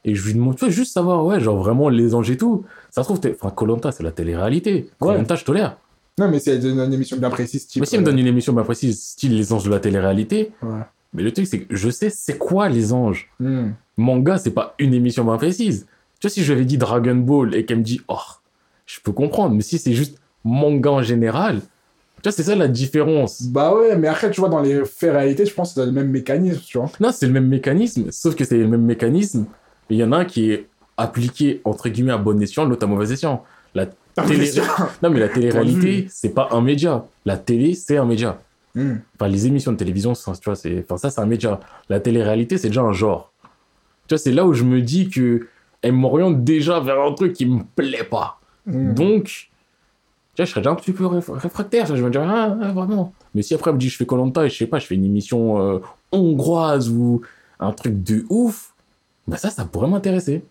et 0.04 0.14
je 0.14 0.26
lui 0.26 0.34
demande, 0.34 0.56
tu 0.56 0.64
vois, 0.66 0.68
juste 0.74 0.92
savoir, 0.92 1.24
ouais, 1.24 1.40
genre 1.40 1.56
vraiment 1.62 1.88
les 1.88 2.14
anges 2.14 2.30
et 2.30 2.36
tout, 2.36 2.64
ça 2.90 3.02
se 3.02 3.06
trouve, 3.08 3.20
t'es- 3.20 3.34
enfin, 3.40 3.50
Colanta, 3.54 3.90
c'est 3.90 4.02
la 4.02 4.12
télé-réalité. 4.12 4.90
Ouais. 5.00 5.08
Colanta, 5.14 5.34
je 5.34 5.44
tolère. 5.46 5.78
Non, 6.18 6.28
mais 6.28 6.40
c'est 6.40 6.56
une, 6.58 6.78
une 6.78 6.92
émission 6.92 7.16
bien 7.16 7.30
précise, 7.30 7.66
type. 7.66 7.80
Mais 7.80 7.86
si 7.86 7.94
elle 7.94 8.02
me 8.02 8.06
donne 8.06 8.18
une 8.18 8.26
émission 8.26 8.52
bien 8.52 8.64
précise, 8.64 9.00
style 9.02 9.34
les 9.34 9.50
anges 9.54 9.64
de 9.64 9.70
la 9.70 9.80
télé-réalité, 9.80 10.52
euh, 10.62 10.66
Ouais. 10.66 10.82
Mais 11.12 11.22
le 11.22 11.32
truc, 11.32 11.46
c'est 11.46 11.60
que 11.60 11.76
je 11.76 11.90
sais 11.90 12.10
c'est 12.10 12.38
quoi 12.38 12.68
les 12.68 12.92
anges. 12.92 13.30
Hmm. 13.38 13.70
Manga, 13.96 14.38
c'est 14.38 14.52
pas 14.52 14.74
une 14.78 14.94
émission 14.94 15.24
bien 15.24 15.36
précise. 15.36 15.86
Tu 16.18 16.26
vois, 16.26 16.30
si 16.30 16.42
je 16.42 16.52
lui 16.52 16.58
avais 16.58 16.64
dit 16.64 16.78
Dragon 16.78 17.16
Ball 17.16 17.54
et 17.54 17.64
qu'elle 17.64 17.78
me 17.78 17.82
dit, 17.82 18.00
oh, 18.08 18.18
je 18.86 19.00
peux 19.00 19.12
comprendre, 19.12 19.54
mais 19.54 19.62
si 19.62 19.78
c'est 19.78 19.92
juste 19.92 20.18
manga 20.44 20.90
en 20.90 21.02
général, 21.02 21.60
tu 22.22 22.28
vois, 22.28 22.32
c'est 22.32 22.42
ça 22.42 22.54
la 22.54 22.68
différence. 22.68 23.42
Bah 23.42 23.74
ouais, 23.74 23.96
mais 23.96 24.08
après, 24.08 24.30
tu 24.30 24.40
vois, 24.40 24.50
dans 24.50 24.60
les 24.60 24.84
faits 24.84 25.12
réalité, 25.12 25.46
je 25.46 25.54
pense 25.54 25.72
que 25.72 25.80
c'est 25.80 25.86
le 25.86 25.92
même 25.92 26.10
mécanisme, 26.10 26.60
tu 26.66 26.78
vois. 26.78 26.90
Non, 27.00 27.10
c'est 27.12 27.26
le 27.26 27.32
même 27.32 27.48
mécanisme, 27.48 28.10
sauf 28.10 28.34
que 28.34 28.44
c'est 28.44 28.58
le 28.58 28.68
même 28.68 28.84
mécanisme. 28.84 29.46
Il 29.88 29.96
y 29.96 30.04
en 30.04 30.12
a 30.12 30.18
un 30.18 30.24
qui 30.24 30.50
est 30.50 30.66
appliqué, 30.96 31.62
entre 31.64 31.88
guillemets, 31.88 32.12
à 32.12 32.18
bon 32.18 32.40
escient, 32.42 32.64
l'autre 32.66 32.84
à 32.84 32.86
mauvais 32.86 33.10
escient. 33.12 33.42
La 33.74 33.86
télé... 34.26 34.50
non, 35.02 35.10
mais 35.10 35.20
la 35.20 35.28
télé-réalité, 35.28 36.06
c'est 36.10 36.34
pas 36.34 36.48
un 36.50 36.60
média. 36.60 37.06
La 37.24 37.38
télé, 37.38 37.74
c'est 37.74 37.96
un 37.96 38.04
média. 38.04 38.38
Hmm. 38.74 38.96
Enfin, 39.16 39.28
les 39.28 39.46
émissions 39.46 39.72
de 39.72 39.76
télévision, 39.76 40.12
tu 40.12 40.22
vois, 40.44 40.56
c'est... 40.56 40.80
Enfin, 40.84 40.96
ça, 40.96 41.10
c'est 41.10 41.20
un 41.20 41.26
média. 41.26 41.58
La 41.88 42.00
télé-réalité, 42.00 42.58
c'est 42.58 42.68
déjà 42.68 42.82
un 42.82 42.92
genre. 42.92 43.32
Tu 44.06 44.14
vois, 44.14 44.18
c'est 44.18 44.32
là 44.32 44.46
où 44.46 44.52
je 44.52 44.64
me 44.64 44.80
dis 44.80 45.08
que 45.08 45.48
elle 45.82 45.92
m'oriente 45.92 46.44
déjà 46.44 46.80
vers 46.80 47.00
un 47.00 47.12
truc 47.12 47.32
qui 47.32 47.46
me 47.46 47.62
plaît 47.74 48.04
pas. 48.04 48.38
Hmm. 48.66 48.94
Donc, 48.94 49.24
tu 49.24 50.42
vois, 50.42 50.44
je 50.44 50.50
serais 50.50 50.60
déjà 50.60 50.70
un 50.70 50.74
petit 50.76 50.92
peu 50.92 51.04
réf- 51.04 51.30
réfractaire. 51.30 51.86
ça, 51.86 51.96
Je 51.96 52.04
me 52.04 52.10
dirais, 52.10 52.26
ah, 52.28 52.56
ah, 52.60 52.72
vraiment. 52.72 53.12
Mais 53.34 53.42
si 53.42 53.54
après, 53.54 53.70
elle 53.70 53.76
me 53.76 53.80
dit, 53.80 53.88
je 53.88 53.96
fais 53.96 54.06
Colanta 54.06 54.44
et 54.44 54.48
je 54.48 54.56
sais 54.56 54.66
pas, 54.66 54.78
je 54.78 54.86
fais 54.86 54.94
une 54.94 55.04
émission 55.04 55.60
euh, 55.60 55.78
hongroise 56.12 56.90
ou 56.90 57.22
un 57.58 57.72
truc 57.72 58.02
de 58.02 58.24
ouf, 58.28 58.74
bah 59.26 59.36
ça, 59.36 59.50
ça 59.50 59.64
pourrait 59.64 59.88
m'intéresser. 59.88 60.42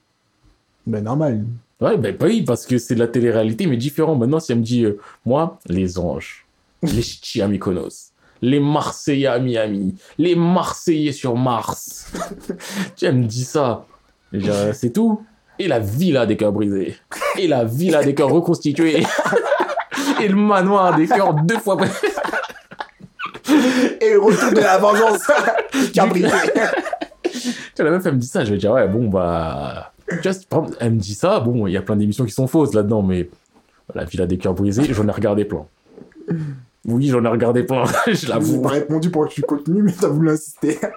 Ben 0.85 1.03
normal. 1.03 1.45
Ouais, 1.81 1.97
ben 1.97 2.15
bah 2.15 2.25
oui, 2.27 2.43
parce 2.43 2.65
que 2.65 2.77
c'est 2.77 2.95
de 2.95 2.99
la 2.99 3.07
télé-réalité, 3.07 3.67
mais 3.67 3.77
différent. 3.77 4.15
Maintenant, 4.15 4.39
si 4.39 4.51
elle 4.51 4.59
me 4.59 4.63
dit, 4.63 4.83
euh, 4.85 4.99
moi, 5.25 5.59
les 5.65 5.97
anges, 5.97 6.45
les 6.83 7.47
Mykonos, 7.47 8.08
les 8.41 8.59
Marseillais 8.59 9.27
à 9.27 9.39
Miami, 9.39 9.95
les 10.17 10.35
Marseillais 10.35 11.11
sur 11.11 11.35
Mars. 11.35 12.11
tu 12.95 13.11
me 13.11 13.23
dit 13.25 13.43
ça. 13.43 13.85
C'est 14.73 14.93
tout. 14.93 15.23
Et 15.57 15.67
la 15.67 15.79
villa 15.79 16.25
des 16.25 16.37
cœurs 16.37 16.53
brisés. 16.53 16.95
Et 17.37 17.47
la 17.47 17.65
villa 17.65 18.03
des 18.03 18.15
cœurs 18.15 18.29
reconstitués. 18.29 19.03
Et 20.21 20.27
le 20.27 20.35
manoir 20.35 20.95
des 20.95 21.07
cœurs 21.07 21.33
deux 21.33 21.57
fois. 21.57 21.77
Et 24.01 24.11
le 24.13 24.19
retour 24.19 24.51
de 24.53 24.59
la 24.59 24.77
vengeance 24.77 25.27
Cabrité. 25.93 26.27
vois, 26.27 27.85
la 27.85 27.91
meuf, 27.91 28.05
elle 28.05 28.13
me 28.13 28.19
dit 28.19 28.27
ça, 28.27 28.45
je 28.45 28.51
vais 28.51 28.57
dire, 28.57 28.71
ouais, 28.71 28.87
bon, 28.87 29.09
bah. 29.09 29.91
Tu 30.09 30.27
exemple, 30.27 30.75
elle 30.79 30.93
me 30.93 30.99
dit 30.99 31.13
ça, 31.13 31.39
bon, 31.39 31.67
il 31.67 31.73
y 31.73 31.77
a 31.77 31.81
plein 31.81 31.95
d'émissions 31.95 32.25
qui 32.25 32.31
sont 32.31 32.47
fausses 32.47 32.73
là-dedans, 32.73 33.03
mais 33.03 33.29
la 33.93 34.05
Villa 34.05 34.25
des 34.25 34.37
cœurs 34.37 34.53
brisés, 34.53 34.85
j'en 34.91 35.07
ai 35.07 35.11
regardé 35.11 35.45
plein. 35.45 35.65
Oui, 36.89 37.07
j'en 37.07 37.23
ai 37.23 37.27
regardé 37.27 37.63
plein, 37.63 37.83
je 38.07 38.27
l'avoue. 38.27 38.61
pas 38.61 38.69
répondu 38.69 39.09
pour 39.09 39.27
que 39.27 39.33
tu 39.33 39.41
continues, 39.41 39.83
mais 39.83 39.93
t'as 39.99 40.07
voulu 40.07 40.29
insister. 40.31 40.77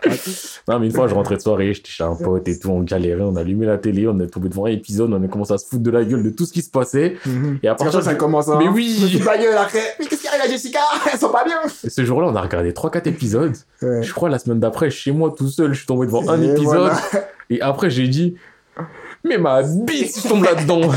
Non, 0.68 0.78
mais 0.78 0.86
une 0.86 0.92
fois, 0.92 1.08
je 1.08 1.14
rentrais 1.14 1.36
de 1.36 1.40
soirée, 1.40 1.74
j'étais 1.74 1.90
chez 1.90 2.04
un 2.04 2.14
pote 2.14 2.46
et 2.46 2.58
tout, 2.58 2.68
on 2.68 2.80
galérait, 2.82 3.22
on 3.22 3.34
allumait 3.34 3.66
la 3.66 3.78
télé, 3.78 4.06
on 4.06 4.18
est 4.20 4.28
tombé 4.28 4.48
devant 4.48 4.66
un 4.66 4.70
épisode, 4.70 5.12
on 5.12 5.22
a 5.22 5.26
commencé 5.26 5.52
à 5.52 5.58
se 5.58 5.66
foutre 5.66 5.82
de 5.82 5.90
la 5.90 6.04
gueule 6.04 6.22
de 6.22 6.30
tout 6.30 6.46
ce 6.46 6.52
qui 6.52 6.62
se 6.62 6.70
passait. 6.70 7.16
Et 7.62 7.68
à 7.68 7.74
partir 7.74 8.02
ça 8.02 8.14
de... 8.14 8.18
commence 8.18 8.48
à. 8.48 8.58
Mais 8.58 8.68
oui. 8.68 8.96
Me 9.02 9.18
fous 9.18 9.26
la 9.26 9.38
gueule 9.38 9.56
après. 9.56 9.82
Mais 9.98 10.06
qu'est-ce 10.06 10.22
qui 10.22 10.28
arrive 10.28 10.42
à 10.42 10.48
Jessica? 10.48 10.78
Elles 11.12 11.18
sont 11.18 11.30
pas 11.30 11.44
bien 11.44 11.58
Et 11.84 11.90
ce 11.90 12.04
jour-là, 12.04 12.28
on 12.28 12.36
a 12.36 12.40
regardé 12.40 12.70
3-4 12.72 13.08
épisodes. 13.08 13.56
Ouais. 13.82 14.02
Je 14.02 14.12
crois 14.14 14.28
la 14.28 14.38
semaine 14.38 14.60
d'après, 14.60 14.90
chez 14.90 15.10
moi 15.10 15.34
tout 15.36 15.48
seul, 15.48 15.72
je 15.72 15.78
suis 15.78 15.86
tombé 15.86 16.06
devant 16.06 16.28
un 16.28 16.40
épisode. 16.40 16.92
voilà. 16.92 17.00
Et 17.50 17.60
après, 17.60 17.90
j'ai 17.90 18.06
dit, 18.06 18.36
mais 19.24 19.38
ma 19.38 19.62
bite, 19.62 20.20
je 20.22 20.28
tombe 20.28 20.44
là-dedans. 20.44 20.80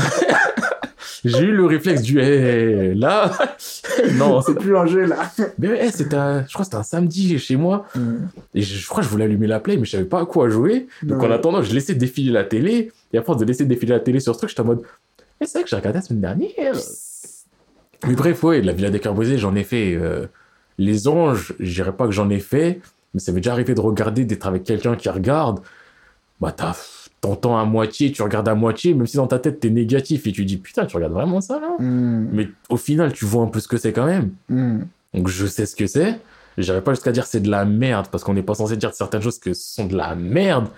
j'ai 1.28 1.44
eu 1.44 1.52
le 1.52 1.64
réflexe 1.66 2.02
du, 2.02 2.20
hé, 2.20 2.94
là, 2.94 3.30
non. 4.14 4.40
C'est 4.42 4.54
plus 4.58 4.76
un 4.76 4.86
jeu 4.86 5.06
là. 5.06 5.30
Mais 5.58 5.68
ouais, 5.68 5.90
c'était, 5.90 6.16
un- 6.16 6.42
je 6.46 6.52
crois 6.52 6.60
que 6.60 6.66
c'était 6.66 6.76
un 6.76 6.82
samedi 6.82 7.38
chez 7.38 7.56
moi. 7.56 7.86
Et 8.54 8.62
je, 8.62 8.78
je 8.78 8.86
crois 8.88 9.00
que 9.02 9.06
je 9.06 9.10
voulais 9.10 9.24
allumer 9.24 9.46
la 9.46 9.60
play, 9.60 9.76
mais 9.76 9.84
je 9.84 9.92
savais 9.92 10.04
pas 10.04 10.20
à 10.22 10.26
quoi 10.26 10.48
jouer. 10.48 10.86
Donc 11.02 11.22
en 11.22 11.30
attendant, 11.30 11.62
je 11.62 11.72
laissais 11.74 11.94
défiler 11.94 12.30
la 12.32 12.44
télé. 12.44 12.92
Et 13.12 13.18
à 13.18 13.22
force 13.22 13.38
de 13.38 13.44
laisser 13.44 13.64
défiler 13.64 13.92
la 13.92 14.00
télé 14.00 14.20
sur 14.20 14.34
ce 14.34 14.38
truc, 14.38 14.50
j'étais 14.50 14.62
en 14.62 14.64
mode, 14.66 14.82
mais 15.40 15.46
c'est 15.46 15.58
vrai 15.58 15.64
que 15.64 15.70
j'ai 15.70 15.76
regardé 15.76 15.98
la 15.98 16.02
semaine 16.04 16.20
dernière. 16.20 16.74
Mais 18.06 18.14
bref, 18.14 18.42
ouais, 18.44 18.60
la 18.62 18.72
Villa 18.72 18.90
des 18.90 19.00
Cœurs 19.00 19.14
Brisés, 19.14 19.38
j'en 19.38 19.54
ai 19.54 19.64
fait. 19.64 19.94
euh, 19.94 20.26
les 20.78 21.08
anges, 21.08 21.54
je 21.58 21.72
dirais 21.72 21.92
pas 21.92 22.04
que 22.06 22.12
j'en 22.12 22.28
ai 22.28 22.38
fait, 22.40 22.80
mais 23.14 23.20
ça 23.20 23.32
m'est 23.32 23.40
déjà 23.40 23.52
arrivé 23.52 23.74
de 23.74 23.80
regarder, 23.80 24.24
d'être 24.26 24.46
avec 24.46 24.64
quelqu'un 24.64 24.94
qui 24.96 25.08
regarde. 25.08 25.60
Bah, 26.40 26.52
t'as- 26.54 26.76
t'entends 27.20 27.58
à 27.58 27.64
moitié, 27.64 28.12
tu 28.12 28.22
regardes 28.22 28.48
à 28.48 28.54
moitié, 28.54 28.94
même 28.94 29.06
si 29.06 29.16
dans 29.16 29.26
ta 29.26 29.38
tête 29.38 29.60
t'es 29.60 29.70
négatif 29.70 30.26
et 30.26 30.32
tu 30.32 30.44
dis 30.44 30.56
putain, 30.56 30.86
tu 30.86 30.96
regardes 30.96 31.12
vraiment 31.12 31.40
ça 31.40 31.58
là 31.60 31.74
Hmm. 31.78 32.28
Mais 32.32 32.48
au 32.68 32.76
final, 32.76 33.12
tu 33.12 33.24
vois 33.24 33.42
un 33.42 33.48
peu 33.48 33.60
ce 33.60 33.68
que 33.68 33.76
c'est 33.76 33.92
quand 33.92 34.06
même. 34.06 34.30
Hmm. 34.48 34.80
Donc 35.14 35.28
je 35.28 35.46
sais 35.46 35.66
ce 35.66 35.76
que 35.76 35.86
c'est. 35.86 36.20
J'irai 36.58 36.82
pas 36.82 36.92
jusqu'à 36.92 37.12
dire 37.12 37.26
c'est 37.26 37.40
de 37.40 37.50
la 37.50 37.64
merde, 37.64 38.08
parce 38.10 38.24
qu'on 38.24 38.34
n'est 38.34 38.42
pas 38.42 38.54
censé 38.54 38.76
dire 38.76 38.94
certaines 38.94 39.22
choses 39.22 39.38
que 39.38 39.52
ce 39.52 39.74
sont 39.74 39.86
de 39.86 39.96
la 39.96 40.14
merde. 40.14 40.68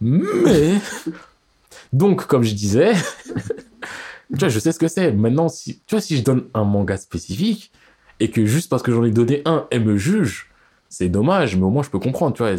Mais. 0.00 0.74
Donc, 1.92 2.26
comme 2.26 2.44
je 2.44 2.54
disais, 2.54 2.92
tu 4.30 4.38
vois, 4.38 4.48
je 4.48 4.58
sais 4.58 4.72
ce 4.72 4.78
que 4.78 4.88
c'est. 4.88 5.12
Maintenant, 5.12 5.48
si, 5.48 5.80
tu 5.86 5.94
vois, 5.94 6.00
si 6.00 6.16
je 6.16 6.22
donne 6.22 6.44
un 6.54 6.64
manga 6.64 6.96
spécifique, 6.96 7.72
et 8.20 8.30
que 8.30 8.44
juste 8.44 8.68
parce 8.70 8.82
que 8.82 8.92
j'en 8.92 9.04
ai 9.04 9.10
donné 9.10 9.42
un, 9.44 9.66
elle 9.70 9.84
me 9.84 9.96
juge, 9.96 10.50
c'est 10.88 11.08
dommage, 11.08 11.56
mais 11.56 11.64
au 11.64 11.70
moins 11.70 11.82
je 11.82 11.90
peux 11.90 11.98
comprendre, 11.98 12.36
tu 12.36 12.42
vois. 12.42 12.52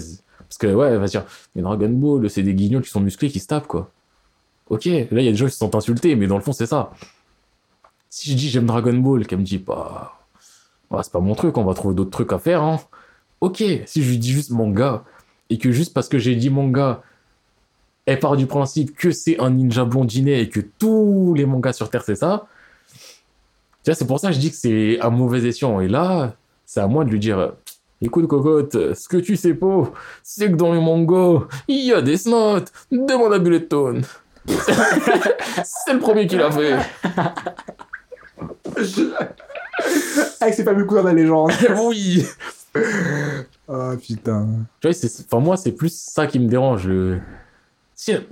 Parce 0.52 0.58
que, 0.58 0.68
ouais, 0.68 0.98
va 0.98 1.08
dire, 1.08 1.24
mais 1.56 1.62
Dragon 1.62 1.88
Ball, 1.88 2.30
c'est 2.30 2.44
des 2.44 2.54
guignols 2.54 2.82
qui 2.82 2.90
sont 2.90 3.00
musclés 3.00 3.30
qui 3.30 3.40
se 3.40 3.48
tapent, 3.48 3.68
quoi. 3.68 3.90
Ok, 4.68 4.84
là, 4.84 5.06
il 5.12 5.24
y 5.24 5.28
a 5.30 5.32
des 5.32 5.38
gens 5.38 5.46
qui 5.46 5.54
se 5.54 5.60
sont 5.60 5.74
insultés, 5.78 6.14
mais 6.18 6.28
dans 6.28 6.36
le 6.36 6.44
fond, 6.44 6.52
c'est 6.52 6.66
ça. 6.66 6.92
Si 8.10 8.30
je 8.30 8.36
dis 8.36 8.50
j'aime 8.50 8.66
Dragon 8.66 8.94
Ball, 8.94 9.26
qu'elle 9.26 9.40
me 9.40 9.46
dit, 9.46 9.60
bah, 9.60 10.20
ouais, 10.90 11.00
c'est 11.04 11.14
pas 11.14 11.22
mon 11.22 11.36
truc, 11.36 11.58
on 11.58 11.64
va 11.64 11.74
trouver 11.74 11.96
d'autres 11.96 12.12
trucs 12.12 12.34
à 12.34 12.38
faire, 12.38 12.62
hein. 12.64 12.82
Ok, 13.40 13.64
si 13.86 14.04
je 14.04 14.10
lui 14.10 14.18
dis 14.18 14.34
juste 14.34 14.50
manga, 14.50 15.06
et 15.50 15.58
que 15.58 15.72
juste 15.72 15.94
parce 15.94 16.10
que 16.10 16.20
j'ai 16.20 16.36
dit 16.36 16.50
manga, 16.50 17.02
elle 18.06 18.20
part 18.20 18.36
du 18.36 18.46
principe 18.46 18.94
que 18.94 19.12
c'est 19.12 19.40
un 19.40 19.52
ninja 19.52 19.86
blondinet 19.86 20.42
et 20.42 20.50
que 20.50 20.60
tous 20.60 21.34
les 21.34 21.46
mangas 21.46 21.74
sur 21.74 21.90
Terre 21.90 22.04
c'est 22.04 22.16
ça, 22.16 22.48
tu 23.84 23.90
vois, 23.90 23.96
c'est 23.96 24.06
pour 24.06 24.20
ça 24.20 24.28
que 24.28 24.34
je 24.34 24.40
dis 24.40 24.52
que 24.52 24.58
c'est 24.58 25.00
un 25.00 25.12
mauvais 25.12 25.44
escient. 25.46 25.80
Et 25.80 25.88
là, 25.88 26.36
c'est 26.66 26.82
à 26.82 26.88
moi 26.88 27.06
de 27.06 27.10
lui 27.10 27.20
dire, 27.20 27.54
écoute 28.02 28.28
cocotte, 28.28 28.94
ce 28.94 29.08
que 29.08 29.18
tu 29.18 29.36
sais 29.36 29.54
pas, 29.54 29.92
c'est 30.24 30.52
que 30.52 30.56
dans 30.56 30.74
les 30.74 30.82
mangas, 30.82 31.48
il 31.68 31.86
y 31.86 31.94
a 31.94 32.02
des 32.02 32.18
notes, 32.26 32.72
demande 32.92 33.34
à 33.34 33.40
Bulletone. 33.40 34.04
c'est 34.48 35.94
le 35.94 36.00
premier 36.00 36.26
qui 36.28 36.36
l'a 36.36 36.50
fait. 36.52 36.76
Avec 40.42 40.54
ses 40.54 40.64
fameux 40.64 40.86
couleurs 40.86 41.04
de 41.04 41.10
la 41.10 41.16
légende. 41.16 41.52
oui. 41.86 42.26
Ah 43.68 43.94
putain. 44.02 44.48
Tu 44.80 44.88
vois, 44.88 44.94
c'est, 44.94 45.26
enfin, 45.26 45.40
moi, 45.44 45.58
c'est 45.58 45.72
plus 45.74 45.94
ça 45.94 46.26
qui 46.28 46.40
me 46.40 46.48
dérange. 46.48 46.88
Le... 46.88 47.20
Si 47.96 48.12
elle- 48.12 48.26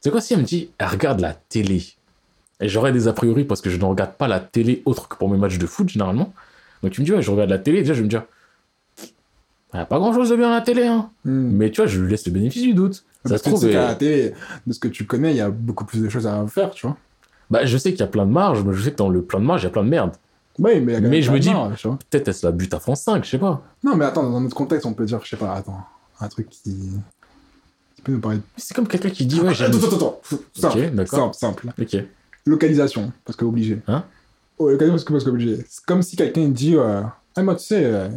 C'est 0.00 0.10
quoi 0.10 0.20
si 0.20 0.34
elle 0.34 0.40
me 0.40 0.44
dit, 0.44 0.70
elle 0.78 0.88
regarde 0.88 1.20
la 1.20 1.34
télé 1.34 1.84
Et 2.60 2.68
j'aurais 2.68 2.92
des 2.92 3.08
a 3.08 3.12
priori 3.12 3.44
parce 3.44 3.60
que 3.60 3.70
je 3.70 3.76
ne 3.76 3.84
regarde 3.84 4.14
pas 4.14 4.26
la 4.28 4.40
télé 4.40 4.82
autre 4.84 5.08
que 5.08 5.16
pour 5.16 5.28
mes 5.28 5.38
matchs 5.38 5.58
de 5.58 5.66
foot, 5.66 5.88
généralement. 5.88 6.32
Donc 6.82 6.92
tu 6.92 7.00
me 7.00 7.06
dis, 7.06 7.12
ouais, 7.12 7.22
je 7.22 7.30
regarde 7.30 7.50
la 7.50 7.58
télé, 7.58 7.80
déjà, 7.80 7.94
je 7.94 7.98
vais 8.00 8.04
me 8.04 8.10
dire, 8.10 8.24
il 9.74 9.78
n'y 9.78 9.82
a 9.82 9.86
pas 9.86 9.98
grand 9.98 10.14
chose 10.14 10.30
de 10.30 10.36
bien 10.36 10.52
à 10.52 10.54
la 10.54 10.60
télé, 10.60 10.86
hein. 10.86 11.10
Hmm. 11.24 11.50
Mais 11.50 11.70
tu 11.70 11.80
vois, 11.80 11.86
je 11.86 12.00
lui 12.00 12.08
laisse 12.08 12.24
le 12.26 12.32
bénéfice 12.32 12.62
du 12.62 12.74
doute. 12.74 13.04
Ça 13.24 13.38
se 13.38 13.42
trouve, 13.42 13.66
la 13.66 13.96
télé, 13.96 14.32
de 14.66 14.72
ce 14.72 14.78
que 14.78 14.86
tu 14.86 15.04
connais, 15.04 15.32
il 15.32 15.36
y 15.36 15.40
a 15.40 15.50
beaucoup 15.50 15.84
plus 15.84 16.00
de 16.00 16.08
choses 16.08 16.28
à 16.28 16.46
faire, 16.46 16.70
tu 16.70 16.86
vois. 16.86 16.96
bah, 17.50 17.64
je 17.64 17.76
sais 17.76 17.90
qu'il 17.90 18.00
y 18.00 18.04
a 18.04 18.06
plein 18.06 18.24
de 18.24 18.30
marges, 18.30 18.62
mais 18.62 18.72
je 18.72 18.82
sais 18.82 18.92
que 18.92 18.96
dans 18.96 19.08
le 19.08 19.22
plein 19.22 19.40
de 19.40 19.44
marge, 19.44 19.62
il 19.62 19.64
y 19.64 19.66
a 19.66 19.70
plein 19.70 19.82
de 19.82 19.88
merde. 19.88 20.12
Oui, 20.60 20.80
mais 20.80 20.92
il 20.92 20.94
y 20.94 20.96
a 20.96 21.00
quand 21.00 21.08
Mais 21.08 21.22
je 21.22 21.32
me 21.32 21.40
dis-. 21.40 21.50
Peut-être 21.50 22.28
est-ce 22.28 22.46
la 22.46 22.52
but 22.52 22.72
à 22.72 22.78
France 22.78 23.00
5, 23.00 23.24
je 23.24 23.30
sais 23.30 23.38
pas. 23.38 23.62
Non, 23.82 23.96
mais 23.96 24.04
attends, 24.04 24.22
dans 24.30 24.40
notre 24.40 24.54
contexte, 24.54 24.86
on 24.86 24.92
peut 24.92 25.06
dire, 25.06 25.20
je 25.24 25.30
sais 25.30 25.36
pas, 25.36 25.52
attends, 25.54 25.80
un 26.20 26.28
truc 26.28 26.48
qui. 26.50 26.92
qui 27.96 28.02
peut 28.02 28.12
nous 28.12 28.20
paraître. 28.20 28.44
C'est 28.56 28.74
comme 28.74 28.86
quelqu'un 28.86 29.10
qui 29.10 29.26
dit, 29.26 29.40
ouais, 29.40 29.54
j'aime. 29.54 29.72
Attends, 29.72 29.86
attends, 29.86 29.96
attends. 29.96 30.20
Simple, 30.54 31.06
simple, 31.06 31.34
simple. 31.34 31.72
Ok. 31.80 31.96
Localisation, 32.46 33.12
parce 33.24 33.36
que 33.36 33.44
obligé. 33.44 33.80
Hein? 33.88 34.04
Oh, 34.58 34.70
localisation, 34.70 34.92
parce 34.94 35.04
que, 35.04 35.12
parce 35.12 35.24
que 35.24 35.30
obligé. 35.30 35.64
C'est 35.68 35.84
comme 35.84 36.02
si 36.02 36.14
quelqu'un 36.14 36.46
dit, 36.46 36.76
euh, 36.76 37.02
ah, 37.34 37.42
moi, 37.42 37.56
tu 37.56 37.64
sais, 37.64 37.84
euh, 37.84 38.08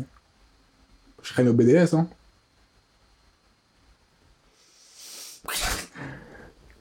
je 1.28 1.34
traîne 1.34 1.50
au 1.50 1.54
BDS, 1.54 1.94
hein. 1.94 2.08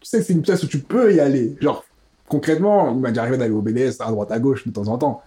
tu 0.01 0.09
sais 0.09 0.19
que 0.19 0.25
c'est 0.25 0.33
une 0.35 0.43
pièce 0.43 0.63
où 0.63 0.69
tu 0.69 0.79
peux 0.79 1.13
y 1.13 1.19
aller. 1.19 1.57
Genre, 1.61 1.85
concrètement, 2.29 2.93
il 2.93 3.01
m'a 3.01 3.09
déjà 3.09 3.23
arrivé 3.23 3.39
d'aller 3.39 3.53
au 3.53 3.61
BDS 3.61 4.01
à 4.01 4.11
droite 4.11 4.31
à 4.31 4.39
gauche 4.39 4.65
de 4.65 4.73
temps 4.73 4.87
en 4.87 4.99
temps. 4.99 5.23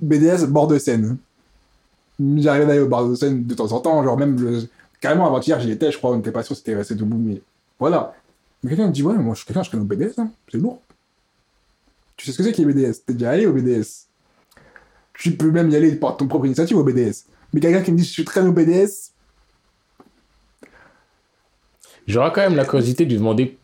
BDS, 0.00 0.46
bord 0.48 0.66
de 0.66 0.78
Seine. 0.78 1.16
Arrivé 2.44 2.66
d'aller 2.66 2.80
au 2.80 2.88
bord 2.88 3.08
de 3.08 3.14
Seine 3.14 3.46
de 3.46 3.54
temps 3.54 3.70
en 3.70 3.78
temps. 3.78 4.02
Genre, 4.02 4.18
même 4.18 4.66
carrément 5.00 5.26
avant-hier, 5.26 5.60
j'y 5.60 5.70
étais, 5.70 5.92
je 5.92 5.98
crois, 5.98 6.10
on 6.10 6.16
n'était 6.16 6.32
pas 6.32 6.42
sûr 6.42 6.56
c'était 6.56 6.74
resté 6.74 6.96
debout, 6.96 7.18
mais 7.18 7.40
voilà. 7.78 8.14
Mais 8.64 8.70
quelqu'un 8.70 8.88
me 8.88 8.92
dit, 8.92 9.04
ouais, 9.04 9.14
moi, 9.14 9.34
je 9.34 9.38
suis 9.38 9.46
quelqu'un, 9.46 9.62
je 9.62 9.68
traîne 9.68 9.82
au 9.82 9.84
BDS, 9.84 10.18
hein. 10.18 10.30
c'est 10.50 10.58
lourd. 10.58 10.80
Tu 12.16 12.26
sais 12.26 12.32
ce 12.32 12.38
que 12.38 12.42
c'est 12.42 12.52
qu'il 12.52 12.66
y 12.66 12.68
a 12.68 12.72
BDS 12.72 13.04
T'es 13.06 13.12
déjà 13.12 13.30
allé 13.30 13.46
au 13.46 13.52
BDS. 13.52 14.06
Tu 15.14 15.36
peux 15.36 15.52
même 15.52 15.70
y 15.70 15.76
aller 15.76 15.94
par 15.94 16.16
ton 16.16 16.26
propre 16.26 16.46
initiative 16.46 16.76
au 16.76 16.82
BDS. 16.82 17.26
Mais 17.52 17.60
quelqu'un 17.60 17.82
qui 17.82 17.92
me 17.92 17.98
dit, 17.98 18.04
je 18.04 18.22
traîne 18.22 18.48
au 18.48 18.52
BDS, 18.52 19.12
J'aurais 22.06 22.32
quand 22.32 22.40
même 22.40 22.56
la 22.56 22.64
curiosité 22.64 23.04
de 23.04 23.10
lui 23.10 23.18
demander. 23.18 23.58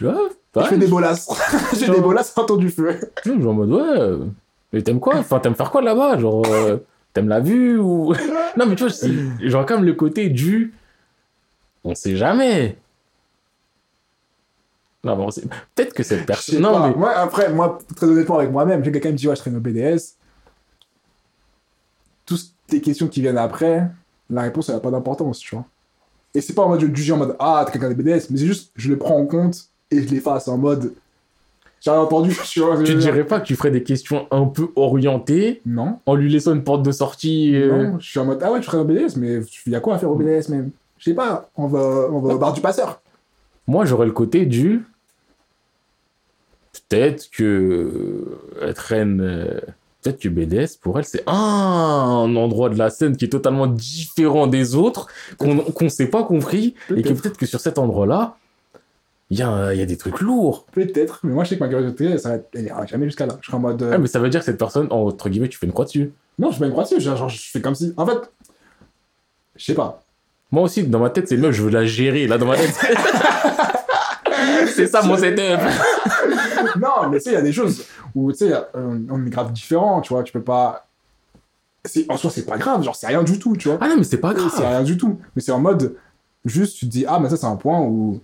Ouais, 0.00 0.10
je 0.54 0.60
ouais, 0.60 0.66
fais 0.66 0.78
des 0.78 0.86
bolasses. 0.86 1.28
J'ai 1.78 1.88
des 1.88 2.00
bolasses 2.00 2.32
autour 2.36 2.58
du 2.58 2.70
feu. 2.70 2.98
Je 3.24 3.30
suis 3.30 3.46
en 3.46 3.52
mode, 3.52 3.70
ouais. 3.70 4.26
Mais 4.72 4.82
t'aimes 4.82 5.00
quoi? 5.00 5.16
Enfin, 5.16 5.38
t'aimes 5.38 5.54
faire 5.54 5.70
quoi 5.70 5.82
là-bas? 5.82 6.18
Genre, 6.18 6.44
euh, 6.46 6.78
t'aimes 7.12 7.28
la 7.28 7.40
vue 7.40 7.78
ou. 7.78 8.14
non, 8.56 8.66
mais 8.66 8.74
tu 8.74 8.86
vois, 8.86 9.08
genre, 9.40 9.66
quand 9.66 9.76
même 9.76 9.84
le 9.84 9.94
côté 9.94 10.28
du. 10.28 10.74
On 11.84 11.94
sait 11.94 12.16
jamais. 12.16 12.76
Non, 15.04 15.16
bon, 15.16 15.28
peut-être 15.74 15.94
que 15.94 16.02
cette 16.02 16.26
personne. 16.26 16.60
Non, 16.60 16.72
pas. 16.72 16.88
mais. 16.88 16.94
Moi, 16.94 17.10
après, 17.10 17.52
moi, 17.52 17.78
très 17.96 18.06
honnêtement, 18.06 18.38
avec 18.38 18.50
moi-même, 18.50 18.84
j'ai 18.84 18.92
quelqu'un 18.92 19.08
qui 19.10 19.14
me 19.14 19.18
dit, 19.18 19.28
ouais, 19.28 19.36
je 19.36 19.40
traîne 19.40 19.56
au 19.56 19.60
BDS. 19.60 20.16
Tes 22.72 22.80
questions 22.80 23.06
qui 23.06 23.20
viennent 23.20 23.36
après, 23.36 23.86
la 24.30 24.40
réponse, 24.40 24.70
elle 24.70 24.76
n'a 24.76 24.80
pas 24.80 24.90
d'importance, 24.90 25.40
tu 25.40 25.54
vois. 25.54 25.66
Et 26.34 26.40
c'est 26.40 26.54
pas 26.54 26.62
en 26.62 26.70
mode, 26.70 26.80
je 26.80 26.86
juge 26.94 27.10
en 27.10 27.18
mode, 27.18 27.36
ah, 27.38 27.64
t'es 27.66 27.72
quelqu'un 27.72 27.90
de 27.90 27.94
BDS, 27.94 28.30
mais 28.30 28.38
c'est 28.38 28.46
juste, 28.46 28.72
je 28.76 28.88
le 28.88 28.96
prends 28.96 29.18
en 29.18 29.26
compte 29.26 29.66
et 29.90 30.02
je 30.02 30.08
l'efface 30.08 30.48
en 30.48 30.56
mode, 30.56 30.94
j'ai 31.82 31.90
rien 31.90 32.00
entendu, 32.00 32.34
tu 32.48 32.60
vois. 32.60 32.82
Tu 32.82 32.94
dirais 32.94 33.24
pas 33.24 33.40
que 33.40 33.44
tu 33.44 33.56
ferais 33.56 33.70
des 33.70 33.82
questions 33.82 34.26
un 34.30 34.46
peu 34.46 34.68
orientées 34.74 35.60
Non, 35.66 35.98
en 36.06 36.14
lui 36.14 36.32
laissant 36.32 36.54
une 36.54 36.64
porte 36.64 36.82
de 36.82 36.92
sortie 36.92 37.54
euh, 37.56 37.90
non, 37.90 37.98
je 37.98 38.08
suis 38.08 38.18
en 38.18 38.24
mode, 38.24 38.42
ah 38.42 38.50
ouais, 38.50 38.60
tu 38.60 38.66
traînes 38.68 38.80
au 38.80 38.84
BDS, 38.84 39.18
mais 39.18 39.40
il 39.66 39.72
y 39.72 39.76
a 39.76 39.80
quoi 39.80 39.96
à 39.96 39.98
faire 39.98 40.10
au 40.10 40.14
BDS 40.14 40.48
même? 40.48 40.70
Je 40.96 41.10
sais 41.10 41.14
pas, 41.14 41.50
on 41.54 41.66
va, 41.66 42.08
on 42.10 42.20
va 42.20 42.34
au 42.34 42.38
bar 42.38 42.54
du 42.54 42.62
passeur. 42.62 43.02
Moi, 43.66 43.84
j'aurais 43.84 44.06
le 44.06 44.12
côté 44.12 44.46
du. 44.46 44.86
Peut-être 46.72 47.28
que. 47.30 48.38
Elle 48.62 48.72
traîne. 48.72 49.60
Peut-être 50.02 50.18
que 50.20 50.28
BDS, 50.28 50.76
pour 50.80 50.98
elle, 50.98 51.04
c'est 51.04 51.22
un 51.28 52.34
endroit 52.36 52.68
de 52.70 52.76
la 52.76 52.90
scène 52.90 53.16
qui 53.16 53.26
est 53.26 53.28
totalement 53.28 53.68
différent 53.68 54.48
des 54.48 54.74
autres, 54.74 55.06
qu'on 55.38 55.58
qu'on 55.58 55.88
s'est 55.88 56.08
pas 56.08 56.24
compris, 56.24 56.74
et 56.96 57.02
que 57.02 57.12
Peut-être. 57.12 57.38
que 57.38 57.46
sur 57.46 57.60
cet 57.60 57.78
endroit-là, 57.78 58.36
il 59.30 59.38
y 59.38 59.40
y 59.40 59.44
a 59.44 59.86
des 59.86 59.96
trucs 59.96 60.20
lourds. 60.20 60.66
Peut-être, 60.72 61.20
mais 61.22 61.32
moi, 61.32 61.44
je 61.44 61.50
sais 61.50 61.54
que 61.56 61.60
ma 61.64 61.68
curiosité, 61.68 62.18
ça 62.18 62.30
va 62.30 62.34
être- 62.34 62.48
elle 62.54 62.66
ira 62.66 62.84
jamais 62.86 63.06
jusqu'à 63.06 63.26
là. 63.26 63.38
Je 63.40 63.46
serai 63.46 63.56
en 63.56 63.60
mode, 63.60 63.80
euh, 63.82 63.92
Ah, 63.94 63.98
mais 63.98 64.08
ça 64.08 64.18
veut 64.18 64.28
dire 64.28 64.40
que 64.40 64.46
cette 64.46 64.58
personne, 64.58 64.88
entre 64.90 65.28
guillemets, 65.28 65.48
tu 65.48 65.56
fais 65.58 65.66
une 65.66 65.72
croix 65.72 65.84
dessus. 65.84 66.12
non, 66.38 66.50
je 66.50 66.58
fais 66.58 66.64
une 66.64 66.72
croix 66.72 66.82
dessus, 66.84 67.00
genre, 67.00 67.16
genre, 67.16 67.28
je 67.28 67.40
fais 67.50 67.60
comme 67.60 67.74
si, 67.76 67.94
en 67.96 68.04
fait, 68.04 68.18
je 69.56 69.64
sais 69.64 69.74
pas. 69.74 70.02
Moi 70.50 70.64
aussi, 70.64 70.82
dans 70.82 70.98
ma 70.98 71.10
tête, 71.10 71.28
c'est 71.28 71.36
meuf, 71.36 71.54
je 71.54 71.62
veux 71.62 71.70
la 71.70 71.86
gérer. 71.86 72.26
Là, 72.26 72.36
dans 72.38 72.46
ma 72.46 72.56
tête, 72.56 72.74
c'est 74.74 74.86
ça 74.86 75.02
mon 75.02 75.16
setup. 75.16 75.40
non, 76.82 77.08
mais 77.10 77.18
tu 77.18 77.24
sais, 77.24 77.30
il 77.30 77.34
y 77.34 77.36
a 77.36 77.42
des 77.42 77.52
choses 77.52 77.84
où, 78.14 78.32
tu 78.32 78.38
sais, 78.38 78.52
euh, 78.52 78.98
on 79.10 79.26
est 79.26 79.30
grave 79.30 79.52
différents, 79.52 80.00
tu 80.00 80.12
vois, 80.12 80.22
tu 80.22 80.32
peux 80.32 80.42
pas... 80.42 80.86
c'est- 81.84 82.10
En 82.10 82.16
soi, 82.16 82.30
c'est 82.30 82.44
pas 82.44 82.58
grave, 82.58 82.82
genre, 82.82 82.96
c'est 82.96 83.06
rien 83.06 83.22
du 83.22 83.38
tout, 83.38 83.56
tu 83.56 83.68
vois. 83.68 83.78
Ah 83.80 83.88
non, 83.88 83.96
mais 83.96 84.04
c'est 84.04 84.18
pas 84.18 84.30
C'est 84.34 84.36
grave. 84.48 84.66
rien 84.66 84.82
du 84.82 84.96
tout. 84.96 85.18
Mais 85.36 85.42
c'est 85.42 85.52
en 85.52 85.60
mode, 85.60 85.96
Juste, 86.44 86.76
tu 86.78 86.86
te 86.86 86.90
dis, 86.90 87.04
ah, 87.06 87.20
mais 87.20 87.28
ça, 87.28 87.36
c'est 87.36 87.46
un 87.46 87.54
point 87.54 87.78
où 87.80 88.20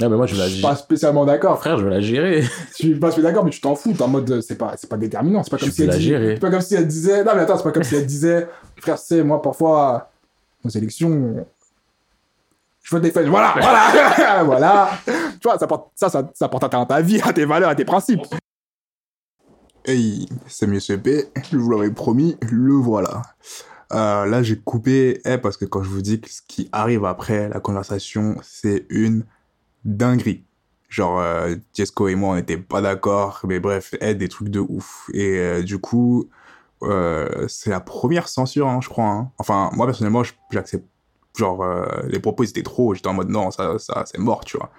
Ah, 0.00 0.08
mais 0.08 0.16
moi, 0.16 0.26
je 0.26 0.36
je 0.36 0.40
suis 0.48 0.62
pas 0.62 0.76
spécialement 0.76 1.24
d'accord. 1.24 1.58
Frère, 1.58 1.78
je 1.78 1.84
vais 1.84 1.90
la 1.90 2.00
gérer. 2.00 2.42
Je 2.70 2.74
suis 2.76 2.94
pas 2.94 3.10
spécialement 3.10 3.28
d'accord, 3.30 3.44
mais 3.44 3.50
tu 3.50 3.60
t'en 3.60 3.74
fous. 3.74 3.92
T'es 3.92 4.02
en 4.02 4.08
mode, 4.08 4.40
c'est 4.40 4.54
pas, 4.56 4.74
c'est 4.76 4.88
pas 4.88 4.96
déterminant. 4.96 5.42
C'est 5.42 5.50
pas 5.50 5.58
comme 5.58 5.70
si 5.70 5.82
elle 5.82 6.00
gérer. 6.00 6.34
C'est 6.34 6.40
pas 6.40 6.50
comme 6.50 6.60
si 6.60 6.74
elle 6.76 6.86
disait, 6.86 7.24
non, 7.24 7.32
mais 7.34 7.40
attends, 7.42 7.56
c'est 7.56 7.64
pas 7.64 7.72
comme 7.72 7.82
si 7.82 7.96
elle 7.96 8.06
disait, 8.06 8.48
frère, 8.76 8.98
c'est 8.98 9.22
moi, 9.24 9.42
parfois, 9.42 10.10
aux 10.64 10.68
élections, 10.68 11.44
je 12.82 12.94
vote 12.94 13.02
des 13.02 13.10
fesses. 13.10 13.26
Voilà, 13.28 13.54
voilà, 13.60 14.44
voilà. 14.44 14.90
Tu 15.06 15.40
vois, 15.44 15.58
ça 15.58 15.66
porte, 15.66 15.90
ça, 15.94 16.08
ça, 16.08 16.30
ça 16.34 16.48
porte 16.48 16.64
atteinte 16.64 16.90
à 16.90 16.96
ta 16.96 17.02
vie, 17.02 17.20
à 17.22 17.32
tes 17.32 17.44
valeurs, 17.44 17.70
à 17.70 17.74
tes 17.74 17.84
principes. 17.84 18.22
Hey, 19.86 20.28
c'est 20.46 20.66
mieux 20.66 20.80
CP, 20.80 21.28
je 21.50 21.56
vous 21.56 21.70
l'avais 21.70 21.90
promis, 21.90 22.36
le 22.42 22.74
voilà. 22.74 23.22
Euh, 23.92 24.26
là, 24.26 24.42
j'ai 24.42 24.58
coupé, 24.58 25.20
eh, 25.24 25.38
parce 25.38 25.56
que 25.56 25.64
quand 25.64 25.82
je 25.82 25.88
vous 25.88 26.02
dis 26.02 26.20
que 26.20 26.30
ce 26.30 26.42
qui 26.46 26.68
arrive 26.70 27.04
après 27.04 27.48
la 27.48 27.60
conversation, 27.60 28.36
c'est 28.42 28.86
une 28.90 29.24
dinguerie. 29.84 30.44
Genre, 30.90 31.18
euh, 31.20 31.54
Tiesco 31.72 32.08
et 32.08 32.14
moi, 32.14 32.30
on 32.32 32.34
n'était 32.34 32.58
pas 32.58 32.82
d'accord, 32.82 33.40
mais 33.48 33.58
bref, 33.58 33.94
eh, 34.00 34.14
des 34.14 34.28
trucs 34.28 34.48
de 34.50 34.60
ouf. 34.60 35.08
Et 35.14 35.38
euh, 35.38 35.62
du 35.62 35.78
coup, 35.78 36.28
euh, 36.82 37.46
c'est 37.48 37.70
la 37.70 37.80
première 37.80 38.28
censure, 38.28 38.68
hein, 38.68 38.80
je 38.82 38.88
crois. 38.88 39.06
hein. 39.06 39.30
Enfin, 39.38 39.70
moi, 39.72 39.86
personnellement, 39.86 40.22
j'accepte. 40.50 40.86
Genre, 41.38 41.62
euh, 41.62 41.86
les 42.08 42.18
propos, 42.18 42.44
ils 42.44 42.50
étaient 42.50 42.62
trop. 42.62 42.94
J'étais 42.94 43.08
en 43.08 43.14
mode, 43.14 43.28
non, 43.30 43.50
ça, 43.50 43.78
ça 43.78 44.04
c'est 44.06 44.18
mort, 44.18 44.44
tu 44.44 44.56
vois. 44.56 44.70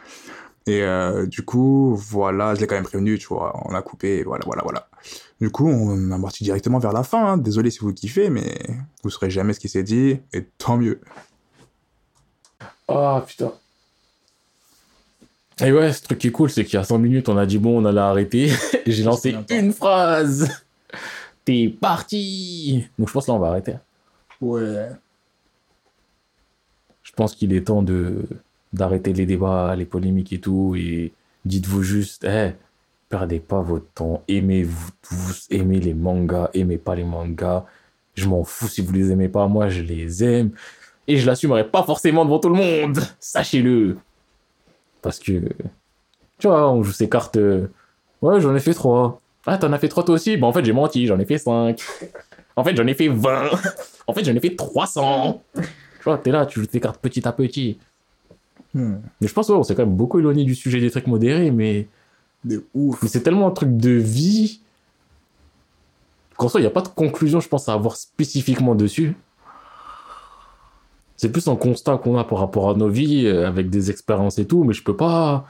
Et 0.68 0.84
euh, 0.84 1.26
du 1.26 1.44
coup, 1.44 1.96
voilà, 1.96 2.54
je 2.54 2.62
l'ai 2.62 2.68
quand 2.68 2.76
même 2.76 2.84
prévenu, 2.84 3.18
tu 3.18 3.28
vois, 3.28 3.60
on 3.66 3.74
a 3.74 3.82
coupé, 3.82 4.24
voilà, 4.24 4.44
voilà, 4.46 4.62
voilà. 4.62 4.88
Du 5.40 5.50
coup, 5.50 5.68
on 5.68 6.12
a 6.12 6.20
parti 6.20 6.44
directement 6.44 6.78
vers 6.78 6.94
la 6.94 7.02
fin. 7.04 7.26
hein. 7.34 7.38
Désolé 7.38 7.72
si 7.72 7.80
vous 7.80 7.94
kiffez, 7.94 8.30
mais 8.30 8.60
vous 9.04 9.10
saurez 9.10 9.32
jamais 9.32 9.54
ce 9.54 9.60
qui 9.60 9.70
s'est 9.70 9.82
dit, 9.82 10.20
et 10.34 10.44
tant 10.60 10.78
mieux. 10.78 11.02
Ah, 12.88 13.24
putain. 13.26 13.54
Et 15.64 15.72
ouais, 15.72 15.94
ce 15.94 16.04
truc 16.04 16.20
qui 16.20 16.28
est 16.28 16.32
cool, 16.32 16.50
c'est 16.50 16.64
qu'il 16.66 16.76
y 16.76 16.78
a 16.78 16.84
5 16.84 16.98
minutes, 16.98 17.30
on 17.30 17.38
a 17.38 17.46
dit 17.46 17.58
bon, 17.58 17.82
on 17.82 17.86
allait 17.86 18.00
arrêter. 18.00 18.52
J'ai 18.86 19.04
lancé 19.04 19.36
une 19.50 19.74
phrase. 19.74 20.50
T'es 21.46 21.70
parti. 21.70 22.88
Donc 23.00 23.08
je 23.08 23.14
pense 23.14 23.28
là, 23.28 23.34
on 23.34 23.40
va 23.40 23.48
arrêter. 23.50 23.76
Ouais. 24.42 24.90
Je 27.12 27.16
pense 27.16 27.36
qu'il 27.36 27.54
est 27.54 27.68
temps 27.68 27.82
de 27.84 28.26
d'arrêter 28.74 29.12
les 29.12 29.26
débats, 29.26 29.76
les 29.76 29.86
polémiques 29.86 30.32
et 30.32 30.40
tout. 30.40 30.76
Et 30.78 31.12
dites-vous 31.46 31.84
juste, 31.84 32.24
eh, 32.24 32.52
perdez 33.10 33.40
pas 33.42 33.62
votre 33.62 33.88
temps. 33.94 34.24
Aimez-vous 34.30 34.90
tous, 35.02 35.48
aimez 35.50 35.80
les 35.80 35.94
mangas, 35.94 36.50
aimez 36.54 36.78
pas 36.78 36.96
les 36.96 37.04
mangas. 37.04 37.66
Je 38.16 38.28
m'en 38.28 38.44
fous 38.46 38.68
si 38.70 38.82
vous 38.82 38.94
les 38.94 39.12
aimez 39.12 39.28
pas, 39.30 39.48
moi 39.48 39.68
je 39.70 39.82
les 39.82 40.24
aime. 40.24 40.52
Et 41.08 41.18
je 41.18 41.26
l'assumerai 41.26 41.68
pas 41.70 41.84
forcément 41.84 42.24
devant 42.24 42.40
tout 42.40 42.50
le 42.50 42.56
monde. 42.56 43.00
Sachez-le. 43.20 43.98
Parce 45.02 45.20
que, 45.20 45.50
tu 46.38 46.48
vois, 46.48 46.72
on 46.72 46.84
joue 46.84 46.92
ces 46.94 47.10
cartes. 47.10 47.38
euh, 47.38 47.68
Ouais, 48.22 48.40
j'en 48.40 48.56
ai 48.56 48.60
fait 48.60 48.74
trois. 48.74 49.20
Ah, 49.48 49.58
t'en 49.58 49.74
as 49.74 49.80
fait 49.80 49.88
trois 49.90 50.04
toi 50.06 50.14
aussi? 50.16 50.38
Bah, 50.38 50.46
en 50.48 50.54
fait, 50.54 50.64
j'ai 50.64 50.74
menti, 50.74 51.08
j'en 51.08 51.20
ai 51.20 51.26
fait 51.26 51.40
cinq. 51.40 51.82
En 52.56 52.64
fait, 52.64 52.76
j'en 52.78 52.86
ai 52.86 52.94
fait 52.94 53.08
20. 53.08 53.50
En 54.08 54.14
fait, 54.14 54.24
j'en 54.24 54.36
ai 54.36 54.40
fait 54.40 54.56
300. 54.56 55.42
Tu 56.02 56.06
vois, 56.06 56.18
t'es 56.18 56.32
là, 56.32 56.48
tu 56.48 56.60
joues 56.60 56.66
tes 56.66 56.80
cartes 56.80 57.00
petit 57.00 57.28
à 57.28 57.32
petit. 57.32 57.78
Hmm. 58.74 58.96
Mais 59.22 59.28
je 59.28 59.34
pense, 59.34 59.50
ouais, 59.50 59.56
on 59.56 59.62
s'est 59.64 59.76
quand 59.76 59.86
même 59.86 59.96
beaucoup 59.96 60.18
éloigné 60.18 60.44
du 60.44 60.56
sujet 60.56 60.80
des 60.80 60.90
trucs 60.90 61.06
modérés, 61.06 61.52
mais, 61.52 61.88
De 62.44 62.66
ouf. 62.74 63.04
mais 63.04 63.08
c'est 63.08 63.22
tellement 63.22 63.48
un 63.48 63.52
truc 63.52 63.78
de 63.78 63.92
vie 63.92 64.62
qu'en 66.38 66.50
soi, 66.50 66.60
il 66.60 66.64
n'y 66.64 66.68
a 66.68 66.72
pas 66.72 66.82
de 66.82 66.88
conclusion, 66.88 67.40
je 67.40 67.48
pense, 67.48 67.70
à 67.70 67.74
avoir 67.74 67.96
spécifiquement 67.98 68.74
dessus. 68.74 69.16
C'est 71.18 71.32
plus 71.32 71.48
un 71.48 71.56
constat 71.56 71.98
qu'on 72.00 72.18
a 72.18 72.24
par 72.24 72.40
rapport 72.40 72.72
à 72.72 72.74
nos 72.74 72.90
vies, 72.90 73.28
euh, 73.28 73.48
avec 73.48 73.70
des 73.70 73.92
expériences 73.92 74.40
et 74.40 74.46
tout, 74.48 74.64
mais 74.64 74.74
je 74.74 74.84
peux 74.84 74.96
pas. 74.98 75.46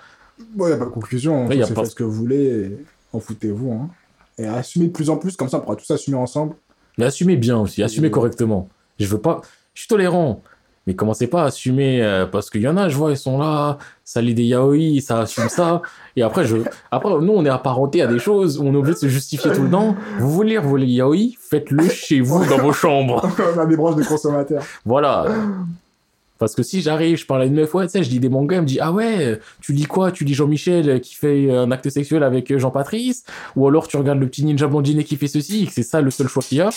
Bon, 0.54 0.68
y 0.68 0.72
a 0.74 0.78
pas 0.78 0.84
de 0.86 0.90
conclusion. 0.90 1.48
Ouais, 1.48 1.56
y 1.58 1.64
a 1.64 1.68
pas- 1.68 1.84
fait 1.84 1.92
ce 1.92 1.96
que 1.96 2.04
vous 2.04 2.12
voulez, 2.12 2.78
en 3.14 3.22
foutez-vous, 3.22 3.72
hein. 3.72 3.90
Et 4.38 4.46
assumez 4.48 4.88
de 4.88 4.92
plus 4.92 5.10
en 5.10 5.16
plus, 5.18 5.38
comme 5.38 5.48
ça, 5.48 5.58
on 5.60 5.62
pourra 5.62 5.78
tous 5.78 5.90
assumer 5.92 6.18
ensemble. 6.18 6.56
Mais 6.98 7.06
assumez 7.06 7.38
bien 7.38 7.58
aussi, 7.58 7.84
assumez 7.84 8.12
correctement. 8.12 8.68
Je 9.00 9.06
veux 9.06 9.22
pas. 9.22 9.42
Je 9.74 9.82
suis 9.82 9.88
tolérant. 9.88 10.42
Mais 10.88 10.96
commencez 10.96 11.28
pas 11.28 11.44
à 11.44 11.46
assumer 11.46 12.02
euh, 12.02 12.26
parce 12.26 12.50
qu'il 12.50 12.62
y 12.62 12.68
en 12.68 12.76
a, 12.76 12.90
je 12.90 12.98
vois, 12.98 13.12
ils 13.12 13.18
sont 13.18 13.38
là, 13.38 13.78
ça 14.04 14.20
lit 14.20 14.34
des 14.34 14.46
yaoi, 14.46 15.00
ça 15.00 15.20
assume 15.20 15.48
ça. 15.48 15.84
Et 16.16 16.24
après, 16.24 16.44
je, 16.44 16.58
après, 16.90 17.12
nous, 17.22 17.34
on 17.34 17.46
est 17.46 17.50
apparenté 17.50 18.02
à 18.02 18.08
des 18.08 18.18
choses 18.18 18.60
on 18.60 18.74
est 18.74 18.78
obligé 18.78 18.94
de 18.94 19.00
se 19.00 19.08
justifier 19.08 19.52
tout 19.52 19.62
le 19.62 19.70
temps. 19.70 19.96
Vous 20.18 20.32
voulez 20.32 20.52
lire 20.52 20.64
vos 20.64 20.78
yaoi, 20.78 21.36
faites-le 21.40 21.88
chez 21.88 22.20
vous, 22.20 22.44
dans 22.48 22.58
vos 22.58 22.74
chambres. 22.74 23.30
on 23.56 23.60
a 23.60 23.66
des 23.68 23.76
branches 23.76 23.96
de 23.96 24.04
consommateurs. 24.04 24.64
Voilà. 24.84 25.28
Parce 26.40 26.56
que 26.56 26.64
si 26.64 26.82
j'arrive, 26.82 27.18
je 27.18 27.28
parle 27.28 27.44
à 27.44 27.46
une 27.46 27.54
meuf, 27.54 27.76
ouais, 27.76 27.86
tu 27.86 27.92
sais, 27.92 28.04
je 28.04 28.10
lis 28.10 28.20
des 28.20 28.28
mangas, 28.28 28.56
elle 28.56 28.62
me 28.64 28.68
dit, 28.68 28.80
ah 28.80 28.92
ouais, 28.92 29.40
tu 29.62 29.74
lis 29.74 29.86
quoi? 29.86 30.12
Tu 30.12 30.26
lis 30.26 30.34
Jean-Michel 30.34 30.90
euh, 30.90 30.98
qui 30.98 31.14
fait 31.14 31.52
un 31.52 31.70
acte 31.70 31.88
sexuel 31.92 32.24
avec 32.24 32.50
euh, 32.50 32.58
Jean-Patrice? 32.58 33.26
Ou 33.56 33.68
alors 33.68 33.88
tu 33.88 33.98
regardes 33.98 34.20
le 34.20 34.26
petit 34.26 34.44
ninja 34.44 34.66
blondinet 34.66 35.04
qui 35.04 35.18
fait 35.18 35.28
ceci, 35.28 35.64
et 35.64 35.68
que 35.68 35.74
c'est 35.74 35.84
ça 35.84 36.02
le 36.02 36.10
seul 36.10 36.28
choix 36.28 36.42
qu'il 36.42 36.58
y 36.58 36.62
a 36.62 36.72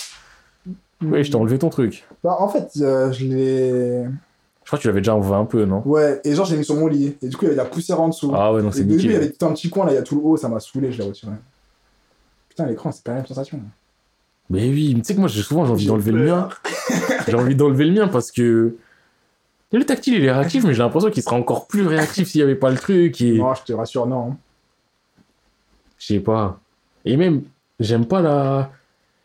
Ouais, 1.03 1.25
je 1.25 1.31
t'ai 1.31 1.37
enlevé 1.37 1.59
ton 1.59 1.71
truc. 1.71 2.05
Bah, 2.23 2.37
en 2.39 2.49
fait, 2.49 2.71
euh, 2.81 3.13
je 3.13 3.27
l'ai. 3.27 4.05
Je 4.05 4.69
crois 4.71 4.79
que 4.79 4.83
tu 4.83 4.89
l'avais 4.89 5.01
déjà 5.01 5.15
enlevé 5.15 5.35
un 5.35 5.45
peu, 5.45 5.65
non? 5.67 5.83
Ouais, 5.85 6.21
et 6.25 6.35
genre, 6.35 6.47
j'ai 6.47 6.57
mis 6.57 6.65
sur 6.65 6.77
mon 6.77 6.87
lit. 6.87 7.17
Et 7.21 7.29
du 7.29 7.37
coup, 7.37 7.45
il 7.45 7.47
y 7.47 7.49
avait 7.49 7.57
de 7.57 7.63
la 7.63 7.69
poussière 7.69 8.01
en 8.01 8.09
dessous. 8.09 8.33
Ah 8.35 8.53
ouais, 8.53 8.63
non, 8.63 8.71
et 8.71 8.73
c'est 8.73 8.85
début, 8.85 8.95
il 8.95 9.05
y 9.05 9.09
nickel. 9.09 9.23
avait 9.23 9.33
tout 9.33 9.45
un 9.47 9.53
petit 9.53 9.69
coin, 9.69 9.85
là, 9.85 9.93
il 9.93 9.97
y 9.97 9.99
a 9.99 10.03
tout 10.03 10.17
le 10.17 10.23
haut, 10.23 10.37
ça 10.37 10.49
m'a 10.49 10.61
saoulé, 10.61 10.91
je 10.91 10.99
l'ai 10.99 11.05
retiré. 11.05 11.33
Putain, 12.49 12.67
l'écran, 12.67 12.91
c'est 12.91 13.05
pas 13.05 13.11
la 13.11 13.17
même 13.19 13.27
sensation. 13.27 13.61
Mais 14.49 14.69
oui, 14.69 14.95
mais 14.95 15.01
tu 15.03 15.09
sais 15.09 15.15
que 15.15 15.21
moi, 15.21 15.29
j'ai 15.29 15.43
souvent 15.43 15.67
j'ai 15.67 15.73
envie 15.73 15.87
d'enlever 15.87 16.13
le 16.13 16.25
mien. 16.25 16.49
J'ai 17.27 17.35
envie 17.35 17.55
d'enlever 17.55 17.85
le 17.85 17.93
mien 17.93 18.09
parce 18.09 18.31
que. 18.31 18.77
Le 19.73 19.85
tactile, 19.85 20.15
il 20.15 20.25
est 20.25 20.33
réactif, 20.33 20.65
mais 20.65 20.73
j'ai 20.73 20.83
l'impression 20.83 21.11
qu'il 21.11 21.23
serait 21.23 21.35
encore 21.35 21.67
plus 21.67 21.85
réactif 21.87 22.29
s'il 22.29 22.39
n'y 22.39 22.45
avait 22.45 22.55
pas 22.55 22.71
le 22.71 22.77
truc. 22.77 23.21
Et... 23.21 23.39
Non, 23.39 23.55
je 23.55 23.65
te 23.65 23.73
rassure, 23.73 24.07
non. 24.07 24.37
Je 25.99 26.07
sais 26.07 26.21
pas. 26.21 26.61
Et 27.05 27.17
même, 27.17 27.43
j'aime 27.81 28.07
pas 28.07 28.23
la. 28.23 28.71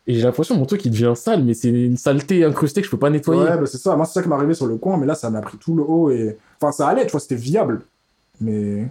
Et 0.06 0.14
j'ai 0.14 0.22
l'impression 0.22 0.54
que 0.54 0.60
mon 0.60 0.66
truc 0.66 0.84
il 0.84 0.90
devient 0.90 1.12
sale, 1.14 1.44
mais 1.44 1.54
c'est 1.54 1.68
une 1.68 1.96
saleté 1.96 2.44
incrustée 2.44 2.80
que 2.80 2.86
je 2.86 2.90
peux 2.90 2.98
pas 2.98 3.10
nettoyer. 3.10 3.42
Ouais, 3.42 3.58
bah 3.58 3.66
c'est 3.66 3.78
ça. 3.78 3.94
Moi, 3.96 4.06
c'est 4.06 4.14
ça 4.14 4.22
qui 4.22 4.28
m'est 4.28 4.34
arrivé 4.34 4.54
sur 4.54 4.66
le 4.66 4.76
coin, 4.76 4.96
mais 4.96 5.06
là, 5.06 5.14
ça 5.14 5.30
m'a 5.30 5.40
pris 5.40 5.58
tout 5.58 5.74
le 5.74 5.82
haut 5.82 6.10
et. 6.10 6.36
Enfin, 6.60 6.72
ça 6.72 6.88
allait, 6.88 7.04
tu 7.04 7.12
vois, 7.12 7.20
c'était 7.20 7.34
viable. 7.36 7.82
Mais. 8.40 8.88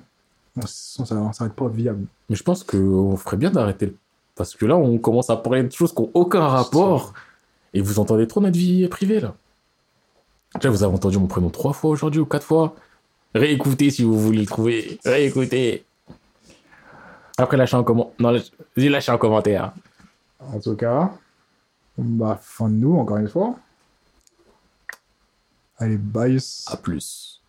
Ça, 0.65 1.03
va 1.15 1.45
être 1.45 1.53
pas 1.53 1.67
viable. 1.67 2.05
Mais 2.29 2.35
je 2.35 2.43
pense 2.43 2.63
qu'on 2.63 3.15
ferait 3.17 3.37
bien 3.37 3.49
d'arrêter. 3.51 3.87
le- 3.87 3.95
Parce 4.35 4.55
que 4.55 4.65
là, 4.65 4.75
on 4.77 4.97
commence 4.97 5.29
à 5.29 5.37
parler 5.37 5.63
de 5.63 5.71
choses 5.71 5.93
qui 5.93 6.01
n'ont 6.01 6.11
aucun 6.13 6.41
rapport. 6.47 7.13
Et 7.73 7.81
vous 7.81 7.99
entendez 7.99 8.27
trop 8.27 8.41
notre 8.41 8.57
vie 8.57 8.87
privée, 8.87 9.19
là. 9.19 9.33
Déjà, 10.55 10.69
vous 10.69 10.83
avez 10.83 10.93
entendu 10.93 11.17
mon 11.17 11.27
prénom 11.27 11.49
trois 11.49 11.73
fois 11.73 11.91
aujourd'hui 11.91 12.19
ou 12.19 12.25
quatre 12.25 12.45
fois. 12.45 12.75
Réécoutez 13.35 13.89
si 13.91 14.03
vous 14.03 14.17
voulez 14.19 14.39
le 14.41 14.45
trouver. 14.47 14.99
Réécoutez. 15.05 15.83
Après, 17.37 17.55
lâchez 17.57 17.77
un 17.77 17.83
comment. 17.83 18.13
Non, 18.19 18.35
lâchez 18.75 19.11
un 19.11 19.17
commentaire. 19.17 19.71
En 20.39 20.59
tout 20.59 20.75
cas, 20.75 21.11
bah, 21.97 22.39
fin 22.41 22.69
de 22.69 22.75
nous, 22.75 22.97
encore 22.97 23.17
une 23.17 23.27
fois. 23.27 23.55
Allez, 25.77 25.97
bye. 25.97 26.37
À 26.67 26.77
plus. 26.77 27.41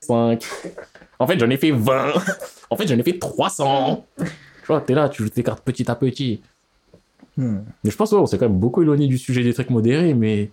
5. 0.00 0.44
En 1.18 1.26
fait, 1.26 1.38
j'en 1.38 1.48
ai 1.50 1.56
fait 1.56 1.70
20. 1.70 2.12
En 2.70 2.76
fait, 2.76 2.86
j'en 2.86 2.98
ai 2.98 3.02
fait 3.02 3.18
300. 3.18 4.06
Tu 4.16 4.24
vois, 4.66 4.80
t'es 4.80 4.94
là, 4.94 5.08
tu 5.08 5.22
joues 5.22 5.28
tes 5.28 5.42
cartes 5.42 5.62
petit 5.64 5.90
à 5.90 5.94
petit. 5.94 6.42
Hmm. 7.36 7.60
Mais 7.82 7.90
je 7.90 7.96
pense, 7.96 8.12
ouais, 8.12 8.18
on 8.18 8.26
s'est 8.26 8.38
quand 8.38 8.48
même 8.48 8.58
beaucoup 8.58 8.82
éloigné 8.82 9.06
du 9.06 9.18
sujet 9.18 9.42
des 9.42 9.52
trucs 9.54 9.70
modérés, 9.70 10.14
mais, 10.14 10.50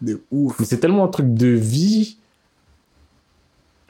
De 0.00 0.22
ouf. 0.30 0.58
mais 0.58 0.66
c'est 0.66 0.78
tellement 0.78 1.04
un 1.04 1.08
truc 1.08 1.32
de 1.34 1.48
vie 1.48 2.18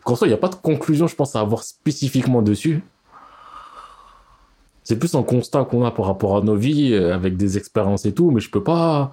qu'en 0.04 0.16
soi, 0.16 0.26
il 0.26 0.30
n'y 0.30 0.34
a 0.34 0.38
pas 0.38 0.48
de 0.48 0.54
conclusion, 0.54 1.06
je 1.06 1.14
pense, 1.14 1.36
à 1.36 1.40
avoir 1.40 1.62
spécifiquement 1.62 2.42
dessus. 2.42 2.82
C'est 4.88 4.96
plus 4.98 5.14
un 5.14 5.22
constat 5.22 5.66
qu'on 5.66 5.84
a 5.84 5.90
par 5.90 6.06
rapport 6.06 6.38
à 6.38 6.40
nos 6.40 6.56
vies, 6.56 6.94
euh, 6.94 7.14
avec 7.14 7.36
des 7.36 7.58
expériences 7.58 8.06
et 8.06 8.12
tout, 8.14 8.30
mais 8.30 8.40
je 8.40 8.50
peux 8.50 8.62
pas. 8.64 9.12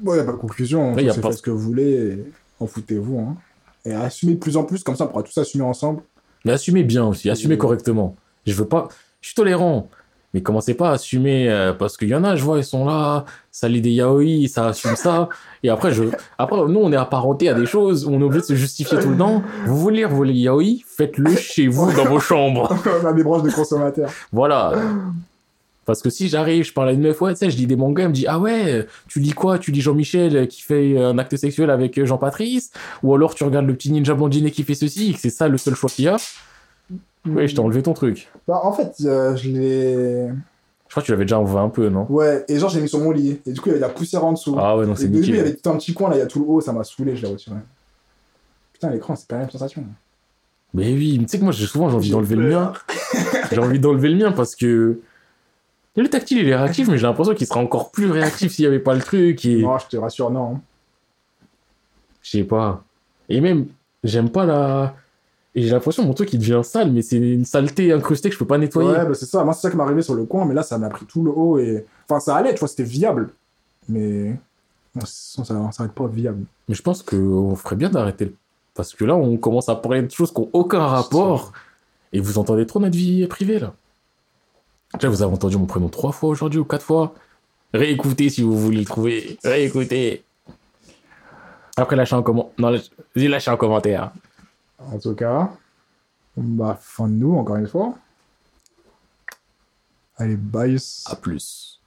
Bon, 0.00 0.14
y 0.14 0.18
a 0.20 0.22
pas 0.22 0.30
de 0.30 0.36
conclusion. 0.36 0.94
Ouais, 0.94 1.02
y 1.02 1.10
a 1.10 1.14
pas- 1.14 1.32
ce 1.32 1.42
que 1.42 1.50
vous 1.50 1.58
voulez, 1.58 2.22
en 2.60 2.68
foutez-vous, 2.68 3.18
hein. 3.18 3.36
Et 3.84 3.92
assumez 3.92 4.34
de 4.34 4.38
plus 4.38 4.56
en 4.56 4.62
plus, 4.62 4.84
comme 4.84 4.94
ça, 4.94 5.06
on 5.06 5.08
pourra 5.08 5.24
tous 5.24 5.36
assumer 5.36 5.64
ensemble. 5.64 6.02
Mais 6.44 6.52
assumez 6.52 6.84
bien 6.84 7.04
aussi, 7.04 7.28
assumez 7.30 7.58
correctement. 7.58 8.14
Je 8.46 8.52
veux 8.52 8.68
pas. 8.68 8.86
Je 9.20 9.26
suis 9.30 9.34
tolérant. 9.34 9.90
Mais 10.34 10.42
commencez 10.42 10.74
pas 10.74 10.90
à 10.90 10.92
assumer 10.92 11.48
euh, 11.48 11.72
parce 11.72 11.96
qu'il 11.96 12.08
y 12.08 12.14
en 12.14 12.22
a, 12.22 12.36
je 12.36 12.44
vois, 12.44 12.58
ils 12.58 12.64
sont 12.64 12.84
là, 12.84 13.24
ça 13.50 13.66
lit 13.66 13.80
des 13.80 13.92
yaoi, 13.92 14.46
ça 14.46 14.66
assume 14.66 14.94
ça. 14.94 15.30
Et 15.62 15.70
après, 15.70 15.92
je, 15.92 16.04
après, 16.36 16.58
nous, 16.68 16.80
on 16.80 16.92
est 16.92 16.96
apparenté 16.96 17.48
à 17.48 17.54
des 17.54 17.64
choses 17.64 18.06
on 18.06 18.20
est 18.20 18.24
obligé 18.24 18.40
de 18.40 18.46
se 18.46 18.54
justifier 18.54 18.98
tout 18.98 19.10
le 19.10 19.16
temps. 19.16 19.42
Vous 19.64 19.78
voulez 19.78 19.98
lire 19.98 20.10
vos 20.10 20.24
yaoi, 20.24 20.82
faites-le 20.86 21.34
chez 21.34 21.66
vous, 21.66 21.92
dans 21.94 22.04
vos 22.04 22.20
chambres. 22.20 22.76
on 23.02 23.06
a 23.06 23.12
des 23.14 23.22
branches 23.22 23.42
de 23.42 23.50
consommateurs. 23.50 24.10
Voilà. 24.30 24.74
Parce 25.86 26.02
que 26.02 26.10
si 26.10 26.28
j'arrive, 26.28 26.64
je 26.64 26.74
parle 26.74 26.90
à 26.90 26.92
une 26.92 27.00
meuf, 27.00 27.22
ouais, 27.22 27.32
tu 27.32 27.38
sais, 27.38 27.50
je 27.50 27.56
lis 27.56 27.66
des 27.66 27.76
mangas, 27.76 28.02
elle 28.02 28.08
me 28.10 28.14
dit, 28.14 28.26
ah 28.26 28.38
ouais, 28.38 28.86
tu 29.08 29.20
lis 29.20 29.32
quoi? 29.32 29.58
Tu 29.58 29.72
lis 29.72 29.80
Jean-Michel 29.80 30.46
qui 30.48 30.60
fait 30.60 30.98
un 30.98 31.16
acte 31.16 31.34
sexuel 31.36 31.70
avec 31.70 32.04
Jean-Patrice? 32.04 32.72
Ou 33.02 33.14
alors 33.14 33.34
tu 33.34 33.44
regardes 33.44 33.66
le 33.66 33.72
petit 33.72 33.90
ninja 33.90 34.12
blondinet 34.12 34.50
qui 34.50 34.64
fait 34.64 34.74
ceci, 34.74 35.10
et 35.10 35.14
que 35.14 35.20
c'est 35.20 35.30
ça 35.30 35.48
le 35.48 35.56
seul 35.56 35.74
choix 35.74 35.88
qu'il 35.88 36.04
y 36.04 36.08
a 36.08 36.18
Ouais, 37.26 37.48
je 37.48 37.54
t'ai 37.54 37.60
enlevé 37.60 37.82
ton 37.82 37.94
truc. 37.94 38.28
Bah, 38.46 38.60
en 38.62 38.72
fait, 38.72 38.94
euh, 39.04 39.36
je 39.36 39.50
l'ai. 39.50 40.28
Je 40.28 40.92
crois 40.94 41.02
que 41.02 41.06
tu 41.06 41.12
l'avais 41.12 41.24
déjà 41.24 41.38
enlevé 41.38 41.58
un 41.58 41.68
peu, 41.68 41.88
non? 41.90 42.06
Ouais, 42.08 42.44
et 42.48 42.58
genre, 42.58 42.70
j'ai 42.70 42.80
mis 42.80 42.88
sur 42.88 43.00
mon 43.00 43.10
lit. 43.10 43.40
Et 43.44 43.52
du 43.52 43.60
coup, 43.60 43.68
il 43.68 43.70
y 43.70 43.72
avait 43.72 43.80
de 43.80 43.86
la 43.86 43.92
poussière 43.92 44.24
en 44.24 44.32
dessous. 44.32 44.56
Ah 44.58 44.76
ouais, 44.76 44.86
non, 44.86 44.94
et 44.94 44.96
c'est 44.96 45.08
début, 45.08 45.18
il 45.18 45.28
y 45.28 45.32
nickel. 45.32 45.46
avait 45.46 45.56
tout 45.56 45.68
un 45.70 45.76
petit 45.76 45.92
coin, 45.92 46.08
là, 46.08 46.16
il 46.16 46.20
y 46.20 46.22
a 46.22 46.26
tout 46.26 46.40
le 46.40 46.46
haut, 46.46 46.60
ça 46.60 46.72
m'a 46.72 46.84
saoulé, 46.84 47.14
je 47.14 47.22
l'ai 47.22 47.28
retiré. 47.32 47.56
Putain, 48.72 48.90
l'écran, 48.90 49.14
c'est 49.14 49.28
pas 49.28 49.34
la 49.34 49.40
même 49.42 49.50
sensation. 49.50 49.84
Mais 50.72 50.92
oui, 50.92 51.18
mais 51.18 51.24
tu 51.26 51.32
sais 51.32 51.38
que 51.38 51.44
moi, 51.44 51.52
j'ai 51.52 51.66
souvent 51.66 51.90
j'ai 51.90 51.96
envie 51.96 52.10
d'enlever 52.10 52.36
le 52.36 52.48
mien. 52.48 52.72
J'ai 53.50 53.58
envie 53.58 53.80
d'enlever 53.80 54.08
le 54.08 54.16
mien 54.16 54.32
parce 54.32 54.54
que. 54.56 55.00
Le 55.96 56.08
tactile, 56.08 56.38
il 56.38 56.48
est 56.48 56.56
réactif, 56.56 56.88
mais 56.88 56.96
j'ai 56.96 57.06
l'impression 57.06 57.34
qu'il 57.34 57.46
serait 57.46 57.58
encore 57.60 57.90
plus 57.90 58.10
réactif 58.10 58.52
s'il 58.52 58.62
n'y 58.62 58.68
avait 58.68 58.78
pas 58.78 58.94
le 58.94 59.00
truc. 59.00 59.44
Et... 59.44 59.62
Non, 59.62 59.78
je 59.78 59.88
te 59.88 59.96
rassure, 59.96 60.30
non. 60.30 60.60
Je 62.22 62.30
sais 62.30 62.44
pas. 62.44 62.84
Et 63.28 63.40
même, 63.40 63.66
j'aime 64.04 64.30
pas 64.30 64.46
la. 64.46 64.94
Et 65.58 65.62
j'ai 65.62 65.70
l'impression 65.70 66.04
que 66.04 66.06
mon 66.08 66.14
truc 66.14 66.32
il 66.32 66.38
devient 66.38 66.60
sale, 66.62 66.92
mais 66.92 67.02
c'est 67.02 67.16
une 67.16 67.44
saleté 67.44 67.92
incrustée 67.92 68.28
que 68.28 68.34
je 68.34 68.38
peux 68.38 68.46
pas 68.46 68.58
nettoyer. 68.58 68.90
Ouais, 68.90 69.04
bah 69.06 69.14
c'est 69.14 69.26
ça. 69.26 69.42
Moi, 69.42 69.54
c'est 69.54 69.62
ça 69.62 69.70
qui 69.70 69.76
m'est 69.76 69.82
arrivé 69.82 70.02
sur 70.02 70.14
le 70.14 70.24
coin, 70.24 70.44
mais 70.44 70.54
là, 70.54 70.62
ça 70.62 70.78
m'a 70.78 70.88
pris 70.88 71.04
tout 71.04 71.24
le 71.24 71.32
haut 71.32 71.58
et. 71.58 71.84
Enfin, 72.08 72.20
ça 72.20 72.36
allait, 72.36 72.52
tu 72.54 72.60
vois, 72.60 72.68
c'était 72.68 72.84
viable. 72.84 73.30
Mais. 73.88 74.36
Sinon, 75.04 75.44
ça, 75.44 75.54
ça 75.72 75.82
va 75.82 75.86
être 75.86 75.94
pas 75.94 76.06
viable. 76.06 76.44
Mais 76.68 76.76
je 76.76 76.82
pense 76.82 77.02
qu'on 77.02 77.56
ferait 77.56 77.74
bien 77.74 77.90
d'arrêter. 77.90 78.26
le- 78.26 78.34
Parce 78.74 78.94
que 78.94 79.04
là, 79.04 79.16
on 79.16 79.36
commence 79.36 79.68
à 79.68 79.74
parler 79.74 80.02
de 80.02 80.10
choses 80.12 80.32
qui 80.32 80.40
n'ont 80.40 80.50
aucun 80.52 80.86
rapport. 80.86 81.52
Et 82.12 82.20
vous 82.20 82.38
entendez 82.38 82.64
trop 82.64 82.78
notre 82.78 82.96
vie 82.96 83.26
privée, 83.26 83.58
là. 83.58 83.72
Déjà, 84.94 85.08
vous 85.08 85.22
avez 85.22 85.32
entendu 85.32 85.56
mon 85.56 85.66
prénom 85.66 85.88
trois 85.88 86.12
fois 86.12 86.28
aujourd'hui 86.30 86.60
ou 86.60 86.64
quatre 86.64 86.84
fois. 86.84 87.14
Réécoutez 87.74 88.28
si 88.30 88.42
vous 88.42 88.56
voulez 88.56 88.78
le 88.78 88.84
trouver. 88.84 89.38
Réécoutez. 89.42 90.22
Après, 91.76 91.96
lâchez 91.96 92.14
un 92.14 92.22
comment. 92.22 92.52
Non, 92.58 92.72
lâchez 93.16 93.50
un 93.50 93.56
commentaire. 93.56 94.12
En 94.78 94.98
tout 94.98 95.14
cas, 95.14 95.50
bah, 96.36 96.78
fin 96.80 97.08
de 97.08 97.14
nous, 97.14 97.34
encore 97.36 97.56
une 97.56 97.66
fois. 97.66 97.94
Allez, 100.16 100.36
bye. 100.36 100.76
À 101.06 101.16
plus. 101.16 101.77